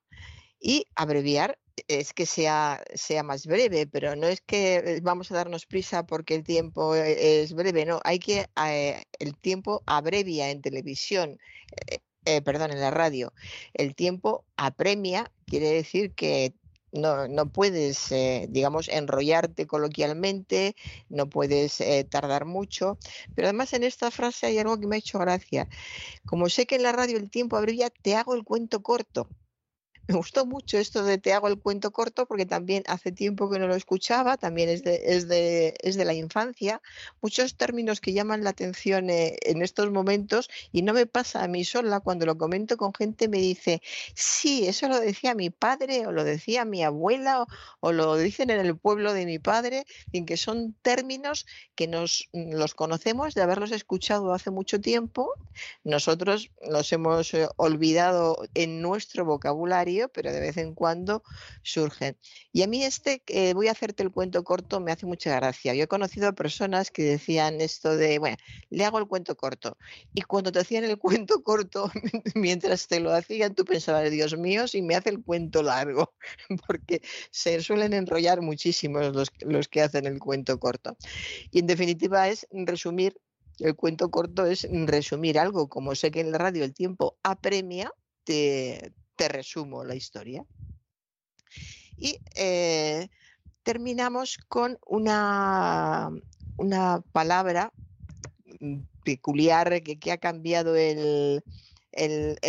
y 0.60 0.86
abreviar 0.94 1.58
es 1.88 2.12
que 2.12 2.26
sea, 2.26 2.84
sea 2.94 3.22
más 3.22 3.46
breve, 3.46 3.86
pero 3.86 4.16
no 4.16 4.26
es 4.26 4.42
que 4.42 5.00
vamos 5.02 5.32
a 5.32 5.34
darnos 5.34 5.64
prisa 5.64 6.04
porque 6.04 6.34
el 6.34 6.44
tiempo 6.44 6.94
e, 6.94 7.40
es 7.40 7.54
breve, 7.54 7.86
no, 7.86 8.00
hay 8.04 8.18
que, 8.18 8.50
eh, 8.66 9.02
el 9.18 9.34
tiempo 9.34 9.82
abrevia 9.86 10.50
en 10.50 10.60
televisión, 10.60 11.38
eh, 11.90 12.00
eh, 12.26 12.42
perdón, 12.42 12.72
en 12.72 12.80
la 12.80 12.90
radio, 12.90 13.32
el 13.72 13.94
tiempo 13.94 14.44
apremia, 14.58 15.32
quiere 15.46 15.70
decir 15.70 16.12
que 16.12 16.52
no, 16.92 17.28
no 17.28 17.46
puedes, 17.50 18.14
digamos, 18.48 18.88
enrollarte 18.88 19.66
coloquialmente, 19.66 20.76
no 21.08 21.28
puedes 21.28 21.82
tardar 22.10 22.44
mucho, 22.44 22.98
pero 23.34 23.48
además 23.48 23.72
en 23.72 23.84
esta 23.84 24.10
frase 24.10 24.46
hay 24.46 24.58
algo 24.58 24.78
que 24.78 24.86
me 24.86 24.96
ha 24.96 24.98
hecho 24.98 25.18
gracia. 25.18 25.68
Como 26.24 26.48
sé 26.48 26.66
que 26.66 26.76
en 26.76 26.84
la 26.84 26.92
radio 26.92 27.16
el 27.16 27.30
tiempo 27.30 27.56
abrevia, 27.56 27.90
te 27.90 28.14
hago 28.14 28.34
el 28.34 28.44
cuento 28.44 28.82
corto 28.82 29.28
me 30.08 30.16
gustó 30.16 30.46
mucho 30.46 30.78
esto 30.78 31.04
de 31.04 31.18
te 31.18 31.32
hago 31.32 31.46
el 31.46 31.58
cuento 31.58 31.92
corto 31.92 32.26
porque 32.26 32.44
también 32.44 32.82
hace 32.86 33.12
tiempo 33.12 33.48
que 33.48 33.58
no 33.58 33.68
lo 33.68 33.76
escuchaba, 33.76 34.36
también 34.36 34.68
es 34.68 34.82
de, 34.82 35.00
es 35.04 35.28
de, 35.28 35.74
es 35.80 35.96
de 35.96 36.04
la 36.04 36.12
infancia. 36.12 36.82
Muchos 37.20 37.56
términos 37.56 38.00
que 38.00 38.12
llaman 38.12 38.42
la 38.42 38.50
atención 38.50 39.10
eh, 39.10 39.36
en 39.42 39.62
estos 39.62 39.92
momentos 39.92 40.50
y 40.72 40.82
no 40.82 40.92
me 40.92 41.06
pasa 41.06 41.44
a 41.44 41.48
mí 41.48 41.64
sola 41.64 42.00
cuando 42.00 42.26
lo 42.26 42.36
comento 42.36 42.76
con 42.76 42.92
gente 42.92 43.28
me 43.28 43.38
dice, 43.38 43.80
sí, 44.14 44.66
eso 44.66 44.88
lo 44.88 44.98
decía 44.98 45.34
mi 45.34 45.50
padre 45.50 46.06
o 46.06 46.12
lo 46.12 46.24
decía 46.24 46.64
mi 46.64 46.82
abuela 46.82 47.46
o, 47.80 47.92
lo 47.92 48.16
dicen 48.16 48.50
en 48.50 48.60
el 48.60 48.76
pueblo 48.76 49.12
de 49.12 49.24
mi 49.26 49.38
padre, 49.38 49.84
en 50.12 50.26
que 50.26 50.36
son 50.36 50.74
términos 50.82 51.46
que 51.76 51.86
nos 51.86 52.28
los 52.32 52.74
conocemos 52.74 53.34
de 53.34 53.42
haberlos 53.42 53.70
escuchado 53.70 54.34
hace 54.34 54.50
mucho 54.50 54.80
tiempo. 54.80 55.32
Nosotros 55.84 56.50
los 56.68 56.92
hemos 56.92 57.34
eh, 57.34 57.48
olvidado 57.56 58.36
en 58.54 58.82
nuestro 58.82 59.24
vocabulario 59.24 59.91
pero 60.12 60.32
de 60.32 60.40
vez 60.40 60.56
en 60.56 60.74
cuando 60.74 61.22
surgen. 61.62 62.16
Y 62.52 62.62
a 62.62 62.66
mí 62.66 62.84
este, 62.84 63.22
eh, 63.26 63.54
voy 63.54 63.68
a 63.68 63.72
hacerte 63.72 64.02
el 64.02 64.10
cuento 64.10 64.44
corto, 64.44 64.80
me 64.80 64.92
hace 64.92 65.06
mucha 65.06 65.34
gracia. 65.36 65.74
Yo 65.74 65.84
he 65.84 65.88
conocido 65.88 66.28
a 66.28 66.32
personas 66.32 66.90
que 66.90 67.02
decían 67.02 67.60
esto 67.60 67.96
de, 67.96 68.18
bueno, 68.18 68.36
le 68.70 68.84
hago 68.84 68.98
el 68.98 69.06
cuento 69.06 69.36
corto. 69.36 69.76
Y 70.14 70.22
cuando 70.22 70.52
te 70.52 70.60
hacían 70.60 70.84
el 70.84 70.98
cuento 70.98 71.42
corto, 71.42 71.90
mientras 72.34 72.88
te 72.88 73.00
lo 73.00 73.12
hacían, 73.12 73.54
tú 73.54 73.64
pensabas, 73.64 74.10
Dios 74.10 74.36
mío, 74.36 74.68
si 74.68 74.82
me 74.82 74.94
hace 74.94 75.10
el 75.10 75.22
cuento 75.22 75.62
largo, 75.62 76.14
porque 76.66 77.02
se 77.30 77.60
suelen 77.62 77.92
enrollar 77.92 78.40
muchísimo 78.40 79.00
los, 79.00 79.30
los 79.40 79.68
que 79.68 79.82
hacen 79.82 80.06
el 80.06 80.18
cuento 80.18 80.58
corto. 80.58 80.96
Y 81.50 81.60
en 81.60 81.66
definitiva 81.66 82.28
es 82.28 82.46
resumir 82.50 83.14
el 83.58 83.76
cuento 83.76 84.10
corto 84.10 84.46
es 84.46 84.66
resumir 84.70 85.38
algo, 85.38 85.68
como 85.68 85.94
sé 85.94 86.10
que 86.10 86.20
en 86.20 86.32
la 86.32 86.38
radio 86.38 86.64
el 86.64 86.74
tiempo 86.74 87.18
apremia, 87.22 87.92
te, 88.24 88.92
te 89.22 89.28
resumo 89.28 89.84
la 89.84 89.94
historia. 89.94 90.44
Y 91.96 92.18
eh, 92.34 93.08
terminamos 93.62 94.36
con 94.48 94.76
una, 94.84 96.10
una 96.56 97.04
palabra 97.12 97.72
mm, 98.58 98.80
peculiar 99.04 99.80
que, 99.84 100.10
ha 100.10 100.18
cambiado 100.18 100.74
el, 100.74 101.40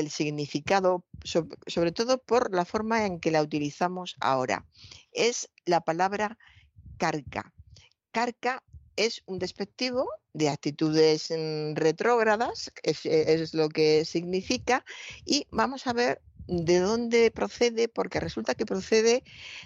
significado, 0.09 1.05
sobre, 1.23 1.91
todo 1.91 2.17
por 2.17 2.51
la 2.55 2.65
forma 2.65 3.05
en 3.05 3.19
que 3.19 3.29
la 3.29 3.43
utilizamos 3.43 4.15
ahora. 4.19 4.65
Es 5.11 5.51
la 5.65 5.81
palabra 5.81 6.39
carca. 6.97 7.53
Carca 8.11 8.63
es 8.95 9.21
un 9.27 9.37
despectivo 9.37 10.07
de 10.33 10.49
actitudes 10.49 11.29
mm, 11.29 11.75
retrógradas, 11.75 12.71
es, 12.81 13.05
es, 13.05 13.53
lo 13.53 13.69
que 13.69 14.05
significa, 14.05 14.83
y 15.23 15.45
vamos 15.51 15.85
a 15.85 15.93
ver 15.93 16.19
de 16.47 16.79
dónde 16.79 17.31
procede, 17.31 17.87
porque 17.87 18.19
resulta 18.19 18.55
que 18.55 18.65
procede 18.65 19.23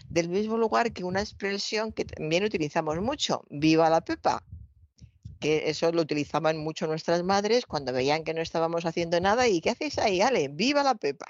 del 0.10 0.30
mismo 0.30 0.58
lugar 0.58 0.92
que 0.94 1.04
una 1.04 1.22
expresión 1.22 1.92
que 1.92 2.06
también 2.06 2.44
utilizamos 2.44 3.00
mucho, 3.02 3.46
viva 3.50 3.90
la 3.90 4.02
pepa, 4.02 4.44
que 5.40 5.70
eso 5.70 5.92
lo 5.92 6.02
utilizaban 6.02 6.58
mucho 6.58 6.88
nuestras 6.88 7.24
madres 7.24 7.66
cuando 7.66 7.94
veían 7.94 8.24
que 8.24 8.34
no 8.34 8.42
estábamos 8.42 8.86
haciendo 8.86 9.20
nada 9.20 9.48
y 9.48 9.62
¿qué 9.62 9.72
hacéis 9.72 9.98
ahí? 9.98 10.22
Ale, 10.22 10.48
viva 10.50 10.84
la 10.84 10.96
pepa. 10.96 11.28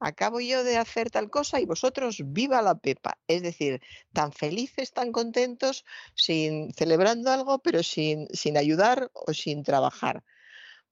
Acabo 0.00 0.40
yo 0.40 0.64
de 0.64 0.78
hacer 0.78 1.10
tal 1.10 1.30
cosa 1.30 1.60
y 1.60 1.64
vosotros 1.64 2.20
viva 2.26 2.60
la 2.60 2.74
pepa. 2.74 3.18
Es 3.28 3.40
decir, 3.40 3.80
tan 4.12 4.32
felices, 4.32 4.92
tan 4.92 5.12
contentos, 5.12 5.84
sin 6.14 6.72
celebrando 6.74 7.30
algo, 7.30 7.60
pero 7.60 7.84
sin, 7.84 8.26
sin 8.32 8.56
ayudar 8.56 9.12
o 9.14 9.32
sin 9.32 9.62
trabajar. 9.62 10.24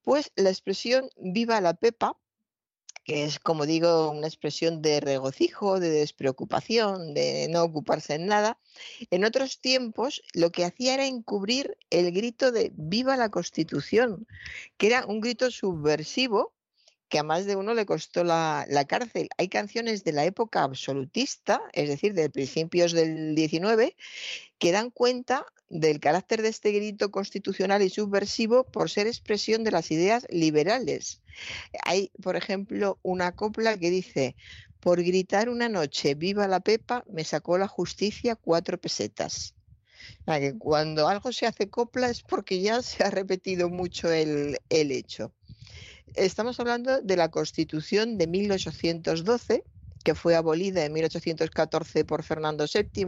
Pues 0.02 0.30
la 0.36 0.50
expresión 0.50 1.10
viva 1.16 1.60
la 1.60 1.74
pepa 1.74 2.16
que 3.04 3.24
es, 3.24 3.38
como 3.38 3.66
digo, 3.66 4.10
una 4.10 4.26
expresión 4.26 4.82
de 4.82 5.00
regocijo, 5.00 5.80
de 5.80 5.90
despreocupación, 5.90 7.14
de 7.14 7.48
no 7.50 7.62
ocuparse 7.62 8.14
en 8.14 8.26
nada. 8.26 8.58
En 9.10 9.24
otros 9.24 9.60
tiempos 9.60 10.22
lo 10.34 10.50
que 10.50 10.64
hacía 10.64 10.94
era 10.94 11.06
encubrir 11.06 11.76
el 11.90 12.12
grito 12.12 12.52
de 12.52 12.72
viva 12.74 13.16
la 13.16 13.30
Constitución, 13.30 14.26
que 14.76 14.88
era 14.88 15.06
un 15.06 15.20
grito 15.20 15.50
subversivo 15.50 16.54
que 17.10 17.18
a 17.18 17.22
más 17.24 17.44
de 17.44 17.56
uno 17.56 17.74
le 17.74 17.84
costó 17.84 18.24
la, 18.24 18.64
la, 18.68 18.86
cárcel. 18.86 19.28
Hay 19.36 19.48
canciones 19.48 20.04
de 20.04 20.12
la 20.12 20.24
época 20.24 20.62
absolutista, 20.62 21.60
es 21.72 21.88
decir, 21.88 22.14
de 22.14 22.30
principios 22.30 22.92
del 22.92 23.34
19, 23.34 23.96
que 24.58 24.72
dan 24.72 24.90
cuenta 24.90 25.44
del 25.68 26.00
carácter 26.00 26.40
de 26.42 26.48
este 26.48 26.70
grito 26.72 27.10
constitucional 27.10 27.82
y 27.82 27.90
subversivo 27.90 28.64
por 28.64 28.90
ser 28.90 29.08
expresión 29.08 29.64
de 29.64 29.72
las 29.72 29.90
ideas 29.90 30.26
liberales. 30.30 31.20
Hay, 31.84 32.10
por 32.22 32.36
ejemplo, 32.36 32.98
una 33.02 33.32
copla 33.32 33.76
que 33.76 33.90
dice, 33.90 34.36
por 34.78 35.02
gritar 35.02 35.48
una 35.48 35.68
noche, 35.68 36.14
viva 36.14 36.48
la 36.48 36.60
Pepa, 36.60 37.04
me 37.10 37.24
sacó 37.24 37.58
la 37.58 37.68
justicia 37.68 38.36
cuatro 38.36 38.78
pesetas. 38.78 39.54
que 40.26 40.56
cuando 40.58 41.08
algo 41.08 41.32
se 41.32 41.46
hace 41.46 41.68
copla 41.68 42.08
es 42.08 42.22
porque 42.22 42.60
ya 42.60 42.82
se 42.82 43.02
ha 43.02 43.10
repetido 43.10 43.68
mucho 43.68 44.12
el, 44.12 44.58
el 44.68 44.92
hecho. 44.92 45.32
Estamos 46.14 46.58
hablando 46.60 47.00
de 47.00 47.16
la 47.16 47.30
Constitución 47.30 48.18
de 48.18 48.26
1812 48.26 49.64
que 50.02 50.14
fue 50.14 50.34
abolida 50.34 50.84
en 50.84 50.92
1814 50.92 52.04
por 52.04 52.22
Fernando 52.22 52.64
VII 52.72 53.06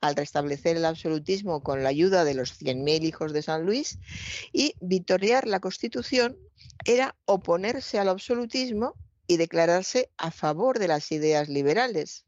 al 0.00 0.16
restablecer 0.16 0.76
el 0.76 0.84
absolutismo 0.84 1.62
con 1.62 1.82
la 1.82 1.88
ayuda 1.88 2.24
de 2.24 2.34
los 2.34 2.60
100.000 2.60 3.04
hijos 3.04 3.32
de 3.32 3.42
San 3.42 3.66
Luis, 3.66 3.98
y 4.52 4.74
victoriar 4.80 5.46
la 5.46 5.60
Constitución 5.60 6.36
era 6.84 7.16
oponerse 7.24 7.98
al 7.98 8.08
absolutismo 8.08 8.94
y 9.26 9.36
declararse 9.36 10.10
a 10.16 10.30
favor 10.30 10.78
de 10.78 10.88
las 10.88 11.10
ideas 11.12 11.48
liberales. 11.48 12.24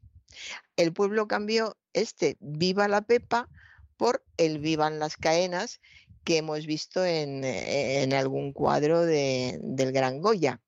El 0.75 0.93
pueblo 0.93 1.27
cambió 1.27 1.77
este 1.93 2.37
viva 2.39 2.87
la 2.87 3.01
pepa 3.01 3.49
por 3.97 4.23
el 4.37 4.59
vivan 4.59 4.99
las 4.99 5.15
caenas 5.15 5.79
que 6.23 6.37
hemos 6.37 6.65
visto 6.65 7.03
en, 7.05 8.13
algún 8.13 8.53
cuadro 8.53 9.05
del 9.05 9.91
Gran 9.91 10.21
Goya. 10.21 10.61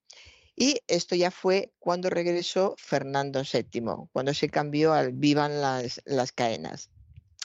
Y 0.56 0.80
esto 0.88 1.16
ya 1.16 1.32
fue 1.32 1.74
cuando 1.80 2.10
regresó 2.10 2.76
Fernando 2.78 3.42
VII, 3.42 4.10
cuando 4.12 4.34
se 4.34 4.50
cambió 4.50 4.94
al 4.94 5.12
vivan 5.12 5.62
las, 5.62 6.02
las 6.06 6.32
caenas. 6.32 6.90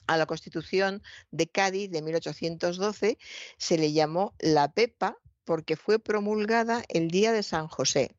A 0.07 0.17
la 0.17 0.27
Constitución 0.27 1.03
de 1.31 1.49
Cádiz 1.49 1.91
de 1.91 2.03
1812 2.03 3.19
se 3.57 3.79
le 3.79 3.93
llamó 3.93 4.35
la 4.39 4.73
Pepa 4.73 5.17
porque 5.45 5.77
fue 5.77 5.99
promulgada 5.99 6.85
el 6.89 7.09
día 7.09 7.33
de 7.33 7.43
San 7.43 7.69
José. 7.69 8.15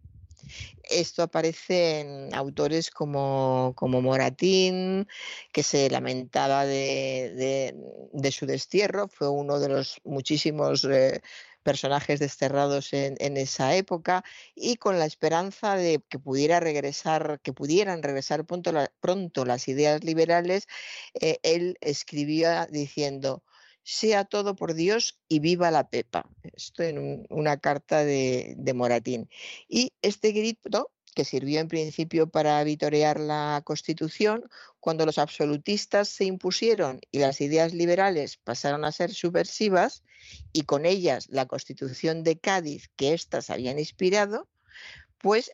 Esto 0.90 1.24
aparece 1.24 2.02
en 2.02 2.34
autores 2.34 2.90
como, 2.92 3.74
como 3.76 4.02
Moratín, 4.02 5.08
que 5.54 5.64
se 5.64 5.90
lamentaba 5.90 6.66
de, 6.66 7.74
de, 8.12 8.32
su 8.32 8.46
destierro, 8.46 9.08
fue 9.08 9.30
uno 9.30 9.60
de 9.60 9.70
los 9.70 10.02
muchísimos 10.04 10.84
eh, 10.86 11.22
personajes 11.64 12.20
desterrados 12.20 12.94
en, 12.94 13.38
esa 13.38 13.76
época 13.76 14.24
y 14.56 14.78
con 14.78 14.98
la 14.98 15.06
esperanza 15.06 15.76
de 15.76 16.02
que 16.10 16.20
pudiera 16.20 16.60
regresar, 16.60 17.40
que 17.44 17.54
pudieran 17.54 18.02
regresar 18.02 18.46
pronto, 18.46 18.72
pronto 19.00 19.46
las 19.46 19.68
ideas 19.68 20.04
liberales, 20.04 20.68
eh, 21.22 21.40
él 21.44 21.78
escribía 21.82 22.68
diciendo 22.72 23.44
sea 23.90 24.24
todo 24.24 24.56
por 24.56 24.76
Dios 24.76 25.18
y 25.28 25.40
viva 25.40 25.72
la 25.72 25.90
Pepa. 25.90 26.30
Esto 26.56 26.84
en 26.84 27.26
una 27.32 27.58
carta 27.58 28.06
de, 28.06 28.56
Moratín. 28.76 29.30
Y 29.68 29.94
este 30.04 30.32
grito 30.32 30.92
que 31.16 31.26
sirvió 31.26 31.60
en 31.60 31.68
principio 31.68 32.30
para 32.30 32.64
vitorear 32.64 33.20
la 33.20 33.64
Constitución, 33.66 34.48
cuando 34.80 35.08
los 35.08 35.18
absolutistas 35.18 36.08
se 36.08 36.26
impusieron 36.26 37.02
y 37.12 37.18
las 37.18 37.42
ideas 37.42 37.74
liberales 37.74 38.38
pasaron 38.38 38.86
a 38.86 38.92
ser 38.92 39.12
subversivas, 39.12 40.04
y 40.54 40.62
con 40.64 40.86
ellas 40.86 41.26
la 41.32 41.48
Constitución 41.48 42.24
de 42.24 42.38
Cádiz 42.38 42.92
que 42.96 43.14
éstas 43.14 43.50
habían 43.50 43.80
inspirado, 43.80 44.48
pues 45.18 45.52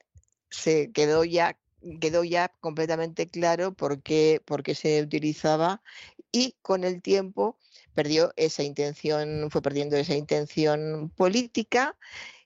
se 0.50 0.92
quedó 0.92 1.24
ya 1.24 1.58
quedó 2.00 2.24
ya 2.24 2.50
completamente 2.60 3.28
claro 3.28 3.74
por 3.74 4.02
qué, 4.02 4.42
por 4.46 4.64
qué 4.64 4.76
se 4.76 5.02
utilizaba 5.02 5.82
y 6.36 6.58
con 6.62 6.84
el 6.84 7.02
tiempo 7.02 7.58
perdió 7.94 8.34
esa 8.36 8.62
intención, 8.62 9.50
fue 9.50 9.62
perdiendo 9.62 9.96
esa 9.96 10.16
intención 10.16 11.10
política 11.16 11.98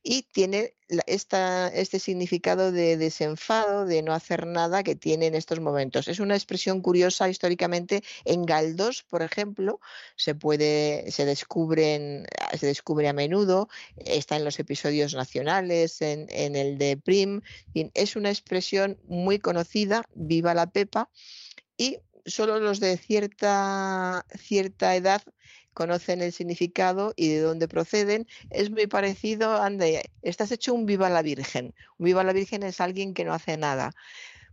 y 0.03 0.27
tiene 0.31 0.75
esta, 1.07 1.69
este 1.69 1.97
significado 1.97 2.71
de 2.71 2.97
desenfado, 2.97 3.87
de 3.87 4.03
no 4.03 4.13
hacer 4.13 4.45
nada 4.45 4.83
que 4.83 4.93
tiene 4.93 5.25
en 5.25 5.33
estos 5.33 5.59
momentos. 5.59 6.07
Es 6.07 6.19
una 6.19 6.35
expresión 6.35 6.81
curiosa 6.81 7.29
históricamente. 7.29 8.03
En 8.25 8.45
Galdós, 8.45 9.01
por 9.01 9.23
ejemplo, 9.23 9.79
se 10.15 10.35
puede, 10.35 11.09
se 11.09 11.25
descubren, 11.25 12.27
se 12.59 12.67
descubre 12.67 13.07
a 13.07 13.13
menudo, 13.13 13.69
está 13.97 14.35
en 14.35 14.45
los 14.45 14.59
episodios 14.59 15.15
nacionales, 15.15 15.99
en, 16.03 16.27
en 16.29 16.55
el 16.55 16.77
de 16.77 16.95
Prim. 16.95 17.41
Es 17.73 18.15
una 18.15 18.29
expresión 18.29 18.99
muy 19.07 19.39
conocida, 19.39 20.05
viva 20.13 20.53
la 20.53 20.69
Pepa, 20.69 21.09
y 21.79 22.01
solo 22.25 22.59
los 22.59 22.79
de 22.79 22.97
cierta, 22.97 24.25
cierta 24.37 24.95
edad 24.95 25.21
conocen 25.73 26.21
el 26.21 26.33
significado 26.33 27.13
y 27.15 27.29
de 27.29 27.39
dónde 27.39 27.67
proceden, 27.67 28.27
es 28.49 28.69
muy 28.69 28.87
parecido, 28.87 29.61
ande, 29.61 30.09
estás 30.21 30.51
hecho 30.51 30.73
un 30.73 30.85
viva 30.85 31.09
la 31.09 31.21
Virgen. 31.21 31.73
Un 31.97 32.05
viva 32.05 32.23
la 32.23 32.33
Virgen 32.33 32.63
es 32.63 32.81
alguien 32.81 33.13
que 33.13 33.23
no 33.23 33.33
hace 33.33 33.57
nada 33.57 33.93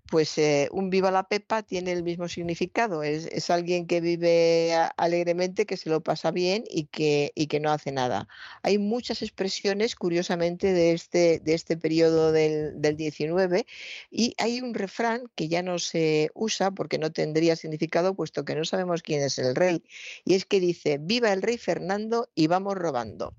pues 0.08 0.38
eh, 0.38 0.68
un 0.72 0.90
viva 0.90 1.10
la 1.10 1.28
pepa 1.28 1.62
tiene 1.62 1.92
el 1.92 2.02
mismo 2.02 2.28
significado. 2.28 3.02
Es, 3.02 3.50
alguien 3.50 3.86
que 3.86 4.00
vive 4.00 4.74
alegremente, 4.96 5.66
que 5.66 5.76
se 5.76 5.90
lo 5.90 6.02
pasa 6.02 6.30
bien 6.30 6.64
y 6.68 6.84
que, 6.86 7.32
y 7.34 7.46
que 7.46 7.60
no 7.60 7.70
hace 7.70 7.92
nada. 7.92 8.28
Hay 8.62 8.78
muchas 8.78 9.22
expresiones, 9.22 9.94
curiosamente, 9.96 10.72
de 10.72 10.92
este, 10.92 11.40
de 11.40 11.54
este 11.54 11.76
periodo 11.76 12.32
del, 12.32 12.80
del 12.80 12.96
19 12.96 13.66
y 14.10 14.34
hay 14.38 14.60
un 14.60 14.74
refrán 14.74 15.24
que 15.34 15.48
ya 15.48 15.62
no 15.62 15.78
se 15.78 16.30
usa 16.34 16.70
porque 16.70 16.98
no 16.98 17.12
tendría 17.12 17.56
significado 17.56 18.14
puesto 18.14 18.44
que 18.44 18.54
no 18.54 18.64
sabemos 18.64 19.02
quién 19.02 19.22
es 19.22 19.38
el 19.38 19.54
rey. 19.54 19.84
Y 20.24 20.34
es 20.34 20.44
que 20.46 20.60
dice, 20.60 20.98
viva 21.00 21.32
el 21.32 21.42
rey 21.42 21.58
Fernando 21.58 22.28
y 22.34 22.46
vamos 22.48 22.74
robando 22.76 23.34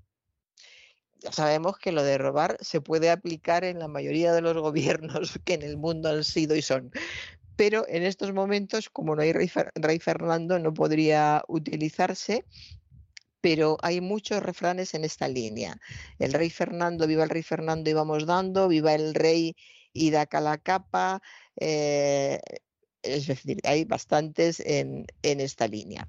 sabemos 1.30 1.78
que 1.78 1.92
lo 1.92 2.02
de 2.02 2.18
robar 2.18 2.56
se 2.60 2.80
puede 2.80 3.10
aplicar 3.10 3.64
en 3.64 3.78
la 3.78 3.88
mayoría 3.88 4.32
de 4.32 4.40
los 4.40 4.56
gobiernos 4.56 5.38
que 5.44 5.54
en 5.54 5.62
el 5.62 5.76
mundo 5.76 6.08
han 6.08 6.24
sido 6.24 6.56
y 6.56 6.62
son. 6.62 6.90
Pero 7.56 7.84
en 7.88 8.04
estos 8.04 8.32
momentos, 8.32 8.88
como 8.88 9.16
no 9.16 9.22
hay 9.22 9.32
rey, 9.32 9.98
Fernando, 9.98 10.58
no 10.58 10.72
podría 10.72 11.42
utilizarse 11.48 12.44
pero 13.40 13.78
hay 13.82 14.00
muchos 14.00 14.42
refranes 14.42 14.94
en 14.94 15.04
esta 15.04 15.28
línea. 15.28 15.80
El 16.18 16.32
rey 16.32 16.50
Fernando, 16.50 17.06
viva 17.06 17.22
el 17.22 17.30
rey 17.30 17.44
Fernando 17.44 17.88
y 17.88 17.92
vamos 17.92 18.26
dando, 18.26 18.66
viva 18.66 18.94
el 18.94 19.14
rey 19.14 19.54
y 19.92 20.10
da 20.10 20.26
la 20.40 20.58
capa. 20.58 21.22
Eh, 21.56 22.40
es 23.02 23.28
decir, 23.28 23.58
hay 23.62 23.84
bastantes 23.84 24.58
en, 24.58 25.06
esta 25.22 25.68
línea. 25.68 26.08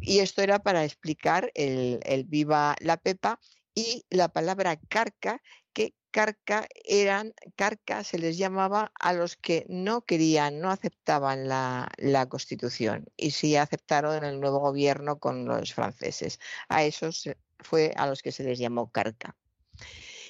Y 0.00 0.18
esto 0.18 0.42
era 0.42 0.58
para 0.58 0.84
explicar 0.84 1.52
el, 1.54 2.00
el 2.02 2.24
viva 2.24 2.74
la 2.80 2.96
Pepa 2.96 3.38
y 3.76 4.06
la 4.10 4.28
palabra 4.28 4.80
carca, 4.88 5.42
que 5.74 5.94
carca 6.10 6.66
eran, 6.86 7.34
carca 7.56 8.02
se 8.02 8.18
les 8.18 8.38
llamaba 8.38 8.90
a 8.98 9.12
los 9.12 9.36
que 9.36 9.66
no 9.68 10.00
querían, 10.00 10.60
no 10.60 10.70
aceptaban 10.70 11.46
la, 11.46 12.26
Constitución 12.30 13.04
y 13.16 13.32
sí 13.32 13.54
aceptaron 13.54 14.24
el 14.24 14.40
nuevo 14.40 14.58
gobierno 14.60 15.18
con 15.18 15.44
los 15.44 15.74
franceses. 15.74 16.40
A 16.68 16.84
esos 16.84 17.28
fue 17.60 17.92
a 17.96 18.06
los 18.06 18.22
que 18.22 18.32
se 18.32 18.44
les 18.44 18.58
llamó 18.58 18.90
carca. 18.90 19.36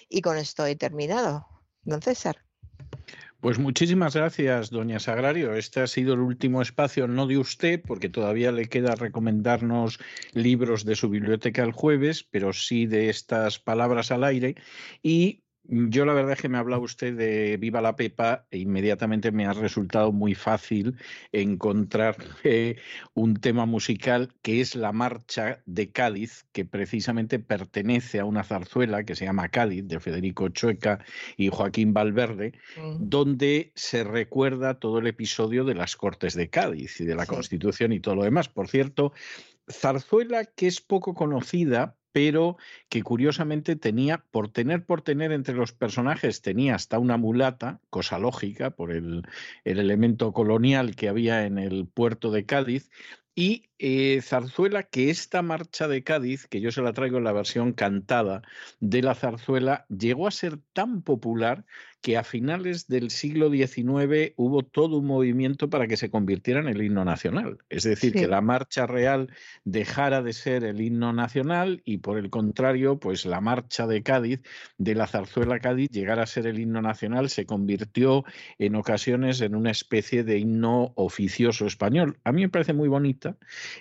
Y 0.09 0.23
con 0.23 0.37
esto 0.37 0.67
he 0.67 0.75
terminado, 0.75 1.47
don 1.85 2.03
César. 2.03 2.46
Pues 3.47 3.61
muchísimas 3.61 4.17
gracias, 4.17 4.71
doña 4.71 4.99
Sagrario. 4.99 5.55
Este 5.55 5.79
ha 5.79 5.87
sido 5.87 6.15
el 6.15 6.19
último 6.19 6.63
espacio, 6.63 7.07
no 7.07 7.29
de 7.29 7.39
usted, 7.39 7.81
porque 7.81 8.09
todavía 8.09 8.51
le 8.51 8.65
queda 8.65 8.97
recomendarnos 8.97 10.01
libros 10.33 10.85
de 10.85 10.97
su 10.97 11.09
biblioteca 11.09 11.63
el 11.63 11.71
jueves, 11.71 12.25
pero 12.25 12.53
sí 12.53 12.87
de 12.87 13.09
estas 13.09 13.61
palabras 13.61 14.11
al 14.11 14.25
aire. 14.25 14.57
Y 15.01 15.45
yo 15.69 16.05
la 16.05 16.13
verdad 16.13 16.33
es 16.33 16.41
que 16.41 16.49
me 16.49 16.57
ha 16.57 16.61
hablado 16.61 16.83
usted 16.83 17.17
de 17.17 17.57
Viva 17.57 17.81
la 17.81 17.97
Pepa 17.97 18.47
e 18.51 18.59
inmediatamente 18.59 19.33
me 19.33 19.47
ha 19.47 19.53
resultado 19.53 20.13
muy 20.13 20.35
fácil 20.35 20.97
encontrar 21.33 22.17
eh, 22.45 22.77
un 23.15 23.37
tema 23.37 23.67
musical 23.67 24.33
que 24.43 24.61
es 24.61 24.75
la 24.75 24.93
Marcha 24.93 25.63
de 25.67 25.91
Cádiz, 25.91 26.47
que 26.53 26.65
precisamente 26.65 27.39
pertenece 27.39 28.21
a 28.21 28.25
una 28.25 28.45
zarzuela 28.45 29.05
que 29.05 29.17
se 29.17 29.25
llama 29.25 29.49
Cádiz, 29.49 29.87
de 29.87 30.01
Federico 30.01 30.49
Chueca 30.49 31.05
y 31.37 31.49
Joaquín 31.49 31.93
Valverde, 31.93 32.53
donde 32.99 33.73
se 33.75 34.05
recuerda 34.05 34.79
todo 34.79 34.99
el 34.99 35.07
episodio 35.07 35.65
de 35.65 35.75
las 35.75 35.97
Cortes 35.97 36.35
de 36.35 36.49
Cádiz 36.49 37.01
y 37.01 37.05
de 37.05 37.15
la 37.15 37.27
Constitución 37.27 37.93
y 37.93 38.01
todo 38.01 38.17
lo 38.17 38.25
demás. 38.25 38.49
Por 38.49 38.69
cierto, 38.69 39.13
zarzuela 39.71 40.45
que 40.45 40.67
es 40.67 40.81
poco 40.81 41.15
conocida 41.15 41.96
pero 42.17 42.57
que 42.89 43.03
curiosamente 43.03 43.77
tenía, 43.77 44.25
por 44.31 44.49
tener 44.49 44.87
por 44.87 45.03
tener 45.03 45.33
entre 45.33 45.55
los 45.55 45.73
personajes, 45.73 46.41
tenía 46.41 46.75
hasta 46.75 46.99
una 46.99 47.19
mulata, 47.19 47.83
cosa 47.91 48.19
lógica 48.19 48.71
por 48.71 48.91
el, 48.91 49.29
el 49.65 49.79
elemento 49.79 50.33
colonial 50.33 50.97
que 50.97 51.11
había 51.11 51.45
en 51.45 51.59
el 51.59 51.87
puerto 51.87 52.31
de 52.31 52.47
Cádiz, 52.47 52.89
y 53.35 53.65
eh, 53.79 54.21
zarzuela, 54.23 54.83
que 54.85 55.11
esta 55.11 55.43
marcha 55.43 55.89
de 55.89 56.03
Cádiz, 56.03 56.47
que 56.47 56.61
yo 56.61 56.71
se 56.71 56.83
la 56.83 56.93
traigo 56.93 57.19
en 57.19 57.25
la 57.25 57.33
versión 57.33 57.73
cantada 57.73 58.43
de 58.81 59.03
la 59.03 59.15
zarzuela, 59.15 59.87
llegó 59.89 60.27
a 60.27 60.31
ser 60.31 60.59
tan 60.73 61.03
popular 61.03 61.65
que 62.07 62.17
a 62.17 62.23
finales 62.23 62.87
del 62.87 63.11
siglo 63.11 63.51
XIX 63.51 64.33
hubo 64.37 64.63
todo 64.63 64.99
un 64.99 65.07
movimiento 65.07 65.69
para 65.69 65.89
que 65.89 65.97
se 65.97 66.09
convirtiera 66.09 66.61
en 66.61 66.69
el 66.69 66.81
himno 66.81 67.05
nacional. 67.05 67.59
Es 67.69 67.83
decir, 67.83 68.13
que 68.13 68.29
la 68.29 68.41
marcha 68.41 68.87
real 68.87 69.33
dejara 69.65 70.23
de 70.23 70.33
ser 70.33 70.63
el 70.63 70.81
himno 70.81 71.13
nacional 71.13 71.83
y 71.85 71.99
por 71.99 72.19
el 72.19 72.31
contrario, 72.31 73.01
pues 73.01 73.27
la 73.27 73.41
marcha 73.41 73.89
de 73.89 74.05
Cádiz, 74.05 74.41
de 74.79 74.95
la 74.95 75.09
zarzuela 75.09 75.59
Cádiz, 75.59 75.91
llegara 75.91 76.23
a 76.23 76.27
ser 76.27 76.47
el 76.47 76.61
himno 76.61 76.81
nacional, 76.81 77.29
se 77.29 77.45
convirtió 77.45 78.25
en 78.59 78.77
ocasiones 78.77 79.41
en 79.41 79.57
una 79.57 79.73
especie 79.73 80.23
de 80.23 80.39
himno 80.39 80.93
oficioso 80.95 81.67
español. 81.67 82.21
A 82.23 82.31
mí 82.31 82.43
me 82.43 82.49
parece 82.49 82.73
muy 82.73 82.89
bonita 82.89 83.37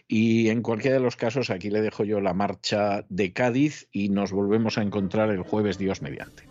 y 0.08 0.50
en 0.50 0.62
cualquiera 0.62 0.98
de 0.98 1.04
los 1.04 1.16
casos 1.16 1.50
aquí 1.50 1.70
le 1.70 1.82
dejo 1.82 2.04
yo 2.04 2.22
la 2.22 2.34
marcha 2.34 3.06
de 3.10 3.34
Cádiz 3.34 3.88
y 3.92 4.10
nos 4.10 4.32
volvemos 4.32 4.78
a 4.78 4.82
encontrar 4.82 5.30
el 5.30 5.42
jueves 5.42 5.78
Dios 5.78 6.02
mediante. 6.02 6.44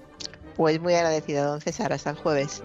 Pues 0.56 0.80
muy 0.80 0.94
agradecida, 0.94 1.46
don 1.46 1.60
César. 1.60 1.92
Hasta 1.92 2.10
el 2.10 2.16
jueves. 2.16 2.62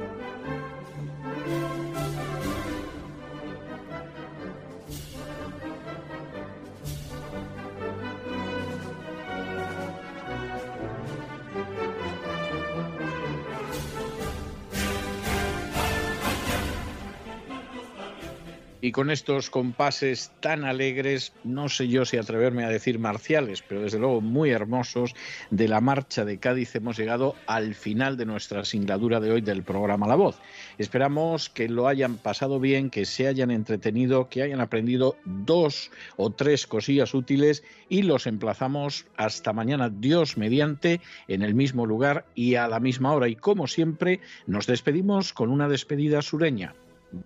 Y 18.82 18.94
con 18.94 19.12
estos 19.12 19.50
compases 19.50 20.32
tan 20.40 20.64
alegres, 20.64 21.34
no 21.44 21.68
sé 21.68 21.90
yo 21.90 22.06
si 22.06 22.16
atreverme 22.16 22.64
a 22.64 22.70
decir 22.70 22.98
marciales, 22.98 23.62
pero 23.62 23.82
desde 23.82 24.00
luego 24.00 24.22
muy 24.22 24.52
hermosos, 24.52 25.16
de 25.52 25.68
la 25.68 25.82
marcha 25.82 26.24
de 26.24 26.40
Cádiz 26.40 26.76
hemos 26.76 26.98
llegado 26.98 27.36
al 27.46 27.76
final 27.76 28.16
de 28.16 28.26
nuestra 28.26 28.64
singladura 28.64 29.20
de 29.20 29.32
hoy 29.32 29.42
del 29.42 29.64
programa 29.64 30.08
La 30.08 30.16
Voz. 30.16 30.40
Esperamos 30.78 31.50
que 31.50 31.68
lo 31.68 31.90
hayan 31.90 32.16
pasado 32.16 32.62
bien, 32.62 32.90
que 32.90 33.06
se 33.06 33.28
hayan 33.28 33.52
entretenido, 33.52 34.30
que 34.30 34.44
hayan 34.44 34.62
aprendido 34.62 35.18
dos 35.26 35.92
o 36.16 36.30
tres 36.30 36.66
cosillas 36.66 37.14
útiles 37.14 37.64
y 37.90 38.04
los 38.04 38.28
emplazamos 38.28 39.08
hasta 39.18 39.52
mañana, 39.52 39.90
Dios 39.90 40.38
mediante, 40.38 41.02
en 41.28 41.42
el 41.42 41.54
mismo 41.54 41.86
lugar 41.86 42.26
y 42.34 42.56
a 42.56 42.70
la 42.70 42.80
misma 42.80 43.12
hora. 43.12 43.28
Y 43.28 43.36
como 43.36 43.68
siempre, 43.68 44.22
nos 44.48 44.68
despedimos 44.68 45.34
con 45.34 45.50
una 45.50 45.68
despedida 45.68 46.22
sureña. 46.22 46.76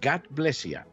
God 0.01 0.21
bless 0.31 0.63
you. 0.63 0.92